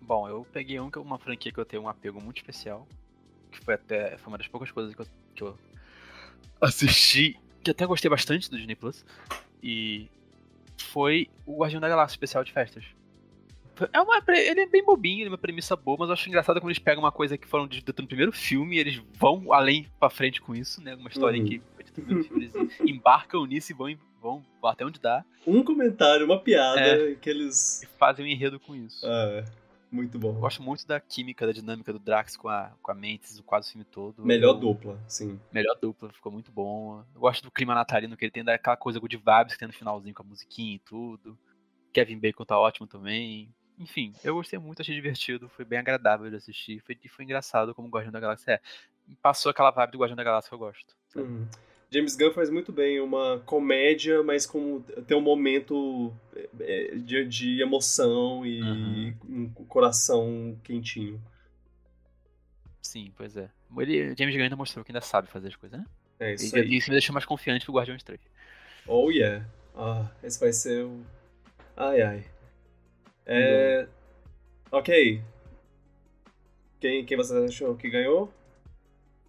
Bom, 0.00 0.28
eu 0.28 0.46
peguei 0.52 0.80
um, 0.80 0.90
uma 0.96 1.18
franquia 1.18 1.52
que 1.52 1.58
eu 1.58 1.64
tenho 1.64 1.82
um 1.82 1.88
apego 1.88 2.20
muito 2.20 2.38
especial. 2.38 2.86
Que 3.50 3.58
foi 3.60 3.74
até. 3.74 4.16
Foi 4.16 4.28
uma 4.28 4.38
das 4.38 4.48
poucas 4.48 4.70
coisas 4.70 4.94
que 4.94 5.02
eu, 5.02 5.06
que 5.34 5.42
eu 5.42 5.58
assisti. 6.60 7.38
Que 7.62 7.72
até 7.72 7.84
gostei 7.84 8.10
bastante 8.10 8.50
do 8.50 8.56
Disney 8.56 8.76
Plus. 8.76 9.04
E 9.62 10.08
foi 10.78 11.28
o 11.44 11.58
Guardião 11.58 11.80
da 11.80 11.88
Galáxia 11.88 12.14
especial 12.14 12.44
de 12.44 12.52
festas. 12.52 12.97
É 13.92 14.00
uma, 14.00 14.22
ele 14.28 14.60
é 14.60 14.66
bem 14.66 14.84
bobinho, 14.84 15.20
ele 15.20 15.28
é 15.28 15.30
uma 15.30 15.38
premissa 15.38 15.76
boa, 15.76 15.96
mas 16.00 16.08
eu 16.08 16.14
acho 16.14 16.28
engraçado 16.28 16.60
quando 16.60 16.70
eles 16.70 16.78
pegam 16.78 17.02
uma 17.02 17.12
coisa 17.12 17.36
que 17.36 17.46
foram 17.46 17.66
dita 17.66 17.92
no 18.00 18.08
primeiro 18.08 18.32
filme 18.32 18.76
e 18.76 18.78
eles 18.78 19.02
vão 19.14 19.52
além 19.52 19.86
pra 19.98 20.10
frente 20.10 20.40
com 20.40 20.54
isso, 20.54 20.82
né? 20.82 20.94
Uma 20.94 21.08
história 21.08 21.40
uhum. 21.40 21.46
que 21.46 21.62
foi 21.74 21.84
dita 21.84 22.00
no 22.00 22.06
primeiro 22.06 22.28
filme, 22.28 22.44
eles 22.44 22.80
embarcam 22.80 23.46
nisso 23.46 23.72
e 23.72 23.74
vão, 23.74 23.96
vão 24.20 24.44
até 24.64 24.84
onde 24.84 25.00
dá. 25.00 25.24
Um 25.46 25.62
comentário, 25.62 26.24
uma 26.24 26.40
piada 26.40 26.80
é, 26.80 27.14
que 27.14 27.28
eles. 27.28 27.82
fazem 27.98 28.24
um 28.24 28.28
enredo 28.28 28.58
com 28.58 28.74
isso. 28.74 29.06
Ah, 29.06 29.44
muito 29.90 30.18
bom. 30.18 30.30
Eu 30.30 30.40
gosto 30.40 30.62
muito 30.62 30.86
da 30.86 31.00
química, 31.00 31.46
da 31.46 31.52
dinâmica 31.52 31.92
do 31.92 31.98
Drax 31.98 32.36
com 32.36 32.48
a, 32.48 32.72
com 32.82 32.90
a 32.90 32.94
Mantis, 32.94 33.40
quase 33.46 33.68
o 33.68 33.72
filme 33.72 33.84
todo. 33.84 34.24
Melhor 34.24 34.54
eu, 34.54 34.60
dupla, 34.60 34.98
sim. 35.08 35.40
Melhor 35.50 35.76
dupla, 35.80 36.12
ficou 36.12 36.30
muito 36.30 36.52
bom. 36.52 37.02
Eu 37.14 37.20
gosto 37.20 37.42
do 37.42 37.50
clima 37.50 37.74
natalino 37.74 38.16
que 38.16 38.24
ele 38.24 38.32
tem, 38.32 38.44
daquela 38.44 38.76
coisa 38.76 39.00
good 39.00 39.16
vibes 39.16 39.54
que 39.54 39.58
tem 39.58 39.68
no 39.68 39.74
finalzinho 39.74 40.14
com 40.14 40.22
a 40.22 40.26
musiquinha 40.26 40.74
e 40.74 40.78
tudo. 40.80 41.38
Kevin 41.92 42.18
Bacon 42.18 42.44
tá 42.44 42.58
ótimo 42.58 42.86
também. 42.86 43.52
Enfim, 43.78 44.12
eu 44.24 44.34
gostei 44.34 44.58
muito, 44.58 44.82
achei 44.82 44.94
divertido, 44.94 45.48
foi 45.48 45.64
bem 45.64 45.78
agradável 45.78 46.28
de 46.28 46.36
assistir, 46.36 46.80
foi, 46.80 46.98
e 47.02 47.08
foi 47.08 47.24
engraçado 47.24 47.74
como 47.74 47.86
o 47.86 47.90
Guardião 47.90 48.12
da 48.12 48.20
Galáxia 48.20 48.52
é. 48.52 48.60
Passou 49.22 49.48
aquela 49.48 49.70
vibe 49.70 49.92
do 49.92 49.98
Guardião 49.98 50.16
da 50.16 50.24
Galáxia 50.24 50.48
que 50.48 50.54
eu 50.54 50.58
gosto. 50.58 50.94
Uhum. 51.16 51.46
James 51.90 52.16
Gunn 52.16 52.32
faz 52.32 52.50
muito 52.50 52.70
bem 52.70 53.00
uma 53.00 53.38
comédia, 53.46 54.22
mas 54.22 54.44
com 54.44 54.82
tem 55.06 55.16
um 55.16 55.22
momento 55.22 56.12
é, 56.60 56.96
de, 56.96 57.24
de 57.24 57.62
emoção 57.62 58.44
e 58.44 58.60
uhum. 58.60 59.14
um 59.28 59.64
coração 59.64 60.58
quentinho. 60.62 61.18
Sim, 62.82 63.10
pois 63.16 63.36
é. 63.36 63.48
Ele, 63.78 64.14
James 64.18 64.34
Gunn 64.34 64.44
ainda 64.44 64.56
mostrou 64.56 64.84
que 64.84 64.90
ainda 64.90 65.00
sabe 65.00 65.28
fazer 65.28 65.48
as 65.48 65.56
coisas, 65.56 65.78
né? 65.78 65.86
É 66.20 66.34
isso 66.34 66.56
e, 66.56 66.60
aí. 66.60 66.76
Isso 66.76 66.90
me 66.90 66.94
deixa 66.94 67.12
mais 67.12 67.24
confiante 67.24 67.64
pro 67.64 67.74
Guardiões 67.74 68.02
3. 68.02 68.20
Oh 68.86 69.10
yeah. 69.10 69.46
Ah, 69.74 70.10
esse 70.22 70.38
vai 70.38 70.52
ser 70.52 70.84
o... 70.84 71.02
Ai, 71.76 72.02
ai. 72.02 72.24
É... 73.28 73.86
Ok. 74.72 75.22
Quem, 76.80 77.04
quem 77.04 77.16
você 77.16 77.36
achou 77.44 77.76
que 77.76 77.90
ganhou? 77.90 78.32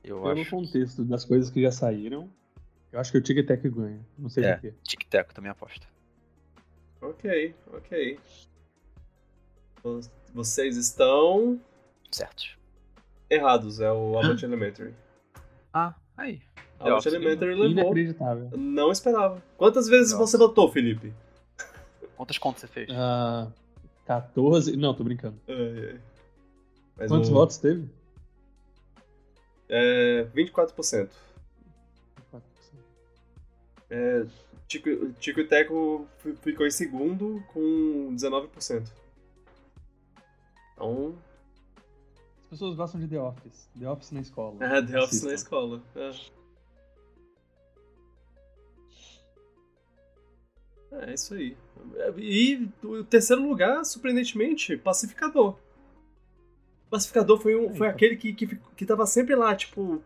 Eu 0.03 0.21
Pelo 0.21 0.41
acho... 0.41 0.49
contexto 0.49 1.03
das 1.03 1.25
coisas 1.25 1.49
que 1.49 1.61
já 1.61 1.71
saíram, 1.71 2.29
eu 2.91 2.99
acho 2.99 3.11
que 3.11 3.17
o 3.17 3.21
Tic 3.21 3.45
Tac 3.45 3.61
ganha. 3.69 3.99
Não 4.17 4.29
sei 4.29 4.45
é, 4.45 4.53
porquê. 4.53 4.73
Tic 4.83 5.03
Tac 5.09 5.33
também 5.33 5.51
aposta. 5.51 5.85
Ok, 7.01 7.55
ok. 7.73 8.19
Vocês 10.33 10.77
estão. 10.77 11.59
Certos. 12.11 12.57
Errados, 13.29 13.79
é 13.79 13.91
o 13.91 14.17
Abbott 14.17 14.43
Elementary. 14.43 14.93
Ah, 15.73 15.93
aí. 16.17 16.41
Abbott 16.79 17.07
Elementary 17.07 17.53
levou. 17.53 17.67
Inacreditável. 17.67 18.49
Não 18.57 18.91
esperava. 18.91 19.41
Quantas 19.57 19.87
vezes 19.87 20.13
Nossa. 20.13 20.25
você 20.25 20.37
votou, 20.37 20.71
Felipe? 20.71 21.13
Quantas 22.17 22.37
contas 22.37 22.61
você 22.61 22.67
fez? 22.67 22.89
Uh, 22.89 23.51
14. 24.09 24.75
Não, 24.75 24.95
tô 24.95 25.03
brincando. 25.03 25.39
É, 25.47 25.99
é. 26.97 27.07
Quantos 27.07 27.29
o... 27.29 27.33
votos 27.33 27.57
teve? 27.57 27.87
É, 29.69 30.27
24%. 30.35 30.73
24%. 30.73 31.09
É, 33.91 34.25
Tico, 34.67 35.13
Tico 35.19 35.39
e 35.39 35.47
Teco 35.47 36.07
ficou 36.41 36.65
em 36.65 36.71
segundo 36.71 37.43
com 37.53 38.15
19%. 38.15 38.89
Então. 40.73 41.15
As 42.45 42.49
pessoas 42.49 42.75
gostam 42.75 42.99
de 42.99 43.07
The 43.07 43.21
Office. 43.21 43.69
The 43.77 43.87
Office 43.87 44.11
na 44.11 44.21
escola. 44.21 44.57
É, 44.65 44.81
The 44.81 44.99
Office 44.99 45.21
na 45.21 45.33
escola. 45.35 45.83
É. 45.95 46.38
É 50.91 51.13
isso 51.13 51.33
aí. 51.33 51.55
E 52.17 52.67
o 52.83 53.03
terceiro 53.03 53.41
lugar, 53.41 53.83
surpreendentemente, 53.85 54.77
Pacificador. 54.77 55.57
Pacificador 56.89 57.39
foi, 57.39 57.55
um, 57.55 57.75
foi 57.75 57.87
aquele 57.87 58.15
que, 58.15 58.33
que, 58.33 58.59
que 58.75 58.85
tava 58.85 59.05
sempre 59.05 59.35
lá, 59.35 59.55
tipo, 59.55 60.01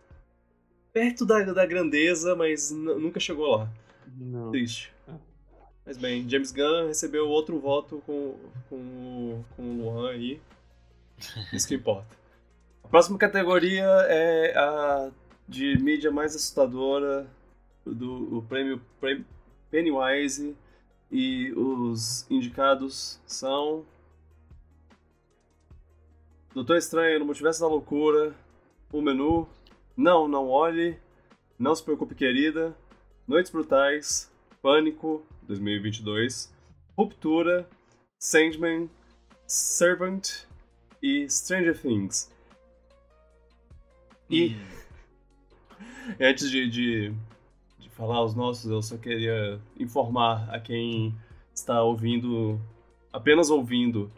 perto 0.92 1.26
da, 1.26 1.42
da 1.42 1.66
grandeza, 1.66 2.36
mas 2.36 2.72
nunca 2.72 3.20
chegou 3.20 3.58
lá. 3.58 3.70
Não. 4.18 4.52
Triste. 4.52 4.94
É. 5.08 5.14
Mas 5.86 5.98
bem, 5.98 6.30
James 6.30 6.52
Gunn 6.52 6.88
recebeu 6.88 7.28
outro 7.28 7.60
voto 7.60 8.02
com, 8.06 8.36
com, 8.70 9.44
com 9.56 9.64
o 9.64 9.78
Luan 9.78 10.12
aí. 10.12 10.42
Isso 11.54 11.68
que 11.68 11.76
importa. 11.76 12.16
A 12.84 12.88
próxima 12.88 13.18
categoria 13.18 13.86
é 14.08 14.54
a 14.58 15.12
de 15.48 15.78
mídia 15.78 16.12
mais 16.12 16.36
assustadora 16.36 17.28
do 17.86 18.38
o 18.38 18.42
prêmio 18.44 18.82
Pennywise 19.70 20.56
e 21.14 21.54
os 21.54 22.30
indicados 22.30 23.22
são. 23.28 23.86
Doutor 26.56 26.78
Estranho 26.78 27.20
no 27.20 27.26
Multiverso 27.26 27.62
da 27.62 27.68
Loucura, 27.68 28.36
O 28.92 29.00
Menu, 29.00 29.48
Não, 29.96 30.28
Não 30.28 30.50
Olhe, 30.50 31.00
Não 31.58 31.76
Se 31.76 31.84
Preocupe 31.84 32.16
Querida, 32.16 32.76
Noites 33.28 33.52
Brutais, 33.52 34.32
Pânico 34.60 35.24
2022, 35.44 36.52
Ruptura, 36.98 37.70
Sandman, 38.18 38.90
Servant 39.46 40.46
e 41.02 41.30
Stranger 41.30 41.80
Things. 41.80 42.32
E 44.30 44.56
hum. 44.56 46.16
antes 46.20 46.50
de, 46.50 46.68
de 46.68 47.14
falar 47.96 48.24
os 48.24 48.36
nossos, 48.36 48.70
eu 48.70 48.82
só 48.82 48.98
queria 48.98 49.60
informar 49.80 50.50
a 50.54 50.60
quem 50.60 51.16
está 51.54 51.82
ouvindo, 51.84 52.60
apenas 53.12 53.50
ouvindo, 53.50 54.12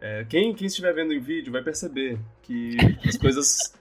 é, 0.00 0.24
quem, 0.24 0.54
quem 0.54 0.66
estiver 0.66 0.92
vendo 0.94 1.12
em 1.12 1.20
vídeo 1.20 1.52
vai 1.52 1.62
perceber 1.62 2.18
que 2.42 2.76
as 3.06 3.16
coisas. 3.16 3.74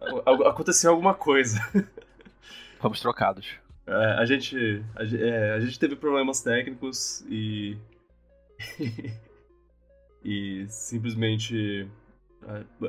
aconteceu 0.46 0.90
alguma 0.90 1.14
coisa. 1.14 1.60
Fomos 2.80 3.00
trocados. 3.00 3.46
É, 3.86 3.94
a, 3.94 4.24
gente, 4.24 4.82
a, 4.96 5.04
é, 5.04 5.52
a 5.52 5.60
gente 5.60 5.78
teve 5.78 5.94
problemas 5.94 6.40
técnicos 6.40 7.24
e. 7.28 7.76
e 10.24 10.66
simplesmente 10.68 11.88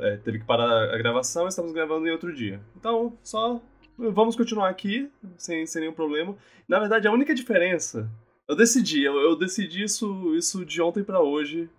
é, 0.01 0.17
teve 0.17 0.39
que 0.39 0.45
parar 0.45 0.93
a 0.93 0.97
gravação 0.97 1.45
e 1.45 1.49
estamos 1.49 1.73
gravando 1.73 2.07
em 2.07 2.11
outro 2.11 2.33
dia. 2.33 2.61
Então, 2.75 3.17
só 3.23 3.61
vamos 3.97 4.35
continuar 4.35 4.69
aqui, 4.69 5.09
sem, 5.37 5.65
sem 5.65 5.81
nenhum 5.81 5.93
problema. 5.93 6.35
Na 6.67 6.79
verdade, 6.79 7.07
a 7.07 7.11
única 7.11 7.33
diferença. 7.33 8.09
Eu 8.47 8.55
decidi, 8.55 9.03
eu, 9.03 9.15
eu 9.15 9.35
decidi 9.35 9.83
isso, 9.83 10.35
isso 10.35 10.65
de 10.65 10.81
ontem 10.81 11.03
para 11.03 11.21
hoje. 11.21 11.69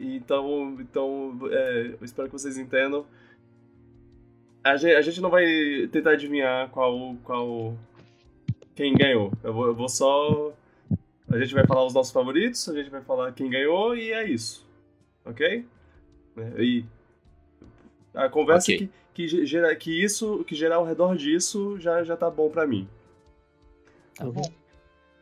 Então, 0.00 0.76
então 0.80 1.38
é, 1.50 1.96
eu 2.00 2.04
espero 2.04 2.28
que 2.28 2.32
vocês 2.32 2.56
entendam. 2.56 3.06
A 4.64 4.76
gente, 4.76 4.94
a 4.94 5.00
gente 5.00 5.20
não 5.20 5.30
vai 5.30 5.44
tentar 5.90 6.12
adivinhar 6.12 6.70
qual, 6.70 7.16
qual 7.24 7.76
quem 8.74 8.94
ganhou. 8.94 9.32
Eu 9.42 9.52
vou, 9.52 9.66
eu 9.66 9.74
vou 9.74 9.88
só. 9.88 10.52
A 11.30 11.38
gente 11.38 11.54
vai 11.54 11.66
falar 11.66 11.84
os 11.84 11.94
nossos 11.94 12.12
favoritos, 12.12 12.68
a 12.68 12.74
gente 12.74 12.90
vai 12.90 13.02
falar 13.02 13.32
quem 13.32 13.48
ganhou 13.48 13.96
e 13.96 14.12
é 14.12 14.28
isso. 14.28 14.66
Ok? 15.24 15.64
Né? 16.36 16.52
E 16.58 16.84
a 18.14 18.28
conversa 18.28 18.72
okay. 18.72 18.86
que, 18.86 18.92
que, 19.14 19.46
gera, 19.46 19.74
que 19.76 20.02
isso, 20.02 20.44
que 20.44 20.54
gerar 20.54 20.76
ao 20.76 20.84
redor 20.84 21.16
disso 21.16 21.78
já, 21.78 22.02
já 22.02 22.16
tá 22.16 22.30
bom 22.30 22.50
pra 22.50 22.66
mim. 22.66 22.88
Tá 24.16 24.24
bom. 24.24 24.42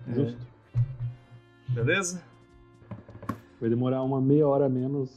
É. 0.09 0.15
Justo. 0.15 0.47
Beleza? 1.69 2.23
Vai 3.61 3.69
demorar 3.69 4.03
uma 4.03 4.21
meia 4.21 4.47
hora 4.47 4.69
menos 4.69 5.11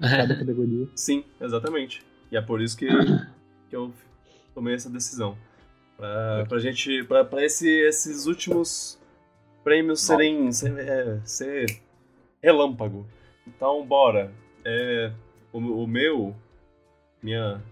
cada 0.00 0.34
categoria. 0.38 0.88
Sim, 0.94 1.24
exatamente. 1.40 2.04
E 2.30 2.36
é 2.36 2.40
por 2.40 2.60
isso 2.60 2.76
que, 2.76 2.88
que 3.68 3.76
eu 3.76 3.92
tomei 4.54 4.74
essa 4.74 4.90
decisão. 4.90 5.36
Pra, 5.96 6.46
pra 6.48 6.58
gente. 6.58 7.04
Pra, 7.04 7.24
pra 7.24 7.44
esse, 7.44 7.68
esses 7.68 8.26
últimos 8.26 8.98
prêmios 9.62 10.00
serem. 10.00 10.50
Ser, 10.52 10.78
é, 10.78 11.20
ser 11.24 11.80
relâmpago. 12.42 13.06
Então, 13.46 13.84
bora. 13.86 14.32
É, 14.64 15.12
o, 15.52 15.58
o 15.58 15.86
meu, 15.86 16.34
minha 17.22 17.62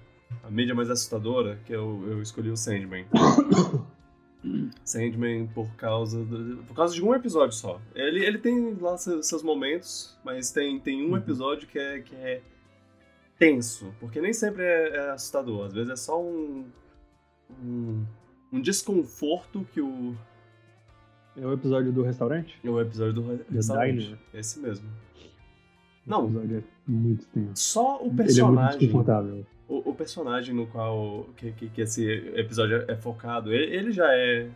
a 0.43 0.51
mídia 0.51 0.75
mais 0.75 0.91
assustadora, 0.91 1.59
que 1.65 1.73
eu, 1.73 2.03
eu 2.09 2.23
escolhi 2.23 2.51
o 2.51 2.57
Sandman. 2.57 3.07
Sandman 4.85 5.49
por 5.49 5.69
causa 5.77 6.25
do, 6.25 6.63
por 6.65 6.75
causa 6.75 6.95
de 6.95 7.03
um 7.03 7.15
episódio 7.15 7.57
só. 7.57 7.81
Ele, 7.95 8.25
ele 8.25 8.39
tem 8.39 8.75
lá 8.75 8.97
seus, 8.97 9.27
seus 9.27 9.43
momentos, 9.43 10.17
mas 10.25 10.51
tem, 10.51 10.79
tem 10.79 11.05
um 11.05 11.11
uhum. 11.11 11.17
episódio 11.17 11.67
que 11.67 11.79
é, 11.79 12.01
que 12.01 12.15
é 12.15 12.41
tenso, 13.39 13.93
porque 13.99 14.21
nem 14.21 14.33
sempre 14.33 14.63
é, 14.63 14.89
é 14.97 15.11
assustador. 15.11 15.67
Às 15.67 15.73
vezes 15.73 15.91
é 15.91 15.97
só 15.97 16.23
um, 16.23 16.65
um, 17.63 18.05
um 18.53 18.61
desconforto 18.61 19.67
que 19.73 19.81
o 19.81 20.17
é 21.37 21.47
o 21.47 21.53
episódio 21.53 21.93
do 21.93 22.03
restaurante? 22.03 22.59
É 22.65 22.71
o 22.71 22.81
episódio 22.81 23.13
do 23.13 23.41
restaurante. 23.53 23.99
Diner. 23.99 24.19
Esse 24.33 24.59
mesmo. 24.59 24.89
Não. 26.07 26.27
É 26.41 26.63
muito 26.87 27.27
tenso. 27.27 27.63
Só 27.63 28.03
o 28.03 28.15
personagem. 28.15 28.81
Ele 28.81 28.91
é 28.91 28.95
muito 28.95 29.05
o, 29.69 29.91
o, 29.91 29.95
personagem 29.95 30.55
no 30.55 30.67
qual 30.67 31.25
que, 31.37 31.53
que, 31.53 31.69
que, 31.69 31.81
esse 31.81 32.05
episódio 32.37 32.85
é 32.91 32.97
focado, 32.97 33.53
ele, 33.53 33.75
ele, 33.75 33.93
já 33.93 34.13
é 34.15 34.49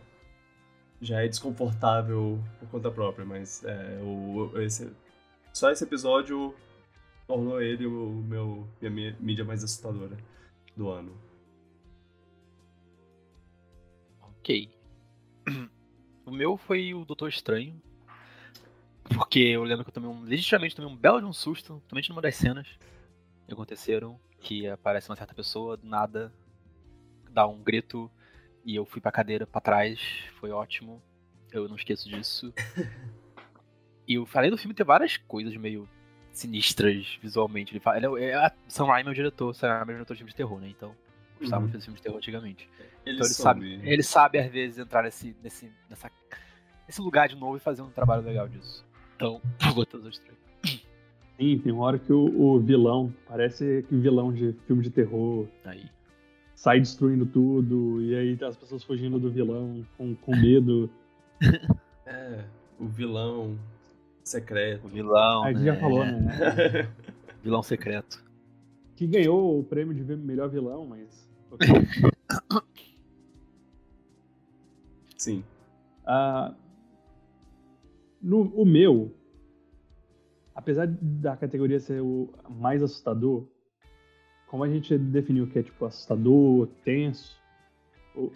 já 1.01 1.23
é 1.23 1.27
desconfortável 1.27 2.39
por 2.59 2.69
conta 2.69 2.91
própria, 2.91 3.25
mas 3.25 3.63
é, 3.65 3.99
o, 4.03 4.51
esse, 4.61 4.93
só 5.51 5.71
esse 5.71 5.83
episódio 5.83 6.55
tornou 7.27 7.61
ele 7.61 7.85
o 7.85 8.23
meu 8.27 8.67
minha 8.81 9.15
mídia 9.19 9.43
mais 9.43 9.63
assustadora 9.63 10.17
do 10.75 10.89
ano. 10.89 11.17
Ok. 14.21 14.69
O 16.23 16.29
meu 16.29 16.55
foi 16.55 16.93
o 16.93 17.03
Doutor 17.03 17.29
Estranho, 17.29 17.81
porque 19.15 19.39
eu 19.39 19.63
lembro 19.63 19.83
que 19.83 19.89
eu 19.89 19.93
tomei 19.93 20.09
um. 20.09 20.21
Legitimamente 20.21 20.75
tomei 20.75 20.89
um 20.89 20.95
belo 20.95 21.19
de 21.19 21.25
um 21.25 21.33
susto, 21.33 21.81
principalmente 21.89 22.09
numa 22.09 22.21
das 22.21 22.35
cenas 22.35 22.67
que 23.45 23.53
aconteceram, 23.53 24.19
que 24.41 24.67
aparece 24.67 25.09
uma 25.09 25.15
certa 25.15 25.33
pessoa, 25.33 25.77
do 25.77 25.87
nada, 25.87 26.31
dá 27.29 27.47
um 27.47 27.61
grito, 27.61 28.11
e 28.65 28.75
eu 28.75 28.85
fui 28.85 28.99
pra 28.99 29.11
cadeira 29.11 29.47
pra 29.47 29.61
trás, 29.61 29.99
foi 30.39 30.51
ótimo. 30.51 31.01
Eu 31.51 31.67
não 31.67 31.75
esqueço 31.75 32.09
disso. 32.09 32.53
e 34.07 34.15
eu 34.15 34.25
falei 34.25 34.49
do 34.49 34.57
filme 34.57 34.73
ter 34.73 34.83
várias 34.83 35.17
coisas 35.17 35.55
meio 35.55 35.87
sinistras 36.31 37.19
visualmente. 37.21 37.71
Ele 37.71 37.79
fala, 37.79 37.97
ele 37.97 38.23
é, 38.23 38.31
é, 38.31 38.51
Sam 38.67 38.85
Raimi 38.85 39.09
é 39.09 39.11
o 39.11 39.15
diretor, 39.15 39.53
Sam 39.53 39.69
Raimi 39.69 39.91
é 39.91 39.93
o 39.93 39.97
diretor 39.97 40.13
de 40.13 40.19
filmes 40.19 40.33
de 40.33 40.37
terror, 40.37 40.59
né? 40.59 40.69
Então, 40.69 40.95
gostava 41.39 41.61
uhum. 41.61 41.67
de 41.67 41.73
fazer 41.73 41.85
filmes 41.85 41.99
de 41.99 42.03
terror 42.03 42.17
antigamente. 42.17 42.69
Ele, 43.05 43.15
então, 43.15 43.27
ele 43.27 43.33
sabe, 43.33 43.79
ele 43.83 44.03
sabe 44.03 44.39
às 44.39 44.51
vezes 44.51 44.77
entrar 44.77 45.03
nesse, 45.03 45.35
nesse, 45.43 45.71
nessa, 45.89 46.11
nesse 46.87 47.01
lugar 47.01 47.27
de 47.27 47.35
novo 47.35 47.57
e 47.57 47.59
fazer 47.59 47.81
um 47.81 47.89
trabalho 47.89 48.23
legal 48.23 48.47
disso. 48.47 48.85
Então, 49.15 49.41
vou 49.73 49.85
todos 49.85 50.05
os 50.05 50.17
três. 50.17 50.37
Sim, 51.41 51.57
tem 51.57 51.71
uma 51.71 51.85
hora 51.85 51.97
que 51.97 52.13
o, 52.13 52.39
o, 52.39 52.59
vilão, 52.59 53.11
parece 53.27 53.83
que 53.89 53.95
o 53.95 53.99
vilão 53.99 54.31
de 54.31 54.53
filme 54.67 54.83
de 54.83 54.91
terror. 54.91 55.47
Aí. 55.65 55.89
Sai 56.53 56.79
destruindo 56.79 57.25
tudo, 57.25 57.99
e 57.99 58.13
aí 58.13 58.37
as 58.43 58.55
pessoas 58.55 58.83
fugindo 58.83 59.17
do 59.17 59.31
vilão 59.31 59.83
com, 59.97 60.13
com 60.13 60.35
medo. 60.35 60.87
é, 62.05 62.43
o 62.79 62.85
vilão 62.85 63.57
secreto. 64.23 64.85
O 64.85 64.87
vilão. 64.87 65.43
A 65.43 65.47
gente 65.51 65.63
né? 65.63 65.73
já 65.73 65.79
falou, 65.79 66.05
né? 66.05 66.87
vilão 67.41 67.63
secreto. 67.63 68.23
Que 68.95 69.07
ganhou 69.07 69.61
o 69.61 69.63
prêmio 69.63 69.95
de 69.95 70.15
melhor 70.15 70.47
vilão, 70.47 70.85
mas. 70.85 71.27
Sim. 75.17 75.43
Ah, 76.05 76.53
no, 78.21 78.43
o 78.53 78.63
meu, 78.63 79.11
apesar 80.55 80.87
da 80.87 81.35
categoria 81.35 81.79
ser 81.79 82.01
o 82.01 82.29
mais 82.49 82.81
assustador, 82.83 83.45
como 84.47 84.63
a 84.63 84.69
gente 84.69 84.97
definiu 84.97 85.47
que 85.47 85.59
é 85.59 85.63
tipo 85.63 85.85
assustador, 85.85 86.67
tenso, 86.83 87.39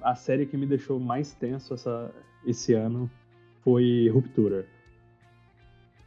a 0.02 0.16
série 0.16 0.46
que 0.46 0.56
me 0.56 0.66
deixou 0.66 1.00
mais 1.00 1.34
tenso 1.34 1.74
essa, 1.74 2.14
esse 2.46 2.74
ano 2.74 3.12
foi 3.62 4.10
Ruptura. 4.10 4.66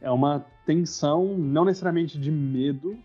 É 0.01 0.09
uma 0.09 0.39
tensão, 0.65 1.37
não 1.37 1.65
necessariamente 1.65 2.17
de 2.19 2.31
medo, 2.31 2.97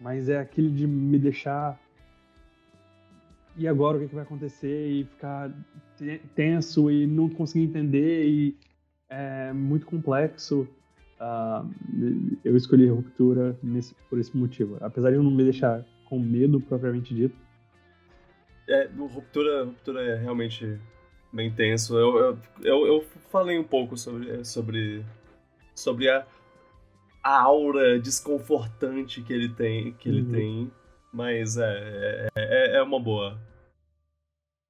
mas 0.00 0.28
é 0.28 0.38
aquele 0.38 0.70
de 0.70 0.86
me 0.86 1.18
deixar. 1.18 1.78
E 3.56 3.66
agora 3.66 3.96
o 3.96 4.00
que, 4.00 4.08
que 4.08 4.14
vai 4.14 4.24
acontecer? 4.24 4.88
E 4.88 5.04
ficar 5.04 5.52
tenso 6.34 6.90
e 6.90 7.06
não 7.06 7.28
conseguir 7.28 7.64
entender 7.64 8.26
e 8.26 8.56
é 9.08 9.52
muito 9.52 9.86
complexo. 9.86 10.68
Uh, 11.18 12.38
eu 12.44 12.56
escolhi 12.56 12.88
ruptura 12.88 13.56
nesse, 13.62 13.94
por 14.08 14.18
esse 14.18 14.36
motivo. 14.36 14.76
Apesar 14.80 15.10
de 15.10 15.16
não 15.16 15.30
me 15.30 15.44
deixar 15.44 15.84
com 16.04 16.18
medo 16.18 16.60
propriamente 16.60 17.14
dito. 17.14 17.36
É, 18.68 18.88
ruptura, 18.98 19.64
ruptura 19.64 20.02
é 20.02 20.16
realmente 20.16 20.78
bem 21.32 21.50
tenso. 21.50 21.96
Eu, 21.96 22.18
eu, 22.18 22.38
eu, 22.62 22.86
eu 22.86 23.04
falei 23.30 23.58
um 23.58 23.64
pouco 23.64 23.96
sobre, 23.96 24.44
sobre, 24.44 25.04
sobre 25.74 26.10
a, 26.10 26.26
a 27.22 27.40
aura 27.42 27.98
desconfortante 27.98 29.22
que 29.22 29.32
ele 29.32 29.48
tem, 29.48 29.92
que 29.94 30.08
ele 30.08 30.22
uhum. 30.22 30.32
tem 30.32 30.72
mas 31.12 31.56
é, 31.56 32.28
é, 32.36 32.74
é, 32.74 32.76
é 32.76 32.82
uma 32.82 33.00
boa. 33.00 33.40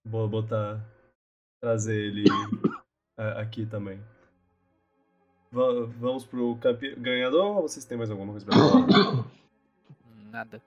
Vou 0.05 0.29
botar. 0.29 0.81
Trazer 1.61 1.97
ele 1.97 2.25
aqui 3.17 3.67
também 3.67 3.99
vamos 5.57 6.25
pro 6.25 6.57
campe... 6.57 6.95
ganhador 6.97 7.57
ou 7.57 7.63
vocês 7.63 7.85
têm 7.85 7.97
mais 7.97 8.11
alguma 8.11 8.33
coisa 8.33 8.47
pra 8.47 8.57
falar? 8.57 9.27
Nada. 10.31 10.63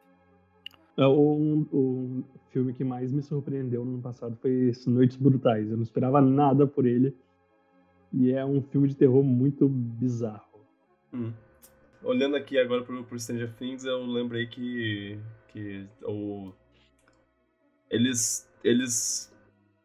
É, 0.97 1.05
o, 1.05 1.65
o 1.71 2.23
filme 2.49 2.73
que 2.73 2.83
mais 2.83 3.11
me 3.11 3.21
surpreendeu 3.21 3.85
no 3.85 3.93
ano 3.93 4.01
passado 4.01 4.35
foi 4.41 4.71
Noites 4.87 5.15
Brutais. 5.15 5.69
Eu 5.69 5.77
não 5.77 5.83
esperava 5.83 6.19
nada 6.19 6.67
por 6.67 6.85
ele. 6.85 7.15
E 8.11 8.31
é 8.31 8.43
um 8.43 8.61
filme 8.61 8.87
de 8.87 8.95
terror 8.95 9.23
muito 9.23 9.69
bizarro. 9.69 10.59
Hum. 11.13 11.31
Olhando 12.03 12.35
aqui 12.35 12.57
agora 12.57 12.83
pro, 12.83 13.03
pro 13.03 13.19
Stranger 13.19 13.53
Things, 13.53 13.85
eu 13.85 14.05
lembrei 14.05 14.47
que, 14.47 15.19
que 15.49 15.85
o, 16.03 16.51
eles, 17.89 18.49
eles 18.63 19.31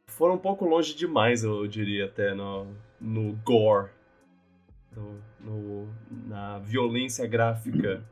foram 0.07 0.34
um 0.34 0.39
pouco 0.39 0.65
longe 0.65 0.94
demais, 0.94 1.44
eu 1.44 1.66
diria, 1.66 2.07
até 2.07 2.34
no, 2.34 2.66
no 3.00 3.34
gore 3.44 3.91
no, 4.97 5.20
no, 5.40 5.89
na 6.26 6.58
violência 6.58 7.26
gráfica 7.26 8.05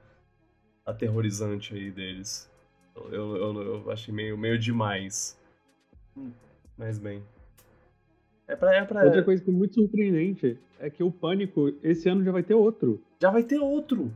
aterrorizante 0.85 1.75
aí 1.75 1.91
deles. 1.91 2.51
Eu, 2.95 3.37
eu, 3.37 3.63
eu 3.63 3.91
achei 3.91 4.13
meio, 4.13 4.37
meio 4.37 4.59
demais. 4.59 5.39
Mas 6.77 6.99
bem. 6.99 7.23
É 8.47 8.57
pra, 8.57 8.75
é 8.75 8.85
pra... 8.85 9.05
Outra 9.05 9.23
coisa 9.23 9.43
que 9.43 9.51
é 9.51 9.53
muito 9.53 9.75
surpreendente 9.75 10.59
é 10.79 10.91
que 10.91 11.03
o 11.03 11.11
Pânico, 11.11 11.73
esse 11.83 12.09
ano 12.09 12.25
já 12.25 12.33
vai 12.33 12.43
ter 12.43 12.55
outro. 12.55 13.03
Já 13.21 13.31
vai 13.31 13.43
ter 13.43 13.59
outro. 13.59 14.13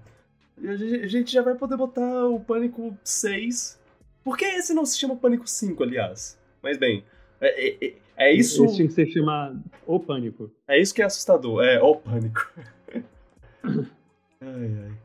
A 0.59 0.75
gente 0.75 0.95
a 1.03 1.07
gente 1.07 1.33
já 1.33 1.43
vai 1.43 1.55
poder 1.55 1.77
botar 1.77 2.27
o 2.27 2.41
Pânico 2.41 2.97
6. 3.05 3.81
Por 4.25 4.36
que 4.36 4.45
esse 4.45 4.75
não 4.75 4.85
se 4.85 4.99
chama 4.99 5.17
Pânico 5.17 5.47
5, 5.47 5.83
aliás? 5.83 6.39
Mas 6.62 6.77
bem, 6.77 7.05
é, 7.41 7.69
é- 7.69 7.87
é- 7.89 7.95
é 8.19 8.33
isso, 8.35 8.65
Esse 8.65 8.77
tinha 8.77 8.89
que 8.89 8.95
ser 8.95 9.07
chamado 9.09 9.63
O 9.87 10.01
Pânico. 10.01 10.51
é 10.67 10.81
isso 10.81 10.95
que 10.95 11.03
é 11.03 11.05
assustador. 11.05 11.63
É, 11.63 11.81
o 11.83 11.97
Pânico. 11.97 12.51
ai, 13.65 13.91
ai. 14.41 14.99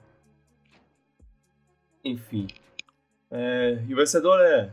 Enfim. 2.04 2.48
É, 3.30 3.84
e 3.88 3.94
o 3.94 3.98
vencedor 3.98 4.40
é. 4.42 4.72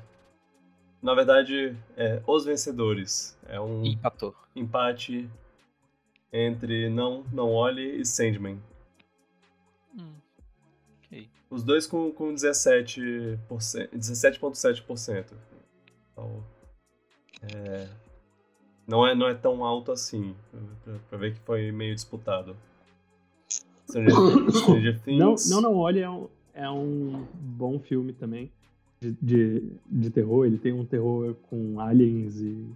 Na 1.02 1.14
verdade, 1.14 1.76
é 1.96 2.20
Os 2.26 2.44
Vencedores. 2.44 3.36
É 3.46 3.60
um 3.60 3.84
Empatou. 3.84 4.34
empate 4.56 5.28
entre 6.32 6.88
Não, 6.90 7.24
Não 7.32 7.52
Olhe 7.52 8.00
e 8.00 8.04
Sandman. 8.04 8.60
Hum. 9.96 10.12
Os 11.50 11.62
dois 11.62 11.86
com, 11.86 12.10
com 12.12 12.34
17%, 12.34 13.38
17,7%. 13.94 15.24
Então, 16.12 16.44
é, 17.42 17.88
não, 18.86 19.06
é, 19.06 19.14
não 19.14 19.28
é 19.28 19.34
tão 19.34 19.64
alto 19.64 19.92
assim, 19.92 20.34
pra, 20.84 20.94
pra 21.10 21.18
ver 21.18 21.34
que 21.34 21.40
foi 21.40 21.70
meio 21.72 21.94
disputado. 21.94 22.56
Stranger, 23.88 24.50
Stranger 24.52 25.00
Não, 25.06 25.34
Things. 25.34 25.50
não, 25.50 25.60
não, 25.60 25.76
olha, 25.76 26.00
é 26.04 26.10
um, 26.10 26.28
é 26.54 26.70
um 26.70 27.26
bom 27.34 27.78
filme 27.78 28.12
também 28.12 28.50
de, 29.00 29.12
de, 29.22 29.72
de 29.86 30.10
terror. 30.10 30.44
Ele 30.46 30.58
tem 30.58 30.72
um 30.72 30.84
terror 30.84 31.34
com 31.48 31.80
aliens 31.80 32.40
e. 32.40 32.66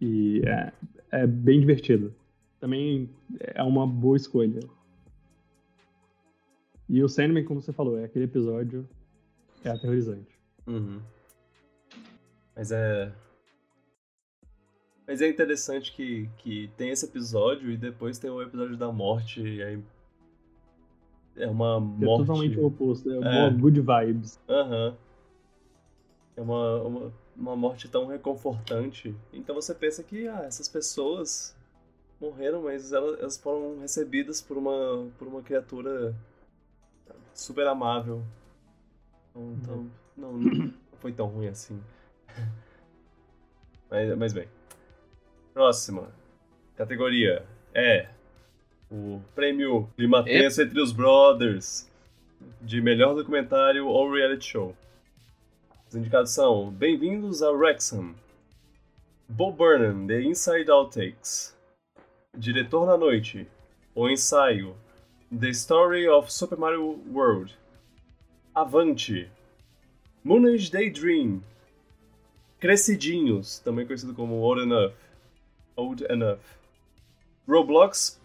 E 0.00 0.42
é, 0.44 0.72
é 1.12 1.26
bem 1.26 1.60
divertido. 1.60 2.12
Também 2.58 3.08
é 3.40 3.62
uma 3.62 3.86
boa 3.86 4.16
escolha. 4.16 4.60
E 6.88 7.02
o 7.02 7.08
Sandman, 7.08 7.44
como 7.44 7.60
você 7.62 7.72
falou, 7.72 7.98
é 7.98 8.04
aquele 8.04 8.24
episódio 8.24 8.86
é 9.64 9.70
aterrorizante. 9.70 10.36
Uhum. 10.66 11.00
Mas 12.56 12.70
é. 12.70 13.12
Mas 15.06 15.20
é 15.20 15.28
interessante 15.28 15.92
que, 15.92 16.28
que 16.38 16.70
tem 16.76 16.90
esse 16.90 17.04
episódio 17.04 17.70
e 17.70 17.76
depois 17.76 18.18
tem 18.18 18.30
o 18.30 18.40
episódio 18.42 18.76
da 18.76 18.90
morte, 18.92 19.40
e 19.42 19.62
aí. 19.62 19.82
É 21.36 21.46
uma 21.48 21.76
É 21.76 21.80
morte. 21.80 22.26
totalmente 22.26 22.58
o 22.60 22.66
oposto. 22.66 23.10
É, 23.10 23.16
É. 23.16 23.50
mó 23.50 23.58
good 23.58 23.80
vibes. 23.80 24.38
Aham. 24.48 24.96
É 26.36 26.40
uma, 26.40 26.82
uma, 26.82 27.12
uma 27.36 27.56
morte 27.56 27.88
tão 27.88 28.06
reconfortante. 28.06 29.14
Então 29.32 29.54
você 29.54 29.74
pensa 29.74 30.02
que 30.02 30.28
ah, 30.28 30.42
essas 30.44 30.68
pessoas 30.68 31.56
morreram, 32.20 32.62
mas 32.62 32.92
elas, 32.92 33.18
elas 33.18 33.36
foram 33.36 33.80
recebidas 33.80 34.40
por 34.40 34.56
uma, 34.56 35.08
por 35.18 35.26
uma 35.26 35.42
criatura 35.42 36.14
super 37.34 37.66
amável. 37.66 38.22
Então, 39.30 39.52
então, 39.60 39.90
não, 40.16 40.32
não 40.38 40.72
foi 41.00 41.12
tão 41.12 41.26
ruim 41.26 41.48
assim. 41.48 41.80
Mas, 43.90 44.16
mas 44.16 44.32
bem. 44.32 44.48
Próxima 45.52 46.08
categoria 46.76 47.44
é 47.74 48.08
o 48.90 49.20
prêmio 49.34 49.88
Clima 49.96 50.24
Tenso 50.24 50.62
entre 50.62 50.80
os 50.80 50.92
Brothers 50.92 51.90
de 52.60 52.80
melhor 52.80 53.14
documentário 53.14 53.86
ou 53.86 54.12
reality 54.12 54.46
show. 54.46 54.76
Os 55.88 55.94
indicados 55.94 56.32
são 56.32 56.70
Bem-vindos 56.70 57.42
a 57.42 57.50
Wrexham, 57.50 58.14
Bo 59.28 59.52
Burnham, 59.52 60.06
The 60.06 60.22
Inside 60.22 60.70
Outtakes, 60.70 61.56
Diretor 62.36 62.86
na 62.86 62.96
Noite, 62.96 63.46
O 63.94 64.08
Ensaio, 64.08 64.74
The 65.38 65.50
Story 65.50 66.08
of 66.08 66.32
Super 66.32 66.58
Mario 66.58 66.98
World, 67.12 67.54
Avante, 68.54 69.30
Moonage 70.24 70.70
Daydream, 70.70 71.42
Crescidinhos, 72.62 73.58
também 73.58 73.84
conhecido 73.84 74.14
como 74.14 74.36
Old 74.36 74.62
Enough, 74.62 74.92
Old 75.74 76.04
Enough, 76.08 76.38
Roblox, 77.44 78.20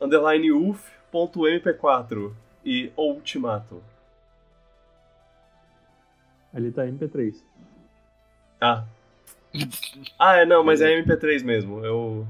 underline 0.00 0.50
UF.mp4 0.50 2.32
e 2.64 2.90
Ultimato. 2.96 3.82
Ali 6.54 6.72
tá 6.72 6.86
MP3. 6.86 7.42
Ah. 8.58 8.86
Ah, 10.18 10.36
é, 10.36 10.46
não, 10.46 10.64
mas 10.64 10.80
é 10.80 11.02
MP3 11.02 11.44
mesmo. 11.44 11.84
Eu. 11.84 12.26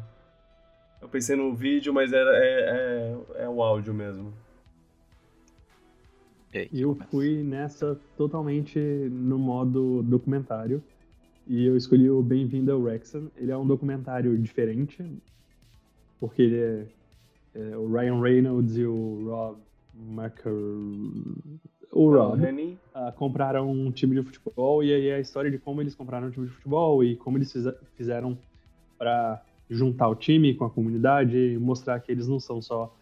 Eu 1.01 1.09
pensei 1.09 1.37
no 1.37 1.55
vídeo, 1.55 1.95
mas 1.95 2.13
era, 2.13 2.37
é, 2.37 3.15
é, 3.39 3.45
é 3.45 3.49
o 3.49 3.63
áudio 3.63 3.95
mesmo. 3.95 4.35
Eu 6.73 6.97
fui 7.09 7.45
nessa 7.45 7.97
totalmente 8.17 8.81
no 8.81 9.39
modo 9.39 10.03
documentário. 10.03 10.83
E 11.49 11.65
eu 11.65 11.79
escolhi 11.79 12.11
o 12.11 12.23
Bem-vindo 12.23 12.71
ao 12.71 12.79
Wrexham. 12.79 13.31
Ele 13.35 13.51
é 13.51 13.57
um 13.57 13.67
documentário 13.67 14.37
diferente, 14.37 15.03
porque 16.21 16.43
ele 16.43 16.57
é, 16.57 16.87
é 17.55 17.77
o 17.77 17.91
Ryan 17.91 18.21
Reynolds 18.21 18.77
e 18.77 18.85
o 18.85 19.25
Rob 19.25 19.59
Macker... 19.95 20.53
O 21.91 22.11
Rob 22.11 22.79
ah, 22.93 23.13
compraram 23.13 23.71
um 23.71 23.91
time 23.91 24.15
de 24.15 24.23
futebol 24.23 24.85
e 24.85 24.93
aí 24.93 25.09
é 25.09 25.15
a 25.15 25.21
história 25.21 25.51
de 25.51 25.59
como 25.59 25.81
eles 25.81 25.95
compraram 25.95 26.29
um 26.29 26.31
time 26.31 26.47
de 26.47 26.53
futebol 26.53 27.03
e 27.03 27.17
como 27.17 27.39
eles 27.39 27.51
fize- 27.51 27.75
fizeram 27.97 28.39
para 28.99 29.43
juntar 29.71 30.09
o 30.09 30.15
time 30.15 30.55
com 30.55 30.67
a 30.67 30.71
comunidade 30.71 31.35
e 31.35 31.59
mostrar 31.59 31.99
que 32.01 32.13
eles 32.13 32.29
não 32.29 32.39
são 32.39 32.61
só 32.61 32.95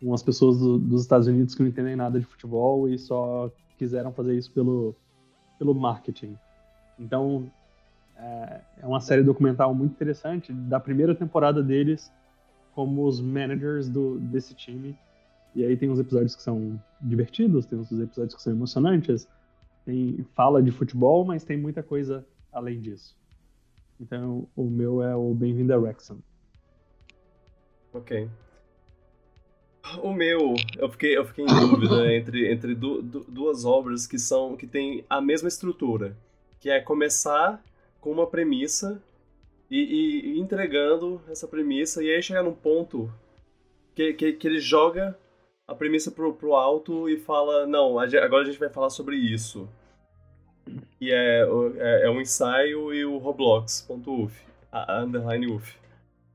umas 0.00 0.22
pessoas 0.22 0.60
do- 0.60 0.78
dos 0.78 1.02
Estados 1.02 1.26
Unidos 1.26 1.52
que 1.52 1.62
não 1.62 1.68
entendem 1.68 1.96
nada 1.96 2.20
de 2.20 2.26
futebol 2.26 2.88
e 2.88 2.96
só 2.96 3.50
quiseram 3.76 4.12
fazer 4.12 4.36
isso 4.36 4.52
pelo, 4.52 4.94
pelo 5.58 5.74
marketing. 5.74 6.36
Então, 6.96 7.50
é, 8.18 8.60
é 8.82 8.86
uma 8.86 9.00
série 9.00 9.22
documental 9.22 9.74
muito 9.74 9.92
interessante 9.92 10.52
da 10.52 10.80
primeira 10.80 11.14
temporada 11.14 11.62
deles 11.62 12.12
como 12.72 13.06
os 13.06 13.20
managers 13.20 13.88
do, 13.88 14.18
desse 14.18 14.54
time. 14.54 14.96
E 15.54 15.64
aí 15.64 15.76
tem 15.76 15.90
uns 15.90 15.98
episódios 15.98 16.36
que 16.36 16.42
são 16.42 16.80
divertidos, 17.00 17.66
tem 17.66 17.78
uns 17.78 17.90
episódios 17.90 18.34
que 18.34 18.42
são 18.42 18.52
emocionantes, 18.52 19.26
tem 19.84 20.24
fala 20.34 20.62
de 20.62 20.70
futebol, 20.70 21.24
mas 21.24 21.44
tem 21.44 21.56
muita 21.56 21.82
coisa 21.82 22.24
além 22.52 22.80
disso. 22.80 23.16
Então, 24.00 24.46
o 24.54 24.64
meu 24.64 25.02
é 25.02 25.16
o 25.16 25.34
Bem-vindo 25.34 25.72
a 25.72 25.76
Wrexham. 25.76 26.18
Ok. 27.92 28.28
O 30.02 30.12
meu, 30.12 30.54
eu 30.76 30.88
fiquei, 30.90 31.16
eu 31.16 31.24
fiquei 31.24 31.44
em 31.44 31.48
dúvida 31.48 32.06
entre, 32.14 32.52
entre 32.52 32.74
du- 32.74 33.02
du- 33.02 33.24
duas 33.28 33.64
obras 33.64 34.06
que 34.06 34.18
são 34.18 34.56
que 34.56 34.66
têm 34.66 35.04
a 35.08 35.20
mesma 35.20 35.48
estrutura, 35.48 36.16
que 36.60 36.68
é 36.68 36.80
começar 36.80 37.60
com 38.00 38.10
uma 38.10 38.26
premissa 38.26 39.02
e, 39.70 39.76
e- 39.78 40.26
e 40.34 40.40
entregando 40.40 41.20
essa 41.28 41.46
premissa 41.48 42.02
e 42.02 42.10
aí 42.14 42.22
chegar 42.22 42.42
num 42.42 42.54
ponto 42.54 43.12
que, 43.94 44.12
que, 44.14 44.32
que 44.32 44.46
ele 44.46 44.60
joga 44.60 45.18
a 45.66 45.74
premissa 45.74 46.10
pro, 46.10 46.32
pro 46.32 46.54
alto 46.54 47.08
e 47.08 47.18
fala, 47.18 47.66
não, 47.66 47.98
agora 47.98 48.42
a 48.42 48.44
gente 48.44 48.58
vai 48.58 48.70
falar 48.70 48.90
sobre 48.90 49.16
isso. 49.16 49.68
E 51.00 51.10
é, 51.10 51.40
é, 51.76 52.06
é 52.06 52.10
um 52.10 52.20
ensaio 52.20 52.92
e 52.94 53.04
o 53.04 53.18
Roblox.uf, 53.18 54.34
a, 54.72 55.00
underline 55.02 55.46
uf. 55.52 55.76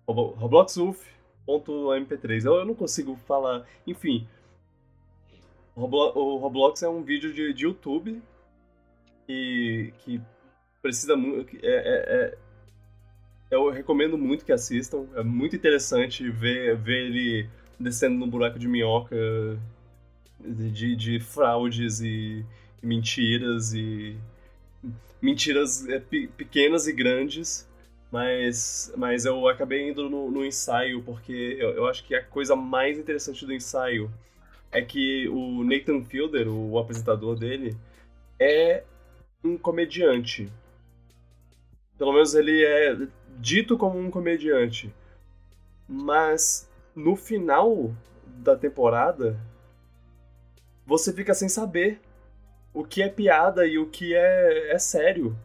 Robo- 0.07 0.31
Roblox 0.31 0.77
uf, 0.77 1.07
.mp3. 1.47 2.45
Eu, 2.45 2.55
eu 2.55 2.65
não 2.65 2.75
consigo 2.75 3.15
falar. 3.27 3.65
Enfim. 3.87 4.27
O, 5.75 5.81
Roblo- 5.81 6.13
o 6.17 6.37
Roblox 6.37 6.83
é 6.83 6.89
um 6.89 7.01
vídeo 7.03 7.33
de, 7.33 7.53
de 7.53 7.63
YouTube 7.65 8.21
que, 9.25 9.93
que 9.99 10.21
precisa 10.83 11.17
muito. 11.17 11.57
É, 11.63 11.69
é- 11.69 12.15
é- 12.33 12.37
eu 13.51 13.69
recomendo 13.71 14.17
muito 14.17 14.45
que 14.45 14.51
assistam. 14.51 15.07
É 15.15 15.23
muito 15.23 15.55
interessante 15.55 16.29
ver, 16.29 16.75
ver 16.77 17.05
ele 17.07 17.49
descendo 17.79 18.17
no 18.17 18.27
buraco 18.27 18.59
de 18.59 18.67
minhoca 18.67 19.15
de, 20.39 20.95
de 20.95 21.19
fraudes 21.19 22.01
e, 22.01 22.45
e 22.81 22.85
mentiras 22.87 23.73
e. 23.73 24.17
Mentiras 25.21 25.87
é, 25.87 25.99
pe- 25.99 26.27
pequenas 26.27 26.87
e 26.87 26.93
grandes 26.93 27.67
mas, 28.13 28.93
mas 28.95 29.25
eu 29.25 29.47
acabei 29.47 29.89
indo 29.89 30.07
no, 30.07 30.29
no 30.29 30.45
ensaio 30.45 31.01
porque 31.01 31.57
eu, 31.59 31.71
eu 31.71 31.87
acho 31.87 32.03
que 32.05 32.13
a 32.13 32.23
coisa 32.23 32.55
mais 32.55 32.99
interessante 32.99 33.43
do 33.43 33.51
ensaio 33.51 34.11
é 34.71 34.83
que 34.83 35.27
o 35.29 35.63
Nathan 35.63 36.03
Fielder, 36.03 36.47
o 36.47 36.77
apresentador 36.77 37.35
dele, 37.35 37.75
é 38.39 38.83
um 39.43 39.57
comediante. 39.57 40.51
Pelo 41.97 42.13
menos 42.13 42.33
ele 42.33 42.63
é 42.63 43.07
dito 43.39 43.77
como 43.77 43.99
um 43.99 44.09
comediante. 44.09 44.93
Mas 45.87 46.69
no 46.95 47.15
final 47.15 47.93
da 48.25 48.55
temporada, 48.55 49.39
você 50.85 51.13
fica 51.13 51.33
sem 51.33 51.49
saber 51.49 51.99
o 52.73 52.83
que 52.83 53.01
é 53.01 53.09
piada 53.09 53.65
e 53.65 53.77
o 53.77 53.89
que 53.89 54.15
é, 54.15 54.71
é 54.73 54.79
sério. 54.79 55.37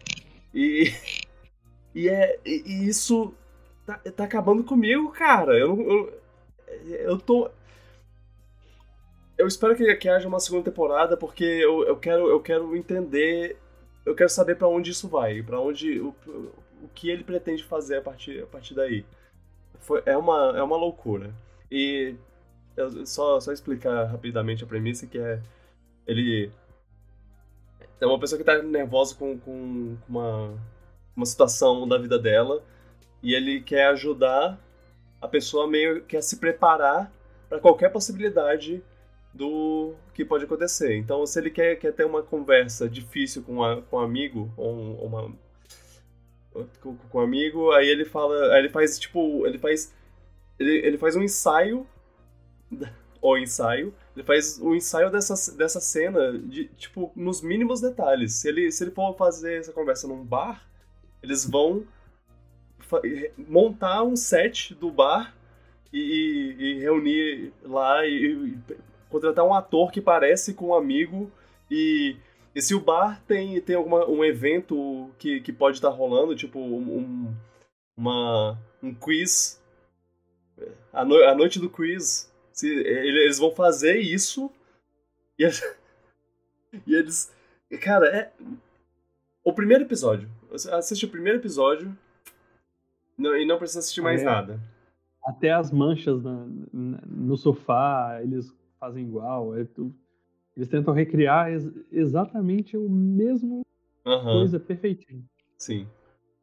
E, 0.55 0.93
e, 1.94 2.09
é, 2.09 2.39
e 2.44 2.89
isso 2.89 3.35
tá, 3.85 3.99
tá 3.99 4.25
acabando 4.25 4.65
comigo, 4.65 5.10
cara. 5.10 5.57
Eu. 5.57 5.81
Eu, 5.81 6.23
eu 6.91 7.18
tô. 7.18 7.51
Eu 9.36 9.47
espero 9.47 9.77
que, 9.77 9.94
que 9.97 10.09
haja 10.09 10.27
uma 10.27 10.41
segunda 10.41 10.65
temporada, 10.65 11.17
porque 11.17 11.44
eu, 11.44 11.85
eu, 11.86 11.97
quero, 11.97 12.28
eu 12.28 12.41
quero 12.41 12.77
entender. 12.77 13.57
Eu 14.09 14.15
quero 14.15 14.31
saber 14.31 14.55
para 14.55 14.67
onde 14.67 14.91
isso 14.91 15.07
vai, 15.07 15.43
para 15.43 15.61
onde. 15.61 16.01
O, 16.01 16.15
o 16.83 16.89
que 16.95 17.11
ele 17.11 17.23
pretende 17.23 17.62
fazer 17.62 17.99
a 17.99 18.03
partir, 18.03 18.43
a 18.43 18.47
partir 18.47 18.73
daí. 18.73 19.05
Foi, 19.81 20.03
é, 20.07 20.17
uma, 20.17 20.55
é 20.57 20.62
uma 20.62 20.78
loucura. 20.78 21.31
E 21.70 22.15
eu, 22.75 23.05
só, 23.05 23.39
só 23.39 23.53
explicar 23.53 24.05
rapidamente 24.05 24.65
a 24.65 24.67
premissa, 24.67 25.07
que 25.07 25.19
é. 25.19 25.43
Ele. 26.07 26.51
É 28.01 28.07
uma 28.07 28.19
pessoa 28.19 28.39
que 28.39 28.45
tá 28.45 28.62
nervosa 28.62 29.15
com, 29.15 29.39
com 29.39 29.99
uma, 30.09 30.59
uma 31.15 31.27
situação 31.27 31.87
da 31.87 31.99
vida 31.99 32.19
dela. 32.19 32.62
E 33.23 33.35
ele 33.35 33.61
quer 33.61 33.89
ajudar 33.89 34.59
a 35.20 35.28
pessoa 35.28 35.67
meio 35.67 36.03
que 36.05 36.17
a 36.17 36.23
se 36.23 36.39
preparar 36.39 37.12
para 37.47 37.61
qualquer 37.61 37.91
possibilidade 37.91 38.83
do 39.32 39.94
que 40.15 40.24
pode 40.24 40.44
acontecer. 40.44 40.97
Então, 40.97 41.24
se 41.26 41.39
ele 41.39 41.50
quer, 41.50 41.76
quer 41.76 41.92
ter 41.92 42.05
uma 42.05 42.23
conversa 42.23 42.89
difícil 42.89 43.42
com, 43.42 43.62
a, 43.62 43.82
com 43.82 43.97
um 43.97 44.00
amigo, 44.00 44.52
ou 44.57 45.05
uma. 45.05 45.32
Com, 46.81 46.97
com 46.97 47.18
um 47.18 47.23
amigo, 47.23 47.70
aí 47.73 47.89
ele 47.89 48.05
fala. 48.05 48.55
Aí 48.55 48.60
ele 48.60 48.68
faz, 48.68 48.98
tipo. 48.98 49.47
Ele 49.47 49.58
faz. 49.58 49.94
Ele, 50.58 50.78
ele 50.86 50.98
faz 50.98 51.16
um 51.16 51.23
ensaio. 51.23 51.86
Ou 53.20 53.36
ensaio. 53.36 53.92
Ele 54.15 54.24
faz 54.24 54.60
um 54.60 54.76
ensaio 54.76 55.10
dessa, 55.10 55.57
dessa 55.57 55.81
cena, 55.81 56.39
de, 56.39 56.66
tipo, 56.76 57.10
nos 57.16 57.42
mínimos 57.42 57.81
detalhes. 57.81 58.34
Se 58.34 58.48
ele, 58.48 58.70
se 58.70 58.84
ele 58.84 58.92
for 58.92 59.12
fazer 59.16 59.58
essa 59.58 59.73
conversa 59.73 60.07
num 60.07 60.24
bar, 60.24 60.65
eles 61.20 61.44
vão 61.44 61.84
montar 63.36 64.05
um 64.05 64.15
set 64.15 64.73
do 64.73 64.89
bar 64.90 65.34
e, 65.92 66.55
e 66.58 66.78
reunir 66.78 67.52
lá 67.62 68.07
e, 68.07 68.57
e, 68.58 68.58
contratar 69.09 69.45
um 69.45 69.55
ator 69.55 69.91
que 69.91 70.01
parece 70.01 70.55
com 70.55 70.69
um 70.69 70.75
amigo 70.75 71.31
e, 71.70 72.17
e 72.55 72.62
se 72.62 72.75
o 72.75 72.81
bar 72.81 73.23
tem, 73.27 73.61
tem 73.61 73.77
alguma, 73.77 74.07
um 74.07 74.25
evento 74.25 75.11
que, 75.19 75.41
que 75.41 75.53
pode 75.53 75.77
estar 75.77 75.91
tá 75.91 75.95
rolando, 75.95 76.35
tipo 76.35 76.59
um, 76.59 77.35
uma, 77.97 78.59
um 78.83 78.95
quiz, 78.95 79.62
a, 80.93 81.05
no, 81.05 81.17
a 81.25 81.35
noite 81.35 81.59
do 81.59 81.70
quiz, 81.70 82.33
se, 82.53 82.69
eles 82.69 83.39
vão 83.39 83.51
fazer 83.51 83.99
isso 83.99 84.51
e, 85.39 85.45
e 86.87 86.95
eles... 86.95 87.33
Cara, 87.83 88.07
é... 88.09 88.33
O 89.45 89.53
primeiro 89.53 89.85
episódio, 89.85 90.28
assiste 90.73 91.07
o 91.07 91.11
primeiro 91.11 91.39
episódio 91.39 91.97
não, 93.17 93.37
e 93.37 93.45
não 93.45 93.59
precisa 93.59 93.81
assistir 93.81 94.01
mais 94.01 94.23
é. 94.23 94.25
nada. 94.25 94.61
Até 95.25 95.51
as 95.51 95.70
manchas 95.70 96.23
na, 96.23 96.47
na, 96.73 97.01
no 97.07 97.37
sofá, 97.37 98.20
eles 98.23 98.55
fazem 98.78 99.05
igual. 99.05 99.57
É, 99.57 99.66
eles 100.57 100.68
tentam 100.68 100.94
recriar 100.94 101.50
ex 101.50 101.70
exatamente 101.92 102.76
o 102.76 102.89
mesmo 102.89 103.65
uhum. 104.05 104.23
coisa 104.23 104.58
perfeitinho. 104.58 105.24
Sim. 105.57 105.89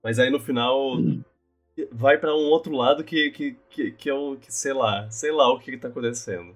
Mas 0.03 0.19
aí 0.19 0.29
no 0.29 0.39
final 0.39 0.97
vai 1.91 2.17
para 2.17 2.33
um 2.33 2.49
outro 2.49 2.73
lado 2.73 3.03
que, 3.03 3.31
que, 3.31 3.57
que, 3.69 3.91
que 3.91 4.09
é 4.09 4.13
o 4.13 4.37
que, 4.37 4.53
sei 4.53 4.73
lá, 4.73 5.09
sei 5.09 5.31
lá 5.31 5.51
o 5.51 5.59
que, 5.59 5.71
que 5.71 5.77
tá 5.77 5.87
acontecendo. 5.87 6.55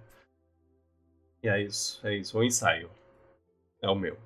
E 1.41 1.47
é 1.47 1.61
isso, 1.61 2.05
é 2.05 2.15
isso. 2.15 2.37
O 2.37 2.43
ensaio. 2.43 2.89
É 3.81 3.89
o 3.89 3.95
meu. 3.95 4.17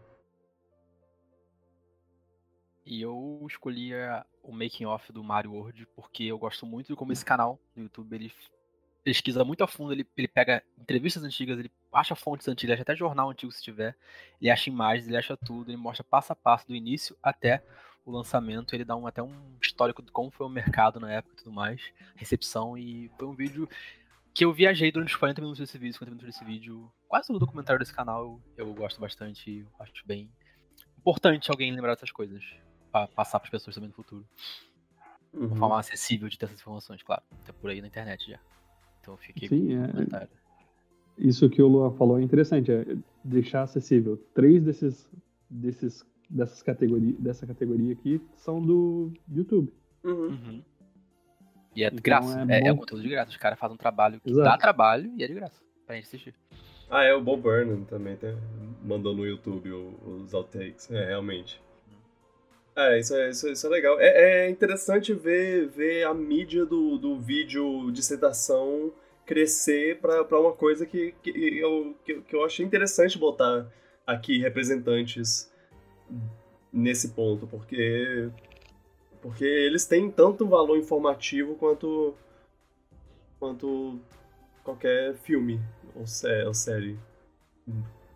E 2.86 3.02
eu 3.02 3.46
escolhi 3.48 3.94
o 4.42 4.52
making 4.52 4.86
off 4.86 5.12
do 5.14 5.24
Mario 5.24 5.54
World 5.54 5.88
porque 5.96 6.26
eu 6.26 6.38
gosto 6.38 6.66
muito 6.66 6.88
de 6.88 6.96
como 6.96 7.14
esse 7.14 7.24
canal 7.24 7.58
no 7.76 7.84
YouTube 7.84 8.14
ele 8.14 8.32
pesquisa 9.04 9.44
muito 9.44 9.64
a 9.64 9.68
fundo, 9.68 9.92
ele, 9.92 10.08
ele 10.16 10.28
pega 10.28 10.64
entrevistas 10.80 11.24
antigas, 11.24 11.60
ele 11.60 11.72
acha 11.92 12.16
fontes 12.16 12.48
antigas, 12.48 12.74
ele 12.74 12.74
acha 12.74 12.82
até 12.84 12.96
jornal 12.96 13.30
antigo 13.30 13.52
se 13.52 13.62
tiver, 13.62 13.96
ele 14.42 14.50
acha 14.50 14.70
imagens, 14.70 15.08
ele 15.08 15.18
acha 15.18 15.36
tudo, 15.36 15.70
ele 15.70 15.78
mostra 15.78 16.04
passo 16.04 16.32
a 16.32 16.36
passo 16.36 16.68
do 16.68 16.76
início 16.76 17.16
até 17.22 17.64
o 18.06 18.12
lançamento, 18.12 18.74
ele 18.74 18.84
dá 18.84 18.96
um, 18.96 19.08
até 19.08 19.22
um 19.22 19.58
histórico 19.62 20.02
de 20.02 20.12
como 20.12 20.32
foi 20.32 20.46
o 20.46 20.50
mercado 20.50 21.00
na 21.00 21.12
época 21.12 21.36
e 21.36 21.38
tudo 21.38 21.54
mais, 21.54 21.82
recepção, 22.16 22.78
e 22.78 23.10
foi 23.18 23.28
um 23.28 23.36
vídeo 23.36 23.68
que 24.34 24.44
eu 24.44 24.52
viajei 24.52 24.92
durante 24.92 25.10
os 25.10 25.16
40 25.16 25.42
minutos 25.42 25.60
desse 25.60 25.78
vídeo, 25.78 25.94
50 25.94 26.12
minutos 26.12 26.34
desse 26.34 26.46
vídeo, 26.46 26.92
quase 27.08 27.28
todo 27.28 27.38
o 27.38 27.40
documentário 27.40 27.80
desse 27.80 27.94
canal 27.94 28.40
eu, 28.58 28.68
eu 28.68 28.74
gosto 28.74 29.00
bastante, 29.00 29.66
acho 29.80 29.94
bem 30.06 30.30
importante 30.98 31.52
alguém 31.52 31.72
lembrar 31.72 31.94
dessas 31.94 32.12
coisas 32.12 32.44
para 32.92 33.08
passar 33.08 33.40
para 33.40 33.48
as 33.48 33.52
pessoas 33.52 33.76
também 33.76 33.90
no 33.90 33.96
futuro. 33.96 34.26
Uhum. 35.34 35.48
Uma 35.48 35.56
forma 35.56 35.80
acessível 35.80 36.30
de 36.30 36.38
ter 36.38 36.46
essas 36.46 36.60
informações, 36.60 37.02
claro. 37.02 37.24
Até 37.42 37.52
por 37.52 37.70
aí 37.70 37.82
na 37.82 37.88
internet 37.88 38.30
já. 38.30 38.40
Então 39.04 39.16
eu 39.16 39.18
fiquei 39.18 39.50
Sim, 39.50 39.68
com 39.68 40.16
é... 40.16 40.28
Isso 41.18 41.50
que 41.50 41.62
o 41.62 41.68
Lua 41.68 41.92
falou 41.92 42.18
é 42.18 42.24
interessante, 42.24 42.72
é 42.72 42.86
deixar 43.24 43.64
acessível. 43.64 44.18
Três 44.34 44.64
desses, 44.64 45.08
desses 45.50 46.04
dessas 46.30 46.64
categorias, 46.64 47.16
dessa 47.20 47.46
categoria 47.46 47.94
aqui 47.94 48.20
são 48.36 48.62
do 48.62 49.12
YouTube. 49.30 49.72
Uhum. 50.04 50.30
Uhum. 50.30 50.64
E 51.76 51.84
é 51.84 51.90
de 51.90 51.98
então 51.98 52.04
graça, 52.04 52.46
é, 52.50 52.62
é, 52.62 52.68
é, 52.70 52.76
conteúdo 52.76 53.04
de 53.04 53.10
graça. 53.10 53.30
Os 53.30 53.38
caras 53.38 53.60
fazem 53.60 53.76
um 53.76 53.78
trabalho 53.78 54.20
que 54.20 54.30
Exato. 54.32 54.44
dá 54.44 54.58
trabalho 54.58 55.12
e 55.18 55.24
é 55.24 55.28
de 55.28 55.34
graça 55.34 55.62
pra 55.86 55.96
gente 55.96 56.06
assistir. 56.06 56.34
Ah, 56.90 57.04
é, 57.04 57.14
o 57.14 57.22
Bob 57.22 57.42
Burnham 57.42 57.84
também 57.86 58.16
tem, 58.16 58.36
mandou 58.84 59.16
no 59.16 59.26
YouTube 59.26 59.72
os 59.72 60.34
outtakes, 60.34 60.90
é, 60.92 61.08
realmente. 61.08 61.62
É, 62.76 63.00
isso 63.00 63.16
é, 63.16 63.30
isso, 63.30 63.48
isso 63.50 63.68
é 63.68 63.70
legal. 63.70 64.00
É, 64.00 64.46
é, 64.46 64.50
interessante 64.50 65.14
ver, 65.14 65.68
ver 65.68 66.06
a 66.06 66.14
mídia 66.14 66.66
do, 66.66 66.98
do 66.98 67.20
vídeo 67.20 67.92
de 67.92 68.02
sedação 68.02 68.92
crescer 69.26 70.00
para 70.00 70.40
uma 70.40 70.54
coisa 70.54 70.86
que, 70.86 71.14
que, 71.22 71.30
eu, 71.58 71.96
que, 72.04 72.22
que 72.22 72.36
eu 72.36 72.44
achei 72.44 72.66
interessante 72.66 73.18
botar 73.18 73.68
aqui 74.06 74.40
representantes 74.40 75.52
nesse 76.72 77.10
ponto, 77.10 77.48
porque 77.48 78.30
porque 79.22 79.46
eles 79.46 79.86
têm 79.86 80.12
tanto 80.12 80.46
valor 80.46 80.78
informativo 80.78 81.56
quanto 81.56 82.14
quanto 83.40 84.00
qualquer 84.64 85.16
filme 85.16 85.62
ou, 85.96 86.06
sé, 86.06 86.46
ou 86.46 86.54
série 86.54 87.00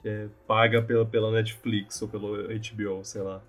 que 0.01 0.09
é 0.09 0.27
paga 0.45 0.81
pela, 0.81 1.05
pela 1.05 1.31
Netflix 1.31 2.01
ou 2.01 2.07
pelo 2.07 2.35
HBO, 2.47 3.03
sei 3.03 3.21
lá. 3.21 3.41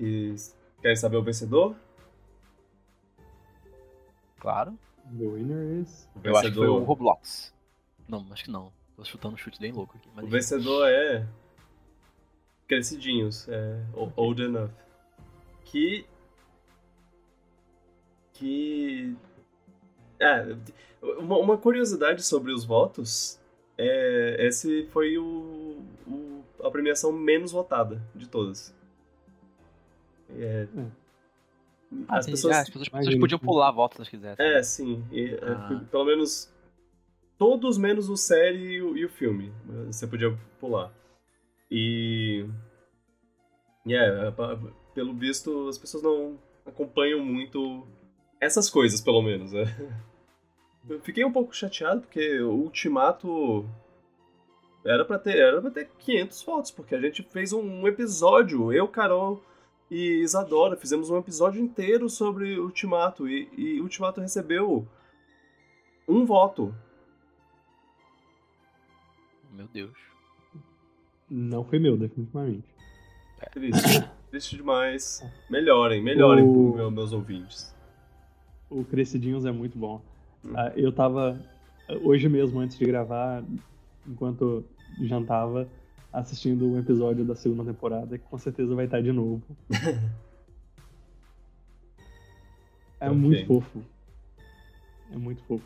E 0.00 0.34
querem 0.80 0.96
saber 0.96 1.18
o 1.18 1.22
vencedor? 1.22 1.76
Claro. 4.38 4.78
The 5.18 5.26
winner 5.26 5.82
is... 5.82 6.08
O 6.14 6.26
Eu 6.26 6.36
acho 6.36 6.48
que 6.48 6.56
foi 6.56 6.68
o 6.68 6.78
Roblox. 6.78 7.54
Não, 8.08 8.26
acho 8.32 8.44
que 8.44 8.50
não. 8.50 8.72
Tô 8.96 9.04
chutando 9.04 9.34
um 9.34 9.36
chute 9.36 9.60
bem 9.60 9.72
louco 9.72 9.94
aqui. 9.96 10.08
o 10.16 10.26
vencedor 10.26 10.88
é... 10.88 11.26
Crescidinhos. 12.66 13.46
É 13.48 13.84
okay. 13.92 14.12
Old 14.16 14.42
Enough. 14.42 14.70
Que... 15.64 16.06
Que... 18.32 19.14
É, 20.18 20.56
uma, 21.18 21.58
curiosidade 21.58 22.22
sobre 22.22 22.52
os 22.52 22.64
votos 22.64 23.38
é 23.76 24.46
esse 24.46 24.86
foi 24.86 25.16
o, 25.16 25.82
o, 26.06 26.44
a 26.62 26.70
premiação 26.70 27.10
menos 27.12 27.52
votada 27.52 28.02
de 28.14 28.28
todas. 28.28 28.74
É, 30.36 30.68
hum. 30.74 30.90
ah, 32.08 32.18
as, 32.18 32.26
pessoas, 32.26 32.56
as 32.56 32.68
pessoas, 32.68 32.88
pessoas 32.88 33.18
podiam 33.18 33.38
pular 33.38 33.68
a 33.68 33.72
volta 33.72 34.04
se 34.04 34.10
quisessem. 34.10 34.44
É, 34.44 34.62
sim. 34.62 35.04
E, 35.10 35.34
é, 35.34 35.38
ah. 35.52 35.84
Pelo 35.90 36.04
menos 36.04 36.52
todos 37.38 37.78
menos 37.78 38.10
o 38.10 38.16
série 38.16 38.74
e 38.74 38.82
o, 38.82 38.96
e 38.96 39.04
o, 39.04 39.08
filme. 39.08 39.50
Você 39.86 40.06
podia 40.06 40.36
pular. 40.60 40.92
E. 41.70 42.46
E 43.86 43.94
é, 43.94 44.30
pelo 44.94 45.14
visto, 45.14 45.68
as 45.68 45.78
pessoas 45.78 46.02
não 46.02 46.38
acompanham 46.66 47.24
muito 47.24 47.86
essas 48.38 48.68
coisas, 48.68 49.00
pelo 49.00 49.22
menos. 49.22 49.52
Né? 49.52 49.64
Eu 50.88 51.00
fiquei 51.00 51.24
um 51.24 51.32
pouco 51.32 51.54
chateado 51.54 52.02
porque 52.02 52.40
o 52.40 52.52
Ultimato 52.52 53.68
era 54.84 55.04
para 55.04 55.18
ter, 55.18 55.36
era 55.36 55.60
pra 55.60 55.70
ter 55.70 55.90
500 55.98 56.42
votos, 56.42 56.70
porque 56.70 56.94
a 56.94 57.00
gente 57.00 57.22
fez 57.22 57.52
um 57.52 57.86
episódio, 57.86 58.72
eu, 58.72 58.88
Carol 58.88 59.42
e 59.90 60.20
Isadora. 60.22 60.76
Fizemos 60.76 61.10
um 61.10 61.18
episódio 61.18 61.60
inteiro 61.60 62.08
sobre 62.08 62.58
Ultimato 62.58 63.28
e, 63.28 63.48
e 63.56 63.80
Ultimato 63.80 64.20
recebeu 64.20 64.86
um 66.06 66.24
voto. 66.24 66.74
Meu 69.52 69.66
Deus. 69.66 69.96
Não 71.28 71.64
foi 71.64 71.78
meu, 71.78 71.96
definitivamente. 71.96 72.68
É. 73.40 73.48
Triste. 73.50 74.10
Triste 74.30 74.56
demais. 74.56 75.22
Melhorem, 75.50 76.00
melhorem 76.00 76.44
o... 76.44 76.72
pro 76.72 76.90
meus 76.90 77.12
ouvintes. 77.12 77.74
O 78.68 78.84
Crescidinhos 78.84 79.44
é 79.44 79.50
muito 79.50 79.76
bom. 79.76 80.00
Hum. 80.44 80.52
Uh, 80.52 80.72
eu 80.76 80.92
tava. 80.92 81.40
Hoje 82.04 82.28
mesmo, 82.28 82.60
antes 82.60 82.78
de 82.78 82.84
gravar, 82.84 83.42
enquanto 84.06 84.64
jantava, 85.00 85.68
assistindo 86.12 86.66
um 86.68 86.78
episódio 86.78 87.24
da 87.24 87.34
segunda 87.36 87.64
temporada, 87.64 88.18
que 88.18 88.24
com 88.24 88.38
certeza 88.38 88.74
vai 88.74 88.84
estar 88.86 89.00
de 89.02 89.12
novo. 89.12 89.42
É 93.02 93.06
Ok. 93.08 93.18
muito 93.18 93.46
fofo. 93.46 93.82
É 95.10 95.16
muito 95.16 95.42
fofo. 95.44 95.64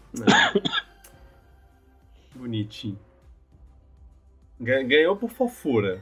Bonitinho. 2.35 2.97
Ga- 4.61 4.85
Ganhou 4.85 5.17
por 5.17 5.31
fofura. 5.31 6.01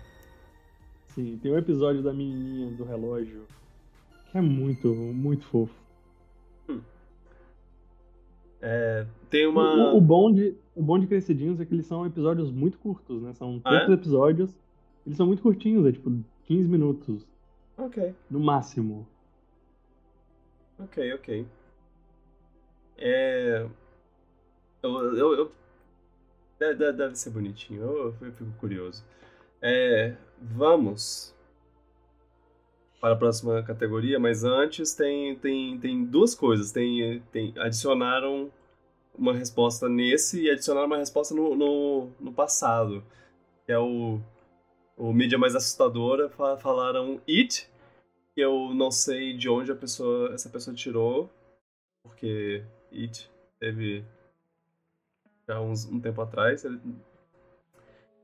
Sim, 1.09 1.39
tem 1.43 1.51
um 1.51 1.57
episódio 1.57 2.03
da 2.03 2.13
menininha 2.13 2.71
do 2.77 2.85
relógio 2.85 3.47
que 4.31 4.37
é 4.37 4.43
muito, 4.43 4.95
muito 4.95 5.45
fofo. 5.47 5.75
É, 8.61 9.07
tem 9.33 9.47
O, 9.47 9.51
uma. 9.51 9.95
o 9.95 10.01
bom 10.01 10.33
de, 10.33 10.55
o 10.77 10.83
bom 10.83 10.99
de 10.99 11.07
Crescidinhos 11.07 11.59
é 11.61 11.65
que 11.65 11.75
eles 11.75 11.87
são 11.87 12.07
episódios 12.07 12.51
muito 12.53 12.79
curtos, 12.79 13.23
né? 13.23 13.33
São 13.35 13.61
Ah, 13.65 13.75
é? 13.75 13.79
poucos 13.79 13.95
episódios. 13.95 14.55
Eles 15.05 15.17
são 15.17 15.27
muito 15.27 15.43
curtinhos, 15.43 15.85
é 15.87 15.93
tipo 15.93 16.11
15 16.45 16.69
minutos, 16.69 17.27
Ok, 17.77 18.15
no 18.31 18.39
máximo. 18.39 19.07
ok, 20.79 21.15
ok. 21.15 21.47
É. 22.99 23.67
Eu. 24.83 25.17
eu, 25.17 25.35
eu- 25.35 25.53
de- 26.61 26.75
de- 26.75 26.93
Deve 26.93 27.17
ser 27.17 27.31
bonitinho, 27.31 27.83
eu, 27.83 28.15
eu 28.21 28.33
fico 28.33 28.53
curioso. 28.61 29.03
É, 29.61 30.15
vamos 30.41 31.35
para 33.01 33.15
a 33.15 33.17
próxima 33.17 33.63
categoria, 33.65 34.19
mas 34.21 34.45
antes 34.45 34.95
tem, 34.95 35.35
tem, 35.37 35.79
tem 35.79 36.05
duas 36.05 36.35
coisas. 36.35 36.71
Tem, 36.71 37.21
tem, 37.33 37.53
adicionaram 37.59 38.51
uma 39.17 39.33
resposta 39.35 39.89
nesse 39.89 40.43
e 40.43 40.51
adicionaram 40.51 40.87
uma 40.87 40.97
resposta 40.99 41.35
no, 41.35 41.55
no, 41.55 42.11
no 42.21 42.33
passado. 42.33 43.05
Que 43.67 43.73
é 43.73 43.79
o, 43.79 44.21
o 44.97 45.13
mídia 45.13 45.39
mais 45.39 45.55
assustadora. 45.55 46.29
fa- 46.31 46.57
Falaram 46.57 47.21
It, 47.29 47.69
que 48.35 48.41
eu 48.41 48.73
não 48.75 48.91
sei 48.91 49.37
de 49.37 49.49
onde 49.49 49.71
a 49.71 49.77
pessoa, 49.77 50.33
essa 50.35 50.49
pessoa 50.49 50.75
tirou, 50.75 51.31
porque 52.03 52.65
It 52.93 53.31
teve 53.61 54.05
já 55.49 55.61
uns, 55.61 55.85
um 55.87 56.01
tempo 56.01 56.21
atrás. 56.23 56.65
ele- 56.65 56.81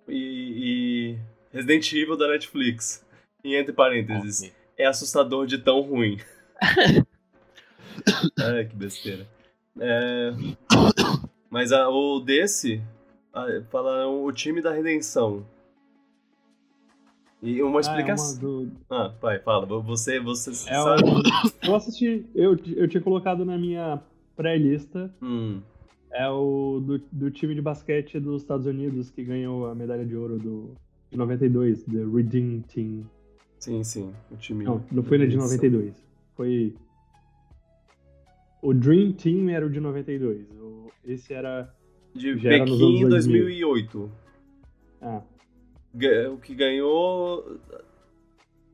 E, 0.09 1.15
e 1.15 1.19
Resident 1.53 1.93
Evil 1.93 2.17
da 2.17 2.29
Netflix. 2.29 3.05
E 3.45 3.55
entre 3.55 3.73
parênteses, 3.73 4.41
Ok. 4.43 4.53
é 4.79 4.87
assustador 4.87 5.47
de 5.47 5.59
tão 5.59 5.81
ruim. 5.81 6.19
Ai, 8.41 8.65
que 8.67 8.75
besteira. 8.75 9.27
É, 9.81 10.33
mas 11.51 11.73
a- 11.73 11.89
o 11.89 12.21
desse, 12.21 12.83
a- 13.33 13.63
falaram 13.71 14.25
o 14.25 14.33
time 14.33 14.61
da 14.61 14.73
redenção. 14.73 15.45
E 17.41 17.63
uma 17.63 17.77
Ah, 17.77 17.79
é 17.79 17.81
explicação. 17.83 18.33
uma 18.33 18.65
do- 18.67 18.73
Ah, 18.91 19.15
pai, 19.21 19.39
fala. 19.39 19.65
Você, 19.83 20.19
você 20.19 20.51
é 20.51 20.55
sabe. 20.83 21.05
uma- 21.05 21.23
Eu 21.63 21.75
assisti, 21.77 22.27
eu, 22.35 22.57
eu 22.77 22.89
tinha 22.89 23.01
colocado 23.01 23.45
na 23.45 23.57
minha 23.57 24.03
pré-lista. 24.37 25.13
Hum, 25.23 25.61
É 26.11 26.27
o 26.29 26.81
do, 26.85 26.99
do 27.13 27.31
time 27.31 27.55
de 27.55 27.61
basquete 27.61 28.19
dos 28.19 28.41
Estados 28.43 28.65
Unidos 28.67 29.11
que 29.11 29.23
ganhou 29.23 29.67
a 29.67 29.75
medalha 29.75 30.07
de 30.07 30.17
ouro 30.17 30.39
do, 30.39 30.71
de 31.11 31.19
92, 31.19 31.83
The 31.85 31.99
Redeem 32.13 32.63
Team. 32.63 33.05
sim, 33.59 33.85
sim. 33.85 34.13
O 34.31 34.37
time. 34.37 34.65
Não, 34.65 34.83
não 34.91 35.03
foi 35.03 35.19
na 35.19 35.27
de 35.27 35.37
92. 35.37 35.95
Foi. 36.35 36.75
O 38.63 38.75
Dream 38.75 39.13
Team 39.13 39.49
era 39.51 39.65
o 39.67 39.71
de 39.71 39.81
92. 39.81 40.51
O, 40.61 40.91
esse 41.05 41.33
era. 41.33 41.73
De 42.15 42.37
Já 42.39 42.51
Pequim 42.51 42.77
2000. 42.79 43.09
2008. 43.11 44.13
Ah, 45.01 45.23
O 46.33 46.39
que 46.39 46.55
ganhou. 46.55 47.59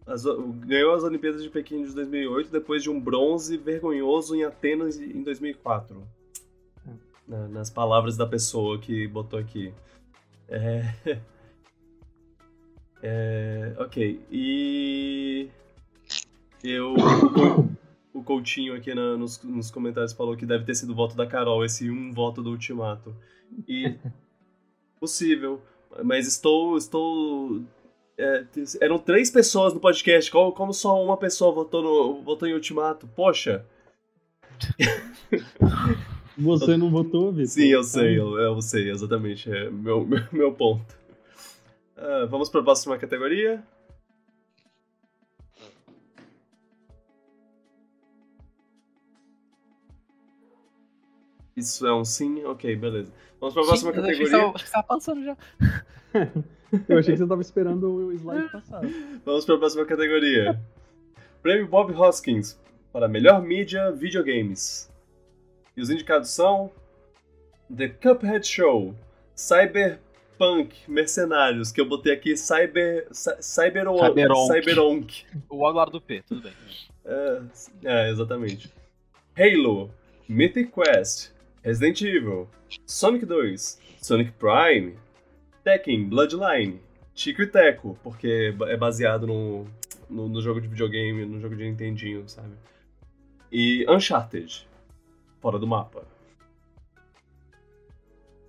As, 0.06 0.24
ganhou 0.66 0.94
as 0.94 1.02
Olimpíadas 1.02 1.42
de 1.42 1.48
Pequim 1.48 1.82
de 1.84 1.94
2008 1.94 2.50
depois 2.50 2.82
de 2.82 2.90
um 2.90 3.00
bronze 3.00 3.56
vergonhoso 3.56 4.34
em 4.36 4.44
Atenas 4.44 4.98
em 4.98 5.22
2004. 5.22 6.02
Na- 7.26 7.48
nas 7.48 7.70
palavras 7.70 8.16
da 8.16 8.26
pessoa 8.26 8.78
que 8.78 9.06
botou 9.08 9.38
aqui. 9.38 9.72
É. 10.48 10.82
É, 13.06 13.74
ok. 13.78 14.18
E. 14.30 15.50
Eu. 16.62 16.94
O 18.14 18.22
Coutinho 18.22 18.74
aqui 18.76 18.94
na- 18.94 19.16
nos, 19.16 19.42
nos 19.42 19.70
comentários 19.72 20.12
falou 20.12 20.36
que 20.36 20.46
deve 20.46 20.64
ter 20.64 20.74
sido 20.76 20.92
o 20.92 20.94
voto 20.94 21.16
da 21.16 21.26
Carol, 21.26 21.64
esse 21.64 21.90
um 21.90 22.12
voto 22.12 22.42
do 22.42 22.50
ultimato. 22.50 23.14
E. 23.68 23.96
possível. 25.00 25.60
Mas 26.02 26.26
estou. 26.26 26.78
Estou. 26.78 27.60
é, 28.16 28.44
eram 28.80 28.98
três 28.98 29.30
pessoas 29.30 29.74
no 29.74 29.80
podcast, 29.80 30.30
como, 30.30 30.52
como 30.52 30.72
só 30.72 31.02
uma 31.04 31.16
pessoa 31.16 31.52
votou, 31.52 31.82
no, 31.82 32.22
votou 32.22 32.48
em 32.48 32.54
ultimato? 32.54 33.06
Poxa! 33.16 33.66
você 36.38 36.76
não 36.76 36.90
votou, 36.90 37.32
Vitor? 37.32 37.48
Sim, 37.48 37.66
eu 37.68 37.82
sei, 37.82 38.18
eu, 38.18 38.38
eu 38.38 38.62
sei, 38.62 38.90
exatamente. 38.90 39.50
É 39.50 39.68
meu, 39.70 40.04
meu, 40.06 40.22
meu 40.32 40.52
ponto. 40.52 40.96
Ah, 41.96 42.26
vamos 42.30 42.48
para 42.48 42.60
a 42.60 42.64
próxima 42.64 42.96
categoria. 42.98 43.62
Isso 51.56 51.86
é 51.86 51.94
um 51.94 52.04
sim? 52.04 52.44
Ok, 52.44 52.74
beleza. 52.76 53.12
Vamos 53.40 53.54
para 53.54 53.62
a 53.62 53.66
próxima 53.66 53.92
Sim, 53.92 53.98
eu 53.98 54.02
categoria. 54.04 54.30
tava- 54.38 54.52
Acho 54.54 54.64
que 54.64 54.70
você 54.70 54.72
tava 54.72 54.88
pensando 54.88 55.24
já. 55.24 55.36
Eu 56.88 56.98
achei 56.98 57.12
que 57.14 57.18
você 57.20 57.26
tava 57.28 57.40
esperando 57.40 57.84
o 57.88 58.12
slide 58.12 58.50
passar. 58.50 58.80
Vamos 59.24 59.44
para 59.44 59.54
a 59.54 59.58
próxima 59.58 59.84
categoria. 59.86 60.60
Prêmio 61.40 61.68
Bob 61.68 61.92
Hoskins 61.92 62.58
para 62.92 63.06
melhor 63.06 63.40
mídia 63.42 63.92
videogames. 63.92 64.90
E 65.76 65.80
os 65.80 65.88
indicados 65.88 66.30
são 66.30 66.72
The 67.76 67.88
Cuphead 67.90 68.44
Show, 68.44 68.92
Cyberpunk 69.36 70.74
Mercenários, 70.88 71.70
que 71.70 71.80
eu 71.80 71.88
botei 71.88 72.12
aqui 72.12 72.36
Cyber 72.36 73.06
Cy- 73.12 73.40
Cyberon- 73.40 73.96
Cyberonk. 73.98 74.46
Cyberonk. 74.52 75.24
O 75.48 75.64
ao 75.66 75.72
lado 75.72 75.92
do 75.92 76.00
P, 76.00 76.22
tudo 76.26 76.40
bem. 76.42 76.52
É, 77.04 77.40
é, 77.84 78.10
exatamente. 78.10 78.72
Halo, 79.38 79.90
Mythic 80.28 80.72
Quest, 80.72 81.30
Resident 81.64 82.00
Evil, 82.02 82.48
Sonic 82.86 83.24
2, 83.24 83.80
Sonic 84.02 84.32
Prime, 84.32 84.96
Tekken, 85.64 86.08
Bloodline, 86.08 86.78
Chico 87.14 87.40
e 87.42 87.46
Teco, 87.46 87.98
porque 88.02 88.54
é 88.66 88.76
baseado 88.76 89.26
no, 89.26 89.66
no, 90.10 90.28
no 90.28 90.42
jogo 90.42 90.60
de 90.60 90.68
videogame, 90.68 91.24
no 91.24 91.40
jogo 91.40 91.56
de 91.56 91.64
Nintendinho, 91.64 92.28
sabe? 92.28 92.54
E 93.50 93.86
Uncharted, 93.88 94.68
fora 95.40 95.58
do 95.58 95.66
mapa. 95.66 96.06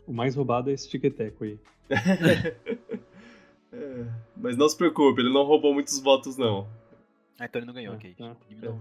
O 0.05 0.11
mais 0.13 0.35
roubado 0.35 0.69
é 0.69 0.73
esse 0.73 0.89
tiqueteco 0.89 1.43
aí. 1.45 1.57
É, 3.77 4.05
mas 4.37 4.55
não 4.55 4.69
se 4.69 4.77
preocupe, 4.77 5.19
ele 5.19 5.33
não 5.33 5.43
roubou 5.43 5.73
muitos 5.73 5.99
votos, 5.99 6.37
não. 6.37 6.65
Ah, 7.37 7.43
então 7.43 7.59
ele 7.59 7.65
não 7.65 7.73
ganhou, 7.73 7.93
Ah, 7.93 7.97
ok. 7.97 8.15
tá. 8.17 8.35
Diminuiu. 8.47 8.79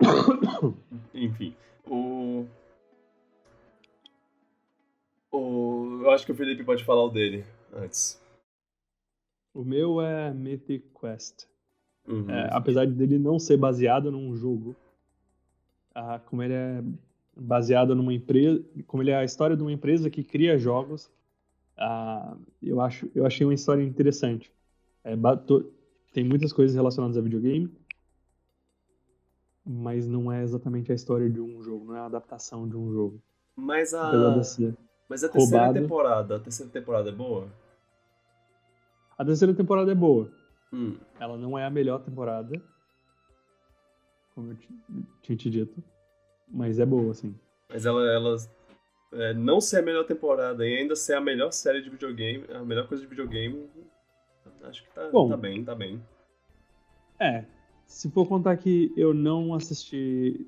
Enfim, 1.14 1.54
o... 1.86 2.46
Eu 6.08 6.14
acho 6.14 6.24
que 6.24 6.32
o 6.32 6.34
Felipe 6.34 6.64
pode 6.64 6.82
falar 6.84 7.04
o 7.04 7.10
dele 7.10 7.44
antes. 7.70 8.18
O 9.52 9.62
meu 9.62 10.00
é 10.00 10.32
Mythic 10.32 10.88
Quest. 10.98 11.44
Uhum. 12.06 12.30
É, 12.30 12.48
apesar 12.50 12.86
dele 12.86 13.18
não 13.18 13.38
ser 13.38 13.58
baseado 13.58 14.10
num 14.10 14.34
jogo, 14.34 14.74
ah, 15.94 16.18
como 16.18 16.42
ele 16.42 16.54
é 16.54 16.82
baseado 17.36 17.94
numa 17.94 18.14
empresa, 18.14 18.64
como 18.86 19.02
ele 19.02 19.10
é 19.10 19.16
a 19.16 19.24
história 19.24 19.54
de 19.54 19.60
uma 19.60 19.70
empresa 19.70 20.08
que 20.08 20.24
cria 20.24 20.56
jogos, 20.56 21.10
ah, 21.76 22.38
eu 22.62 22.80
acho, 22.80 23.10
eu 23.14 23.26
achei 23.26 23.46
uma 23.46 23.52
história 23.52 23.82
interessante. 23.82 24.50
É, 25.04 25.12
tem 26.14 26.24
muitas 26.24 26.54
coisas 26.54 26.74
relacionadas 26.74 27.18
a 27.18 27.20
videogame, 27.20 27.70
mas 29.62 30.06
não 30.06 30.32
é 30.32 30.42
exatamente 30.42 30.90
a 30.90 30.94
história 30.94 31.28
de 31.28 31.38
um 31.38 31.62
jogo, 31.62 31.84
não 31.84 31.96
é 31.96 31.98
a 31.98 32.06
adaptação 32.06 32.66
de 32.66 32.78
um 32.78 32.90
jogo. 32.90 33.20
Mas 33.54 33.92
Apesar 33.92 34.30
a... 34.30 34.87
Mas 35.08 35.24
a 35.24 35.28
terceira 35.28 35.64
roubado. 35.64 35.80
temporada, 35.80 36.36
a 36.36 36.40
terceira 36.40 36.70
temporada 36.70 37.08
é 37.08 37.12
boa? 37.12 37.48
A 39.16 39.24
terceira 39.24 39.54
temporada 39.54 39.90
é 39.90 39.94
boa. 39.94 40.30
Hum. 40.72 40.96
Ela 41.18 41.36
não 41.36 41.58
é 41.58 41.64
a 41.64 41.70
melhor 41.70 42.00
temporada, 42.00 42.60
como 44.34 44.52
eu 44.52 44.56
ti- 44.56 44.78
tinha 45.22 45.36
te 45.36 45.50
dito, 45.50 45.82
mas 46.46 46.78
é 46.78 46.84
boa, 46.86 47.10
assim. 47.10 47.34
Mas 47.70 47.86
ela, 47.86 48.02
ela 48.12 48.36
é, 49.12 49.32
não 49.32 49.60
ser 49.60 49.78
a 49.78 49.82
melhor 49.82 50.04
temporada 50.04 50.66
e 50.66 50.76
ainda 50.76 50.94
ser 50.94 51.14
a 51.14 51.20
melhor 51.20 51.50
série 51.52 51.80
de 51.80 51.88
videogame, 51.90 52.44
a 52.52 52.62
melhor 52.64 52.86
coisa 52.86 53.02
de 53.02 53.08
videogame, 53.08 53.68
acho 54.62 54.84
que 54.84 54.90
tá, 54.94 55.08
Bom. 55.10 55.28
tá 55.30 55.36
bem, 55.36 55.64
tá 55.64 55.74
bem. 55.74 56.00
É, 57.18 57.44
se 57.86 58.10
for 58.10 58.28
contar 58.28 58.56
que 58.58 58.92
eu 58.96 59.12
não 59.14 59.54
assisti 59.54 60.46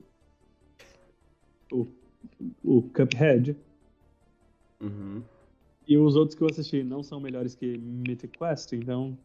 o, 1.72 1.86
o 2.62 2.82
Cuphead 2.90 3.56
Uhum. 4.80 5.22
e 5.86 5.96
os 5.98 6.16
outros 6.16 6.36
que 6.36 6.42
eu 6.42 6.48
assisti 6.48 6.82
não 6.82 7.02
são 7.02 7.20
melhores 7.20 7.54
que 7.54 7.76
Mythic 7.76 8.38
Quest, 8.38 8.72
então 8.72 9.18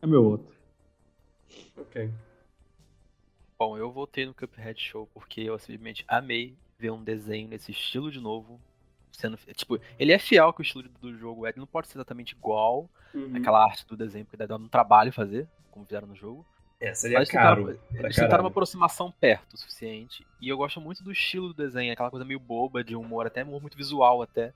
é 0.00 0.06
meu 0.06 0.22
voto. 0.22 0.52
Ok. 1.76 2.10
Bom, 3.58 3.76
eu 3.76 3.90
voltei 3.90 4.24
no 4.24 4.34
Cuphead 4.34 4.80
Show 4.80 5.08
porque 5.12 5.40
eu 5.40 5.58
simplesmente 5.58 6.04
amei 6.06 6.56
ver 6.78 6.90
um 6.90 7.02
desenho 7.02 7.48
nesse 7.48 7.72
estilo 7.72 8.10
de 8.10 8.20
novo. 8.20 8.60
Sendo, 9.10 9.36
tipo, 9.56 9.80
ele 9.98 10.12
é 10.12 10.18
fiel 10.18 10.52
que 10.52 10.60
o 10.60 10.62
estilo 10.62 10.88
do 11.00 11.16
jogo 11.16 11.44
é, 11.44 11.50
ele 11.50 11.58
não 11.58 11.66
pode 11.66 11.88
ser 11.88 11.98
exatamente 11.98 12.32
igual 12.32 12.88
Uhum. 13.14 13.34
àquela 13.34 13.64
arte 13.64 13.86
do 13.86 13.96
desenho, 13.96 14.24
porque 14.26 14.36
dá 14.46 14.54
um 14.54 14.68
trabalho 14.68 15.12
fazer, 15.12 15.48
como 15.70 15.84
fizeram 15.84 16.06
no 16.06 16.14
jogo. 16.14 16.46
É, 16.80 16.94
seria 16.94 17.18
Mas 17.18 17.28
caro. 17.28 17.76
Eles 17.92 18.14
tentaram 18.14 18.44
uma 18.44 18.50
aproximação 18.50 19.10
perto 19.10 19.54
o 19.54 19.56
suficiente. 19.56 20.24
E 20.40 20.48
eu 20.48 20.56
gosto 20.56 20.80
muito 20.80 21.02
do 21.02 21.10
estilo 21.10 21.48
do 21.48 21.54
desenho, 21.54 21.92
aquela 21.92 22.10
coisa 22.10 22.24
meio 22.24 22.38
boba, 22.38 22.84
de 22.84 22.94
humor, 22.94 23.26
até 23.26 23.42
humor 23.42 23.60
muito 23.60 23.76
visual 23.76 24.22
até. 24.22 24.52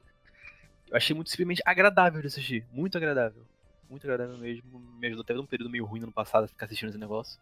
Eu 0.92 0.96
achei 0.98 1.16
muito 1.16 1.30
simplesmente 1.30 1.62
agradável 1.64 2.20
de 2.20 2.26
assistir. 2.26 2.64
Muito 2.70 2.96
agradável. 2.98 3.42
Muito 3.88 4.04
agradável 4.04 4.36
mesmo. 4.38 4.78
Me 5.00 5.06
ajudou 5.06 5.22
até 5.22 5.32
num 5.34 5.46
período 5.46 5.70
meio 5.70 5.84
ruim 5.86 6.00
no 6.00 6.06
ano 6.06 6.12
passado 6.12 6.46
ficar 6.46 6.66
assistindo 6.66 6.90
esse 6.90 6.98
negócio. 6.98 7.40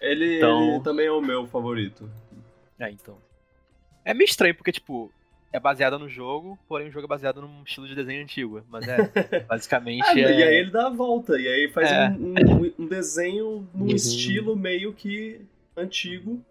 Ele, 0.00 0.36
Então- 0.36 0.74
ele 0.74 0.84
também 0.84 1.06
é 1.06 1.10
o 1.12 1.20
meu 1.22 1.46
favorito. 1.46 2.08
É, 2.78 2.90
então. 2.90 3.16
É 4.04 4.12
meio 4.14 4.26
estranho, 4.26 4.54
porque, 4.54 4.70
tipo, 4.70 5.10
é 5.52 5.58
baseada 5.58 5.98
no 5.98 6.08
jogo, 6.08 6.58
porém 6.68 6.88
o 6.88 6.92
jogo 6.92 7.06
é 7.06 7.08
baseado 7.08 7.40
num 7.40 7.62
estilo 7.64 7.88
de 7.88 7.94
desenho 7.94 8.22
antigo. 8.22 8.62
Mas 8.68 8.86
é, 8.86 8.96
basicamente 9.48 10.04
Ah, 10.06 10.12
é. 10.18 10.22
E 10.38 10.42
aí 10.42 10.54
ele 10.56 10.70
dá 10.70 10.86
a 10.86 10.90
volta, 10.90 11.38
e 11.40 11.48
aí 11.48 11.68
faz 11.72 11.90
É. 11.90 12.08
um, 12.10 12.34
um- 12.34 12.74
um 12.80 12.86
desenho 12.86 13.66
num 13.74 13.86
Uhum. 13.86 13.94
estilo 13.94 14.54
meio 14.54 14.92
que 14.92 15.40
antigo. 15.76 16.44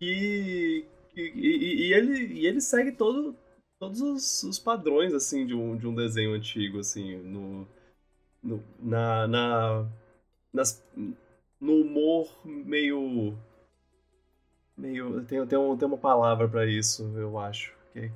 E, 0.00 0.84
e, 1.16 1.20
e- 1.20 1.86
e 1.88 1.92
ele, 1.94 2.26
e 2.40 2.46
ele 2.46 2.60
segue 2.60 2.92
todo, 2.92 3.36
todos 3.82 4.00
os, 4.00 4.42
os 4.44 4.58
padrões 4.60 5.12
assim 5.12 5.44
de 5.44 5.54
um, 5.54 5.76
de 5.76 5.88
um 5.88 5.94
desenho 5.94 6.34
antigo, 6.34 6.78
assim, 6.78 7.16
no, 7.16 7.66
no- 8.40 8.62
na, 8.78 9.26
na, 9.26 9.86
nas, 10.52 10.80
no 11.60 11.72
humor 11.80 12.30
meio. 12.44 13.36
meio. 14.78 15.24
Tem, 15.24 15.44
tem, 15.44 15.58
um- 15.58 15.76
tem 15.76 15.88
uma 15.88 15.98
palavra 15.98 16.48
pra 16.48 16.64
isso, 16.64 17.02
eu 17.18 17.36
acho. 17.36 17.74
Que, 17.92 18.08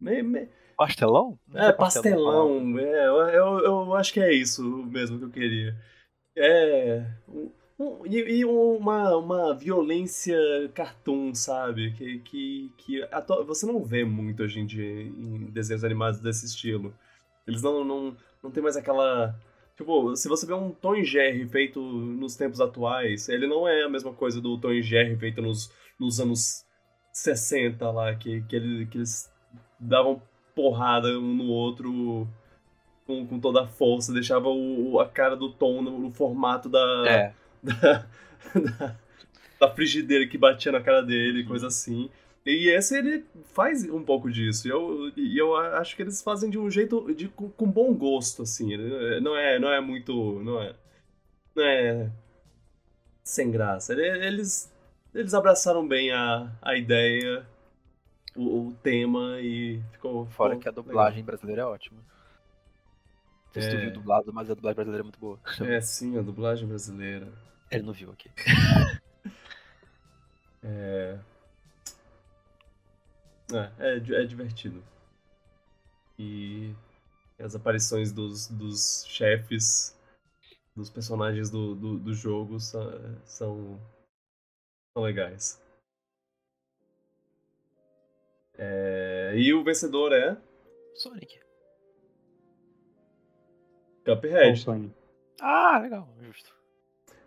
meio, 0.00 0.24
meio- 0.24 0.48
Pastelão? 0.76 1.38
Não 1.46 1.60
é, 1.60 1.66
sei 1.66 1.76
pastelão. 1.76 2.78
É, 2.80 3.06
eu, 3.06 3.16
eu, 3.28 3.58
eu 3.60 3.94
acho 3.94 4.12
que 4.12 4.18
é 4.18 4.32
isso 4.32 4.64
mesmo 4.86 5.20
que 5.20 5.24
eu 5.26 5.30
queria. 5.30 5.76
É. 6.36 7.06
um- 7.28 7.52
um- 7.78 8.06
e 8.06 8.40
e 8.40 8.44
uma, 8.44 9.16
uma 9.16 9.54
violência 9.54 10.36
cartoon, 10.74 11.34
sabe? 11.34 11.92
Que, 11.92 12.18
que, 12.20 12.72
que 12.78 13.00
você 13.46 13.66
não 13.66 13.82
vê 13.82 14.04
muito 14.04 14.42
hoje 14.42 14.60
em 14.60 14.66
dia 14.66 15.02
em 15.02 15.50
desenhos 15.50 15.84
animados 15.84 16.20
desse 16.20 16.46
estilo. 16.46 16.94
Eles 17.46 17.62
não, 17.62 17.84
não, 17.84 18.16
não 18.42 18.50
tem 18.50 18.62
mais 18.62 18.76
aquela. 18.76 19.34
Tipo, 19.76 20.14
se 20.14 20.28
você 20.28 20.46
vê 20.46 20.54
um 20.54 20.70
Tom 20.70 21.02
Jerry 21.02 21.46
feito 21.48 21.80
nos 21.80 22.36
tempos 22.36 22.60
atuais, 22.60 23.28
ele 23.28 23.46
não 23.46 23.66
é 23.66 23.82
a 23.82 23.88
mesma 23.88 24.12
coisa 24.12 24.40
do 24.40 24.56
Tom 24.56 24.72
Jerry 24.80 25.16
feito 25.16 25.42
nos, 25.42 25.68
nos 25.98 26.20
anos 26.20 26.64
60 27.12 27.90
lá, 27.90 28.14
que, 28.14 28.42
que, 28.42 28.54
ele, 28.54 28.86
que 28.86 28.98
eles 28.98 29.28
davam 29.80 30.22
porrada 30.54 31.08
um 31.18 31.34
no 31.34 31.48
outro 31.48 32.28
com, 33.04 33.26
com 33.26 33.40
toda 33.40 33.62
a 33.62 33.66
força, 33.66 34.12
deixava 34.12 34.48
o, 34.48 35.00
a 35.00 35.08
cara 35.08 35.36
do 35.36 35.52
Tom 35.52 35.82
no, 35.82 35.98
no 35.98 36.10
formato 36.12 36.68
da, 36.68 37.04
É. 37.08 37.34
da, 37.64 38.06
da, 38.78 38.96
da 39.60 39.74
frigideira 39.74 40.26
que 40.28 40.38
batia 40.38 40.72
na 40.72 40.82
cara 40.82 41.02
dele, 41.02 41.44
coisa 41.44 41.68
assim. 41.68 42.10
E 42.46 42.68
esse 42.70 42.96
ele 42.98 43.24
faz 43.54 43.84
um 43.88 44.04
pouco 44.04 44.30
disso. 44.30 44.68
E 44.68 44.70
eu, 44.70 45.12
eu 45.16 45.56
acho 45.56 45.96
que 45.96 46.02
eles 46.02 46.22
fazem 46.22 46.50
de 46.50 46.58
um 46.58 46.70
jeito 46.70 47.14
de, 47.14 47.28
com, 47.28 47.50
com 47.50 47.66
bom 47.70 47.94
gosto, 47.94 48.42
assim. 48.42 48.72
Ele 48.72 49.20
Não 49.20 49.36
é, 49.36 49.58
não 49.58 49.72
é 49.72 49.80
muito. 49.80 50.12
Não 50.42 50.60
é. 50.62 50.74
Não 51.56 51.64
é. 51.64 52.10
Sem 53.22 53.50
graça. 53.50 53.92
Ele- 53.92 54.26
Eles, 54.26 54.72
eles 55.14 55.34
abraçaram 55.34 55.86
bem 55.86 56.10
a, 56.12 56.50
a 56.62 56.76
ideia, 56.76 57.46
o, 58.36 58.68
o 58.68 58.74
tema 58.82 59.40
e 59.40 59.82
ficou. 59.92 60.26
Fora 60.28 60.56
ficou 60.56 60.58
que 60.58 60.68
a 60.68 60.72
legal. 60.72 60.72
dublagem 60.72 61.24
brasileira 61.24 61.62
é 61.62 61.66
ótima. 61.66 61.98
Não 61.98 63.52
sei 63.52 63.62
se 63.62 63.68
tu 63.70 63.76
É. 63.76 63.78
viu 63.78 63.90
dublado, 63.90 64.32
mas 64.34 64.50
a 64.50 64.54
dublagem 64.54 64.76
brasileira 64.76 65.02
é 65.02 65.04
muito 65.04 65.18
boa. 65.18 65.38
É, 65.60 65.80
sim, 65.80 66.16
a 66.18 66.22
dublagem 66.22 66.68
brasileira. 66.68 67.32
Ele 67.74 67.82
não 67.84 67.92
viu 67.92 68.10
aqui. 68.12 68.30
É. 70.66 71.18
É, 73.52 73.96
é, 73.96 73.98
di- 74.00 74.14
é 74.14 74.24
divertido. 74.24 74.82
E 76.18 76.74
as 77.38 77.54
aparições 77.54 78.10
dos, 78.10 78.46
dos 78.48 79.04
chefes, 79.06 79.94
dos 80.74 80.88
personagens 80.88 81.50
do, 81.50 81.74
do, 81.74 81.98
do 81.98 82.14
jogo 82.14 82.58
são, 82.58 82.90
são, 83.26 83.78
são 84.96 85.04
legais. 85.04 85.60
É, 88.56 89.34
e 89.36 89.52
o 89.52 89.62
vencedor 89.62 90.12
é 90.14 90.34
Sonic. 90.94 91.40
Cuphead. 94.06 94.58
Sonic? 94.60 94.94
Ah, 95.42 95.78
legal, 95.78 96.08
justo. 96.22 96.54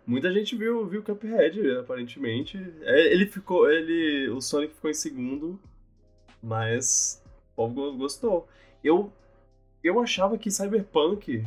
Muita 0.08 0.32
gente 0.32 0.56
viu, 0.56 0.86
viu 0.86 1.02
Cuphead, 1.02 1.76
aparentemente. 1.76 2.56
É, 2.80 3.12
Ele 3.12 3.26
ficou. 3.26 3.70
Ele. 3.70 4.30
O 4.30 4.40
Sonic 4.40 4.72
ficou 4.74 4.90
em 4.90 4.94
segundo, 4.94 5.60
mas 6.42 7.22
o 7.52 7.56
povo 7.56 7.74
go- 7.74 7.96
gostou. 7.98 8.48
Eu. 8.82 9.12
Eu 9.84 10.00
achava 10.00 10.38
que 10.38 10.50
Cyberpunk 10.50 11.44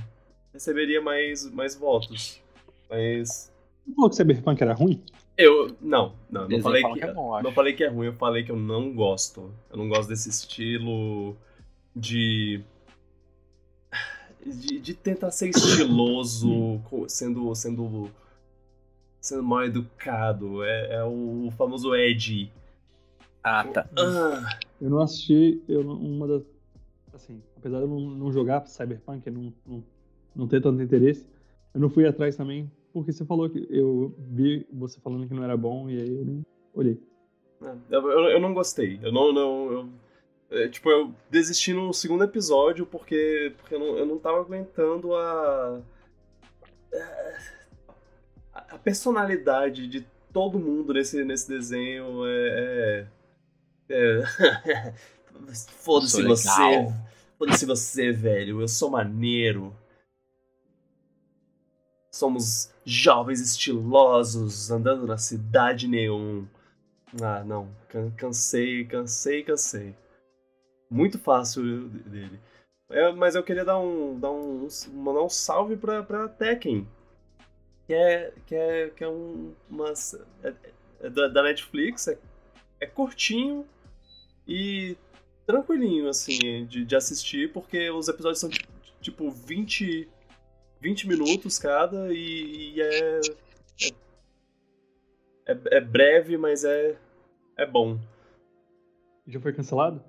receberia 0.54 1.02
mais, 1.02 1.50
mais 1.52 1.76
votos. 1.76 2.40
Mas. 2.88 3.52
Não 3.88 3.96
falou 3.96 4.10
que 4.12 4.16
Cyberpunk 4.16 4.62
era 4.62 4.74
ruim? 4.74 5.02
Eu. 5.36 5.76
Não, 5.82 6.14
não, 6.30 6.48
não 6.48 6.62
falei 6.62 6.84
que. 6.84 6.94
que 6.94 7.04
é 7.04 7.12
bom, 7.14 7.42
não 7.42 7.52
falei 7.52 7.74
que 7.74 7.84
é 7.84 7.88
ruim, 7.88 8.06
eu 8.08 8.14
falei 8.14 8.44
que 8.44 8.52
eu 8.52 8.56
não 8.58 8.94
gosto. 8.94 9.52
Eu 9.72 9.78
não 9.78 9.90
gosto 9.90 10.08
desse 10.08 10.30
estilo 10.30 11.36
de. 11.96 12.62
De, 14.46 14.80
de 14.80 14.94
tentar 14.96 15.30
ser 15.32 15.50
estiloso, 15.50 16.82
sendo, 17.08 17.54
sendo, 17.54 18.10
sendo 19.22 19.44
mal 19.44 19.64
educado. 19.64 20.64
É, 20.64 20.96
é 20.96 21.04
o 21.04 21.50
famoso 21.56 21.96
Ed. 21.96 22.52
Ah, 23.44 23.64
tá. 23.64 23.88
Ah, 23.98 24.60
Eu 24.80 24.90
não 24.90 25.02
assisti, 25.02 25.64
eu 25.68 25.82
uma 25.82 26.28
das. 26.28 26.44
Assim, 27.14 27.42
apesar 27.56 27.78
de 27.78 27.84
eu 27.84 27.88
não, 27.88 28.00
não 28.00 28.32
jogar 28.32 28.66
Cyberpunk, 28.66 29.30
não, 29.30 29.54
não, 29.66 29.84
não 30.36 30.48
ter 30.48 30.62
tanto 30.62 30.82
interesse, 30.82 31.28
eu 31.74 31.80
não 31.80 31.90
fui 31.90 32.06
atrás 32.08 32.36
também, 32.36 32.70
porque 32.92 33.12
você 33.12 33.24
falou 33.26 33.50
que. 33.50 33.68
Eu 33.70 34.16
vi 34.18 34.68
você 34.72 35.00
falando 35.00 35.28
que 35.28 35.34
não 35.34 35.44
era 35.44 35.56
bom, 35.56 35.90
e 35.90 36.02
aí 36.02 36.16
eu 36.18 36.26
não 36.26 36.46
olhei. 36.74 37.02
eu, 37.90 38.12
eu, 38.12 38.20
eu 38.30 38.40
não 38.40 38.54
gostei. 38.54 39.00
Eu 39.02 39.12
não. 39.12 39.32
não 39.34 39.72
eu, 39.72 39.90
é, 40.52 40.68
tipo, 40.68 40.90
eu 40.90 41.14
desisti 41.30 41.74
no 41.74 41.94
segundo 41.94 42.24
episódio 42.24 42.86
porque, 42.86 43.54
porque 43.58 43.76
eu, 43.76 43.80
não, 43.80 43.98
eu 43.98 44.06
não 44.06 44.18
tava 44.18 44.40
aguentando 44.40 45.16
a. 45.16 45.82
A 46.94 47.61
a 48.72 48.78
personalidade 48.78 49.88
de 49.88 50.02
todo 50.34 50.60
mundo 50.60 50.94
nesse, 50.94 51.24
nesse 51.24 51.48
desenho 51.48 52.26
é. 52.26 53.08
é, 53.90 54.24
é- 54.24 54.94
Foda-se 55.80 56.24
você. 56.24 56.50
Foda-se 57.38 57.66
você, 57.66 58.12
velho. 58.12 58.62
Eu 58.62 58.68
sou 58.68 58.90
maneiro. 58.90 59.76
Somos 62.14 62.72
jovens 62.86 63.40
estilosos 63.40 64.70
andando 64.70 65.08
na 65.08 65.18
cidade 65.18 65.88
neon. 65.88 66.44
Ah, 67.22 67.44
não. 67.44 67.70
Can- 67.90 68.12
Cansei, 68.12 68.86
cansei, 68.86 69.44
cansei. 69.44 69.96
Muito 70.90 71.18
fácil 71.18 71.88
dele. 71.90 72.40
É, 72.90 73.12
mas 73.14 73.36
eu 73.36 73.44
queria 73.44 73.64
dar 73.64 73.80
um, 73.80 74.20
dar 74.20 74.32
um, 74.32 74.68
mandar 74.94 75.24
um 75.24 75.30
salve 75.30 75.78
pra, 75.78 76.04
pra 76.04 76.28
Tekken. 76.28 76.86
Que 77.92 77.96
é, 77.96 78.34
que 78.46 78.56
é, 78.56 78.90
que 78.96 79.04
é 79.04 79.10
um, 79.10 79.54
uma, 79.70 79.92
é, 80.44 80.54
é 81.02 81.10
da, 81.10 81.28
da 81.28 81.44
Netflix, 81.44 82.08
é, 82.08 82.18
é 82.80 82.86
curtinho 82.86 83.68
e 84.48 84.96
tranquilinho, 85.46 86.08
assim, 86.08 86.66
de, 86.68 86.86
de 86.86 86.96
assistir, 86.96 87.52
porque 87.52 87.90
os 87.90 88.08
episódios 88.08 88.40
são 88.40 88.50
tipo 89.02 89.30
20, 89.30 90.08
20 90.80 91.08
minutos 91.10 91.60
cada 91.60 92.14
e, 92.14 92.76
e 92.76 92.82
é, 92.82 93.20
é, 93.82 93.92
é. 95.48 95.58
é 95.72 95.82
breve, 95.82 96.38
mas 96.38 96.64
é, 96.64 96.96
é 97.58 97.66
bom. 97.66 98.00
Já 99.28 99.42
foi 99.42 99.52
cancelado? 99.52 100.02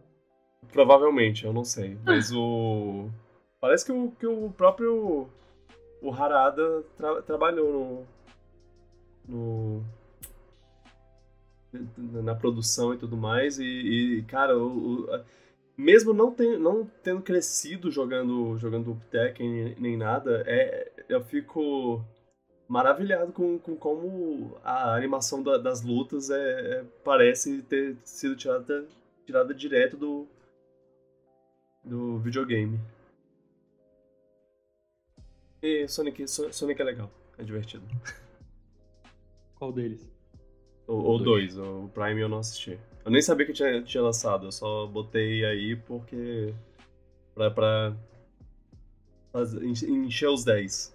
Provavelmente, 0.71 1.47
eu 1.47 1.53
não 1.53 1.65
sei. 1.65 1.99
Mas 2.05 2.31
o. 2.31 3.11
Parece 3.61 3.85
que 3.85 3.91
o, 3.91 4.13
que 4.13 4.27
o 4.29 4.51
próprio. 4.51 5.29
O 6.03 6.13
Harada 6.13 6.83
tra- 6.97 7.23
trabalhou 7.23 8.07
no. 9.29 9.83
no. 9.83 9.85
Na 12.23 12.35
produção 12.35 12.93
e 12.93 12.99
tudo 12.99 13.17
mais. 13.17 13.59
E, 13.59 13.65
e, 13.65 14.23
cara, 14.25 14.59
o, 14.59 15.05
o- 15.05 15.25
mesmo 15.77 16.13
não, 16.13 16.31
ten, 16.31 16.59
não 16.59 16.85
tendo 17.03 17.23
crescido 17.23 17.91
jogando, 17.91 18.59
jogando 18.59 19.01
Tekken 19.11 19.75
nem 19.79 19.97
nada, 19.97 20.43
é, 20.47 20.93
eu 21.09 21.23
fico 21.25 22.05
maravilhado 22.69 23.33
com, 23.33 23.59
com 23.59 23.75
como 23.75 24.55
a 24.63 24.95
animação 24.95 25.43
da- 25.43 25.57
das 25.57 25.83
lutas 25.83 26.29
é, 26.31 26.37
é- 26.81 26.85
parece 27.03 27.63
ter 27.63 27.97
sido 28.05 28.37
tirada, 28.37 28.87
tirada 29.25 29.55
direto 29.55 29.97
do, 29.97 30.27
do 31.83 32.19
videogame. 32.19 32.79
E 35.63 35.87
Sonic, 35.89 36.27
So- 36.29 36.53
Sonic 36.53 36.81
é 36.81 36.85
legal, 36.85 37.11
é 37.39 37.43
divertido. 37.45 37.85
Qual 39.57 39.73
deles? 39.73 40.11
O, 40.89 40.95
o 41.15 41.19
dois. 41.19 41.55
dois, 41.55 41.59
o 41.59 41.89
Prime 41.95 42.21
eu 42.21 42.29
não 42.29 42.39
assisti. 42.39 42.79
Eu 43.05 43.11
nem 43.11 43.23
sabia 43.23 43.47
que 43.47 43.53
tinha, 43.53 43.83
tinha 43.83 44.03
lançado, 44.03 44.47
eu 44.47 44.53
só 44.53 44.87
botei 44.87 45.45
aí 45.45 45.77
porque. 45.77 46.53
pra. 47.35 47.51
pra 47.51 47.97
fazer- 49.33 49.65
enche- 49.65 49.89
encher 49.91 50.29
os 50.29 50.45
10. 50.45 50.93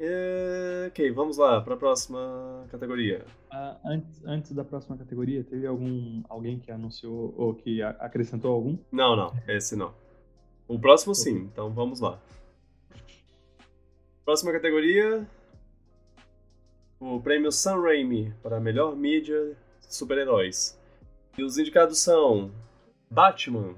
É, 0.00 0.86
ok, 0.88 1.10
vamos 1.10 1.38
lá, 1.38 1.60
pra 1.60 1.76
próxima 1.76 2.64
categoria. 2.70 3.24
Ah, 3.50 3.76
antes, 3.84 4.24
antes 4.24 4.52
da 4.52 4.64
próxima 4.64 4.96
categoria, 4.96 5.42
teve 5.42 5.66
algum 5.66 6.22
alguém 6.28 6.58
que 6.58 6.70
anunciou 6.70 7.34
ou 7.36 7.52
que 7.54 7.82
a- 7.82 7.90
acrescentou 7.98 8.52
algum? 8.52 8.76
Não, 8.92 9.16
não, 9.16 9.32
esse 9.48 9.74
não. 9.74 9.92
O 10.68 10.78
próximo 10.78 11.14
sim, 11.14 11.48
então 11.50 11.72
vamos 11.72 11.98
lá. 11.98 12.20
Próxima 14.22 14.52
categoria. 14.52 15.26
O 17.00 17.18
prêmio 17.20 17.50
Sam 17.50 17.80
Raimi 17.80 18.34
para 18.42 18.60
melhor 18.60 18.94
mídia 18.94 19.56
super-heróis. 19.80 20.78
E 21.38 21.42
os 21.42 21.56
indicados 21.56 21.98
são 22.00 22.52
Batman, 23.10 23.74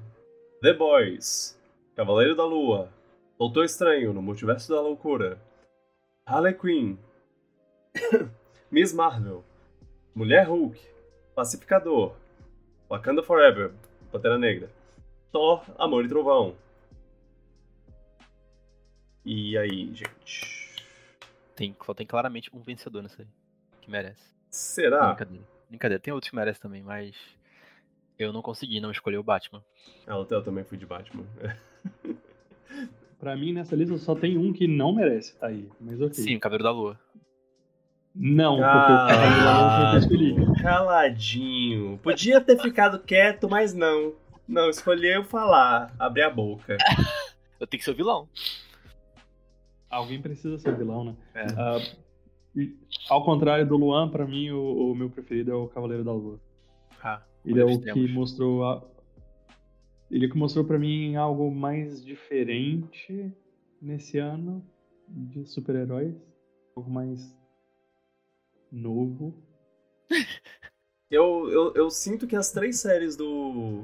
The 0.61 0.73
Boys, 0.73 1.57
Cavaleiro 1.95 2.35
da 2.35 2.45
Lua, 2.45 2.93
Doutor 3.39 3.65
Estranho 3.65 4.13
no 4.13 4.21
Multiverso 4.21 4.73
da 4.73 4.81
Loucura, 4.81 5.41
Harley 6.27 6.55
Quinn, 6.55 6.97
Miss 8.69 8.93
Marvel, 8.93 9.45
Mulher 10.15 10.49
Hulk, 10.49 10.81
Pacificador, 11.35 12.17
Wakanda 12.89 13.23
Forever, 13.23 13.73
Pantera 14.11 14.37
Negra, 14.37 14.69
Thor, 15.31 15.63
Amor 15.79 16.05
e 16.05 16.09
Trovão. 16.09 16.57
E 19.25 19.57
aí, 19.59 19.93
gente? 19.95 20.75
Tem, 21.55 21.77
só 21.85 21.93
tem 21.93 22.07
claramente 22.07 22.51
um 22.55 22.61
vencedor 22.61 23.03
nessa 23.03 23.23
aí. 23.23 23.29
Que 23.83 23.91
merece. 23.91 24.23
Não, 24.23 24.47
Será? 24.51 25.09
brincadeira. 25.09 25.45
Brincadeira. 25.69 26.03
Tem 26.03 26.13
outros 26.13 26.31
que 26.31 26.37
merecem 26.37 26.63
também, 26.63 26.83
mas. 26.83 27.15
Eu 28.19 28.33
não 28.33 28.43
consegui 28.43 28.81
não 28.81 28.91
escolher 28.91 29.17
o 29.17 29.23
Batman. 29.23 29.65
Ah, 30.07 30.13
eu 30.13 30.27
eu 30.29 30.43
também 30.43 30.65
fui 30.65 30.77
de 30.77 30.85
Batman. 30.87 31.25
Pra 33.19 33.37
mim, 33.37 33.53
nessa 33.53 33.77
lista 33.77 33.99
só 33.99 34.15
tem 34.15 34.39
um 34.39 34.51
que 34.53 34.67
não 34.67 34.95
merece 34.95 35.33
estar 35.33 35.49
aí, 35.49 35.69
mas 35.79 36.01
ok. 36.01 36.15
Sim, 36.15 36.37
o 36.37 36.41
Cavaleiro 36.41 36.65
da 36.65 36.71
Lua. 36.71 36.99
Não, 38.15 38.57
porque 38.57 38.65
o 38.65 39.07
cara 39.07 39.85
não 39.85 39.91
foi 39.91 39.99
escolhido. 40.01 40.55
Caladinho. 40.55 41.99
Podia 42.03 42.41
ter 42.41 42.59
ficado 42.61 42.99
quieto, 42.99 43.49
mas 43.49 43.75
não. 43.75 44.15
Não, 44.49 44.71
escolheu 44.71 45.23
falar, 45.23 45.95
abrir 45.99 46.23
a 46.23 46.31
boca. 46.31 46.77
Eu 47.61 47.67
tenho 47.67 47.79
que 47.79 47.85
ser 47.85 47.91
o 47.91 47.95
vilão. 47.95 48.27
Alguém 49.91 50.23
precisa 50.23 50.57
ser 50.59 50.77
vilão, 50.77 51.05
né? 51.05 51.17
É. 51.35 51.47
Ah, 51.59 51.79
e, 52.55 52.77
ao 53.09 53.25
contrário 53.25 53.67
do 53.67 53.77
Luan, 53.77 54.09
pra 54.09 54.25
mim, 54.25 54.51
o, 54.51 54.93
o 54.93 54.95
meu 54.95 55.11
preferido 55.11 55.51
é 55.51 55.55
o 55.55 55.69
Cavaleiro 55.69 56.05
da 56.05 56.13
Lua. 56.13 56.41
Ah, 57.03 57.23
Ele 57.45 57.61
é 57.61 57.65
o 57.65 57.81
que 57.81 58.09
mostrou 58.13 58.65
a... 58.65 58.89
Ele 60.11 60.29
que 60.29 60.37
mostrou 60.37 60.65
pra 60.65 60.79
mim 60.79 61.17
algo 61.17 61.51
mais 61.51 62.05
diferente 62.05 63.33
nesse 63.81 64.19
ano 64.19 64.65
de 65.09 65.45
super-heróis. 65.45 66.15
Pouco 66.75 66.91
mais 66.91 67.37
novo. 68.71 69.35
Eu, 71.11 71.51
eu, 71.51 71.75
eu 71.75 71.91
sinto 71.91 72.25
que 72.25 72.37
as 72.37 72.53
três 72.53 72.79
séries 72.79 73.17
do. 73.17 73.83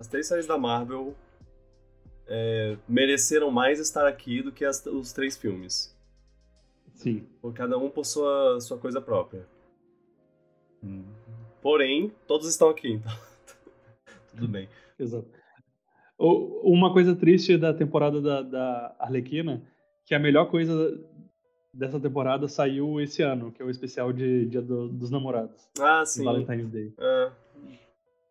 As 0.00 0.06
três 0.08 0.26
séries 0.26 0.46
da 0.46 0.56
Marvel 0.56 1.14
é, 2.28 2.76
mereceram 2.88 3.50
mais 3.50 3.78
estar 3.80 4.06
aqui 4.06 4.42
do 4.42 4.50
que 4.52 4.64
as- 4.64 4.84
os 4.86 5.12
três 5.12 5.36
filmes. 5.36 5.94
Sim. 6.94 7.26
Por 7.40 7.52
cada 7.52 7.76
um 7.76 7.90
por 7.90 8.04
sua, 8.04 8.60
sua 8.60 8.78
coisa 8.78 9.00
própria. 9.00 9.46
Hum. 10.82 11.04
Porém, 11.60 12.12
todos 12.26 12.48
estão 12.48 12.68
aqui, 12.68 12.92
então. 12.92 13.12
Tudo 14.30 14.48
bem. 14.48 14.68
Exato. 14.98 15.26
Uma 16.18 16.92
coisa 16.92 17.14
triste 17.16 17.56
da 17.58 17.74
temporada 17.74 18.20
da, 18.20 18.42
da 18.42 18.96
Arlequina, 18.98 19.62
que 20.06 20.14
a 20.14 20.18
melhor 20.18 20.46
coisa 20.50 20.98
dessa 21.72 21.98
temporada 21.98 22.46
saiu 22.46 23.00
esse 23.00 23.20
ano, 23.22 23.50
que 23.50 23.60
é 23.60 23.64
o 23.64 23.70
especial 23.70 24.12
de 24.12 24.46
Dia 24.46 24.62
do- 24.62 24.88
dos 24.88 25.10
Namorados. 25.10 25.68
Ah, 25.80 26.04
sim. 26.06 26.22
Valentine's 26.24 26.70
Day. 26.70 26.94
Ah, 26.98 27.32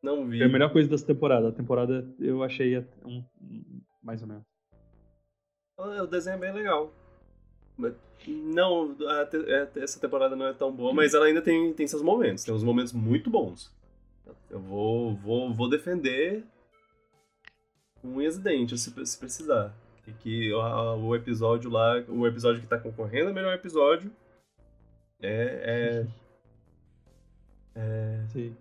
não 0.04 0.28
vi. 0.28 0.38
Foi 0.40 0.48
a 0.48 0.50
melhor 0.52 0.72
coisa 0.72 0.90
dessa 0.90 1.06
temporada. 1.06 1.50
A 1.50 1.52
temporada 1.52 2.06
eu 2.20 2.44
achei 2.44 2.78
um, 3.06 3.24
mais 4.04 4.22
ou 4.22 4.28
menos. 4.28 4.44
Ah, 5.80 6.04
O 6.04 6.08
desenho 6.08 6.36
é 6.36 6.40
bem 6.40 6.54
legal. 6.54 6.92
Não, 8.28 8.96
te- 8.96 9.52
é, 9.52 9.68
essa 9.84 10.00
temporada 10.00 10.36
não 10.36 10.46
é 10.48 10.54
tão 10.54 10.72
boa, 10.72 10.94
mas 10.94 11.14
ela 11.14 11.26
ainda 11.26 11.42
tem, 11.42 11.74
tem 11.74 11.88
seus 11.88 12.02
momentos. 12.02 12.44
Tem 12.44 12.54
uns 12.54 12.64
momentos 12.64 12.94
muito 12.94 13.30
bons. 13.30 13.74
Eu 14.50 14.60
vou, 14.60 15.16
vou, 15.16 15.54
vou 15.54 15.70
defender 15.70 16.44
com 18.02 18.10
unhas 18.16 18.38
e 18.38 18.40
dentes, 18.42 18.82
se, 18.82 19.06
se 19.06 19.18
precisar. 19.18 19.74
E 20.08 20.12
que 20.14 20.54
a- 20.54 20.94
o 20.96 21.16
episódio 21.16 21.70
lá, 21.72 21.96
o 22.08 22.28
episódio 22.28 22.62
que 22.62 22.68
tá 22.68 22.78
concorrendo 22.78 23.30
ao 23.30 23.34
melhor 23.34 23.54
episódio 23.54 24.12
é, 25.22 26.06
é, 27.76 27.80
é 27.80 28.26
Sim. 28.30 28.56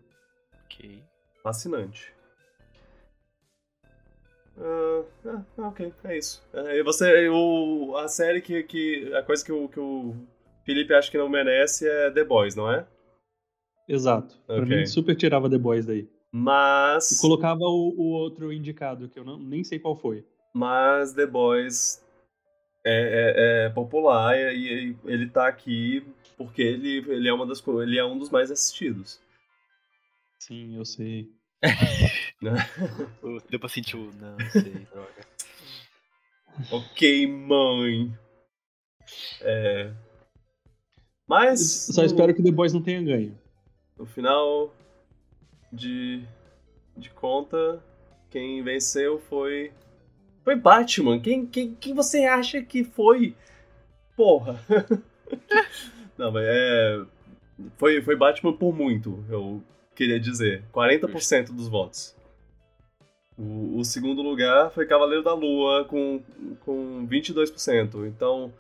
Ok. 0.65 1.03
Fascinante. 1.43 2.13
Ah, 4.59 5.05
ah, 5.27 5.69
ok, 5.69 5.93
é 6.05 6.19
isso. 6.19 6.43
E 6.53 6.83
você, 6.83 7.29
o, 7.29 7.97
a 7.97 8.09
série 8.09 8.41
que, 8.41 8.63
que. 8.63 9.13
A 9.15 9.23
coisa 9.23 9.45
que 9.45 9.53
o, 9.53 9.69
que 9.69 9.81
o 9.81 10.15
Felipe 10.65 10.93
acha 10.95 11.11
que 11.11 11.19
não 11.19 11.29
merece 11.29 11.89
é 11.89 12.11
The 12.11 12.25
Boys, 12.25 12.55
não 12.55 12.71
é? 12.71 12.87
Exato. 13.89 14.39
Pra 14.47 14.57
Ok. 14.63 14.67
mim, 14.77 14.87
super 14.87 15.17
tirava 15.17 15.51
The 15.51 15.59
Boys 15.59 15.87
daí. 15.87 16.09
Mas. 16.31 17.11
E 17.13 17.21
colocava 17.21 17.65
o, 17.65 17.95
o 17.97 18.11
outro 18.13 18.53
indicado, 18.53 19.09
que 19.09 19.19
eu 19.19 19.25
não, 19.25 19.39
nem 19.39 19.65
sei 19.65 19.79
qual 19.79 19.97
foi. 19.97 20.25
Mas 20.55 21.13
The 21.15 21.27
Boys 21.27 22.05
é, 22.85 23.65
é- 23.65 23.67
é 23.67 23.69
popular 23.71 24.37
e, 24.39 24.91
e 24.91 24.97
ele 25.05 25.29
tá 25.29 25.47
aqui 25.49 26.05
porque 26.37 26.63
ele, 26.63 26.99
ele, 27.11 27.29
é 27.29 27.33
uma 27.33 27.47
das, 27.47 27.63
ele 27.67 27.99
é 27.99 28.05
um 28.05 28.19
dos 28.19 28.31
mais 28.31 28.51
assistidos. 28.51 29.21
Sim, 30.43 30.75
eu 30.77 30.85
sei. 30.85 31.31
Deu 33.49 33.61
pra 33.61 33.69
sentir 33.69 33.97
o. 33.97 34.11
Não, 34.15 34.37
sei, 34.51 34.73
droga. 34.91 35.27
ok, 36.73 37.27
mãe. 37.29 38.13
É. 39.41 39.93
Mas. 41.29 41.61
Só 41.95 42.03
espero 42.03 42.35
que 42.35 42.43
The 42.43 42.51
Boys 42.51 42.73
não 42.73 42.83
tenha 42.83 43.01
ganho. 43.01 43.39
No 43.97 44.05
final 44.05 44.75
de, 45.73 46.25
de 46.97 47.09
conta, 47.11 47.81
quem 48.29 48.65
venceu 48.65 49.21
foi. 49.21 49.73
Foi 50.43 50.57
Batman. 50.57 51.21
Quem, 51.21 51.47
quem, 51.47 51.77
quem 51.77 51.95
você 51.95 52.25
acha 52.25 52.61
que 52.61 52.83
foi? 52.83 53.37
Porra. 54.17 54.61
Não, 56.19 56.33
mas 56.33 56.45
é. 56.45 57.07
Foi, 57.77 58.03
foi 58.03 58.17
Batman 58.17 58.53
por 58.57 58.75
muito, 58.75 59.25
eu 59.31 59.63
queria 60.03 60.19
dizer. 60.19 60.65
40% 60.73 61.53
dos 61.53 61.69
votos. 61.69 62.15
O, 63.39 63.79
o 63.79 63.85
segundo 63.85 64.21
lugar 64.21 64.71
foi 64.71 64.87
Cavaleiro 64.87 65.23
da 65.23 65.33
Lua, 65.33 65.85
com, 65.85 66.21
com 66.61 67.07
22%. 67.09 68.07
Então, 68.07 68.53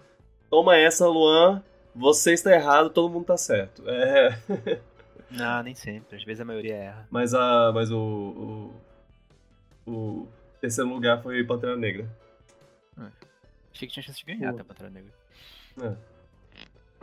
toma 0.48 0.76
essa, 0.76 1.06
Luan. 1.08 1.62
Você 1.94 2.32
está 2.32 2.52
errado, 2.52 2.90
todo 2.90 3.12
mundo 3.12 3.26
tá 3.26 3.36
certo. 3.36 3.82
É. 3.88 4.38
Não, 5.30 5.62
nem 5.62 5.74
sempre. 5.74 6.16
Às 6.16 6.24
vezes 6.24 6.40
a 6.40 6.44
maioria 6.44 6.74
erra. 6.74 7.06
Mas, 7.10 7.34
a, 7.34 7.72
mas 7.72 7.90
o, 7.90 8.72
o, 9.86 9.90
o 9.90 10.28
terceiro 10.60 10.90
lugar 10.90 11.22
foi 11.22 11.42
Pantera 11.44 11.76
Negra. 11.76 12.08
Achei 13.74 13.88
que 13.88 13.94
tinha 13.94 14.02
chance 14.02 14.18
de 14.18 14.24
ganhar 14.24 14.50
Pô. 14.50 14.56
até 14.56 14.64
Pantera 14.64 14.90
Negra. 14.90 15.12
É. 15.82 16.11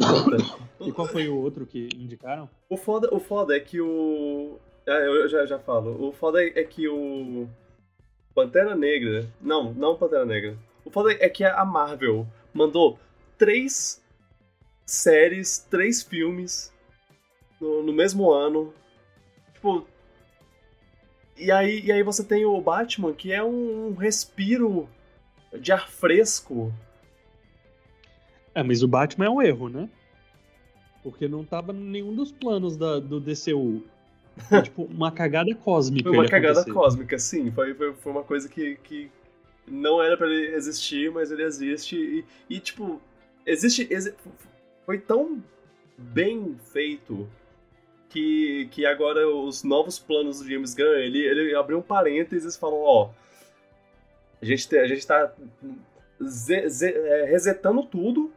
E 0.82 0.92
qual 0.94 1.08
foi 1.08 1.28
o 1.28 1.38
outro 1.38 1.66
que 1.66 1.90
indicaram? 1.96 2.50
O 2.70 2.78
foda, 2.78 3.14
o 3.14 3.20
foda 3.20 3.56
é 3.56 3.60
que 3.60 3.82
o. 3.82 4.58
Ah, 4.88 4.92
eu 4.92 5.28
já, 5.28 5.46
já 5.46 5.60
falo. 5.60 6.08
O 6.08 6.14
foda 6.14 6.42
é, 6.42 6.64
que 6.64 6.88
o. 6.88 7.48
Pantera 8.34 8.76
Negra. 8.76 9.28
Não, 9.42 9.74
não 9.74 9.98
Pantera 9.98 10.26
Negra. 10.26 10.58
O 10.86 10.90
foda 10.90 11.12
é 11.12 11.28
que 11.28 11.44
a 11.44 11.66
Marvel 11.66 12.26
mandou 12.54 12.98
três 13.38 14.02
séries, 14.86 15.60
três 15.70 16.02
filmes 16.02 16.74
no, 17.60 17.84
no 17.84 17.92
mesmo 17.92 18.32
ano. 18.32 18.74
Tipo. 19.54 19.86
E 21.36 21.52
aí, 21.52 21.82
e 21.82 21.92
aí 21.92 22.04
você 22.04 22.24
tem 22.24 22.46
o 22.46 22.60
Batman, 22.62 23.14
que 23.14 23.32
é 23.32 23.44
um 23.44 23.94
respiro 23.96 24.90
de 25.58 25.72
ar 25.72 25.90
fresco 25.90 26.72
É, 28.54 28.62
mas 28.62 28.84
o 28.84 28.88
Batman 28.88 29.26
é 29.26 29.30
um 29.30 29.42
erro, 29.42 29.70
né? 29.70 29.90
Porque 31.10 31.28
não 31.28 31.44
tava 31.44 31.72
em 31.74 31.76
nenhum 31.80 32.16
dos 32.16 32.32
planos 32.32 32.76
da, 32.78 33.00
do 33.00 33.20
DCU. 33.20 33.84
Foi, 34.48 34.62
tipo, 34.62 34.84
uma 34.84 35.12
cagada 35.12 35.54
cósmica. 35.56 36.10
Foi 36.10 36.18
uma 36.18 36.28
cagada 36.28 36.62
acontecer. 36.62 36.74
cósmica, 36.74 37.20
sim. 37.20 37.52
Foi, 37.52 37.74
foi, 37.74 37.94
foi 37.94 38.12
uma 38.12 38.24
coisa 38.24 38.48
que, 38.48 38.76
que 38.84 39.10
não 39.68 40.02
era 40.02 40.16
pra 40.18 40.28
ele 40.28 40.56
existir, 40.56 41.12
mas 41.12 41.32
ele 41.32 41.44
existe. 41.44 41.96
E, 41.96 42.26
e, 42.56 42.60
tipo, 42.60 43.02
existe. 43.46 43.88
exi- 43.92 44.14
foi 44.86 44.98
tão 44.98 45.44
bem 45.98 46.56
feito 46.72 47.28
que, 48.10 48.68
que 48.72 48.86
agora 48.86 49.28
os 49.28 49.64
novos 49.64 50.00
planos 50.00 50.40
do 50.40 50.50
James 50.50 50.74
Gunn, 50.74 50.86
ele, 50.96 51.20
ele 51.20 51.54
abriu 51.56 51.78
um 51.78 51.82
parênteses 51.82 52.56
e 52.56 52.60
falou, 52.60 52.82
ó. 52.84 53.10
A 54.42 54.46
gente, 54.46 54.70
te- 54.70 54.78
a 54.78 54.88
gente 54.88 55.06
tá 55.06 55.34
ze- 56.24 56.70
ze- 56.70 56.94
é, 56.96 57.26
resetando 57.26 57.84
tudo, 57.84 58.32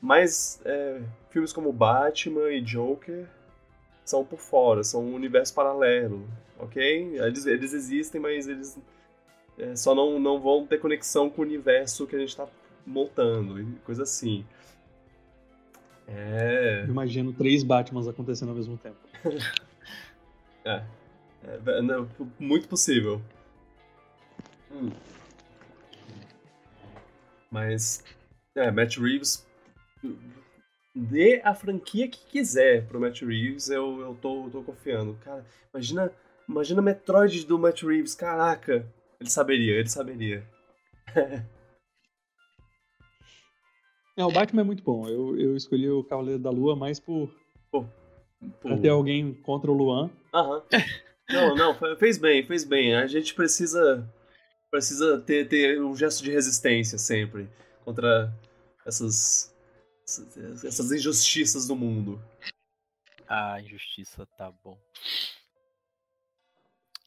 mas 0.00 0.60
é, 0.64 1.00
filmes 1.36 1.52
como 1.52 1.70
Batman 1.70 2.50
e 2.50 2.62
Joker 2.62 3.26
são 4.02 4.24
por 4.24 4.38
fora, 4.38 4.82
são 4.82 5.04
um 5.04 5.14
universo 5.14 5.52
paralelo, 5.52 6.26
ok? 6.58 7.18
Eles, 7.18 7.44
eles 7.44 7.74
existem, 7.74 8.18
mas 8.18 8.48
eles 8.48 8.78
é, 9.58 9.76
só 9.76 9.94
não, 9.94 10.18
não 10.18 10.40
vão 10.40 10.66
ter 10.66 10.78
conexão 10.78 11.28
com 11.28 11.42
o 11.42 11.44
universo 11.44 12.06
que 12.06 12.16
a 12.16 12.18
gente 12.18 12.34
tá 12.34 12.48
montando, 12.86 13.78
coisa 13.84 14.04
assim. 14.04 14.46
É. 16.08 16.84
Eu 16.84 16.88
imagino 16.88 17.34
três 17.34 17.62
Batmans 17.62 18.08
acontecendo 18.08 18.48
ao 18.48 18.54
mesmo 18.54 18.78
tempo. 18.78 18.96
é, 20.64 20.82
é, 21.44 21.82
não, 21.82 22.08
muito 22.38 22.66
possível. 22.66 23.20
Hum. 24.72 24.90
Mas. 27.50 28.02
É, 28.54 28.70
Matt 28.70 28.96
Reeves. 28.96 29.46
Dê 30.98 31.42
a 31.44 31.54
franquia 31.54 32.08
que 32.08 32.18
quiser 32.30 32.86
pro 32.88 32.98
Matt 32.98 33.20
Reeves, 33.20 33.68
eu, 33.68 34.00
eu 34.00 34.14
tô, 34.14 34.48
tô 34.50 34.62
confiando. 34.62 35.14
Cara, 35.22 35.44
imagina, 35.72 36.10
imagina 36.48 36.80
Metroid 36.80 37.44
do 37.44 37.58
Matt 37.58 37.82
Reeves, 37.82 38.14
caraca. 38.14 38.90
Ele 39.20 39.28
saberia, 39.28 39.74
ele 39.78 39.88
saberia. 39.88 40.42
É, 44.18 44.24
o 44.24 44.30
Batman 44.30 44.62
é 44.62 44.64
muito 44.64 44.82
bom. 44.82 45.06
Eu, 45.06 45.38
eu 45.38 45.54
escolhi 45.54 45.90
o 45.90 46.02
Cavaleiro 46.02 46.40
da 46.40 46.48
Lua 46.48 46.74
mais 46.74 46.98
por, 46.98 47.30
Pô, 47.70 47.84
pra 48.62 48.78
ter 48.78 48.88
alguém 48.88 49.34
contra 49.34 49.70
o 49.70 49.74
Luan. 49.74 50.10
Aham. 50.32 50.62
Não, 51.28 51.54
não, 51.56 51.74
fe- 51.74 51.96
fez 51.96 52.16
bem, 52.18 52.42
fez 52.46 52.64
bem. 52.64 52.94
A 52.94 53.06
gente 53.08 53.34
precisa 53.34 54.08
precisa 54.70 55.18
ter, 55.20 55.48
ter 55.48 55.82
um 55.82 55.94
gesto 55.94 56.22
de 56.22 56.30
resistência 56.30 56.96
sempre 56.98 57.48
contra 57.84 58.32
essas 58.86 59.52
essas- 60.06 60.92
injustiças 60.92 61.66
do 61.66 61.74
mundo. 61.74 62.22
A 63.28 63.60
injustiça 63.60 64.24
tá 64.38 64.52
bom. 64.62 64.78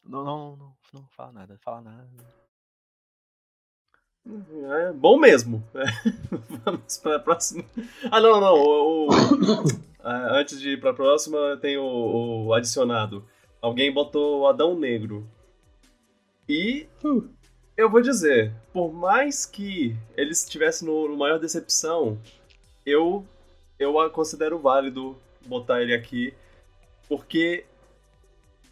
Não, 0.04 0.22
não, 0.24 0.56
não, 0.56 0.76
não 0.92 1.08
fala 1.16 1.32
nada, 1.32 1.58
fala 1.64 1.80
nada. 1.80 2.40
É 4.88 4.92
bom 4.92 5.18
mesmo. 5.18 5.64
É. 5.74 5.84
Vamos 6.64 6.98
para 6.98 7.16
a 7.16 7.20
próxima. 7.20 7.64
Ah, 8.10 8.20
não, 8.20 8.38
não. 8.40 8.54
O, 8.54 9.08
o- 9.08 9.90
Ah, 10.02 10.38
antes 10.38 10.58
de 10.58 10.70
ir 10.70 10.80
para 10.80 10.92
a 10.92 10.94
próxima, 10.94 11.58
tem 11.60 11.76
o, 11.76 12.46
o 12.46 12.54
adicionado. 12.54 13.28
Alguém 13.60 13.92
botou 13.92 14.40
o 14.40 14.46
Adão 14.46 14.74
Negro. 14.78 15.30
E 16.48 16.88
eu 17.76 17.90
vou 17.90 18.00
dizer, 18.00 18.50
por 18.72 18.90
mais 18.94 19.44
que 19.44 19.94
ele 20.16 20.30
estivesse 20.30 20.86
no, 20.86 21.06
no 21.06 21.18
maior 21.18 21.38
decepção, 21.38 22.18
eu 22.84 23.24
eu 23.78 23.98
a 23.98 24.10
considero 24.10 24.58
válido 24.58 25.16
botar 25.46 25.80
ele 25.82 25.94
aqui, 25.94 26.34
porque 27.08 27.64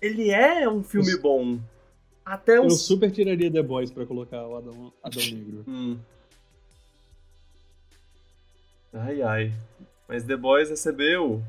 ele 0.02 0.30
é 0.30 0.68
um 0.68 0.82
filme 0.82 1.10
Eu- 1.12 1.20
bom. 1.22 1.58
Até 2.24 2.58
eu 2.58 2.64
uns. 2.64 2.82
super 2.82 3.10
tiraria 3.10 3.50
The 3.50 3.62
Boys 3.62 3.90
pra 3.90 4.04
colocar 4.04 4.46
o 4.46 4.56
Adão, 4.56 4.92
Adão 5.02 5.22
Negro. 5.24 5.64
Hum. 5.66 5.98
Ai 8.92 9.22
ai. 9.22 9.52
Mas 10.06 10.24
The 10.24 10.36
Boys 10.36 10.68
recebeu. 10.70 11.42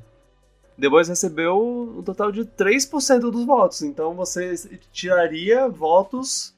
The 0.79 0.88
Boys 0.89 1.09
recebeu 1.09 1.93
um 1.97 2.01
total 2.03 2.31
de 2.31 2.45
3% 2.45 3.29
dos 3.31 3.45
votos. 3.45 3.81
Então 3.81 4.13
você 4.13 4.55
tiraria 4.93 5.67
votos 5.67 6.53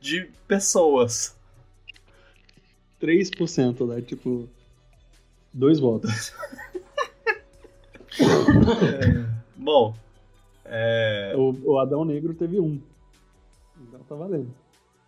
de 0.00 0.30
pessoas. 0.46 1.34
3%, 3.00 3.86
né? 3.86 4.00
Tipo, 4.02 4.48
dois 5.52 5.78
votos. 5.80 6.32
Bom. 9.56 9.94
É. 10.64 11.32
O, 11.36 11.72
o 11.72 11.78
Adão 11.78 12.04
Negro 12.04 12.34
teve 12.34 12.60
um. 12.60 12.80
Então 13.80 14.00
tá 14.08 14.14
valendo. 14.14 14.52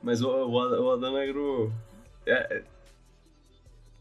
Mas 0.03 0.21
o, 0.23 0.29
o, 0.29 0.51
o 0.51 0.91
Adão 0.93 1.15
Negro. 1.15 1.73
é- 2.27 2.57
é- 2.59 2.65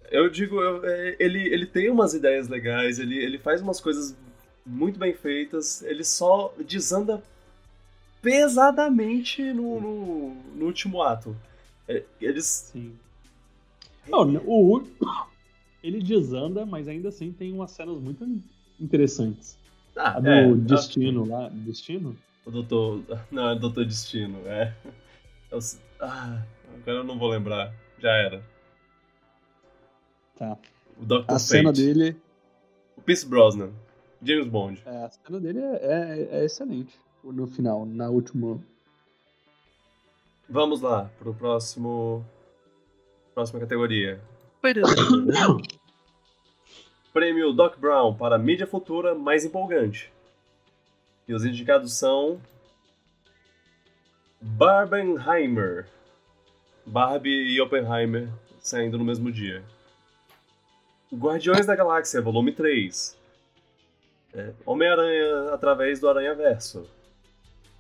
eu 0.10 0.30
digo, 0.30 0.60
eu- 0.62 0.84
é, 0.86 1.16
ele, 1.20 1.40
ele 1.54 1.66
tem 1.66 1.90
umas 1.90 2.14
ideias 2.14 2.48
legais, 2.50 3.00
ele, 3.00 3.18
ele 3.18 3.38
faz 3.38 3.62
umas 3.62 3.80
coisas 3.80 4.14
muito 4.66 5.00
bem 5.00 5.14
feitas, 5.14 5.82
ele 5.84 6.04
só 6.04 6.54
desanda 6.68 7.24
pesadamente 8.22 9.42
no, 9.54 9.80
no, 9.80 10.36
no 10.56 10.66
último 10.66 11.02
ato. 11.02 11.36
É, 11.88 12.04
Eles. 12.20 12.46
Sim. 12.46 12.94
Não, 14.08 14.36
o, 14.46 14.84
ele 15.84 16.02
desanda, 16.02 16.66
mas 16.66 16.88
ainda 16.88 17.10
assim 17.10 17.32
tem 17.32 17.52
umas 17.54 17.72
cenas 17.72 17.98
muito 18.00 18.26
interessantes. 18.80 19.58
Ah, 19.96 20.18
A 20.18 20.20
do 20.20 20.28
é, 20.30 20.54
Destino 20.56 21.26
lá. 21.26 21.50
Destino? 21.50 22.18
O 22.46 22.52
Doutor. 22.52 23.04
Não, 23.32 23.50
é 23.50 23.56
Doutor 23.56 23.86
Destino, 23.86 24.40
é. 24.46 24.74
Eu 25.52 25.58
s- 25.58 25.80
ah, 26.00 26.42
agora 26.74 26.98
eu 27.00 27.04
não 27.04 27.20
vou 27.20 27.30
lembrar. 27.30 27.74
Já 28.00 28.12
era. 28.12 28.44
Tá. 30.38 30.58
O 30.98 31.06
Dr. 31.06 31.24
A 31.28 31.34
Fate. 31.34 31.42
cena 31.44 31.74
dele. 31.74 32.16
O 32.98 33.02
Pierce 33.02 33.26
Brosnan. 33.28 33.72
James 34.24 34.48
Bond. 34.48 34.82
é, 34.86 34.90
a 35.06 35.10
cena 35.10 35.40
dele 35.40 35.60
é, 35.60 35.80
é- 35.82 36.28
é 36.42 36.46
excelente. 36.46 36.98
No 37.24 37.46
final, 37.48 37.86
na 37.86 38.10
última. 38.10 38.60
Vamos 40.50 40.82
lá, 40.82 41.10
pro 41.20 41.34
próximo. 41.34 42.26
Próxima 43.34 43.60
categoria. 43.60 44.22
Prêmio 47.12 47.52
Doc 47.52 47.78
Brown 47.78 48.14
para 48.14 48.38
mídia 48.38 48.68
futura 48.68 49.16
mais 49.16 49.44
empolgante. 49.44 50.12
E 51.28 51.34
os 51.34 51.44
indicados 51.44 51.98
são. 51.98 52.40
Barbenheimer. 54.40 55.88
Barbie 56.86 57.54
e 57.54 57.60
Oppenheimer 57.60 58.30
saindo 58.60 58.98
no 58.98 59.06
mesmo 59.06 59.32
dia. 59.32 59.64
Guardiões 61.14 61.66
da 61.66 61.76
Galáxia, 61.76 62.22
volume 62.22 62.52
3. 62.52 63.18
É, 64.34 64.54
Homem-Aranha 64.66 65.54
através 65.54 66.00
do 66.00 66.08
Aranha 66.08 66.34
Verso. 66.34 66.88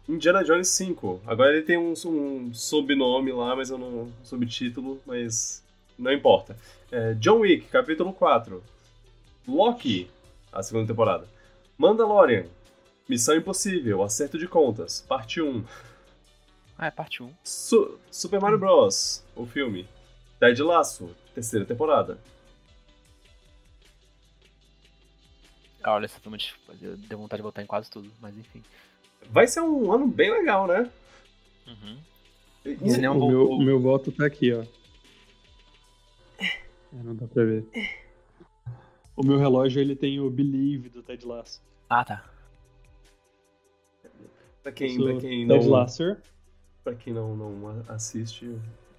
Indiana 0.09 0.43
Jones 0.43 0.67
5. 0.69 1.21
Agora 1.25 1.53
ele 1.53 1.61
tem 1.61 1.77
um, 1.77 1.93
um 2.05 2.53
subnome 2.53 3.31
lá, 3.31 3.55
mas 3.55 3.69
eu 3.69 3.77
não. 3.77 4.11
subtítulo, 4.23 4.99
mas 5.05 5.63
não 5.97 6.11
importa. 6.11 6.57
É, 6.91 7.13
John 7.15 7.39
Wick, 7.39 7.67
capítulo 7.67 8.11
4. 8.13 8.63
Loki, 9.47 10.09
a 10.51 10.61
segunda 10.63 10.87
temporada. 10.87 11.27
Mandalorian, 11.77 12.45
Missão 13.09 13.35
Impossível, 13.35 14.03
Acerto 14.03 14.37
de 14.37 14.47
Contas, 14.47 15.01
parte 15.01 15.41
1. 15.41 15.63
Ah, 16.77 16.87
é 16.87 16.91
parte 16.91 17.21
1. 17.23 17.31
Su- 17.43 17.99
Super 18.11 18.39
Mario 18.39 18.57
Bros, 18.59 19.23
o 19.35 19.45
filme. 19.45 19.87
Ted 20.39 20.61
Lasso, 20.63 21.09
terceira 21.33 21.65
temporada. 21.65 22.17
Ah, 25.83 25.93
olha, 25.93 26.05
essa 26.05 26.19
eu 26.81 26.95
dei 26.97 27.17
vontade 27.17 27.39
de 27.41 27.43
botar 27.43 27.63
em 27.63 27.65
quase 27.65 27.89
tudo, 27.89 28.09
mas 28.21 28.37
enfim. 28.37 28.63
Vai 29.29 29.47
ser 29.47 29.61
um 29.61 29.91
ano 29.91 30.07
bem 30.07 30.31
legal, 30.31 30.67
né? 30.67 30.89
Uhum. 31.67 31.97
E- 32.65 32.77
O 33.09 33.27
meu, 33.27 33.49
o 33.49 33.63
meu 33.63 33.79
voto 33.79 34.11
tá 34.11 34.25
aqui, 34.25 34.53
ó. 34.53 34.63
É, 36.93 37.03
não 37.03 37.15
dá 37.15 37.27
pra 37.27 37.43
ver. 37.43 37.65
O 39.15 39.23
meu 39.23 39.37
relógio 39.37 39.81
ele 39.81 39.95
tem 39.95 40.19
o 40.19 40.29
Believe 40.29 40.89
do 40.89 41.03
Ted 41.03 41.25
Lasso. 41.25 41.61
Ah, 41.89 42.03
tá. 42.03 42.25
Pra 44.63 44.71
quem, 44.71 44.97
pra 44.97 45.19
quem 45.19 45.47
Ted 45.47 45.65
não, 45.65 45.69
Lasser. 45.69 46.21
pra 46.83 46.93
quem 46.95 47.13
não, 47.13 47.35
não 47.35 47.83
assiste, 47.87 48.55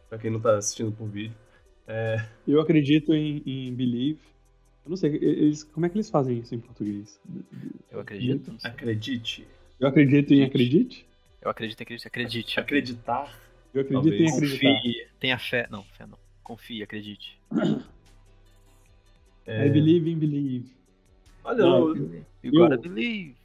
pra 0.09 0.19
quem 0.19 0.31
não 0.31 0.41
tá 0.41 0.57
assistindo 0.57 0.91
por 0.93 1.09
vídeo, 1.09 1.37
é, 1.87 2.25
Eu 2.47 2.61
acredito 2.61 3.13
em, 3.15 3.43
em 3.45 3.75
Believe. 3.75 4.21
Eu 4.85 4.91
não 4.91 4.97
sei, 4.97 5.15
eles, 5.17 5.63
como 5.63 5.87
é 5.87 5.89
que 5.89 5.97
eles 5.97 6.11
fazem 6.11 6.39
isso 6.39 6.55
em 6.55 6.61
português? 6.61 7.21
Eu 7.91 8.01
acredito. 8.01 8.57
acredite. 8.65 9.47
Eu 9.79 9.89
acredito 9.89 10.35
em 10.35 10.43
acredite? 10.43 11.07
Eu 11.41 11.51
acredito 11.51 11.81
em 11.81 11.83
acredite. 11.83 12.09
Acredite. 12.09 12.61
Acreditar. 12.61 13.39
Eu 13.73 13.81
acredito 13.83 14.15
em 14.15 14.25
Talvez. 14.27 14.37
acreditar. 14.37 14.75
Confie. 14.75 15.07
Tenha 15.21 15.39
fé. 15.39 15.69
Não, 15.71 15.85
fé 15.85 16.07
não. 16.07 16.19
Confie, 16.43 16.83
acredite. 16.83 17.39
É... 19.47 19.67
I 19.67 19.71
believe 19.71 20.11
in 20.11 20.19
believe. 20.19 20.71
Olha, 21.45 21.59
Não, 21.59 21.89
eu, 21.89 22.25
you 22.43 22.53
gotta 22.53 22.77
believe. 22.77 23.37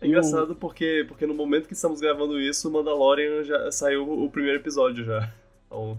É 0.00 0.06
engraçado 0.06 0.54
porque, 0.54 1.04
porque 1.06 1.26
no 1.26 1.34
momento 1.34 1.66
que 1.66 1.74
estamos 1.74 2.00
gravando 2.00 2.40
isso, 2.40 2.70
Mandalorian 2.70 3.44
já 3.44 3.70
saiu 3.70 4.24
o 4.24 4.30
primeiro 4.30 4.58
episódio 4.58 5.04
já. 5.04 5.30
Então... 5.66 5.98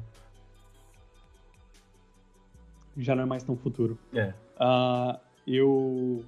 Já 2.98 3.16
não 3.16 3.24
é 3.24 3.26
mais 3.26 3.44
tão 3.44 3.56
futuro. 3.56 3.98
É. 4.14 4.34
Uh, 4.60 5.20
eu 5.48 6.26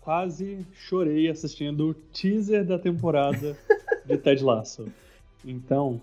quase 0.00 0.64
chorei 0.72 1.28
assistindo 1.28 1.90
o 1.90 1.94
teaser 1.94 2.64
da 2.64 2.78
temporada 2.78 3.58
de 4.04 4.16
Ted 4.18 4.42
Lasso. 4.42 4.86
Então, 5.48 6.00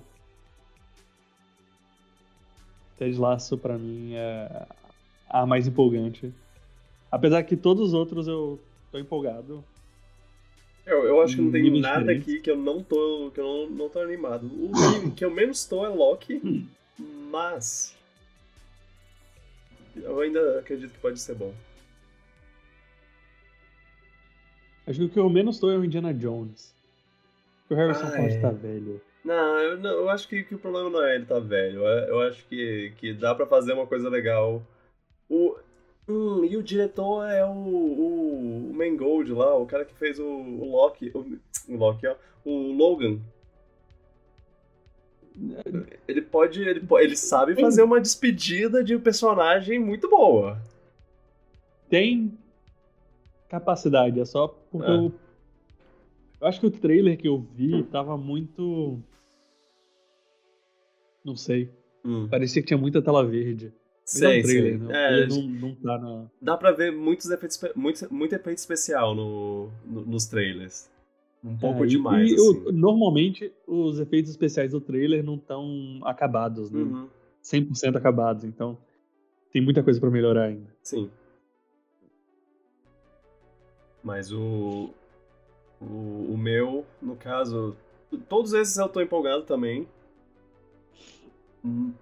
Ted 3.03 3.19
Lasso 3.19 3.57
para 3.57 3.77
mim 3.77 4.13
é 4.13 4.65
a 5.29 5.45
mais 5.45 5.67
empolgante. 5.67 6.33
Apesar 7.11 7.43
que 7.43 7.57
todos 7.57 7.89
os 7.89 7.93
outros 7.93 8.27
eu 8.27 8.59
tô 8.91 8.97
empolgado. 8.97 9.63
Eu, 10.85 11.05
eu 11.05 11.21
acho 11.21 11.35
que 11.35 11.41
não 11.41 11.51
tem 11.51 11.79
nada 11.79 12.11
aqui 12.11 12.39
que 12.39 12.49
eu 12.49 12.57
não 12.57 12.81
tô, 12.81 13.31
que 13.33 13.39
eu 13.39 13.43
não, 13.43 13.69
não 13.69 13.89
tô 13.89 13.99
animado. 13.99 14.47
O 14.47 15.11
que, 15.11 15.23
eu 15.23 15.31
menos 15.31 15.65
tô 15.65 15.85
é 15.85 15.89
Loki, 15.89 16.67
mas 17.29 17.95
eu 19.95 20.19
ainda 20.19 20.59
acredito 20.59 20.91
que 20.91 20.99
pode 20.99 21.19
ser 21.19 21.35
bom. 21.35 21.53
Acho 24.85 24.99
que 24.99 25.05
o 25.05 25.09
que 25.09 25.19
eu 25.19 25.29
menos 25.29 25.59
tô 25.59 25.69
é 25.69 25.77
o 25.77 25.85
Indiana 25.85 26.13
Jones. 26.13 26.73
O 27.69 27.75
Harrison 27.75 28.07
ah, 28.07 28.11
Ford 28.11 28.31
é. 28.31 28.39
tá 28.39 28.51
velho. 28.51 29.01
Não, 29.23 29.57
eu, 29.59 29.77
não, 29.77 29.89
eu 29.91 30.09
acho 30.09 30.27
que, 30.27 30.43
que, 30.43 30.55
o 30.55 30.59
problema 30.59 30.89
não 30.89 31.03
é 31.03 31.15
ele 31.15 31.25
tá 31.25 31.39
velho. 31.39 31.85
Eu, 31.85 32.07
eu 32.07 32.21
acho 32.21 32.45
que, 32.47 32.93
que 32.97 33.13
dá 33.13 33.33
para 33.33 33.45
fazer 33.45 33.73
uma 33.73 33.87
coisa 33.87 34.09
legal. 34.09 34.61
O, 35.29 35.55
hum, 36.07 36.43
e 36.43 36.57
o 36.57 36.63
diretor 36.63 37.25
é 37.25 37.45
o, 37.45 37.49
o, 37.49 38.69
o 38.69 38.73
Mangold 38.73 39.31
lá, 39.31 39.55
o 39.55 39.65
cara 39.65 39.85
que 39.85 39.93
fez 39.93 40.19
o, 40.19 40.25
o 40.25 40.71
Loki. 40.71 41.11
O, 41.13 41.73
o 41.73 41.77
Loki, 41.77 42.05
ó. 42.05 42.15
O 42.43 42.73
Logan. 42.73 43.19
Ele 46.07 46.21
pode. 46.21 46.61
Ele, 46.61 46.85
ele 46.99 47.15
sabe 47.15 47.59
fazer 47.59 47.81
uma 47.81 47.99
despedida 47.99 48.83
de 48.83 48.95
um 48.95 48.99
personagem 48.99 49.79
muito 49.79 50.09
boa. 50.09 50.61
Tem 51.89 52.37
capacidade, 53.49 54.19
é 54.19 54.25
só 54.25 54.47
porque 54.47 54.91
é. 54.91 54.95
eu. 54.95 55.13
Eu 56.41 56.47
acho 56.47 56.59
que 56.59 56.67
o 56.67 56.71
trailer 56.71 57.17
que 57.17 57.27
eu 57.27 57.39
vi 57.39 57.83
tava 57.83 58.17
muito. 58.17 58.99
Não 61.23 61.35
sei. 61.35 61.69
Hum. 62.03 62.27
Parecia 62.29 62.61
que 62.61 62.67
tinha 62.67 62.77
muita 62.77 63.01
tela 63.01 63.25
verde. 63.25 63.73
Sei, 64.05 64.39
é 64.39 64.43
trailer, 64.43 64.79
sei. 64.79 64.95
É, 64.95 65.27
não, 65.27 65.41
não 65.43 65.75
tá 65.75 65.97
na... 65.97 66.25
Dá 66.41 66.57
pra 66.57 66.71
ver 66.71 66.91
muitos 66.91 67.29
efeitos, 67.29 67.59
muito, 67.75 68.13
muito 68.13 68.35
efeito 68.35 68.57
especial 68.57 69.15
no, 69.15 69.69
no 69.85 70.05
nos 70.05 70.25
trailers. 70.25 70.89
Um 71.43 71.57
pouco 71.57 71.83
é, 71.83 71.87
demais. 71.87 72.29
E, 72.29 72.35
assim. 72.35 72.63
o, 72.65 72.71
normalmente, 72.71 73.51
os 73.67 73.99
efeitos 73.99 74.31
especiais 74.31 74.71
do 74.71 74.81
trailer 74.81 75.23
não 75.23 75.35
estão 75.35 75.99
acabados, 76.03 76.69
né? 76.69 76.81
Uhum. 76.81 77.07
100% 77.43 77.97
acabados, 77.97 78.45
então 78.45 78.77
tem 79.51 79.61
muita 79.61 79.83
coisa 79.83 79.99
para 79.99 80.09
melhorar 80.09 80.45
ainda. 80.45 80.67
Sim. 80.81 81.09
Mas 84.01 84.31
o, 84.31 84.89
o, 85.81 86.33
o 86.33 86.37
meu, 86.37 86.85
no 87.01 87.15
caso, 87.15 87.75
todos 88.29 88.53
esses 88.53 88.77
eu 88.77 88.87
tô 88.87 89.01
empolgado 89.01 89.43
também. 89.43 89.87
Hum, 91.63 91.93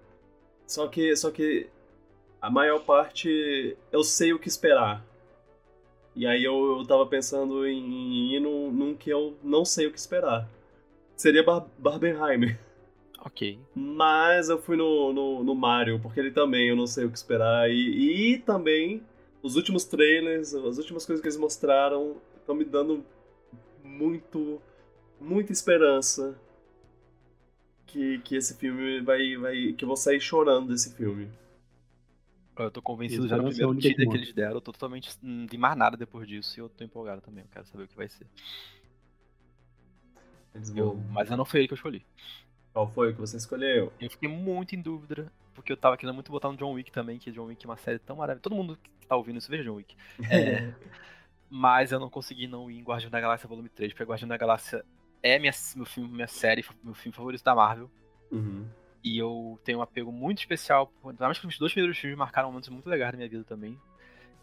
só 0.66 0.88
que, 0.88 1.14
só 1.16 1.30
que 1.30 1.68
a 2.40 2.50
maior 2.50 2.80
parte 2.84 3.76
eu 3.90 4.02
sei 4.02 4.32
o 4.32 4.38
que 4.38 4.48
esperar. 4.48 5.04
E 6.14 6.26
aí 6.26 6.44
eu, 6.44 6.78
eu 6.78 6.86
tava 6.86 7.06
pensando 7.06 7.66
em 7.66 8.34
ir 8.34 8.40
num, 8.40 8.70
num 8.70 8.94
que 8.94 9.10
eu 9.10 9.36
não 9.42 9.64
sei 9.64 9.86
o 9.86 9.92
que 9.92 9.98
esperar. 9.98 10.48
Seria 11.16 11.42
Bar 11.42 11.66
Barbenheimer. 11.78 12.58
Ok. 13.24 13.56
Mas 13.72 14.48
eu 14.48 14.58
fui 14.58 14.76
no, 14.76 15.12
no, 15.12 15.44
no, 15.44 15.54
Mario, 15.54 16.00
porque 16.00 16.18
ele 16.18 16.32
também 16.32 16.70
eu 16.70 16.74
não 16.74 16.88
sei 16.88 17.04
o 17.04 17.08
que 17.08 17.16
esperar. 17.16 17.70
E, 17.70 18.32
e 18.32 18.38
também 18.38 19.00
os 19.40 19.54
últimos 19.54 19.84
trailers, 19.84 20.52
as 20.52 20.76
últimas 20.76 21.06
coisas 21.06 21.22
que 21.22 21.28
eles 21.28 21.38
mostraram 21.38 22.16
estão 22.36 22.52
me 22.52 22.64
dando 22.64 23.04
muito, 23.84 24.60
muita 25.20 25.52
esperança 25.52 26.36
que, 27.92 28.18
que 28.20 28.36
esse 28.36 28.56
filme 28.56 29.00
vai, 29.02 29.36
vai. 29.36 29.72
que 29.74 29.84
eu 29.84 29.88
vou 29.88 29.96
sair 29.96 30.20
chorando 30.20 30.68
desse 30.68 30.94
filme. 30.94 31.28
Eu 32.56 32.70
tô 32.70 32.82
convencido 32.82 33.26
já 33.26 33.36
no 33.36 33.44
primeiro 33.44 33.74
teaser 33.76 34.08
que 34.08 34.16
eles 34.16 34.32
deram, 34.32 34.54
eu 34.54 34.60
tô 34.60 34.72
totalmente. 34.72 35.10
Não 35.22 35.46
tem 35.46 35.58
mais 35.58 35.76
nada 35.76 35.96
depois 35.96 36.26
disso 36.28 36.58
e 36.58 36.60
eu 36.60 36.68
tô 36.68 36.84
empolgado 36.84 37.20
também, 37.20 37.44
eu 37.44 37.50
quero 37.50 37.66
saber 37.66 37.84
o 37.84 37.88
que 37.88 37.96
vai 37.96 38.08
ser. 38.08 38.26
Eu, 40.76 41.00
mas 41.10 41.30
eu 41.30 41.36
não 41.36 41.46
foi 41.46 41.60
ele 41.60 41.68
que 41.68 41.74
eu 41.74 41.76
escolhi. 41.76 42.04
Qual 42.72 42.86
foi 42.92 43.10
o 43.10 43.14
que 43.14 43.20
você 43.20 43.36
escolheu? 43.36 43.92
Eu 43.98 44.10
fiquei 44.10 44.28
muito 44.28 44.74
em 44.74 44.80
dúvida, 44.80 45.32
porque 45.54 45.72
eu 45.72 45.76
tava 45.76 45.96
querendo 45.96 46.14
muito 46.14 46.30
botar 46.30 46.50
no 46.50 46.56
John 46.56 46.72
Wick 46.72 46.92
também, 46.92 47.18
que 47.18 47.30
John 47.32 47.46
Wick 47.46 47.64
é 47.64 47.68
uma 47.68 47.76
série 47.76 47.98
tão 47.98 48.16
maravilhosa. 48.16 48.42
Todo 48.42 48.56
mundo 48.56 48.78
que 49.00 49.06
tá 49.06 49.16
ouvindo 49.16 49.38
isso 49.38 49.50
veja 49.50 49.64
John 49.64 49.76
Wick. 49.76 49.96
É, 50.30 50.74
mas 51.48 51.92
eu 51.92 52.00
não 52.00 52.08
consegui 52.08 52.46
não 52.46 52.70
ir 52.70 52.78
em 52.78 52.82
Guardião 52.82 53.10
da 53.10 53.20
Galáxia 53.20 53.48
Volume 53.48 53.68
3, 53.68 53.92
porque 53.92 54.04
Guardião 54.04 54.28
da 54.28 54.36
Galáxia 54.36 54.84
é 55.22 55.38
minha, 55.38 55.52
meu 55.76 55.86
filme, 55.86 56.08
minha 56.10 56.26
série, 56.26 56.64
meu 56.82 56.94
filme 56.94 57.14
favorito 57.14 57.44
da 57.44 57.54
Marvel. 57.54 57.90
Uhum. 58.30 58.66
E 59.04 59.18
eu 59.18 59.58
tenho 59.64 59.78
um 59.78 59.82
apego 59.82 60.12
muito 60.12 60.38
especial, 60.38 60.86
principalmente 61.02 61.40
que 61.40 61.46
os 61.46 61.58
dois 61.58 61.72
primeiros 61.72 61.98
filmes 61.98 62.18
marcaram 62.18 62.48
momentos 62.48 62.68
muito 62.68 62.88
legais 62.88 63.12
da 63.12 63.16
minha 63.16 63.28
vida 63.28 63.44
também. 63.44 63.78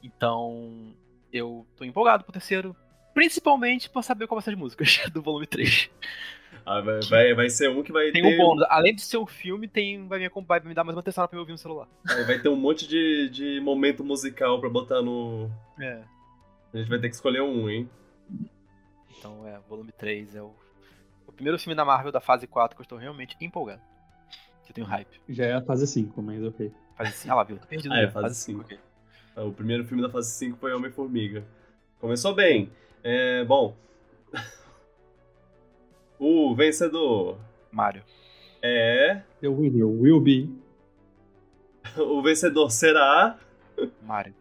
Então, 0.03 0.93
eu 1.31 1.65
tô 1.77 1.83
empolgado 1.83 2.23
pro 2.23 2.33
terceiro, 2.33 2.75
principalmente 3.13 3.89
por 3.89 4.03
saber 4.03 4.27
qual 4.27 4.37
vai 4.37 4.43
ser 4.43 4.51
as 4.51 4.57
músicas 4.57 5.01
do 5.13 5.21
volume 5.21 5.47
3. 5.47 5.89
Ah, 6.65 6.81
vai, 6.81 6.99
vai, 7.01 7.33
vai, 7.33 7.49
ser 7.49 7.69
um 7.69 7.81
que 7.81 7.91
vai 7.91 8.11
tem 8.11 8.21
ter... 8.21 8.33
um 8.33 8.37
bônus. 8.37 8.65
Além 8.69 8.93
de 8.93 9.01
ser 9.01 9.17
um 9.17 9.25
filme, 9.25 9.67
tem, 9.67 10.07
vai, 10.07 10.19
me, 10.19 10.29
vai 10.29 10.59
me 10.59 10.73
dar 10.73 10.83
mais 10.83 10.95
uma 10.95 11.01
atenção 11.01 11.27
pra 11.27 11.37
eu 11.37 11.41
ouvir 11.41 11.53
no 11.53 11.57
celular. 11.57 11.87
vai 12.25 12.39
ter 12.39 12.49
um 12.49 12.55
monte 12.55 12.87
de, 12.87 13.29
de 13.29 13.59
momento 13.61 14.03
musical 14.03 14.59
pra 14.59 14.69
botar 14.69 15.01
no... 15.01 15.49
É. 15.79 16.03
A 16.73 16.77
gente 16.77 16.89
vai 16.89 16.99
ter 16.99 17.09
que 17.09 17.15
escolher 17.15 17.41
um, 17.41 17.69
hein? 17.69 17.89
Então, 19.17 19.47
é, 19.47 19.59
volume 19.67 19.91
3 19.91 20.35
é 20.35 20.41
o, 20.41 20.53
o 21.29 21.31
primeiro 21.31 21.59
filme 21.59 21.75
da 21.75 21.85
Marvel 21.85 22.11
da 22.11 22.19
fase 22.19 22.47
4 22.47 22.75
que 22.75 22.81
eu 22.81 22.83
estou 22.83 22.97
realmente 22.97 23.37
empolgado. 23.39 23.81
Que 24.65 24.71
eu 24.71 24.73
tenho 24.73 24.87
hype. 24.87 25.21
Já 25.29 25.45
é 25.45 25.53
a 25.53 25.61
fase 25.61 25.85
5, 25.85 26.21
mas 26.21 26.43
ok. 26.43 26.71
Fase 26.97 27.11
5, 27.11 27.31
ah 27.31 27.35
lá, 27.35 27.43
viu? 27.43 27.57
Tô 27.57 27.67
perdido. 27.67 27.93
Ah, 27.93 27.99
é, 27.99 28.09
fase 28.09 28.35
5. 28.35 28.61
Okay. 28.61 28.79
O 29.37 29.51
primeiro 29.51 29.85
filme 29.85 30.01
da 30.01 30.09
fase 30.09 30.31
5 30.31 30.57
foi 30.57 30.73
Homem-Formiga. 30.73 31.45
Começou 31.99 32.33
bem. 32.33 32.71
É, 33.03 33.45
bom, 33.45 33.77
o 36.19 36.53
vencedor. 36.55 37.37
Mario. 37.71 38.03
É. 38.61 39.21
The 39.39 39.47
winner 39.47 39.87
will 39.87 40.19
be. 40.19 40.49
O 41.97 42.21
vencedor 42.21 42.69
será. 42.69 43.39
Mario. 44.03 44.35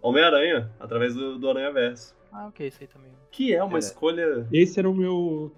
Homem-Aranha, 0.00 0.70
através 0.78 1.14
do, 1.14 1.38
do 1.38 1.48
Aranha 1.50 1.72
Verso. 1.72 2.14
Ah, 2.32 2.46
ok, 2.46 2.66
isso 2.66 2.78
aí 2.80 2.86
também. 2.86 3.10
Que 3.30 3.54
é 3.54 3.62
uma 3.62 3.76
é. 3.76 3.80
escolha. 3.80 4.46
Esse 4.52 4.78
era 4.78 4.88
o 4.88 4.94
meu 4.94 5.52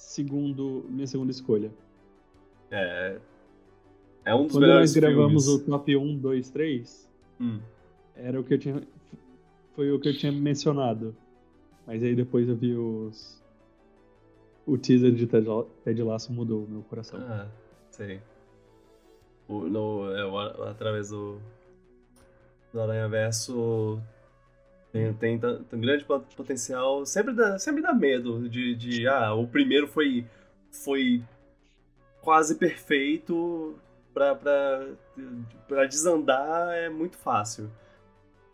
segundo. 0.00 0.84
Minha 0.88 1.06
segunda 1.06 1.30
escolha. 1.30 1.70
É. 2.70 3.18
É 4.24 4.34
um 4.34 4.44
dos 4.44 4.52
Quando 4.52 4.62
melhores 4.62 4.90
nós 4.90 5.02
gravamos 5.02 5.44
filmes. 5.44 5.62
o 5.62 5.70
top 5.70 5.96
1, 5.96 6.18
2, 6.18 6.50
3, 6.50 7.10
hum. 7.40 7.58
era 8.14 8.40
o 8.40 8.44
que 8.44 8.54
eu 8.54 8.58
tinha. 8.58 8.82
Foi 9.74 9.90
o 9.92 10.00
que 10.00 10.08
eu 10.08 10.16
tinha 10.16 10.32
mencionado. 10.32 11.14
Mas 11.86 12.02
aí 12.02 12.14
depois 12.14 12.48
eu 12.48 12.54
vi 12.56 12.74
os 12.74 13.40
o 14.66 14.78
teaser 14.78 15.12
de 15.12 15.26
Ted, 15.26 15.46
Ted 15.84 16.02
Lasso 16.02 16.32
mudou 16.32 16.64
o 16.64 16.68
meu 16.68 16.82
coração. 16.82 17.18
Ah, 17.20 17.48
sei. 17.90 18.20
O, 19.48 19.62
no, 19.62 20.12
é, 20.12 20.24
o, 20.24 20.38
através 20.38 21.10
do, 21.10 21.40
do 22.72 22.80
Aranha 22.80 23.08
Verso 23.08 24.00
tem, 24.92 25.14
tem, 25.14 25.38
tem 25.38 25.80
grande 25.80 26.04
potencial. 26.04 27.06
Sempre 27.06 27.32
dá, 27.34 27.58
sempre 27.58 27.80
dá 27.80 27.94
medo 27.94 28.48
de, 28.48 28.74
de. 28.74 29.06
Ah, 29.06 29.32
o 29.34 29.46
primeiro 29.46 29.86
foi. 29.86 30.26
Foi 30.70 31.22
quase 32.20 32.56
perfeito. 32.56 33.78
Pra, 34.12 34.34
pra, 34.34 34.88
pra 35.68 35.86
desandar 35.86 36.74
é 36.74 36.88
muito 36.88 37.16
fácil. 37.16 37.70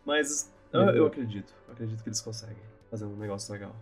Mas 0.05 0.53
eu, 0.71 0.81
eu 0.81 1.01
uhum. 1.03 1.07
acredito. 1.07 1.53
Eu 1.67 1.73
acredito 1.73 2.03
que 2.03 2.09
eles 2.09 2.21
conseguem 2.21 2.63
fazer 2.91 3.05
um 3.05 3.15
negócio 3.15 3.51
legal. 3.51 3.75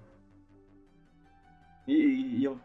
E, 1.85 2.39
e, 2.39 2.43
eu. 2.43 2.57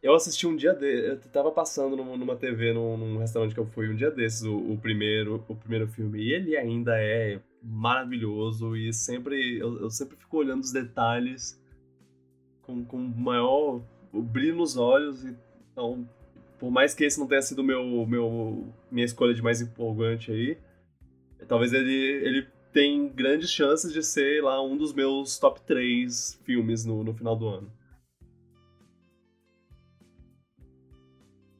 Eu 0.00 0.14
assisti 0.14 0.46
um 0.46 0.56
dia 0.56 0.72
de, 0.72 0.86
Eu 0.86 1.20
tava 1.32 1.50
passando 1.50 1.96
numa 1.96 2.36
TV 2.36 2.72
num, 2.72 2.96
num, 2.96 3.18
restaurante 3.18 3.52
que 3.52 3.60
eu 3.60 3.66
fui 3.66 3.90
um 3.90 3.96
dia 3.96 4.10
desses, 4.10 4.42
o, 4.42 4.56
o, 4.56 4.78
primeiro, 4.78 5.44
o 5.48 5.56
primeiro 5.56 5.88
filme. 5.88 6.20
E 6.20 6.32
ele 6.32 6.56
ainda 6.56 6.96
é 6.96 7.40
maravilhoso 7.62 8.76
e 8.76 8.92
sempre. 8.92 9.58
Eu, 9.58 9.80
eu 9.80 9.90
sempre 9.90 10.16
fico 10.16 10.36
olhando 10.36 10.62
os 10.62 10.72
detalhes 10.72 11.60
com, 12.62 12.84
com 12.84 12.98
maior 12.98 13.82
brilho 14.12 14.56
nos 14.56 14.76
olhos. 14.76 15.24
Então, 15.72 16.08
por 16.58 16.70
mais 16.70 16.94
que 16.94 17.04
esse 17.04 17.18
não 17.18 17.26
tenha 17.26 17.42
sido 17.42 17.62
meu, 17.62 18.06
meu, 18.06 18.72
minha 18.90 19.04
escolha 19.04 19.34
de 19.34 19.42
mais 19.42 19.60
empolgante 19.60 20.30
aí, 20.30 20.58
talvez 21.46 21.72
ele, 21.72 21.92
ele 21.92 22.46
tem 22.72 23.08
grandes 23.08 23.50
chances 23.50 23.92
de 23.92 24.02
ser 24.02 24.42
lá 24.42 24.62
um 24.62 24.76
dos 24.76 24.92
meus 24.92 25.38
top 25.38 25.60
3 25.62 26.40
filmes 26.44 26.84
no, 26.84 27.02
no 27.04 27.14
final 27.14 27.36
do 27.36 27.48
ano. 27.48 27.72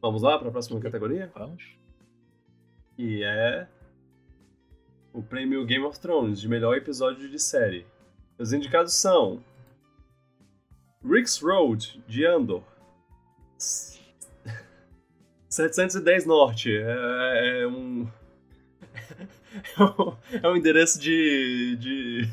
Vamos 0.01 0.23
lá 0.23 0.39
para 0.39 0.49
a 0.49 0.53
próxima 0.53 0.79
categoria? 0.81 1.31
Vamos. 1.35 1.77
E 2.97 3.23
é 3.23 3.69
o 5.19 5.23
prêmio 5.23 5.67
Game 5.67 5.85
of 5.85 5.99
Thrones 5.99 6.41
de 6.41 6.49
melhor 6.49 6.77
episódio 6.77 7.29
de 7.29 7.41
série. 7.41 7.85
Os 8.39 8.53
indicados 8.53 8.95
são 8.95 9.43
Rick's 11.05 11.41
Road 11.41 12.01
de 12.07 12.25
Andor, 12.25 12.63
710 15.49 16.25
Norte 16.25 16.71
é, 16.71 17.63
é 17.63 17.67
um 17.67 18.09
é 20.43 20.49
um 20.49 20.57
endereço 20.57 21.01
de. 21.01 21.77
de... 21.77 22.29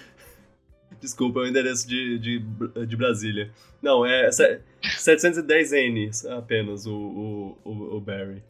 Desculpa, 1.00 1.40
é 1.40 1.44
um 1.44 1.46
endereço 1.46 1.88
de, 1.88 2.18
de, 2.18 2.40
de 2.86 2.96
Brasília. 2.96 3.50
Não, 3.80 4.04
é 4.04 4.28
710N 4.28 6.36
apenas 6.36 6.86
o, 6.86 7.56
o, 7.64 7.96
o 7.96 8.00
Barry. 8.00 8.42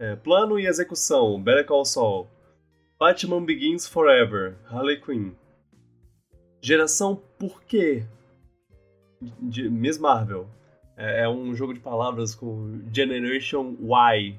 É, 0.00 0.16
plano 0.16 0.58
e 0.58 0.66
execução: 0.66 1.40
Better 1.40 1.64
Call 1.64 1.84
Saul. 1.84 2.28
Batman 2.98 3.44
Begins 3.44 3.86
Forever, 3.86 4.56
Harley 4.66 5.00
Quinn. 5.00 5.30
Geração 6.60 7.22
por 7.38 7.62
quê? 7.62 8.04
De 9.40 9.70
Miss 9.70 9.96
Marvel. 9.96 10.48
É, 10.96 11.22
é 11.22 11.28
um 11.28 11.54
jogo 11.54 11.72
de 11.72 11.80
palavras 11.80 12.34
com 12.34 12.82
Generation 12.92 13.76
Y 13.80 14.38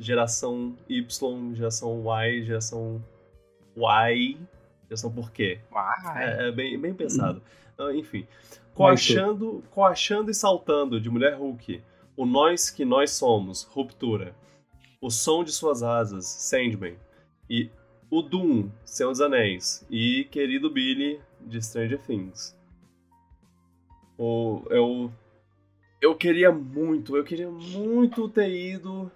geração 0.00 0.76
Y, 0.88 1.54
geração 1.54 2.02
Y, 2.02 2.42
geração 2.44 3.04
Y, 3.76 4.38
geração 4.88 5.12
por 5.12 5.30
quê. 5.30 5.60
É, 6.16 6.48
é, 6.48 6.52
bem, 6.52 6.80
bem 6.80 6.94
pensado. 6.94 7.42
Uhum. 7.78 7.92
Enfim. 7.92 8.26
Coachando, 8.74 9.62
coachando 9.70 10.30
e 10.30 10.34
saltando 10.34 11.00
de 11.00 11.10
Mulher 11.10 11.34
Hulk. 11.34 11.82
O 12.16 12.24
Nós 12.24 12.70
que 12.70 12.84
Nós 12.84 13.10
Somos, 13.10 13.62
Ruptura. 13.62 14.34
O 15.00 15.10
Som 15.10 15.42
de 15.42 15.52
Suas 15.52 15.82
Asas, 15.82 16.26
Sandman. 16.26 16.96
E 17.48 17.70
o 18.10 18.22
Doom, 18.22 18.68
Senhor 18.84 19.10
dos 19.10 19.20
Anéis. 19.20 19.86
E 19.90 20.24
Querido 20.30 20.68
Billy, 20.68 21.20
de 21.40 21.62
Stranger 21.62 22.00
Things. 22.02 22.56
O, 24.18 24.62
eu, 24.68 25.10
eu 26.00 26.14
queria 26.14 26.52
muito, 26.52 27.16
eu 27.16 27.24
queria 27.24 27.50
muito 27.50 28.28
ter 28.28 28.50
ido 28.50 29.10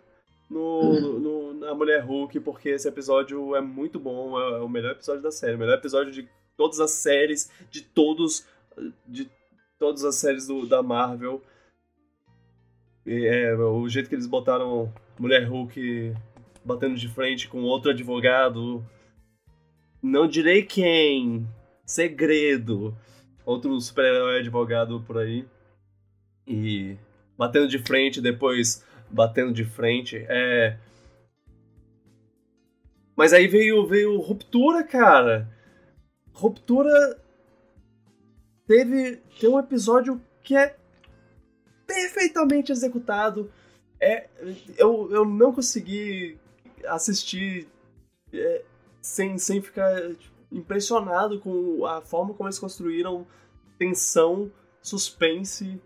no, 0.48 1.18
no, 1.18 1.54
na 1.54 1.74
Mulher 1.74 2.02
Hulk, 2.04 2.40
porque 2.40 2.70
esse 2.70 2.88
episódio 2.88 3.54
é 3.54 3.60
muito 3.60 3.98
bom, 3.98 4.38
é, 4.40 4.60
o 4.60 4.68
melhor 4.68 4.92
episódio 4.92 5.22
da 5.22 5.30
série, 5.30 5.56
o 5.56 5.58
melhor 5.58 5.76
episódio 5.76 6.12
de 6.12 6.28
todas 6.56 6.80
as 6.80 6.92
séries, 6.92 7.50
de 7.70 7.82
todos, 7.82 8.46
de 9.06 9.28
todas 9.78 10.04
as 10.04 10.14
séries 10.14 10.46
do, 10.46 10.66
da 10.66 10.82
Marvel. 10.82 11.42
E, 13.04 13.26
é, 13.26 13.54
o 13.54 13.86
jeito 13.88 14.08
que 14.08 14.14
eles 14.14 14.26
botaram 14.26 14.92
Mulher 15.18 15.44
Hulk 15.49 16.15
batendo 16.65 16.97
de 16.97 17.09
frente 17.09 17.49
com 17.49 17.62
outro 17.62 17.91
advogado, 17.91 18.84
não 20.02 20.26
direi 20.26 20.62
quem, 20.62 21.47
segredo, 21.84 22.97
outro 23.44 23.78
super-herói 23.81 24.41
advogado 24.41 25.02
por 25.07 25.18
aí, 25.18 25.47
e 26.47 26.97
batendo 27.36 27.68
de 27.68 27.78
frente 27.78 28.20
depois 28.20 28.84
batendo 29.10 29.52
de 29.52 29.65
frente. 29.65 30.25
É. 30.28 30.78
Mas 33.17 33.33
aí 33.33 33.47
veio, 33.47 33.86
veio 33.86 34.18
Ruptura, 34.18 34.83
cara. 34.83 35.49
Ruptura 36.33 37.20
teve 38.67 39.20
tem 39.39 39.49
um 39.49 39.59
episódio 39.59 40.20
que 40.43 40.57
é 40.57 40.76
perfeitamente 41.86 42.73
executado. 42.73 43.51
É, 44.05 44.28
eu, 44.76 45.08
eu 45.10 45.24
não 45.24 45.52
consegui 45.52 46.39
assistir 46.86 47.68
é, 48.33 48.62
sem, 49.00 49.39
sem 49.39 49.62
ficar 49.62 49.92
impressionado 50.50 51.41
com 51.41 51.84
a 51.86 52.00
forma 52.00 52.34
como 52.34 52.49
eles 52.49 52.58
construíram 52.58 53.26
tensão, 53.78 54.50
suspense 54.83 55.81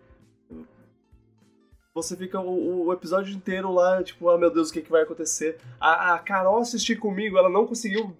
você 1.93 2.15
fica 2.15 2.39
o, 2.39 2.85
o, 2.85 2.93
episódio 2.93 3.33
inteiro 3.33 3.71
lá, 3.71 4.01
tipo, 4.03 4.29
ah, 4.29 4.37
meu 4.37 4.51
Deus, 4.51 4.69
o 4.69 4.73
que, 4.73 4.81
que 4.81 4.91
vai 4.91 5.03
acontecer? 5.03 5.57
A, 5.79 6.13
a 6.13 6.19
Carol 6.19 6.59
assistir 6.59 6.97
comigo, 6.97 7.37
ela 7.37 7.49
não 7.49 7.65
conseguiu 7.65 8.15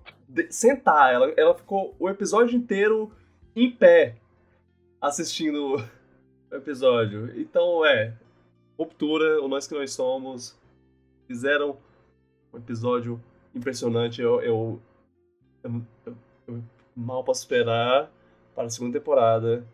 sentar, 0.49 1.13
ela, 1.13 1.31
ela 1.37 1.55
ficou 1.55 1.95
o 1.99 2.09
episódio 2.09 2.57
inteiro 2.57 3.11
em 3.55 3.71
pé 3.71 4.15
assistindo 5.01 5.77
o 6.51 6.55
episódio. 6.55 7.39
Então, 7.39 7.85
é, 7.85 8.13
Ruptura, 8.79 9.43
o 9.43 9.49
Nós 9.49 9.67
Que 9.67 9.73
Nós 9.73 9.91
Somos, 9.91 10.57
fizeram 11.27 11.77
um 12.53 12.57
episódio 12.57 13.21
impressionante. 13.53 14.21
Eu, 14.21 14.41
eu, 14.41 14.81
eu, 15.61 16.15
eu 16.47 16.63
mal 16.95 17.21
posso 17.21 17.41
esperar 17.41 18.09
para 18.55 18.67
a 18.67 18.69
segunda 18.69 18.97
temporada. 18.97 19.67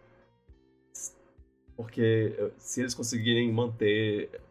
Porque 1.77 2.51
se 2.57 2.81
eles 2.81 2.95
conseguirem 2.95 3.53
manter 3.53 4.41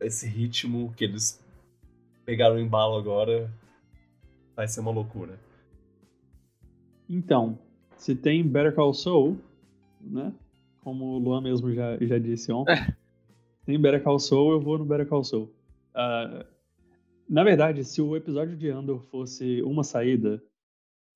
esse 0.00 0.26
ritmo 0.26 0.94
que 0.96 1.04
eles 1.04 1.44
pegaram 2.24 2.58
em 2.58 2.64
embalo 2.64 2.96
agora, 2.96 3.52
vai 4.56 4.66
ser 4.66 4.80
uma 4.80 4.92
loucura. 4.92 5.38
Então, 7.06 7.58
se 7.96 8.14
tem 8.14 8.46
Better 8.46 8.74
Call 8.74 8.94
Saul, 8.94 9.36
né? 10.00 10.32
Como 10.82 11.04
o 11.04 11.18
Luan 11.18 11.42
mesmo 11.42 11.70
já, 11.74 11.98
já 11.98 12.18
disse 12.18 12.50
ontem, 12.50 12.74
tem 13.70 13.80
Better 13.80 14.02
Call 14.02 14.18
Saul, 14.18 14.52
eu 14.52 14.60
vou 14.60 14.76
no 14.76 14.84
Better 14.84 15.06
Call 15.06 15.22
Saul. 15.22 15.48
Uh, 15.94 16.44
na 17.28 17.44
verdade, 17.44 17.84
se 17.84 18.02
o 18.02 18.16
episódio 18.16 18.56
de 18.56 18.68
Andor 18.68 19.00
fosse 19.04 19.62
uma 19.62 19.84
saída, 19.84 20.42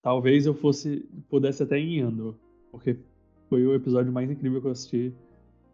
talvez 0.00 0.46
eu 0.46 0.54
fosse 0.54 1.04
pudesse 1.28 1.64
até 1.64 1.80
ir 1.80 1.98
em 1.98 2.02
Andor, 2.02 2.36
porque 2.70 2.96
foi 3.48 3.66
o 3.66 3.74
episódio 3.74 4.12
mais 4.12 4.30
incrível 4.30 4.60
que 4.60 4.68
eu 4.68 4.70
assisti. 4.70 5.12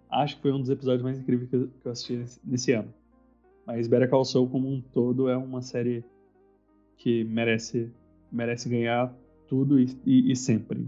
Acho 0.08 0.36
que 0.36 0.42
foi 0.42 0.52
um 0.52 0.60
dos 0.60 0.70
episódios 0.70 1.02
mais 1.02 1.18
incríveis 1.18 1.50
que 1.50 1.56
eu 1.56 1.92
assisti 1.92 2.24
nesse 2.42 2.72
ano. 2.72 2.92
Mas 3.66 3.86
Better 3.86 4.08
Call 4.08 4.24
Saul 4.24 4.48
como 4.48 4.66
um 4.66 4.80
todo 4.80 5.28
é 5.28 5.36
uma 5.36 5.60
série 5.60 6.02
que 6.96 7.24
merece 7.24 7.90
merece 8.32 8.68
ganhar 8.68 9.12
tudo 9.46 9.78
e, 9.78 9.94
e, 10.06 10.32
e 10.32 10.36
sempre. 10.36 10.86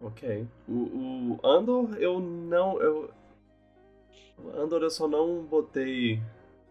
Ok. 0.00 0.46
O, 0.68 0.72
o, 0.72 1.40
Andor 1.42 1.96
eu 1.98 2.20
não 2.20 2.80
eu 2.80 3.10
Andor 4.56 4.82
eu 4.82 4.90
só 4.90 5.08
não 5.08 5.44
botei 5.44 6.20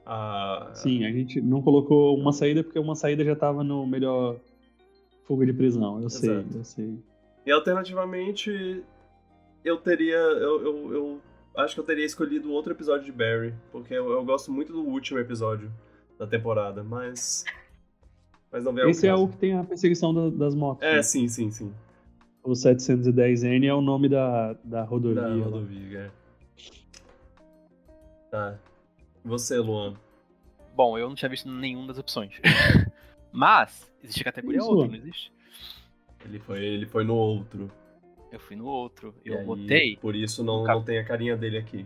a 0.06 0.72
Sim, 0.74 1.06
a 1.06 1.11
gente 1.11 1.40
não 1.41 1.61
colocou 1.61 2.17
uma 2.17 2.33
saída 2.33 2.64
porque 2.64 2.80
uma 2.80 2.95
saída 2.95 3.24
já 3.24 3.35
tava 3.35 3.64
no 3.64 3.85
melhor 3.85 4.38
fuga 5.25 5.45
de 5.45 5.53
prisão. 5.53 6.00
Eu 6.00 6.08
Exato. 6.08 6.50
sei, 6.50 6.59
eu 6.59 6.64
sei. 6.64 7.00
E 7.45 7.51
alternativamente, 7.51 8.83
eu 9.64 9.77
teria. 9.77 10.17
Eu, 10.17 10.61
eu, 10.64 10.93
eu, 10.93 11.22
acho 11.56 11.75
que 11.75 11.80
eu 11.80 11.85
teria 11.85 12.06
escolhido 12.06 12.51
outro 12.51 12.74
episódio 12.74 13.06
de 13.06 13.11
Barry, 13.11 13.53
porque 13.72 13.93
eu, 13.93 14.11
eu 14.11 14.24
gosto 14.24 14.51
muito 14.51 14.72
do 14.74 14.83
último 14.83 15.19
episódio 15.19 15.72
da 16.17 16.27
temporada, 16.27 16.83
mas. 16.83 17.43
Mas 18.51 18.64
não 18.66 18.74
vem 18.74 18.90
Esse 18.90 19.08
é 19.08 19.16
o 19.16 19.27
que 19.27 19.38
tem 19.38 19.53
a 19.53 19.64
perseguição 19.64 20.14
da, 20.14 20.30
das 20.30 20.53
motos. 20.53 20.83
É, 20.83 20.95
né? 20.95 21.03
sim, 21.03 21.27
sim, 21.27 21.50
sim. 21.50 21.72
O 22.43 22.51
710N 22.51 23.66
é 23.66 23.74
o 23.74 23.82
nome 23.82 24.09
da, 24.09 24.53
da 24.64 24.83
rodovia. 24.83 25.22
Da 25.22 25.30
rodovia, 25.30 26.00
é. 26.00 26.20
Tá. 28.32 28.58
Você, 29.26 29.58
Luan. 29.58 29.93
Bom, 30.74 30.98
eu 30.98 31.10
não 31.10 31.16
tinha 31.16 31.27
visto 31.27 31.50
nenhuma 31.50 31.88
das 31.88 32.00
opções. 32.00 32.40
Mas, 33.32 33.92
existe 34.01 34.22
a 34.22 34.26
categoria 34.26 34.60
Isso, 34.60 34.69
outra, 34.69 34.88
não 34.88 34.95
existe? 34.95 35.32
Ele 36.24 36.40
foi, 36.40 36.64
ele 36.64 36.85
foi 36.85 37.03
no 37.03 37.14
outro. 37.14 37.69
Eu 38.32 38.40
fui 38.40 38.56
no 38.56 38.66
outro. 38.66 39.14
Eu 39.26 39.40
aí, 39.40 39.45
botei. 39.45 39.98
Por 39.98 40.16
isso 40.16 40.43
não, 40.43 40.64
cap... 40.64 40.77
não 40.77 40.85
tem 40.85 40.98
a 40.98 41.03
carinha 41.03 41.35
dele 41.35 41.58
aqui. 41.58 41.85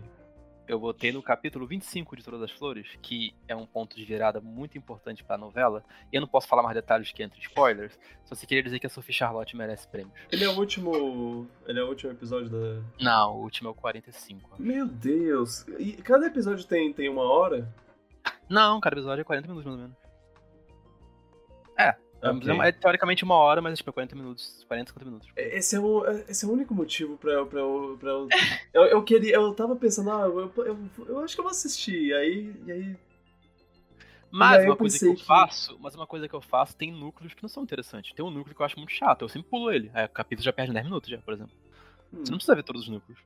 Eu 0.68 0.80
botei 0.80 1.12
no 1.12 1.22
capítulo 1.22 1.64
25 1.64 2.16
de 2.16 2.24
Todas 2.24 2.42
as 2.42 2.50
Flores, 2.50 2.88
que 3.00 3.32
é 3.46 3.54
um 3.54 3.64
ponto 3.64 3.94
de 3.94 4.04
virada 4.04 4.40
muito 4.40 4.76
importante 4.76 5.22
para 5.22 5.36
a 5.36 5.38
novela. 5.38 5.84
E 6.12 6.16
eu 6.16 6.20
não 6.20 6.26
posso 6.26 6.48
falar 6.48 6.62
mais 6.62 6.74
detalhes 6.74 7.12
que 7.12 7.22
entre 7.22 7.40
spoilers. 7.40 7.96
Só 8.24 8.34
se 8.34 8.46
queria 8.46 8.64
dizer 8.64 8.80
que 8.80 8.86
a 8.86 8.90
Sophie 8.90 9.14
Charlotte 9.14 9.56
merece 9.56 9.86
prêmios. 9.86 10.12
Ele 10.30 10.44
é 10.44 10.48
o 10.48 10.58
último. 10.58 11.46
Ele 11.66 11.78
é 11.78 11.84
o 11.84 11.88
último 11.88 12.10
episódio 12.10 12.50
da. 12.50 12.82
Não, 13.00 13.36
o 13.36 13.42
último 13.42 13.68
é 13.68 13.72
o 13.72 13.74
45. 13.74 14.60
Meu 14.60 14.88
Deus! 14.88 15.64
E 15.78 15.92
cada 15.92 16.26
episódio 16.26 16.66
tem, 16.66 16.92
tem 16.92 17.08
uma 17.08 17.22
hora? 17.22 17.72
Não, 18.48 18.80
cada 18.80 18.96
episódio 18.96 19.20
é 19.20 19.24
40 19.24 19.46
minutos, 19.46 19.66
mais 19.66 19.78
ou 19.78 19.82
menos. 19.82 19.96
É, 21.78 21.94
Okay. 22.32 22.60
É, 22.60 22.72
teoricamente 22.72 23.24
uma 23.24 23.34
hora, 23.36 23.60
mas 23.60 23.78
tipo, 23.78 23.92
40 23.92 24.14
minutos, 24.16 24.64
40, 24.68 24.90
50 24.90 25.04
minutos. 25.04 25.28
Esse 25.36 25.76
é 25.76 25.80
o, 25.80 26.04
esse 26.28 26.44
é 26.44 26.48
o 26.48 26.52
único 26.52 26.74
motivo 26.74 27.16
pra 27.16 27.32
eu. 27.32 27.46
Pra 27.46 27.60
eu, 27.60 27.96
pra 27.98 28.10
eu, 28.10 28.28
eu, 28.74 28.84
eu, 28.84 29.02
queria. 29.02 29.34
Eu 29.34 29.54
tava 29.54 29.74
pensando, 29.76 30.10
ah, 30.10 30.22
eu, 30.22 30.52
eu, 30.56 30.78
eu, 31.08 31.18
acho 31.20 31.34
que 31.34 31.40
eu 31.40 31.44
vou 31.44 31.50
assistir. 31.50 32.06
E 32.08 32.14
aí. 32.14 32.54
E 32.66 32.72
aí 32.72 32.96
Mas 34.30 34.60
aí 34.60 34.66
uma 34.66 34.76
coisa 34.76 34.98
que 34.98 35.06
eu 35.06 35.14
que- 35.14 35.24
faço, 35.24 35.78
mas 35.80 35.94
uma 35.94 36.06
coisa 36.06 36.28
que 36.28 36.34
eu 36.34 36.40
faço 36.40 36.76
tem 36.76 36.92
núcleos 36.92 37.34
que 37.34 37.42
não 37.42 37.48
são 37.48 37.62
interessantes. 37.62 38.12
Tem 38.12 38.24
um 38.24 38.30
núcleo 38.30 38.54
que 38.54 38.60
eu 38.60 38.66
acho 38.66 38.78
muito 38.78 38.92
chato, 38.92 39.22
eu 39.22 39.28
sempre 39.28 39.48
pulo 39.48 39.70
ele. 39.70 39.90
Aí 39.94 40.04
o 40.04 40.08
capítulo 40.08 40.44
já 40.44 40.52
perde 40.52 40.72
10 40.72 40.84
minutos 40.84 41.08
já, 41.10 41.18
por 41.18 41.34
exemplo. 41.34 41.54
Hum. 42.12 42.24
Você 42.24 42.30
não 42.30 42.38
precisa 42.38 42.54
ver 42.54 42.62
todos 42.62 42.82
os 42.82 42.88
núcleos. 42.88 43.18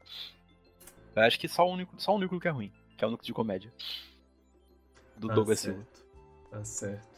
Eu 1.14 1.22
acho 1.22 1.38
que 1.38 1.48
só 1.48 1.68
um 1.68 1.76
núcleo, 1.76 2.00
só 2.00 2.14
um 2.14 2.18
núcleo 2.18 2.40
que 2.40 2.48
é 2.48 2.50
ruim, 2.50 2.72
que 2.96 3.04
é 3.04 3.06
o 3.06 3.10
núcleo 3.10 3.26
de 3.26 3.32
comédia. 3.32 3.72
Do 5.16 5.28
Tá 5.28 5.34
Douglas 5.34 5.60
Silva. 5.60 5.86
Tá 6.50 6.64
certo. 6.64 7.09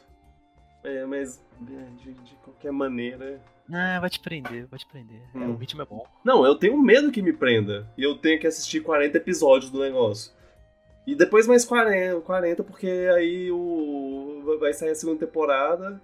É, 0.85 1.05
mas 1.07 1.43
é, 1.63 2.03
de, 2.03 2.13
de 2.15 2.35
qualquer 2.37 2.73
maneira. 2.73 3.41
Ah, 3.73 4.01
vai 4.01 4.11
te 4.11 4.19
prender, 4.21 4.67
vai 4.67 4.79
te 4.79 4.87
prender. 4.87 5.21
É, 5.35 5.39
Hum. 5.39 5.53
o 5.53 5.57
ritmo 5.57 5.83
é 5.83 5.85
bom. 5.85 6.05
Não, 6.25 6.45
eu 6.45 6.55
tenho 6.57 6.77
medo 6.81 7.13
que 7.13 7.23
me 7.23 7.33
prenda. 7.33 7.87
E 7.97 8.03
eu 8.03 8.17
tenho 8.19 8.39
que 8.41 8.47
assistir 8.47 8.81
40 8.83 9.17
episódios 9.17 9.71
do 9.71 9.81
negócio. 9.81 10.33
E 11.07 11.15
depois 11.15 11.47
mais 11.47 11.65
40, 11.65 12.21
40 12.21 12.65
porque 12.65 12.87
aí 13.15 13.51
o. 13.51 14.57
Vai 14.61 14.73
sair 14.73 14.91
a 14.91 14.95
segunda 14.95 15.25
temporada. 15.27 16.01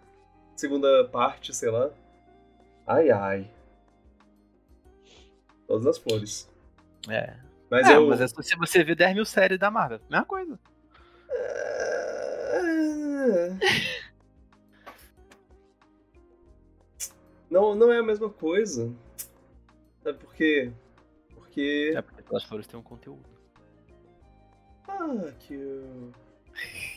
Segunda 0.56 1.04
parte, 1.04 1.54
sei 1.54 1.70
lá. 1.70 1.90
Ai 2.86 3.10
ai. 3.10 3.50
Todas 5.66 5.86
as 5.86 5.98
flores. 5.98 6.48
É. 7.08 7.34
Mas 7.70 7.88
é, 7.88 7.96
eu. 7.96 8.08
mas 8.08 8.20
é 8.20 8.26
só 8.28 8.40
se 8.42 8.56
você 8.56 8.82
vê 8.82 8.94
10 8.94 9.14
mil 9.14 9.24
séries 9.24 9.58
da 9.58 9.70
Marvel. 9.70 10.00
Mesma 10.10 10.24
coisa. 10.24 10.58
É. 11.30 12.58
Não, 17.50 17.74
não 17.74 17.90
é 17.92 17.98
a 17.98 18.02
mesma 18.02 18.28
coisa. 18.28 18.92
Sabe 20.02 20.18
por 20.18 20.34
quê? 20.34 20.70
Porque. 21.34 21.92
É 21.96 22.02
porque 22.02 22.36
as 22.36 22.44
flores 22.44 22.66
têm 22.66 22.78
um 22.78 22.82
conteúdo. 22.82 23.24
Ah, 24.86 25.32
que. 25.40 25.82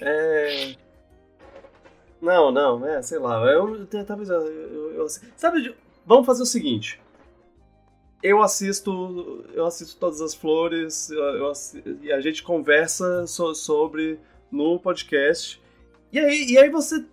É. 0.01 0.75
Não, 2.21 2.51
não, 2.51 2.85
é, 2.85 3.01
sei 3.01 3.17
lá. 3.19 3.43
Eu, 3.51 3.85
talvez 4.05 4.29
eu, 4.29 4.39
eu, 4.41 4.93
eu- 4.95 5.07
Sabe, 5.35 5.75
vamos 6.05 6.25
fazer 6.25 6.43
o 6.43 6.45
seguinte. 6.45 7.01
Eu 8.21 8.41
assisto. 8.41 9.43
Eu 9.53 9.65
assisto 9.65 9.97
todas 9.99 10.21
as 10.21 10.35
flores. 10.35 11.09
e 12.01 12.11
a 12.11 12.21
gente 12.21 12.43
conversa 12.43 13.25
so- 13.25 13.55
sobre 13.55 14.19
no 14.51 14.79
podcast. 14.79 15.61
E 16.11 16.19
aí, 16.19 16.45
e 16.51 16.57
aí 16.57 16.69
você 16.69 17.05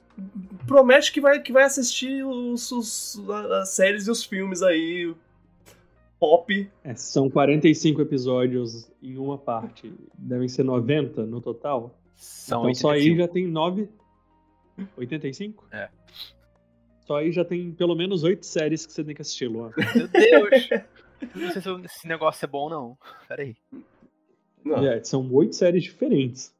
promete 0.66 1.12
que 1.12 1.20
vai, 1.20 1.40
que 1.40 1.52
vai 1.52 1.64
assistir 1.64 2.24
os, 2.24 2.70
os- 2.72 3.20
as 3.60 3.70
séries 3.70 4.06
e 4.06 4.10
os 4.10 4.24
filmes 4.24 4.62
aí. 4.62 5.14
Pop. 6.20 6.68
É, 6.82 6.94
são 6.97 7.30
45 7.30 8.02
episódios 8.02 8.90
em 9.02 9.16
uma 9.16 9.38
parte. 9.38 9.92
Devem 10.18 10.48
ser 10.48 10.64
90 10.64 11.24
no 11.24 11.40
total. 11.40 11.94
São 12.16 12.62
então 12.62 12.74
só 12.74 12.90
aí 12.90 13.02
85. 13.10 13.20
já 13.20 13.28
tem 13.32 13.47
9. 13.47 13.88
85? 14.97 15.64
É. 15.70 15.88
Só 17.06 17.16
aí 17.18 17.30
já 17.32 17.44
tem 17.44 17.70
pelo 17.72 17.94
menos 17.94 18.24
8 18.24 18.44
séries 18.44 18.84
que 18.84 18.92
você 18.92 19.05
tem 19.05 19.14
que 19.14 19.22
assistir, 19.22 19.47
Luan. 19.47 19.70
Meu 19.94 20.08
Deus! 20.08 20.68
não 21.34 21.52
sei 21.52 21.62
se 21.62 21.70
esse 21.84 22.08
negócio 22.08 22.44
é 22.44 22.48
bom 22.48 22.62
ou 22.64 22.70
não. 22.70 22.98
Pera 23.28 23.42
aí. 23.42 23.56
Não, 24.64 24.84
É, 24.86 25.02
são 25.05 25.32
8 25.32 25.55
séries 25.55 25.84
diferentes. 25.84 26.52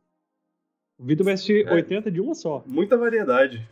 O 0.98 1.04
Vitor 1.04 1.24
vai 1.24 1.34
assistir 1.34 1.66
É. 1.66 1.72
80 1.72 2.10
de 2.10 2.20
uma 2.20 2.34
só. 2.34 2.62
muita 2.66 2.96
variedade. 2.96 3.66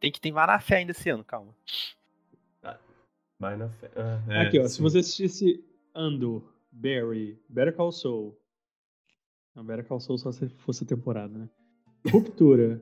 Tem 0.00 0.10
que 0.12 0.20
ter 0.20 0.30
vai 0.32 0.46
na 0.46 0.58
fé 0.60 0.76
ainda 0.76 0.92
esse 0.92 1.08
ano, 1.10 1.24
calma. 1.24 1.54
Vai 3.38 3.54
na 3.56 3.68
fé. 3.68 3.90
Ah, 3.94 4.22
é, 4.32 4.40
Aqui, 4.46 4.58
ó. 4.58 4.66
Se 4.66 4.76
sim. 4.76 4.82
você 4.82 4.98
assistisse 5.00 5.62
Andor, 5.94 6.42
Barry, 6.72 7.38
Better 7.48 7.74
Call 7.74 7.92
Saul. 7.92 8.34
Não, 9.54 9.62
Better 9.64 9.84
Call 9.86 10.00
Saul 10.00 10.16
só 10.18 10.32
se 10.32 10.48
fosse 10.48 10.84
a 10.84 10.86
temporada, 10.86 11.36
né? 11.38 11.48
Ruptura. 12.10 12.80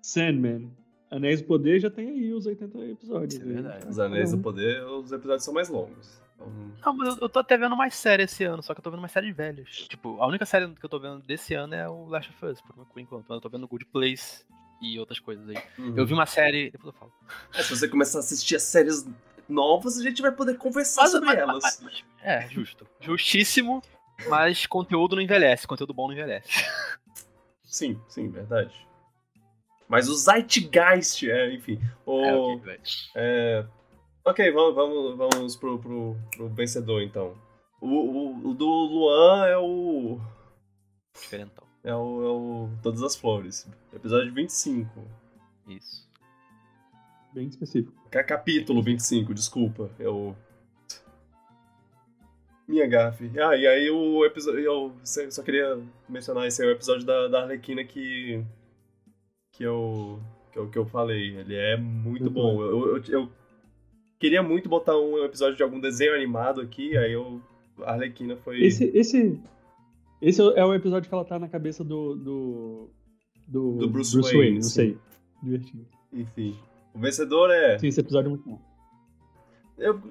Sandman. 0.00 0.70
Anéis 1.16 1.40
do 1.42 1.46
Poder 1.46 1.78
já 1.80 1.90
tem 1.90 2.08
aí 2.08 2.32
os 2.32 2.46
80 2.46 2.78
episódios. 2.78 3.34
Isso 3.34 3.42
é 3.42 3.46
aí. 3.46 3.52
verdade. 3.54 3.86
Os 3.88 3.98
Anéis 3.98 4.30
do. 4.32 4.38
Poder, 4.38 4.82
os 4.84 5.12
episódios 5.12 5.44
são 5.44 5.52
mais 5.54 5.68
longos. 5.68 6.20
Então, 6.34 6.52
Não, 6.86 6.96
mas 6.96 7.14
eu, 7.16 7.22
eu 7.22 7.28
tô 7.28 7.38
até 7.38 7.56
vendo 7.56 7.76
mais 7.76 7.94
série 7.94 8.24
esse 8.24 8.42
ano, 8.44 8.62
só 8.62 8.74
que 8.74 8.80
eu 8.80 8.82
tô 8.82 8.90
vendo 8.90 9.00
mais 9.00 9.12
séries 9.12 9.36
velhas. 9.36 9.68
Tipo, 9.88 10.20
a 10.20 10.26
única 10.26 10.44
série 10.46 10.68
que 10.74 10.84
eu 10.84 10.88
tô 10.88 10.98
vendo 10.98 11.20
desse 11.20 11.54
ano 11.54 11.74
é 11.74 11.88
o 11.88 12.06
Last 12.06 12.30
of 12.30 12.46
Us, 12.46 12.60
por, 12.60 12.74
enquanto. 13.00 13.26
Mas 13.28 13.36
eu 13.36 13.40
tô 13.40 13.48
vendo 13.48 13.68
Good 13.68 13.84
Place 13.86 14.44
e 14.80 14.98
outras 14.98 15.20
coisas 15.20 15.48
aí. 15.48 15.56
uhum. 15.78 15.94
Eu 15.96 16.04
vi 16.06 16.14
uma 16.14 16.26
série. 16.26 16.70
Depois 16.70 16.92
eu 16.94 16.98
falo. 16.98 17.12
É, 17.54 17.62
se 17.62 17.70
você 17.70 17.86
começar 17.86 18.18
a 18.18 18.20
assistir 18.20 18.56
as 18.56 18.62
séries 18.64 19.06
novas, 19.48 19.98
a 19.98 20.02
gente 20.02 20.20
vai 20.22 20.32
poder 20.32 20.56
conversar 20.56 21.02
Mas- 21.02 21.10
sobre 21.12 21.26
mas- 21.28 21.38
elas. 21.38 21.80
mas- 21.82 22.04
é, 22.22 22.48
justo. 22.48 22.86
Justíssimo, 23.00 23.80
mas 24.28 24.66
conteúdo 24.66 25.14
não 25.14 25.22
envelhece. 25.22 25.66
Conteúdo 25.66 25.92
bom 25.94 26.06
não 26.08 26.14
envelhece. 26.14 26.48
Sim, 27.62 28.00
sim, 28.08 28.28
verdade. 28.30 28.74
Mas 29.92 30.08
o 30.08 30.14
Zeitgeist, 30.16 31.28
é, 31.30 31.54
enfim. 31.54 31.78
O, 32.06 32.24
É, 32.24 32.34
ok, 32.34 32.60
vai. 32.64 32.80
é, 33.14 33.66
ok, 34.24 34.50
vamos, 34.50 34.74
vamos, 34.74 35.16
vamos 35.18 35.56
pro, 35.56 35.78
pro, 35.78 36.16
pro 36.34 36.48
vencedor, 36.48 37.02
então. 37.02 37.34
O, 37.80 37.86
o, 37.88 38.48
o 38.50 38.54
do 38.54 38.64
Luan 38.66 39.46
é 39.46 39.58
o, 39.58 40.18
Diferentão. 41.14 41.66
é 41.84 41.94
o. 41.94 42.22
é 42.24 42.28
o 42.30 42.68
Todas 42.82 43.02
as 43.02 43.14
Flores. 43.16 43.68
Episódio 43.92 44.32
25. 44.32 44.88
Isso. 45.68 46.08
Bem 47.34 47.48
específico. 47.48 47.92
Ca- 48.10 48.24
Capítulo 48.24 48.82
25, 48.82 49.34
desculpa. 49.34 49.90
Eu. 49.98 50.34
Minha 52.66 52.86
gafe. 52.86 53.30
Ah, 53.38 53.56
e 53.56 53.66
aí 53.66 53.90
o 53.90 54.24
episódio. 54.24 54.60
Eu 54.60 54.94
só 55.04 55.28
só 55.30 55.42
queria 55.42 55.78
mencionar 56.08 56.46
esse 56.46 56.62
é 56.62 56.66
o 56.66 56.70
episódio 56.70 57.04
da, 57.04 57.28
da 57.28 57.42
Arlequina 57.42 57.84
que. 57.84 58.42
Que 59.62 59.66
eu. 59.68 60.18
Que 60.50 60.58
eu, 60.58 60.68
que 60.70 60.76
eu 60.76 60.84
falei. 60.84 61.36
Ele 61.36 61.54
é 61.54 61.76
muito 61.76 62.22
Muito 62.24 62.30
bom. 62.30 62.56
bom. 62.56 62.62
Eu, 62.64 62.96
eu, 62.96 63.02
eu 63.06 63.28
queria 64.18 64.42
muito 64.42 64.68
botar 64.68 64.98
um 64.98 65.24
episódio 65.24 65.56
de 65.56 65.62
algum 65.62 65.78
desenho 65.78 66.12
animado 66.16 66.60
aqui, 66.60 66.96
aí 66.96 67.12
eu. 67.12 67.40
A 67.84 67.92
Arlequina 67.92 68.36
foi. 68.38 68.60
Esse, 68.60 68.90
esse, 68.92 69.40
esse 70.20 70.42
é 70.42 70.64
o 70.64 70.74
episódio 70.74 71.08
que 71.08 71.14
ela 71.14 71.24
tá 71.24 71.38
na 71.38 71.46
cabeça 71.46 71.84
do. 71.84 72.16
Do, 72.16 72.90
do, 73.46 73.76
Do 73.76 73.88
Bruce 73.88 74.20
Wayne, 74.20 74.56
não 74.56 74.62
sei. 74.62 74.98
Divertido. 75.40 75.86
Enfim. 76.12 76.58
O 76.92 76.98
vencedor 76.98 77.48
é. 77.52 77.78
Sim, 77.78 77.86
esse 77.86 78.00
episódio 78.00 78.26
é 78.26 78.30
muito 78.30 78.48
bom. 78.48 78.60
Eu, 79.78 80.02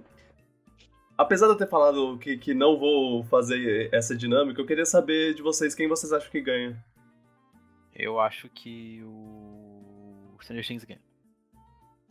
apesar 1.17 1.47
de 1.47 1.51
eu 1.51 1.57
ter 1.57 1.67
falado 1.67 2.17
que, 2.19 2.37
que 2.37 2.53
não 2.53 2.79
vou 2.79 3.21
fazer 3.25 3.89
essa 3.93 4.15
dinâmica, 4.15 4.61
eu 4.61 4.65
queria 4.65 4.85
saber 4.85 5.33
de 5.33 5.41
vocês 5.41 5.75
quem 5.75 5.89
vocês 5.89 6.13
acham 6.13 6.31
que 6.31 6.39
ganha. 6.39 6.81
Eu 7.95 8.19
acho 8.19 8.49
que 8.49 9.01
o. 9.03 10.35
Stranger 10.41 10.65
Things 10.67 10.83
ganha. 10.83 10.99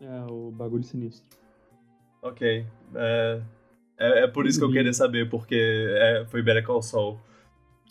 É 0.01 0.21
o 0.31 0.51
bagulho 0.51 0.85
sinistro. 0.85 1.25
Ok. 2.23 2.65
É, 2.95 3.43
é, 3.99 4.25
é 4.25 4.27
por 4.29 4.47
isso 4.47 4.59
que 4.59 4.65
eu 4.65 4.71
queria 4.73 4.93
saber, 4.93 5.29
porque 5.29 5.55
é, 5.57 6.25
foi 6.27 6.43
Better 6.43 6.65
Call 6.65 6.81
Saul. 6.83 7.19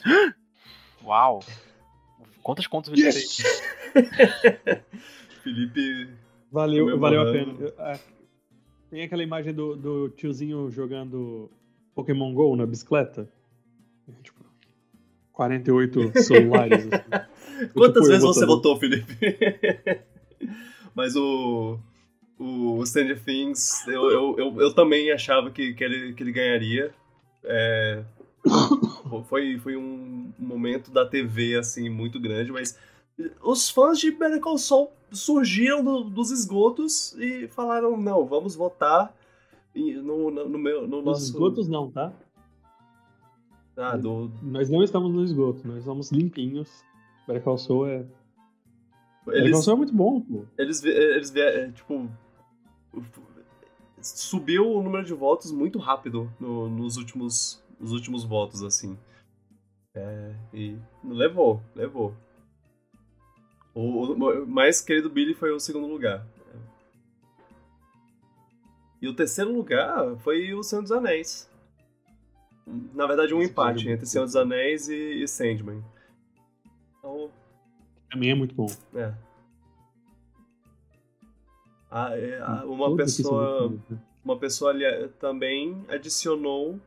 Uau! 1.04 1.40
Quantas 2.42 2.68
contas 2.68 2.90
eu 2.92 2.96
tirei? 3.12 3.26
Felipe. 5.44 6.10
Valeu, 6.52 6.98
valeu 7.00 7.22
a 7.22 7.32
pena. 7.32 7.54
Eu- 7.60 7.74
ah, 7.78 8.00
tem 8.90 9.04
aquela 9.04 9.22
imagem 9.24 9.54
do, 9.54 9.76
do 9.76 10.10
tiozinho 10.10 10.70
jogando 10.72 11.50
Pokémon 11.94 12.34
GO 12.34 12.56
na 12.56 12.66
bicicleta. 12.66 13.30
Tipo, 14.24 14.44
48 15.34 16.12
celulares. 16.24 16.88
assim. 16.92 17.10
Quantas 17.74 18.08
vezes 18.08 18.24
você 18.24 18.46
votou, 18.46 18.78
Felipe? 18.78 19.18
Mas 20.96 21.16
o. 21.16 21.78
O 22.42 22.86
Stranger 22.86 23.22
Things, 23.22 23.86
eu, 23.86 24.10
eu, 24.10 24.36
eu, 24.38 24.62
eu 24.62 24.74
também 24.74 25.12
achava 25.12 25.52
que, 25.52 25.74
que, 25.74 25.84
ele, 25.84 26.14
que 26.14 26.24
ele 26.24 26.32
ganharia. 26.32 26.94
É, 27.44 28.02
foi, 29.28 29.58
foi 29.60 29.76
um 29.76 30.32
momento 30.40 30.90
da 30.90 31.06
TV, 31.06 31.58
assim, 31.58 31.90
muito 31.90 32.18
grande, 32.18 32.50
mas 32.50 32.78
os 33.44 33.70
fãs 33.70 34.00
de 34.00 34.12
Better 34.12 34.40
Call 34.40 34.58
Saul 34.58 34.90
surgiram 35.12 35.84
do- 35.84 36.04
dos 36.06 36.32
esgotos 36.32 37.14
e 37.20 37.48
falaram, 37.50 37.98
não, 37.98 38.26
vamos 38.26 38.56
votar 38.56 39.14
no, 39.76 40.32
no, 40.32 40.48
no 40.48 40.58
meu, 40.58 40.88
no 40.88 40.98
Nos 40.98 41.06
nosso... 41.06 41.24
esgotos 41.26 41.68
não, 41.68 41.92
tá? 41.92 42.14
Ah, 43.76 43.96
do, 43.96 44.32
Nós 44.42 44.70
não 44.70 44.84
estamos 44.84 45.14
no 45.14 45.24
esgoto, 45.24 45.68
nós 45.68 45.80
estamos 45.80 46.12
limpinhos. 46.12 46.84
Better 47.30 47.44
Call 47.44 47.58
Saul 47.60 47.88
é... 47.88 47.98
Better 48.00 48.14
Call 49.26 49.36
eles, 49.36 49.64
Saul 49.64 49.76
é 49.76 49.78
muito 49.78 49.94
bom, 49.94 50.20
pô. 50.20 50.46
eles, 50.58 50.84
eles 50.84 51.30
vieram, 51.30 51.72
tipo... 51.72 52.10
Subiu 54.02 54.68
o 54.68 54.82
número 54.82 55.06
de 55.06 55.14
votos 55.14 55.52
muito 55.52 55.78
rápido 55.78 56.32
no- 56.40 56.68
nos 56.70 56.98
últimos, 56.98 57.64
nos 57.80 57.92
últimos 57.92 58.24
votos, 58.24 58.64
assim. 58.64 58.98
É, 59.94 60.34
e 60.54 60.78
levou, 61.04 61.62
levou. 61.76 62.16
O, 63.76 64.14
o 64.14 64.48
mais 64.48 64.82
querido 64.82 65.10
Billy 65.10 65.36
foi 65.36 65.52
o 65.52 65.60
segundo 65.60 65.86
lugar. 65.86 66.26
E 69.02 69.08
o 69.08 69.14
terceiro 69.14 69.54
lugar 69.54 70.18
foi 70.18 70.52
o 70.54 70.64
Senhor 70.64 70.82
dos 70.82 70.92
Anéis. 70.92 71.48
Na 72.94 73.06
verdade, 73.06 73.34
um 73.36 73.42
Esse 73.42 73.52
empate 73.52 73.88
é 73.88 73.92
entre 73.94 74.06
Senhor 74.06 74.26
dos 74.26 74.36
Anéis 74.36 74.90
e, 74.90 75.22
e 75.24 75.28
Sandman. 75.28 75.84
Então, 77.10 77.32
Também 78.12 78.32
é 78.32 78.36
muito 78.36 78.54
bom. 78.56 78.68
é. 78.96 79.14
Ah, 81.92 82.16
é, 82.16 82.40
ah, 82.40 82.64
uma 82.66 82.96
pessoa. 82.96 83.70
né? 83.90 84.00
uma 84.24 84.38
pessoa 84.38 84.70
ali 84.70 84.84
também 85.20 85.84
adicionou 85.90 86.80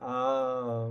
a 0.00 0.90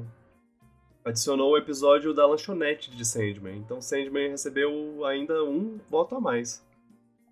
adicionou 1.03 1.51
o 1.51 1.57
episódio 1.57 2.13
da 2.13 2.25
lanchonete 2.25 2.89
de 2.95 3.03
Sandman. 3.03 3.57
Então 3.57 3.81
Sandman 3.81 4.29
recebeu 4.29 5.03
ainda 5.03 5.43
um 5.43 5.79
voto 5.89 6.15
a 6.15 6.21
mais. 6.21 6.65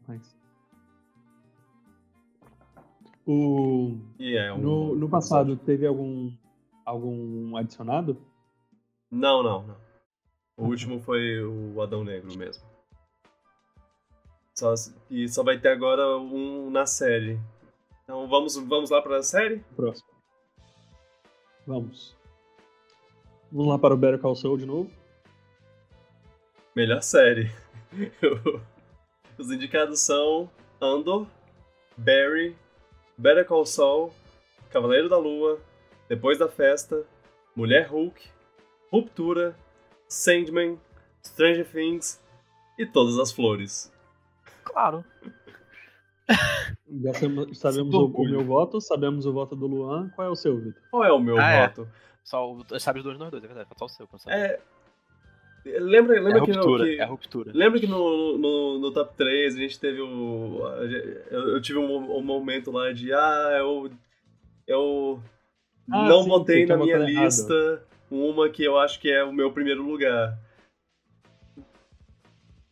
Mas- 0.06 0.36
O... 3.26 3.98
E 4.18 4.36
é 4.36 4.52
um 4.52 4.58
No, 4.58 4.96
no 4.96 5.08
passado, 5.08 5.56
teve 5.56 5.86
algum, 5.86 6.34
algum 6.84 7.56
adicionado? 7.56 8.18
Não, 9.10 9.42
não, 9.42 9.68
não. 9.68 9.89
O 10.60 10.66
último 10.66 11.00
foi 11.00 11.42
o 11.42 11.82
Adão 11.82 12.04
Negro 12.04 12.38
mesmo. 12.38 12.62
Só, 14.54 14.74
e 15.10 15.26
só 15.30 15.42
vai 15.42 15.58
ter 15.58 15.70
agora 15.70 16.18
um 16.18 16.70
na 16.70 16.86
série. 16.86 17.40
Então 18.04 18.28
vamos, 18.28 18.58
vamos 18.58 18.90
lá 18.90 19.02
pra 19.02 19.24
série? 19.24 19.64
Próximo. 19.74 20.10
Vamos. 21.66 22.14
Vamos 23.50 23.70
lá 23.70 23.80
para 23.80 23.94
o 23.94 23.98
Better 23.98 24.20
Call 24.20 24.36
Saul 24.36 24.58
de 24.58 24.66
novo. 24.66 24.92
Melhor 26.76 27.02
série. 27.02 27.50
Os 29.40 29.50
indicados 29.50 30.02
são 30.02 30.52
Andor, 30.82 31.26
Barry, 31.96 32.54
Better 33.18 33.46
Call 33.46 33.66
Saul, 33.66 34.12
Cavaleiro 34.70 35.08
da 35.08 35.18
Lua, 35.18 35.58
Depois 36.10 36.38
da 36.38 36.50
Festa, 36.50 37.06
Mulher 37.56 37.88
Hulk, 37.88 38.28
Ruptura, 38.92 39.56
Sandman, 40.10 40.78
Stranger 41.26 41.66
Things 41.72 42.22
e 42.78 42.86
Todas 42.86 43.18
as 43.20 43.32
Flores. 43.32 43.92
Claro. 44.64 45.04
Já 47.02 47.14
sabemos, 47.14 47.58
sabemos 47.60 47.94
o, 47.96 48.06
o 48.08 48.24
meu 48.30 48.44
voto, 48.44 48.82
sabemos 48.82 49.26
o 49.26 49.34
voto 49.34 49.56
do 49.56 49.68
Luan. 49.68 50.10
Qual 50.16 50.28
é 50.28 50.30
o 50.32 50.36
seu, 50.36 50.58
Vitor? 50.60 50.82
Qual 50.92 51.04
é 51.04 51.12
o 51.12 51.20
meu 51.20 51.40
Ah, 51.40 51.50
é. 51.52 51.68
voto? 51.68 51.88
Só 52.24 52.52
o, 52.54 52.80
sabe 52.80 53.00
os 53.00 53.06
dois 53.06 53.18
nós 53.18 53.32
dois, 53.32 53.44
é 53.44 53.48
verdade. 53.48 53.70
Só 53.78 53.86
o 53.86 53.90
seu. 53.90 54.08
É. 54.28 54.60
Lembra, 55.66 56.18
É 56.18 56.20
lembra 56.22 56.42
a 56.42 56.46
que, 56.46 56.52
no- 56.52 56.78
que- 56.78 56.98
É 56.98 57.04
a 57.04 57.08
ruptura. 57.08 57.52
Lembra 57.54 57.80
que 57.80 57.88
no, 57.88 58.38
no, 58.38 58.80
no 58.80 58.92
top 58.94 59.14
3 59.18 59.56
a 59.56 59.60
gente 59.60 59.80
teve 59.80 60.02
o. 60.02 60.60
Eu, 61.30 61.50
eu 61.56 61.62
tive 61.62 61.80
um, 61.80 62.18
um 62.18 62.22
momento 62.24 62.72
lá 62.72 62.92
de. 62.94 63.12
Ah, 63.14 63.56
eu. 63.60 63.90
Eu. 64.68 65.22
Ah, 65.92 66.08
não 66.08 66.24
sim, 66.24 66.30
botei 66.30 66.66
na 66.66 66.78
minha 66.78 66.98
botado 66.98 67.12
errado. 67.12 67.82
Uma 68.10 68.50
que 68.50 68.64
eu 68.64 68.78
acho 68.78 69.00
que 69.00 69.10
é 69.10 69.24
o 69.24 69.32
meu 69.34 69.52
primeiro 69.52 69.84
lugar. 69.84 70.38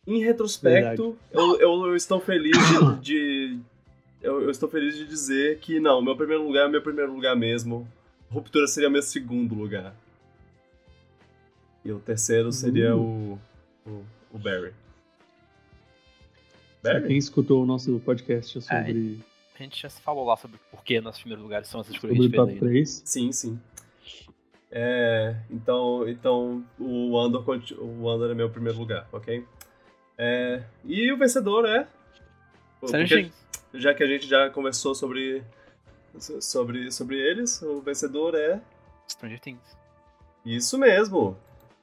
Em 0.06 0.22
retrospecto, 0.24 1.16
eu, 1.30 1.60
eu, 1.60 1.86
eu 1.88 1.96
estou 1.96 2.18
feliz 2.20 2.56
de. 2.56 3.00
de- 3.00 3.60
eu, 4.20 4.42
eu 4.42 4.50
estou 4.50 4.68
feliz 4.68 4.96
de 4.96 5.06
dizer 5.06 5.58
que 5.60 5.78
não, 5.78 6.02
meu 6.02 6.16
primeiro 6.16 6.42
lugar 6.44 6.66
é 6.66 6.68
meu 6.68 6.82
primeiro 6.82 7.12
lugar 7.12 7.36
mesmo. 7.36 7.86
Ruptura 8.30 8.66
seria 8.66 8.90
meu 8.90 9.02
segundo 9.02 9.54
lugar. 9.54 9.94
E 11.84 11.92
o 11.92 12.00
terceiro 12.00 12.50
seria 12.52 12.96
o, 12.96 13.38
o. 13.86 14.04
o 14.32 14.38
Barry. 14.38 14.72
Pra 16.82 16.94
Barry? 16.94 17.06
quem 17.08 17.16
escutou 17.18 17.62
o 17.62 17.66
nosso 17.66 18.00
podcast 18.00 18.60
sobre, 18.60 19.20
A 19.58 19.62
gente 19.62 19.80
já 19.80 19.88
se 19.88 20.00
falou 20.00 20.24
lá 20.26 20.36
sobre 20.36 20.58
por 20.70 20.82
que 20.82 21.00
nossos 21.00 21.20
primeiros 21.20 21.44
lugares 21.44 21.68
são 21.68 21.80
essas 21.80 21.94
escolhas 21.94 22.16
que 22.16 22.22
a 22.22 22.24
sobre 22.26 22.40
o 22.40 22.46
gente 22.46 22.58
top 22.58 22.58
fez 22.58 22.62
aí. 22.62 22.68
3, 22.74 23.02
Sim, 23.04 23.32
sim. 23.32 23.60
É, 24.70 25.34
então, 25.50 26.06
então 26.08 26.64
o 26.78 27.18
Andor, 27.18 27.44
o 27.78 28.08
Andor 28.08 28.30
é 28.30 28.34
meu 28.34 28.50
primeiro 28.50 28.78
lugar, 28.78 29.08
ok? 29.12 29.44
É, 30.16 30.62
e 30.84 31.10
o 31.12 31.16
vencedor 31.16 31.66
é. 31.66 31.86
Stranger 32.84 33.08
porque- 33.08 33.22
Things. 33.22 33.82
já 33.82 33.94
que 33.94 34.02
a 34.02 34.06
gente 34.06 34.26
já 34.26 34.50
conversou 34.50 34.94
sobre, 34.94 35.42
sobre, 36.18 36.90
sobre 36.90 37.16
eles, 37.18 37.62
o 37.62 37.80
vencedor 37.80 38.34
é. 38.34 38.60
Stranger 39.08 39.40
Things. 39.40 39.76
Isso 40.44 40.78
mesmo! 40.78 41.36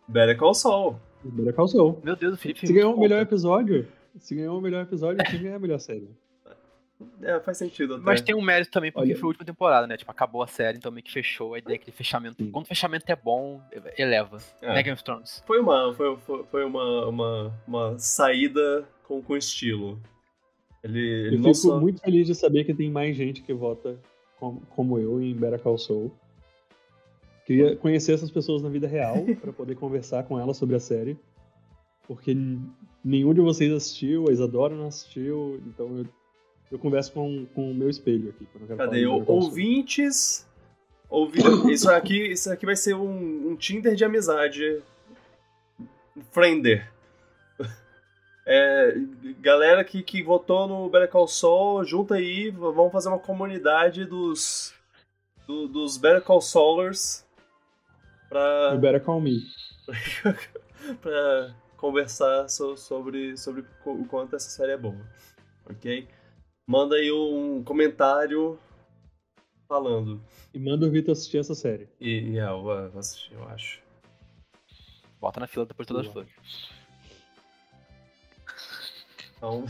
Better 0.07 0.37
Call 0.37 0.53
Saul. 0.53 0.99
Better 1.23 1.53
Call 1.53 1.67
Saul. 1.67 1.99
Meu 2.03 2.15
Deus, 2.15 2.35
o 2.35 2.37
Felipe 2.37 2.67
Se 2.67 2.71
ganhou 2.73 2.95
o 2.95 2.99
melhor 2.99 3.21
episódio, 3.21 3.87
se 4.19 4.35
ganhou 4.35 4.57
o 4.59 4.61
melhor 4.61 4.83
episódio, 4.83 5.23
quem 5.25 5.41
ganha 5.41 5.55
a 5.55 5.59
melhor 5.59 5.79
série? 5.79 6.07
É, 7.21 7.39
faz 7.41 7.57
sentido 7.57 7.95
até. 7.95 8.03
Mas 8.03 8.21
tem 8.21 8.33
um 8.33 8.41
mérito 8.41 8.71
também, 8.71 8.91
porque 8.91 9.09
Olha- 9.11 9.15
foi 9.19 9.23
a 9.25 9.27
última 9.27 9.45
temporada, 9.45 9.85
né? 9.85 9.97
Tipo, 9.97 10.11
acabou 10.11 10.41
a 10.41 10.47
série, 10.47 10.77
então 10.77 10.91
meio 10.91 11.03
que 11.03 11.11
fechou 11.11 11.53
a 11.53 11.57
ideia 11.59 11.75
aquele 11.75 11.91
fechamento. 11.95 12.41
Sim. 12.41 12.51
Quando 12.51 12.65
o 12.65 12.67
fechamento 12.67 13.05
é 13.11 13.15
bom, 13.15 13.61
eleva. 13.97 14.37
É. 14.61 14.73
Né, 14.73 14.83
Game 14.83 14.93
of 14.93 15.03
Thrones? 15.03 15.43
Foi 15.45 15.59
uma, 15.59 15.93
foi, 15.93 16.17
foi, 16.49 16.63
uma, 16.63 17.05
uma, 17.07 17.53
uma 17.67 17.99
saída 17.99 18.87
com, 19.03 19.21
com 19.21 19.35
estilo. 19.35 19.99
Ele, 20.83 20.99
ele 20.99 21.35
Eu 21.35 21.39
não 21.39 21.53
fico 21.53 21.67
só... 21.67 21.79
muito 21.79 21.99
feliz 22.01 22.27
de 22.27 22.35
saber 22.35 22.63
que 22.63 22.73
tem 22.73 22.89
mais 22.89 23.15
gente 23.15 23.41
que 23.41 23.53
vota 23.53 23.99
com- 24.39 24.61
como 24.69 24.97
eu 24.97 25.21
em 25.21 25.35
Better 25.35 25.59
Call 25.59 25.77
Saul. 25.77 26.15
Queria 27.45 27.75
conhecer 27.75 28.13
essas 28.13 28.31
pessoas 28.31 28.61
na 28.61 28.69
vida 28.69 28.87
real 28.87 29.15
para 29.41 29.51
poder 29.53 29.75
conversar 29.75 30.23
com 30.23 30.39
elas 30.39 30.57
sobre 30.57 30.75
a 30.75 30.79
série. 30.79 31.17
Porque 32.07 32.35
nenhum 33.03 33.33
de 33.33 33.41
vocês 33.41 33.71
assistiu, 33.73 34.25
a 34.29 34.31
Isadora 34.31 34.75
não 34.75 34.87
assistiu, 34.87 35.59
então 35.65 35.97
eu, 35.97 36.05
eu 36.71 36.79
converso 36.79 37.11
com, 37.13 37.45
com 37.53 37.71
o 37.71 37.73
meu 37.73 37.89
espelho 37.89 38.29
aqui. 38.29 38.47
Cadê? 38.75 39.05
O- 39.05 39.23
ouvintes. 39.29 40.45
Ouvi... 41.09 41.39
Isso 41.71 41.89
aqui, 41.89 42.31
isso 42.31 42.51
aqui 42.51 42.65
vai 42.65 42.75
ser 42.75 42.95
um, 42.95 43.49
um 43.51 43.55
Tinder 43.55 43.95
de 43.95 44.03
amizade. 44.03 44.81
Friender. 46.31 46.89
É, 48.47 48.93
galera 49.39 49.83
que, 49.83 50.03
que 50.03 50.21
votou 50.21 50.67
no 50.67 50.87
Better 50.87 51.09
Call 51.09 51.27
Saul, 51.27 51.83
junta 51.83 52.13
aí, 52.13 52.51
vamos 52.51 52.91
fazer 52.91 53.09
uma 53.09 53.17
comunidade 53.17 54.05
dos, 54.05 54.71
do- 55.47 55.67
dos 55.67 55.97
Better 55.97 56.21
Call 56.21 56.39
Saulers 56.41 57.25
pra, 58.29 58.75
O 58.75 58.77
Better 58.77 59.01
Call 59.01 59.19
Me. 59.19 59.39
pra 61.01 61.55
conversar 61.75 62.47
so- 62.47 62.77
sobre, 62.77 63.35
sobre 63.35 63.65
o 63.83 64.05
quanto 64.05 64.35
essa 64.35 64.47
série 64.49 64.73
é 64.73 64.77
boa. 64.77 64.95
Ok? 65.67 66.07
Manda 66.67 66.95
aí 66.95 67.11
um 67.11 67.63
comentário 67.63 68.57
falando. 69.67 70.19
E 70.53 70.59
manda 70.59 70.87
o 70.87 70.89
Vitor 70.89 71.11
assistir 71.11 71.37
essa 71.37 71.53
série. 71.53 71.87
E, 71.99 72.31
e 72.31 72.39
é, 72.39 72.49
eu 72.49 72.61
vou 72.63 72.99
assistir, 72.99 73.33
eu 73.33 73.47
acho. 73.49 73.81
Bota 75.19 75.39
na 75.39 75.47
fila 75.47 75.65
depois 75.65 75.87
de 75.87 75.93
todas 75.93 76.07
as 76.07 76.13
flores. 76.13 76.31
Então. 79.37 79.65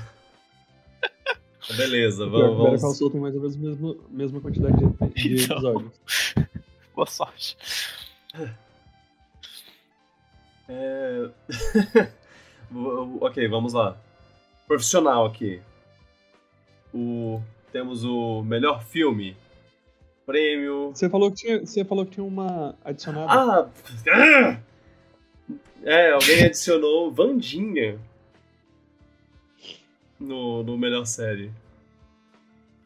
Beleza, 1.76 2.28
vamos. 2.28 2.58
Call 2.58 2.78
vamos... 2.78 2.98
Saul 2.98 3.12
tem 3.12 3.20
mais 3.20 3.36
ou 3.36 3.42
menos 3.42 3.56
a 3.56 3.60
mesma, 3.60 3.96
mesma 4.10 4.42
quantidade 4.42 4.78
de, 4.78 5.36
de 5.36 5.44
Então. 5.44 5.56
episódios. 5.56 6.36
Boa 6.96 7.08
sorte. 7.08 7.58
É... 10.70 11.30
ok, 13.20 13.48
vamos 13.50 13.74
lá. 13.74 13.98
Profissional 14.66 15.26
aqui. 15.26 15.62
O... 16.96 17.42
Temos 17.72 18.06
o 18.06 18.42
melhor 18.44 18.84
filme. 18.86 19.36
Prêmio. 20.26 20.92
Você 20.94 21.10
falou 21.10 21.30
que 21.30 21.38
tinha, 21.38 21.60
você 21.60 21.84
falou 21.84 22.06
que 22.06 22.14
tinha 22.14 22.24
uma 22.26 22.74
adicionada. 22.84 23.32
Ah! 23.32 23.70
ah! 24.12 24.60
É, 25.84 26.12
alguém 26.14 26.46
adicionou 26.46 27.12
Vandinha 27.12 28.00
no, 30.20 30.64
no 30.64 30.78
melhor 30.78 31.06
série. 31.06 31.52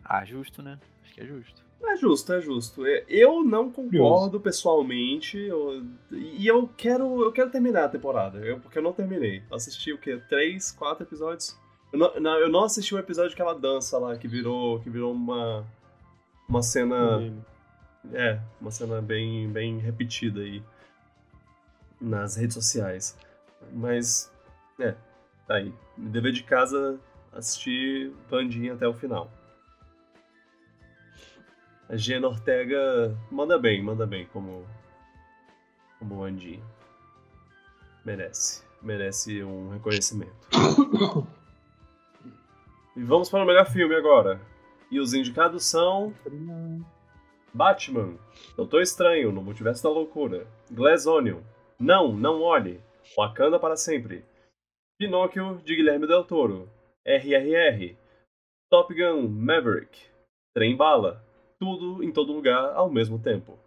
Ah, 0.04 0.26
justo, 0.26 0.62
né? 0.62 0.80
Acho 1.04 1.14
que 1.14 1.22
é 1.22 1.26
justo. 1.26 1.64
É 1.82 1.96
justo, 1.96 2.34
é 2.34 2.42
justo. 2.42 2.86
É, 2.86 3.06
Eu 3.08 3.44
não 3.44 3.72
concordo 3.72 4.40
pessoalmente. 4.40 5.38
eu- 5.38 5.86
e 6.12 6.46
eu 6.46 6.68
quero, 6.76 7.24
eu 7.24 7.32
quero 7.32 7.50
terminar 7.50 7.86
a 7.86 7.90
temporada. 7.90 8.40
Eu, 8.40 8.60
porque 8.60 8.78
eu 8.80 8.82
não 8.84 8.92
terminei. 8.92 9.42
Assisti 9.52 9.94
o 9.94 9.98
quê? 9.98 10.20
Três, 10.28 10.72
quatro 10.72 11.04
episódios? 11.06 11.58
Eu 11.92 12.00
não, 12.00 12.20
não, 12.20 12.40
eu 12.40 12.50
não 12.50 12.64
assisti 12.64 12.94
o 12.94 13.00
episódio 13.00 13.36
que 13.36 13.42
ela 13.42 13.58
dança 13.58 13.98
lá, 13.98 14.16
que 14.18 14.28
virou, 14.28 14.80
que 14.80 14.90
virou 14.90 15.12
uma, 15.12 15.66
uma 16.48 16.62
cena. 16.62 17.34
É, 18.14 18.40
uma 18.62 18.72
cena 18.72 19.02
bem, 19.02 19.50
bem 19.50 19.78
repetida 19.78 20.42
aí 20.42 20.64
nas 22.00 22.36
redes 22.36 22.54
sociais. 22.54 23.18
Mas, 23.74 24.32
é, 24.80 24.96
tá 25.48 25.56
aí. 25.56 25.74
Dever 25.98 26.32
de 26.32 26.44
casa, 26.44 27.00
assistir 27.34 28.14
Vandinha 28.30 28.74
até 28.74 28.88
o 28.88 28.94
final. 28.94 29.30
A 31.90 31.98
Gena 31.98 32.28
Ortega 32.28 33.18
manda 33.32 33.58
bem, 33.58 33.84
manda 33.84 34.06
bem 34.06 34.28
como, 34.28 34.66
como 35.98 36.20
Vandinha. 36.20 36.64
Merece. 38.06 38.64
Merece 38.82 39.44
um 39.44 39.72
reconhecimento. 39.72 40.36
E 43.00 43.04
vamos 43.04 43.30
para 43.30 43.42
o 43.42 43.48
melhor 43.48 43.66
filme 43.66 43.96
agora. 43.96 44.42
E 44.92 45.00
os 45.00 45.14
indicados 45.14 45.64
são 45.64 46.14
Batman, 47.54 48.18
Doutor 48.58 48.82
Estranho 48.82 49.32
no 49.32 49.42
Multiverso 49.42 49.82
da 49.82 49.90
Loucura, 49.90 50.46
Glass 50.70 51.08
Onion, 51.08 51.40
Não, 51.80 52.12
Não 52.12 52.42
Olhe, 52.42 52.84
Wakanda 53.16 53.58
para 53.58 53.78
Sempre, 53.78 54.26
Pinóquio 55.00 55.62
de 55.64 55.78
Guilherme 55.78 56.08
Del 56.08 56.26
Toro, 56.26 56.70
RRR, 57.06 57.96
Top 58.70 58.94
Gun 58.94 59.30
Maverick, 59.30 59.98
Trem 60.54 60.76
Bala, 60.76 61.24
tudo 61.58 62.04
em 62.04 62.12
todo 62.12 62.34
lugar 62.34 62.74
ao 62.74 62.90
mesmo 62.90 63.18
tempo. 63.18 63.58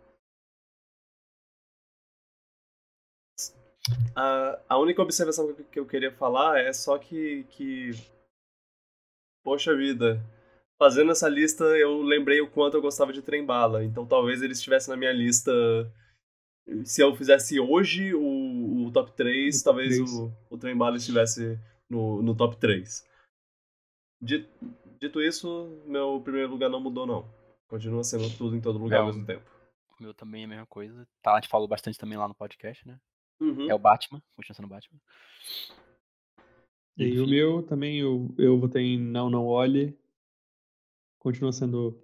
A, 4.15 4.61
a 4.69 4.79
única 4.79 5.01
observação 5.01 5.55
que 5.55 5.81
eu 5.81 5.87
queria 5.87 6.13
falar 6.13 6.61
é 6.61 6.71
só 6.75 6.99
que, 6.99 7.45
que. 7.45 7.93
Poxa 9.43 9.77
vida. 9.77 10.23
Fazendo 10.79 11.13
essa 11.13 11.29
lista, 11.29 11.65
eu 11.65 12.03
lembrei 12.03 12.41
o 12.41 12.51
quanto 12.51 12.77
eu 12.77 12.83
gostava 12.83 13.13
de 13.13 13.23
Trem 13.23 13.45
Bala. 13.45 13.85
Então 13.85 14.07
talvez 14.07 14.43
ele 14.43 14.53
estivesse 14.53 14.89
na 14.89 14.97
minha 14.97 15.13
lista. 15.13 15.53
Se 16.85 17.01
eu 17.03 17.15
fizesse 17.15 17.59
hoje 17.59 18.15
o, 18.15 18.87
o 18.87 18.93
top 18.93 19.13
3, 19.13 19.61
o 19.61 19.65
talvez 19.65 19.97
3. 19.97 20.13
O, 20.13 20.33
o 20.51 20.59
Trem 20.59 20.77
Bala 20.77 20.97
estivesse 20.97 21.59
no, 21.89 22.23
no 22.23 22.35
top 22.35 22.57
3. 22.57 23.07
Dito, 24.21 24.49
dito 25.01 25.21
isso, 25.21 25.83
meu 25.85 26.21
primeiro 26.21 26.51
lugar 26.51 26.71
não 26.71 26.81
mudou, 26.81 27.07
não. 27.07 27.29
Continua 27.69 28.05
sendo 28.05 28.31
tudo 28.37 28.57
em 28.57 28.61
todo 28.61 28.79
lugar 28.79 28.99
é, 28.99 29.01
ao 29.01 29.07
mesmo 29.07 29.27
tempo. 29.27 29.51
O 29.99 30.03
meu 30.03 30.15
também 30.15 30.43
é 30.43 30.45
a 30.45 30.49
mesma 30.49 30.67
coisa. 30.67 31.07
Tá, 31.23 31.33
a 31.33 31.41
gente 31.41 31.49
falou 31.49 31.67
bastante 31.67 31.99
também 31.99 32.17
lá 32.17 32.29
no 32.29 32.35
podcast, 32.35 32.87
né? 32.87 32.99
Uhum. 33.41 33.69
É 33.69 33.75
o 33.75 33.79
Batman, 33.79 34.23
continua 34.37 34.55
sendo 34.55 34.67
o 34.67 34.69
Batman. 34.69 35.01
E 36.97 37.19
o 37.19 37.27
meu 37.27 37.63
também, 37.63 37.99
eu, 37.99 38.35
eu 38.39 38.59
votei 38.59 38.83
em 38.83 38.99
Não 38.99 39.31
Não 39.31 39.47
Olhe. 39.47 39.97
Continua 41.19 41.53
sendo, 41.53 41.99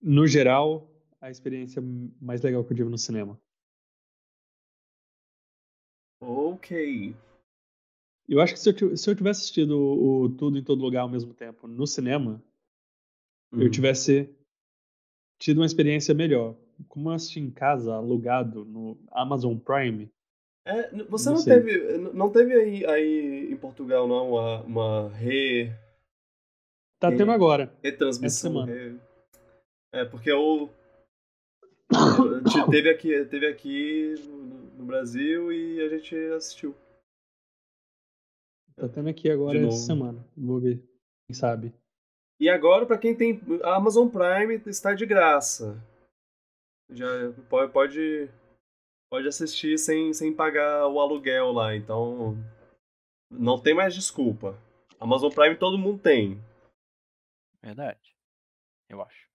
no 0.00 0.26
geral, 0.26 0.90
a 1.20 1.30
experiência 1.30 1.82
mais 2.20 2.40
legal 2.40 2.64
que 2.64 2.72
eu 2.72 2.76
tive 2.76 2.88
no 2.88 2.98
cinema. 2.98 3.40
Ok. 6.20 7.14
Eu 8.28 8.40
acho 8.40 8.54
que 8.54 8.60
se 8.60 8.70
eu, 8.70 8.96
se 8.96 9.10
eu 9.10 9.16
tivesse 9.16 9.40
assistido 9.40 9.72
o, 9.78 10.22
o 10.22 10.28
Tudo 10.30 10.56
em 10.56 10.64
Todo 10.64 10.80
Lugar 10.80 11.02
ao 11.02 11.08
mesmo 11.08 11.34
tempo 11.34 11.66
no 11.66 11.86
cinema, 11.86 12.42
uhum. 13.52 13.62
eu 13.62 13.70
tivesse 13.70 14.32
tido 15.38 15.58
uma 15.58 15.66
experiência 15.66 16.14
melhor 16.14 16.56
como 16.88 17.10
eu 17.10 17.14
assisti 17.14 17.40
em 17.40 17.50
casa, 17.50 17.94
alugado 17.94 18.64
no 18.64 18.98
Amazon 19.10 19.56
Prime. 19.56 20.10
É, 20.64 21.04
você 21.04 21.28
não, 21.28 21.36
não 21.36 21.44
teve. 21.44 21.98
Não 21.98 22.30
teve 22.30 22.54
aí, 22.54 22.86
aí 22.86 23.52
em 23.52 23.56
Portugal, 23.56 24.06
não, 24.06 24.30
uma, 24.30 24.62
uma 24.62 25.08
re. 25.10 25.72
Tá 27.00 27.08
re, 27.08 27.16
tendo 27.16 27.32
agora. 27.32 27.72
Retransmissão. 27.82 28.64
Re... 28.64 28.98
É, 29.92 30.04
porque 30.04 30.32
o. 30.32 30.68
teve 32.70 32.90
aqui, 32.90 33.24
teve 33.26 33.46
aqui 33.46 34.14
no 34.76 34.84
Brasil 34.84 35.52
e 35.52 35.80
a 35.80 35.88
gente 35.88 36.16
assistiu. 36.36 36.74
Tá 38.76 38.88
tendo 38.88 39.08
aqui 39.08 39.30
agora 39.30 39.58
essa 39.58 39.86
semana. 39.86 40.24
Vou 40.36 40.60
ver. 40.60 40.82
Quem 41.26 41.34
sabe. 41.34 41.74
E 42.40 42.48
agora, 42.48 42.86
para 42.86 42.98
quem 42.98 43.14
tem 43.14 43.40
Amazon 43.62 44.08
Prime, 44.08 44.60
está 44.66 44.94
de 44.94 45.06
graça 45.06 45.80
já 46.94 47.06
pode, 47.48 47.72
pode, 47.72 48.30
pode 49.12 49.28
assistir 49.28 49.76
sem, 49.76 50.10
sem 50.14 50.34
pagar 50.34 50.88
o 50.88 50.98
aluguel 50.98 51.52
lá. 51.52 51.76
Então, 51.76 52.34
não 53.30 53.60
tem 53.60 53.74
mais 53.74 53.94
desculpa. 53.94 54.58
Amazon 54.98 55.30
Prime 55.30 55.54
todo 55.54 55.76
mundo 55.76 56.00
tem. 56.02 56.42
Verdade. 57.60 58.16
Eu 58.88 59.02
acho. 59.02 59.28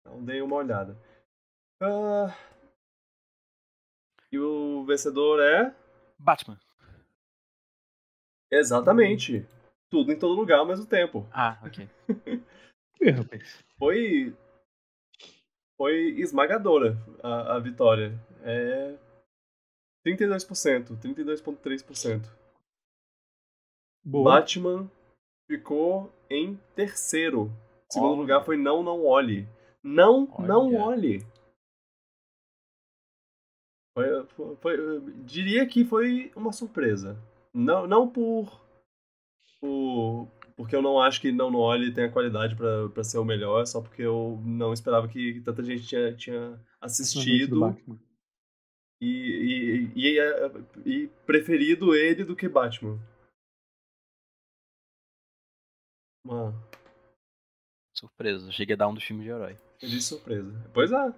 Então, 0.00 0.24
dei 0.24 0.40
uma 0.40 0.56
olhada. 0.56 0.96
Uh... 1.82 2.32
E 4.32 4.38
o 4.38 4.86
vencedor 4.86 5.38
é? 5.42 5.76
Batman. 6.18 6.58
Exatamente. 8.50 9.46
Tudo 9.90 10.12
em 10.12 10.18
todo 10.18 10.32
lugar 10.32 10.60
ao 10.60 10.66
mesmo 10.66 10.86
tempo. 10.86 11.28
Ah, 11.30 11.60
ok. 11.62 11.86
Foi 13.78 14.34
foi 15.78 16.20
esmagadora 16.20 16.98
a, 17.22 17.56
a 17.56 17.58
vitória. 17.60 18.12
É 18.42 18.98
32%, 20.04 20.98
32,3%. 21.00 22.28
Batman 24.04 24.90
ficou 25.46 26.12
em 26.28 26.56
terceiro. 26.74 27.50
Segundo 27.90 28.12
Olha. 28.12 28.20
lugar 28.20 28.44
foi 28.44 28.56
Não 28.56 28.82
Não 28.82 29.06
Olhe. 29.06 29.46
Não 29.82 30.28
Olha. 30.32 30.46
Não 30.46 30.74
Olhe. 30.74 31.26
Foi, 33.94 34.26
foi, 34.26 34.56
foi, 34.56 35.00
diria 35.24 35.66
que 35.66 35.84
foi 35.84 36.30
uma 36.36 36.52
surpresa. 36.52 37.16
Não, 37.52 37.86
não 37.86 38.08
por, 38.08 38.60
por, 39.60 40.28
porque 40.58 40.74
eu 40.74 40.82
não 40.82 41.00
acho 41.00 41.20
que 41.20 41.30
Não 41.30 41.52
No 41.52 41.60
Olhe 41.60 41.94
tenha 41.94 42.10
qualidade 42.10 42.56
para 42.56 43.04
ser 43.04 43.18
o 43.18 43.24
melhor, 43.24 43.64
só 43.64 43.80
porque 43.80 44.02
eu 44.02 44.42
não 44.44 44.72
esperava 44.72 45.06
que 45.06 45.40
tanta 45.42 45.62
gente 45.62 45.86
tinha, 45.86 46.12
tinha 46.16 46.60
assistido 46.80 47.76
e, 49.00 49.92
e, 49.94 50.16
e, 50.16 51.04
e, 51.04 51.08
preferido 51.24 51.94
ele 51.94 52.24
do 52.24 52.34
que 52.34 52.48
Batman. 52.48 52.98
Mano. 56.26 56.52
Surpresa, 57.96 58.50
cheguei 58.50 58.74
a 58.74 58.78
dar 58.78 58.88
um 58.88 58.94
dos 58.94 59.04
filmes 59.04 59.26
de 59.26 59.30
herói. 59.30 59.56
De 59.78 60.02
surpresa. 60.02 60.52
Pois 60.74 60.90
é. 60.90 61.14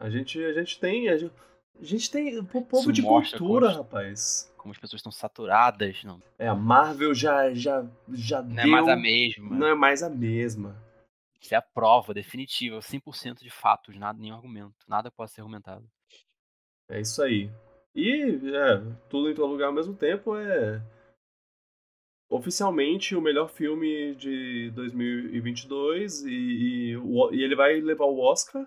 A 0.00 0.08
gente, 0.08 0.42
a 0.42 0.54
gente 0.54 0.80
tem. 0.80 1.10
A 1.10 1.18
gente, 1.18 1.34
a 1.80 1.84
gente 1.84 2.10
tem. 2.10 2.38
Um 2.38 2.44
povo 2.44 2.92
de 2.92 3.02
cultura, 3.02 3.70
rapaz 3.70 4.52
como 4.64 4.72
as 4.72 4.78
pessoas 4.78 5.00
estão 5.00 5.12
saturadas. 5.12 6.02
Não. 6.04 6.22
É, 6.38 6.48
a 6.48 6.54
Marvel 6.54 7.14
já, 7.14 7.52
já, 7.52 7.86
já 8.10 8.40
não 8.40 8.54
deu... 8.54 8.64
é 8.64 8.66
mais 8.66 8.88
a 8.88 8.96
mesma. 8.96 9.56
Não 9.56 9.66
é 9.66 9.74
mais 9.74 10.02
a 10.02 10.08
mesma. 10.08 10.82
Isso 11.38 11.54
é 11.54 11.58
a 11.58 11.62
prova 11.62 12.14
definitiva, 12.14 12.78
100% 12.78 13.40
de 13.42 13.50
fatos, 13.50 13.94
nada, 13.98 14.18
nenhum 14.18 14.36
argumento. 14.36 14.74
Nada 14.88 15.10
pode 15.10 15.32
ser 15.32 15.42
argumentado. 15.42 15.86
É 16.88 16.98
isso 16.98 17.22
aí. 17.22 17.50
E 17.94 18.40
é, 18.56 18.78
tudo 19.10 19.30
em 19.30 19.34
todo 19.34 19.50
lugar 19.50 19.66
ao 19.66 19.72
mesmo 19.72 19.94
tempo 19.94 20.34
é 20.34 20.82
oficialmente 22.30 23.14
o 23.14 23.20
melhor 23.20 23.50
filme 23.50 24.14
de 24.14 24.70
2022 24.70 26.22
e, 26.22 26.30
e, 26.30 26.92
e, 27.32 27.42
ele 27.42 27.54
vai 27.54 27.78
levar 27.82 28.06
o 28.06 28.18
Oscar 28.18 28.66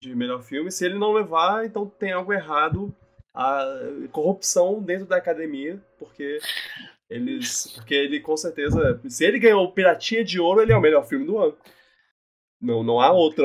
de 0.00 0.14
melhor 0.14 0.42
filme. 0.42 0.70
Se 0.70 0.84
ele 0.84 0.98
não 0.98 1.12
levar, 1.12 1.64
então 1.64 1.86
tem 1.88 2.12
algo 2.12 2.32
errado 2.32 2.94
a 3.34 3.64
corrupção 4.12 4.82
dentro 4.82 5.06
da 5.06 5.16
academia, 5.16 5.78
porque 5.98 6.38
eles. 7.08 7.72
Porque 7.74 7.94
ele 7.94 8.20
com 8.20 8.36
certeza. 8.36 9.00
Se 9.08 9.24
ele 9.24 9.38
ganhou 9.38 9.64
o 9.64 9.72
Piratinha 9.72 10.24
de 10.24 10.40
Ouro, 10.40 10.62
ele 10.62 10.72
é 10.72 10.76
o 10.76 10.80
melhor 10.80 11.06
filme 11.06 11.26
do 11.26 11.38
ano. 11.38 11.56
Não, 12.60 12.82
não 12.82 13.00
há 13.00 13.12
outra. 13.12 13.44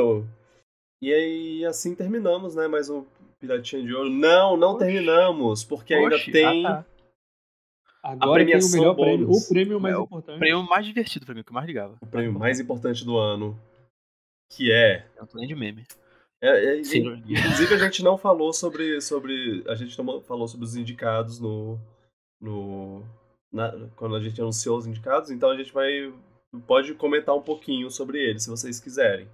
E 1.02 1.14
aí 1.14 1.66
assim 1.66 1.94
terminamos, 1.94 2.56
né? 2.56 2.68
Mais 2.68 2.90
um 2.90 3.06
Piratinha 3.40 3.84
de 3.84 3.94
Ouro. 3.94 4.10
Não, 4.10 4.56
não 4.56 4.76
Oxi. 4.76 4.86
terminamos, 4.86 5.64
porque 5.64 5.94
Oxi. 5.96 6.06
ainda 6.06 6.32
tem. 6.32 6.66
Ah, 6.66 6.84
tá. 6.84 6.86
Agora 8.04 8.42
a 8.42 8.46
premiação 8.46 8.72
tem 8.72 8.80
o 8.80 8.82
melhor 8.82 8.96
prêmio, 8.96 9.30
o 9.30 9.48
prêmio 9.48 9.80
mais 9.80 9.96
é 9.96 10.00
importante. 10.00 10.36
O 10.36 10.40
prêmio 10.40 10.64
mais 10.64 10.86
divertido 10.86 11.26
pra 11.26 11.36
mim, 11.36 11.44
que 11.44 11.50
eu 11.50 11.54
mais 11.54 11.68
ligava. 11.68 11.98
O 12.02 12.08
prêmio 12.08 12.34
mais 12.34 12.60
importante 12.60 13.06
do 13.06 13.18
ano. 13.18 13.60
Que 14.50 14.72
é. 14.72 15.06
É 15.16 15.22
um 15.22 15.48
de 15.48 15.56
meme. 15.56 15.86
É, 16.44 16.50
é, 16.50 16.80
inclusive 16.80 17.76
a 17.76 17.78
gente 17.78 18.03
não 18.03 18.18
falou 18.18 18.52
sobre, 18.52 19.00
sobre 19.00 19.64
a 19.68 19.76
gente 19.76 19.95
não 20.02 20.22
falou 20.22 20.48
sobre 20.48 20.66
os 20.66 20.76
indicados 20.76 21.40
no, 21.40 21.80
no 22.42 23.06
na, 23.53 23.72
quando 23.95 24.16
a 24.16 24.20
gente 24.20 24.42
anunciou 24.42 24.76
os 24.76 24.88
indicados, 24.88 25.30
então 25.30 25.52
a 25.52 25.56
gente 25.56 25.72
vai 25.72 26.11
pode 26.66 26.95
comentar 26.95 27.36
um 27.36 27.44
pouquinho 27.44 27.92
sobre 27.92 28.20
eles 28.20 28.44
se 28.44 28.50
vocês 28.50 28.80
quiserem. 28.80 29.30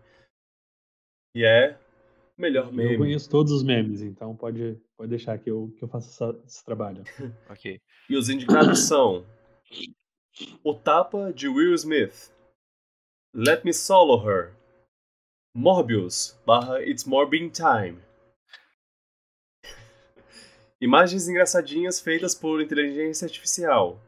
E 1.34 1.46
é 1.46 1.80
melhor 2.38 2.72
meme. 2.72 2.94
Eu 2.94 3.00
conheço 3.00 3.30
todos 3.30 3.54
os 3.54 3.64
memes, 3.64 4.02
então 4.02 4.36
pode, 4.36 4.78
pode 4.98 5.10
deixar 5.10 5.38
que 5.38 5.50
eu, 5.50 5.74
que 5.78 5.84
eu 5.84 5.88
faça 5.88 6.10
essa, 6.10 6.40
esse 6.46 6.66
trabalho. 6.66 7.04
ok. 7.50 7.80
E 8.10 8.18
os 8.18 8.28
indicados 8.28 8.80
são 8.80 9.26
O 10.64 10.74
Tapa 10.74 11.32
de 11.32 11.48
Will 11.48 11.74
Smith, 11.74 12.34
Let 13.34 13.64
Me 13.64 13.74
Solo 13.74 14.30
Her, 14.30 14.57
Morbius 15.60 16.38
barra 16.46 16.84
It's 16.84 17.04
Morbing 17.04 17.50
Time. 17.50 18.00
Imagens 20.80 21.28
engraçadinhas 21.28 22.00
feitas 22.00 22.36
por 22.36 22.62
inteligência 22.62 23.26
artificial. 23.26 24.00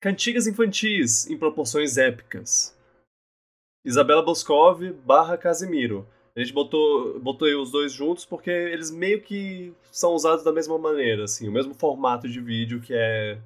Cantigas 0.00 0.46
infantis 0.46 1.28
em 1.28 1.36
proporções 1.36 1.98
épicas. 1.98 2.74
Isabela 3.84 4.22
Boscov 4.22 4.90
barra 5.04 5.36
Casimiro. 5.36 6.08
A 6.34 6.40
gente 6.40 6.54
botou, 6.54 7.20
botou 7.20 7.46
os 7.60 7.70
dois 7.70 7.92
juntos 7.92 8.24
porque 8.24 8.50
eles 8.50 8.90
meio 8.90 9.20
que 9.20 9.74
são 9.92 10.14
usados 10.14 10.42
da 10.42 10.50
mesma 10.50 10.78
maneira, 10.78 11.24
assim, 11.24 11.46
o 11.46 11.52
mesmo 11.52 11.74
formato 11.74 12.26
de 12.26 12.40
vídeo 12.40 12.80
que 12.80 12.94
é 12.94 13.38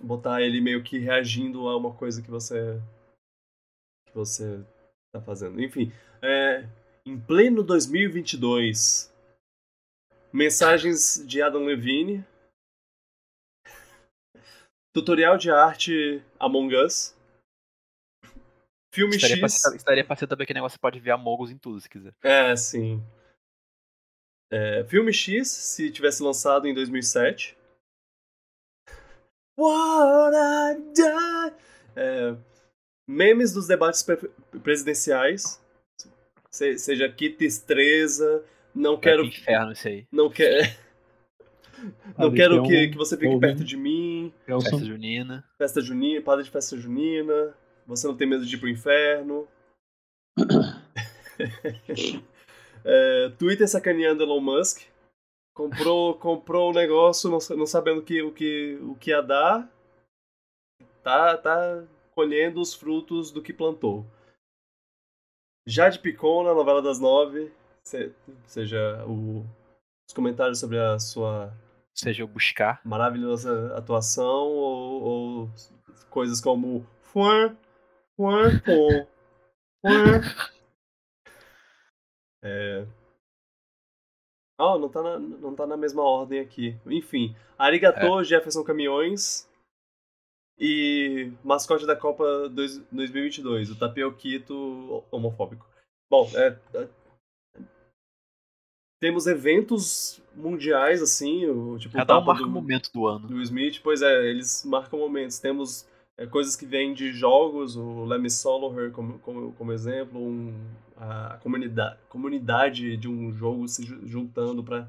botar 0.00 0.40
ele 0.42 0.60
meio 0.60 0.80
que 0.84 0.96
reagindo 0.96 1.66
a 1.66 1.76
uma 1.76 1.92
coisa 1.92 2.22
que 2.22 2.30
você 2.30 2.80
que 4.06 4.14
você 4.14 4.64
tá 5.12 5.20
fazendo. 5.20 5.60
Enfim, 5.60 5.92
é, 6.22 6.66
em 7.04 7.18
pleno 7.18 7.62
2022, 7.62 9.12
mensagens 10.32 11.24
de 11.26 11.42
Adam 11.42 11.64
Levine, 11.64 12.24
tutorial 14.94 15.36
de 15.36 15.50
arte 15.50 16.22
Among 16.38 16.74
Us, 16.76 17.16
filme 18.92 19.16
Estaria 19.16 19.36
X. 19.36 19.64
estaria 19.74 20.16
ser 20.16 20.26
também 20.26 20.46
que 20.46 20.54
negócio 20.54 20.76
você 20.76 20.80
pode 20.80 21.00
ver 21.00 21.10
Amogos 21.10 21.50
em 21.50 21.58
tudo, 21.58 21.80
se 21.80 21.88
quiser. 21.88 22.14
É, 22.22 22.54
sim. 22.56 23.02
É, 24.52 24.84
filme 24.84 25.12
X, 25.12 25.48
se 25.48 25.90
tivesse 25.92 26.22
lançado 26.22 26.66
em 26.66 26.74
2007. 26.74 27.56
What 29.58 30.36
I 30.36 30.74
done. 30.94 31.56
É, 31.96 32.49
memes 33.10 33.52
dos 33.52 33.66
debates 33.66 34.02
pre- 34.02 34.30
presidenciais. 34.62 35.60
Se- 36.50 36.78
seja 36.78 37.08
Kita 37.08 37.44
Estreza. 37.44 38.44
Não 38.74 38.92
Vai 38.92 39.00
quero. 39.02 39.18
pro 39.22 39.28
inferno 39.28 39.72
isso 39.72 39.88
aí. 39.88 40.06
Não, 40.12 40.30
quer, 40.30 40.78
não 42.16 42.26
Ali 42.28 42.36
quero 42.36 42.62
tem 42.62 42.70
que, 42.70 42.86
um- 42.86 42.90
que 42.92 42.96
você 42.96 43.16
fique 43.16 43.26
ouvindo. 43.26 43.40
perto 43.40 43.64
de 43.64 43.76
mim. 43.76 44.32
Festa 44.46 44.78
junina. 44.78 45.44
Festa 45.58 45.80
junina, 45.80 46.22
padre 46.22 46.44
de 46.44 46.50
festa 46.50 46.76
junina. 46.76 47.54
Você 47.86 48.06
não 48.06 48.16
tem 48.16 48.28
medo 48.28 48.46
de 48.46 48.54
ir 48.54 48.58
pro 48.58 48.68
inferno. 48.68 49.46
É, 52.82 53.28
Twitter 53.38 53.68
sacaneando 53.68 54.22
Elon 54.22 54.40
Musk. 54.40 54.82
Comprou, 55.54 56.14
comprou 56.14 56.70
o 56.70 56.74
negócio 56.74 57.28
não, 57.28 57.38
não 57.56 57.66
sabendo 57.66 58.00
que, 58.02 58.22
o, 58.22 58.32
que, 58.32 58.78
o 58.82 58.94
que 58.94 59.10
ia 59.10 59.20
dar. 59.20 59.70
Tá, 61.02 61.36
tá 61.36 61.84
colhendo 62.20 62.60
os 62.60 62.74
frutos 62.74 63.30
do 63.32 63.42
que 63.42 63.50
plantou. 63.50 64.04
Jade 65.66 65.98
Picon 65.98 66.44
na 66.44 66.52
novela 66.54 66.82
das 66.82 67.00
nove. 67.00 67.50
Se- 67.82 68.14
seja, 68.46 69.02
o- 69.06 69.40
os 70.06 70.14
comentários 70.14 70.60
sobre 70.60 70.78
a 70.78 70.98
sua 70.98 71.50
Seja 71.94 72.22
eu 72.22 72.28
buscar. 72.28 72.78
maravilhosa 72.84 73.74
atuação 73.74 74.48
ou, 74.48 75.02
ou 75.02 75.50
coisas 76.10 76.42
como 76.42 76.86
fuan, 77.02 77.56
fuan, 78.16 78.60
pom, 78.60 79.06
fuan. 79.80 80.20
É... 82.42 82.86
Oh, 84.58 84.78
não 84.78 84.88
tá, 84.90 85.02
na, 85.02 85.18
não 85.18 85.54
tá 85.54 85.66
na 85.66 85.76
mesma 85.76 86.02
ordem 86.02 86.40
aqui. 86.40 86.74
Enfim, 86.86 87.34
Arigato, 87.58 88.24
Jefferson 88.24 88.64
Caminhões 88.64 89.46
e 90.60 91.32
mascote 91.42 91.86
da 91.86 91.96
Copa 91.96 92.48
dois- 92.50 92.78
2022, 92.92 93.70
o 93.70 93.76
Tapioquito 93.78 95.02
homofóbico. 95.10 95.66
Bom, 96.10 96.30
é, 96.34 96.58
é, 96.74 96.88
temos 99.00 99.26
eventos 99.26 100.20
mundiais, 100.36 101.00
assim, 101.02 101.46
o, 101.46 101.78
tipo, 101.78 101.96
o 101.96 101.98
Cada 101.98 102.18
um 102.18 102.24
marca 102.24 102.44
um 102.44 102.50
momento 102.50 102.92
do 102.92 103.06
ano. 103.06 103.26
do 103.26 103.40
Smith, 103.40 103.80
pois 103.82 104.02
é, 104.02 104.26
eles 104.28 104.62
marcam 104.64 104.98
momentos. 104.98 105.38
Temos 105.38 105.88
é, 106.18 106.26
coisas 106.26 106.54
que 106.54 106.66
vêm 106.66 106.92
de 106.92 107.10
jogos, 107.12 107.76
o 107.76 108.04
Let 108.04 108.20
Me 108.20 108.28
Solo 108.30 108.78
Her 108.78 108.92
como, 108.92 109.18
como, 109.20 109.52
como 109.54 109.72
exemplo, 109.72 110.20
um, 110.20 110.54
a 110.98 111.38
comunidade, 111.42 111.98
comunidade 112.10 112.96
de 112.98 113.08
um 113.08 113.32
jogo 113.32 113.66
se 113.66 113.84
ju- 113.84 114.06
juntando 114.06 114.62
para 114.62 114.86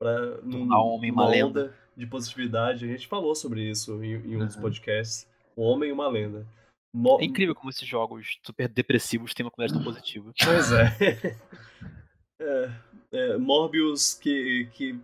para 0.00 0.38
Tornar 0.38 0.80
o 0.80 0.94
homem 0.96 1.12
uma 1.12 1.28
lenda. 1.28 1.72
De 1.96 2.06
positividade. 2.06 2.84
A 2.84 2.88
gente 2.88 3.06
falou 3.06 3.34
sobre 3.34 3.68
isso 3.68 4.02
em, 4.02 4.12
em 4.14 4.36
um 4.36 4.46
dos 4.46 4.56
Uhum. 4.56 4.62
podcasts. 4.62 5.26
O 5.56 5.62
homem 5.62 5.90
e 5.90 5.92
uma 5.92 6.08
lenda. 6.08 6.46
Mo- 6.94 7.18
É 7.20 7.24
incrível 7.24 7.54
como 7.54 7.70
esses 7.70 7.86
jogos 7.86 8.38
super 8.44 8.68
depressivos 8.68 9.32
têm 9.34 9.44
uma 9.44 9.50
comunidade 9.50 9.78
tão 9.78 9.84
positiva. 9.92 10.32
Pois 10.44 10.72
é. 10.72 11.36
É, 12.40 12.70
é, 13.12 13.36
Morbius 13.36 14.14
que, 14.14 14.66
que 14.72 14.98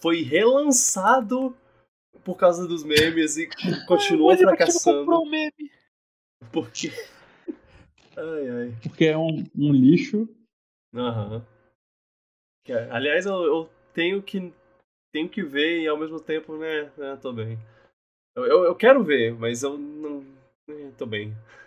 foi 0.00 0.22
relançado 0.22 1.56
por 2.24 2.36
causa 2.36 2.66
dos 2.66 2.82
memes 2.82 3.36
e 3.36 3.48
continuou 3.86 4.30
Mas 4.30 4.40
fracassando. 4.40 5.00
comprou 5.00 5.24
um 5.24 5.30
meme. 5.30 5.70
Porque. 6.52 6.90
Ai, 8.16 8.48
ai. 8.48 8.76
porque 8.82 9.06
é 9.06 9.16
um, 9.18 9.44
um 9.56 9.72
lixo. 9.72 10.28
Aham. 10.94 11.44
Que, 12.64 12.72
Aliás, 12.72 13.26
eu, 13.26 13.42
eu 13.42 13.70
tenho 13.92 14.22
que 14.22 14.52
tenho 15.14 15.28
que 15.28 15.44
ver 15.44 15.80
e 15.80 15.86
ao 15.86 15.96
mesmo 15.96 16.18
tempo, 16.18 16.56
né, 16.56 16.90
né 16.96 17.16
tô 17.22 17.32
bem. 17.32 17.56
Eu, 18.36 18.44
eu, 18.44 18.64
eu 18.64 18.74
quero 18.74 19.04
ver, 19.04 19.32
mas 19.32 19.62
eu 19.62 19.78
não. 19.78 20.26
eh, 20.68 20.90
tô 20.98 21.06
bem. 21.06 21.32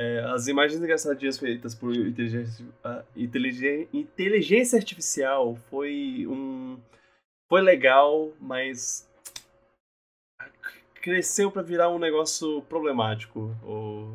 É, 0.00 0.20
as 0.26 0.46
imagens 0.46 0.80
engraçadinhas 0.80 1.40
feitas 1.40 1.74
por 1.74 1.92
inteligência, 1.92 2.64
a 2.84 3.04
inteligen- 3.16 3.88
inteligência 3.92 4.78
artificial 4.78 5.56
foi 5.68 6.24
um. 6.24 6.78
Foi 7.50 7.60
legal, 7.60 8.32
mas. 8.38 9.10
Cresceu 11.02 11.50
pra 11.50 11.62
virar 11.62 11.90
um 11.90 11.98
negócio 11.98 12.62
problemático. 12.68 13.52
O, 13.64 14.14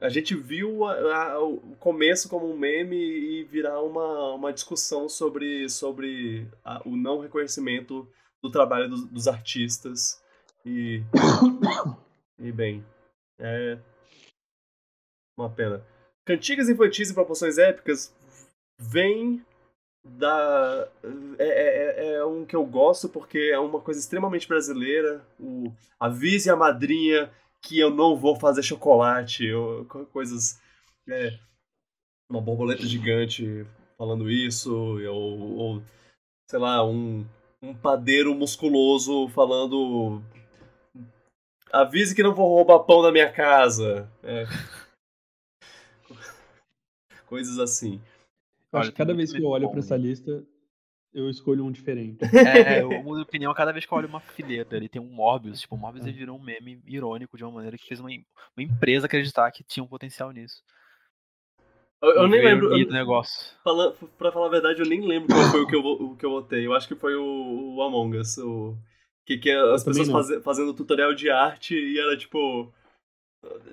a, 0.00 0.08
gente 0.08 0.34
viu 0.34 0.84
a- 0.84 1.32
a- 1.32 1.42
o 1.42 1.76
começo 1.76 2.28
como 2.28 2.50
um 2.50 2.56
meme 2.56 2.96
e 2.96 3.44
virar 3.44 3.80
uma, 3.82 4.34
uma 4.34 4.52
discussão 4.52 5.08
sobre, 5.08 5.68
sobre 5.68 6.46
a- 6.64 6.82
o 6.84 6.96
não 6.96 7.20
reconhecimento 7.20 8.08
do 8.42 8.50
trabalho 8.50 8.88
dos, 8.88 9.04
dos 9.06 9.28
artistas. 9.28 10.22
E, 10.64 11.02
e 12.38 12.52
bem, 12.52 12.84
é 13.40 13.78
uma 15.36 15.50
pena. 15.50 15.84
Cantigas 16.26 16.68
infantis 16.68 17.10
e 17.10 17.14
proporções 17.14 17.58
épicas 17.58 18.14
vem 18.78 19.44
da. 20.04 20.88
É, 21.38 21.46
é, 21.48 22.14
é 22.14 22.24
um 22.24 22.44
que 22.44 22.56
eu 22.56 22.64
gosto 22.64 23.08
porque 23.08 23.50
é 23.52 23.58
uma 23.58 23.80
coisa 23.80 24.00
extremamente 24.00 24.46
brasileira. 24.46 25.24
O 25.38 25.72
Avise 25.98 26.50
a 26.50 26.56
madrinha 26.56 27.30
que 27.68 27.78
eu 27.78 27.90
não 27.90 28.16
vou 28.16 28.34
fazer 28.34 28.62
chocolate, 28.62 29.52
ou 29.52 29.84
co- 29.84 30.06
coisas. 30.06 30.58
é, 31.06 31.38
uma 32.30 32.40
borboleta 32.40 32.86
gigante 32.86 33.66
falando 33.98 34.30
isso, 34.30 34.74
ou, 34.74 35.58
ou 35.58 35.82
sei 36.50 36.58
lá, 36.58 36.82
um, 36.84 37.26
um 37.62 37.74
padeiro 37.74 38.34
musculoso 38.34 39.28
falando. 39.28 40.22
Avise 41.70 42.14
que 42.14 42.22
não 42.22 42.34
vou 42.34 42.48
roubar 42.48 42.78
pão 42.80 43.02
da 43.02 43.12
minha 43.12 43.30
casa. 43.30 44.10
É. 44.22 44.44
Coisas 47.26 47.58
assim. 47.58 48.00
Eu 48.72 48.78
acho 48.78 48.90
que 48.90 48.96
cada 48.96 49.12
vez 49.12 49.30
que 49.30 49.42
eu 49.42 49.48
olho 49.48 49.66
bom, 49.66 49.72
pra 49.72 49.80
essa 49.80 49.96
lista, 49.96 50.42
eu 51.12 51.28
escolho 51.28 51.64
um 51.64 51.72
diferente. 51.72 52.18
É, 52.34 52.80
eu 52.82 53.02
mudo 53.02 53.18
de 53.18 53.22
opinião 53.22 53.52
cada 53.54 53.72
vez 53.72 53.84
que 53.84 53.92
eu 53.92 53.98
olho 53.98 54.08
uma 54.08 54.20
fileira. 54.20 54.76
Ele 54.76 54.88
tem 54.88 55.00
um 55.00 55.06
Morbius. 55.06 55.60
Tipo, 55.60 55.74
o 55.74 55.78
Morbius 55.78 56.06
ele 56.06 56.16
virou 56.16 56.36
um 56.36 56.42
meme 56.42 56.80
irônico 56.86 57.36
de 57.36 57.44
uma 57.44 57.52
maneira 57.52 57.76
que 57.76 57.86
fez 57.86 58.00
uma, 58.00 58.08
uma 58.10 58.62
empresa 58.62 59.06
acreditar 59.06 59.50
que 59.50 59.64
tinha 59.64 59.82
um 59.82 59.88
potencial 59.88 60.30
nisso. 60.30 60.62
Eu, 62.00 62.10
eu 62.10 62.28
nem 62.28 62.42
lembro. 62.42 62.78
eu- 62.78 62.86
do 62.86 62.92
negócio. 62.92 63.56
Fala, 63.64 63.94
pra 64.16 64.30
falar 64.30 64.46
a 64.46 64.50
verdade, 64.50 64.80
eu 64.80 64.86
nem 64.86 65.00
lembro 65.00 65.28
qual 65.34 65.50
foi 65.50 65.62
o 65.62 65.66
que 65.66 65.74
eu, 65.74 65.80
o 65.80 66.16
que 66.16 66.24
eu 66.24 66.30
votei. 66.30 66.66
Eu 66.66 66.74
acho 66.74 66.86
que 66.86 66.94
foi 66.94 67.16
o, 67.16 67.74
o 67.76 67.82
Among 67.82 68.18
Us. 68.18 68.38
O, 68.38 68.76
que, 69.26 69.36
que 69.36 69.50
é 69.50 69.56
as 69.74 69.82
também 69.84 70.04
pessoas 70.04 70.26
faze- 70.28 70.40
fazendo 70.42 70.72
tutorial 70.72 71.14
de 71.14 71.28
arte 71.30 71.74
e 71.74 71.98
era 71.98 72.16
tipo. 72.16 72.72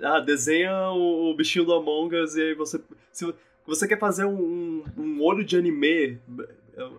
Ah, 0.01 0.19
desenha 0.19 0.91
o, 0.91 1.31
o 1.31 1.35
bichinho 1.35 1.65
do 1.65 1.73
Among 1.73 2.15
Us 2.15 2.35
e 2.35 2.41
aí 2.41 2.53
você. 2.55 2.81
Se 3.11 3.33
você 3.65 3.87
quer 3.87 3.99
fazer 3.99 4.25
um, 4.25 4.83
um, 4.97 5.21
olho 5.23 5.43
de 5.43 5.57
anime 5.57 5.87
é 5.87 6.19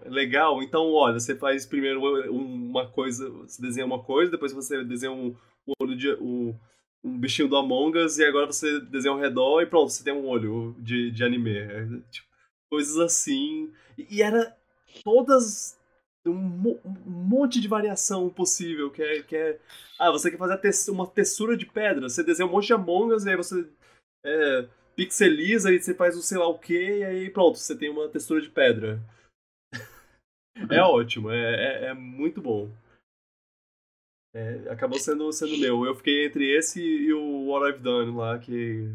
legal, 0.07 0.63
então 0.63 0.93
olha, 0.93 1.19
você 1.19 1.35
faz 1.35 1.67
primeiro 1.67 2.01
uma 2.31 2.87
coisa, 2.89 3.29
você 3.31 3.61
desenha 3.61 3.87
uma 3.87 4.03
coisa, 4.03 4.31
depois 4.31 4.53
você 4.53 4.83
desenha 4.85 5.13
um, 5.13 5.37
um 5.67 5.73
olho 5.81 5.97
de. 5.97 6.13
Um, 6.15 6.55
um 7.05 7.19
bichinho 7.19 7.47
do 7.47 7.57
Among 7.57 7.97
Us 7.99 8.19
e 8.19 8.25
agora 8.25 8.47
você 8.47 8.81
desenha 8.81 9.15
ao 9.15 9.21
redor 9.21 9.63
e 9.63 9.67
pronto, 9.67 9.91
você 9.93 10.03
tem 10.03 10.13
um 10.13 10.27
olho 10.27 10.75
de, 10.79 11.13
de 11.13 11.23
anime. 11.23 11.57
É, 11.57 11.87
tipo, 12.11 12.27
coisas 12.69 12.99
assim. 12.99 13.73
E, 13.97 14.17
e 14.17 14.23
era 14.23 14.57
todas. 15.05 15.79
Um, 16.27 16.35
mo- 16.35 16.81
um 16.85 17.11
monte 17.11 17.61
de 17.61 17.69
variação 17.69 18.29
possível, 18.29 18.91
que 18.91 19.01
é. 19.01 19.23
Que 19.23 19.37
é 19.37 19.61
ah, 19.99 20.11
você 20.11 20.31
quer 20.31 20.37
fazer 20.37 20.55
a 20.55 20.59
tex- 20.59 20.89
uma 20.89 21.07
textura 21.07 21.57
de 21.57 21.65
pedra, 21.65 22.09
você 22.09 22.25
desenha 22.25 22.49
um 22.49 22.51
monte 22.51 22.67
de 22.67 22.73
Among 22.73 23.15
Us 23.15 23.25
e 23.25 23.31
aí 23.31 23.37
você 23.37 23.67
é, 24.25 24.67
pixeliza 24.97 25.73
e 25.73 25.81
você 25.81 25.95
faz 25.95 26.17
o 26.17 26.23
sei 26.23 26.39
lá 26.39 26.49
o 26.49 26.59
que, 26.59 26.99
e 26.99 27.05
aí 27.05 27.31
pronto, 27.31 27.57
você 27.57 27.77
tem 27.77 27.89
uma 27.89 28.09
textura 28.09 28.41
de 28.41 28.51
pedra. 28.51 29.01
É 30.71 30.81
ótimo, 30.81 31.31
é, 31.31 31.85
é, 31.85 31.85
é 31.87 31.95
muito 31.95 32.41
bom. 32.41 32.71
É, 34.35 34.71
acabou 34.71 34.99
sendo, 34.99 35.31
sendo 35.33 35.59
meu. 35.59 35.85
Eu 35.85 35.95
fiquei 35.95 36.27
entre 36.27 36.57
esse 36.57 36.81
e 36.81 37.13
o 37.13 37.47
What 37.47 37.71
I've 37.71 37.83
Done 37.83 38.17
lá, 38.17 38.39
que. 38.39 38.95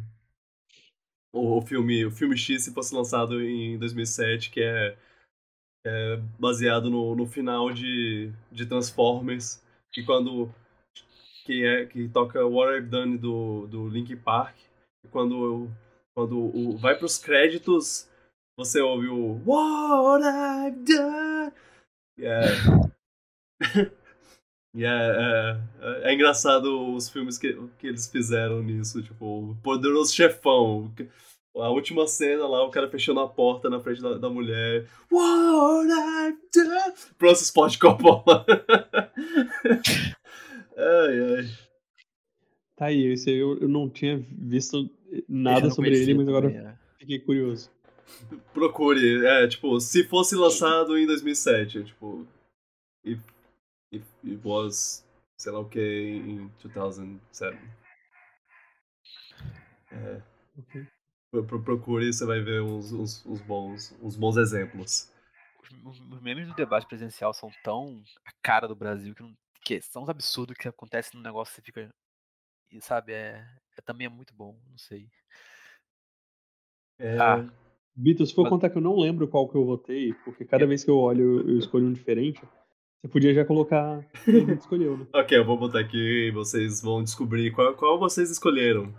O, 1.33 1.57
o 1.57 1.61
filme, 1.61 2.05
o 2.05 2.11
filme 2.11 2.37
X, 2.37 2.63
se 2.63 2.73
fosse 2.73 2.93
lançado 2.93 3.41
em 3.41 3.77
2007, 3.79 4.51
que 4.51 4.61
é, 4.61 4.97
é 5.85 6.17
baseado 6.39 6.89
no, 6.89 7.15
no 7.15 7.25
final 7.25 7.71
de, 7.71 8.31
de 8.51 8.65
Transformers, 8.65 9.63
que 9.91 10.03
quando 10.03 10.53
que, 11.45 11.65
é, 11.65 11.85
que 11.85 12.07
toca 12.09 12.45
What 12.45 12.77
I've 12.77 12.87
Done 12.87 13.17
do, 13.17 13.67
do 13.67 13.87
Linkin 13.87 14.17
Park. 14.17 14.55
E 15.03 15.07
quando, 15.07 15.69
quando 16.15 16.37
o, 16.37 16.77
vai 16.77 16.95
pros 16.97 17.17
créditos, 17.17 18.07
você 18.57 18.79
ouve 18.79 19.07
o 19.07 19.41
What 19.45 20.23
I've 20.23 20.77
Done. 20.85 21.30
Yeah. 22.21 22.45
yeah, 24.77 25.59
é, 25.81 26.05
é, 26.05 26.11
é, 26.11 26.13
engraçado 26.13 26.93
os 26.93 27.09
filmes 27.09 27.39
que, 27.39 27.57
que 27.79 27.87
eles 27.87 28.07
fizeram 28.07 28.61
nisso, 28.61 29.01
tipo, 29.01 29.57
Poderoso 29.63 30.13
Chefão. 30.13 30.93
A 31.55 31.69
última 31.69 32.05
cena 32.05 32.47
lá, 32.47 32.63
o 32.63 32.69
cara 32.69 32.87
fechando 32.87 33.21
a 33.21 33.27
porta 33.27 33.71
na 33.71 33.79
frente 33.79 34.03
da, 34.03 34.19
da 34.19 34.29
mulher. 34.29 34.87
What 35.11 35.89
I've 35.89 36.37
done. 36.53 36.93
Francis 37.17 37.49
Ford 37.49 37.75
Coppola. 37.77 38.45
ai, 40.77 41.37
ai. 41.37 41.49
Tá 42.75 42.85
aí, 42.85 43.07
esse 43.07 43.31
aí 43.31 43.37
eu, 43.37 43.59
eu 43.59 43.67
não 43.67 43.89
tinha 43.89 44.23
visto 44.31 44.89
nada 45.27 45.71
sobre 45.71 45.97
ele, 45.99 46.13
mas 46.13 46.27
agora 46.27 46.49
também, 46.49 46.67
é. 46.67 46.75
fiquei 46.99 47.19
curioso. 47.19 47.71
Procure, 48.53 49.25
é, 49.25 49.47
tipo, 49.47 49.79
se 49.79 50.03
fosse 50.07 50.35
lançado 50.35 50.97
em 50.97 51.05
2007, 51.05 51.83
tipo, 51.85 52.27
if, 53.03 53.19
if 53.91 54.03
it 54.23 54.39
was, 54.43 55.05
sei 55.37 55.51
lá 55.51 55.59
o 55.59 55.69
que, 55.69 55.79
em 55.79 56.47
2007. 56.61 57.57
É. 59.91 60.21
Okay. 60.59 60.87
Procure 61.47 62.07
e 62.07 62.13
você 62.13 62.25
vai 62.25 62.41
ver 62.41 62.61
uns, 62.61 62.91
uns, 62.91 63.25
uns, 63.25 63.41
bons, 63.41 63.97
uns 64.01 64.17
bons 64.17 64.37
exemplos. 64.37 65.11
Os 65.85 66.21
memes 66.21 66.47
do 66.47 66.53
debate 66.55 66.85
presencial 66.87 67.33
são 67.33 67.49
tão 67.63 68.03
a 68.25 68.31
cara 68.41 68.67
do 68.67 68.75
Brasil 68.75 69.15
que, 69.15 69.23
não, 69.23 69.33
que 69.63 69.81
são 69.81 70.03
uns 70.03 70.09
absurdos 70.09 70.57
que 70.57 70.67
acontece 70.67 71.15
no 71.15 71.21
negócio 71.21 71.55
você 71.55 71.61
fica. 71.61 71.89
E 72.69 72.81
sabe, 72.81 73.13
é, 73.13 73.47
é 73.77 73.81
também 73.81 74.07
é 74.07 74.09
muito 74.09 74.33
bom, 74.33 74.59
não 74.69 74.77
sei. 74.77 75.09
É... 76.99 77.17
Ah. 77.17 77.60
Vitor, 77.95 78.25
se 78.25 78.33
for 78.33 78.43
mas... 78.43 78.49
contar 78.49 78.69
que 78.69 78.77
eu 78.77 78.81
não 78.81 78.97
lembro 78.97 79.27
qual 79.27 79.47
que 79.47 79.55
eu 79.55 79.65
votei, 79.65 80.13
porque 80.25 80.45
cada 80.45 80.65
vez 80.65 80.83
que 80.83 80.89
eu 80.89 80.97
olho 80.97 81.47
eu 81.49 81.57
escolho 81.59 81.85
um 81.85 81.93
diferente, 81.93 82.41
você 83.01 83.07
podia 83.07 83.33
já 83.33 83.43
colocar 83.43 84.05
que 84.23 84.31
a 84.31 84.39
gente 84.39 84.59
escolheu, 84.59 84.97
né? 84.97 85.07
ok, 85.13 85.37
eu 85.37 85.45
vou 85.45 85.57
botar 85.57 85.79
aqui 85.79 86.27
e 86.27 86.31
vocês 86.31 86.81
vão 86.81 87.03
descobrir 87.03 87.51
qual, 87.51 87.73
qual 87.75 87.99
vocês 87.99 88.29
escolheram. 88.29 88.93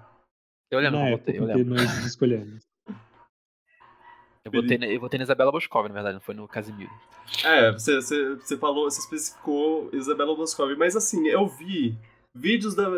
Eu 0.70 0.80
lembro, 0.80 0.98
na 0.98 1.10
eu 1.10 1.18
botei, 1.18 1.38
eu 1.38 1.44
lembro. 1.44 1.74
Nós 1.74 2.06
escolhemos. 2.06 2.62
Eu 4.44 4.50
votei, 4.50 4.96
eu 4.96 5.00
votei 5.00 5.18
na 5.18 5.24
Isabela 5.24 5.52
Boscov, 5.52 5.86
na 5.86 5.94
verdade, 5.94 6.14
não 6.14 6.20
foi 6.20 6.34
no 6.34 6.48
Casimiro. 6.48 6.90
É, 7.44 7.70
você, 7.70 7.94
você, 7.96 8.34
você 8.34 8.56
falou, 8.56 8.90
você 8.90 8.98
especificou 8.98 9.88
Isabela 9.92 10.34
Boscov, 10.34 10.74
mas 10.76 10.96
assim, 10.96 11.28
eu 11.28 11.46
vi 11.46 11.96
vídeos 12.34 12.74
da, 12.74 12.90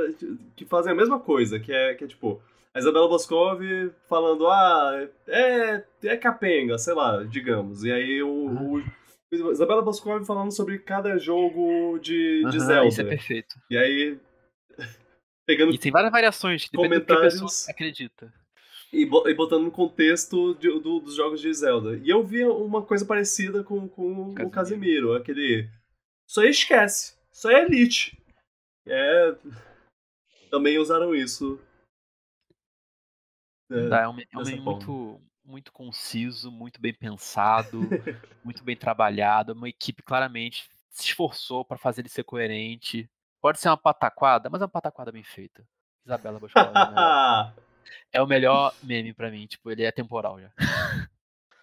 que 0.56 0.64
fazem 0.64 0.92
a 0.92 0.94
mesma 0.94 1.20
coisa, 1.20 1.60
que 1.60 1.70
é, 1.70 1.94
que 1.94 2.05
é 2.05 2.06
tipo, 2.06 2.40
a 2.75 2.81
Isabela 2.81 3.09
Boscov 3.09 3.62
falando, 4.09 4.49
ah, 4.49 5.09
é, 5.28 5.85
é 6.03 6.17
capenga, 6.17 6.77
sei 6.77 6.93
lá, 6.93 7.23
digamos. 7.23 7.85
E 7.85 7.93
aí 7.93 8.20
o, 8.20 8.49
ah. 8.49 8.62
o 9.33 9.53
Isabela 9.53 9.81
Boscov 9.81 10.25
falando 10.25 10.51
sobre 10.51 10.81
cada 10.81 11.17
jogo 11.17 11.99
de, 12.01 12.43
de 12.51 12.61
Zelda. 12.61 12.89
Isso 12.89 13.01
é 13.01 13.05
perfeito. 13.05 13.55
E 13.70 13.78
aí 13.78 14.19
pegando 15.47 15.73
e 15.73 15.78
tem 15.78 15.93
várias 15.93 16.11
variações, 16.11 16.69
comentários, 16.69 17.41
do 17.41 17.47
que 17.47 17.70
acredita. 17.70 18.35
E, 18.93 19.03
e 19.03 19.35
botando 19.35 19.65
no 19.65 19.70
contexto 19.70 20.55
de, 20.57 20.69
do, 20.81 20.99
dos 20.99 21.15
jogos 21.15 21.41
de 21.41 21.55
Zelda. 21.55 21.97
E 22.03 22.11
eu 22.11 22.25
vi 22.25 22.44
uma 22.44 22.83
coisa 22.83 23.07
parecida 23.07 23.62
com, 23.62 23.89
com 23.89 24.35
Casimiro. 24.35 24.49
o 24.49 24.51
Casimiro, 24.51 25.15
aquele. 25.15 25.70
Isso 26.28 26.41
aí 26.41 26.51
esquece. 26.51 27.15
Isso 27.33 27.49
aí 27.49 27.55
é 27.55 27.65
Elite. 27.67 28.19
É. 28.86 29.35
Também 30.51 30.78
usaram 30.78 31.15
isso. 31.15 31.61
É, 33.70 33.89
Tá, 33.89 34.02
é 34.02 34.09
um, 34.09 34.18
é 34.18 34.39
um 34.39 34.62
muito, 34.62 35.20
muito 35.44 35.73
conciso, 35.73 36.51
muito 36.51 36.81
bem 36.81 36.93
pensado, 36.93 37.81
muito 38.44 38.62
bem 38.65 38.76
trabalhado. 38.76 39.52
Uma 39.52 39.68
equipe 39.68 40.02
claramente 40.02 40.68
se 40.91 41.07
esforçou 41.07 41.65
para 41.65 41.78
fazer 41.78 42.02
ele 42.02 42.09
ser 42.09 42.25
coerente. 42.25 43.09
Pode 43.41 43.59
ser 43.59 43.68
uma 43.68 43.76
pataquada, 43.76 44.49
mas 44.49 44.60
é 44.60 44.65
uma 44.65 44.70
pataquada 44.70 45.12
bem 45.12 45.23
feita. 45.23 45.67
Isabela 46.05 46.39
Boscov 46.39 46.67
é, 46.67 47.52
é 48.18 48.23
o 48.23 48.26
melhor 48.26 48.75
meme 48.83 49.12
pra 49.12 49.31
mim. 49.31 49.47
Tipo, 49.47 49.70
ele 49.70 49.83
é 49.83 49.93
temporal 49.93 50.41
já. 50.41 50.51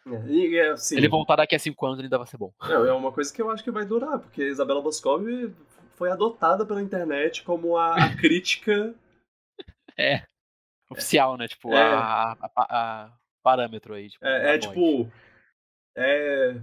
É, 0.05 0.27
e, 0.27 0.59
assim, 0.61 0.97
ele 0.97 1.07
voltar 1.07 1.35
daqui 1.35 1.55
a 1.55 1.59
cinco 1.59 1.85
anos 1.85 1.99
ele 1.99 2.07
ainda 2.07 2.17
vai 2.17 2.27
ser 2.27 2.37
bom. 2.37 2.51
É, 2.63 2.73
é 2.73 2.93
uma 2.93 3.11
coisa 3.11 3.31
que 3.33 3.41
eu 3.41 3.49
acho 3.49 3.63
que 3.63 3.71
vai 3.71 3.85
durar, 3.85 4.19
porque 4.19 4.43
Isabela 4.43 4.81
Boscov 4.81 5.23
foi 5.95 6.11
adotada 6.11 6.65
pela 6.65 6.81
internet 6.81 7.43
como 7.43 7.77
a, 7.77 7.95
a 7.95 8.15
crítica. 8.17 8.93
é. 9.97 10.23
Oficial, 10.91 11.37
né? 11.37 11.47
Tipo, 11.47 11.73
é. 11.73 11.81
a, 11.81 12.31
a, 12.31 12.49
a, 12.55 13.17
parâmetro 13.41 13.93
aí. 13.93 14.09
Tipo, 14.09 14.25
é, 14.25 14.55
é 14.55 14.57
tipo. 14.57 15.11
É. 15.95 16.61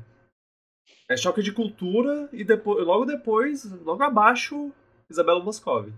É 1.10 1.16
choque 1.16 1.42
de 1.42 1.52
cultura 1.52 2.28
e 2.32 2.44
depois, 2.44 2.86
logo 2.86 3.06
depois, 3.06 3.64
logo 3.82 4.02
abaixo, 4.02 4.70
Isabela 5.08 5.42
Moscov. 5.42 5.90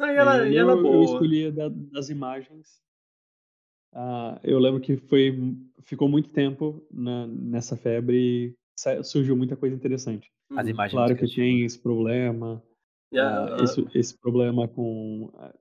Aí 0.00 0.16
ela, 0.16 0.48
e 0.48 0.56
ela 0.56 0.72
eu, 0.72 0.82
boa. 0.82 0.96
Eu 0.96 1.04
escolhi 1.04 1.50
da, 1.50 1.68
das 1.68 2.08
imagens. 2.08 2.82
Uh, 3.94 4.40
eu 4.42 4.58
lembro 4.58 4.80
que 4.80 4.96
foi, 4.96 5.56
ficou 5.82 6.08
muito 6.08 6.30
tempo 6.30 6.84
na, 6.90 7.26
nessa 7.26 7.76
febre 7.76 8.16
e 8.16 9.04
surgiu 9.04 9.36
muita 9.36 9.56
coisa 9.56 9.76
interessante. 9.76 10.32
As 10.56 10.66
imagens 10.66 10.92
claro 10.92 11.16
que 11.16 11.34
tem 11.34 11.64
esse 11.64 11.78
problema, 11.78 12.62
yeah, 13.12 13.54
uh, 13.54 13.62
esse, 13.62 13.86
esse, 13.94 14.18
problema 14.18 14.66
com 14.66 15.30
uh, 15.34 15.54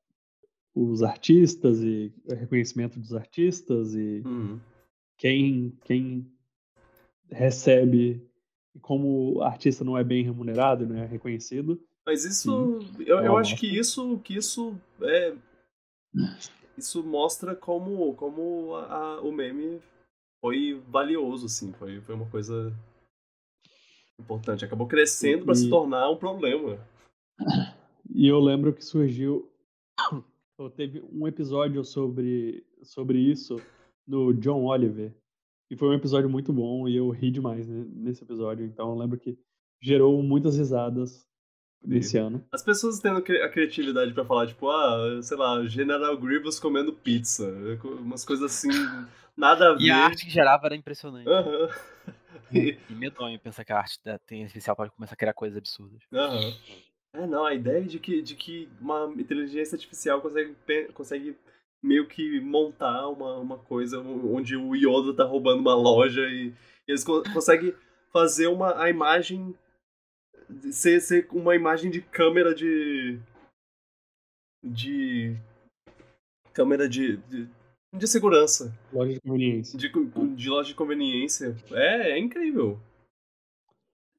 os 0.73 1.03
artistas 1.03 1.81
e 1.81 2.13
reconhecimento 2.27 2.99
dos 2.99 3.13
artistas 3.13 3.93
e 3.93 4.21
uhum. 4.25 4.59
quem, 5.17 5.77
quem 5.83 6.31
recebe 7.29 8.25
e 8.73 8.79
como 8.79 9.35
o 9.35 9.41
artista 9.43 9.83
não 9.83 9.97
é 9.97 10.03
bem 10.03 10.23
remunerado, 10.23 10.87
não 10.87 10.97
é 10.97 11.05
reconhecido. 11.05 11.81
Mas 12.05 12.25
isso, 12.25 12.79
eu, 12.99 13.19
eu 13.19 13.37
acho 13.37 13.55
que 13.57 13.67
isso, 13.67 14.19
que 14.19 14.35
isso 14.35 14.75
é, 15.01 15.35
isso 16.77 17.03
mostra 17.03 17.55
como, 17.55 18.13
como 18.15 18.75
a, 18.75 18.95
a, 18.95 19.21
o 19.21 19.31
meme 19.31 19.79
foi 20.39 20.81
valioso, 20.87 21.45
assim, 21.45 21.71
foi, 21.73 22.01
foi 22.01 22.15
uma 22.15 22.29
coisa 22.29 22.73
importante. 24.19 24.65
Acabou 24.65 24.87
crescendo 24.87 25.45
para 25.45 25.55
se 25.55 25.69
tornar 25.69 26.09
um 26.09 26.17
problema. 26.17 26.79
E 28.09 28.27
eu 28.27 28.39
lembro 28.39 28.73
que 28.73 28.83
surgiu, 28.83 29.49
teve 30.69 31.03
um 31.11 31.27
episódio 31.27 31.83
sobre, 31.83 32.65
sobre 32.83 33.19
isso 33.19 33.61
no 34.07 34.33
John 34.33 34.65
Oliver, 34.65 35.13
e 35.71 35.77
foi 35.77 35.87
um 35.87 35.93
episódio 35.93 36.29
muito 36.29 36.51
bom 36.51 36.85
e 36.87 36.97
eu 36.97 37.09
ri 37.09 37.31
demais 37.31 37.65
né, 37.65 37.85
nesse 37.87 38.23
episódio. 38.23 38.65
Então 38.65 38.89
eu 38.89 38.97
lembro 38.97 39.17
que 39.17 39.39
gerou 39.81 40.21
muitas 40.21 40.57
risadas 40.57 41.25
nesse 41.81 42.17
ano. 42.17 42.45
As 42.51 42.61
pessoas 42.61 42.99
tendo 42.99 43.17
a 43.17 43.49
criatividade 43.49 44.13
para 44.13 44.25
falar, 44.25 44.47
tipo, 44.47 44.69
ah, 44.69 45.19
sei 45.23 45.37
lá, 45.37 45.65
General 45.65 46.15
Grievous 46.17 46.59
comendo 46.59 46.91
pizza. 46.91 47.47
Umas 47.99 48.25
coisas 48.25 48.51
assim, 48.51 48.69
nada 49.35 49.69
a 49.69 49.73
ver. 49.75 49.83
E 49.83 49.89
a 49.89 49.97
arte 49.97 50.25
que 50.25 50.31
gerava 50.31 50.67
era 50.67 50.75
impressionante. 50.75 51.27
Uhum. 51.27 51.69
E... 52.53 52.77
e 52.89 52.93
medonho 52.93 53.39
pensar 53.39 53.63
que 53.63 53.71
a 53.71 53.77
arte 53.77 53.97
tem 54.27 54.43
especial 54.43 54.75
para 54.75 54.89
começar 54.89 55.13
a 55.13 55.17
criar 55.17 55.33
coisas 55.33 55.57
absurdas. 55.57 56.01
Uhum. 56.11 56.53
É, 57.13 57.27
não, 57.27 57.45
a 57.45 57.53
ideia 57.53 57.83
de 57.83 57.99
que, 57.99 58.21
de 58.21 58.35
que 58.35 58.69
uma 58.79 59.13
inteligência 59.17 59.75
artificial 59.75 60.21
consegue, 60.21 60.55
consegue 60.93 61.37
meio 61.83 62.07
que 62.07 62.39
montar 62.39 63.09
uma, 63.09 63.37
uma 63.37 63.57
coisa 63.57 63.99
onde 63.99 64.55
o 64.55 64.75
Yoda 64.75 65.15
tá 65.15 65.23
roubando 65.23 65.59
uma 65.59 65.75
loja 65.75 66.21
e, 66.21 66.53
eles 66.87 67.03
co 67.03 67.23
conseguem 67.33 67.73
fazer 68.11 68.47
uma, 68.47 68.81
a 68.81 68.89
imagem 68.89 69.55
ser, 70.71 70.99
ser 70.99 71.27
uma 71.31 71.55
imagem 71.55 71.89
de 71.89 72.01
câmera 72.01 72.53
de. 72.53 73.19
de. 74.63 75.35
câmera 76.53 76.87
de, 76.87 77.17
de, 77.17 77.47
de 77.95 78.07
segurança. 78.07 78.73
Loja 78.91 79.13
de 79.13 79.21
conveniência. 79.21 79.77
De, 79.77 79.89
de 79.89 80.49
loja 80.49 80.69
de 80.69 80.75
conveniência. 80.75 81.55
É, 81.71 82.11
é 82.11 82.19
incrível. 82.19 82.79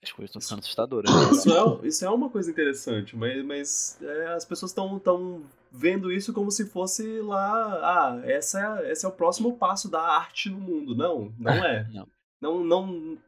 As 0.03 0.11
coisas 0.11 0.31
estão 0.31 0.41
ficando 0.41 0.59
assustadoras. 0.61 1.11
Isso 1.31 1.53
é, 1.53 1.87
isso 1.87 2.05
é 2.05 2.11
uma 2.11 2.29
coisa 2.29 2.51
interessante, 2.51 3.17
mas, 3.17 3.45
mas 3.45 4.03
é, 4.03 4.35
as 4.35 4.45
pessoas 4.45 4.73
estão 4.73 4.99
tão 4.99 5.45
vendo 5.71 6.13
isso 6.13 6.33
como 6.33 6.51
se 6.51 6.67
fosse 6.67 7.21
lá. 7.21 8.17
Ah, 8.17 8.21
essa 8.25 8.81
é, 8.81 8.91
esse 8.91 9.07
é 9.07 9.09
o 9.09 9.13
próximo 9.13 9.57
passo 9.57 9.89
da 9.89 10.01
arte 10.01 10.51
no 10.51 10.59
mundo. 10.59 10.95
Não, 10.97 11.33
não 11.39 11.53
é. 11.53 11.89
não. 11.95 12.09
Não, 12.41 12.65
não, 12.65 13.19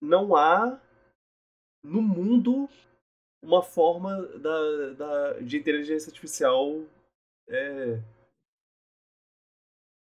não 0.00 0.34
há 0.34 0.80
no 1.84 2.00
mundo 2.00 2.66
uma 3.42 3.62
forma 3.62 4.22
da, 4.38 4.92
da, 4.94 5.32
de 5.40 5.58
inteligência 5.58 6.08
artificial 6.08 6.82
é, 7.48 8.00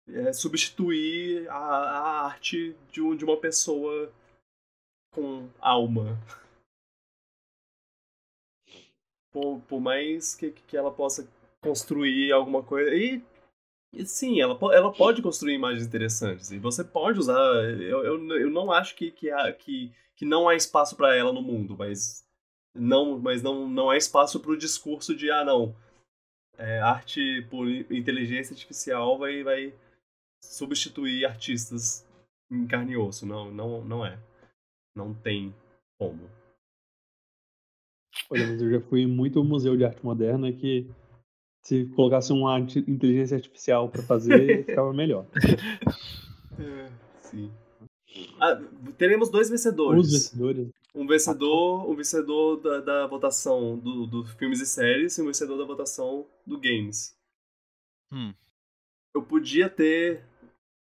é 0.09 0.33
substituir 0.33 1.49
a, 1.49 1.55
a 1.55 2.25
arte 2.25 2.75
de, 2.91 3.01
um, 3.01 3.15
de 3.15 3.23
uma 3.23 3.37
pessoa 3.37 4.11
com 5.13 5.47
alma. 5.59 6.17
por, 9.33 9.59
por 9.67 9.81
mais 9.81 10.35
que, 10.35 10.51
que 10.51 10.77
ela 10.77 10.91
possa 10.91 11.27
construir 11.61 12.31
alguma 12.31 12.61
coisa. 12.61 12.93
E, 12.95 13.21
e 13.91 14.05
sim, 14.05 14.39
ela, 14.39 14.57
ela 14.71 14.93
pode 14.93 15.21
construir 15.21 15.55
imagens 15.55 15.85
interessantes. 15.85 16.51
E 16.51 16.59
você 16.59 16.83
pode 16.83 17.19
usar. 17.19 17.35
Eu, 17.81 18.05
eu, 18.05 18.37
eu 18.37 18.49
não 18.51 18.71
acho 18.71 18.95
que, 18.95 19.11
que, 19.11 19.31
há, 19.31 19.51
que, 19.51 19.91
que 20.15 20.25
não 20.25 20.47
há 20.47 20.55
espaço 20.55 20.95
para 20.95 21.15
ela 21.15 21.33
no 21.33 21.41
mundo, 21.41 21.75
mas 21.77 22.23
não, 22.75 23.19
mas 23.19 23.41
não, 23.41 23.67
não 23.67 23.89
há 23.89 23.97
espaço 23.97 24.39
para 24.39 24.51
o 24.51 24.57
discurso 24.57 25.15
de 25.15 25.31
ah 25.31 25.43
não, 25.43 25.75
é, 26.57 26.79
arte 26.79 27.45
por 27.49 27.67
inteligência 27.69 28.53
artificial 28.53 29.17
vai, 29.17 29.43
vai 29.43 29.73
substituir 30.43 31.25
artistas 31.25 32.07
em 32.51 32.67
carne 32.67 32.93
e 32.93 32.97
osso. 32.97 33.25
Não, 33.25 33.51
não, 33.51 33.83
não 33.83 34.05
é. 34.05 34.19
Não 34.95 35.13
tem 35.13 35.53
como. 35.97 36.29
Olha, 38.29 38.47
mas 38.47 38.61
eu 38.61 38.71
já 38.71 38.81
fui 38.81 39.07
muito 39.07 39.39
ao 39.39 39.45
Museu 39.45 39.75
de 39.75 39.83
Arte 39.83 40.03
Moderna 40.03 40.51
que 40.51 40.89
se 41.63 41.85
colocasse 41.95 42.31
uma 42.33 42.59
inteligência 42.59 43.37
artificial 43.37 43.89
para 43.89 44.03
fazer, 44.03 44.65
ficava 44.65 44.93
melhor. 44.93 45.25
É, 46.59 46.91
sim. 47.21 47.51
Ah, 48.39 48.61
teremos 48.97 49.29
dois 49.29 49.49
vencedores. 49.49 50.05
Os 50.05 50.11
vencedores. 50.11 50.69
Um 50.93 51.07
vencedor, 51.07 51.89
um 51.89 51.95
vencedor 51.95 52.57
da, 52.57 52.79
da 52.81 53.07
votação 53.07 53.79
do, 53.79 54.05
do 54.05 54.25
filmes 54.25 54.61
e 54.61 54.65
séries 54.65 55.17
e 55.17 55.21
um 55.21 55.25
vencedor 55.25 55.57
da 55.57 55.65
votação 55.65 56.27
do 56.45 56.59
games. 56.59 57.15
Hum. 58.11 58.33
Eu 59.15 59.23
podia 59.23 59.69
ter. 59.69 60.23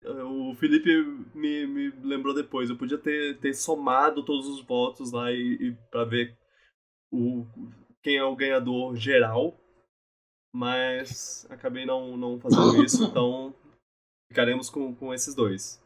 O 0.09 0.55
Felipe 0.55 0.89
me, 1.35 1.67
me 1.67 1.89
lembrou 2.01 2.33
depois. 2.33 2.69
Eu 2.69 2.77
podia 2.77 2.97
ter, 2.97 3.39
ter 3.39 3.53
somado 3.53 4.23
todos 4.23 4.47
os 4.47 4.61
votos 4.61 5.11
lá 5.11 5.31
e, 5.31 5.57
e 5.59 5.75
para 5.91 6.05
ver 6.05 6.37
o, 7.11 7.45
quem 8.01 8.17
é 8.17 8.23
o 8.23 8.35
ganhador 8.35 8.95
geral. 8.95 9.57
Mas 10.53 11.45
acabei 11.51 11.85
não, 11.85 12.15
não 12.15 12.39
fazendo 12.39 12.81
isso, 12.83 13.03
então 13.03 13.53
ficaremos 14.29 14.69
com, 14.69 14.95
com 14.95 15.13
esses 15.13 15.35
dois. 15.35 15.83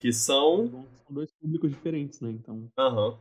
Que 0.00 0.12
são. 0.12 0.68
São 0.68 1.14
dois 1.14 1.30
públicos 1.32 1.70
diferentes, 1.70 2.20
né? 2.20 2.30
Então. 2.30 2.70
Aham. 2.78 3.10
Uhum. 3.10 3.18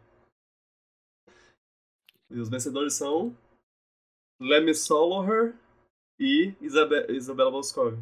E 2.30 2.40
os 2.40 2.50
vencedores 2.50 2.94
são. 2.94 3.36
Lemmy 4.40 4.74
Soloher 4.76 5.56
e 6.20 6.54
Isabe 6.62 7.12
Isabela 7.12 7.52
Boscov. 7.52 7.98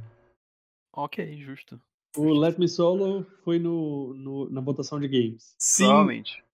Ok, 0.93 1.38
justo. 1.38 1.82
O 2.18 2.34
Let 2.34 2.58
Me 2.58 2.68
Solo 2.68 3.26
foi 3.44 3.60
no, 3.60 4.14
no, 4.14 4.50
na 4.50 4.61
votação 4.61 5.00
de 5.00 5.08
games. 5.08 5.56
Sim. 5.58 5.85
Provavelmente. 5.85 6.45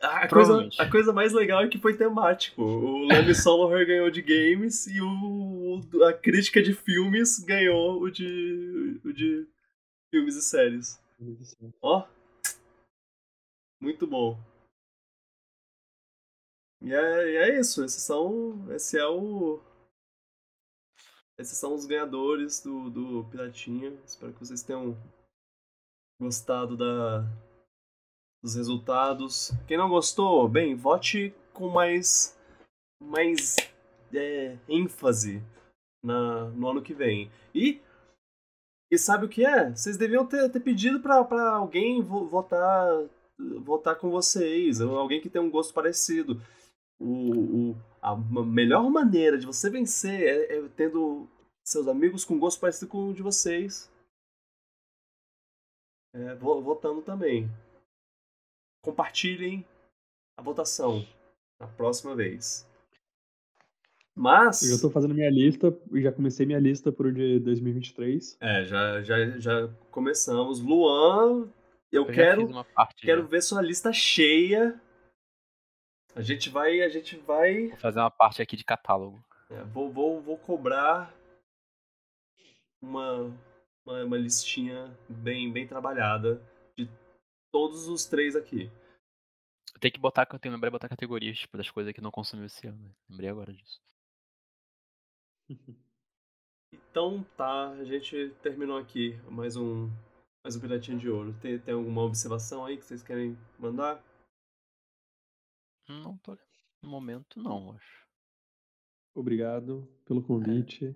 A 0.00 0.28
coisa, 0.28 0.68
a 0.78 0.90
coisa 0.90 1.12
mais 1.12 1.32
legal 1.32 1.64
é 1.64 1.68
que 1.68 1.78
foi 1.78 1.96
temático. 1.96 2.62
O 2.62 3.06
Lemmy 3.06 3.34
Soloher 3.34 3.86
ganhou 3.88 4.10
de 4.10 4.20
games 4.20 4.86
e 4.86 5.00
o, 5.00 5.80
a 6.06 6.12
crítica 6.12 6.62
de 6.62 6.74
filmes 6.74 7.38
ganhou 7.38 8.02
o 8.02 8.10
de, 8.10 9.00
o 9.02 9.12
de 9.12 9.46
filmes 10.10 10.36
e 10.36 10.42
séries. 10.42 11.00
Ó. 11.80 12.00
Oh. 12.00 12.14
Muito 13.80 14.06
bom. 14.06 14.38
E 16.82 16.92
é, 16.92 17.30
e 17.30 17.36
é 17.36 17.60
isso. 17.60 17.82
Esses 17.82 18.02
são. 18.02 18.66
Esse 18.70 18.98
é 18.98 19.06
o. 19.06 19.60
Esses 21.38 21.58
são 21.58 21.74
os 21.74 21.86
ganhadores 21.86 22.62
do, 22.62 22.88
do 22.90 23.24
Piratinha. 23.30 23.92
Espero 24.06 24.32
que 24.32 24.40
vocês 24.40 24.62
tenham 24.62 24.96
gostado 26.20 26.76
da, 26.76 27.26
dos 28.42 28.54
resultados. 28.54 29.50
Quem 29.66 29.76
não 29.76 29.88
gostou, 29.88 30.48
bem, 30.48 30.74
vote 30.74 31.34
com 31.52 31.68
mais, 31.68 32.38
mais 33.00 33.56
é, 34.12 34.56
ênfase 34.68 35.42
na, 36.02 36.46
no 36.50 36.68
ano 36.68 36.82
que 36.82 36.94
vem. 36.94 37.30
E 37.54 37.80
e 38.90 38.98
sabe 38.98 39.26
o 39.26 39.28
que 39.28 39.44
é? 39.44 39.70
Vocês 39.70 39.96
deviam 39.96 40.24
ter, 40.24 40.48
ter 40.50 40.60
pedido 40.60 41.00
para 41.00 41.16
alguém 41.56 42.00
votar 42.00 43.08
votar 43.64 43.96
com 43.96 44.10
vocês, 44.10 44.80
alguém 44.80 45.20
que 45.20 45.28
tem 45.28 45.42
um 45.42 45.50
gosto 45.50 45.74
parecido. 45.74 46.40
O, 47.00 47.70
o, 47.70 47.76
a 48.04 48.14
melhor 48.14 48.90
maneira 48.90 49.38
de 49.38 49.46
você 49.46 49.70
vencer 49.70 50.20
é, 50.22 50.58
é 50.58 50.68
tendo 50.76 51.26
seus 51.64 51.88
amigos 51.88 52.22
com 52.22 52.38
gosto 52.38 52.60
parecido 52.60 52.90
com 52.90 53.08
o 53.08 53.14
de 53.14 53.22
vocês. 53.22 53.90
É, 56.14 56.34
votando 56.34 57.00
também. 57.00 57.48
Compartilhem 58.84 59.64
a 60.38 60.42
votação 60.42 61.02
na 61.58 61.66
próxima 61.66 62.14
vez. 62.14 62.68
Mas. 64.14 64.62
Eu 64.62 64.76
já 64.76 64.82
tô 64.82 64.90
fazendo 64.90 65.14
minha 65.14 65.30
lista, 65.30 65.76
já 65.94 66.12
comecei 66.12 66.44
minha 66.44 66.60
lista 66.60 66.92
pro 66.92 67.10
de 67.10 67.40
2023. 67.40 68.36
É, 68.38 68.64
já, 68.64 69.02
já, 69.02 69.38
já 69.38 69.68
começamos. 69.90 70.60
Luan, 70.60 71.48
eu, 71.90 72.02
eu 72.02 72.06
quero, 72.06 72.48
quero 72.98 73.26
ver 73.26 73.42
sua 73.42 73.62
lista 73.62 73.94
cheia. 73.94 74.78
A 76.14 76.22
gente 76.22 76.48
vai. 76.48 76.80
A 76.82 76.88
gente 76.88 77.16
vai. 77.16 77.68
Vou 77.68 77.78
fazer 77.78 77.98
uma 77.98 78.10
parte 78.10 78.40
aqui 78.40 78.56
de 78.56 78.64
catálogo. 78.64 79.22
É, 79.50 79.62
vou, 79.64 79.90
vou, 79.90 80.22
vou 80.22 80.38
cobrar 80.38 81.12
uma, 82.80 83.24
uma, 83.84 84.04
uma 84.04 84.16
listinha 84.16 84.96
bem, 85.08 85.52
bem 85.52 85.66
trabalhada 85.66 86.40
de 86.78 86.88
todos 87.52 87.88
os 87.88 88.04
três 88.04 88.36
aqui. 88.36 88.70
Tem 89.80 89.90
que 89.90 89.98
botar, 89.98 90.22
eu 90.22 90.26
tenho 90.26 90.40
que 90.40 90.48
lembrar 90.48 90.68
de 90.68 90.72
botar 90.72 90.88
categorias, 90.88 91.38
tipo, 91.38 91.56
das 91.56 91.70
coisas 91.70 91.92
que 91.92 92.00
não 92.00 92.10
consumiu 92.10 92.46
esse 92.46 92.66
ano. 92.66 92.78
Né? 92.78 92.90
Lembrei 93.10 93.30
agora 93.30 93.52
disso. 93.52 93.80
Então 96.90 97.24
tá, 97.36 97.70
a 97.70 97.84
gente 97.84 98.30
terminou 98.42 98.76
aqui 98.78 99.16
mais 99.28 99.56
um 99.56 99.88
mais 100.44 100.56
um 100.56 100.60
Piratinha 100.60 100.96
de 100.96 101.08
Ouro. 101.08 101.32
Tem, 101.40 101.58
tem 101.58 101.74
alguma 101.74 102.02
observação 102.02 102.64
aí 102.64 102.76
que 102.76 102.84
vocês 102.84 103.02
querem 103.02 103.36
mandar? 103.58 104.02
Não 105.88 106.16
tô 106.18 106.36
no 106.82 106.90
momento 106.90 107.40
não, 107.40 107.72
acho. 107.72 108.04
Obrigado 109.14 109.88
pelo 110.04 110.22
convite. 110.22 110.86
É. 110.86 110.94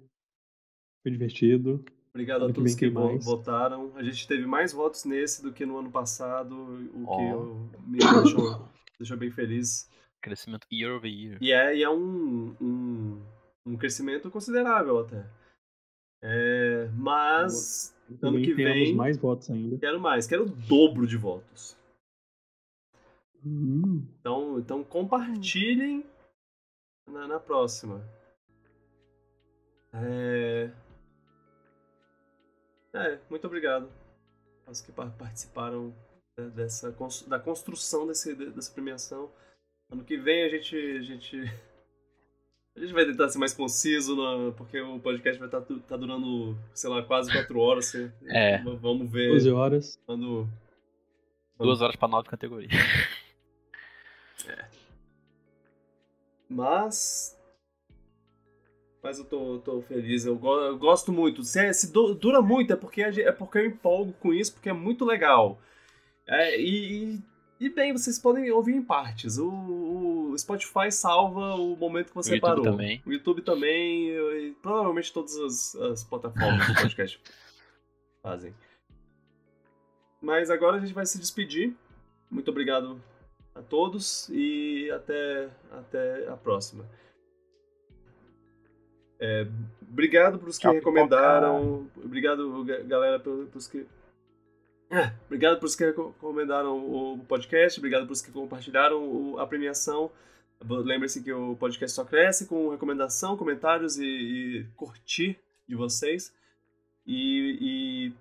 Foi 1.02 1.12
divertido. 1.12 1.84
Obrigado 2.10 2.42
ano 2.42 2.50
a 2.50 2.54
todos 2.54 2.74
que, 2.74 2.90
que 2.90 3.18
votaram. 3.18 3.96
A 3.96 4.02
gente 4.02 4.26
teve 4.26 4.44
mais 4.46 4.72
votos 4.72 5.04
nesse 5.04 5.42
do 5.42 5.52
que 5.52 5.64
no 5.64 5.78
ano 5.78 5.90
passado, 5.90 6.54
o 6.54 7.04
oh. 7.06 7.70
que 7.70 7.80
me 7.82 7.98
deixou, 7.98 8.68
deixou 8.98 9.16
bem 9.16 9.30
feliz. 9.30 9.88
Crescimento 10.20 10.66
year 10.72 10.96
over 10.96 11.10
year. 11.10 11.38
E 11.40 11.52
é, 11.52 11.76
e 11.76 11.82
é 11.82 11.90
um, 11.90 12.56
um 12.60 13.22
um 13.68 13.76
crescimento 13.76 14.30
considerável 14.30 14.98
até. 14.98 15.26
É, 16.22 16.88
mas 16.94 17.94
ano 18.22 18.40
que 18.40 18.54
vem 18.54 18.94
mais 18.94 19.16
votos 19.16 19.50
ainda. 19.50 19.78
Quero 19.78 20.00
mais, 20.00 20.26
quero 20.26 20.44
o 20.44 20.48
dobro 20.48 21.06
de 21.06 21.16
votos. 21.16 21.76
Hum. 23.44 24.06
Então, 24.20 24.58
então 24.58 24.84
compartilhem 24.84 26.04
na, 27.06 27.26
na 27.26 27.40
próxima. 27.40 28.02
É... 29.92 30.70
é, 32.92 33.18
muito 33.30 33.46
obrigado 33.46 33.88
aos 34.66 34.80
que 34.80 34.92
participaram 34.92 35.94
dessa 36.54 36.94
da 37.26 37.38
construção 37.38 38.06
desse, 38.06 38.34
dessa 38.34 38.72
premiação. 38.72 39.30
Ano 39.90 40.04
que 40.04 40.16
vem 40.16 40.44
a 40.44 40.48
gente, 40.48 40.76
a 40.76 41.02
gente 41.02 41.36
a 42.76 42.80
gente 42.80 42.92
vai 42.92 43.06
tentar 43.06 43.28
ser 43.28 43.38
mais 43.38 43.54
conciso, 43.54 44.14
no, 44.14 44.52
porque 44.52 44.80
o 44.80 45.00
podcast 45.00 45.38
vai 45.38 45.48
estar 45.48 45.62
tá, 45.62 45.74
tá 45.88 45.96
durando, 45.96 46.56
sei 46.74 46.90
lá, 46.90 47.02
quase 47.02 47.32
4 47.32 47.58
horas. 47.58 47.88
Assim. 47.88 48.12
É. 48.26 48.62
Vamos 48.62 49.10
ver. 49.10 49.30
12 49.30 49.50
horas. 49.50 50.00
Quando. 50.06 50.46
Duas 51.58 51.80
horas 51.80 51.96
para 51.96 52.08
nove 52.08 52.28
categorias. 52.28 52.70
É. 54.46 54.64
Mas. 56.48 57.36
Mas 59.02 59.18
eu 59.18 59.24
tô, 59.24 59.58
tô 59.60 59.80
feliz, 59.82 60.24
eu, 60.24 60.36
go, 60.36 60.54
eu 60.60 60.76
gosto 60.76 61.12
muito. 61.12 61.42
Se, 61.42 61.60
é, 61.60 61.72
se 61.72 61.92
dura 61.92 62.42
muito, 62.42 62.72
é 62.72 62.76
porque, 62.76 63.02
é 63.02 63.32
porque 63.32 63.58
eu 63.58 63.66
empolgo 63.66 64.12
com 64.14 64.34
isso, 64.34 64.52
porque 64.52 64.68
é 64.68 64.72
muito 64.72 65.04
legal. 65.04 65.58
É, 66.26 66.60
e, 66.60 67.14
e 67.14 67.22
e 67.60 67.68
bem, 67.68 67.92
vocês 67.92 68.20
podem 68.20 68.50
ouvir 68.52 68.74
em 68.74 68.82
partes. 68.82 69.36
O, 69.36 69.50
o 69.50 70.38
Spotify 70.38 70.92
salva 70.92 71.56
o 71.56 71.74
momento 71.74 72.10
que 72.10 72.14
você 72.14 72.36
o 72.36 72.40
parou. 72.40 72.64
Também. 72.64 73.02
O 73.04 73.12
YouTube 73.12 73.42
também. 73.42 74.10
E, 74.10 74.54
provavelmente 74.62 75.12
todas 75.12 75.36
as, 75.36 75.74
as 75.74 76.04
plataformas 76.04 76.66
de 76.68 76.74
podcast 76.74 77.20
fazem. 78.22 78.54
Mas 80.22 80.50
agora 80.50 80.76
a 80.76 80.80
gente 80.80 80.94
vai 80.94 81.04
se 81.04 81.18
despedir. 81.18 81.74
Muito 82.30 82.48
obrigado 82.50 83.02
a 83.58 83.62
todos 83.62 84.28
e 84.30 84.90
até, 84.90 85.48
até 85.72 86.28
a 86.28 86.36
próxima. 86.36 86.84
É, 89.20 89.46
obrigado 89.90 90.38
para 90.38 90.48
os 90.48 90.56
que 90.56 90.62
Tchau, 90.62 90.74
recomendaram. 90.74 91.90
Obrigado, 91.96 92.64
galera, 92.86 93.18
pelos 93.18 93.66
que 93.66 93.86
é, 94.90 95.12
obrigado 95.26 95.58
por 95.58 95.66
os 95.66 95.76
que 95.76 95.84
recomendaram 95.84 96.78
o 96.78 97.18
podcast, 97.28 97.78
obrigado 97.78 98.06
por 98.06 98.12
os 98.12 98.22
que 98.22 98.32
compartilharam 98.32 99.38
a 99.38 99.46
premiação. 99.46 100.10
Lembre-se 100.64 101.22
que 101.22 101.32
o 101.32 101.54
podcast 101.56 101.94
só 101.94 102.04
cresce 102.04 102.46
com 102.46 102.70
recomendação, 102.70 103.36
comentários 103.36 103.98
e, 103.98 104.04
e 104.04 104.66
curtir 104.76 105.38
de 105.68 105.76
vocês. 105.76 106.34
E, 107.06 108.12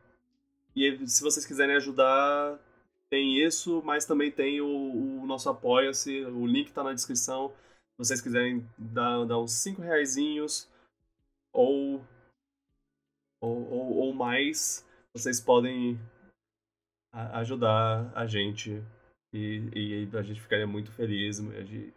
e, 0.75 0.91
e, 0.93 1.07
se 1.07 1.23
vocês 1.23 1.45
quiserem 1.45 1.77
ajudar, 1.77 2.59
tem 3.09 3.41
isso, 3.43 3.81
mas 3.83 4.05
também 4.05 4.31
tem 4.31 4.61
o, 4.61 5.21
o 5.21 5.25
nosso 5.25 5.49
Apoia-se, 5.49 6.25
o 6.25 6.45
link 6.45 6.67
está 6.67 6.83
na 6.83 6.93
descrição. 6.93 7.49
Se 7.49 7.97
vocês 7.97 8.21
quiserem 8.21 8.67
dar, 8.77 9.25
dar 9.25 9.39
uns 9.39 9.53
5 9.53 9.81
reaisinhos 9.81 10.69
ou, 11.53 12.03
ou, 13.41 13.71
ou, 13.71 13.95
ou 13.97 14.13
mais, 14.13 14.85
vocês 15.13 15.41
podem 15.41 15.99
ajudar 17.11 18.11
a 18.15 18.25
gente 18.27 18.83
e, 19.33 20.07
e, 20.11 20.17
a 20.17 20.21
gente 20.21 20.41
ficaria 20.41 20.67
muito 20.67 20.91
feliz. 20.91 21.39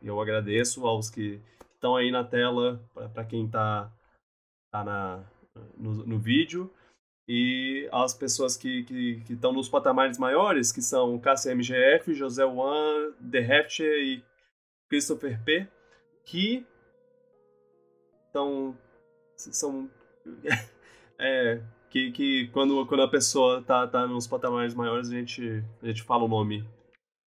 Eu 0.02 0.20
agradeço 0.20 0.86
aos 0.86 1.10
que 1.10 1.40
estão 1.74 1.96
aí 1.96 2.10
na 2.10 2.24
tela, 2.24 2.80
para 3.12 3.24
quem 3.24 3.46
está 3.46 3.90
tá 4.72 4.84
na, 4.84 5.24
no, 5.76 6.06
no, 6.06 6.18
vídeo, 6.18 6.72
e 7.32 7.88
às 7.92 8.12
pessoas 8.12 8.56
que 8.56 8.84
estão 9.30 9.52
nos 9.52 9.68
patamares 9.68 10.18
maiores, 10.18 10.72
que 10.72 10.82
são 10.82 11.16
Cássia 11.16 11.52
MGF, 11.52 12.12
José 12.12 12.44
Wan, 12.44 13.12
The 13.30 13.38
Heft 13.38 13.78
e 13.78 14.20
Christopher 14.88 15.40
P, 15.44 15.68
que 16.24 16.66
estão 18.26 18.76
são 19.36 19.88
é, 21.20 21.62
que, 21.88 22.10
que 22.10 22.48
quando, 22.48 22.84
quando 22.86 23.04
a 23.04 23.08
pessoa 23.08 23.62
tá, 23.62 23.86
tá 23.86 24.08
nos 24.08 24.26
patamares 24.26 24.74
maiores 24.74 25.08
a 25.08 25.12
gente, 25.12 25.62
a 25.80 25.86
gente 25.86 26.02
fala 26.02 26.24
o 26.24 26.28
nome 26.28 26.68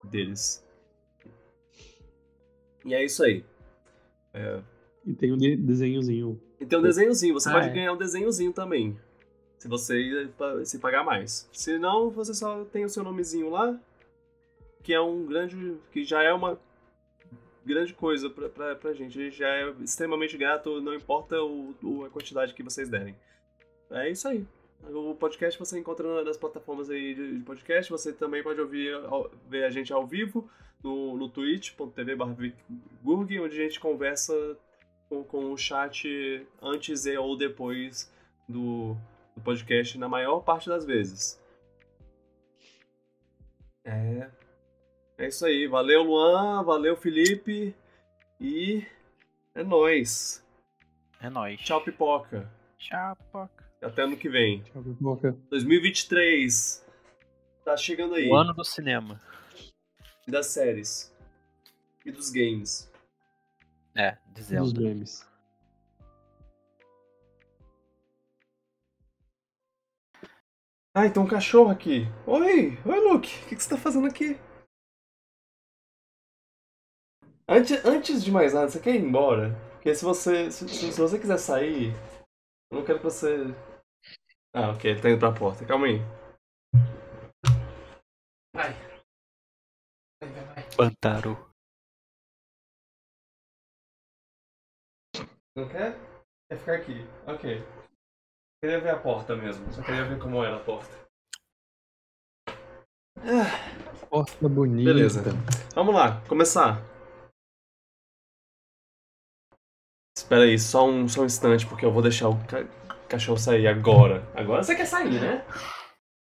deles. 0.04 0.64
E 2.86 2.94
é 2.94 3.04
isso 3.04 3.24
aí. 3.24 3.44
É... 4.32 4.62
E 5.04 5.16
tem 5.16 5.34
um 5.34 5.38
de 5.38 5.56
desenhozinho. 5.56 6.40
E 6.60 6.68
tem 6.68 6.78
um 6.78 6.84
desenhozinho, 6.84 7.34
você 7.34 7.50
ah, 7.50 7.54
pode 7.54 7.70
é. 7.70 7.74
ganhar 7.74 7.94
um 7.94 7.98
desenhozinho 7.98 8.54
também. 8.54 8.96
Se 9.68 9.70
você 9.70 10.30
se 10.64 10.80
pagar 10.80 11.04
mais. 11.04 11.50
Se 11.52 11.78
não, 11.78 12.10
você 12.10 12.34
só 12.34 12.64
tem 12.66 12.86
o 12.86 12.90
seu 12.90 13.04
nomezinho 13.04 13.50
lá, 13.50 13.78
que 14.82 14.94
é 14.94 15.02
um 15.02 15.26
grande. 15.26 15.76
que 15.92 16.06
já 16.06 16.24
é 16.24 16.32
uma 16.32 16.58
grande 17.66 17.94
coisa 17.94 18.30
pra, 18.30 18.48
pra, 18.48 18.76
pra 18.78 18.94
gente. 18.94 19.30
Já 19.30 19.50
é 19.50 19.70
extremamente 19.82 20.38
grato, 20.38 20.80
não 20.80 20.94
importa 20.94 21.42
o, 21.44 21.76
o, 21.84 22.06
a 22.06 22.10
quantidade 22.10 22.54
que 22.54 22.64
vocês 22.64 22.88
derem. 22.88 23.14
É 23.92 24.10
isso 24.10 24.30
aí. 24.30 24.46
O 24.84 25.14
podcast 25.16 25.60
você 25.60 25.78
encontra 25.78 26.24
nas 26.24 26.38
plataformas 26.38 26.90
aí 26.90 27.14
de 27.14 27.44
podcast. 27.44 27.92
Você 27.92 28.14
também 28.14 28.42
pode 28.42 28.62
ouvir 28.62 28.94
ver 29.50 29.66
a 29.66 29.70
gente 29.70 29.92
ao 29.92 30.08
vivo 30.08 30.50
no, 30.82 31.18
no 31.18 31.28
twitch.tv 31.28 32.18
onde 33.04 33.38
a 33.42 33.50
gente 33.50 33.82
conversa 33.82 34.58
com, 35.10 35.26
com 35.26 35.52
o 35.52 35.58
chat 35.58 36.48
antes 36.62 37.06
e 37.06 37.18
ou 37.18 37.36
depois 37.36 38.10
do, 38.48 38.96
do 39.38 39.42
podcast 39.42 39.98
na 40.00 40.10
maior 40.10 40.40
parte 40.42 40.68
das 40.68 40.84
vezes. 40.84 41.40
É. 43.86 44.30
É 45.18 45.28
isso 45.28 45.46
aí. 45.46 45.68
Valeu, 45.68 46.04
Luan. 46.04 46.64
Valeu, 46.64 46.98
Felipe. 46.98 47.76
E 48.42 48.86
é 49.54 49.64
nóis. 49.64 50.44
É 51.22 51.30
nóis. 51.30 51.60
Tchau, 51.62 51.84
pipoca. 51.84 52.52
Tchau, 52.78 53.16
pipoca. 53.16 53.66
Até 53.82 54.02
ano 54.04 54.18
que 54.18 54.28
vem. 54.28 54.64
Tchau, 54.64 54.84
pipoca. 54.84 55.38
2023. 55.50 56.86
Tá 57.64 57.78
chegando 57.78 58.16
aí. 58.16 58.28
O 58.28 58.36
ano 58.36 58.54
do 58.54 58.64
cinema. 58.64 59.22
E 60.28 60.32
das 60.32 60.48
séries. 60.48 61.14
E 62.04 62.12
dos 62.12 62.32
games. 62.32 62.92
É, 63.96 64.18
de 64.34 64.42
Zelda. 64.42 64.72
Dos 64.72 64.74
games. 64.74 65.28
Ah, 71.00 71.06
então 71.06 71.26
um 71.26 71.28
cachorro 71.28 71.70
aqui. 71.70 72.06
Oi, 72.26 72.76
oi, 72.84 73.00
Luke. 73.02 73.30
O 73.44 73.48
que, 73.50 73.56
que 73.56 73.62
você 73.62 73.70
tá 73.70 73.78
fazendo 73.78 74.08
aqui? 74.08 74.36
Antes, 77.48 77.86
antes 77.86 78.24
de 78.24 78.32
mais 78.32 78.52
nada, 78.52 78.68
você 78.68 78.80
quer 78.80 78.96
ir 78.96 79.02
embora? 79.04 79.54
Porque 79.74 79.94
se 79.94 80.04
você, 80.04 80.50
se, 80.50 80.68
se 80.68 81.00
você 81.00 81.20
quiser 81.20 81.38
sair, 81.38 81.94
eu 82.72 82.80
não 82.80 82.84
quero 82.84 82.98
que 82.98 83.04
você. 83.04 83.54
Ah, 84.56 84.72
ok, 84.72 84.90
ele 84.90 85.00
tá 85.00 85.12
indo 85.12 85.20
pra 85.20 85.32
porta. 85.32 85.64
Calma 85.68 85.86
aí. 85.86 86.00
Vai. 88.56 88.74
Vai, 90.20 90.32
vai, 90.32 90.46
vai. 90.46 90.64
Pantaro. 90.76 91.38
Não 95.56 95.70
quer? 95.70 95.96
Quer 96.50 96.58
ficar 96.58 96.74
aqui. 96.74 97.06
Ok. 97.28 97.77
Queria 98.62 98.80
ver 98.80 98.90
a 98.90 99.00
porta 99.00 99.36
mesmo. 99.36 99.72
Só 99.72 99.82
queria 99.82 100.06
ver 100.06 100.20
como 100.20 100.44
era 100.44 100.56
a 100.56 100.60
porta. 100.60 100.92
Ah. 103.20 104.08
Porta 104.10 104.50
bonita. 104.50 104.94
Beleza. 104.94 105.24
Vamos 105.76 105.94
lá, 105.94 106.22
começar. 106.28 106.82
Espera 110.18 110.44
aí, 110.44 110.58
só 110.58 110.88
um, 110.88 111.08
só 111.08 111.22
um 111.22 111.26
instante, 111.26 111.68
porque 111.68 111.86
eu 111.86 111.92
vou 111.92 112.02
deixar 112.02 112.30
o 112.30 112.46
ca 112.48 112.66
cachorro 113.08 113.38
sair 113.38 113.68
agora. 113.68 114.28
Agora 114.36 114.64
você 114.64 114.76
quer 114.76 114.86
sair, 114.86 115.22
né? 115.22 115.46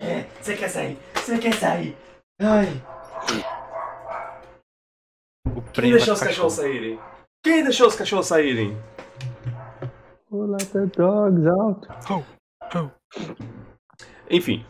É, 0.01 0.23
você 0.41 0.57
quer 0.57 0.67
sair, 0.67 0.97
você 1.13 1.37
quer 1.37 1.53
sair. 1.53 1.95
Ai. 2.41 2.67
Quem 5.71 5.91
deixou 5.91 6.13
os 6.13 6.19
cachorros 6.19 6.53
saírem? 6.53 6.99
Quem 7.43 7.63
deixou 7.63 7.87
os 7.87 7.95
cachorros 7.95 8.27
saírem? 8.27 8.75
Let 10.35 10.73
the 10.73 10.87
dogs 10.87 11.45
out. 11.45 11.85
Enfim, 14.31 14.63